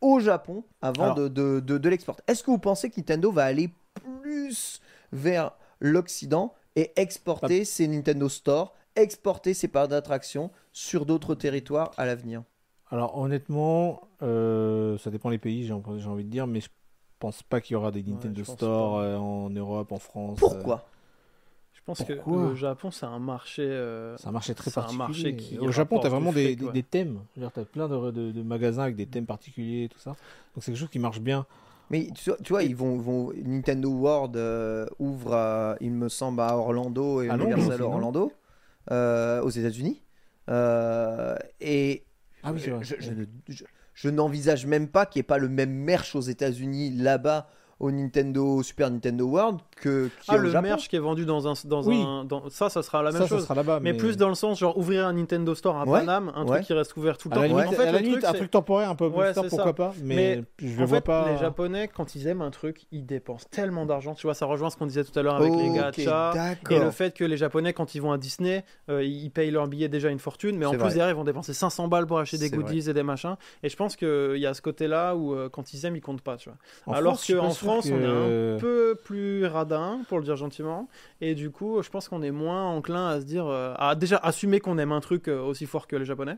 au 0.00 0.18
Japon 0.20 0.64
avant 0.80 1.04
Alors- 1.04 1.14
de, 1.16 1.28
de, 1.28 1.60
de, 1.60 1.78
de 1.78 1.88
l'exporter. 1.88 2.22
Est-ce 2.26 2.42
que 2.42 2.50
vous 2.50 2.58
pensez 2.58 2.88
que 2.90 2.96
Nintendo 2.98 3.30
va 3.30 3.44
aller 3.44 3.70
plus 4.22 4.80
vers 5.12 5.52
l'Occident 5.80 6.54
et 6.76 6.92
exporter 6.96 7.64
ses 7.64 7.88
Nintendo 7.88 8.28
Store, 8.28 8.74
exporter 8.96 9.54
ses 9.54 9.68
parcs 9.68 9.88
d'attractions 9.90 10.50
sur 10.72 11.06
d'autres 11.06 11.34
territoires 11.34 11.90
à 11.96 12.06
l'avenir 12.06 12.42
Alors 12.90 13.16
honnêtement, 13.18 14.02
euh, 14.22 14.98
ça 14.98 15.10
dépend 15.10 15.30
des 15.30 15.38
pays, 15.38 15.66
j'ai 15.66 15.72
envie 15.72 16.24
de 16.24 16.30
dire, 16.30 16.46
mais 16.46 16.60
je 16.60 16.68
pense 17.18 17.42
pas 17.42 17.60
qu'il 17.60 17.74
y 17.74 17.76
aura 17.76 17.90
des 17.92 18.02
Nintendo 18.02 18.44
Store 18.44 18.98
euh, 18.98 19.16
en 19.16 19.48
Europe, 19.50 19.92
en 19.92 19.98
France. 19.98 20.36
euh, 20.36 20.40
Pourquoi 20.40 20.86
Je 21.74 21.80
pense 21.84 22.02
que 22.02 22.12
Pourquoi 22.12 22.42
le 22.42 22.54
Japon, 22.54 22.90
c'est 22.90 23.06
un 23.06 23.18
marché. 23.18 23.62
euh, 23.62 24.16
C'est 24.18 24.28
un 24.28 24.32
marché 24.32 24.54
très 24.54 24.70
un 24.70 24.74
particulier. 24.74 24.98
marché 24.98 25.36
qui 25.36 25.58
Au 25.58 25.70
Japon, 25.72 25.98
tu 26.00 26.06
as 26.06 26.10
vraiment 26.10 26.32
des, 26.32 26.44
fric, 26.48 26.58
des- 26.58 26.64
ouais. 26.66 26.72
des 26.72 26.82
thèmes. 26.82 27.20
Tu 27.34 27.44
as 27.44 27.50
plein 27.64 27.88
de, 27.88 28.10
de- 28.10 28.32
de 28.32 28.42
magasins 28.42 28.82
avec 28.82 28.96
des 28.96 29.06
thèmes 29.06 29.26
particuliers 29.26 29.84
et 29.84 29.88
tout 29.88 29.98
ça. 29.98 30.10
Donc 30.10 30.62
c'est 30.62 30.72
quelque 30.72 30.78
chose 30.80 30.90
qui 30.90 30.98
marche 30.98 31.20
bien. 31.20 31.46
Mais 31.90 32.08
tu 32.14 32.30
vois, 32.30 32.38
tu 32.42 32.52
vois, 32.52 32.62
ils 32.64 32.74
vont, 32.74 32.96
vont 32.98 33.32
Nintendo 33.44 33.90
World 33.90 34.36
euh, 34.36 34.86
ouvre, 34.98 35.34
à, 35.34 35.76
il 35.80 35.92
me 35.92 36.08
semble, 36.08 36.40
à 36.40 36.56
Orlando 36.56 37.22
et 37.22 37.28
À 37.30 37.36
Londres 37.36 37.52
Universal 37.52 37.80
non 37.80 37.92
Orlando, 37.92 38.32
euh, 38.90 39.40
aux 39.42 39.50
États-Unis. 39.50 40.02
Euh, 40.50 41.36
et 41.60 42.04
Ah 42.42 42.52
oui, 42.52 42.60
c'est 42.62 42.70
vrai. 42.70 42.84
je, 42.84 42.94
je 42.98 43.10
ne- 43.12 43.24
je- 43.48 43.64
je 43.94 44.08
n'envisage 44.10 44.66
même 44.66 44.88
pas 44.88 45.06
qu'il 45.06 45.20
n'y 45.20 45.22
ait 45.22 45.24
pas 45.24 45.38
le 45.38 45.48
même 45.48 45.72
merch 45.72 46.14
aux 46.14 46.20
États-Unis 46.20 46.90
là-bas 46.90 47.48
au 47.78 47.90
Nintendo 47.90 48.62
Super 48.62 48.90
Nintendo 48.90 49.26
World 49.26 49.60
que 49.80 50.08
Ah, 50.28 50.38
le 50.38 50.50
Japon. 50.50 50.62
merch 50.68 50.88
qui 50.88 50.96
est 50.96 51.00
vendu 51.00 51.26
dans 51.26 51.46
un. 51.46 51.52
Dans 51.64 51.82
Oui. 51.82 52.02
un 52.02 52.24
dans... 52.24 52.48
Ça, 52.48 52.70
ça 52.70 52.82
sera 52.82 53.02
la 53.02 53.10
même 53.12 53.20
ça, 53.22 53.28
ça 53.28 53.34
chose. 53.36 53.44
sera 53.44 53.54
là-bas. 53.54 53.80
mais, 53.82 53.92
plus 53.92 54.16
dans 54.16 54.30
le 54.30 54.34
sens, 54.34 54.58
genre 54.58 54.78
ouvrir 54.78 55.06
un 55.06 55.12
Nintendo 55.12 55.54
Store 55.54 55.76
à 55.76 55.84
Ouais, 55.84 56.00
Paname, 56.00 56.32
un 56.34 56.42
ouais. 56.44 56.56
truc 56.56 56.62
qui 56.66 56.72
reste 56.72 56.96
ouvert 56.96 57.18
tout 57.18 57.28
le 57.28 57.36
À 57.36 57.42
la 57.42 57.48
temps. 57.48 57.54
limite, 57.56 57.68
en 57.68 57.72
fait, 57.76 57.82
à 57.82 57.86
la 57.86 57.92
le 57.92 57.98
limite, 57.98 58.20
truc, 58.22 58.24
un 58.24 58.32
truc 58.32 58.50
temporaire, 58.50 58.88
un 58.90 58.94
peu 58.94 59.06
Ouais, 59.08 59.32
pourquoi 59.34 59.64
ça. 59.64 59.72
pas. 59.74 59.92
Mais, 60.02 60.14
Mais 60.14 60.44
je 60.68 60.78
le 60.80 60.86
vois 60.86 60.98
fait, 60.98 61.04
pas. 61.04 61.30
les 61.32 61.36
Japonais, 61.38 61.88
quand 61.88 62.14
ils 62.14 62.26
aiment 62.26 62.40
un 62.40 62.50
truc, 62.50 62.86
ils 62.92 63.04
dépensent 63.04 63.46
tellement 63.50 63.84
d'argent. 63.84 64.14
Tu 64.14 64.26
vois, 64.26 64.32
ça 64.34 64.46
rejoint 64.46 64.70
ce 64.70 64.76
qu'on 64.78 64.86
disait 64.86 65.04
tout 65.04 65.18
à 65.18 65.22
l'heure 65.22 65.36
avec 65.36 65.52
les 65.54 65.70
gachas. 65.74 66.54
Et 66.70 66.78
le 66.78 66.90
fait 66.90 67.14
que 67.14 67.24
les 67.24 67.36
Japonais, 67.36 67.74
quand 67.74 67.94
ils 67.94 68.00
vont 68.00 68.12
à 68.12 68.16
Disney, 68.18 68.64
euh, 68.88 69.04
ils 69.04 69.30
payent 69.30 69.50
leur 69.50 69.68
billet 69.68 69.88
déjà 69.88 70.08
une 70.08 70.18
fortune, 70.18 70.56
mais 70.56 70.64
en 70.64 70.70
plus 70.70 70.78
vrai. 70.78 70.88
derrière, 70.94 71.10
ils 71.10 71.16
vont 71.16 71.24
dépenser 71.24 71.52
500 71.52 71.88
balles 71.88 72.06
pour 72.06 72.18
acheter 72.18 72.38
des 72.38 72.48
goodies 72.48 72.88
et 72.88 72.94
des 72.94 73.02
machins. 73.02 73.36
Et 73.62 73.68
je 73.68 73.76
pense 73.76 73.96
qu'il 73.96 74.36
y 74.38 74.46
a 74.46 74.54
ce 74.54 74.62
côté-là 74.62 75.14
où 75.14 75.34
euh, 75.34 75.50
quand 75.50 75.74
ils 75.74 75.84
aiment, 75.84 75.96
ils 75.96 76.00
comptent 76.00 76.22
pas. 76.22 76.38
Tu 76.38 76.48
vois. 76.48 76.56
En 76.86 76.92
Alors 76.92 77.18
France, 77.66 77.88
France, 77.88 77.98
on 77.98 78.02
est 78.02 78.06
que- 78.06 78.56
un 78.56 78.58
peu 78.60 78.98
plus 79.04 79.44
radin, 79.46 80.00
pour 80.08 80.18
le 80.18 80.24
dire 80.24 80.36
gentiment. 80.36 80.88
Et 81.20 81.34
du 81.34 81.50
coup, 81.50 81.82
je 81.82 81.90
pense 81.90 82.08
qu'on 82.08 82.22
est 82.22 82.30
moins 82.30 82.64
enclin 82.68 83.06
à 83.08 83.20
se 83.20 83.26
dire, 83.26 83.46
euh, 83.46 83.74
à 83.78 83.94
déjà 83.94 84.16
assumer 84.16 84.60
qu'on 84.60 84.78
aime 84.78 84.92
un 84.92 85.00
truc 85.00 85.28
euh, 85.28 85.40
aussi 85.42 85.66
fort 85.66 85.86
que 85.86 85.96
les 85.96 86.04
Japonais. 86.04 86.36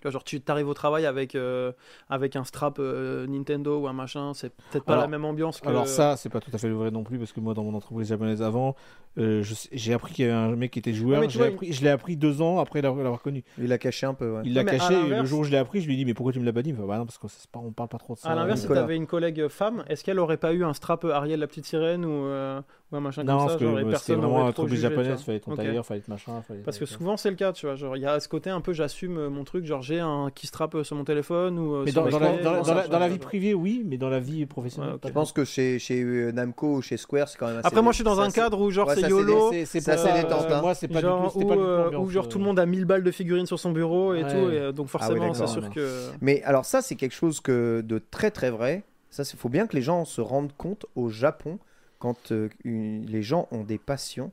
Tu 0.00 0.02
vois, 0.02 0.12
genre, 0.12 0.22
tu 0.22 0.40
arrives 0.46 0.68
au 0.68 0.74
travail 0.74 1.06
avec, 1.06 1.34
euh, 1.34 1.72
avec 2.08 2.36
un 2.36 2.44
strap 2.44 2.78
euh, 2.78 3.26
Nintendo 3.26 3.78
ou 3.80 3.88
un 3.88 3.92
machin, 3.92 4.32
c'est 4.32 4.50
peut-être 4.70 4.84
pas 4.84 4.92
Alors- 4.92 5.02
la 5.04 5.08
même 5.08 5.24
ambiance 5.24 5.60
que. 5.60 5.68
Alors 5.68 5.88
ça, 5.88 6.16
c'est 6.16 6.28
pas 6.28 6.38
tout 6.40 6.50
à 6.52 6.58
fait 6.58 6.68
vrai 6.68 6.92
non 6.92 7.02
plus, 7.02 7.18
parce 7.18 7.32
que 7.32 7.40
moi, 7.40 7.52
dans 7.54 7.64
mon 7.64 7.74
entreprise 7.74 8.08
japonaise 8.08 8.40
avant, 8.40 8.76
euh, 9.18 9.42
j'ai 9.72 9.92
appris 9.94 10.14
qu'il 10.14 10.26
y 10.26 10.28
avait 10.28 10.36
un 10.36 10.54
mec 10.54 10.70
qui 10.70 10.78
était 10.78 10.92
joueur. 10.92 11.20
Ouais, 11.20 11.26
vois, 11.26 11.46
appris- 11.46 11.72
Je 11.72 11.82
l'ai 11.82 11.90
appris 11.90 12.16
deux 12.16 12.40
ans 12.42 12.60
après 12.60 12.80
l'avoir 12.80 13.20
connu. 13.20 13.42
Il 13.58 13.72
a 13.72 13.78
caché 13.78 14.06
un 14.06 14.14
peu. 14.14 14.36
ouais. 14.36 14.42
Il 14.44 14.54
l'a 14.54 14.62
caché, 14.62 14.94
et 14.94 15.08
le 15.08 15.24
jour 15.24 15.40
où 15.40 15.44
je 15.44 15.50
l'ai 15.50 15.56
appris, 15.56 15.80
je 15.80 15.86
lui 15.88 15.94
ai 15.94 15.96
dit, 15.96 16.04
mais 16.04 16.14
pourquoi 16.14 16.32
tu 16.32 16.38
me 16.38 16.44
l'as 16.44 16.52
pas 16.52 16.62
dit? 16.62 16.72
Bah 16.72 16.96
non, 16.96 17.04
parce 17.04 17.18
qu'on 17.18 17.26
pas, 17.50 17.58
on 17.58 17.72
parle 17.72 17.88
pas 17.88 17.98
trop 17.98 18.14
de 18.14 18.18
ça. 18.20 18.28
À 18.30 18.34
l'inverse, 18.36 18.60
si 18.60 18.68
t'avais 18.68 18.94
une 18.96 19.06
collègue 19.08 19.48
femme, 19.48 19.82
est-ce 19.88 20.04
qu'elle 20.04 20.20
aurait 20.20 20.36
pas 20.36 20.52
eu 20.52 20.62
un 20.64 20.74
strap 20.74 21.04
Ariel 21.06 21.40
la 21.40 21.48
petite 21.48 21.66
sirène 21.66 22.04
ou, 22.04 22.24
euh, 22.26 22.60
ou 22.90 22.96
un 22.96 23.00
machin 23.00 23.22
non, 23.22 23.32
comme 23.32 23.40
ça 23.40 23.46
parce 23.48 23.58
que 23.58 23.64
genre, 23.66 23.74
et 23.74 23.80
c'était 23.82 23.90
personne 23.90 24.16
vraiment 24.16 24.38
n'aurait 24.38 24.48
un 24.48 24.66
tu 24.66 24.76
japonaise, 24.76 25.06
vois. 25.08 25.16
fallait 25.18 25.36
être 25.38 25.44
ton 25.44 25.50
Ok. 25.52 25.56
tailleur, 25.58 25.84
fallait 25.86 26.00
être 26.00 26.08
machin. 26.08 26.42
Fallait 26.46 26.60
Parce 26.60 26.78
que 26.78 26.86
souvent 26.86 27.16
c'est 27.18 27.28
le 27.30 27.36
cas, 27.36 27.52
tu 27.52 27.66
vois. 27.66 27.74
Genre, 27.74 27.96
il 27.96 28.02
y 28.02 28.06
a 28.06 28.18
ce 28.18 28.28
côté 28.28 28.48
un 28.50 28.60
peu, 28.62 28.72
j'assume 28.72 29.18
euh, 29.18 29.28
mon 29.28 29.44
truc, 29.44 29.66
genre 29.66 29.82
j'ai 29.82 30.00
un 30.00 30.30
qui 30.34 30.46
strap 30.46 30.74
euh, 30.74 30.84
sur 30.84 30.96
mon 30.96 31.04
téléphone 31.04 31.58
ou. 31.58 31.74
euh, 31.74 31.82
Mais 31.84 31.90
sur 31.92 32.02
dans, 32.08 32.18
la, 32.18 32.36
dans 32.38 32.60
ou 32.62 32.88
dans 32.88 33.08
vie 33.08 33.18
privée, 33.18 33.52
oui, 33.54 33.82
mais 33.86 33.98
dans 33.98 34.08
la 34.08 34.20
vie 34.20 34.46
professionnelle, 34.46 34.92
Ouais, 34.94 34.98
Je 35.04 35.10
pense 35.12 35.32
que 35.32 35.44
chez, 35.44 35.78
chez 35.78 36.02
Namco 36.32 36.76
ou 36.76 36.82
chez 36.82 36.96
Square, 36.96 37.28
c'est 37.28 37.36
quand 37.38 37.48
même 37.48 37.58
assez 37.58 37.66
Après, 37.66 37.82
moi 37.82 37.92
je 37.92 37.96
suis 37.96 38.04
dans 38.04 38.14
c'est 38.16 38.22
un 38.22 38.30
cadre 38.30 38.60
où 38.60 38.70
genre 38.70 38.90
c'est 38.90 39.02
YOLO. 39.08 39.50
c'est- 39.52 39.64
c'est 39.66 39.80
C'est 39.80 39.90
assez 39.92 40.08
pas- 40.08 40.22
détente. 40.22 40.46
hein. 40.50 40.60
Moi, 40.62 40.74
c'est 40.74 40.88
pas 40.88 41.90
où 41.98 42.08
genre 42.10 42.28
tout 42.28 42.38
le 42.38 42.44
monde 42.44 42.58
a 42.58 42.64
1000 42.66 42.84
balles 42.86 43.02
de 43.04 43.10
figurines 43.10 43.46
sur 43.46 43.58
son 43.58 43.72
bureau 43.72 44.14
et 44.14 44.22
tout, 44.22 44.72
donc 44.72 44.88
forcément 44.88 45.34
c'est 45.34 45.46
sûr 45.46 45.60
Non, 45.62 45.68
non. 45.68 45.72
que. 45.74 46.08
Mais 46.20 46.42
alors 46.44 46.64
ça, 46.64 46.80
c'est 46.82 46.94
quelque 46.96 47.14
chose 47.14 47.40
que 47.40 47.82
de 47.82 47.98
très 48.10 48.30
très 48.30 48.50
vrai. 48.50 48.82
Ça, 49.10 49.22
il 49.30 49.38
faut 49.38 49.48
bien 49.48 49.66
que 49.66 49.74
les 49.74 49.82
gens 49.82 50.04
se 50.04 50.20
rendent 50.20 50.52
compte 50.56 50.84
au 50.94 51.08
Japon 51.08 51.58
quand 51.98 52.32
euh, 52.32 52.48
une- 52.64 53.04
les 53.06 53.22
gens 53.22 53.48
ont 53.50 53.64
des 53.64 53.78
passions, 53.78 54.32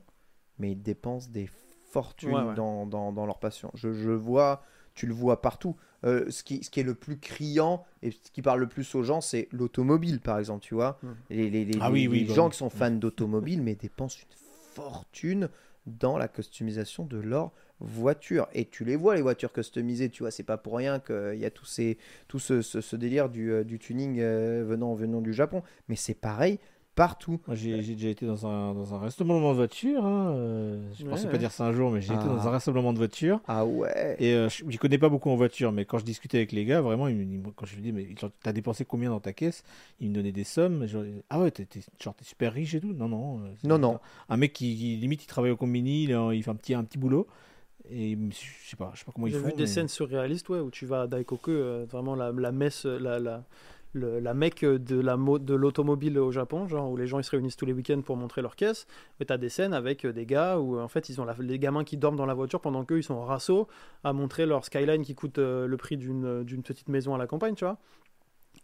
mais 0.58 0.72
ils 0.72 0.82
dépensent 0.82 1.30
des 1.30 1.48
fortunes 1.90 2.34
Ouais, 2.34 2.42
ouais. 2.42 2.54
Dans, 2.54 2.86
dans, 2.86 3.12
dans 3.12 3.26
leurs 3.26 3.38
passions. 3.38 3.70
Je, 3.74 3.92
je 3.92 4.10
vois, 4.10 4.62
tu 4.94 5.06
le 5.06 5.14
vois 5.14 5.40
partout. 5.40 5.76
Euh, 6.04 6.30
ce, 6.30 6.42
qui, 6.44 6.62
ce 6.62 6.70
qui 6.70 6.80
est 6.80 6.84
le 6.84 6.94
plus 6.94 7.18
criant 7.18 7.84
et 8.02 8.10
ce 8.10 8.30
qui 8.30 8.42
parle 8.42 8.60
le 8.60 8.68
plus 8.68 8.94
aux 8.94 9.02
gens, 9.02 9.20
c'est 9.20 9.48
l'automobile, 9.50 10.20
par 10.20 10.38
exemple, 10.38 10.62
tu 10.62 10.74
vois. 10.74 10.98
Mm. 11.02 11.08
Les, 11.30 11.50
les- 11.50 11.64
les- 11.64 11.78
Ah 11.80 11.90
oui, 11.90 12.02
les- 12.02 12.08
oui, 12.08 12.20
les 12.20 12.26
bah 12.26 12.34
gens 12.34 12.44
oui. 12.46 12.50
qui 12.52 12.58
sont 12.58 12.70
fans 12.70 12.90
d'automobile, 12.90 13.62
mais 13.62 13.74
dépensent 13.74 14.18
une 14.20 14.36
fortune 14.74 15.48
dans 15.86 16.18
la 16.18 16.28
customisation 16.28 17.04
de 17.06 17.16
leur 17.18 17.52
voiture. 17.80 18.46
Et 18.52 18.66
tu 18.66 18.84
les 18.84 18.96
vois, 18.96 19.14
les 19.16 19.22
voitures 19.22 19.52
customisées, 19.52 20.10
tu 20.10 20.22
vois, 20.22 20.30
c'est 20.30 20.42
pas 20.42 20.58
pour 20.58 20.76
rien 20.76 20.98
qu'il 21.00 21.38
y 21.38 21.44
a 21.46 21.50
tous 21.50 21.64
ces, 21.66 21.98
tout 22.28 22.38
ce, 22.38 22.60
ce- 22.62 22.80
ce 22.80 22.96
délire 22.96 23.28
du, 23.28 23.50
euh, 23.52 23.64
du 23.64 23.78
tuning 23.78 24.18
euh, 24.20 24.64
venant, 24.66 24.94
venant 24.94 25.20
du 25.20 25.32
Japon. 25.32 25.62
Mais 25.88 25.96
c'est 25.96 26.14
pareil, 26.14 26.58
partout. 26.96 27.38
Moi, 27.46 27.54
j'ai 27.54 27.80
j'ai 27.82 27.94
déjà 27.94 28.08
été 28.08 28.26
dans 28.26 28.44
un, 28.48 28.74
dans 28.74 28.92
un 28.94 28.98
rassemblement 28.98 29.50
de 29.52 29.56
voitures. 29.56 30.04
hein, 30.04 30.32
euh, 30.34 30.82
je 30.98 31.04
Ouais, 31.04 31.10
pensais 31.10 31.26
ouais. 31.26 31.30
pas 31.30 31.38
dire 31.38 31.52
ça 31.52 31.64
un 31.66 31.72
jour, 31.72 31.92
mais 31.92 32.00
j'ai 32.00 32.12
été 32.14 32.22
Ah. 32.24 32.28
dans 32.34 32.48
un 32.48 32.50
rassemblement 32.50 32.92
de 32.92 32.98
voitures. 32.98 33.40
Ah 33.46 33.64
ouais. 33.64 34.16
Et 34.18 34.32
euh, 34.34 34.48
je 34.48 34.64
je 34.68 34.78
connais 34.78 34.98
pas 34.98 35.08
beaucoup 35.08 35.30
en 35.30 35.36
voiture, 35.36 35.70
mais 35.70 35.84
quand 35.84 35.98
je 35.98 36.04
discutais 36.04 36.38
avec 36.38 36.50
les 36.50 36.64
gars, 36.64 36.80
vraiment, 36.80 37.06
ils 37.06 37.20
ils 37.20 37.40
quand 37.54 37.66
je 37.66 37.76
lui 37.76 37.82
dis, 37.82 37.92
mais 37.92 38.08
t'as 38.42 38.52
dépensé 38.52 38.84
combien 38.84 39.10
dans 39.10 39.20
ta 39.20 39.32
caisse? 39.32 39.62
Ils 40.00 40.08
me 40.10 40.14
donnaient 40.16 40.32
des 40.32 40.42
sommes. 40.44 40.86
genre, 40.86 41.04
ah 41.30 41.38
ouais, 41.40 41.52
t'es 41.52 41.66
t'es- 41.66 41.80
genre, 42.02 42.14
t'es 42.16 42.24
super 42.24 42.52
riche 42.52 42.74
et 42.74 42.80
tout 42.80 42.92
Non, 42.92 43.08
non. 43.08 43.38
euh, 43.40 43.42
Non, 43.62 43.76
un- 43.76 43.78
non. 43.78 44.00
Un 44.28 44.36
mec 44.38 44.52
qui, 44.52 44.74
qui, 44.76 44.96
limite, 44.96 45.22
il 45.22 45.26
travaille 45.28 45.52
au 45.52 45.56
combini, 45.56 46.04
il, 46.04 46.10
il 46.34 46.42
fait 46.42 46.50
un 46.50 46.56
petit, 46.56 46.74
un 46.74 46.82
petit 46.82 46.98
boulot. 46.98 47.28
Et 47.88 48.18
je 48.32 48.68
sais 48.68 48.74
pas, 48.76 48.90
je 48.94 48.98
sais 48.98 49.04
pas 49.04 49.12
comment 49.14 49.28
ils 49.28 49.32
J'ai 49.32 49.38
font. 49.38 49.46
vu 49.46 49.52
des 49.52 49.58
mais- 49.62 49.66
scènes 49.68 49.86
surréalistes 49.86 50.48
ouais, 50.48 50.58
où 50.58 50.70
tu 50.72 50.86
vas 50.86 51.02
à 51.02 51.06
Daikoku, 51.06 51.52
euh, 51.52 51.86
vraiment 51.88 52.16
la, 52.16 52.32
la 52.32 52.50
messe, 52.50 52.84
la, 52.84 53.20
la, 53.20 53.44
le- 53.92 54.20
la 54.20 54.34
mecque 54.34 54.64
de 54.64 55.00
la 55.00 55.16
de 55.16 55.54
l'automobile 55.54 56.18
au 56.18 56.30
Japon, 56.30 56.68
genre 56.68 56.90
où 56.90 56.96
les 56.96 57.06
gens 57.06 57.18
ils 57.18 57.24
se 57.24 57.30
réunissent 57.30 57.56
tous 57.56 57.64
les 57.66 57.72
week-ends 57.72 58.02
pour 58.02 58.16
montrer 58.16 58.42
leurs 58.42 58.56
caisses. 58.56 58.86
Et 59.20 59.24
tu 59.24 59.32
as 59.32 59.38
des 59.38 59.48
scènes 59.48 59.72
avec 59.74 60.04
euh, 60.04 60.12
des 60.12 60.26
gars 60.26 60.58
où 60.58 60.78
en 60.78 60.88
fait 60.88 61.08
ils 61.08 61.20
ont 61.20 61.24
la- 61.24 61.36
les 61.38 61.58
gamins 61.58 61.84
qui 61.84 61.96
dorment 61.96 62.16
dans 62.16 62.26
la 62.26 62.34
voiture 62.34 62.60
pendant 62.60 62.84
qu'eux 62.84 62.98
ils 62.98 63.02
sont 63.04 63.14
en 63.14 63.24
rasso 63.24 63.68
à 64.04 64.12
montrer 64.12 64.44
leur 64.46 64.64
skyline 64.64 65.02
qui 65.02 65.14
coûte 65.14 65.38
euh, 65.38 65.66
le 65.66 65.76
prix 65.76 65.96
d'une 65.96 66.44
d'une 66.44 66.62
petite 66.62 66.88
maison 66.88 67.14
à 67.14 67.18
la 67.18 67.26
campagne, 67.26 67.54
tu 67.54 67.64
vois. 67.64 67.78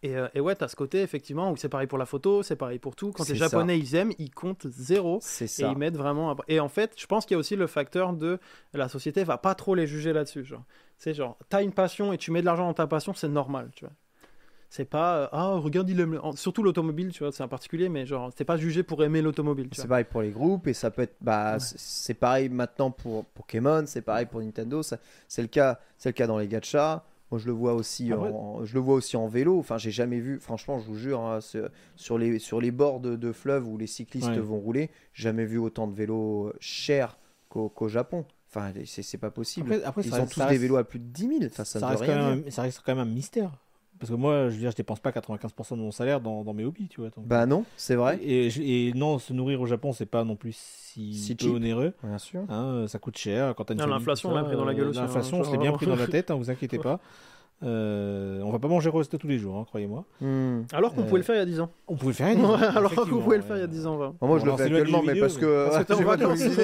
Et, 0.03 0.16
euh, 0.16 0.27
et 0.35 0.40
ouais, 0.40 0.57
t'as 0.57 0.69
ce 0.69 0.74
côté 0.74 1.01
effectivement 1.03 1.53
où 1.53 1.57
c'est 1.57 1.69
pareil 1.69 1.86
pour 1.86 1.99
la 1.99 2.07
photo, 2.07 2.43
c'est 2.43 2.57
pareil 2.57 2.78
pour 2.78 2.97
tout. 2.97 3.12
Quand 3.12 3.28
les 3.28 3.35
ça. 3.36 3.47
Japonais 3.49 3.78
ils 3.78 3.94
aiment, 3.94 4.12
ils 4.19 4.31
comptent 4.31 4.66
zéro. 4.69 5.19
C'est 5.20 5.44
Et 5.44 5.49
ça. 5.49 5.70
ils 5.70 5.77
mettent 5.78 5.97
vraiment. 5.97 6.35
Et 6.49 6.61
en 6.61 6.69
fait, 6.69 6.94
je 6.99 7.07
pense 7.07 7.24
qu'il 7.24 7.35
y 7.35 7.36
a 7.36 7.39
aussi 7.39 7.57
le 7.57 7.66
facteur 7.66 8.12
de 8.15 8.39
la 8.73 8.89
société 8.89 9.23
va 9.23 9.39
pas 9.39 9.55
trop 9.55 9.74
les 9.74 9.86
juger 9.86 10.12
là-dessus. 10.12 10.44
Genre, 10.44 10.65
c'est 10.99 11.15
genre, 11.15 11.36
t'as 11.49 11.62
une 11.62 11.73
passion 11.73 12.12
et 12.12 12.19
tu 12.19 12.31
mets 12.32 12.40
de 12.40 12.47
l'argent 12.47 12.66
dans 12.66 12.74
ta 12.74 12.86
passion, 12.86 13.12
c'est 13.15 13.28
normal, 13.28 13.70
tu 13.77 13.85
vois. 13.85 13.94
C'est 14.74 14.86
pas 14.86 15.16
euh, 15.19 15.28
ah 15.32 15.49
regarde 15.57 15.90
il 15.90 16.01
aime 16.01 16.19
surtout 16.35 16.62
l'automobile, 16.62 17.11
tu 17.12 17.23
vois, 17.23 17.31
c'est 17.31 17.43
un 17.43 17.49
particulier, 17.49 17.90
mais 17.90 18.07
genre 18.07 18.32
t'es 18.32 18.47
pas 18.47 18.57
jugé 18.57 18.82
pour 18.82 19.05
aimer 19.05 19.20
l'automobile. 19.20 19.69
C'est 19.73 19.86
pareil 19.86 20.07
pour 20.11 20.23
les 20.23 20.31
groupes 20.31 20.66
et 20.66 20.73
ça 20.73 20.90
peut 20.90 21.03
être 21.03 21.16
bah 21.20 21.53
Ouais. 21.55 21.61
c'est- 21.61 21.78
c'est 21.78 22.15
pareil 22.15 22.49
maintenant 22.49 22.90
pour 22.90 23.27
Pokémon, 23.27 23.85
c'est 23.86 24.01
pareil 24.01 24.24
pour 24.24 24.40
Nintendo, 24.40 24.81
c'est 24.82 25.43
le 25.43 25.49
cas 25.49 25.78
c'est 25.99 26.09
le 26.09 26.15
cas 26.15 26.27
dans 26.27 26.39
les 26.39 26.49
gachas. 26.49 27.05
Moi 27.31 27.39
je 27.39 27.44
le 27.44 27.53
vois 27.53 27.74
aussi 27.74 28.12
Ah 28.12 28.16
ouais. 28.16 28.31
en 28.31 28.65
je 28.65 28.73
le 28.73 28.81
vois 28.81 28.94
aussi 28.94 29.15
en 29.19 29.27
vélo. 29.28 29.59
Enfin, 29.59 29.77
j'ai 29.77 29.90
jamais 29.90 30.20
vu 30.20 30.39
franchement, 30.40 30.78
je 30.78 30.86
vous 30.86 30.97
jure 30.97 31.20
hein, 31.20 31.40
sur 31.97 32.16
les 32.16 32.39
sur 32.39 32.59
les 32.59 32.70
bords 32.70 33.01
de, 33.01 33.15
de 33.16 33.31
fleuves 33.32 33.69
où 33.69 33.77
les 33.77 33.86
cyclistes 33.86 34.28
Ouais. 34.28 34.39
vont 34.39 34.59
rouler, 34.59 34.89
jamais 35.12 35.44
vu 35.44 35.59
autant 35.59 35.86
de 35.86 35.94
vélos 35.94 36.51
chers 36.61 37.19
qu'au 37.51 37.89
Japon. 37.89 38.24
Enfin, 38.49 38.73
c'est 38.86 39.03
c'est 39.03 39.19
pas 39.19 39.31
possible. 39.31 39.70
Après, 39.74 39.85
après, 39.85 40.03
Ils 40.03 40.15
ont 40.15 40.16
reste- 40.16 40.32
tous 40.32 40.47
des 40.49 40.57
vélos 40.57 40.77
à 40.77 40.85
plus 40.85 40.99
de 40.99 41.05
10 41.05 41.28
000. 41.28 41.40
Enfin, 41.44 41.65
ça, 41.65 41.78
ça, 41.78 41.81
ne 41.81 41.85
veut 41.85 41.90
reste 41.99 42.03
rien 42.05 42.15
quand 42.15 42.20
dire. 42.28 42.36
même, 42.36 42.44
un- 42.49 42.51
ça 42.51 42.62
reste 42.62 42.81
quand 42.85 42.94
même 42.94 43.07
un 43.07 43.11
mystère. 43.11 43.51
Parce 44.03 44.11
que 44.11 44.16
moi, 44.16 44.49
je 44.49 44.55
veux 44.55 44.59
dire, 44.59 44.73
je 44.73 44.77
dépense 44.77 44.99
pas 44.99 45.11
95% 45.12 45.77
de 45.77 45.81
mon 45.81 45.93
salaire 45.93 46.20
dans, 46.20 46.43
dans 46.43 46.53
mes 46.55 46.65
hobbies, 46.65 46.89
tu 46.89 47.01
vois. 47.01 47.11
donc- 47.11 47.24
Bah 47.24 47.47
non, 47.47 47.65
c'est 47.77 47.95
vrai. 47.95 48.19
Et, 48.20 48.93
non, 48.97 49.20
se 49.20 49.33
nourrir 49.33 49.61
au 49.61 49.66
Japon, 49.66 49.93
c'est 49.93 50.07
pas 50.07 50.24
non 50.24 50.35
plus 50.35 50.57
si, 50.57 51.15
Si 51.15 51.37
peu 51.37 51.45
cheap. 51.45 51.55
onéreux. 51.55 51.93
Bien 52.03 52.19
sûr. 52.19 52.41
Hein, 52.49 52.87
ça 52.89 52.99
coûte 52.99 53.16
cher. 53.16 53.55
Quand 53.55 53.62
t'as 53.62 53.74
une 53.74 53.81
Ah, 53.81 53.87
l'inflation, 53.87 54.31
on 54.31 54.35
ça, 54.35 54.41
l'a 54.41 54.45
pris 54.49 54.57
dans 54.57 54.65
la 54.65 54.74
gueule 54.74 54.89
aussi, 54.89 54.99
hein, 54.99 55.03
L'inflation, 55.03 55.37
genre, 55.37 55.47
je 55.47 55.53
l'ai 55.53 55.59
bien 55.59 55.70
pris 55.70 55.87
dans 55.87 55.95
la 55.95 56.07
tête, 56.09 56.33
hein, 56.33 56.35
vous 56.35 56.51
inquiétez 56.51 56.81
pas. 56.81 56.99
Euh, 57.62 58.41
on 58.43 58.51
va 58.51 58.59
pas 58.59 58.66
manger 58.66 58.91
roast 58.91 59.16
tous 59.16 59.29
les 59.29 59.39
jours, 59.39 59.57
hein, 59.57 59.65
croyez-moi. 59.69 60.05
Hmm. 60.20 60.62
Alors 60.73 60.93
qu'on 60.95 61.03
Euh, 61.03 61.05
pouvait 61.05 61.19
le 61.19 61.23
faire 61.24 61.37
il 61.37 61.39
y 61.39 61.43
a 61.43 61.47
10 61.47 61.61
ans. 61.61 61.70
On 61.87 61.95
pouvait 61.95 62.11
le 62.11 62.15
faire. 62.16 62.29
il 62.33 62.41
y 62.41 62.43
a 62.45 62.45
Ouais, 62.45 62.57
dix 62.59 62.65
ans, 62.65 62.77
alors 62.77 62.93
effectivement, 62.93 63.20
pouvez 63.23 63.37
le 63.37 63.43
faire 63.45 63.57
il 63.57 63.61
y 63.61 63.62
a 63.62 63.66
ouais. 63.66 63.70
10 63.70 63.87
ans. 63.87 63.97
Bon, 64.20 64.27
moi, 64.27 64.39
je 64.39 64.43
Bon, 64.43 64.47
le 64.47 64.53
on 64.55 64.57
fais 64.57 64.65
actuellement, 64.65 65.03
mais 65.03 65.12
vidéos, 65.12 65.20
parce 65.27 65.35
mais- 65.37 65.41
que 65.43 65.65
Parce 65.70 65.85
pas 66.05 66.16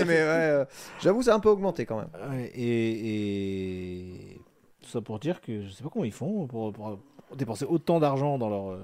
mais 0.06 0.16
euh, 0.18 0.64
j'avoue, 1.00 1.22
c'est 1.22 1.30
un 1.30 1.38
peu 1.38 1.50
augmenté 1.50 1.86
quand 1.86 1.98
même. 1.98 2.08
Et, 2.52 4.32
et 4.34 4.40
tout 4.82 4.88
ça 4.90 5.00
pour 5.00 5.18
dire 5.20 5.40
que 5.40 5.62
je 5.62 5.68
sais 5.70 5.82
pas 5.84 5.88
comment 5.88 6.04
ils 6.04 6.12
font 6.12 6.46
pour, 6.48 6.72
pour 6.72 6.98
dépenser 7.36 7.64
autant 7.64 8.00
d'argent 8.00 8.38
dans 8.38 8.48
leur, 8.48 8.68
euh, 8.70 8.78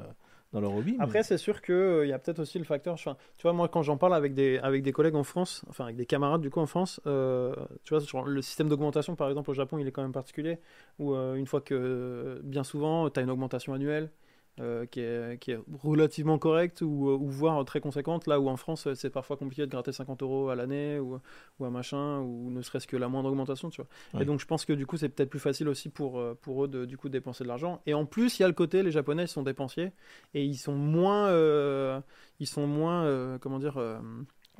dans 0.52 0.60
leur 0.60 0.74
hobby. 0.74 0.94
mais- 0.96 1.02
Après, 1.04 1.22
c'est 1.22 1.38
sûr 1.38 1.60
qu'il 1.62 2.06
y 2.06 2.12
a 2.12 2.18
peut-être 2.18 2.38
aussi 2.40 2.58
le 2.58 2.64
facteur. 2.64 2.96
tu 2.96 3.10
vois, 3.42 3.52
moi, 3.52 3.68
quand 3.68 3.82
j'en 3.82 3.96
parle 3.96 4.14
avec 4.14 4.34
des, 4.34 4.58
avec 4.58 4.82
des 4.82 4.92
collègues 4.92 5.16
en 5.16 5.24
France, 5.24 5.64
enfin 5.68 5.84
avec 5.84 5.96
des 5.96 6.06
camarades 6.06 6.40
du 6.40 6.50
coup 6.50 6.60
en 6.60 6.66
France, 6.66 7.00
euh, 7.06 7.54
tu 7.82 7.94
vois, 7.94 8.24
le 8.26 8.42
système 8.42 8.68
d'augmentation, 8.68 9.16
par 9.16 9.28
exemple, 9.28 9.50
au 9.50 9.54
Japon, 9.54 9.78
il 9.78 9.86
est 9.86 9.92
quand 9.92 10.02
même 10.02 10.12
particulier. 10.12 10.58
Où 10.98 11.14
euh, 11.14 11.34
une 11.34 11.46
fois 11.46 11.60
que, 11.60 12.40
bien 12.44 12.62
souvent, 12.64 13.10
tu 13.10 13.18
as 13.18 13.22
une 13.22 13.30
augmentation 13.30 13.74
annuelle. 13.74 14.10
Euh, 14.60 14.86
qui, 14.86 15.00
est, 15.00 15.38
qui 15.38 15.50
est 15.50 15.58
relativement 15.82 16.38
correcte 16.38 16.80
ou, 16.82 17.08
ou 17.08 17.28
voire 17.28 17.64
très 17.64 17.80
conséquente. 17.80 18.26
Là 18.26 18.38
où 18.40 18.48
en 18.48 18.56
France 18.56 18.88
c'est 18.94 19.10
parfois 19.10 19.36
compliqué 19.36 19.62
de 19.62 19.70
gratter 19.70 19.92
50 19.92 20.22
euros 20.22 20.48
à 20.48 20.54
l'année 20.54 20.98
ou, 20.98 21.18
ou 21.58 21.64
un 21.64 21.70
machin 21.70 22.20
ou 22.20 22.50
ne 22.50 22.62
serait-ce 22.62 22.86
que 22.86 22.96
la 22.96 23.08
moindre 23.08 23.30
augmentation 23.30 23.70
tu 23.70 23.80
vois. 23.80 23.88
Ouais. 24.14 24.22
et 24.22 24.24
donc 24.24 24.40
je 24.40 24.46
pense 24.46 24.64
que 24.64 24.72
du 24.72 24.86
coup 24.86 24.96
c'est 24.96 25.08
peut-être 25.08 25.30
plus 25.30 25.40
facile 25.40 25.68
aussi 25.68 25.88
pour, 25.88 26.18
euh, 26.18 26.38
pour 26.40 26.64
eux 26.64 26.68
de 26.68 26.84
du 26.84 26.96
coup 26.96 27.08
dépenser 27.08 27.44
de 27.44 27.48
l'argent. 27.48 27.80
Et 27.86 27.94
en 27.94 28.06
plus 28.06 28.38
il 28.38 28.42
y 28.42 28.44
a 28.44 28.48
le 28.48 28.54
côté 28.54 28.82
les 28.82 28.90
japonais 28.90 29.24
ils 29.24 29.28
sont 29.28 29.42
dépensiers 29.42 29.92
et 30.34 30.44
ils 30.44 30.56
sont 30.56 30.74
moins 30.74 31.26
euh, 31.28 32.00
ils 32.40 32.46
sont 32.46 32.66
moins 32.66 33.04
euh, 33.04 33.38
comment 33.38 33.58
dire 33.58 33.78
euh, 33.78 33.98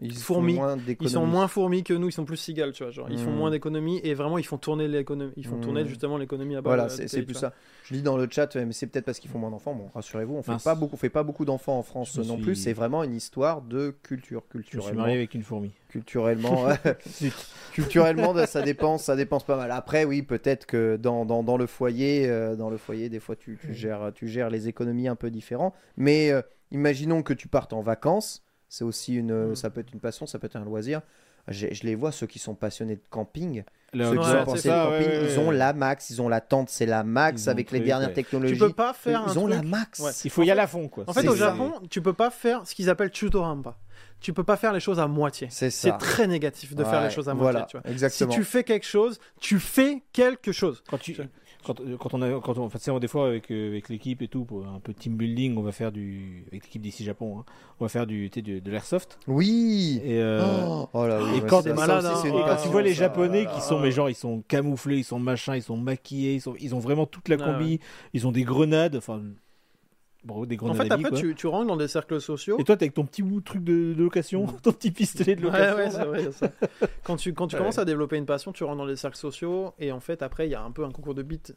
Ils 0.03 0.13
Fourmis. 0.13 0.55
moins 0.55 0.77
ils 1.01 1.09
sont 1.09 1.25
moins 1.25 1.47
fourmis 1.47 1.85
que 1.85 1.95
nous 1.95 2.09
ils 2.09 2.13
sont 2.13 2.25
plus 2.25 2.37
cigales 2.37 2.73
tu 2.73 2.83
vois 2.83 2.91
genre 2.91 3.07
ils 3.11 3.19
font 3.19 3.31
Mm. 3.31 3.37
moins 3.37 3.51
d'économies 3.53 4.01
et 4.03 4.13
vraiment 4.15 4.39
ils 4.39 4.45
font 4.45 4.59
tourner 4.59 4.89
l'économie 4.89 5.33
ils 5.37 5.47
font 5.47 5.61
tourner 5.61 5.87
justement 5.87 6.17
l'économie 6.19 6.57
à 6.57 6.63
bas 6.63 6.71
Voilà, 6.71 6.85
euh, 6.87 7.05
c'est 7.07 7.23
plus 7.23 7.35
ça. 7.35 7.53
Je 7.85 7.95
lis 7.95 8.03
dans 8.03 8.17
le 8.17 8.27
chat, 8.31 8.53
ouais, 8.57 8.65
mais 8.65 8.73
c'est 8.73 8.87
peut-être 8.89 9.05
parce 9.05 9.21
qu'ils 9.21 9.31
font 9.31 9.39
moins 9.39 9.51
d'enfants. 9.51 9.75
Bon, 9.75 9.91
rassurez-vous, 9.95 10.35
on 10.35 10.43
fait 10.43 10.51
Mince. 10.53 10.65
pas 10.65 10.75
beaucoup, 10.75 10.95
on 10.95 10.97
fait 10.99 11.11
pas 11.11 11.23
beaucoup 11.23 11.45
d'enfants 11.45 11.79
en 11.79 11.83
France 11.85 12.13
Je 12.17 12.23
non 12.23 12.35
suis- 12.37 12.43
plus. 12.43 12.55
C'est 12.57 12.73
vraiment 12.73 13.05
une 13.05 13.15
histoire 13.15 13.63
de 13.63 13.95
culture, 14.03 14.43
Je 14.53 14.59
me 14.59 14.63
suis 14.63 14.71
culturellement. 14.73 15.03
marié 15.03 15.17
avec 15.17 15.35
une 15.35 15.43
fourmi. 15.43 15.71
Culturellement, 15.91 16.67
culturellement, 17.73 18.35
ça 18.47 18.63
dépense, 18.63 19.05
ça 19.05 19.17
dépense 19.17 19.45
pas 19.45 19.57
mal. 19.57 19.71
Après, 19.71 20.05
oui, 20.05 20.23
peut-être 20.23 20.67
que 20.67 20.97
dans, 20.97 21.25
dans, 21.25 21.43
dans 21.43 21.57
le 21.57 21.67
foyer, 21.67 22.29
euh, 22.29 22.57
dans 22.57 22.71
le 22.71 22.77
foyer, 22.79 23.09
des 23.09 23.21
fois, 23.21 23.37
tu, 23.37 23.59
tu 23.61 23.75
gères, 23.75 24.11
tu 24.15 24.29
gères 24.29 24.51
les 24.51 24.69
économies 24.69 25.09
un 25.09 25.17
peu 25.17 25.31
différents. 25.31 25.75
Mais 25.97 26.31
euh, 26.33 26.43
imaginons 26.71 27.23
que 27.23 27.33
tu 27.35 27.49
partes 27.49 27.73
en 27.73 27.81
vacances. 27.83 28.43
C'est 28.77 28.83
aussi 28.83 29.15
une, 29.15 29.51
Mm. 29.51 29.55
ça 29.55 29.71
peut 29.71 29.81
être 29.83 29.93
une 29.93 30.01
passion, 30.01 30.27
ça 30.27 30.41
peut 30.41 30.47
être 30.47 30.57
un 30.57 30.65
loisir. 30.65 31.01
Je 31.47 31.67
les 31.85 31.95
vois, 31.95 32.11
ceux 32.11 32.27
qui 32.27 32.39
sont 32.41 32.55
passionnés 32.55 32.97
de 32.97 33.03
camping. 33.11 33.63
Le- 33.93 34.05
Ceux 34.07 34.11
qui 34.13 34.19
Ouais, 34.19 34.25
sont 34.25 34.33
passionnés 34.39 34.61
ça, 34.63 34.85
de 34.87 34.91
camping, 34.91 35.09
ouais, 35.13 35.19
ouais, 35.27 35.33
ils 35.35 35.39
ont 35.39 35.51
la 35.53 35.73
max, 35.75 36.11
ils 36.11 36.21
ont 36.23 36.29
la 36.29 36.41
tente, 36.41 36.71
c'est 36.71 36.87
la 36.87 37.05
max 37.05 37.45
Ils 37.45 37.49
avec 37.51 37.71
le 37.71 37.75
les 37.75 37.81
truc, 37.81 37.87
dernières 37.87 38.09
ouais. 38.09 38.15
technologies. 38.15 38.55
tu 38.55 38.59
peux 38.59 38.73
pas 38.73 38.93
faire 38.95 39.25
ils 39.29 39.39
un 39.39 39.41
ont 39.43 39.47
la 39.47 39.63
max. 39.63 40.01
Ouais. 40.01 40.11
Il 40.25 40.31
faut 40.31 40.43
y 40.43 40.51
aller 40.51 40.61
à 40.63 40.67
fond, 40.67 40.89
quoi. 40.89 41.05
en 41.07 41.13
fait 41.13 41.29
au 41.29 41.37
ça. 41.37 41.51
Japon 41.51 41.73
tu 41.89 42.03
peux 42.03 42.15
pas 42.15 42.31
faire 42.31 42.67
ce 42.67 42.75
qu'ils 42.75 42.91
appellent 42.91 43.13
chutoramba 43.15 43.77
tu 44.21 44.33
peux 44.33 44.43
pas 44.43 44.57
faire 44.57 44.73
les 44.73 44.81
choses 44.81 44.99
à 44.99 45.07
moitié 45.07 45.49
C'est 45.51 45.71
très 45.99 46.27
négatif 46.27 46.75
de 46.75 46.83
faire 46.83 47.03
les 47.05 47.11
choses 47.11 47.29
à 47.29 47.35
voilà, 47.35 47.61
moitié 47.61 47.79
tu 47.79 47.83
vois. 47.85 47.93
Exactement. 47.93 48.31
Si 48.33 48.37
tu 48.39 48.43
fais 48.45 48.65
quelque 48.65 48.87
chose, 48.87 49.21
tu 49.39 49.61
fais 49.61 50.03
quelque 50.13 50.51
chose. 50.51 50.83
Quand 50.89 50.97
tu, 50.99 51.15
quand, 51.65 51.81
euh, 51.81 51.97
quand 51.99 52.15
on 52.15 52.23
a, 52.23 52.41
quand 52.41 52.59
on, 52.59 52.69
sais, 52.69 53.01
des 53.01 53.09
fois 53.09 53.27
avec, 53.29 53.51
euh, 53.51 53.69
avec 53.71 53.89
l'équipe 53.89 54.23
et 54.23 54.29
tout, 54.29 54.45
pour 54.45 54.67
un 54.67 54.81
peu 54.81 54.93
team 54.95 55.17
building, 55.17 55.57
on 55.57 55.63
va 55.63 55.73
faire 55.73 55.91
du, 55.93 56.45
avec 56.49 56.65
l'équipe 56.65 56.83
d'ici 56.83 57.05
Japon, 57.05 57.39
hein, 57.41 57.45
on 57.81 57.85
va 57.85 57.89
faire 57.89 58.07
du, 58.07 58.31
tu 58.31 58.39
sais, 58.39 58.43
du- 58.43 58.61
de 58.61 58.71
l'airsoft. 58.71 59.19
Oui. 59.27 60.01
Et, 60.05 60.19
euh, 60.21 60.65
Oh, 60.67 60.89
oh 60.93 61.07
là 61.07 61.19
oui, 61.23 61.39
et 61.39 61.41
quand, 61.43 61.63
ça, 62.03 62.13
aussi, 62.13 62.29
hein. 62.29 62.31
Et 62.41 62.45
tu 62.63 62.69
vois 62.69 62.83
les 62.83 62.95
ça. 62.95 63.01
Japonais 63.01 63.47
qui 63.47 63.61
là 63.61 63.61
sont, 63.61 63.81
mais 63.81 63.91
genre, 63.91 64.11
ils 64.11 64.15
sont 64.15 64.43
camouflés, 64.47 64.99
ils 64.99 65.05
sont 65.05 65.19
machins, 65.19 65.55
ils 65.55 65.63
sont 65.63 65.77
maquillés, 65.77 66.35
ils, 66.35 66.41
sont, 66.41 66.55
ils 66.61 66.75
ont 66.75 66.79
vraiment 66.81 67.07
toute 67.07 67.29
la 67.29 67.37
Ouais, 67.37 67.43
combi, 67.45 67.81
ils 68.13 68.27
ont 68.27 68.33
des 68.33 68.43
grenades, 68.45 68.97
enfin, 68.97 69.23
des 70.47 70.55
En 70.55 70.59
grenades 70.59 70.77
fait, 70.77 70.93
à 70.93 70.97
billes, 70.97 71.07
après, 71.07 71.21
quoi. 71.21 71.29
tu, 71.29 71.35
tu 71.35 71.47
rentres 71.47 71.67
dans 71.67 71.77
des 71.77 71.89
cercles 71.89 72.21
sociaux. 72.21 72.57
Et 72.59 72.65
toi, 72.65 72.77
t'es 72.77 72.85
avec 72.85 72.95
ton 72.95 73.05
petit 73.05 73.23
bout 73.23 73.41
de 73.41 73.45
truc 73.45 73.63
de, 73.65 73.93
de 73.95 74.03
location, 74.03 74.47
ton 74.63 74.73
petit 74.73 74.91
pistolet 74.91 75.37
de 75.37 75.47
Ouais, 75.47 75.53
location. 75.53 75.77
ouais, 75.77 75.85
là. 75.85 75.91
c'est 75.91 76.05
vrai, 76.05 76.33
ça. 76.33 76.51
Quand 77.05 77.17
tu, 77.17 77.35
quand 77.35 77.47
tu 77.47 77.57
Ouais. 77.57 77.61
commences 77.61 77.79
à 77.79 77.85
développer 77.85 78.17
une 78.17 78.27
passion, 78.27 78.53
tu 78.53 78.65
rentres 78.65 78.79
dans 78.79 78.87
des 78.87 78.97
cercles 78.97 79.17
sociaux 79.19 79.75
et 79.79 79.93
en 79.93 80.01
fait, 80.01 80.23
après, 80.23 80.47
il 80.49 80.51
y 80.51 80.55
a 80.55 80.63
un 80.63 80.71
peu 80.71 80.85
un 80.85 80.91
concours 80.91 81.15
de 81.15 81.23
beats, 81.23 81.53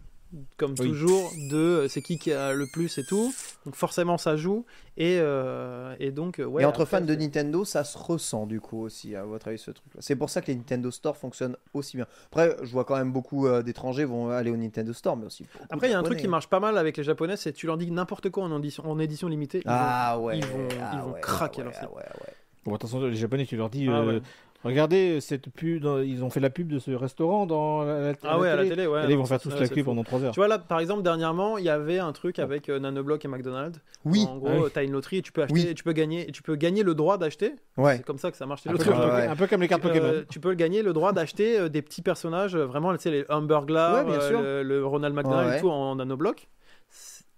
comme 0.58 0.72
Oui. 0.80 0.90
toujours, 0.90 1.32
de 1.49 1.56
euh, 1.58 1.88
c'est 1.88 2.02
qui 2.02 2.18
qui 2.20 2.32
a 2.34 2.54
le 2.54 2.66
plus 2.68 2.98
et 2.98 3.04
tout. 3.06 3.34
Donc 3.66 3.76
forcément, 3.76 4.18
ça 4.18 4.36
joue. 4.36 4.66
Et, 4.98 5.18
euh, 5.20 5.95
et 5.99 6.12
donc, 6.12 6.40
euh, 6.40 6.45
ouais. 6.45 6.64
et 6.64 6.66
entre 6.66 6.82
après, 6.82 6.99
fans 6.99 7.06
de 7.06 7.14
Nintendo, 7.16 7.64
ça 7.64 7.84
se 7.84 7.98
ressent 7.98 8.45
du 8.48 8.60
coup 8.60 8.82
aussi, 8.82 9.16
à 9.16 9.24
votre 9.24 9.48
avis, 9.48 9.58
ce 9.60 9.72
truc-là. 9.72 9.99
C'est 10.02 10.16
pour 10.16 10.30
ça 10.30 10.41
que 10.41 10.48
les 10.48 10.56
Nintendo 10.56 10.90
Store 10.91 11.16
fonctionnent 11.16 11.56
aussi 11.74 11.98
bien. 11.98 12.08
Après, 12.28 12.56
je 12.64 12.72
vois 12.72 12.84
quand 12.84 12.98
même 12.98 13.12
beaucoup 13.12 13.48
euh, 13.48 13.62
d'étrangers 13.64 14.06
vont 14.06 14.30
aller 14.30 14.52
au 14.52 14.58
Nintendo 14.58 14.91
Store, 14.94 15.16
mais 15.16 15.26
aussi. 15.28 15.45
Après, 15.70 15.88
il 15.88 15.91
y 15.91 15.94
a 15.94 15.99
un 15.99 16.04
truc 16.04 16.18
qui 16.20 16.28
marche 16.28 16.48
pas 16.48 16.60
mal 16.60 16.78
avec 16.78 16.98
les 16.98 17.04
Japonais, 17.04 17.38
c'est 17.38 17.54
tu 17.54 17.68
leur 17.68 17.78
dis 17.78 17.90
n'importe 17.91 18.30
quoi 18.30 18.44
en 18.44 18.58
édition, 18.60 18.90
en 18.90 18.99
édition 18.99 19.28
limitée. 19.28 19.60
ils 19.60 19.70
vont- 19.70 19.76
Ah 19.78 20.20
ouais. 20.20 20.38
ils 20.40 20.45
vont- 20.45 20.68
ah 20.82 20.91
ils 20.95 20.99
vont 21.02 21.12
ouais, 21.14 21.22
craquer 21.22 21.62
ah 21.62 21.66
leur 21.66 21.74
ouais, 21.74 21.80
ah 21.88 21.95
ouais, 21.95 22.22
ouais. 22.28 22.34
Bon, 22.66 22.76
attention, 22.76 22.99
les 22.99 23.16
Japonais, 23.16 23.45
tu 23.45 23.56
leur 23.56 23.70
dis, 23.70 23.88
Ah 23.88 23.99
euh, 23.99 24.16
ouais. 24.16 24.22
Regardez 24.68 25.19
cette 25.22 25.49
pub, 25.49 25.81
dans- 25.81 25.99
ils 25.99 26.23
ont 26.23 26.30
fait 26.30 26.39
la 26.39 26.49
pub 26.49 26.68
de 26.72 26.80
ce 26.80 26.91
restaurant 26.91 27.45
dans 27.45 27.84
la, 27.84 27.99
la- 28.11 28.14
Ah 28.23 28.39
ouais, 28.39 28.49
à 28.49 28.56
la 28.56 28.65
télé, 28.65 28.85
ouais. 28.88 28.99
Et 28.99 29.07
là, 29.07 29.10
ils 29.11 29.18
vont 29.18 29.26
faire 29.26 29.39
tous 29.39 29.49
la 29.60 29.68
queue 29.68 29.84
pendant 29.84 30.03
3 30.03 30.23
heures. 30.23 30.31
Tu 30.34 30.39
vois 30.39 30.48
là, 30.48 30.60
par 30.60 30.80
exemple, 30.80 31.02
dernièrement, 31.03 31.57
il 31.57 31.65
y 31.65 31.69
avait 31.69 31.99
un 31.99 32.11
truc 32.14 32.39
avec 32.39 32.69
euh, 32.69 32.80
Nanoblock 32.80 33.23
et 33.26 33.27
McDonald's. 33.27 33.80
Oui. 34.06 34.26
En 34.30 34.38
gros, 34.38 34.48
Ah 34.52 34.57
oui. 34.64 34.69
tu 34.72 34.80
as 34.80 34.84
une 34.84 34.91
loterie 34.91 35.18
et 35.18 35.22
tu 35.22 35.31
peux 35.31 35.41
acheter, 35.44 35.53
Oui. 35.53 35.68
et 35.68 35.73
tu 35.73 35.84
peux 35.84 35.94
gagner, 35.94 36.27
et 36.30 36.31
tu 36.31 36.44
peux 36.44 36.56
gagner 36.56 36.84
le 36.84 36.94
droit 36.95 37.18
d'acheter. 37.18 37.56
Ouais. 37.77 37.98
C'est 37.98 38.06
comme 38.06 38.18
ça 38.18 38.31
que 38.31 38.38
ça 38.38 38.45
marche 38.45 38.65
un, 38.68 38.72
peu 38.72 38.77
comme, 38.84 38.99
Ouais, 38.99 39.27
un 39.27 39.35
peu 39.35 39.48
comme 39.48 39.61
les 39.61 39.68
cartes 39.68 39.85
Euh, 39.85 39.89
Pokémon. 39.89 40.23
tu 40.30 40.39
peux 40.39 40.53
gagner 40.53 40.81
le 40.81 40.94
droit 40.94 41.14
d'acheter 41.14 41.60
euh, 41.60 41.69
des 41.69 41.81
petits 41.81 42.02
personnages, 42.02 42.56
euh, 42.56 42.65
vraiment, 42.65 42.91
tu 42.94 42.99
sais, 43.03 43.11
les 43.11 43.26
Humberglar, 43.30 44.06
Ouais, 44.06 44.14
euh, 44.19 44.64
le, 44.64 44.69
le 44.80 44.85
Ronald 44.85 45.15
McDonald 45.15 45.56
et 45.57 45.60
tout 45.61 45.69
en 45.69 45.95
nanoblock. 45.95 46.48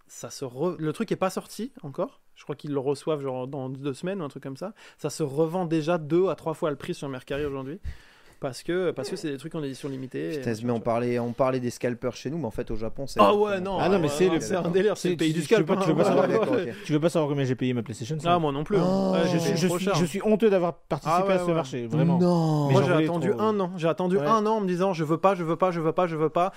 Ça 0.08 0.30
se 0.30 0.44
re- 0.46 0.76
Le 0.78 0.92
truc 0.94 1.12
est 1.12 1.16
pas 1.16 1.30
sorti 1.30 1.72
encore. 1.84 2.22
Je 2.40 2.44
crois 2.46 2.56
qu'ils 2.56 2.72
le 2.72 2.80
reçoivent 2.80 3.22
genre 3.22 3.48
dans 3.50 3.68
deux 3.68 3.94
semaines 3.94 4.22
ou 4.22 4.24
un 4.24 4.30
truc 4.30 4.42
comme 4.44 4.56
ça. 4.56 4.72
Ça 4.98 5.10
se 5.10 5.24
revend 5.24 5.66
déjà 5.66 5.98
deux 5.98 6.30
à 6.30 6.36
trois 6.36 6.54
fois 6.54 6.70
le 6.70 6.78
prix 6.78 6.94
sur 6.94 7.10
Mercari 7.10 7.44
aujourd'hui. 7.44 7.82
parce 8.40 8.64
que 8.64 8.92
parce 8.92 9.10
que 9.10 9.18
c'est 9.18 9.30
des 9.30 9.38
trucs 9.38 9.54
en 9.56 9.62
édition 9.62 9.90
limitée. 9.90 10.38
Putain, 10.38 10.54
mais 10.64 10.72
on 10.72 10.80
parlait, 10.80 11.20
on 11.20 11.34
parlait 11.34 11.60
des 11.60 11.70
scalpers 11.70 12.16
chez 12.16 12.30
nous, 12.30 12.38
mais 12.38 12.46
en 12.46 12.52
fait 12.52 12.72
au 12.72 12.78
Japon 12.78 13.06
c'est. 13.08 13.20
Ah 13.22 13.36
ouais, 13.36 13.60
non. 13.60 13.78
Ah 13.82 13.90
non, 13.90 14.00
mais 14.00 14.08
c'est 14.08 14.30
le- 14.30 14.40
c'est 14.40 14.56
un 14.56 14.70
délire, 14.70 14.96
c'est 14.96 15.10
le 15.10 15.16
Tu- 15.16 15.18
pays 15.18 15.34
du 15.34 15.42
scalp. 15.42 15.68
pas- 15.68 15.74
hein. 15.74 15.80
tu 15.84 15.90
veux 15.90 15.96
pas 15.96 16.04
Ouais, 16.04 16.06
savoir- 16.06 16.26
ouais, 16.30 16.32
d'accord, 16.40 16.54
ouais. 16.56 16.70
ok. 16.70 16.76
Tu 16.86 16.94
veux 16.94 17.00
pas 17.02 17.10
savoir 17.10 17.30
combien 17.30 17.44
j'ai 17.44 17.56
payé 17.56 17.74
ma 17.74 17.84
PlayStation 17.84 18.18
Ah, 18.24 18.40
moi 18.40 18.54
non 18.54 18.64
plus. 18.64 18.78
hein. 18.78 18.86
Oh. 18.88 19.12
Ouais, 19.12 19.28
je, 19.34 19.38
suis, 19.38 19.58
cher. 19.84 19.94
je 19.96 20.06
suis 20.06 20.22
honteux 20.24 20.50
d'avoir 20.50 20.76
participé 20.76 21.16
Ah 21.22 21.26
ouais, 21.28 21.34
à 21.34 21.40
ce 21.40 21.44
ouais. 21.44 21.54
marché, 21.54 21.88
vraiment. 21.88 22.18
Non. 22.18 22.68
Mais 22.68 22.74
Moi 22.76 22.84
j'ai 22.84 23.04
attendu 23.04 23.32
trop. 23.32 23.42
un 23.42 23.60
an. 23.60 23.72
J'ai 23.76 23.90
attendu 23.90 24.16
Ouais. 24.18 24.26
un 24.26 24.46
an 24.46 24.56
en 24.56 24.62
me 24.62 24.68
disant 24.68 24.94
je 24.94 25.04
veux 25.04 25.18
pas, 25.18 25.36
je 25.36 25.44
veux 25.44 25.58
pas, 25.58 25.72
je 25.72 25.82
veux 25.82 25.92
pas, 25.92 26.08
je 26.08 26.16
veux 26.16 26.30
pas, 26.30 26.54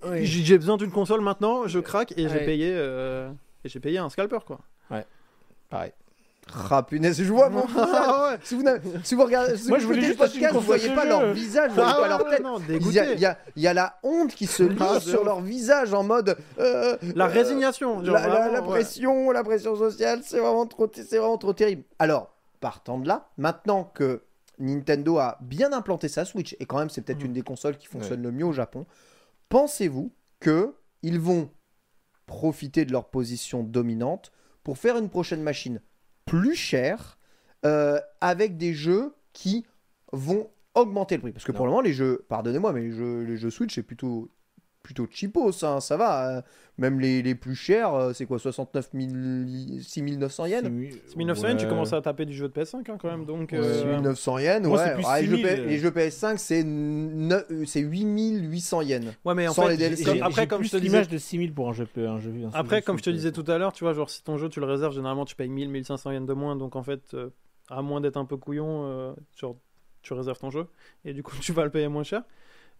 je 0.00 0.08
veux 0.08 0.16
pas. 0.16 0.22
J'ai 0.22 0.56
besoin 0.56 0.78
d'une 0.78 0.90
console 0.90 1.20
maintenant, 1.20 1.66
je 1.66 1.78
craque 1.80 2.12
et 2.16 2.28
j'ai 2.30 2.38
Ouais. 2.38 2.44
payé 2.46 2.70
euh, 2.74 3.28
et 3.62 3.68
j'ai 3.68 3.78
payé 3.78 3.98
un 3.98 4.08
scalper 4.08 4.38
quoi. 4.46 4.60
Pareil. 5.68 5.92
Ah 6.70 6.84
punaise, 6.84 7.20
je 7.20 7.32
vois 7.32 7.48
mon 7.50 7.66
visage. 7.66 8.38
Si 8.44 8.54
vous, 8.54 8.62
si 9.02 9.14
vous 9.16 9.24
regardez, 9.24 9.56
si 9.56 9.68
Moi, 9.68 9.78
vous 9.78 9.88
je 9.88 9.92
écoutez 9.94 10.08
le 10.10 10.14
podcast, 10.14 10.54
vous 10.54 10.60
voyez 10.60 10.94
pas 10.94 11.04
leur 11.04 11.32
visage, 11.32 11.70
vous 11.70 11.74
voyez 11.74 11.90
Ah 11.92 12.00
pas 12.00 12.08
leur 12.08 12.28
tête. 12.30 12.40
non, 12.42 12.58
Il 12.68 12.92
y, 12.92 13.00
a, 13.00 13.12
il 13.14 13.18
y 13.18 13.26
a- 13.26 13.36
il 13.56 13.62
y 13.62 13.66
a 13.66 13.74
la 13.74 13.98
honte 14.04 14.32
qui 14.32 14.46
se 14.46 14.62
lit 14.62 14.76
Ah, 14.80 15.00
sur 15.00 15.24
leur 15.24 15.40
visage 15.40 15.92
en 15.92 16.04
mode 16.04 16.36
euh, 16.60 16.96
La 17.16 17.24
euh, 17.24 17.28
résignation, 17.28 18.04
genre 18.04 18.14
la, 18.14 18.20
la- 18.20 18.28
vraiment, 18.28 18.52
la 18.52 18.60
ouais. 18.62 18.68
pression, 18.68 19.30
la 19.32 19.42
pression 19.42 19.74
sociale, 19.74 20.20
c'est 20.22 20.38
vraiment 20.38 20.66
trop, 20.66 20.88
c'est 20.94 21.18
vraiment 21.18 21.36
trop 21.38 21.52
terrible. 21.52 21.82
Alors, 21.98 22.30
partant 22.60 22.98
de 23.00 23.08
là, 23.08 23.28
maintenant 23.38 23.82
que 23.82 24.22
Nintendo 24.60 25.18
a 25.18 25.38
bien 25.40 25.72
implanté 25.72 26.06
sa 26.08 26.24
Switch 26.24 26.54
et 26.60 26.64
quand 26.64 26.78
même 26.78 26.90
c'est 26.90 27.00
peut-être 27.02 27.18
Mhm. 27.20 27.26
une 27.26 27.32
des 27.32 27.42
consoles 27.42 27.76
qui 27.76 27.88
fonctionne 27.88 28.22
le 28.22 28.30
mieux 28.30 28.46
au 28.46 28.52
Japon, 28.52 28.86
pensez-vous 29.48 30.12
que 30.38 30.74
ils 31.02 31.18
vont 31.18 31.50
profiter 32.26 32.84
de 32.84 32.92
leur 32.92 33.06
position 33.06 33.62
dominante 33.64 34.30
pour 34.66 34.78
faire 34.78 34.98
une 34.98 35.08
prochaine 35.08 35.44
machine 35.44 35.80
plus 36.24 36.56
chère 36.56 37.18
euh, 37.64 38.00
avec 38.20 38.56
des 38.56 38.74
jeux 38.74 39.14
qui 39.32 39.64
vont 40.10 40.50
augmenter 40.74 41.14
le 41.14 41.20
prix. 41.20 41.30
Parce 41.30 41.44
que 41.44 41.52
pour 41.52 41.66
le 41.66 41.70
moment, 41.70 41.82
les 41.82 41.92
jeux, 41.92 42.26
pardonnez-moi, 42.28 42.72
mais 42.72 42.80
les 42.80 42.90
jeux, 42.90 43.22
les 43.22 43.36
jeux 43.36 43.50
Switch, 43.50 43.76
c'est 43.76 43.84
plutôt 43.84 44.28
plutôt 44.86 45.08
cheapos, 45.10 45.64
hein, 45.64 45.80
ça 45.80 45.96
va. 45.96 46.38
euh, 46.38 46.42
même 46.78 47.00
les, 47.00 47.22
les 47.22 47.34
plus 47.34 47.54
chers, 47.56 47.92
euh, 47.94 48.12
c'est 48.12 48.26
quoi 48.26 48.38
69 48.38 48.90
000, 48.92 49.80
6900 49.80 50.46
yens? 50.46 50.62
1900 51.16 51.48
yens, 51.48 51.60
tu 51.60 51.66
commences 51.66 51.92
à 51.92 52.00
taper 52.02 52.24
du 52.24 52.34
jeu 52.34 52.48
de 52.48 52.52
PS5 52.52 52.88
hein, 52.90 52.96
quand 53.00 53.08
même 53.08 53.24
donc. 53.24 53.52
euh, 53.52 53.82
6900 53.82 54.38
yens, 54.38 54.66
Moi, 54.66 54.78
ouais. 54.78 54.94
plus 54.94 55.04
Ah, 55.06 55.20
les, 55.20 55.26
jeux 55.26 55.36
6000, 55.38 55.56
P- 55.56 55.64
les 55.66 55.78
jeux 55.78 55.90
PS5, 55.90 56.36
c'est 56.38 56.62
neuf- 56.64 57.46
euh, 57.50 57.64
c'est 57.66 57.80
8800 57.80 58.82
yens. 58.82 59.06
Ouais 59.24 59.34
mais 59.34 59.48
en 59.48 59.52
Sans 59.54 59.62
fait 59.62 59.70
les 59.70 59.76
DLC. 59.76 60.04
J'ai- 60.04 60.20
après 60.20 60.42
j'ai 60.42 60.46
comme 60.48 60.60
plus 60.60 60.68
je 60.68 60.72
te 60.72 60.76
disais 60.82 61.06
de 61.06 61.18
6000 61.18 61.52
pour 61.52 61.68
un 61.68 61.72
jeu, 61.72 61.88
un 61.96 62.20
jeu 62.20 62.30
un 62.44 62.50
Après, 62.52 62.82
comme 62.82 62.98
je 62.98 63.02
te 63.02 63.10
disais 63.10 63.28
euh, 63.28 63.32
tout 63.32 63.44
à 63.50 63.58
l'heure, 63.58 63.72
tu 63.72 63.82
vois, 63.84 63.92
genre 63.94 64.10
si 64.10 64.22
ton 64.22 64.36
jeu 64.36 64.48
tu 64.48 64.60
le 64.60 64.66
réserves, 64.66 64.94
généralement 64.94 65.24
tu 65.24 65.34
payes 65.34 65.48
1000, 65.48 65.68
1500 65.70 66.12
yens 66.12 66.26
de 66.26 66.32
moins, 66.34 66.54
donc 66.56 66.76
en 66.76 66.82
fait, 66.82 67.14
euh, 67.14 67.30
à 67.70 67.82
moins 67.82 68.00
d'être 68.00 68.16
un 68.18 68.24
peu 68.26 68.36
couillon, 68.36 68.84
euh, 68.86 69.12
genre 69.36 69.56
tu 70.02 70.12
réserves 70.12 70.38
ton 70.38 70.50
jeu 70.50 70.66
et 71.04 71.12
du 71.14 71.22
coup 71.22 71.34
tu 71.40 71.52
vas 71.52 71.64
le 71.64 71.70
payer 71.70 71.88
moins 71.88 72.04
cher. 72.04 72.22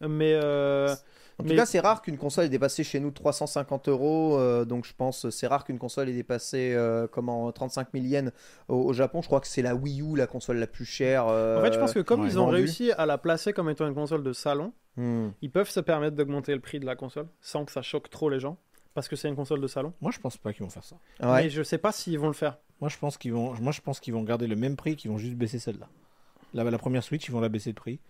Mais 0.02 0.34
euh, 0.34 0.94
En 1.38 1.42
tout 1.42 1.50
Mais- 1.50 1.56
cas, 1.56 1.66
c'est 1.66 1.80
rare 1.80 2.00
qu'une 2.00 2.16
console 2.16 2.46
ait 2.46 2.48
dépassé 2.48 2.82
chez 2.82 2.98
nous 2.98 3.10
350 3.10 3.88
euros. 3.88 4.38
euh, 4.38 4.64
donc, 4.64 4.86
je 4.86 4.94
pense 4.96 5.28
c'est 5.28 5.46
rare 5.46 5.64
qu'une 5.64 5.78
console 5.78 6.08
ait 6.08 6.14
dépassé 6.14 6.72
euh, 6.74 7.06
comment 7.10 7.52
35 7.52 7.88
000 7.92 8.04
yens 8.06 8.32
au, 8.68 8.76
au 8.76 8.92
Japon. 8.94 9.20
Je 9.20 9.26
crois 9.26 9.40
que 9.40 9.46
c'est 9.46 9.60
la 9.62 9.74
Wii 9.74 10.00
U, 10.00 10.16
la 10.16 10.26
console 10.26 10.56
la 10.56 10.66
plus 10.66 10.86
chère. 10.86 11.26
euh, 11.28 11.58
en 11.60 11.62
fait, 11.62 11.74
je 11.74 11.78
pense 11.78 11.92
que 11.92 12.00
comme 12.00 12.22
ouais. 12.22 12.28
ils 12.28 12.38
ont 12.38 12.46
vendue. 12.46 12.56
réussi 12.56 12.90
à 12.92 13.04
la 13.04 13.18
placer 13.18 13.52
comme 13.52 13.68
étant 13.68 13.86
une 13.86 13.94
console 13.94 14.22
de 14.22 14.32
salon, 14.32 14.72
hmm. 14.96 15.28
ils 15.42 15.50
peuvent 15.50 15.68
se 15.68 15.80
permettre 15.80 16.16
d'augmenter 16.16 16.54
le 16.54 16.60
prix 16.60 16.80
de 16.80 16.86
la 16.86 16.96
console 16.96 17.26
sans 17.42 17.66
que 17.66 17.72
ça 17.72 17.82
choque 17.82 18.08
trop 18.08 18.30
les 18.30 18.40
gens. 18.40 18.56
Parce 18.94 19.08
que 19.08 19.14
c'est 19.16 19.28
une 19.28 19.36
console 19.36 19.60
de 19.60 19.66
salon. 19.66 19.92
Moi, 20.00 20.10
je 20.10 20.18
pense 20.18 20.38
pas 20.38 20.54
qu'ils 20.54 20.62
vont 20.62 20.70
faire 20.70 20.84
ça. 20.84 20.96
Ouais. 21.20 21.42
Mais 21.42 21.50
je 21.50 21.62
sais 21.62 21.76
pas 21.76 21.92
s'ils 21.92 22.18
vont 22.18 22.28
le 22.28 22.32
faire. 22.32 22.56
Moi, 22.80 22.88
je 22.88 22.96
pense 22.96 23.18
qu'ils 23.18 23.34
vont, 23.34 23.52
moi, 23.60 23.72
je 23.72 23.82
pense 23.82 24.00
qu'ils 24.00 24.14
vont 24.14 24.22
garder 24.22 24.46
le 24.46 24.56
même 24.56 24.74
prix, 24.74 24.96
qu'ils 24.96 25.10
vont 25.10 25.18
juste 25.18 25.34
baisser 25.34 25.58
celle-là. 25.58 25.86
La, 26.54 26.64
la 26.64 26.78
première 26.78 27.02
Switch, 27.02 27.28
ils 27.28 27.30
vont 27.32 27.40
la 27.40 27.50
baisser 27.50 27.72
de 27.72 27.74
prix 27.76 28.00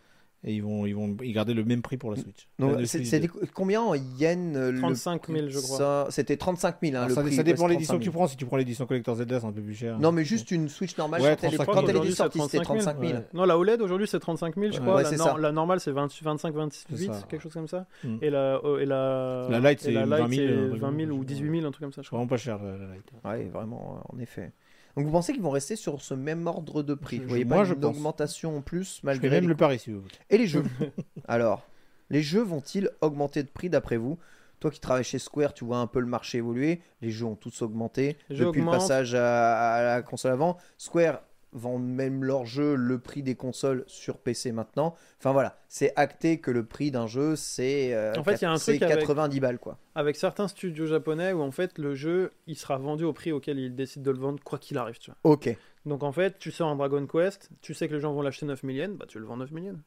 et 0.49 0.55
ils 0.55 0.63
vont, 0.63 0.87
ils 0.87 0.95
vont 0.95 1.09
garder 1.09 1.53
le 1.55 1.65
même 1.65 1.83
prix 1.83 1.97
pour 1.97 2.11
la 2.13 2.17
Switch. 2.17 2.47
Donc, 2.59 2.73
La- 2.75 2.79
le 2.79 2.87
c'est- 2.87 2.99
Switch 2.99 3.11
c'était 3.11 3.27
2. 3.27 3.47
combien 3.53 3.83
en 3.83 3.95
yens 3.95 4.57
euh, 4.57 4.71
le 4.73 4.79
35 4.79 5.27
000, 5.29 5.49
je 5.49 5.59
crois. 5.59 5.77
ça- 5.77 6.07
C'était 6.11 6.37
35 6.37 6.77
000. 6.81 6.95
hein, 6.95 6.99
Alors, 6.99 7.09
le 7.09 7.15
ça, 7.17 7.23
prix, 7.23 7.33
ça 7.35 7.43
dépend 7.43 7.67
l'édition 7.67 7.99
que 7.99 8.03
tu 8.05 8.11
35 8.11 8.13
000. 8.13 8.13
prends. 8.13 8.27
Si 8.29 8.37
tu 8.37 8.47
prends 8.47 8.57
l'édition 8.57 8.87
Collector 8.87 9.17
Zelda, 9.17 9.41
c'est 9.41 9.47
un 9.47 9.53
peu 9.53 9.61
plus 9.61 9.75
cher. 9.75 9.99
Non, 9.99 10.13
mais 10.13 10.25
juste 10.25 10.51
une 10.53 10.69
Switch 10.69 10.97
normale. 10.97 11.21
Ouais, 11.21 11.37
quand 11.41 11.49
elle, 11.49 11.55
35 11.57 11.65
quand 11.75 11.87
000. 11.87 11.99
elle 12.03 12.09
c'est 12.11 12.15
sortie, 12.17 12.41
c'était 12.41 12.61
35 12.65 13.01
000. 13.01 13.13
Ouais. 13.13 13.25
Non, 13.35 13.45
la 13.45 13.59
OLED 13.59 13.83
aujourd'hui 13.83 14.07
c'est 14.07 14.21
35 14.21 14.55
000, 14.55 14.73
je 14.73 14.81
crois. 14.81 14.95
Ouais, 14.97 15.03
la, 15.03 15.09
c'est 15.11 15.17
nor- 15.17 15.33
ça. 15.35 15.39
la 15.39 15.53
normale 15.53 15.81
c'est 15.81 15.91
20 15.91 16.07
25, 16.23 16.55
28, 16.55 16.87
C'est 16.97 17.07
ça. 17.07 17.23
quelque 17.29 17.43
chose 17.43 17.53
comme 17.53 17.67
ça. 17.69 17.87
Mm. 18.05 18.17
Et 18.23 18.31
la, 18.31 18.61
oh, 18.63 18.79
et 18.79 18.87
la, 18.87 19.49
La 19.51 19.59
Lite, 19.71 19.81
c'est 19.81 19.91
Lite, 19.91 20.05
20 20.07 20.17
000, 20.17 20.31
c'est 20.31 20.65
un 20.65 20.69
truc 20.69 20.81
20 20.81 20.97
000 20.97 21.09
comme 21.11 21.19
ou 21.19 21.23
ça. 21.23 21.27
18 21.29 21.51
000, 21.51 21.67
un 21.67 21.71
truc 21.73 21.83
comme 21.83 21.93
ça, 21.93 22.03
je 22.03 22.07
crois. 22.07 22.19
vraiment 22.19 22.29
pas 22.29 22.37
cher 22.37 22.59
la, 22.63 22.95
Lite. 22.95 23.11
Ouais, 23.25 23.49
vraiment, 23.53 23.99
euh, 23.99 24.15
en 24.17 24.19
effet. 24.21 24.53
Donc 24.97 25.05
vous 25.07 25.13
pensez 25.13 25.33
qu'ils 25.33 25.43
vont 25.43 25.51
rester 25.51 25.77
sur 25.77 26.01
ce 26.01 26.15
même 26.15 26.47
ordre 26.47 26.83
de 26.83 26.95
prix? 26.95 27.17
Je- 27.19 27.23
Vous 27.23 27.29
voyez 27.29 27.45
moi, 27.45 27.59
pas 27.59 27.65
je 27.65 27.75
une 27.75 27.81
pense. 27.81 27.97
augmentation 27.97 28.57
en 28.57 28.63
plus 28.63 28.85
Je 28.97 29.01
fais 29.01 29.07
malgré 29.07 29.29
même 29.31 29.43
les 29.43 29.49
le 29.49 29.57
pari 29.57 29.79
si 29.79 29.91
vous 29.91 30.01
voulez. 30.01 30.15
Et 30.31 30.39
les 30.39 30.47
jeux? 30.47 30.65
Alors, 31.29 31.67
les 32.11 32.23
jeux 32.23 32.43
vont-ils 32.43 32.91
augmenter 33.01 33.43
de 33.43 33.49
prix 33.49 33.69
d'après 33.69 33.97
vous? 33.99 34.19
Toi 34.59 34.71
qui 34.71 34.81
travailles 34.81 35.05
chez 35.05 35.19
Square, 35.19 35.53
tu 35.53 35.67
vois 35.67 35.77
un 35.79 35.87
peu 35.87 36.01
le 36.01 36.07
marché 36.07 36.39
évoluer. 36.39 36.81
Les 37.03 37.11
jeux 37.11 37.27
ont 37.27 37.35
tous 37.37 37.61
augmenté 37.61 38.17
Les 38.31 38.37
jeux 38.37 38.47
depuis 38.47 38.61
augmentent. 38.61 38.75
le 38.75 38.79
passage 38.81 39.15
à, 39.15 39.75
à 39.75 39.83
la 39.83 40.03
console 40.03 40.33
avant. 40.33 40.57
Square 40.79 41.21
vend 41.53 41.79
même 41.79 42.23
leurs 42.25 42.45
jeux 42.45 42.75
le 42.75 42.99
prix 42.99 43.23
des 43.23 43.35
consoles 43.35 43.85
sur 43.87 44.19
PC 44.19 44.53
maintenant. 44.53 44.95
Enfin 45.19 45.33
voilà, 45.33 45.59
c'est 45.69 45.93
acté 45.97 46.39
que 46.41 46.51
le 46.51 46.65
prix 46.65 46.91
d'un 46.91 47.07
jeu 47.07 47.35
c'est 47.37 47.95
euh, 47.95 48.13
En 48.17 48.25
fait, 48.25 48.35
il 48.35 48.43
y 48.43 48.45
a 48.45 48.53
un 48.53 48.59
c'est 48.59 48.79
truc 48.79 48.83
avec- 48.91 49.01
90 49.01 49.41
balles 49.41 49.59
quoi. 49.59 49.79
Avec 49.95 50.17
certains 50.17 50.49
studios 50.49 50.87
japonais 50.87 51.33
où 51.33 51.41
en 51.41 51.51
fait 51.51 51.79
le 51.79 51.95
jeu 51.95 52.33
il 52.47 52.57
sera 52.57 52.77
vendu 52.79 53.05
au 53.05 53.13
prix 53.13 53.33
auquel 53.33 53.59
ils 53.59 53.75
décident 53.75 54.05
de 54.05 54.11
le 54.11 54.19
vendre 54.19 54.43
quoi 54.45 54.59
qu'il 54.59 54.77
arrive. 54.79 54.99
Tu 54.99 55.11
vois. 55.11 55.19
Ok. 55.33 55.57
Donc 55.87 56.03
en 56.03 56.11
fait, 56.13 56.39
tu 56.39 56.51
sors 56.51 56.69
un 56.69 56.75
Dragon 56.77 57.07
Quest, 57.07 57.49
tu 57.63 57.73
sais 57.73 57.87
que 57.89 57.95
les 57.95 58.01
gens 58.01 58.13
vont 58.13 58.21
l'acheter 58.23 58.45
9 58.45 58.61
000 58.63 58.73
yens, 58.75 58.97
bah 58.99 59.07
tu 59.07 59.19
le 59.21 59.25
vends 59.25 59.37
9 59.37 59.51
000 59.53 59.67
yens. 59.67 59.79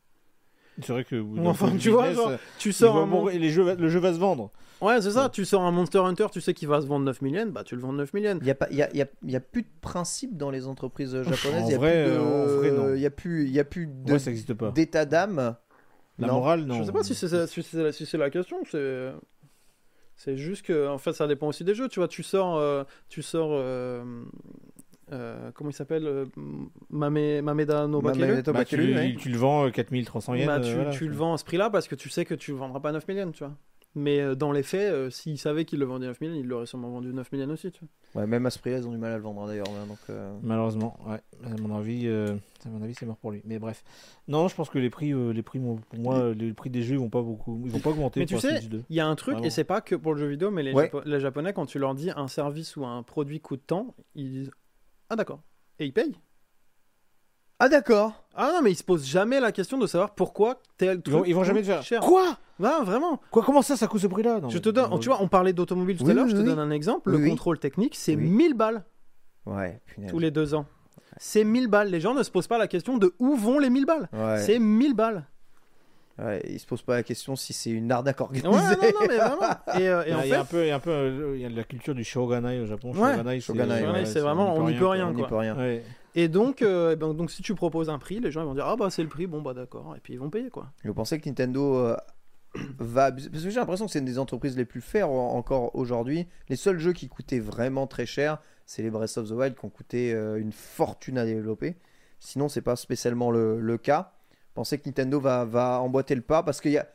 C'est 0.82 0.94
vrai 0.94 1.04
que 1.04 1.22
enfin, 1.46 1.76
tu 1.78 1.90
vois, 1.90 2.14
genre, 2.14 2.30
euh, 2.30 2.38
Tu 2.58 2.72
sors 2.72 2.98
un 2.98 3.06
mon- 3.06 3.28
les 3.28 3.50
jeux, 3.50 3.76
le 3.76 3.90
jeu 3.90 4.00
va 4.00 4.14
se 4.14 4.20
vendre. 4.20 4.52
Ouais, 4.82 5.02
c'est 5.02 5.12
ça, 5.12 5.28
tu 5.28 5.44
sors 5.44 5.62
un 5.64 5.72
Monster 5.72 5.98
Hunter, 6.00 6.28
tu 6.32 6.40
sais 6.40 6.54
qu'il 6.54 6.70
va 6.70 6.80
se 6.82 6.88
vendre 6.88 7.04
9 7.06 7.20
000 7.22 7.34
yens, 7.36 7.52
bah 7.52 7.66
tu 7.66 7.76
le 7.76 7.82
vends 7.82 7.92
9 7.92 8.12
000 8.14 8.24
yens. 8.24 8.38
Il 8.42 8.46
n'y 8.46 8.52
a, 8.52 8.56
pas- 8.56 8.68
il 8.72 8.78
y 8.78 8.82
a, 8.82 8.90
il 8.94 8.98
y 8.98 9.02
a- 9.02 9.08
y 9.26 9.36
a 9.36 9.40
plus 9.42 9.64
de 9.64 9.68
principe 9.82 10.38
dans 10.38 10.50
les 10.52 10.68
entreprises 10.68 11.12
japonaises. 11.22 11.64
En 11.64 11.68
Il 11.68 11.72
y 11.72 11.76
a 11.76 11.78
vrai, 11.78 12.04
plus 12.06 12.12
de- 12.14 12.18
euh, 12.18 12.44
en 12.44 12.58
vrai, 12.60 12.72
non. 12.72 12.94
Il 12.94 13.00
n'y 13.00 13.06
a 13.06 13.10
plus, 13.10 13.44
il 13.46 13.52
y 13.52 13.60
a 13.60 13.66
plus 13.66 13.88
de- 13.88 14.14
Ouais, 14.14 14.20
ça 14.20 14.30
n'existe 14.30 14.54
pas. 14.54 14.72
d'état 14.72 15.04
d'âme. 15.06 15.56
La 16.18 16.28
Non. 16.28 16.34
morale, 16.36 16.62
non. 16.64 16.76
Je 16.80 16.84
sais 16.86 16.92
pas 16.94 17.04
si 17.04 17.14
c'est 17.16 17.48
si 17.48 17.62
c'est 17.64 17.84
la, 17.84 17.92
si 17.92 18.06
c'est 18.06 18.18
la 18.18 18.30
question, 18.30 18.58
c'est 18.72 19.12
c'est 20.16 20.36
juste 20.38 20.66
que 20.66 20.88
en 20.90 20.98
fait 20.98 21.14
ça 21.14 21.28
dépend 21.28 21.48
aussi 21.48 21.64
des 21.64 21.74
jeux, 21.76 21.88
tu 21.90 22.00
vois, 22.00 22.08
tu 22.10 22.24
sors 22.24 22.58
euh, 22.58 22.84
tu 23.10 23.22
sors 23.22 23.52
euh, 23.54 24.04
euh, 25.12 25.52
comment 25.54 25.70
il 25.70 25.74
s'appelle 25.74 26.06
euh, 26.08 26.26
Mame- 26.90 27.42
Mameda 27.42 27.88
no 27.88 28.02
Bakelu 28.02 28.28
Mameto 28.28 28.54
Bah, 28.54 28.66
tu, 28.66 28.76
ouais. 28.78 29.16
tu 29.18 29.30
le 29.30 29.38
vends 29.38 29.66
euh, 29.68 29.70
4300 29.72 30.36
yens. 30.36 30.48
Bah, 30.48 30.58
euh, 30.58 30.62
tu, 30.62 30.74
voilà, 30.76 30.90
tu 30.92 31.08
le 31.08 31.16
vends 31.16 31.34
à 31.34 31.38
ce 31.38 31.44
prix-là 31.46 31.70
parce 31.70 31.88
que 31.88 31.96
tu 31.96 32.10
sais 32.10 32.26
que 32.26 32.34
tu 32.34 32.52
le 32.52 32.58
vendras 32.58 32.80
pas 32.80 32.92
9 32.92 33.08
millions, 33.08 33.32
tu 33.32 33.44
vois. 33.44 33.54
Mais 33.96 34.20
euh, 34.20 34.36
dans 34.36 34.52
les 34.52 34.62
faits, 34.62 34.92
euh, 34.94 35.10
s'ils 35.10 35.40
savaient 35.40 35.66
qu'ils 35.66 35.80
le 35.80 35.86
vendaient 35.86 36.06
9 36.06 36.22
millions, 36.22 36.36
ils 36.36 36.46
l'auraient 36.46 36.68
sûrement 36.68 36.92
vendu 36.92 37.12
9 37.12 37.32
millions 37.32 37.50
aussi, 37.50 37.72
tu 37.72 37.80
vois. 38.14 38.22
Ouais, 38.22 38.28
même 38.28 38.46
à 38.46 38.52
ce 38.52 38.60
prix-là, 38.60 38.78
ils 38.78 38.88
ont 38.88 38.92
du 38.92 39.00
mal 39.00 39.12
à 39.14 39.18
le 39.18 39.24
vendre 39.24 39.48
d'ailleurs. 39.48 39.66
hein, 39.68 39.88
Donc, 39.88 39.98
euh, 40.12 40.32
Malheureusement, 40.44 40.96
ouais. 41.08 41.18
À 41.44 41.60
mon 41.60 41.76
avis, 41.76 42.04
euh, 42.06 42.36
à 42.66 42.70
mon 42.70 42.84
avis, 42.84 42.94
c'est 42.94 43.08
mort 43.08 43.18
pour 43.18 43.32
lui. 43.32 43.42
Mais 43.46 43.58
bref. 43.58 43.84
Non, 44.28 44.48
je 44.48 44.54
pense 44.56 44.70
que 44.70 44.78
les 44.78 44.92
prix, 44.92 45.12
euh, 45.12 45.32
les 45.34 45.42
prix, 45.42 45.58
pour 45.60 45.80
moi, 46.00 46.18
euh, 46.20 46.34
les 46.36 46.54
prix 46.54 46.70
des 46.70 46.84
jeux, 46.84 46.94
ils 46.96 47.00
vont 47.00 47.10
pas 47.10 47.24
beaucoup, 47.24 47.60
ils 47.66 47.72
vont 47.72 47.80
pas 47.80 47.90
augmenter 47.90 48.20
Mais 48.20 48.26
tu 48.28 48.38
sais, 48.38 48.58
Switch 48.60 48.70
2. 48.70 48.84
il 48.92 48.96
y 48.96 49.00
a 49.00 49.08
un 49.08 49.16
truc, 49.16 49.34
Vraiment. 49.34 49.48
et 49.48 49.50
c'est 49.50 49.64
pas 49.64 49.82
que 49.82 49.96
pour 49.96 50.14
le 50.14 50.20
jeu 50.20 50.28
vidéo, 50.28 50.52
mais 50.52 50.62
les, 50.62 50.72
Ouais. 50.74 50.86
Japo- 50.94 51.02
les 51.04 51.20
Japonais, 51.20 51.54
quand 51.54 51.66
tu 51.66 51.80
leur 51.80 51.96
dis 51.96 52.12
un 52.16 52.28
service 52.28 52.78
ou 52.78 52.86
un 52.86 53.02
produit 53.02 53.40
coûte 53.40 53.64
tant, 53.66 53.96
ils 54.14 54.30
disent 54.32 54.52
Ah 55.10 55.16
d'accord. 55.16 55.42
Et 55.80 55.86
ils 55.86 55.94
payent. 55.94 56.16
Ah 57.60 57.68
d'accord. 57.68 58.24
Ah 58.36 58.52
non, 58.54 58.62
mais 58.62 58.72
ils 58.72 58.76
se 58.76 58.84
posent 58.84 59.06
jamais 59.06 59.40
la 59.40 59.52
question 59.52 59.78
de 59.78 59.86
savoir 59.88 60.16
pourquoi 60.16 60.62
tel 60.78 61.02
Ils 61.06 61.12
vont, 61.12 61.26
ils 61.26 61.34
vont 61.36 61.44
jamais 61.44 61.60
coûte 61.60 61.68
te 61.70 61.74
faire. 61.74 61.84
cher. 61.84 62.00
Quoi? 62.02 62.38
Non, 62.60 62.84
vraiment. 62.84 63.20
Quoi 63.32 63.44
Comment 63.44 63.62
ça, 63.62 63.76
ça 63.76 63.88
coûte 63.88 64.00
ce 64.02 64.08
prix-là? 64.08 64.40
Non, 64.40 64.50
Je 64.50 64.56
mais- 64.56 64.62
te 64.62 64.70
donne, 64.70 64.98
tu 65.00 65.10
vois, 65.10 65.22
on 65.22 65.28
parlait 65.28 65.52
d'automobile 65.54 65.98
tout 65.98 66.06
Oui, 66.06 66.12
à 66.12 66.14
l'heure, 66.14 66.26
oui, 66.26 66.32
je 66.32 66.36
te 66.38 66.42
oui. 66.42 66.48
donne 66.48 66.60
un 66.60 66.72
exemple. 66.72 67.10
Oui, 67.10 67.18
le 67.18 67.24
oui. 67.24 67.30
contrôle 67.30 67.60
technique, 67.60 67.96
c'est 67.96 68.16
Oui. 68.16 68.24
1000 68.30 68.54
balles 68.54 68.84
Ouais, 69.46 69.82
punaise. 69.88 70.10
tous 70.10 70.20
les 70.20 70.32
deux 70.32 70.54
ans. 70.54 70.66
C'est 71.18 71.44
1000 71.44 71.68
balles. 71.68 71.90
Les 71.90 72.00
gens 72.00 72.14
ne 72.14 72.24
se 72.24 72.32
posent 72.32 72.48
pas 72.48 72.58
la 72.58 72.68
question 72.68 72.98
de 72.98 73.14
où 73.20 73.36
vont 73.36 73.60
les 73.60 73.70
1000 73.70 73.86
balles. 73.86 74.08
Ouais. 74.14 74.40
C'est 74.40 74.60
1000 74.60 74.94
balles. 74.94 75.26
Ouais, 76.22 76.42
ils 76.50 76.60
se 76.60 76.66
posent 76.66 76.82
pas 76.82 76.96
la 76.96 77.04
question 77.04 77.36
si 77.36 77.54
c'est 77.54 77.70
une 77.70 77.92
arnaque 77.92 78.20
organisée. 78.20 78.48
Ouais, 78.50 78.56
non, 78.56 79.00
non, 79.00 79.08
mais 79.08 79.18
vraiment. 79.18 79.80
Et, 79.80 79.88
euh, 79.88 80.04
et 80.04 80.08
Il 80.08 80.10
y 80.10 80.14
a- 80.14 80.18
en 80.18 80.22
il 80.24 80.28
y 80.30 80.32
a 80.34 80.36
fait, 80.36 80.36
un 80.42 80.46
peu, 80.46 80.64
il 80.66 80.68
y 80.68 80.72
a 80.72 80.76
un 80.76 80.80
peu, 80.80 80.90
euh, 80.92 81.32
il 81.36 81.42
y 81.42 81.46
a 81.46 81.50
la 81.50 81.64
culture 81.64 81.96
du 81.96 82.04
shogunai 82.04 82.60
au 82.60 82.66
Japon. 82.66 82.92
Ouais. 82.94 83.16
Shogunai, 83.16 83.36
c'est- 83.36 83.40
Shogunai, 83.42 83.66
ouais, 83.86 83.92
ouais, 83.92 84.06
c'est 84.06 84.20
vraiment, 84.20 84.56
on 84.56 84.68
n'y 84.70 84.76
peut 84.78 84.88
rien, 84.88 85.08
On 85.08 85.12
n'y 85.14 85.20
quoi. 85.20 85.28
peut 85.30 85.36
rien. 85.38 85.56
Ouais. 85.58 85.84
Et 86.16 86.28
donc, 86.28 86.62
euh, 86.62 86.96
ben, 86.96 87.14
donc, 87.14 87.32
si 87.32 87.42
tu 87.44 87.54
proposes 87.56 87.90
un 87.90 88.00
prix, 88.00 88.20
les 88.20 88.32
gens 88.32 88.42
ils 88.42 88.46
vont 88.48 88.56
dire 88.56 88.66
Ah 88.68 88.76
bah 88.76 88.90
c'est 88.90 89.04
le 89.04 89.08
prix, 89.10 89.28
bon 89.28 89.42
bah 89.42 89.54
d'accord. 89.54 89.94
Et 89.96 90.00
puis 90.02 90.14
ils 90.14 90.20
vont 90.20 90.30
payer 90.32 90.50
quoi. 90.50 90.72
Et 90.84 90.88
vous 90.88 90.94
pensez 90.96 91.20
que 91.20 91.30
Nintendo 91.30 91.76
euh, 91.78 91.96
va 92.80 93.06
abuser 93.06 93.30
Parce 93.30 93.44
que 93.44 93.50
j'ai 93.52 93.60
l'impression 93.60 93.86
que 93.86 93.92
c'est 93.92 94.00
une 94.00 94.06
des 94.06 94.18
entreprises 94.20 94.58
les 94.58 94.66
plus 94.66 94.82
faires 94.82 95.10
en- 95.10 95.36
encore 95.36 95.76
aujourd'hui. 95.76 96.28
Les 96.50 96.56
seuls 96.56 96.80
jeux 96.80 96.94
qui 96.94 97.08
coûtaient 97.08 97.40
vraiment 97.40 97.86
très 97.88 98.08
cher, 98.08 98.40
c'est 98.66 98.82
les 98.82 98.90
Breath 98.90 99.18
of 99.18 99.30
the 99.30 99.34
Wild 99.34 99.56
qui 99.56 99.66
ont 99.66 99.70
coûté 99.70 100.14
euh, 100.14 100.38
une 100.42 100.52
fortune 100.52 101.18
à 101.20 101.26
développer. 101.26 101.76
Sinon, 102.20 102.50
c'est 102.50 102.62
pas 102.62 102.76
spécialement 102.76 103.30
le, 103.32 103.60
le 103.62 103.78
cas. 103.78 104.14
Pensez 104.60 104.78
que 104.78 104.90
Nintendo 104.90 105.22
va, 105.22 105.46
va 105.46 105.80
emboîter 105.80 106.16
le 106.16 106.22
pas 106.22 106.44
parce 106.44 106.60
qu'il 106.60 106.72
y 106.72 106.78
a. 106.78 106.86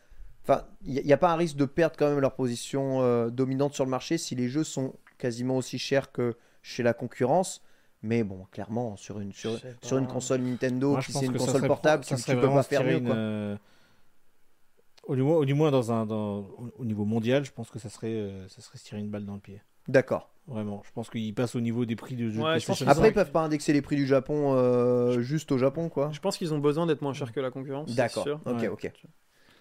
Enfin, 0.43 0.67
il 0.85 1.03
n'y 1.03 1.13
a, 1.15 1.17
pas 1.17 1.33
un 1.33 1.37
risque 1.37 1.57
de 1.57 1.65
perdre 1.65 1.97
quand 1.99 2.11
même 2.11 2.21
leur 2.21 2.35
position 2.35 3.01
euh, 3.01 3.31
dominante 3.31 3.73
sur 3.73 3.87
le 3.87 3.91
marché 3.91 4.19
si 4.19 4.35
les 4.35 4.51
jeux 4.51 4.65
sont 4.65 4.93
quasiment 5.17 5.57
aussi 5.57 5.79
chers 5.79 6.13
que 6.13 6.37
chez 6.61 6.83
la 6.83 6.93
concurrence. 6.93 7.63
Mais 8.03 8.23
bon, 8.23 8.47
clairement, 8.53 8.97
sur 8.97 9.19
une, 9.19 9.33
sur, 9.33 9.57
une 9.97 10.07
console 10.07 10.43
Nintendo, 10.43 10.91
Moi, 10.91 11.01
qui 11.01 11.13
c'est 11.15 11.25
une 11.25 11.33
console 11.33 11.55
serait- 11.55 11.67
portable, 11.67 12.05
ça 12.05 12.17
tu, 12.17 12.23
tu 12.23 12.31
serait 12.33 12.39
peux 12.39 12.49
pas 12.49 12.63
faire 12.65 12.85
mieux. 12.85 12.99
une, 12.99 13.07
Quoi. 13.07 13.17
euh, 13.17 13.57
Au, 15.05 15.17
du 15.17 15.23
moins, 15.23 15.37
au 15.37 15.45
du 15.47 15.55
moins 15.55 15.71
dans 15.71 15.91
un, 15.91 16.05
dans, 16.05 16.47
au 16.77 16.85
niveau 16.85 17.07
mondial, 17.07 17.47
je 17.47 17.51
pense 17.53 17.71
que 17.71 17.79
ça 17.79 17.89
serait, 17.89 18.09
euh, 18.09 18.47
ça 18.51 18.61
serait 18.61 18.77
se 18.77 18.85
tirer 18.85 19.01
une 19.01 19.09
balle 19.09 19.25
dans 19.25 19.37
le 19.37 19.41
pied. 19.41 19.63
D'accord. 19.89 20.31
Vraiment. 20.47 20.83
Je 20.85 20.91
pense 20.93 21.09
qu'il 21.09 21.35
passe 21.35 21.55
au 21.57 21.61
niveau 21.61 21.87
des 21.87 21.97
prix 21.97 22.17
de 22.17 22.29
jeux 22.29 22.41
Ouais, 22.43 22.55
de 22.57 22.59
je 22.61 22.67
pense 22.67 22.77
PlayStation 22.79 22.85
qu'ils 22.85 22.91
Après, 22.91 23.07
ont- 23.09 23.11
ils 23.11 23.15
peuvent 23.15 23.31
pas 23.33 23.41
indexer 23.41 23.73
les 23.73 23.81
prix 23.81 23.97
du 23.97 24.07
Japon 24.07 24.53
euh, 24.55 25.21
juste 25.21 25.51
au 25.53 25.59
Japon, 25.59 25.89
quoi. 25.89 26.11
Je 26.13 26.21
pense 26.21 26.37
qu'ils 26.37 26.53
ont 26.53 26.59
besoin 26.59 26.85
d'être 26.87 27.01
moins 27.01 27.15
chers 27.15 27.33
que 27.33 27.41
la 27.41 27.51
concurrence. 27.51 27.95
D'accord. 27.95 28.27
Ok, 28.45 28.59
Ouais. 28.61 28.69
ok. 28.69 28.91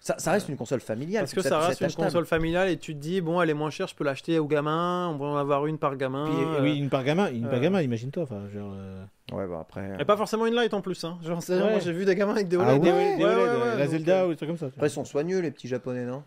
Ça, 0.00 0.16
ça 0.18 0.32
reste 0.32 0.50
une 0.50 0.56
console 0.58 0.80
familiale. 0.80 1.22
Parce 1.22 1.32
que 1.32 1.40
ça 1.40 1.58
reste 1.60 1.80
une 1.80 1.86
achetable. 1.86 2.04
console 2.04 2.26
familiale 2.26 2.68
et 2.68 2.76
tu 2.76 2.92
te 2.94 2.98
dis, 3.00 3.22
bon, 3.22 3.40
elle 3.40 3.48
est 3.48 3.54
moins 3.54 3.70
chère, 3.70 3.86
je 3.88 3.94
peux 3.94 4.04
l'acheter 4.04 4.38
aux 4.38 4.46
gamins, 4.46 5.08
on 5.08 5.16
va 5.16 5.24
en 5.24 5.36
avoir 5.38 5.64
une 5.66 5.78
par 5.78 5.96
gamin. 5.96 6.26
Puis, 6.26 6.34
euh, 6.44 6.62
oui, 6.62 6.76
une 6.76 6.90
par 6.90 7.02
gamin, 7.04 7.30
une 7.32 7.44
par 7.48 7.54
euh, 7.54 7.60
gamin, 7.60 7.80
imagine-toi. 7.80 8.24
Enfin, 8.24 8.46
genre, 8.52 8.74
euh, 8.76 9.02
Ouais, 9.32 9.46
bah 9.48 9.60
après. 9.62 9.96
Et 9.98 10.04
pas 10.04 10.18
forcément 10.18 10.44
une 10.46 10.52
light 10.52 10.74
en 10.74 10.82
plus. 10.82 11.02
Hein. 11.04 11.16
Genre, 11.24 11.42
c'est- 11.42 11.54
Ouais. 11.54 11.70
Moi 11.70 11.78
j'ai 11.78 11.92
vu 11.94 12.04
des 12.04 12.14
gamins 12.14 12.32
avec 12.34 12.48
des 12.48 12.58
Ah 12.58 12.72
OLED. 12.74 12.82
des, 12.82 12.90
ouais 12.90 13.16
des 13.16 13.24
Ouais, 13.24 13.30
OLED, 13.34 13.38
ouais, 13.62 13.62
ouais, 13.70 13.78
la 13.78 13.86
Zelda 13.86 14.22
euh, 14.24 14.26
ou 14.26 14.30
des 14.32 14.36
trucs 14.36 14.50
comme 14.50 14.58
ça. 14.58 14.66
Après, 14.66 14.88
ils 14.88 14.90
sont 14.90 15.06
soigneux, 15.06 15.40
les 15.40 15.50
petits 15.50 15.68
japonais, 15.68 16.04
non? 16.04 16.22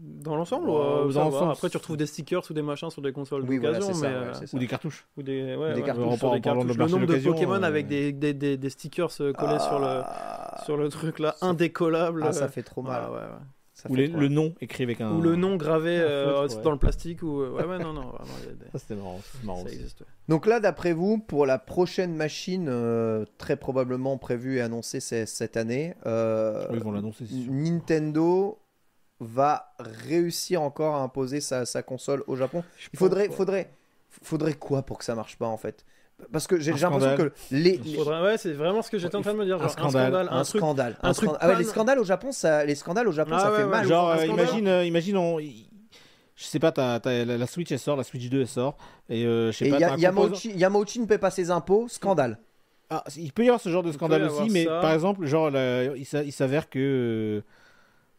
Dans 0.00 0.36
l'ensemble, 0.36 0.68
Ouais, 0.70 0.76
euh, 0.76 1.12
dans 1.12 1.24
l'ensemble, 1.24 1.52
Après, 1.52 1.68
tu 1.68 1.76
retrouves 1.76 1.96
des 1.96 2.06
stickers 2.06 2.42
ou 2.48 2.52
des 2.52 2.62
machins 2.62 2.88
sur 2.90 3.02
des 3.02 3.12
consoles 3.12 3.42
Oui, 3.48 3.58
voilà, 3.58 3.78
d'occasion. 3.78 3.94
c'est 3.94 4.00
ça, 4.00 4.08
mais, 4.10 4.16
ouais, 4.16 4.36
euh. 4.44 4.46
Ou 4.52 4.58
des 4.60 4.66
cartouches. 4.68 5.06
ou 5.16 5.22
des, 5.22 5.56
ouais, 5.56 5.74
Des 5.74 5.80
ouais, 5.80 5.86
cartouches. 5.86 6.18
sur 6.18 6.28
En 6.28 6.32
des 6.34 6.38
de 6.38 6.44
cartouches. 6.44 6.76
Le 6.76 6.86
nombre 6.86 7.06
de 7.06 7.16
Pokémon 7.16 7.52
euh, 7.54 7.62
avec 7.62 7.86
des, 7.88 8.12
des, 8.12 8.32
des, 8.34 8.56
des 8.56 8.70
stickers 8.70 9.10
euh, 9.20 9.32
collés 9.32 9.58
sur, 9.58 9.78
le, 9.80 9.86
Ah. 10.04 10.62
sur 10.64 10.76
le 10.76 10.88
truc 10.88 11.18
là, 11.18 11.34
indécollable. 11.40 12.22
Ah, 12.24 12.32
ça 12.32 12.48
fait 12.48 12.62
trop 12.62 12.82
mal. 12.82 13.10
Ouais, 13.10 13.16
ouais, 13.16 13.22
ouais. 13.22 13.28
Ça 13.74 13.88
Ou 13.90 13.94
fait 13.94 14.00
les- 14.02 14.08
trop 14.10 14.18
le 14.20 14.26
mal. 14.28 14.34
nom 14.34 14.54
écrit 14.60 14.82
avec 14.84 15.00
un. 15.00 15.12
Ou 15.16 15.20
le 15.20 15.36
nom 15.36 15.54
gravé 15.56 15.98
euh, 16.00 16.46
dans 16.64 16.72
le 16.72 16.78
plastique. 16.78 17.22
Ou... 17.22 17.42
Ouais, 17.44 17.64
ouais, 17.64 17.78
non, 17.78 17.92
non, 17.92 18.12
Ça, 18.72 18.78
c'était 18.78 18.94
marrant. 18.96 19.20
marrant 19.44 19.62
ça 19.66 19.72
existe. 19.72 20.00
ouais. 20.00 20.06
Donc 20.28 20.46
là, 20.46 20.58
d'après 20.60 20.92
vous, 20.92 21.18
pour 21.18 21.46
la 21.46 21.58
prochaine 21.58 22.14
machine, 22.14 22.66
euh, 22.68 23.24
très 23.38 23.56
probablement 23.56 24.16
prévue 24.18 24.56
et 24.58 24.60
annoncée 24.60 24.98
cette 25.00 25.56
année, 25.56 25.94
euh, 26.06 26.66
Oui, 26.70 26.76
ils 26.78 26.82
vont 26.84 26.90
l'annoncer, 26.92 27.24
c'est 27.26 27.34
sûr. 27.34 27.52
Nintendo 27.52 28.58
va 29.20 29.74
réussir 29.78 30.62
encore 30.62 30.94
à 30.96 31.00
imposer 31.00 31.40
sa, 31.40 31.66
sa 31.66 31.82
console 31.82 32.22
au 32.26 32.36
Japon. 32.36 32.62
Je 32.78 32.88
Il 32.92 32.98
faudrait, 32.98 33.28
faudrait, 33.28 33.70
faudrait 34.22 34.54
quoi 34.54 34.82
pour 34.82 34.98
que 34.98 35.04
ça 35.04 35.14
marche 35.14 35.36
pas 35.36 35.46
en 35.46 35.56
fait? 35.56 35.84
Parce 36.32 36.46
que 36.48 36.58
j'ai 36.58 36.72
l'impression 36.72 37.16
que 37.16 37.32
les, 37.52 37.76
les- 37.78 37.94
Faudrait- 37.96 38.22
Ouais, 38.22 38.38
c'est 38.38 38.52
vraiment 38.52 38.82
ce 38.82 38.90
que 38.90 38.98
j'étais 38.98 39.14
en 39.16 39.22
train 39.22 39.34
de 39.34 39.38
me 39.38 39.44
dire. 39.44 39.62
Un 39.62 39.68
scandale, 39.68 40.28
un, 40.30 40.42
truc. 40.42 40.60
scandale, 40.60 40.96
un 41.02 41.10
un 41.10 41.12
truc 41.12 41.28
scandale. 41.30 41.38
Ah 41.40 41.48
ouais, 41.48 41.58
les 41.58 41.64
scandales 41.64 41.98
au 42.00 42.04
Japon, 42.04 42.32
ça, 42.32 42.64
les 42.64 42.74
scandales 42.74 43.06
au 43.06 43.12
Japon, 43.12 43.30
Ah 43.34 43.38
ça 43.38 43.50
ouais, 43.52 43.56
fait 43.58 43.64
ouais. 43.64 43.70
mal. 43.70 43.86
Genre, 43.86 44.10
euh, 44.10 44.26
imagine, 44.26 44.66
euh, 44.68 44.84
imagine, 44.84 45.16
on- 45.16 45.38
je 45.38 46.44
sais 46.44 46.58
pas, 46.58 46.72
t'as, 46.72 46.98
t'as 47.00 47.24
la, 47.24 47.38
la 47.38 47.46
Switch 47.46 47.70
elle 47.70 47.78
sort, 47.78 47.96
la 47.96 48.02
Switch 48.04 48.28
2 48.28 48.40
elle 48.40 48.48
sort, 48.48 48.76
et 49.08 49.24
euh, 49.26 49.52
je 49.52 49.58
sais 49.58 49.66
Et 49.68 49.70
pas, 49.70 49.96
Yamauchi, 49.96 50.52
Yamauchi 50.56 51.00
ne 51.00 51.06
paie 51.06 51.18
pas 51.18 51.30
ses 51.30 51.50
impôts, 51.52 51.86
scandale. 51.88 52.38
Ah, 52.90 53.04
il 53.16 53.32
peut 53.32 53.44
y 53.44 53.48
avoir 53.48 53.60
ce 53.60 53.68
genre 53.68 53.82
de 53.82 53.92
scandale 53.92 54.24
aussi, 54.24 54.50
mais 54.50 54.64
ça. 54.64 54.80
par 54.80 54.92
exemple, 54.92 55.24
genre, 55.26 55.50
il 55.54 56.32
s'avère 56.32 56.68
que. 56.68 57.42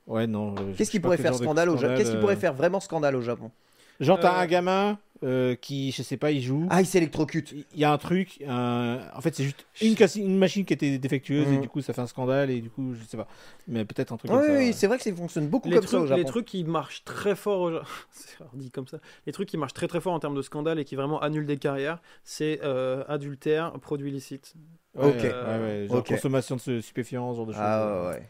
Ouais, 0.10 0.28
non. 0.28 0.56
euh, 0.60 0.74
Qu'est-ce 0.76 0.92
qui 0.92 1.00
pourrait 1.00 1.18
faire 1.18 1.36
scandale 1.36 1.70
au 1.70 1.78
Japon 1.78 1.94
Qu'est-ce 1.98 2.12
qui 2.12 2.18
pourrait 2.18 2.36
faire 2.36 2.54
vraiment 2.54 2.80
scandale 2.80 3.16
au 3.16 3.22
Japon? 3.22 3.52
Genre, 4.00 4.20
t'as 4.20 4.32
Euh, 4.34 4.42
un 4.44 4.46
gamin 4.48 4.98
euh, 5.24 5.56
qui, 5.56 5.92
je 5.92 6.02
sais 6.04 6.16
pas, 6.16 6.32
il 6.32 6.42
joue. 6.42 6.66
Ah, 6.70 6.80
il 6.82 6.86
s'électrocute. 6.86 7.52
Il 7.74 7.80
y 7.80 7.84
a 7.84 7.92
un 7.92 7.98
truc, 7.98 8.42
un- 8.48 9.00
en 9.14 9.20
fait, 9.22 9.36
c'est 9.36 9.44
juste 9.44 9.66
une, 9.82 9.94
cassi- 9.96 10.22
une 10.22 10.38
machine 10.38 10.64
qui 10.64 10.74
était 10.74 10.98
défectueuse 10.98 11.46
et 11.48 11.56
Mhm. 11.56 11.62
du 11.62 11.68
coup, 11.68 11.82
ça 11.82 11.92
fait 11.92 12.00
un 12.02 12.08
scandale 12.08 12.50
et 12.50 12.62
du 12.62 12.70
coup, 12.70 12.94
je 12.94 13.04
sais 13.06 13.18
pas. 13.18 13.28
Mais 13.68 13.84
peut-être 13.84 14.14
un 14.14 14.18
truc 14.18 14.32
Oui, 14.32 14.38
comme 14.48 14.56
oui, 14.56 14.74
c'est 14.74 14.88
vrai 14.88 14.98
que 14.98 15.04
ça 15.04 15.14
fonctionne 15.14 15.48
beaucoup 15.50 15.68
les 15.68 15.76
comme 15.76 15.84
trucs, 15.84 15.92
ça 16.00 16.04
au 16.04 16.08
Japon. 16.08 16.22
les 16.22 16.26
trucs 16.26 16.46
qui 16.46 16.64
marchent 16.64 17.04
très 17.04 17.36
fort 17.36 17.62
au 17.62 17.72
c'est 18.12 18.38
dit 18.54 18.72
comme 18.72 18.88
ça 18.88 19.00
les 19.26 19.34
trucs 19.34 19.50
qui 19.50 19.58
marchent 19.58 19.74
très 19.74 19.88
très 19.90 20.00
fort 20.00 20.14
en 20.14 20.20
termes 20.20 20.36
de 20.36 20.42
scandale 20.42 20.80
et 20.80 20.86
qui 20.86 20.96
vraiment 20.96 21.20
annulent 21.22 21.46
des 21.46 21.58
carrières 21.58 22.00
c'est 22.24 22.62
euh, 22.64 23.04
adultère 23.10 23.74
produit 23.82 24.10
illicite 24.10 24.54
Ouais, 24.96 25.06
Ok. 25.06 25.22
ouais, 25.24 25.32
ouais, 25.34 25.88
genre 25.90 26.04
consommation 26.04 26.56
de 26.56 26.62
ce 26.62 26.82
stupéfiant, 26.82 27.32
ce 27.34 27.38
genre 27.38 27.46
de 27.46 27.52
choses. 27.54 27.62
Ah 27.62 27.86
ouais, 28.04 28.08
ouais. 28.16 28.28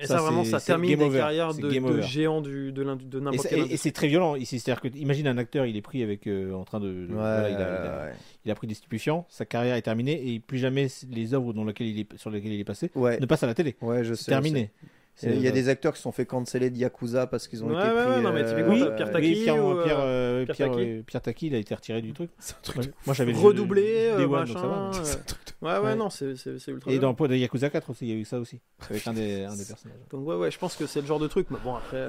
Et 0.00 0.06
Ça, 0.06 0.16
ça, 0.16 0.22
vraiment 0.22 0.44
c'est- 0.44 0.50
ça 0.50 0.60
termine 0.60 0.96
des 0.96 1.04
over. 1.04 1.18
carrières 1.18 1.54
de, 1.54 1.68
de 1.68 2.00
géants 2.02 2.40
du, 2.40 2.72
de, 2.72 2.82
de 2.82 3.20
n'importe 3.20 3.48
quelle 3.48 3.58
et- 3.70 3.74
et 3.74 3.76
c'est 3.76 3.92
très 3.92 4.08
violent 4.08 4.34
ici, 4.36 4.58
c'est-à-dire 4.58 4.80
que 4.80 4.88
imagine 4.96 5.26
un 5.26 5.38
acteur, 5.38 5.66
il 5.66 5.76
est 5.76 5.82
pris 5.82 6.02
avec 6.02 6.26
euh, 6.26 6.52
en 6.54 6.64
train 6.64 6.80
de, 6.80 6.86
de- 6.88 7.06
Ouais, 7.08 7.14
voilà, 7.14 7.48
il, 7.50 7.54
a, 7.54 7.58
il 7.58 7.62
a- 7.62 8.04
ouais, 8.06 8.12
il 8.44 8.50
a 8.50 8.54
pris 8.54 8.66
des 8.66 8.74
stupéfiants, 8.74 9.26
sa 9.28 9.44
carrière 9.44 9.76
est 9.76 9.82
terminée 9.82 10.32
et 10.34 10.40
plus 10.40 10.58
jamais 10.58 10.86
les 11.10 11.34
œuvres 11.34 11.52
dans 11.52 11.64
lesquelles 11.64 11.88
il 11.88 12.00
est, 12.00 12.16
sur 12.16 12.30
lesquelles 12.30 12.52
il 12.52 12.60
est 12.60 12.64
passé 12.64 12.90
ouais. 12.94 13.20
ne 13.20 13.26
passent 13.26 13.42
à 13.42 13.46
la 13.46 13.54
télé. 13.54 13.76
Ouais, 13.82 14.02
je 14.04 14.14
sais. 14.14 14.26
terminé. 14.30 14.70
je 14.82 14.86
sais. 14.86 14.92
Il 15.22 15.40
y 15.40 15.48
a 15.48 15.50
des 15.50 15.68
acteurs 15.68 15.92
qui 15.92 15.98
se 15.98 16.02
sont 16.04 16.12
fait 16.12 16.24
canceller 16.26 16.70
de 16.70 16.76
Yakuza 16.76 17.26
parce 17.26 17.46
qu'ils 17.48 17.62
ont 17.64 17.68
Ouais, 17.68 17.74
été 17.74 17.94
ouais, 17.94 18.02
pris. 18.04 18.10
ouais, 18.16 18.20
non, 18.22 18.32
mais 18.32 18.42
euh, 18.42 18.48
typiquement, 18.48 18.72
Oui, 18.74 18.80
t'as 18.80 18.90
Pierre 18.96 19.10
Taki 19.10 19.26
oui, 19.28 19.42
Pierre, 19.42 19.64
ou, 19.64 19.70
euh, 19.72 19.82
Pierre, 19.84 19.96
euh, 20.00 20.44
Pierre 20.44 20.56
Pierre, 20.56 20.70
Taki. 20.70 20.82
euh, 20.82 21.02
Pierre 21.02 21.22
Taki, 21.22 21.46
il 21.48 21.54
a 21.54 21.58
été 21.58 21.74
retiré 21.74 22.00
du 22.02 22.12
truc. 22.12 22.30
C'est 22.38 22.54
un 22.56 22.60
truc 22.62 22.76
Ouais. 22.78 22.86
de 22.86 22.92
Moi 23.06 23.14
j'avais 23.14 23.32
le- 23.32 23.38
redoublé 23.38 23.82
le 23.82 24.12
euh, 24.12 24.16
Day 24.18 24.24
One, 24.24 24.44
donc 24.46 24.58
ça 24.58 24.66
va. 24.66 24.86
machin 24.88 25.02
euh, 25.02 25.66
ouais 25.66 25.72
ouais 25.78 25.80
Ouais. 25.90 25.94
non 25.96 26.08
c'est 26.10 26.26
ultra 26.68 26.90
Et 26.90 26.94
bien. 26.94 27.00
dans 27.00 27.14
Pod 27.14 27.30
Yakuza 27.30 27.68
4 27.70 27.90
aussi, 27.90 28.06
il 28.06 28.10
y 28.10 28.16
a 28.16 28.16
eu 28.20 28.24
ça 28.24 28.38
aussi, 28.40 28.60
avec 28.88 29.06
un 29.06 29.12
des, 29.12 29.44
un 29.44 29.54
des 29.56 29.64
personnages. 29.64 29.98
donc 30.10 30.26
ouais 30.26 30.36
ouais 30.36 30.50
je 30.50 30.58
pense 30.58 30.74
que 30.76 30.86
c'est 30.86 31.00
le 31.02 31.06
genre 31.06 31.18
de 31.18 31.26
truc 31.28 31.48
mais 31.50 31.58
bon 31.62 31.74
après 31.74 31.98
euh, 31.98 32.08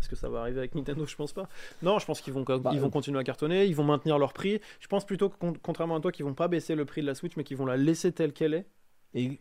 est-ce 0.00 0.08
que 0.08 0.16
ça 0.16 0.28
va 0.28 0.40
arriver 0.42 0.58
avec 0.58 0.74
Nintendo? 0.74 1.06
Je 1.06 1.16
pense 1.16 1.32
pas 1.32 1.48
non 1.82 1.98
je 1.98 2.06
pense 2.06 2.20
qu'ils 2.20 2.32
vont 2.34 2.42
Bah, 2.42 2.70
ils 2.72 2.78
vont 2.80 2.86
euh, 2.86 2.90
continuer 2.90 3.18
à 3.18 3.24
cartonner 3.24 3.64
ils 3.64 3.74
vont 3.74 3.84
maintenir 3.84 4.18
leur 4.18 4.32
prix 4.32 4.60
je 4.80 4.86
pense 4.86 5.04
plutôt 5.06 5.28
que 5.28 5.36
con- 5.38 5.54
contrairement 5.62 5.96
à 5.96 6.00
toi 6.00 6.12
qu'ils 6.12 6.24
vont 6.24 6.34
pas 6.34 6.46
baisser 6.46 6.74
le 6.74 6.84
prix 6.84 7.00
de 7.00 7.06
la 7.06 7.14
Switch 7.14 7.36
mais 7.36 7.42
qu'ils 7.44 7.56
vont 7.56 7.66
la 7.66 7.76
laisser 7.76 8.12
telle 8.12 8.32
qu'elle 8.32 8.54
est 8.54 8.66
Et, 9.14 9.40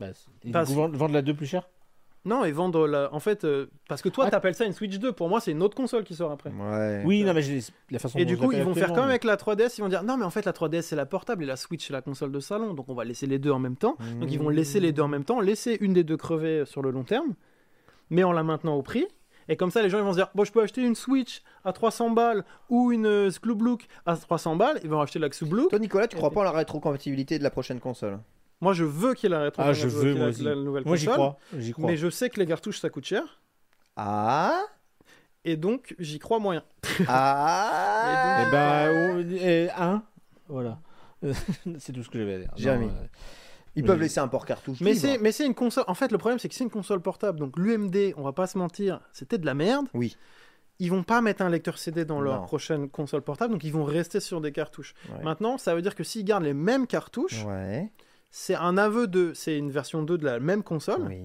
bah, 0.00 0.08
et 0.44 0.50
Parce- 0.50 0.68
coup, 0.68 0.74
vendre, 0.74 0.96
vendre 0.96 1.14
la 1.14 1.22
2 1.22 1.34
plus 1.34 1.46
cher? 1.46 1.68
Non 2.26 2.44
et 2.44 2.52
vendre 2.52 2.86
la 2.86 3.08
en 3.14 3.18
fait 3.20 3.44
euh, 3.44 3.70
parce 3.88 4.02
que 4.02 4.10
toi 4.10 4.24
Ah. 4.26 4.30
t'appelles 4.30 4.54
ça 4.54 4.66
une 4.66 4.74
Switch 4.74 4.98
2 4.98 5.10
pour 5.12 5.30
moi 5.30 5.40
c'est 5.40 5.52
une 5.52 5.62
autre 5.62 5.74
console 5.74 6.04
qui 6.04 6.14
sort 6.14 6.30
après 6.30 6.50
Ouais. 6.50 7.02
Oui, 7.06 7.22
non, 7.24 7.32
mais 7.32 7.40
j'ai- 7.40 7.60
la 7.90 7.98
façon 7.98 8.18
Et 8.18 8.24
dont 8.26 8.28
du 8.28 8.34
je 8.34 8.38
coup, 8.40 8.50
l'appelle 8.50 8.60
ils 8.60 8.64
vont 8.66 8.74
faire 8.74 8.82
actuellement, 8.84 9.02
comme 9.04 9.08
avec 9.08 9.24
la 9.24 9.36
3DS, 9.38 9.78
ils 9.78 9.80
vont 9.80 9.88
dire 9.88 10.02
non, 10.02 10.18
mais 10.18 10.24
en 10.26 10.30
fait, 10.30 10.44
la 10.44 10.52
3DS 10.52 10.82
c'est 10.82 10.96
la 10.96 11.06
portable 11.06 11.44
et 11.44 11.46
la 11.46 11.56
Switch 11.56 11.86
c'est 11.86 11.94
la 11.94 12.02
console 12.02 12.30
de 12.30 12.40
salon, 12.40 12.74
donc 12.74 12.90
on 12.90 12.94
va 12.94 13.04
laisser 13.04 13.26
les 13.26 13.38
deux 13.38 13.50
en 13.52 13.58
même 13.58 13.76
temps. 13.76 13.96
Donc 14.20 14.30
ils 14.30 14.38
vont 14.38 14.50
laisser 14.50 14.80
les 14.80 14.92
deux 14.92 15.00
en 15.00 15.08
même 15.08 15.24
temps, 15.24 15.40
laisser 15.40 15.78
une 15.80 15.94
des 15.94 16.04
deux 16.04 16.18
crever 16.18 16.64
sur 16.66 16.82
le 16.82 16.90
long 16.90 17.04
terme, 17.04 17.32
mais 18.10 18.22
en 18.22 18.32
la 18.32 18.42
maintenant 18.42 18.74
au 18.74 18.82
prix. 18.82 19.06
Et 19.48 19.56
comme 19.56 19.70
ça, 19.70 19.80
les 19.80 19.88
gens 19.88 19.96
ils 19.98 20.04
vont 20.04 20.12
se 20.12 20.18
dire 20.18 20.28
bon, 20.34 20.44
je 20.44 20.52
peux 20.52 20.60
acheter 20.62 20.82
une 20.82 20.94
Switch 20.94 21.40
à 21.64 21.72
300 21.72 22.10
balles 22.10 22.44
ou 22.68 22.92
une 22.92 23.06
euh, 23.06 23.30
Xublook 23.30 23.86
à 24.04 24.14
300 24.16 24.56
balles. 24.56 24.78
Ils 24.84 24.90
vont 24.90 25.00
acheter 25.00 25.18
la 25.18 25.30
Xublook. 25.30 25.70
Toi, 25.70 25.78
Nicolas, 25.78 26.06
tu 26.06 26.16
crois 26.16 26.30
pas 26.30 26.40
en 26.40 26.44
la 26.44 26.52
rétrocompatibilité 26.52 27.38
de 27.38 27.42
la 27.44 27.50
prochaine 27.50 27.80
console? 27.80 28.18
Moi, 28.60 28.72
je 28.74 28.84
veux 28.84 29.14
qu'il 29.14 29.30
y 29.30 29.32
ait 29.32 29.36
la 29.36 29.42
rétro. 29.44 29.62
Ah, 29.64 29.72
je 29.72 29.88
veux, 29.88 30.12
moi 30.14 30.24
la- 30.24 30.28
aussi. 30.28 30.42
la 30.42 30.54
nouvelle 30.54 30.84
Moi 30.84 30.96
j'y 30.96 31.06
console. 31.06 31.18
crois, 31.18 31.38
j'y 31.58 31.72
crois. 31.72 31.86
Mais 31.90 31.96
je 31.96 32.10
sais 32.10 32.28
que 32.30 32.38
les 32.40 32.46
cartouches 32.46 32.78
ça 32.80 32.90
coûte 32.90 33.04
cher. 33.06 33.40
Ah 33.96 34.60
Et 35.44 35.56
donc, 35.56 35.94
j'y 35.98 36.18
crois 36.18 36.38
moyen. 36.38 36.62
Ah 37.08 38.44
Eh 38.46 38.50
ben, 38.50 39.26
eh, 39.40 39.68
un, 39.76 40.02
voilà. 40.48 40.78
c'est 41.78 41.92
tout 41.92 42.02
ce 42.02 42.08
que 42.10 42.18
j'avais 42.18 42.34
à 42.34 42.38
dire. 42.38 42.50
Jérémy. 42.56 42.86
Non, 42.86 42.92
euh, 42.92 43.06
Ils 43.76 43.82
Mais- 43.82 43.86
peuvent 43.86 44.00
laisser 44.00 44.20
un 44.20 44.28
port 44.28 44.44
cartouche. 44.46 44.80
Mais 44.80 44.94
c'est, 44.94 45.18
mais 45.18 45.32
c'est 45.32 45.46
une 45.46 45.54
console. 45.54 45.84
En 45.86 45.94
fait, 45.94 46.12
le 46.12 46.18
problème, 46.18 46.38
c'est 46.38 46.48
que 46.48 46.54
c'est 46.54 46.64
une 46.64 46.70
console 46.70 47.00
portable. 47.00 47.38
Donc, 47.38 47.56
l'UMD, 47.58 48.14
on 48.16 48.22
va 48.22 48.32
pas 48.32 48.46
se 48.46 48.58
mentir, 48.58 49.00
c'était 49.12 49.38
de 49.38 49.46
la 49.46 49.54
merde. 49.54 49.86
Oui. 49.94 50.16
Ils 50.78 50.90
vont 50.90 51.02
pas 51.02 51.20
mettre 51.20 51.42
un 51.42 51.50
lecteur 51.50 51.76
CD 51.78 52.04
dans 52.06 52.20
leur 52.22 52.40
Non. 52.40 52.46
prochaine 52.46 52.88
console 52.88 53.20
portable, 53.22 53.52
donc 53.52 53.64
ils 53.64 53.72
vont 53.72 53.84
rester 53.84 54.18
sur 54.18 54.40
des 54.40 54.50
cartouches. 54.50 54.94
Ouais. 55.14 55.22
Maintenant, 55.22 55.58
ça 55.58 55.74
veut 55.74 55.82
dire 55.82 55.94
que 55.94 56.04
s'ils 56.04 56.24
gardent 56.24 56.44
les 56.44 56.54
mêmes 56.54 56.86
cartouches, 56.86 57.44
Ouais. 57.44 57.90
C'est 58.30 58.54
un 58.54 58.78
aveu 58.78 59.06
de. 59.06 59.32
C'est 59.34 59.56
une 59.56 59.70
version 59.70 60.02
2 60.02 60.18
de 60.18 60.24
la 60.24 60.40
même 60.40 60.62
console. 60.62 61.02
Oui. 61.08 61.20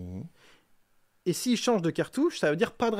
Et 1.27 1.34
s'ils 1.34 1.57
changent 1.57 1.82
de 1.82 1.90
cartouche, 1.90 2.40
ça 2.40 2.52
veut 2.52 2.56
dire 2.56 2.72
pas 2.72 2.91
de, 2.91 2.95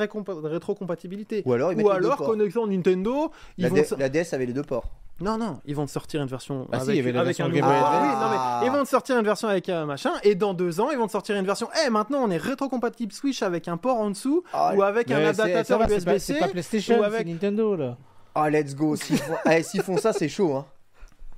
rétrocompatibilité. 0.48 1.42
Ou 1.46 1.52
alors, 1.52 1.72
ils 1.72 1.80
Ou 1.80 1.90
alors, 1.90 2.16
connexion 2.16 2.66
Nintendo, 2.66 3.30
ils 3.56 3.62
La, 3.62 3.68
vont. 3.68 3.76
DS 3.76 4.32
avait 4.34 4.46
les 4.46 4.52
deux 4.52 4.64
ports. 4.64 4.90
Non, 5.20 5.38
non, 5.38 5.60
ils 5.64 5.74
vont 5.74 5.86
te 5.86 5.90
sortir 5.90 6.20
une 6.20 6.28
version 6.28 6.66
si, 6.70 6.76
avec, 6.76 6.88
il 6.88 6.96
y 6.96 6.98
avait 6.98 7.12
la 7.12 7.20
avec 7.20 7.38
version 7.38 7.46
un 7.46 7.48
Game 7.50 7.64
Ah, 7.66 7.70
oui, 8.02 8.08
Advance. 8.08 8.22
non, 8.24 8.30
mais 8.30 8.36
Ah. 8.38 8.62
ils 8.64 8.70
vont 8.70 8.82
te 8.84 8.88
sortir 8.88 9.18
une 9.18 9.24
version 9.24 9.48
avec 9.48 9.68
un 9.70 9.86
machin, 9.86 10.10
et 10.24 10.34
dans 10.34 10.52
deux 10.52 10.78
ans, 10.80 10.90
ils 10.90 10.98
vont 10.98 11.06
te 11.06 11.12
sortir 11.12 11.36
une 11.36 11.46
version. 11.46 11.68
Eh, 11.86 11.88
maintenant, 11.88 12.18
on 12.22 12.30
est 12.30 12.36
rétrocompatible 12.36 13.12
Switch 13.12 13.42
avec 13.42 13.66
un 13.68 13.78
port 13.78 13.96
en 13.98 14.10
dessous, 14.10 14.42
Ah, 14.52 14.74
ou 14.76 14.82
avec 14.82 15.10
un 15.10 15.24
adaptateur 15.24 15.80
USB-C. 15.88 16.18
C'est 16.18 16.38
pas 16.38 16.48
PlayStation, 16.48 17.00
ou 17.00 17.02
avec- 17.02 17.20
c'est 17.20 17.32
Nintendo 17.32 17.76
là. 17.76 17.96
Ah, 18.34 18.50
let's 18.50 18.74
go. 18.74 18.94
S'ils 18.96 19.16
font... 19.16 19.36
eh, 19.50 19.62
s'ils 19.62 19.82
font 19.82 19.96
ça, 19.96 20.12
c'est 20.12 20.28
chaud. 20.28 20.54
Hein. 20.54 20.66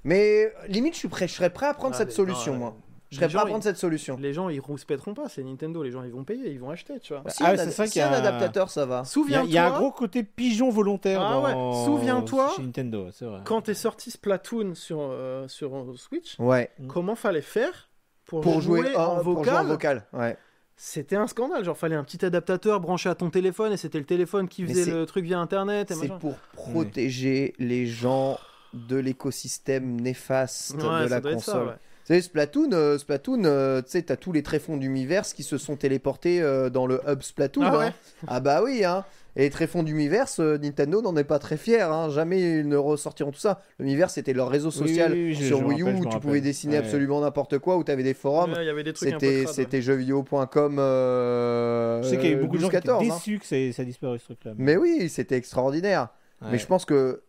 Mais 0.08 0.44
euh, 0.46 0.66
limite, 0.68 0.94
je, 0.94 0.98
suis 1.00 1.08
prêt, 1.08 1.28
je 1.28 1.34
serais 1.34 1.50
prêt 1.50 1.66
à 1.66 1.74
prendre 1.74 1.94
Ah, 1.94 1.98
cette 1.98 2.08
mais 2.08 2.14
solution, 2.14 2.52
non, 2.54 2.58
moi. 2.58 2.68
euh, 2.76 2.82
Je 3.10 3.16
serais 3.16 3.26
les 3.26 3.32
prêt 3.34 3.42
à 3.42 3.46
prendre 3.46 3.60
ils- 3.60 3.62
cette 3.62 3.76
solution. 3.76 4.16
Les 4.20 4.32
gens, 4.32 4.48
ils 4.48 4.58
rouspèteront 4.60 5.14
pas, 5.14 5.28
c'est 5.28 5.42
Nintendo, 5.42 5.82
les 5.82 5.90
gens, 5.90 6.02
ils 6.02 6.10
vont 6.12 6.24
payer, 6.24 6.50
ils 6.50 6.58
vont 6.60 6.70
acheter, 6.70 6.98
tu 7.00 7.12
vois. 7.14 7.22
Si, 7.30 7.42
Ah 7.44 7.56
c'est 7.56 7.70
ça 7.70 7.86
si 7.86 7.92
qu'il 7.92 8.00
y 8.00 8.02
a 8.02 8.10
un 8.10 8.14
adaptateur, 8.14 8.70
ça 8.70 8.86
va. 8.86 8.96
Il 8.96 8.98
y, 8.98 9.00
a, 9.00 9.04
Souviens-toi, 9.04 9.46
il 9.48 9.52
y 9.52 9.58
a 9.58 9.66
un 9.74 9.78
gros 9.78 9.90
côté 9.92 10.22
pigeon 10.22 10.70
volontaire 10.70 11.20
Ah 11.20 11.40
ouais, 11.40 11.84
souviens-toi, 11.84 12.52
chez 12.56 12.62
Nintendo, 12.62 13.08
c'est 13.12 13.24
vrai. 13.24 13.40
quand 13.44 13.68
est 13.68 13.74
sorti 13.74 14.10
Splatoon 14.10 14.74
sur, 14.74 14.98
euh, 15.00 15.46
sur 15.48 15.74
euh, 15.76 15.94
Switch, 15.96 16.38
Ouais. 16.38 16.70
comment 16.88 17.14
fallait 17.14 17.40
faire 17.40 17.88
pour, 18.26 18.40
Pour 18.42 18.60
jouer, 18.60 18.94
en 18.96 19.16
pour 19.16 19.24
jouer 19.24 19.34
vocal 19.34 19.56
en 19.66 19.68
vocal. 19.68 20.04
Ouais. 20.12 20.36
C'était 20.80 21.16
un 21.16 21.26
scandale, 21.26 21.64
genre 21.64 21.76
fallait 21.76 21.96
un 21.96 22.04
petit 22.04 22.24
adaptateur 22.24 22.78
branché 22.78 23.08
à 23.08 23.14
ton 23.16 23.30
téléphone 23.30 23.72
et 23.72 23.76
c'était 23.76 23.98
le 23.98 24.04
téléphone 24.04 24.46
qui 24.48 24.64
faisait 24.64 24.90
le 24.92 25.06
truc 25.06 25.24
via 25.24 25.40
internet 25.40 25.90
et 25.90 25.94
C'est 25.94 26.08
pour 26.18 26.36
protéger 26.52 27.54
les 27.58 27.86
gens 27.86 28.38
de 28.74 28.96
l'écosystème 28.96 30.00
néfaste 30.00 30.74
Ouais, 30.74 31.04
de 31.04 31.10
la 31.10 31.20
console. 31.20 31.66
ouais. 31.68 31.72
savez, 32.04 32.22
Splatoon, 32.22 32.70
euh, 32.72 32.98
Splatoon 32.98 33.44
euh, 33.44 33.80
tu 33.82 33.90
sais, 33.90 34.02
t'as 34.02 34.16
tous 34.16 34.32
les 34.32 34.42
tréfonds 34.42 34.76
d'Umiverse 34.76 35.32
qui 35.34 35.42
se 35.42 35.58
sont 35.58 35.76
téléportés 35.76 36.40
euh, 36.42 36.70
dans 36.70 36.86
le 36.86 37.00
hub 37.08 37.22
Splatoon. 37.22 37.62
Ah 37.64 37.72
hein. 37.74 37.78
ouais 37.78 37.92
Ah 38.26 38.40
bah 38.40 38.62
oui, 38.62 38.84
hein. 38.84 39.04
Et 39.36 39.42
les 39.42 39.50
tréfonds 39.50 39.84
d'Umiverse, 39.84 40.40
euh, 40.40 40.58
Nintendo 40.58 41.00
n'en 41.00 41.14
est 41.16 41.22
pas 41.22 41.38
très 41.38 41.56
fier. 41.56 41.92
Hein. 41.92 42.10
Jamais 42.10 42.40
ils 42.60 42.66
ne 42.68 42.76
ressortiront 42.76 43.30
tout 43.30 43.38
ça. 43.38 43.62
L'Umiverse, 43.78 44.14
c'était 44.14 44.32
leur 44.32 44.48
réseau 44.48 44.70
Oui, 44.70 44.76
oui, 44.80 44.88
social 44.88 45.12
oui, 45.12 45.36
sur 45.36 45.64
Wii 45.64 45.80
U 45.82 45.84
où 45.84 45.86
tu 46.00 46.04
rappelle. 46.06 46.20
pouvais 46.20 46.40
dessiner 46.40 46.72
Ouais. 46.72 46.78
absolument 46.84 47.20
n'importe 47.20 47.58
quoi, 47.58 47.76
où 47.76 47.84
t'avais 47.84 48.02
des 48.02 48.14
forums. 48.14 48.52
Ouais, 48.52 48.64
Il 48.64 48.66
y 48.66 48.70
avait 48.70 48.82
des 48.82 48.92
trucs 48.94 49.10
C'était 49.10 49.46
c'était 49.46 49.80
jeuxvideo.com. 49.80 50.78
Euh, 50.80 52.02
Je 52.02 52.08
sais 52.08 52.16
qu'il 52.18 52.30
y 52.30 52.32
avait 52.32 52.42
beaucoup 52.42 52.56
de 52.56 52.62
gens 52.62 52.68
qui 52.68 52.76
étaient 52.76 52.88
12-14, 52.88 52.96
hein. 53.10 53.14
déçus 53.14 53.38
que 53.38 53.46
ça, 53.46 53.56
ça 53.72 53.82
a 53.82 53.84
disparu 53.84 54.18
ce 54.18 54.24
truc-là. 54.24 54.52
Mais 54.56 54.76
oui, 54.76 55.08
c'était 55.08 55.36
extraordinaire. 55.36 56.08
Ouais. 56.42 56.48
Mais 56.52 56.58
je 56.58 56.66
pense 56.66 56.84
que 56.84 57.22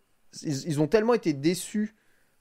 ils, 0.43 0.68
ils 0.68 0.81
ont 0.81 0.88
tellement 0.88 1.14
été 1.14 1.34
déçus 1.34 1.95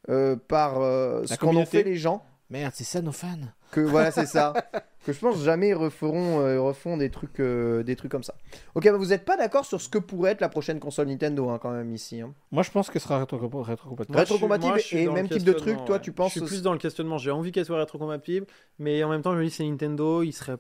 euh, 0.09 0.37
par 0.37 0.81
euh, 0.81 1.25
ce 1.27 1.37
qu'en 1.37 1.55
ont 1.57 1.67
fait 1.67 1.83
les 1.83 1.97
gens 1.97 2.25
Merde, 2.51 2.73
c'est 2.75 2.85
ça 2.85 3.03
nos 3.03 3.13
fans. 3.13 3.37
que 3.73 3.81
voilà, 3.81 4.11
c'est 4.11 4.25
ça. 4.25 4.55
que 5.05 5.13
je 5.13 5.19
pense 5.21 5.43
jamais 5.43 5.69
ils 5.69 5.75
referont, 5.75 6.41
euh, 6.41 6.59
refont 6.63 6.97
des 6.97 7.11
trucs, 7.11 7.41
euh, 7.41 7.83
des 7.83 7.95
trucs 7.95 8.11
comme 8.11 8.23
ça. 8.23 8.35
Ok, 8.75 8.85
bah, 8.85 8.97
vous 8.97 9.07
n'êtes 9.09 9.27
pas 9.27 9.37
d'accord 9.37 9.67
sur 9.67 9.83
ce 9.83 9.91
que 9.91 9.99
pourrait 9.99 10.31
être 10.31 10.41
la 10.41 10.49
prochaine 10.49 10.81
console 10.81 11.09
Nintendo 11.09 11.51
hein, 11.51 11.59
quand 11.61 11.71
même 11.73 11.93
ici. 11.93 12.23
hein. 12.23 12.33
Moi, 12.51 12.63
je 12.63 12.71
pense 12.71 12.89
que 12.89 12.99
ce 12.99 13.05
sera 13.05 13.23
rétro- 13.23 13.61
rétrocompatible. 13.63 14.17
Rétrocompatible 14.17 14.81
suis 14.81 14.97
et 15.01 15.09
même 15.09 15.29
type 15.29 15.45
de 15.45 15.53
truc, 15.53 15.77
toi, 15.85 15.99
tu 15.99 16.13
penses 16.13 16.33
Je 16.33 16.39
suis 16.41 16.47
plus 16.49 16.63
dans 16.63 16.73
le 16.73 16.79
questionnement. 16.79 17.19
J'ai 17.19 17.31
envie 17.31 17.53
qu'elle 17.53 17.67
soit 17.67 17.79
rétrocompatible, 17.79 18.47
mais 18.79 19.05
en 19.05 19.11
même 19.11 19.21
temps, 19.21 19.35
je 19.35 19.39
me 19.41 19.45
dis 19.45 19.51
c'est 19.51 19.65
Nintendo, 19.69 20.23
ils 20.23 20.33
seraient. 20.33 20.57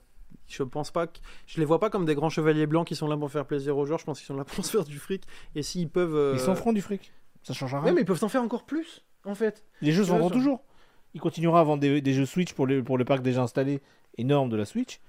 Je 0.47 0.63
pense 0.63 0.91
pas 0.91 1.07
que. 1.07 1.19
Je 1.47 1.59
les 1.59 1.65
vois 1.65 1.79
pas 1.81 1.89
comme 1.89 2.05
des 2.05 2.15
grands 2.15 2.29
chevaliers 2.31 2.67
blancs 2.67 2.87
qui 2.87 2.97
sont 2.97 3.07
là 3.09 3.17
pour 3.17 3.31
faire 3.31 3.47
plaisir 3.47 3.77
aux 3.79 3.87
joueurs. 3.87 3.99
Je 3.99 4.05
pense 4.05 4.19
qu'ils 4.19 4.27
sont 4.27 4.37
là 4.37 4.45
pour 4.45 4.63
se 4.65 4.71
faire 4.71 4.85
du 4.85 4.99
fric. 4.99 5.25
Et 5.55 5.63
s'ils 5.63 5.89
peuvent. 5.89 6.15
euh, 6.15 6.33
Ils 6.35 6.41
s'en 6.41 6.55
feront 6.55 6.73
du 6.75 6.83
fric. 6.83 7.13
Ça 7.49 7.55
changera 7.55 7.79
Ouais, 7.81 7.85
rien. 7.87 7.95
mais 7.95 8.03
ils 8.03 8.05
peuvent 8.05 8.19
s'en 8.19 8.29
faire 8.29 8.43
encore 8.43 8.65
plus, 8.65 9.03
en 9.25 9.35
fait. 9.35 9.65
Les 9.81 9.93
jeux 9.93 10.05
se 10.05 10.11
vendront 10.11 10.31
toujours. 10.31 10.62
Ils 11.15 11.20
continueront 11.20 11.57
à 11.57 11.62
vendre 11.65 11.81
des, 11.81 12.01
des 12.03 12.12
jeux 12.12 12.27
Switch 12.27 12.53
pour 12.53 12.66
le, 12.66 12.85
pour 12.85 12.99
le 12.99 13.05
parc 13.07 13.23
déjà 13.23 13.43
installé 13.43 13.81
énorme 14.19 14.51
de 14.51 14.57
la 14.57 14.66
Switch. 14.66 15.01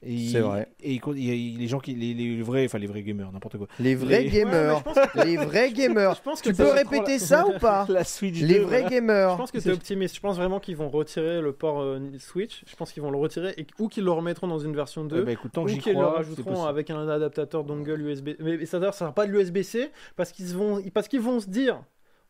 C'est 0.00 0.40
vrai. 0.40 0.68
Et 0.80 1.00
il 1.16 1.58
les 1.58 1.66
gens 1.66 1.80
qui. 1.80 1.94
Les, 1.94 2.14
les 2.14 2.40
vrais. 2.40 2.64
Enfin, 2.66 2.78
les 2.78 2.86
vrais 2.86 3.02
gamers, 3.02 3.32
n'importe 3.32 3.58
quoi. 3.58 3.66
Les 3.80 3.96
vrais 3.96 4.22
Les- 4.22 4.30
gamers, 4.30 4.86
Ouais, 4.86 4.92
que- 5.12 5.26
les 5.26 5.36
vrais 5.36 5.72
gamers. 5.72 6.14
Je 6.14 6.22
pense 6.22 6.40
que 6.40 6.50
Tu 6.50 6.54
peux 6.54 6.70
répéter 6.70 7.18
ça 7.18 7.46
ou 7.48 7.58
pas 7.58 7.84
La 7.90 8.04
Switch 8.04 8.40
Les 8.40 8.58
2, 8.58 8.60
vrais 8.62 8.80
voilà. 8.82 8.90
gamers. 8.90 9.32
Je 9.32 9.36
pense 9.36 9.50
que 9.50 9.58
c'est 9.58 9.72
optimiste. 9.72 10.14
Je 10.14 10.20
pense 10.20 10.36
vraiment 10.36 10.60
qu'ils 10.60 10.76
vont 10.76 10.88
retirer 10.88 11.40
le 11.40 11.52
port 11.52 11.80
euh, 11.80 11.98
Switch. 12.18 12.62
Je 12.68 12.76
pense 12.76 12.92
qu'ils 12.92 13.02
vont 13.02 13.10
le 13.10 13.18
retirer 13.18 13.54
et, 13.56 13.66
ou 13.80 13.88
qu'ils 13.88 14.04
le 14.04 14.12
remettront 14.12 14.46
dans 14.46 14.60
une 14.60 14.74
version 14.76 15.04
2. 15.04 15.18
Eh 15.20 15.24
ben, 15.24 15.32
écoute, 15.32 15.50
tant 15.52 15.64
ou 15.64 15.66
qu'ils 15.66 15.94
le 15.94 16.04
rajouteront 16.06 16.64
avec 16.64 16.90
un 16.90 17.08
adaptateur 17.08 17.64
dongle 17.64 18.00
USB. 18.00 18.30
Mais 18.38 18.66
ça 18.66 18.78
ne 18.78 18.90
sera 18.92 19.12
pas 19.12 19.26
de 19.26 19.32
l'USB-C 19.32 19.90
parce 20.14 20.30
qu'ils 20.30 20.54
vont, 20.54 20.80
parce 20.94 21.08
qu'ils 21.08 21.20
vont 21.20 21.40
se 21.40 21.48
dire. 21.48 21.82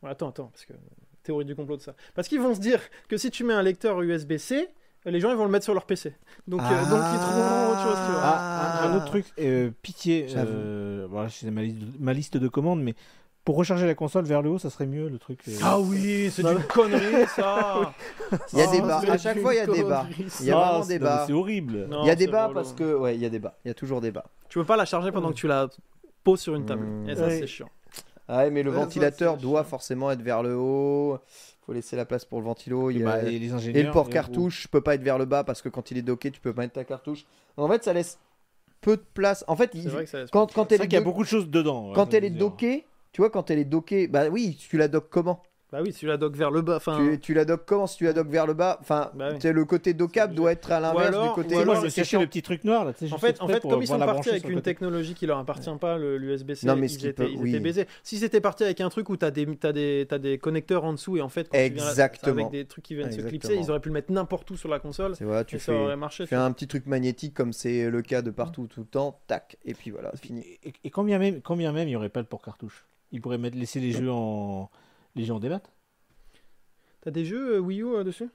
Bon, 0.02 0.08
attends, 0.08 0.28
attends, 0.30 0.46
parce 0.52 0.64
que 0.64 0.72
théorie 1.22 1.44
du 1.44 1.54
complot 1.54 1.76
de 1.76 1.82
ça. 1.82 1.94
Parce 2.14 2.28
qu'ils 2.28 2.40
vont 2.40 2.54
se 2.54 2.60
dire 2.60 2.80
que 3.08 3.18
si 3.18 3.30
tu 3.30 3.44
mets 3.44 3.52
un 3.52 3.62
lecteur 3.62 4.00
USB-C, 4.00 4.68
les 5.10 5.20
gens 5.20 5.30
ils 5.30 5.36
vont 5.36 5.44
le 5.44 5.50
mettre 5.50 5.64
sur 5.64 5.74
leur 5.74 5.84
PC. 5.86 6.14
Donc, 6.46 6.60
euh, 6.60 6.64
donc 6.64 7.00
ils 7.12 7.18
trouveront 7.20 7.70
autre 7.72 7.82
chose. 7.82 7.98
Tu 8.06 8.12
vois. 8.12 8.20
Ah, 8.22 8.88
un 8.88 8.96
autre 8.96 9.06
truc, 9.06 9.26
euh, 9.38 9.70
pitié. 9.82 10.26
Euh, 10.36 11.06
voilà, 11.10 11.28
c'est 11.28 11.50
ma, 11.50 11.62
liste 11.62 11.78
de- 11.78 11.86
ma 11.98 12.12
liste 12.12 12.36
de 12.36 12.48
commandes, 12.48 12.82
mais 12.82 12.94
pour 13.44 13.56
recharger 13.56 13.86
la 13.86 13.94
console 13.94 14.24
vers 14.24 14.42
le 14.42 14.50
haut, 14.50 14.58
ça 14.58 14.68
serait 14.70 14.86
mieux 14.86 15.08
le 15.08 15.18
truc. 15.18 15.40
euh. 15.48 15.52
Ah 15.62 15.78
oui, 15.80 16.30
c'est 16.30 16.42
une 16.42 16.58
connerie 16.68 17.26
ça. 17.34 17.92
Il 18.52 18.58
y 18.58 18.62
a 18.62 18.66
Ah, 18.68 18.72
débat. 18.72 19.00
c'est 19.02 19.10
À 19.10 19.18
chaque 19.18 19.38
fois, 19.40 19.54
il 19.54 19.56
y 19.56 19.60
a 19.60 19.66
débat. 19.66 20.02
connerie, 20.02 20.26
Il 20.40 20.46
y 20.46 20.50
a 20.50 20.58
Ah, 20.58 20.78
vraiment 20.80 20.84
mais 20.86 21.26
C'est 21.26 21.32
horrible. 21.32 21.86
Non, 21.88 22.02
Il 22.04 22.08
y 22.08 22.10
a 22.10 22.14
débat 22.14 22.44
relou. 22.46 22.54
parce 22.54 22.72
que 22.74 22.94
ouais, 22.94 23.14
il 23.16 23.20
y 23.22 23.26
a 23.26 23.30
débat. 23.30 23.56
Il 23.64 23.68
y 23.68 23.70
a 23.70 23.74
toujours 23.74 24.00
débat. 24.00 24.24
Tu 24.48 24.58
peux 24.58 24.64
pas 24.66 24.76
la 24.76 24.84
charger 24.84 25.12
pendant 25.12 25.30
que 25.30 25.34
tu 25.36 25.46
la 25.48 25.68
poses 26.24 26.40
sur 26.40 26.54
une 26.54 26.66
table. 26.66 26.84
Mmh. 26.84 27.08
Et 27.10 27.16
ça, 27.16 27.26
Ouais. 27.26 27.38
c'est 27.38 27.46
chiant. 27.46 27.68
Ah 28.30 28.38
ouais, 28.38 28.50
mais 28.50 28.62
le 28.62 28.70
ventilateur 28.70 29.38
doit 29.38 29.64
forcément 29.64 30.10
être 30.10 30.20
vers 30.20 30.42
le 30.42 30.54
haut. 30.54 31.18
Faut 31.68 31.74
laisser 31.74 31.96
la 31.96 32.06
place 32.06 32.24
pour 32.24 32.38
le 32.40 32.46
ventilo. 32.46 32.90
Il 32.90 32.96
y 32.96 33.02
a- 33.02 33.04
Bah, 33.04 33.22
et 33.30 33.38
les 33.38 33.48
Et 33.48 33.52
ingénieurs. 33.52 33.84
le 33.88 33.90
port 33.92 34.08
et- 34.08 34.12
cartouche 34.12 34.68
peut 34.68 34.80
pas 34.80 34.94
être 34.94 35.02
vers 35.02 35.18
le 35.18 35.26
bas 35.26 35.44
parce 35.44 35.60
que 35.60 35.68
quand 35.68 35.90
il 35.90 35.98
est 35.98 36.02
docké, 36.02 36.30
tu 36.30 36.40
peux 36.40 36.54
pas 36.54 36.62
mettre 36.62 36.72
ta 36.72 36.84
cartouche. 36.84 37.26
En 37.58 37.68
fait, 37.68 37.84
ça 37.84 37.92
laisse 37.92 38.18
peu 38.80 38.96
de 38.96 39.04
place. 39.12 39.44
En 39.48 39.54
fait, 39.54 39.72
il- 39.74 39.82
C'est 39.82 39.88
vrai 39.90 40.04
que 40.04 40.10
ça 40.10 40.20
laisse 40.20 40.30
quand, 40.30 40.46
elle 40.56 40.78
vrai 40.78 40.86
est, 40.86 40.88
qu'il 40.88 40.94
y 40.94 40.96
a 40.96 41.04
beaucoup 41.04 41.24
de 41.24 41.28
choses 41.28 41.50
dedans. 41.50 41.88
ouais, 41.90 41.94
quand 41.94 42.14
elle 42.14 42.24
est 42.24 42.30
dockée, 42.30 42.86
tu 43.12 43.20
vois, 43.20 43.28
quand 43.28 43.50
elle 43.50 43.58
est 43.58 43.66
dockée, 43.66 44.08
bah 44.08 44.28
oui, 44.30 44.56
tu 44.58 44.78
la 44.78 44.88
dockes 44.88 45.10
comment? 45.10 45.42
Bah 45.70 45.80
oui, 45.82 45.92
si 45.92 45.98
tu 46.00 46.06
la 46.06 46.16
dock 46.16 46.34
vers 46.34 46.50
le 46.50 46.62
bas. 46.62 46.76
Enfin, 46.76 46.96
tu, 46.96 47.20
tu 47.20 47.34
la 47.34 47.44
dockes 47.44 47.66
comment 47.66 47.86
si 47.86 47.98
tu 47.98 48.04
la 48.04 48.14
dockes 48.14 48.30
vers 48.30 48.46
le 48.46 48.54
bas 48.54 48.78
Enfin, 48.80 49.10
Bah 49.14 49.28
oui. 49.30 49.34
tu 49.34 49.42
sais, 49.42 49.52
le 49.52 49.64
côté 49.66 49.92
dockable 49.92 50.34
doit 50.34 50.52
être 50.52 50.72
à 50.72 50.80
l'inverse 50.80 51.22
du 51.28 51.34
côté. 51.34 51.54
Ou 51.56 51.64
moi, 51.64 51.74
alors 51.74 51.84
je 51.84 51.90
cherchais 51.90 52.04
chiant. 52.04 52.20
le 52.20 52.26
petit 52.26 52.40
truc 52.40 52.64
noir 52.64 52.86
là. 52.86 52.92
En 53.12 53.18
fait, 53.18 53.40
en 53.42 53.48
fait 53.48 53.60
comme 53.60 53.82
ils 53.82 53.86
sont 53.86 53.98
partis 53.98 54.30
avec 54.30 54.48
une 54.48 54.62
technologie 54.62 55.12
qui 55.12 55.26
leur 55.26 55.36
appartient 55.38 55.68
pas, 55.78 55.98
le- 55.98 56.16
l'USB-C, 56.16 56.66
Non, 56.66 56.74
mais 56.74 56.88
ce 56.88 56.98
ils, 56.98 57.06
étaient, 57.08 57.24
peut- 57.24 57.30
ils 57.30 57.38
oui. 57.38 57.50
étaient 57.50 57.60
baisés. 57.60 57.86
Si 58.02 58.16
c'était 58.16 58.40
parti 58.40 58.64
avec 58.64 58.80
un 58.80 58.88
truc 58.88 59.10
où 59.10 59.16
tu 59.18 59.26
as 59.26 59.30
des, 59.30 59.44
t'as 59.56 59.72
des, 59.72 60.06
t'as 60.08 60.16
des 60.18 60.38
connecteurs 60.38 60.84
en 60.84 60.92
dessous 60.94 61.18
et 61.18 61.20
en 61.20 61.28
fait, 61.28 61.50
quand 61.50 61.58
tu 61.58 61.74
viens 61.74 61.84
là, 61.84 61.90
Exactement. 61.90 62.46
avec 62.46 62.50
des 62.50 62.64
trucs 62.64 62.84
qui 62.84 62.94
viennent 62.94 63.12
se 63.12 63.20
clipser, 63.20 63.56
ils 63.56 63.70
auraient 63.70 63.80
pu 63.80 63.90
le 63.90 63.94
mettre 63.94 64.10
n'importe 64.10 64.50
où 64.50 64.56
sur 64.56 64.70
la 64.70 64.78
console 64.78 65.16
C'est 65.16 65.24
voilà, 65.24 65.44
tu 65.44 65.56
et 65.56 65.58
ça 65.58 65.72
fais, 65.72 65.78
aurait 65.78 65.96
marché. 65.96 66.24
tu 66.24 66.28
fais 66.30 66.36
un 66.36 66.50
petit 66.52 66.66
truc 66.66 66.86
magnétique 66.86 67.34
comme 67.34 67.52
c'est 67.52 67.90
le 67.90 68.00
cas 68.00 68.22
de 68.22 68.30
partout 68.30 68.68
tout 68.68 68.80
le 68.80 68.86
temps, 68.86 69.20
tac, 69.26 69.58
et 69.66 69.74
puis 69.74 69.90
voilà, 69.90 70.12
fini. 70.16 70.46
Et, 70.64 70.72
et 70.84 70.88
quand 70.90 71.04
bien 71.04 71.18
même, 71.18 71.40
même, 71.50 71.76
il 71.76 71.86
n'y 71.86 71.96
aurait 71.96 72.08
pas 72.08 72.20
le 72.20 72.26
port 72.26 72.40
cartouche. 72.42 72.86
Ils 73.12 73.20
pourraient 73.20 73.36
mettre, 73.38 73.56
laisser 73.58 73.80
les 73.80 73.92
jeux 73.92 74.10
en, 74.10 74.70
les 75.24 75.30
en 75.30 75.38
démat. 75.40 75.60
T'as 77.00 77.10
des 77.10 77.24
jeux 77.24 77.56
euh, 77.56 77.58
Wii 77.58 77.82
U 77.82 77.94
euh, 77.96 78.04
dessus? 78.04 78.28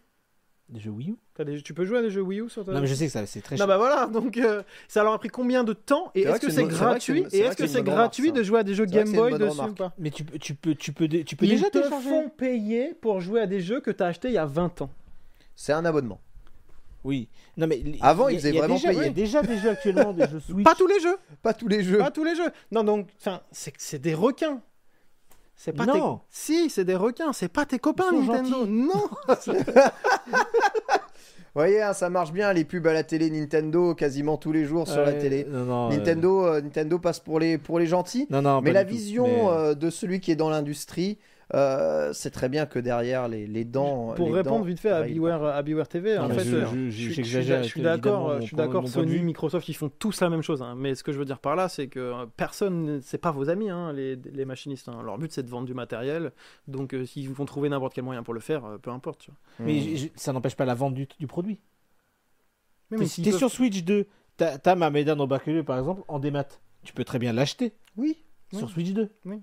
Des 0.70 0.80
jeux 0.80 0.92
Wii 0.92 1.10
U? 1.12 1.16
T'as 1.36 1.44
des... 1.44 1.62
Tu 1.62 1.74
peux 1.74 1.86
jouer 1.86 1.98
à 2.00 2.02
des 2.02 2.10
jeux 2.10 2.22
Wii 2.22 2.40
U 2.42 2.50
sur 2.50 2.64
ta 2.66 2.72
Non, 2.72 2.82
mais 2.82 2.88
je 2.88 2.96
sais 2.96 3.06
que 3.06 3.12
ça, 3.12 3.26
c'est 3.26 3.42
très 3.42 3.56
Non 3.56 3.60
cher. 3.60 3.68
bah 3.68 3.78
voilà, 3.78 4.08
donc 4.08 4.38
euh, 4.38 4.64
ça 4.88 5.04
leur 5.04 5.14
a 5.14 5.20
pris 5.20 5.28
combien 5.30 5.64
de 5.64 5.74
temps 5.74 6.12
Et 6.16 6.22
est-ce 6.22 6.40
que 6.40 6.46
que 6.48 6.52
c'est 6.52 6.64
gratuit 6.66 7.26
Et 7.34 7.40
est-ce 7.40 7.58
que 7.58 7.68
c'est 7.68 7.84
gratuit 7.84 8.32
de 8.32 8.42
jouer 8.44 8.60
à 8.60 8.64
des 8.64 8.74
jeux 8.74 8.86
Game 8.86 9.12
Boy 9.12 9.38
dessus 9.38 9.60
ou 9.62 9.74
pas? 9.74 9.94
Mais 9.98 10.10
tu, 10.10 10.24
peux- 10.24 10.38
tu 10.40 10.56
peux, 10.56 10.74
tu 10.76 10.94
peux, 10.94 11.08
tu 11.08 11.36
peux 11.36 11.46
Ils 11.46 11.50
déjà 11.50 11.70
te 11.70 11.82
font 11.84 12.30
payer 12.30 12.94
pour 12.94 13.20
jouer 13.20 13.42
à 13.42 13.48
des 13.48 13.60
jeux 13.60 13.82
que 13.82 13.92
t'as 13.92 14.08
acheté 14.08 14.30
il 14.30 14.34
y 14.36 14.38
a 14.38 14.46
20 14.46 14.82
ans. 14.82 14.90
C'est 15.56 15.74
un 15.74 15.84
abonnement. 15.86 16.20
Oui. 17.04 17.28
Non 17.58 17.68
mais 17.68 17.84
Avant, 18.00 18.30
ils 18.30 18.38
faisaient 18.38 18.54
vraiment 18.54 18.76
déjà, 18.76 18.94
Il 18.94 18.96
y 18.96 19.00
a 19.00 19.02
payer. 19.02 19.14
déjà 19.14 19.42
des 19.42 19.58
jeux 19.58 19.70
actuellement, 19.70 20.14
des 20.14 20.26
jeux 20.28 20.40
Switch. 20.48 20.64
Pas 20.64 20.74
tous 20.76 20.88
les 20.88 21.02
jeux 21.02 21.18
Pas 21.42 21.54
tous 21.54 21.68
les 21.68 21.84
jeux. 21.84 21.98
Pas 21.98 22.12
tous 22.12 22.24
les 22.24 22.36
jeux. 22.36 22.50
Non, 22.72 22.86
donc, 22.86 23.10
enfin, 23.20 23.42
c'est 23.52 23.74
c'est 23.78 24.00
des 24.00 24.14
requins. 24.14 24.62
C'est 25.56 25.74
pas 25.74 25.86
tes... 25.86 25.98
Non. 25.98 26.20
Si, 26.30 26.70
c'est 26.70 26.84
des 26.86 26.96
requins. 26.96 27.34
C'est 27.34 27.48
pas 27.48 27.66
tes 27.66 27.80
copains, 27.80 28.12
Nintendo. 28.12 28.50
gentils. 28.50 28.72
Non. 28.72 29.10
Vous 29.48 29.54
voyez, 31.56 31.82
hein, 31.82 31.94
ça 31.94 32.10
marche 32.10 32.32
bien, 32.34 32.52
les 32.54 32.66
pubs 32.66 32.86
à 32.88 32.94
la 32.94 33.04
télé 33.04 33.30
Nintendo 33.30 33.94
quasiment 33.96 34.38
tous 34.38 34.52
les 34.52 34.66
jours 34.66 34.88
sur 34.88 35.02
la 35.02 35.14
télé. 35.14 35.46
Non, 35.50 35.66
non, 35.66 35.92
euh, 35.92 35.96
Nintendo, 35.96 36.46
euh, 36.46 36.62
Nintendo 36.62 37.00
passe 37.00 37.20
pour 37.20 37.40
les, 37.40 37.58
pour 37.58 37.80
les 37.80 37.86
gentils. 37.86 38.28
Non, 38.30 38.42
non, 38.42 38.62
mais 38.62 38.72
la 38.72 38.84
tout. 38.84 38.92
vision 38.92 39.28
Mais, 39.28 39.58
euh, 39.58 39.76
de 39.76 39.90
celui 39.90 40.20
qui 40.20 40.32
est 40.32 40.36
dans 40.36 40.50
l'industrie, 40.50 41.18
euh, 41.53 42.11
c'est 42.14 42.30
très 42.32 42.49
bien 42.49 42.65
que 42.65 42.80
derrière 42.80 43.28
les, 43.28 43.45
les 43.48 43.65
dents. 43.65 44.14
Pour 44.15 44.28
les 44.30 44.36
répondre 44.36 44.60
dents 44.60 44.64
vite 44.64 44.80
fait 44.80 44.90
à. 44.90 45.03
Beware, 45.03 45.44
à 45.45 45.61
Beware 45.61 45.88
TV, 45.88 46.15
Non, 46.18 46.24
en 46.26 46.30
fait, 46.30 46.44
je- 46.45 46.56
euh, 46.56 46.65
je- 46.68 46.90
je- 46.90 47.10
je 47.10 47.11
suis- 47.14 47.24
je 47.24 47.61
suis 47.64 47.82
d'accord, 47.82 48.40
je 48.41 48.45
suis 48.48 48.56
d'accord. 48.56 48.88
Sony. 48.88 49.20
Microsoft, 49.20 49.68
ils 49.70 49.74
font 49.74 49.90
tous 49.90 50.22
la 50.22 50.30
même 50.30 50.41
chose. 50.41 50.61
hein. 50.61 50.76
Mais 50.78 50.95
ce 50.95 51.03
que 51.03 51.11
je 51.11 51.20
veux 51.20 51.26
dire 51.26 51.40
par 51.40 51.56
là, 51.56 51.70
c'est 51.70 51.88
que 51.88 51.99
euh, 51.99 52.26
personne, 52.38 52.99
c'est 53.02 53.18
pas 53.18 53.32
vos 53.32 53.49
amis, 53.49 53.70
hein, 53.70 53.91
les, 53.94 54.15
les 54.15 54.45
machinistes. 54.45 54.90
hein. 54.90 55.02
Leur 55.03 55.18
but, 55.18 55.32
c'est 55.32 55.44
de 55.44 55.49
vendre 55.49 55.65
du 55.68 55.74
matériel. 55.74 56.32
Donc, 56.68 56.94
euh, 56.94 57.06
s'ils 57.06 57.30
vont 57.30 57.45
trouver 57.45 57.70
n'importe 57.70 57.94
quel 57.94 58.03
moyen 58.03 58.24
pour 58.24 58.34
le 58.34 58.40
faire, 58.40 58.65
euh, 58.65 58.78
peu 58.78 58.91
importe. 58.91 59.22
tu 59.22 59.32
vois. 59.32 59.65
Mais 59.65 59.80
Hmm. 59.80 60.07
ça 60.15 60.34
n'empêche 60.34 60.56
pas 60.56 60.65
la 60.65 60.76
vente 60.76 60.94
du, 60.94 61.07
du 61.20 61.28
produit. 61.28 61.60
Mais, 62.90 62.98
T'es 62.98 63.03
mais 63.03 63.10
s'ils 63.10 63.24
t'es 63.24 63.32
sur 63.32 63.49
Switch 63.49 63.84
2, 63.84 64.07
t'as 64.38 64.57
t'as 64.57 64.76
ma 64.76 64.90
Medan 64.90 65.18
au 65.20 65.28
Baculeux 65.28 65.64
par 65.64 65.78
exemple 65.80 66.03
en 66.07 66.20
démat. 66.20 66.45
Tu 66.84 66.94
peux 66.94 67.03
très 67.03 67.18
bien 67.20 67.34
l'acheter 67.34 67.74
Oui. 67.98 68.18
sur 68.53 68.68
Oui. 68.68 68.72
Switch 68.74 68.91
2. 68.94 69.10
Oui. 69.26 69.41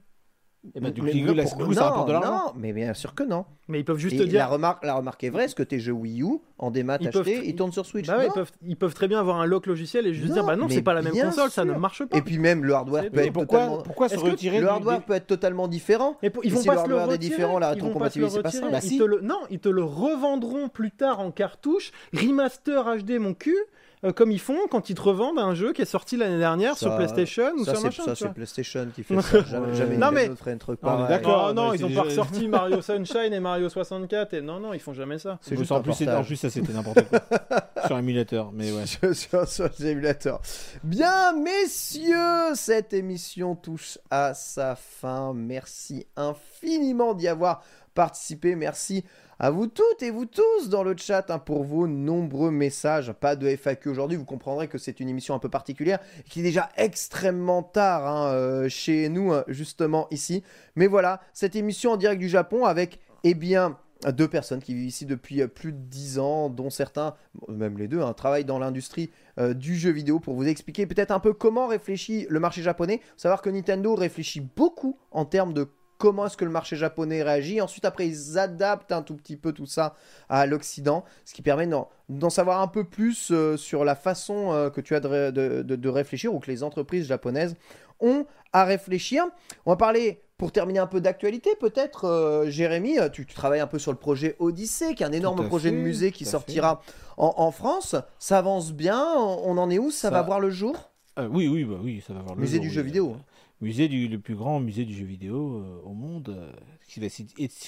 Et 0.75 0.81
bah, 0.81 0.91
du 0.91 1.01
coup, 1.01 1.07
Mais- 1.07 1.45
coup, 1.65 1.73
ça 1.73 1.81
non, 1.81 1.87
rapporte 1.87 2.09
de 2.09 2.13
l'argent. 2.13 2.31
Non, 2.49 2.53
mais 2.55 2.75
bien 2.75 2.93
sûr 2.93 3.15
que 3.15 3.23
non. 3.23 3.47
Mais 3.69 3.81
ils 3.81 3.85
peuvent 3.85 3.97
juste 3.97 4.17
Et 4.17 4.19
te 4.19 4.23
la, 4.25 4.29
dire. 4.29 4.51
remarque, 4.51 4.85
la 4.85 4.93
remarque 4.95 5.25
est 5.25 5.31
vraie, 5.31 5.45
est-ce 5.45 5.55
que 5.55 5.63
tes 5.63 5.81
jeux 5.81 5.93
Wii 5.93 6.23
U 6.23 6.27
en 6.59 6.71
démat 6.71 6.99
Ils 7.01 7.09
peuvent 7.09 7.23
achetés, 7.23 7.39
tr- 7.41 7.45
ils 7.47 7.55
tournent 7.57 7.73
sur 7.73 7.87
Switch 7.87 8.07
Bah 8.07 8.19
ouais, 8.19 8.27
ils, 8.27 8.33
peuvent, 8.33 8.51
ils 8.67 8.77
peuvent 8.77 8.93
très 8.93 9.09
bien 9.09 9.19
avoir 9.21 9.41
un 9.41 9.47
lock 9.47 9.67
logiciel 9.67 10.07
et 10.07 10.13
juste 10.13 10.29
Non, 10.29 10.35
dire 10.35 10.45
bah 10.45 10.57
non, 10.57 10.69
c'est 10.69 10.83
pas 10.83 10.93
la 10.93 11.01
même 11.01 11.15
console, 11.19 11.51
ça 11.51 11.65
ne 11.65 11.73
marche 11.73 12.05
pas. 12.05 12.19
Et 12.19 12.21
puis 12.21 12.39
même 12.39 12.63
le 12.65 12.75
hardware 12.75 13.11
peut. 13.11 13.21
Et 13.21 13.27
être 13.29 13.33
pourquoi, 13.33 13.61
totalement... 13.61 13.83
pourquoi 13.83 14.09
se 14.11 14.17
que 14.17 14.21
retirer 14.21 14.61
le 14.61 14.69
hardware 14.69 15.03
peut 15.03 15.15
être 15.15 15.27
totalement 15.27 15.67
différent 15.67 16.19
Mais 16.23 16.29
pour- 16.29 16.45
ils 16.45 16.49
Et 16.49 16.55
vont 16.55 16.61
si 16.61 16.67
pas 16.67 16.75
le 16.75 16.81
hardware 16.81 16.99
est 17.01 17.05
retirer, 17.13 17.19
différent, 17.19 17.59
la 17.59 17.71
rétrocompatibilité, 17.71 18.37
c'est 18.37 18.43
pas 18.43 18.51
ça. 18.51 19.05
non, 19.23 19.39
ils 19.51 19.61
te 19.61 19.69
le 19.71 19.83
revendront 19.83 20.69
plus 20.69 20.91
tard 20.91 21.21
en 21.21 21.31
cartouche, 21.31 21.91
remaster 22.13 22.85
HD 22.99 23.19
mon 23.19 23.33
cul, 23.33 23.57
euh, 24.05 24.13
comme 24.13 24.31
ils 24.31 24.41
font 24.41 24.57
quand 24.71 24.89
ils 24.91 24.95
te 24.95 25.03
revendent 25.03 25.39
un 25.39 25.55
jeu 25.55 25.73
qui 25.73 25.83
est 25.83 25.87
sorti 25.87 26.17
l'année 26.17 26.39
dernière 26.39 26.77
sur 26.79 26.91
Ça- 26.91 26.97
PlayStation 26.97 27.53
ou 27.57 27.65
Ça, 27.65 27.73
sur 27.73 27.81
c'est 27.81 27.85
machin. 27.87 28.03
ça, 28.05 28.15
c'est. 28.15 28.33
PlayStation 28.33 28.87
qui 28.95 29.03
fait 29.03 29.15
ça. 29.23 29.43
Jamais, 29.45 29.75
jamais 29.75 29.97
Non, 29.97 30.11
Nintendo 30.11 30.13
mais- 30.15 30.29
ne 30.29 30.35
ferait 30.35 30.53
un 30.53 30.59
truc 30.59 30.83
Non, 30.83 30.89
pareil. 30.91 31.09
d'accord. 31.09 31.55
Non, 31.55 31.67
non, 31.69 31.73
ils 31.75 31.85
ont 31.85 31.91
pas 31.95 32.03
ressorti 32.03 32.49
Mario 32.49 32.81
Sunshine 32.83 33.33
et 33.33 33.41
Mario 33.41 33.69
64 33.69 34.35
et 34.35 34.41
non, 34.41 34.59
non, 34.61 34.73
ils 34.73 34.81
font 34.81 34.95
jamais 34.95 35.19
ça. 35.19 35.39
C'est 35.43 35.57
juste 35.57 35.71
en 35.73 35.83
plus, 35.83 35.93
c'est- 35.93 36.09
en 36.11 36.25
plus, 36.25 36.37
ça 36.37 36.49
c'était 36.51 36.73
n'importe 36.73 37.03
quoi. 37.09 37.21
sur 37.87 37.99
émulateur, 37.99 38.51
mais 38.53 38.73
ouais. 38.73 38.87
sur, 38.87 39.15
sur- 39.15 39.47
sur 39.49 39.69
les 39.79 39.87
émulateurs. 39.89 40.41
Bien, 40.83 41.33
messieurs, 41.35 42.55
cette 42.55 42.93
émission 42.93 43.55
touche 43.55 43.99
à 44.11 44.35
sa 44.35 44.77
fin. 44.77 45.33
Merci 45.35 46.07
infiniment 46.17 47.15
d'y 47.15 47.29
avoir 47.29 47.63
participé. 47.95 48.55
Merci 48.55 49.05
à 49.41 49.51
vous 49.51 49.67
toutes 49.67 50.03
et 50.03 50.11
vous 50.11 50.27
tous 50.27 50.69
dans 50.69 50.83
le 50.83 50.95
chat 50.95 51.31
hein, 51.31 51.39
pour 51.39 51.65
vos 51.65 51.87
nombreux 51.87 52.51
messages. 52.51 53.11
Pas 53.13 53.37
de 53.37 53.49
FAQ 53.49 53.89
aujourd'hui, 53.89 54.19
vous 54.19 54.27
comprendrez 54.27 54.69
que 54.69 54.77
c'est 54.77 55.01
une 55.01 55.09
émission 55.09 55.35
un 55.35 55.39
peu 55.39 55.49
particulière 55.49 55.99
qui 56.29 56.41
est 56.41 56.43
déjà 56.43 56.69
extrêmement 56.77 57.63
tard 57.63 58.07
hein, 58.07 58.35
euh, 58.35 58.69
chez 58.69 59.09
nous, 59.09 59.33
hein, 59.33 59.45
justement 59.49 60.09
ici. 60.11 60.45
Mais 60.77 60.87
voilà, 60.87 61.23
cette 61.33 61.57
émission 61.57 61.93
en 61.93 61.97
direct 61.97 62.21
du 62.21 62.29
Japon 62.29 62.67
avec, 62.67 63.01
eh 63.25 63.33
bien, 63.33 63.79
deux 64.13 64.29
personnes 64.29 64.61
qui 64.61 64.75
vivent 64.75 64.89
ici 64.89 65.07
depuis 65.07 65.41
euh, 65.41 65.47
plus 65.47 65.73
de 65.73 65.79
10 65.79 66.19
ans, 66.19 66.51
dont 66.51 66.69
certains, 66.69 67.15
même 67.49 67.79
les 67.79 67.89
deux, 67.89 68.03
travaillent 68.15 68.45
dans 68.45 68.59
l'industrie 68.59 69.11
euh, 69.39 69.55
du 69.55 69.75
jeu 69.75 69.91
vidéo 69.91 70.21
pour 70.21 70.35
vous 70.35 70.49
expliquer 70.49 70.85
peut-être 70.87 71.13
un 71.13 71.21
peu 71.21 71.33
comment 71.33 71.67
réfléchit 71.67 72.27
le 72.29 72.41
marché 72.41 72.61
japonais. 72.61 73.01
Savoir 73.17 73.41
que 73.41 73.49
Nintendo 73.49 73.95
réfléchit 73.95 74.41
beaucoup 74.41 74.99
en 75.13 75.25
termes 75.25 75.55
de 75.55 75.67
comment 76.01 76.25
est-ce 76.27 76.37
que 76.39 76.47
le 76.47 76.51
marché 76.51 76.77
japonais 76.77 77.23
réagit. 77.23 77.61
Ensuite, 77.61 77.85
après, 77.85 78.09
ils 78.09 78.39
adaptent 78.39 78.91
un 78.91 79.03
tout 79.03 79.15
petit 79.15 79.37
peu 79.37 79.53
tout 79.53 79.67
ça 79.67 79.95
à 80.31 80.47
l'Occident, 80.47 81.05
ce 81.27 81.35
qui 81.35 81.43
permet 81.43 81.67
d'en, 81.67 82.31
savoir 82.31 82.63
un 82.63 82.69
peu 82.69 82.85
plus 82.85 83.31
euh, 83.31 83.59
sur 83.59 83.85
la 83.85 83.95
façon 83.95 84.53
euh, 84.53 84.71
que 84.71 84.81
tu 84.81 84.95
as 84.95 85.01
de, 85.01 85.07
ré- 85.09 85.31
de- 85.33 85.63
de- 85.63 85.77
de 85.77 85.89
réfléchir 85.91 86.35
ou 86.35 86.41
que 86.41 86.51
les 86.51 86.63
entreprises 86.63 87.07
japonaises 87.07 87.55
ont 88.01 88.25
à 88.55 88.65
réfléchir. 88.65 89.25
On 89.67 89.71
va 89.73 89.77
parler, 89.77 90.23
pour 90.39 90.53
terminer 90.53 90.79
un 90.79 90.87
peu 90.87 91.03
d'actualité, 91.03 91.51
peut-être, 91.61 92.07
euh, 92.07 92.49
Jérémy, 92.49 92.97
tu, 93.13 93.27
tu 93.27 93.35
travailles 93.35 93.61
un 93.61 93.67
peu 93.67 93.79
sur 93.79 93.93
le 93.93 93.99
projet 93.99 94.37
Odyssée, 94.39 94.95
qui 94.95 95.03
est 95.03 95.07
un 95.07 95.13
énorme 95.13 95.47
projet 95.49 95.71
de 95.71 95.77
musée 95.77 96.13
qui 96.13 96.25
sortira 96.25 96.81
en, 97.19 97.35
en 97.37 97.51
France. 97.51 97.95
Ça 98.19 98.39
avance 98.39 98.73
bien, 98.73 98.99
on, 99.19 99.43
on 99.45 99.59
en 99.59 99.69
est 99.69 99.79
où? 99.79 99.91
Ça, 99.91 100.09
Ça- 100.09 100.11
va 100.11 100.23
voir 100.23 100.41
le 100.41 100.49
jour? 100.49 100.91
Euh, 101.19 101.29
oui, 101.31 101.47
oui, 101.49 101.65
bah 101.65 101.77
oui, 101.83 102.03
ça 102.07 102.15
va 102.15 102.21
voir 102.21 102.37
le 102.37 102.41
Musée 102.41 102.57
jour, 102.57 102.63
du 102.63 102.69
oui. 102.69 102.75
jeu 102.75 102.83
vidéo. 102.83 103.17
hein. 103.19 103.23
Musée 103.61 103.89
du 103.89 104.09
le 104.09 104.19
plus 104.19 104.35
grand 104.35 104.59
musée 104.59 104.85
du 104.87 104.95
jeu 104.95 105.05
vidéo 105.05 105.57
euh, 105.57 105.81
au 105.85 105.93
monde, 105.93 106.31
euh, 106.31 106.51
qui 106.89 106.99
va 107.01 107.07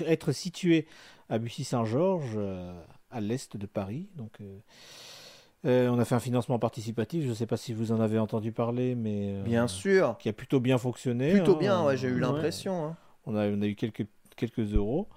être- 0.09 0.33
situé 0.33 0.87
à 1.29 1.39
Bussy-Saint-Georges, 1.39 2.33
euh, 2.37 2.73
à 3.11 3.21
l'est 3.21 3.57
de 3.57 3.67
Paris. 3.67 4.09
Donc, 4.17 4.39
on 5.65 5.99
a 5.99 6.05
fait 6.05 6.15
un 6.15 6.21
financement 6.21 6.59
participatif. 6.59 7.25
Je 7.25 7.29
ne 7.29 7.35
sais 7.35 7.47
pas 7.47 7.57
si 7.57 7.73
vous 7.75 7.93
en 7.93 8.01
avez 8.01 8.19
entendu 8.19 8.53
parler, 8.53 8.95
mais 8.95 9.41
Bien 9.45 9.69
sûr. 9.69 10.17
qui 10.19 10.29
a 10.29 10.33
plutôt 10.33 10.61
bien 10.61 10.79
fonctionné. 10.79 11.33
Plutôt 11.33 11.55
hein. 11.57 11.59
bien, 11.59 11.85
ouais, 11.85 11.97
j'ai 11.97 12.09
eu 12.09 12.15
Ouais. 12.15 12.21
l'impression. 12.21 12.87
hein. 12.87 12.97
On 13.27 13.37
a, 13.37 13.47
on 13.49 13.61
a 13.63 13.67
eu 13.67 13.75
quelques, 13.75 14.07
quelques 14.37 14.75
euros. 14.75 15.09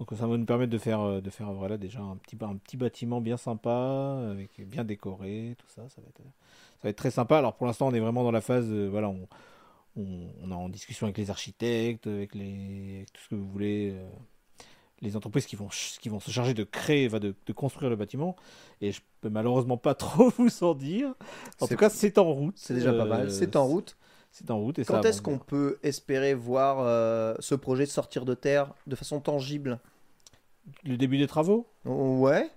Donc 0.00 0.08
ça 0.18 0.26
va 0.26 0.36
nous 0.36 0.44
permettre 0.44 0.72
de 0.72 0.78
faire, 0.78 1.22
de 1.22 1.30
faire 1.30 1.52
voilà, 1.52 1.78
déjà 1.78 2.00
un 2.00 2.16
petit, 2.16 2.36
un 2.40 2.56
petit 2.56 2.76
bâtiment 2.76 3.20
bien 3.20 3.36
sympa, 3.36 4.18
avec, 4.32 4.50
bien 4.68 4.82
décoré, 4.84 5.54
tout 5.56 5.68
ça. 5.68 5.88
Ça 5.88 6.02
va, 6.02 6.08
être, 6.08 6.18
ça 6.18 6.80
va 6.82 6.90
être 6.90 6.96
très 6.96 7.12
sympa. 7.12 7.38
Alors 7.38 7.54
pour 7.54 7.68
l'instant, 7.68 7.86
on 7.86 7.94
est 7.94 8.00
vraiment 8.00 8.24
dans 8.24 8.32
la 8.32 8.40
phase, 8.40 8.68
voilà, 8.72 9.08
on, 9.08 9.28
on, 9.96 10.28
on 10.42 10.50
est 10.50 10.54
en 10.54 10.68
discussion 10.68 11.06
avec 11.06 11.18
les 11.18 11.30
architectes, 11.30 12.06
avec, 12.06 12.34
les, 12.34 12.96
avec 12.98 13.12
tout 13.12 13.22
ce 13.22 13.28
que 13.30 13.34
vous 13.34 13.48
voulez, 13.48 13.92
euh, 13.94 14.08
les 15.00 15.16
entreprises 15.16 15.46
qui 15.46 15.56
vont, 15.56 15.68
qui 16.00 16.08
vont 16.08 16.20
se 16.20 16.30
charger 16.30 16.54
de 16.54 16.64
créer, 16.64 17.06
enfin, 17.06 17.20
de, 17.20 17.34
de 17.46 17.52
construire 17.52 17.90
le 17.90 17.96
bâtiment. 17.96 18.36
Et 18.80 18.92
je 18.92 19.00
peux 19.20 19.28
malheureusement 19.28 19.76
pas 19.76 19.94
trop 19.94 20.30
vous 20.38 20.64
en 20.64 20.74
dire. 20.74 21.14
En 21.60 21.66
tout 21.66 21.76
cas, 21.76 21.90
c'est 21.90 22.18
en 22.18 22.32
route. 22.32 22.54
C'est 22.56 22.74
déjà 22.74 22.92
pas 22.92 23.04
Euh, 23.04 23.08
mal. 23.08 23.30
C'est 23.30 23.56
en 23.56 23.66
route. 23.66 23.96
C'est 24.32 24.50
en 24.50 24.58
route. 24.58 24.78
Et 24.80 24.84
Quand 24.84 25.04
est-ce 25.04 25.22
qu'on 25.22 25.38
peut 25.38 25.78
espérer 25.84 26.34
voir 26.34 26.78
euh, 26.80 27.34
ce 27.38 27.54
projet 27.54 27.86
sortir 27.86 28.24
de 28.24 28.34
terre 28.34 28.74
de 28.88 28.96
façon 28.96 29.20
tangible? 29.20 29.78
Le 30.84 30.96
début 30.96 31.18
des 31.18 31.26
travaux? 31.28 31.68
Ouais. 31.84 32.50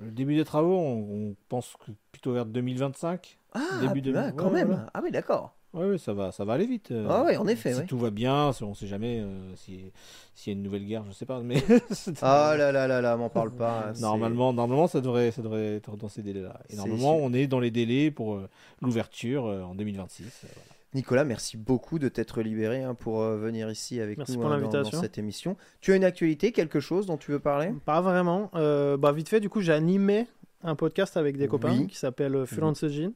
Le 0.00 0.10
début 0.10 0.36
des 0.36 0.44
travaux, 0.44 0.76
on, 0.76 1.28
on 1.30 1.36
pense 1.48 1.74
que 1.86 1.90
plutôt 2.12 2.32
vers 2.32 2.44
2025. 2.44 3.38
Ah, 3.54 3.60
Début 3.80 4.02
de- 4.02 4.12
là, 4.12 4.30
quand 4.32 4.46
ouais, 4.48 4.52
même. 4.52 4.68
voilà. 4.68 4.90
Ah 4.94 5.00
oui, 5.02 5.10
d'accord. 5.10 5.54
Oui, 5.74 5.84
ouais, 5.86 5.98
ça 5.98 6.14
va, 6.14 6.32
ça 6.32 6.44
va 6.46 6.54
aller 6.54 6.66
vite. 6.66 6.90
euh, 6.92 7.06
Ah 7.10 7.24
ouais, 7.24 7.36
en 7.36 7.46
effet, 7.46 7.72
Si 7.74 7.80
ouais. 7.80 7.86
tout 7.86 7.98
va 7.98 8.10
bien, 8.10 8.50
on 8.62 8.70
ne 8.70 8.74
sait 8.74 8.86
jamais 8.86 9.20
euh, 9.20 9.54
si- 9.54 9.92
s'il 10.34 10.52
y 10.52 10.56
a 10.56 10.58
une 10.58 10.62
nouvelle 10.62 10.86
guerre, 10.86 11.04
je 11.06 11.12
sais 11.12 11.26
pas. 11.26 11.40
Mais 11.40 11.56
Ah 12.22 12.54
là 12.56 12.72
là 12.72 12.86
là 12.88 13.00
là, 13.02 13.16
m'en 13.16 13.28
parle 13.28 13.50
pas. 13.50 13.92
normalement, 14.00 14.52
normalement, 14.54 14.86
ça 14.86 15.00
devrait, 15.02 15.30
ça 15.30 15.42
devrait 15.42 15.76
être 15.76 15.96
dans 15.96 16.08
ces 16.08 16.22
délais-là. 16.22 16.58
Et 16.70 16.76
normalement, 16.76 17.16
sûr. 17.16 17.24
on 17.24 17.32
est 17.34 17.46
dans 17.46 17.60
les 17.60 17.70
délais 17.70 18.10
pour 18.10 18.34
euh, 18.36 18.48
l'ouverture 18.80 19.46
euh, 19.46 19.62
en 19.62 19.74
2026. 19.74 20.24
euh, 20.24 20.28
voilà. 20.54 20.68
Nicolas, 20.94 21.24
merci 21.24 21.58
beaucoup 21.58 21.98
de 21.98 22.08
t'être 22.08 22.40
libéré 22.40 22.82
hein, 22.82 22.94
pour 22.94 23.20
euh, 23.20 23.36
venir 23.36 23.70
ici 23.70 24.00
avec 24.00 24.16
Merci 24.16 24.32
nous 24.32 24.40
pour 24.40 24.46
hein, 24.50 24.58
dans- 24.58 24.68
dans, 24.68 24.72
l'invitation. 24.72 25.00
cette 25.02 25.18
émission. 25.18 25.54
Tu 25.82 25.92
as 25.92 25.96
une 25.96 26.04
actualité, 26.04 26.50
quelque 26.50 26.80
chose 26.80 27.04
dont 27.04 27.18
tu 27.18 27.30
veux 27.30 27.40
parler? 27.40 27.74
Pas 27.84 28.00
vraiment. 28.00 28.50
Euh, 28.54 28.96
bah, 28.96 29.12
vite 29.12 29.28
fait, 29.28 29.40
du 29.40 29.50
coup, 29.50 29.60
j'ai 29.60 29.74
animé 29.74 30.26
un 30.62 30.74
podcast 30.76 31.18
avec 31.18 31.36
des 31.36 31.46
copains 31.46 31.76
Oui. 31.76 31.86
qui 31.88 31.96
s'appelle 31.98 32.46
Full 32.46 32.64
on 32.64 32.74
Sejin, 32.74 33.12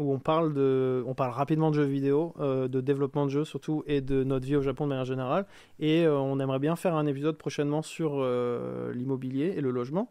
où 0.00 0.12
on 0.12 0.18
parle, 0.18 0.52
de, 0.54 1.04
on 1.06 1.14
parle 1.14 1.30
rapidement 1.32 1.70
de 1.70 1.76
jeux 1.76 1.84
vidéo, 1.84 2.34
euh, 2.40 2.66
de 2.68 2.80
développement 2.80 3.26
de 3.26 3.30
jeux 3.30 3.44
surtout, 3.44 3.84
et 3.86 4.00
de 4.00 4.24
notre 4.24 4.46
vie 4.46 4.56
au 4.56 4.62
Japon 4.62 4.84
de 4.84 4.88
manière 4.90 5.04
générale. 5.04 5.46
Et 5.78 6.04
euh, 6.04 6.18
on 6.18 6.40
aimerait 6.40 6.58
bien 6.58 6.74
faire 6.76 6.94
un 6.96 7.06
épisode 7.06 7.36
prochainement 7.36 7.82
sur 7.82 8.14
euh, 8.16 8.92
l'immobilier 8.92 9.54
et 9.56 9.60
le 9.60 9.70
logement. 9.70 10.10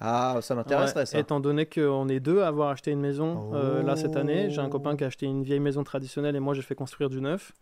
Ah, 0.00 0.38
ça 0.42 0.54
m'intéresserait 0.54 1.00
Ouais, 1.00 1.06
ça. 1.06 1.18
Étant 1.18 1.40
donné 1.40 1.64
qu'on 1.66 2.08
est 2.08 2.20
deux 2.20 2.40
à 2.42 2.48
avoir 2.48 2.68
acheté 2.68 2.90
une 2.90 3.00
maison 3.00 3.50
là 3.52 3.96
cette 3.96 4.16
année, 4.16 4.50
j'ai 4.50 4.60
un 4.60 4.66
Oh. 4.66 4.70
copain 4.70 4.94
qui 4.96 5.04
a 5.04 5.06
acheté 5.06 5.24
une 5.26 5.42
vieille 5.42 5.60
maison 5.60 5.84
traditionnelle 5.84 6.36
et 6.36 6.40
moi 6.40 6.52
j'ai 6.54 6.62
fait 6.62 6.74
construire 6.74 7.08
du 7.08 7.20
neuf. 7.20 7.52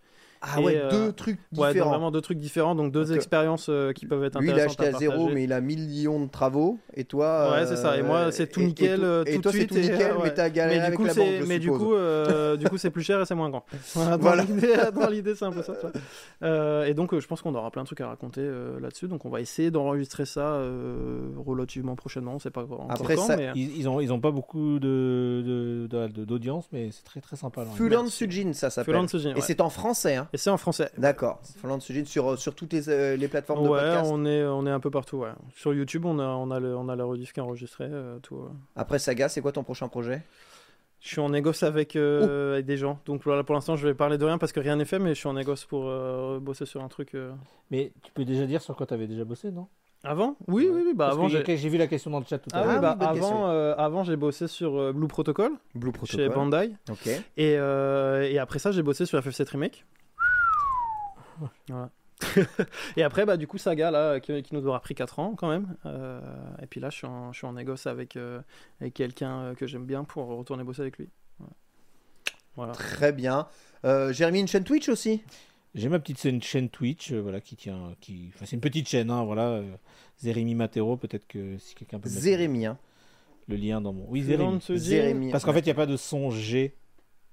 Ah 0.47 0.61
Et, 0.61 0.65
ouais, 0.65 0.77
euh, 0.77 0.91
deux 0.91 1.13
trucs 1.13 1.39
Ouais, 1.57 1.69
différents. 1.73 1.91
vraiment 1.91 2.11
deux 2.11 2.21
trucs 2.21 2.39
différents, 2.39 2.75
donc 2.75 2.93
deux 2.93 3.05
Donc, 3.05 3.11
euh, 3.13 3.15
expériences 3.17 3.67
euh, 3.71 3.93
qui 3.93 4.07
peuvent 4.07 4.23
être 4.25 4.39
Lui, 4.41 4.49
il 4.49 4.51
a 4.51 4.55
intéressantes 4.55 4.81
acheté 4.81 4.97
à 4.97 4.99
zéro, 4.99 5.29
mais 5.31 5.45
il 5.45 5.53
a 5.53 5.61
millions 5.61 6.21
de 6.21 6.29
travaux. 6.31 6.79
Et 6.95 7.05
toi 7.05 7.51
Ouais, 7.53 7.67
c'est 7.67 7.77
ça. 7.77 7.97
Et 7.97 8.03
moi, 8.03 8.31
c'est 8.33 8.47
tout 8.47 8.61
et- 8.61 8.65
et 8.65 8.67
nickel, 8.67 9.01
tout- 9.01 9.29
Et 9.31 9.35
tout 9.37 9.41
toi, 9.43 9.53
de 9.53 9.57
c'est 9.59 9.67
tout 9.67 9.77
et, 9.77 9.81
nickel, 9.81 10.13
mais 10.19 10.23
ouais. 10.25 10.35
t'as 10.35 10.51
galéré 10.51 10.85
avec 10.87 10.99
coup, 10.99 11.05
la 11.05 11.13
c'est- 11.15 11.21
banque, 11.21 11.43
je 11.43 11.49
mais 11.49 11.59
du 11.59 11.71
coup, 11.71 11.95
euh, 11.95 12.57
du 12.57 12.69
coup, 12.69 12.77
c'est 12.79 12.91
plus 12.91 13.03
cher 13.03 13.21
et 13.21 13.25
c'est 13.27 13.35
moins 13.35 13.49
grand. 13.51 13.65
Voilà, 14.21 14.45
dans 14.95 15.09
l'idée- 15.09 15.35
c'est 15.35 15.45
un 15.45 15.53
peu 15.53 15.63
ça. 15.63 15.75
Euh, 16.43 16.85
et 16.85 16.95
donc, 16.95 17.13
euh, 17.15 17.21
je 17.21 17.27
pense 17.27 17.41
qu'on 17.43 17.55
aura 17.55 17.71
plein 17.71 17.83
de 17.83 17.87
trucs 17.87 18.01
à 18.01 18.09
raconter 18.09 18.41
euh, 18.43 18.79
là-dessus. 18.81 19.09
Donc, 19.09 19.25
on 19.25 19.31
va 19.31 19.41
essayer 19.41 19.71
d'enregistrer 19.71 20.27
ça 20.27 20.55
euh, 20.55 21.29
relativement 21.45 21.97
prochainement. 21.97 22.35
On 22.35 22.39
sait 22.39 22.51
pas 22.51 22.63
encore 22.63 22.87
Après, 22.91 23.15
quand, 23.17 23.23
ça- 23.27 23.37
mais, 23.37 23.51
Ils, 23.55 23.77
ils 23.79 23.89
ont, 23.89 24.01
ils 24.01 24.13
ont 24.13 24.21
pas 24.21 24.31
beaucoup 24.31 24.79
de, 24.79 25.43
de- 25.45 25.87
de- 25.87 26.09
de- 26.09 26.25
d'audience, 26.25 26.67
mais 26.73 26.91
c'est 26.91 27.05
très 27.05 27.21
très 27.21 27.37
sympa. 27.37 27.65
Fulan. 27.75 28.07
Sujin, 28.07 28.53
ça 28.53 28.71
s'appelle. 28.71 28.95
Et 28.95 29.35
ouais. 29.35 29.41
c'est 29.41 29.61
en 29.61 29.71
français, 29.71 30.17
hein 30.17 30.29
Et 30.35 30.37
c'est 30.37 30.51
en 30.51 30.57
français. 30.57 30.91
D'accord. 30.99 31.41
Fulan 31.61 31.79
Sujin 31.79 32.05
sur, 32.05 32.37
sur 32.39 32.55
toutes 32.57 32.73
les, 32.73 32.89
euh, 32.91 33.17
les 33.17 33.29
plateformes 33.29 33.63
de 33.65 33.69
Ouais, 33.69 33.81
podcast. 33.81 34.11
on 34.13 34.27
est, 34.27 34.45
on 34.45 34.67
est 34.67 34.71
un 34.71 34.81
peu 34.81 34.91
partout. 34.91 35.19
Ouais. 35.19 35.31
Sur 35.55 35.73
YouTube, 35.73 36.05
on 36.05 36.19
a, 36.19 36.25
on 36.27 36.51
a, 36.51 36.59
le, 36.59 36.77
on 36.77 36.89
a 36.89 36.97
la 36.97 37.05
rediff 37.05 37.33
qui 37.33 37.39
est 37.39 37.43
enregistrée. 37.43 37.87
euh, 37.89 38.19
tout, 38.19 38.35
ouais. 38.35 38.51
Après 38.75 38.99
Saga, 38.99 39.29
c'est 39.29 39.41
quoi 39.41 39.53
ton 39.53 39.63
prochain 39.63 39.87
projet? 39.89 40.23
Je 41.01 41.09
suis 41.09 41.21
en 41.21 41.29
négoce 41.29 41.63
avec, 41.63 41.95
euh, 41.97 42.55
avec 42.55 42.67
des 42.67 42.77
gens. 42.77 42.99
Donc 43.07 43.23
voilà, 43.25 43.45
pour 43.45 43.55
l'instant, 43.55 43.77
je 43.77 43.87
vais 43.87 43.95
parler 43.95 44.19
de 44.19 44.25
rien 44.25 44.39
parce 44.39 44.53
que 44.53 44.59
rien 44.61 44.75
n'est 44.77 44.85
fait, 44.87 44.99
mais 44.99 45.11
je 45.11 45.21
suis 45.21 45.29
en 45.29 45.35
négoce 45.35 45.67
pour 45.67 45.85
euh, 45.87 46.41
bosser 46.41 46.67
sur 46.67 46.83
un 46.83 46.89
truc. 46.89 47.15
euh. 47.15 47.31
Mais 47.71 47.93
tu 48.03 48.11
peux 48.13 48.25
déjà 48.25 48.45
dire 48.47 48.61
sur 48.61 48.75
quoi 48.75 48.87
tu 48.87 48.95
avais 48.95 49.07
déjà 49.07 49.25
bossé, 49.25 49.51
non? 49.53 49.69
Avant? 50.03 50.37
Oui, 50.49 50.69
oui, 50.71 50.83
oui. 50.85 50.93
Bah, 50.95 51.07
Parce 51.07 51.17
avant, 51.19 51.29
j'ai... 51.29 51.45
j'ai 51.57 51.69
vu 51.69 51.79
la 51.79 51.87
question 51.87 52.11
dans 52.11 52.19
le 52.19 52.25
chat 52.27 52.39
tout 52.39 52.51
à 52.53 52.59
Ah, 52.59 52.65
l'heure. 52.65 52.75
oui, 52.75 52.81
bah, 52.81 52.97
avant, 53.01 53.49
euh, 53.51 53.75
avant 53.79 54.03
j'ai 54.05 54.17
bossé 54.17 54.49
sur 54.49 54.77
euh, 54.79 54.93
Blue 54.93 55.07
Protocol 55.09 55.53
Blue 55.75 55.93
chez 56.05 56.29
Bandai. 56.29 56.73
Ok. 56.91 57.07
Et, 57.07 57.57
euh, 57.59 58.23
et 58.29 58.39
après 58.39 58.59
ça, 58.59 58.73
j'ai 58.73 58.83
bossé 58.83 59.07
sur 59.07 59.19
FF7 59.21 59.49
Remake. 59.51 59.85
Voilà. 61.69 61.91
et 62.97 63.03
après, 63.03 63.27
bah, 63.27 63.37
du 63.37 63.47
coup, 63.47 63.59
Saga, 63.59 63.91
là, 63.91 64.21
qui, 64.21 64.43
qui 64.43 64.55
nous 64.55 64.67
aura 64.67 64.81
pris 64.81 64.95
4 64.95 65.19
ans 65.19 65.35
quand 65.37 65.49
même. 65.49 65.77
Euh, 65.85 66.21
et 66.63 66.67
puis 66.67 66.81
là, 66.81 66.91
je 66.91 66.97
suis 66.97 67.07
en, 67.07 67.33
je 67.33 67.39
suis 67.39 67.47
en 67.47 67.53
négoce 67.55 67.87
avec, 67.87 68.17
euh, 68.17 68.41
avec 68.81 68.95
quelqu'un 68.95 69.41
euh, 69.41 69.55
que 69.55 69.67
j'aime 69.67 69.85
bien 69.85 70.05
pour 70.05 70.27
retourner 70.27 70.65
bosser 70.65 70.83
avec 70.83 70.99
lui. 70.99 71.09
Voilà. 72.57 72.73
Très 72.73 73.13
bien. 73.13 73.49
Euh, 73.85 74.13
Jérémy, 74.13 74.41
une 74.41 74.49
chaîne 74.49 74.65
Twitch 74.65 74.89
aussi? 74.89 75.23
J'ai 75.75 75.89
ma 75.89 75.99
petite 75.99 76.21
chaîne, 76.21 76.41
chaîne 76.41 76.69
Twitch, 76.69 77.11
euh, 77.11 77.21
voilà, 77.21 77.41
qui 77.41 77.57
tient, 77.57 77.97
qui, 78.01 78.31
enfin, 78.35 78.45
c'est 78.47 78.55
une 78.55 78.61
petite 78.61 78.89
chaîne, 78.89 79.11
hein, 79.11 79.25
voilà. 79.25 79.49
euh, 79.49 79.75
Zérémy 80.21 80.55
Matero, 80.55 80.97
peut-être 80.97 81.27
que 81.27 81.59
si 81.59 81.75
quelqu'un 81.75 81.99
peut 81.99 82.09
Zérémy. 82.09 82.67
Hein. 82.67 82.79
le 83.49 83.57
lien 83.57 83.81
dans 83.81 83.93
mon. 83.93 84.07
Oui. 84.09 84.23
Zérémy. 84.23 85.33
Parce 85.33 85.45
qu'en 85.45 85.53
fait, 85.53 85.61
il 85.61 85.65
n'y 85.65 85.73
a 85.73 85.75
pas 85.75 85.87
de 85.87 85.97
son 85.97 86.31
G 86.31 86.77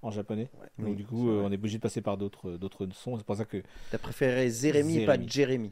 en 0.01 0.11
japonais. 0.11 0.49
Donc 0.77 0.89
Oui, 0.89 0.95
du 0.95 1.05
coup, 1.05 1.29
euh, 1.29 1.43
on 1.45 1.51
est 1.51 1.55
obligé 1.55 1.77
de 1.77 1.81
passer 1.81 2.01
par 2.01 2.17
d'autres, 2.17 2.51
d'autres 2.51 2.87
sons. 2.93 3.17
C'est 3.17 3.25
pour 3.25 3.35
ça 3.35 3.45
que. 3.45 3.61
T'as 3.91 3.97
préféré 3.97 4.49
Zérémy 4.49 4.99
et 4.99 5.05
pas. 5.05 5.17
Jérémy 5.19 5.71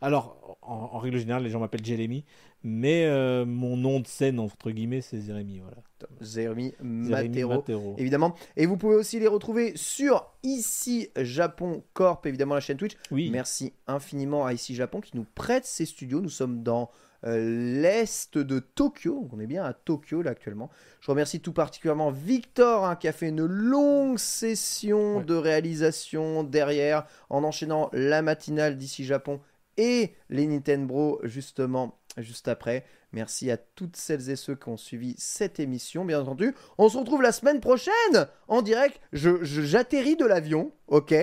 Alors, 0.00 0.58
en, 0.62 0.90
en 0.92 0.98
règle 0.98 1.18
générale, 1.18 1.42
les 1.44 1.50
gens 1.50 1.60
m'appellent 1.60 1.84
Jérémy, 1.84 2.24
mais 2.62 3.04
euh, 3.06 3.44
mon 3.44 3.76
nom 3.76 4.00
de 4.00 4.06
scène 4.06 4.38
entre 4.40 4.70
guillemets, 4.70 5.00
c'est 5.00 5.20
Zérémy, 5.20 5.60
voilà. 5.60 5.78
Zérémy 6.20 6.74
Zérémy 6.80 7.08
Matero. 7.10 7.54
Matero. 7.54 7.94
Évidemment. 7.98 8.34
Et 8.56 8.66
vous 8.66 8.76
pouvez 8.76 8.96
aussi 8.96 9.18
les 9.20 9.26
retrouver 9.28 9.76
sur 9.76 10.26
Ici 10.42 11.08
Japon 11.16 11.82
Corp, 11.92 12.24
évidemment 12.26 12.54
la 12.54 12.60
chaîne 12.60 12.76
Twitch. 12.76 12.96
Oui. 13.10 13.30
Merci 13.30 13.72
infiniment 13.86 14.46
à 14.46 14.52
Ici 14.52 14.74
Japon 14.74 15.00
qui 15.00 15.16
nous 15.16 15.26
prête 15.34 15.64
ses 15.64 15.86
studios. 15.86 16.20
Nous 16.20 16.28
sommes 16.28 16.62
dans 16.62 16.82
euh, 16.82 16.86
l'est 17.24 18.38
de 18.38 18.58
Tokyo. 18.58 19.20
Donc 19.22 19.32
on 19.32 19.40
est 19.40 19.46
bien 19.46 19.64
à 19.64 19.72
Tokyo 19.72 20.22
là 20.22 20.30
actuellement. 20.32 20.70
Je 21.00 21.10
remercie 21.10 21.40
tout 21.40 21.52
particulièrement 21.52 22.10
Victor 22.10 22.84
hein, 22.86 22.96
qui 22.96 23.08
a 23.08 23.12
fait 23.12 23.28
une 23.28 23.44
longue 23.44 24.18
session 24.18 25.18
Ouais. 25.18 25.24
de 25.24 25.34
réalisation 25.34 26.44
derrière 26.44 27.06
en 27.30 27.44
enchaînant 27.44 27.90
la 27.92 28.22
matinale 28.22 28.76
d'Ici 28.76 29.04
Japon 29.04 29.40
et 29.76 30.14
les 30.28 30.46
Nintendo 30.46 31.20
justement 31.24 31.98
juste 32.16 32.48
après. 32.48 32.84
Merci 33.12 33.50
à 33.50 33.56
toutes 33.56 33.96
celles 33.96 34.28
et 34.28 34.36
ceux 34.36 34.54
qui 34.54 34.68
ont 34.68 34.76
suivi 34.76 35.14
cette 35.18 35.60
émission, 35.60 36.04
bien 36.04 36.20
entendu. 36.20 36.54
On 36.76 36.88
se 36.88 36.98
retrouve 36.98 37.22
la 37.22 37.32
semaine 37.32 37.60
prochaine 37.60 37.92
en 38.48 38.60
direct. 38.60 39.00
Je, 39.12 39.42
je- 39.44 39.62
j'atterris 39.62 40.16
de 40.16 40.26
l'avion, 40.26 40.72
ok? 40.88 41.14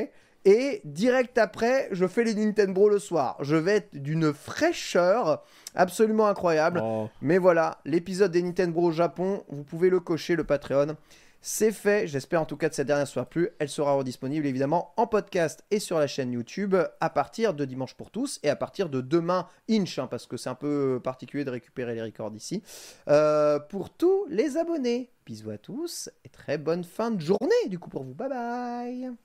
Et 0.46 0.82
direct 0.86 1.40
après, 1.40 1.90
je 1.92 2.06
fais 2.06 2.24
les 2.24 2.36
Nintendo 2.36 2.88
le 2.88 3.00
soir. 3.00 3.36
Je 3.42 3.56
vais 3.56 3.78
être 3.78 3.96
d'une 3.96 4.32
fraîcheur 4.32 5.44
absolument 5.74 6.28
incroyable. 6.28 6.82
Oh, 6.84 7.10
Mais 7.22 7.40
voilà, 7.40 7.80
l'épisode 7.84 8.32
des 8.32 8.44
Nintendo 8.44 8.80
au 8.80 8.92
Japon, 8.92 9.44
vous 9.50 9.64
pouvez 9.64 9.90
le 9.90 10.00
cocher, 10.00 10.36
le 10.36 10.44
Patreon. 10.44 10.96
c'est 11.42 11.72
fait. 11.72 12.08
J'espère 12.08 12.42
en 12.42 12.46
tout 12.46 12.58
cas 12.58 12.70
que 12.70 12.76
cette 12.76 12.86
dernière 12.86 13.08
soit 13.08 13.26
plu. 13.26 13.50
Elle 13.58 13.70
sera 13.70 13.94
redisponible 13.94 14.46
évidemment 14.46 14.94
en 14.98 15.08
podcast 15.08 15.64
et 15.72 15.80
sur 15.80 15.98
la 15.98 16.06
chaîne 16.06 16.32
YouTube 16.32 16.76
à 17.02 17.10
partir 17.10 17.56
de 17.56 17.66
dimanche 17.66 17.96
pour 17.96 18.12
tous 18.12 18.40
et 18.44 18.50
à 18.50 18.56
partir 18.56 18.90
de 18.90 19.02
demain 19.02 19.48
Inch, 19.68 19.98
hein, 19.98 20.06
parce 20.06 20.28
que 20.28 20.38
c'est 20.38 20.50
un 20.50 20.56
peu 20.56 21.02
particulier 21.04 21.44
de 21.44 21.52
récupérer 21.52 21.96
les 21.96 22.04
records 22.04 22.36
ici. 22.36 22.62
Euh, 23.08 23.58
pour 23.58 23.90
tous 23.90 24.28
les 24.30 24.58
abonnés. 24.58 25.10
Bisous 25.26 25.50
à 25.50 25.58
tous 25.58 26.08
et 26.24 26.30
très 26.30 26.60
bonne 26.60 26.84
fin 26.84 27.10
de 27.10 27.20
journée 27.20 27.68
du 27.68 27.80
coup 27.80 27.90
pour 27.90 28.04
vous. 28.04 28.14
Bye 28.14 28.30
bye 28.30 29.25